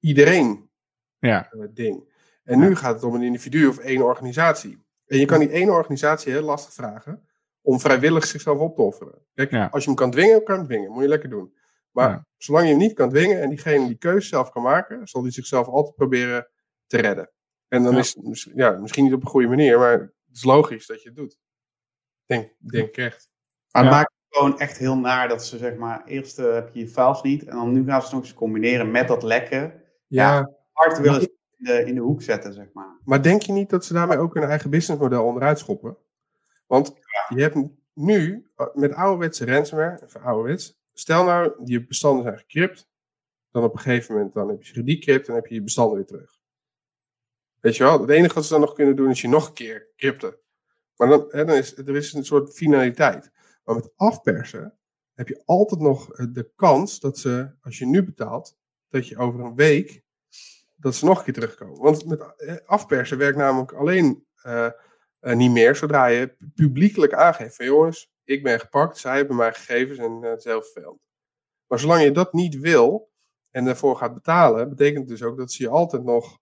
iedereen 0.00 0.70
ja. 1.18 1.52
uh, 1.52 1.66
ding. 1.70 2.14
En 2.44 2.60
ja. 2.60 2.68
nu 2.68 2.76
gaat 2.76 2.94
het 2.94 3.02
om 3.02 3.14
een 3.14 3.22
individu 3.22 3.66
of 3.66 3.78
één 3.78 4.02
organisatie. 4.02 4.84
En 5.06 5.18
je 5.18 5.24
kan 5.24 5.38
die 5.38 5.50
ene 5.50 5.70
organisatie 5.70 6.32
heel 6.32 6.42
lastig 6.42 6.72
vragen 6.72 7.28
om 7.60 7.80
vrijwillig 7.80 8.26
zichzelf 8.26 8.58
op 8.58 8.76
te 8.76 8.82
offeren. 8.82 9.26
Kijk, 9.34 9.50
ja. 9.50 9.66
als 9.66 9.82
je 9.82 9.88
hem 9.88 9.98
kan 9.98 10.10
dwingen, 10.10 10.44
kan 10.44 10.54
je 10.54 10.60
hem 10.60 10.70
dwingen. 10.70 10.90
Moet 10.90 11.02
je 11.02 11.08
lekker 11.08 11.28
doen. 11.28 11.54
Maar 11.90 12.26
zolang 12.36 12.64
je 12.64 12.70
hem 12.70 12.80
niet 12.80 12.94
kan 12.94 13.08
dwingen 13.08 13.40
en 13.40 13.48
diegene 13.48 13.86
die 13.86 13.96
keuze 13.96 14.28
zelf 14.28 14.50
kan 14.50 14.62
maken, 14.62 15.06
zal 15.06 15.22
hij 15.22 15.30
zichzelf 15.30 15.66
altijd 15.66 15.94
proberen 15.94 16.48
te 16.86 16.96
redden. 16.96 17.30
En 17.68 17.82
dan 17.82 17.98
is 17.98 18.14
het 18.14 18.50
ja, 18.54 18.70
misschien 18.70 19.04
niet 19.04 19.12
op 19.12 19.22
een 19.22 19.28
goede 19.28 19.48
manier, 19.48 19.78
maar 19.78 19.98
het 20.00 20.36
is 20.36 20.44
logisch 20.44 20.86
dat 20.86 21.02
je 21.02 21.08
het 21.08 21.16
doet. 21.16 21.38
Denk, 22.26 22.52
denk 22.58 22.96
echt. 22.96 23.32
Maar 23.82 23.84
het 23.84 23.94
maakt 23.94 24.12
het 24.28 24.36
gewoon 24.36 24.58
echt 24.58 24.78
heel 24.78 24.96
naar 24.96 25.28
dat 25.28 25.44
ze 25.44 25.58
zeg 25.58 25.76
maar, 25.76 26.04
eerst 26.04 26.38
uh, 26.38 26.54
heb 26.54 26.68
je 26.72 26.80
je 26.80 26.88
files 26.88 27.22
niet 27.22 27.44
en 27.44 27.56
dan 27.56 27.72
nu 27.72 27.84
gaan 27.84 28.00
ze 28.00 28.06
het 28.06 28.14
nog 28.14 28.22
eens 28.22 28.34
combineren 28.34 28.90
met 28.90 29.08
dat 29.08 29.22
lekken. 29.22 29.82
Ja, 30.06 30.50
hard 30.72 30.98
willen 30.98 31.20
ze 31.20 31.34
in 31.56 31.64
de, 31.64 31.84
in 31.84 31.94
de 31.94 32.00
hoek 32.00 32.22
zetten, 32.22 32.52
zeg 32.52 32.66
maar. 32.72 32.98
Maar 33.04 33.22
denk 33.22 33.42
je 33.42 33.52
niet 33.52 33.70
dat 33.70 33.84
ze 33.84 33.92
daarmee 33.92 34.18
ook 34.18 34.34
hun 34.34 34.42
eigen 34.42 34.70
businessmodel 34.70 35.24
onderuit 35.24 35.58
schoppen? 35.58 35.96
Want 36.66 36.94
je 37.28 37.40
hebt 37.40 37.56
nu 37.94 38.50
met 38.74 38.94
ouderwetse 38.94 39.44
ransomware, 39.44 40.02
even 40.04 40.22
ouderwets, 40.22 40.78
stel 40.92 41.24
nou 41.24 41.52
je 41.64 41.86
bestanden 41.86 42.24
zijn 42.24 42.38
gecrypt, 42.38 42.88
dan 43.50 43.64
op 43.64 43.72
een 43.72 43.78
gegeven 43.78 44.14
moment 44.14 44.34
dan 44.34 44.48
heb 44.48 44.62
je 44.62 44.66
ze 44.66 44.74
gedecrypt 44.74 45.28
en 45.28 45.34
heb 45.34 45.46
je 45.46 45.54
je 45.54 45.62
bestanden 45.62 45.96
weer 45.96 46.06
terug. 46.06 46.38
Weet 47.60 47.76
je 47.76 47.82
wel, 47.82 48.00
het 48.00 48.10
enige 48.10 48.34
wat 48.34 48.44
ze 48.44 48.52
dan 48.52 48.60
nog 48.60 48.72
kunnen 48.72 48.96
doen 48.96 49.10
is 49.10 49.20
je 49.20 49.28
nog 49.28 49.48
een 49.48 49.54
keer 49.54 49.88
crypten. 49.96 50.36
Maar 50.96 51.08
dan, 51.08 51.26
hè, 51.28 51.44
dan 51.44 51.56
is 51.56 51.76
er 51.76 51.96
is 51.96 52.12
een 52.12 52.24
soort 52.24 52.54
finaliteit. 52.54 53.30
Maar 53.66 53.74
met 53.74 53.92
afpersen 53.96 54.78
heb 55.14 55.28
je 55.28 55.42
altijd 55.44 55.80
nog 55.80 56.06
de 56.16 56.50
kans 56.56 57.00
dat 57.00 57.18
ze, 57.18 57.50
als 57.60 57.78
je 57.78 57.86
nu 57.86 58.04
betaalt, 58.04 58.56
dat 58.88 59.08
je 59.08 59.16
over 59.16 59.40
een 59.40 59.54
week, 59.54 60.02
dat 60.76 60.94
ze 60.94 61.04
nog 61.04 61.18
een 61.18 61.24
keer 61.24 61.34
terugkomen. 61.34 61.82
Want 61.82 62.06
met 62.06 62.66
afpersen 62.66 63.18
werkt 63.18 63.38
namelijk 63.38 63.72
alleen 63.72 64.26
eh, 64.42 64.70
eh, 65.20 65.36
niet 65.36 65.50
meer. 65.50 65.76
Zodra 65.76 66.06
je 66.06 66.36
publiekelijk 66.54 67.12
aangeeft 67.12 67.56
van 67.56 67.66
jongens, 67.66 68.10
ik 68.24 68.42
ben 68.42 68.60
gepakt, 68.60 68.98
zij 68.98 69.16
hebben 69.16 69.36
mijn 69.36 69.54
gegevens 69.54 69.98
en 69.98 70.18
eh, 70.22 70.30
het 70.30 70.44
is. 70.44 70.74
Maar 71.66 71.78
zolang 71.78 72.02
je 72.02 72.12
dat 72.12 72.32
niet 72.32 72.58
wil 72.58 73.10
en 73.50 73.64
daarvoor 73.64 73.96
gaat 73.96 74.14
betalen, 74.14 74.68
betekent 74.68 75.08
dus 75.08 75.22
ook 75.22 75.36
dat 75.36 75.52
ze 75.52 75.62
je 75.62 75.68
altijd 75.68 76.04
nog 76.04 76.38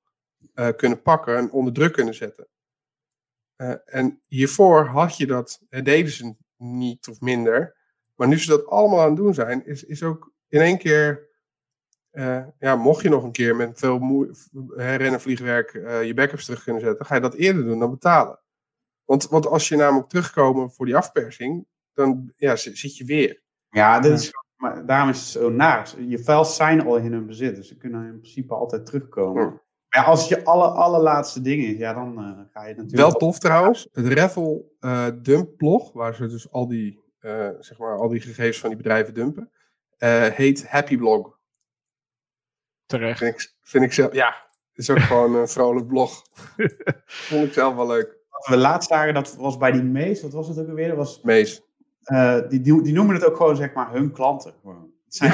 eh, 0.55 0.69
kunnen 0.77 1.03
pakken 1.03 1.37
en 1.37 1.51
onder 1.51 1.73
druk 1.73 1.93
kunnen 1.93 2.15
zetten. 2.15 2.49
Eh, 3.57 3.75
en 3.85 4.21
hiervoor 4.29 4.87
had 4.87 5.17
je 5.17 5.27
dat, 5.27 5.61
eh, 5.69 5.85
deden 5.85 6.13
ze 6.13 6.35
niet 6.65 7.09
of 7.09 7.20
minder. 7.20 7.77
Maar 8.15 8.28
nu 8.28 8.39
ze 8.39 8.49
dat 8.49 8.66
allemaal 8.66 9.01
aan 9.01 9.07
het 9.07 9.16
doen 9.16 9.35
zijn, 9.35 9.66
is, 9.66 9.85
is 9.85 10.03
ook 10.03 10.32
in 10.49 10.61
één 10.61 10.78
keer. 10.78 11.28
eh, 12.11 12.45
ja, 12.59 12.77
mocht 12.77 13.03
je 13.03 13.09
nog 13.09 13.24
een 13.24 13.32
keer 13.32 13.57
met 13.57 13.78
veel 13.78 13.99
moe- 13.99 14.35
herrennen 14.77 15.20
vliegwerk 15.20 15.74
eh, 15.74 16.05
je 16.05 16.15
backups 16.15 16.45
terug 16.45 16.62
kunnen 16.65 16.82
zetten, 16.82 17.07
ga 17.07 17.15
je 17.15 17.20
dat 17.20 17.35
eerder 17.35 17.65
doen 17.65 17.78
dan 17.78 17.91
betalen. 17.91 18.41
Want, 19.05 19.28
want 19.28 19.47
als 19.47 19.69
je 19.69 19.77
namelijk 19.77 20.09
terugkomen 20.09 20.70
voor 20.73 20.86
die 20.86 20.97
afpersing, 20.97 21.66
dan 21.93 22.32
ja, 22.36 22.57
zi- 22.57 22.74
zit 22.77 22.97
je 22.97 23.05
weer. 23.05 23.43
Ja, 23.70 24.01
dit 24.01 24.12
is, 24.12 24.31
maar 24.57 24.86
daarom 24.86 25.09
is 25.11 25.19
het 25.19 25.27
zo 25.28 25.51
naar. 25.51 26.01
Je 26.01 26.19
files 26.19 26.57
zijn 26.57 26.81
al 26.86 26.97
in 26.97 27.12
hun 27.12 27.27
bezit, 27.27 27.55
dus 27.57 27.69
ze 27.69 27.77
kunnen 27.77 28.05
in 28.05 28.20
principe 28.20 28.55
altijd 28.55 28.86
terugkomen. 28.86 29.61
Ja. 29.95 30.03
Als 30.03 30.21
het 30.21 30.29
je 30.29 30.45
aller, 30.45 30.69
allerlaatste 30.69 31.41
ding 31.41 31.65
is, 31.65 31.79
ja, 31.79 31.93
dan 31.93 32.19
eh, 32.19 32.25
ga 32.53 32.62
je 32.66 32.75
natuurlijk... 32.75 32.97
Wel 32.97 33.12
tof 33.12 33.39
trouwens, 33.39 33.89
het 33.93 34.07
Revel 34.07 34.77
eh 34.81 35.07
dump 35.23 35.57
blog, 35.57 35.93
waar 35.93 36.15
ze 36.15 36.27
dus 36.27 36.51
al 36.53 36.69
die, 36.69 37.01
eh, 37.19 37.49
zeg 37.59 37.79
maar, 37.79 37.99
al 37.99 38.09
die 38.09 38.21
gegevens 38.21 38.59
van 38.59 38.69
die 38.69 38.79
bedrijven 38.79 39.15
dumpen, 39.15 39.51
eh, 39.99 40.23
heet 40.27 40.69
Happy 40.69 40.97
Blog. 40.97 41.39
Terecht. 42.87 43.19
Vind 43.19 43.35
ik, 43.35 43.55
vind 43.62 43.85
ik 43.85 43.93
zelf, 43.93 44.12
ja, 44.12 44.29
het 44.73 44.79
is 44.79 44.91
ook 44.91 44.99
gewoon 44.99 45.35
een 45.35 45.49
vrolijk 45.49 45.87
blog. 45.87 46.23
Vond 47.07 47.45
ik 47.47 47.53
zelf 47.53 47.75
wel 47.75 47.87
leuk. 47.87 48.19
Wat 48.29 48.47
we 48.47 48.57
laatst 48.57 48.89
zagen, 48.89 49.15
dat 49.15 49.35
was 49.37 49.57
bij 49.57 49.73
die 49.73 49.83
Mees, 49.83 50.23
wat 50.23 50.33
was 50.33 50.49
het 50.49 50.59
ook 50.59 50.69
alweer? 50.69 50.89
Dat 50.89 50.97
was, 50.97 51.21
Mees. 51.23 51.62
eh, 52.03 52.41
die, 52.49 52.61
die, 52.61 52.83
die 52.83 52.93
noemen 52.93 53.15
het 53.15 53.25
ook 53.25 53.37
gewoon, 53.37 53.57
zeg 53.57 53.73
maar, 53.73 53.93
hun 53.93 54.12
klanten. 54.12 54.55
Gewoon. 54.61 54.91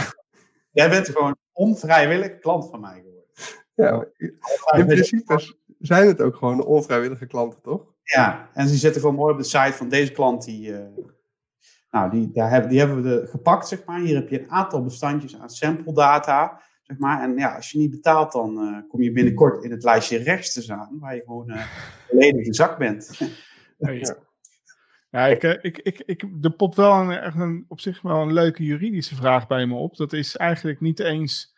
Jij 0.73 0.89
bent 0.89 1.09
gewoon 1.09 1.37
onvrijwillig 1.53 2.39
klant 2.39 2.70
van 2.70 2.81
mij 2.81 2.97
geworden. 2.97 3.20
Ja, 3.81 4.07
in 4.77 4.86
principe 4.86 5.55
zijn 5.78 6.07
het 6.07 6.20
ook 6.20 6.36
gewoon 6.36 6.65
onvrijwillige 6.65 7.27
klanten, 7.27 7.61
toch? 7.62 7.94
Ja, 8.02 8.51
en 8.55 8.69
ze 8.69 8.77
zitten 8.77 9.01
gewoon 9.01 9.16
mooi 9.16 9.32
op 9.32 9.39
de 9.39 9.44
site 9.44 9.73
van 9.73 9.89
deze 9.89 10.12
klant. 10.12 10.44
Die, 10.44 10.77
eh, 10.77 11.05
nou, 11.90 12.11
die, 12.11 12.31
daar 12.32 12.51
hebben, 12.51 12.70
die 12.70 12.78
hebben 12.78 13.02
we 13.02 13.02
de, 13.02 13.27
gepakt, 13.27 13.69
zeg 13.69 13.85
maar. 13.85 14.01
Hier 14.01 14.15
heb 14.15 14.28
je 14.28 14.40
een 14.40 14.51
aantal 14.51 14.82
bestandjes 14.82 15.39
aan 15.39 15.51
sample 15.51 15.93
data, 15.93 16.62
zeg 16.82 16.98
maar. 16.98 17.23
En 17.23 17.36
ja, 17.36 17.57
als 17.57 17.70
je 17.70 17.78
niet 17.78 17.90
betaalt, 17.90 18.32
dan 18.32 18.59
eh, 18.59 18.89
kom 18.89 19.02
je 19.02 19.12
binnenkort 19.12 19.65
in 19.65 19.70
het 19.70 19.85
lijstje 19.85 20.19
rechts 20.19 20.52
te 20.52 20.62
staan, 20.62 20.98
waar 21.01 21.15
je 21.15 21.23
gewoon 21.27 21.51
eh 21.51 21.66
volledig 22.09 22.47
in 22.47 22.55
zak 22.55 22.78
bent. 22.78 23.19
Ja. 23.78 24.16
Ja, 25.11 25.27
ik, 25.27 25.43
ik, 25.43 25.78
ik, 25.78 26.02
ik, 26.07 26.24
er 26.40 26.51
popt 26.51 26.77
wel 26.77 26.93
een, 26.93 27.11
echt 27.11 27.36
een, 27.36 27.65
op 27.69 27.81
zich 27.81 28.02
wel 28.02 28.23
een 28.23 28.32
leuke 28.32 28.65
juridische 28.65 29.15
vraag 29.15 29.47
bij 29.47 29.66
me 29.66 29.74
op. 29.74 29.97
Dat 29.97 30.12
is 30.12 30.36
eigenlijk 30.36 30.81
niet 30.81 31.01
eens 31.01 31.49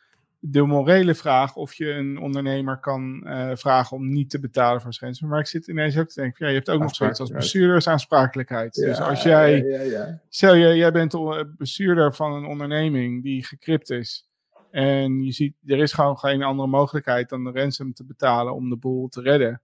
de 0.44 0.62
morele 0.62 1.14
vraag 1.14 1.56
of 1.56 1.74
je 1.74 1.90
een 1.90 2.18
ondernemer 2.18 2.78
kan 2.78 3.26
eh, 3.26 3.50
vragen 3.54 3.96
om 3.96 4.12
niet 4.12 4.30
te 4.30 4.40
betalen 4.40 4.80
voor 4.80 4.92
schensen. 4.92 5.28
Maar 5.28 5.38
ik 5.38 5.46
zit 5.46 5.66
ineens 5.66 5.98
ook 5.98 6.08
te 6.08 6.20
denken, 6.20 6.44
ja, 6.44 6.50
je 6.50 6.56
hebt 6.56 6.70
ook 6.70 6.80
nog 6.80 6.94
zoiets 6.94 7.20
als 7.20 7.30
bestuurdersaansprakelijkheid. 7.30 8.74
dus 8.74 9.00
als 9.00 9.22
jij, 9.22 9.56
Ja, 9.56 9.80
ja, 9.80 9.82
ja. 9.82 10.20
stel 10.28 10.54
je, 10.54 10.76
jij 10.76 10.92
bent 10.92 11.16
bestuurder 11.56 12.14
van 12.14 12.32
een 12.32 12.44
onderneming 12.44 13.22
die 13.22 13.44
gekript 13.44 13.90
is. 13.90 14.28
En 14.70 15.22
je 15.24 15.32
ziet, 15.32 15.54
er 15.66 15.78
is 15.78 15.92
gewoon 15.92 16.18
geen 16.18 16.42
andere 16.42 16.68
mogelijkheid 16.68 17.28
dan 17.28 17.44
de 17.44 17.50
ransom 17.50 17.92
te 17.92 18.04
betalen 18.04 18.54
om 18.54 18.68
de 18.68 18.76
boel 18.76 19.08
te 19.08 19.20
redden. 19.20 19.62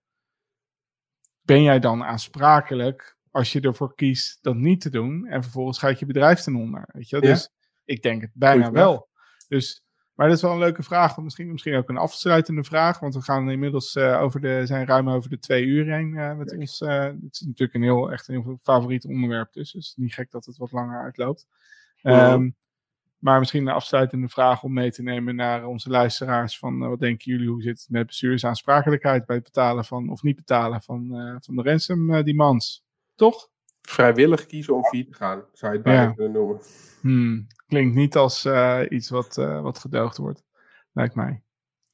Ben 1.41 1.63
jij 1.63 1.79
dan 1.79 2.03
aansprakelijk 2.03 3.17
als 3.31 3.51
je 3.51 3.61
ervoor 3.61 3.95
kiest 3.95 4.37
dat 4.41 4.55
niet 4.55 4.81
te 4.81 4.89
doen 4.89 5.27
en 5.27 5.43
vervolgens 5.43 5.79
gaat 5.79 5.99
je 5.99 6.05
bedrijf 6.05 6.39
ten 6.39 6.55
onder? 6.55 6.89
Weet 6.93 7.09
je? 7.09 7.19
Dus 7.21 7.49
ik 7.85 8.01
denk 8.01 8.21
het 8.21 8.31
bijna 8.33 8.71
wel. 8.71 9.07
Dus, 9.47 9.83
maar 10.19 10.27
dat 10.27 10.37
is 10.37 10.43
wel 10.43 10.53
een 10.53 10.59
leuke 10.59 10.83
vraag. 10.83 11.17
Misschien, 11.17 11.51
misschien 11.51 11.75
ook 11.75 11.89
een 11.89 11.97
afsluitende 11.97 12.63
vraag. 12.63 12.99
Want 12.99 13.13
we 13.15 13.21
gaan 13.21 13.49
inmiddels 13.49 13.95
eh, 13.95 14.21
over 14.21 14.41
de, 14.41 14.61
zijn 14.65 14.85
ruim 14.85 15.09
over 15.09 15.29
de 15.29 15.39
twee 15.39 15.65
uur 15.65 15.93
heen 15.93 16.17
eh, 16.17 16.35
met 16.35 16.49
Kijk. 16.49 16.59
ons. 16.61 16.81
eh, 16.81 17.03
het 17.03 17.31
is 17.31 17.39
natuurlijk 17.39 17.73
een 17.73 17.81
heel, 17.81 18.11
echt 18.11 18.27
een 18.27 18.41
heel 18.41 18.57
favoriet 18.61 19.05
onderwerp. 19.05 19.53
Dus 19.53 19.73
is 19.73 19.93
niet 19.97 20.13
gek 20.13 20.31
dat 20.31 20.45
het 20.45 20.57
wat 20.57 20.71
langer 20.71 21.01
uitloopt. 21.01 21.47
Ehm, 22.01 22.49
maar 23.17 23.39
misschien 23.39 23.67
een 23.67 23.73
afsluitende 23.73 24.29
vraag 24.29 24.63
om 24.63 24.73
mee 24.73 24.91
te 24.91 25.03
nemen 25.03 25.35
naar 25.35 25.65
onze 25.65 25.89
luisteraars. 25.89 26.57
Van 26.57 26.79
wat 26.79 26.99
denken 26.99 27.31
jullie, 27.31 27.49
hoe 27.49 27.61
zit 27.61 27.79
het 27.79 27.89
met 27.89 28.05
bestuursaansprakelijkheid 28.05 29.25
bij 29.25 29.35
het 29.35 29.45
betalen 29.45 29.85
van, 29.85 30.09
of 30.09 30.23
niet 30.23 30.35
betalen 30.35 30.81
van, 30.81 31.07
van 31.41 31.55
de 31.55 31.63
ransom 31.63 32.23
demands? 32.23 32.83
Toch? 33.15 33.49
Vrijwillig 33.81 34.45
kiezen 34.45 34.75
om 34.75 34.83
failliet 34.85 35.07
te 35.07 35.13
gaan, 35.17 35.43
zou 35.53 35.71
je 35.71 35.77
het 35.77 35.87
bijna 35.87 36.01
Ja. 36.01 36.11
kunnen 36.11 36.31
noemen. 36.31 36.59
Hmm, 37.01 37.47
klinkt 37.67 37.95
niet 37.95 38.15
als 38.15 38.45
eh, 38.45 38.81
iets 38.89 39.09
wat, 39.09 39.37
eh, 39.37 39.61
wat 39.61 39.77
gedoogd 39.79 40.17
wordt, 40.17 40.43
lijkt 40.93 41.15
mij. 41.15 41.31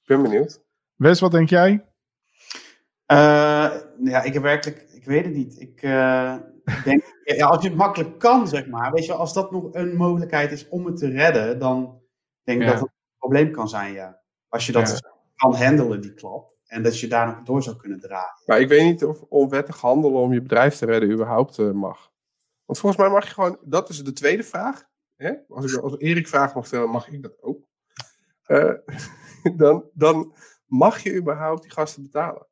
Ik 0.01 0.07
ben 0.07 0.21
benieuwd. 0.21 0.63
Wes, 0.95 1.19
wat 1.19 1.31
denk 1.31 1.49
jij? 1.49 1.85
Eh, 3.05 3.71
ja, 4.03 4.21
ik 4.23 4.33
heb 4.33 4.41
werkelijk, 4.43 4.81
ik 4.91 5.05
weet 5.05 5.25
het 5.25 5.33
niet. 5.33 5.59
Ik 5.61 5.81
eh, 5.81 6.35
denk, 6.83 7.03
ja, 7.23 7.47
als 7.47 7.61
je 7.63 7.67
het 7.69 7.77
makkelijk 7.77 8.19
kan, 8.19 8.47
zeg 8.47 8.67
maar, 8.67 8.91
weet 8.91 9.05
je, 9.05 9.13
als 9.13 9.33
dat 9.33 9.51
nog 9.51 9.73
een 9.73 9.95
mogelijkheid 9.95 10.51
is 10.51 10.69
om 10.69 10.85
het 10.85 10.97
te 10.97 11.09
redden, 11.09 11.59
dan 11.59 12.01
denk 12.43 12.61
ik 12.61 12.65
Ja. 12.67 12.71
dat 12.71 12.81
het 12.81 12.89
een 12.89 13.17
probleem 13.17 13.51
kan 13.51 13.69
zijn, 13.69 13.93
ja. 13.93 14.21
Als 14.49 14.65
je 14.65 14.71
dat 14.71 15.01
kan 15.35 15.55
handelen, 15.55 16.01
die 16.01 16.13
klap, 16.13 16.53
en 16.67 16.83
dat 16.83 16.99
je 16.99 17.07
daar 17.07 17.27
nog 17.27 17.41
door 17.43 17.63
zou 17.63 17.75
kunnen 17.75 17.99
draaien. 17.99 18.41
Maar 18.45 18.59
ik 18.59 18.67
weet 18.67 18.83
niet 18.83 19.03
of 19.03 19.21
onwettig 19.21 19.81
handelen 19.81 20.21
om 20.21 20.33
je 20.33 20.41
bedrijf 20.41 20.75
te 20.75 20.85
redden 20.85 21.11
überhaupt 21.11 21.59
eh, 21.59 21.71
mag. 21.71 22.11
Want 22.65 22.79
volgens 22.79 23.01
mij 23.01 23.11
mag 23.11 23.27
je 23.27 23.33
gewoon, 23.33 23.57
dat 23.61 23.89
is 23.89 24.03
de 24.03 24.13
tweede 24.13 24.43
vraag. 24.43 24.83
Hè? 25.15 25.33
Als, 25.47 25.73
ik, 25.73 25.79
als 25.79 25.97
Erik 25.97 26.27
vraag 26.27 26.55
mag 26.55 26.65
stellen, 26.65 26.89
mag 26.89 27.07
ik 27.07 27.21
dat 27.21 27.41
ook. 27.41 27.67
Eh, 28.43 28.73
dan, 29.57 29.89
dan 29.93 30.35
mag 30.65 30.99
je 31.03 31.15
überhaupt 31.15 31.61
die 31.61 31.71
gasten 31.71 32.03
betalen. 32.03 32.47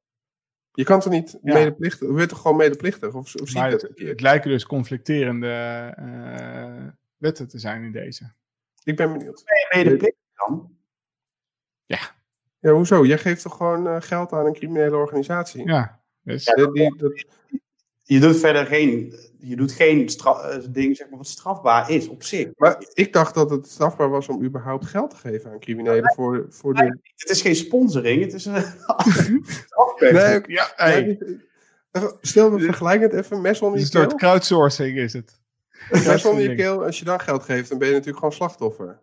Je 0.72 0.84
kan 0.84 1.00
toch 1.00 1.12
niet 1.12 1.40
Ja. 1.44 1.54
medeplichtig, 1.54 2.08
je 2.08 2.14
bent 2.14 2.30
toch 2.30 2.42
gewoon 2.42 2.58
medeplichtig? 2.58 3.14
Of, 3.14 3.36
of 3.36 3.50
zie 3.50 3.64
ik 3.64 3.72
dat 3.72 3.82
het, 3.82 4.00
het 4.00 4.22
lijken 4.22 4.50
dus 4.50 4.66
conflicterende 4.66 5.48
eh, 5.96 6.88
wetten 7.18 7.48
te 7.48 7.60
zijn 7.60 7.84
in 7.84 7.92
deze. 7.92 8.34
Ik 8.84 8.96
ben 8.96 9.12
benieuwd. 9.12 9.44
Ben 9.46 9.80
je 9.80 9.84
medeplichtig 9.84 10.22
dan? 10.48 10.78
Ja, 12.64 12.72
hoezo? 12.72 13.06
Jij 13.06 13.18
geeft 13.18 13.42
toch 13.42 13.58
gewoon 13.58 13.88
eh, 13.88 13.96
geld 14.00 14.32
aan 14.32 14.46
een 14.46 14.54
criminele 14.54 14.96
organisatie? 14.96 15.66
Ja, 15.68 16.02
dus, 16.22 16.46
Die- 16.46 16.72
die- 16.72 16.98
dat, 16.98 17.26
Je 18.04 18.20
doet 18.20 18.38
verder 18.40 18.66
geen, 18.66 19.16
je 19.40 19.56
doet 19.56 19.72
geen 19.72 20.10
stra- 20.10 20.42
eh, 20.50 20.64
ding, 20.70 20.96
zeg 20.96 21.10
maar, 21.10 21.18
wat 21.18 21.28
strafbaar 21.28 21.90
is 21.90 22.08
op 22.08 22.24
zich. 22.24 22.48
maar 22.56 22.84
ik 22.94 23.14
dacht 23.14 23.34
dat 23.36 23.50
het 23.50 23.68
strafbaar 23.68 24.10
was 24.10 24.28
om 24.30 24.44
überhaupt 24.44 24.86
geld 24.86 25.10
te 25.10 25.16
geven 25.16 25.52
aan 25.52 25.60
criminelen 25.60 26.14
voor, 26.16 26.46
voor 26.50 26.74
de... 26.74 27.00
Het 27.16 27.30
is 27.30 27.42
geen 27.42 27.56
sponsoring, 27.56 28.22
het 28.24 28.34
is 28.34 28.46
een 28.46 28.64
afpersing. 28.86 29.48
Nee, 30.00 30.42
ja, 30.46 30.72
hey, 30.76 31.20
Even- 31.92 32.18
Stel, 32.22 32.52
we 32.52 32.60
vergelijken 32.60 33.10
het 33.10 33.20
even. 33.26 33.42
Mes 33.42 33.62
onder 33.62 33.80
een 33.80 33.86
je 33.86 33.92
soort 33.92 34.08
keel. 34.08 34.18
crowdsourcing 34.18 34.98
is 34.98 35.14
het. 35.14 35.40
Mes 35.90 36.26
onder 36.26 36.44
je 36.50 36.56
keel. 36.56 36.84
Als 36.86 37.00
je 37.00 37.06
dan 37.06 37.20
geld 37.20 37.44
geeft, 37.44 37.70
dan 37.70 37.78
ben 37.78 37.88
je 37.88 37.94
natuurlijk 37.94 38.20
gewoon 38.20 38.34
slachtoffer. 38.34 39.00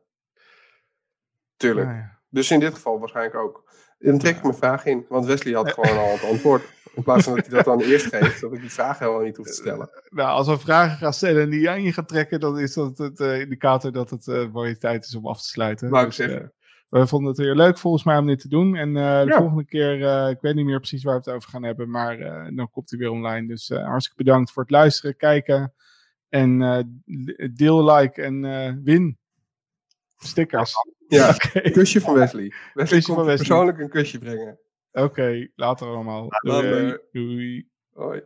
Tuurlijk. 1.56 1.88
Ah, 1.88 1.94
ja. 1.94 2.19
Dus 2.30 2.50
in 2.50 2.60
dit 2.60 2.74
geval 2.74 2.98
waarschijnlijk 2.98 3.36
ook. 3.36 3.68
Dan 3.98 4.18
trek 4.18 4.36
ik 4.36 4.42
mijn 4.42 4.54
vraag 4.54 4.84
in. 4.84 5.04
Want 5.08 5.26
Wesley 5.26 5.54
had 5.54 5.72
gewoon 5.72 5.98
al 5.98 6.12
het 6.12 6.24
antwoord. 6.24 6.62
In 6.94 7.02
plaats 7.02 7.24
van 7.24 7.34
dat 7.34 7.46
hij 7.46 7.54
dat 7.56 7.64
dan 7.64 7.80
eerst 7.90 8.06
geeft. 8.06 8.40
Dat 8.40 8.52
ik 8.52 8.60
die 8.60 8.72
vraag 8.72 8.98
helemaal 8.98 9.20
niet 9.20 9.36
hoef 9.36 9.46
te 9.46 9.52
stellen. 9.52 9.90
Nou, 10.08 10.28
als 10.28 10.46
we 10.46 10.58
vragen 10.58 10.96
gaan 10.96 11.12
stellen 11.12 11.42
en 11.42 11.50
die 11.50 11.70
aan 11.70 11.82
je 11.82 11.92
gaat 11.92 12.08
trekken, 12.08 12.40
dan 12.40 12.58
is 12.58 12.74
dat 12.74 12.98
het 12.98 13.20
eh, 13.20 13.40
indicator 13.40 13.92
dat 13.92 14.10
het 14.10 14.28
eh 14.28 14.52
mooie 14.52 14.76
tijd 14.78 15.04
is 15.04 15.14
om 15.14 15.26
af 15.26 15.42
te 15.42 15.48
sluiten. 15.48 15.88
Wou 15.90 16.00
ik 16.02 16.08
Dus, 16.08 16.16
zeggen. 16.16 16.42
eh, 16.42 16.48
we 17.00 17.06
vonden 17.06 17.28
het 17.28 17.38
weer 17.38 17.54
leuk 17.54 17.78
volgens 17.78 18.04
mij 18.04 18.18
om 18.18 18.26
dit 18.26 18.40
te 18.40 18.48
doen. 18.48 18.76
En 18.76 18.96
eh, 18.96 19.24
de 19.26 19.32
volgende 19.36 19.64
keer, 19.64 20.04
eh, 20.06 20.30
ik 20.30 20.40
weet 20.40 20.54
niet 20.54 20.64
meer 20.64 20.78
precies 20.78 21.02
waar 21.04 21.14
we 21.14 21.20
het 21.24 21.34
over 21.36 21.50
gaan 21.50 21.64
hebben, 21.64 21.90
maar 21.90 22.18
eh, 22.18 22.56
dan 22.56 22.70
komt 22.70 22.90
hij 22.90 22.98
weer 22.98 23.10
online. 23.10 23.46
Dus 23.46 23.70
eh, 23.70 23.84
hartstikke 23.86 24.22
bedankt 24.24 24.52
voor 24.52 24.62
het 24.62 24.70
luisteren, 24.72 25.16
kijken 25.16 25.74
en 26.28 26.62
eh, 26.62 26.82
deel, 27.54 27.84
like 27.94 28.22
en 28.22 28.44
eh, 28.44 28.72
win 28.82 29.18
stickers. 30.24 30.74
Ja, 31.08 31.34
een 31.52 31.72
kusje 31.72 32.00
van 32.00 32.14
Wesley. 32.14 32.52
Wesley 32.74 32.98
Kusje 32.98 33.12
van 33.14 33.24
Wesley. 33.24 33.36
persoonlijk 33.46 33.78
een 33.78 33.88
kusje 33.88 34.18
brengen. 34.18 34.58
Oké, 34.92 35.48
later 35.54 35.86
allemaal. 35.86 36.28
Doei. 37.12 37.68
Hoi. 37.92 38.22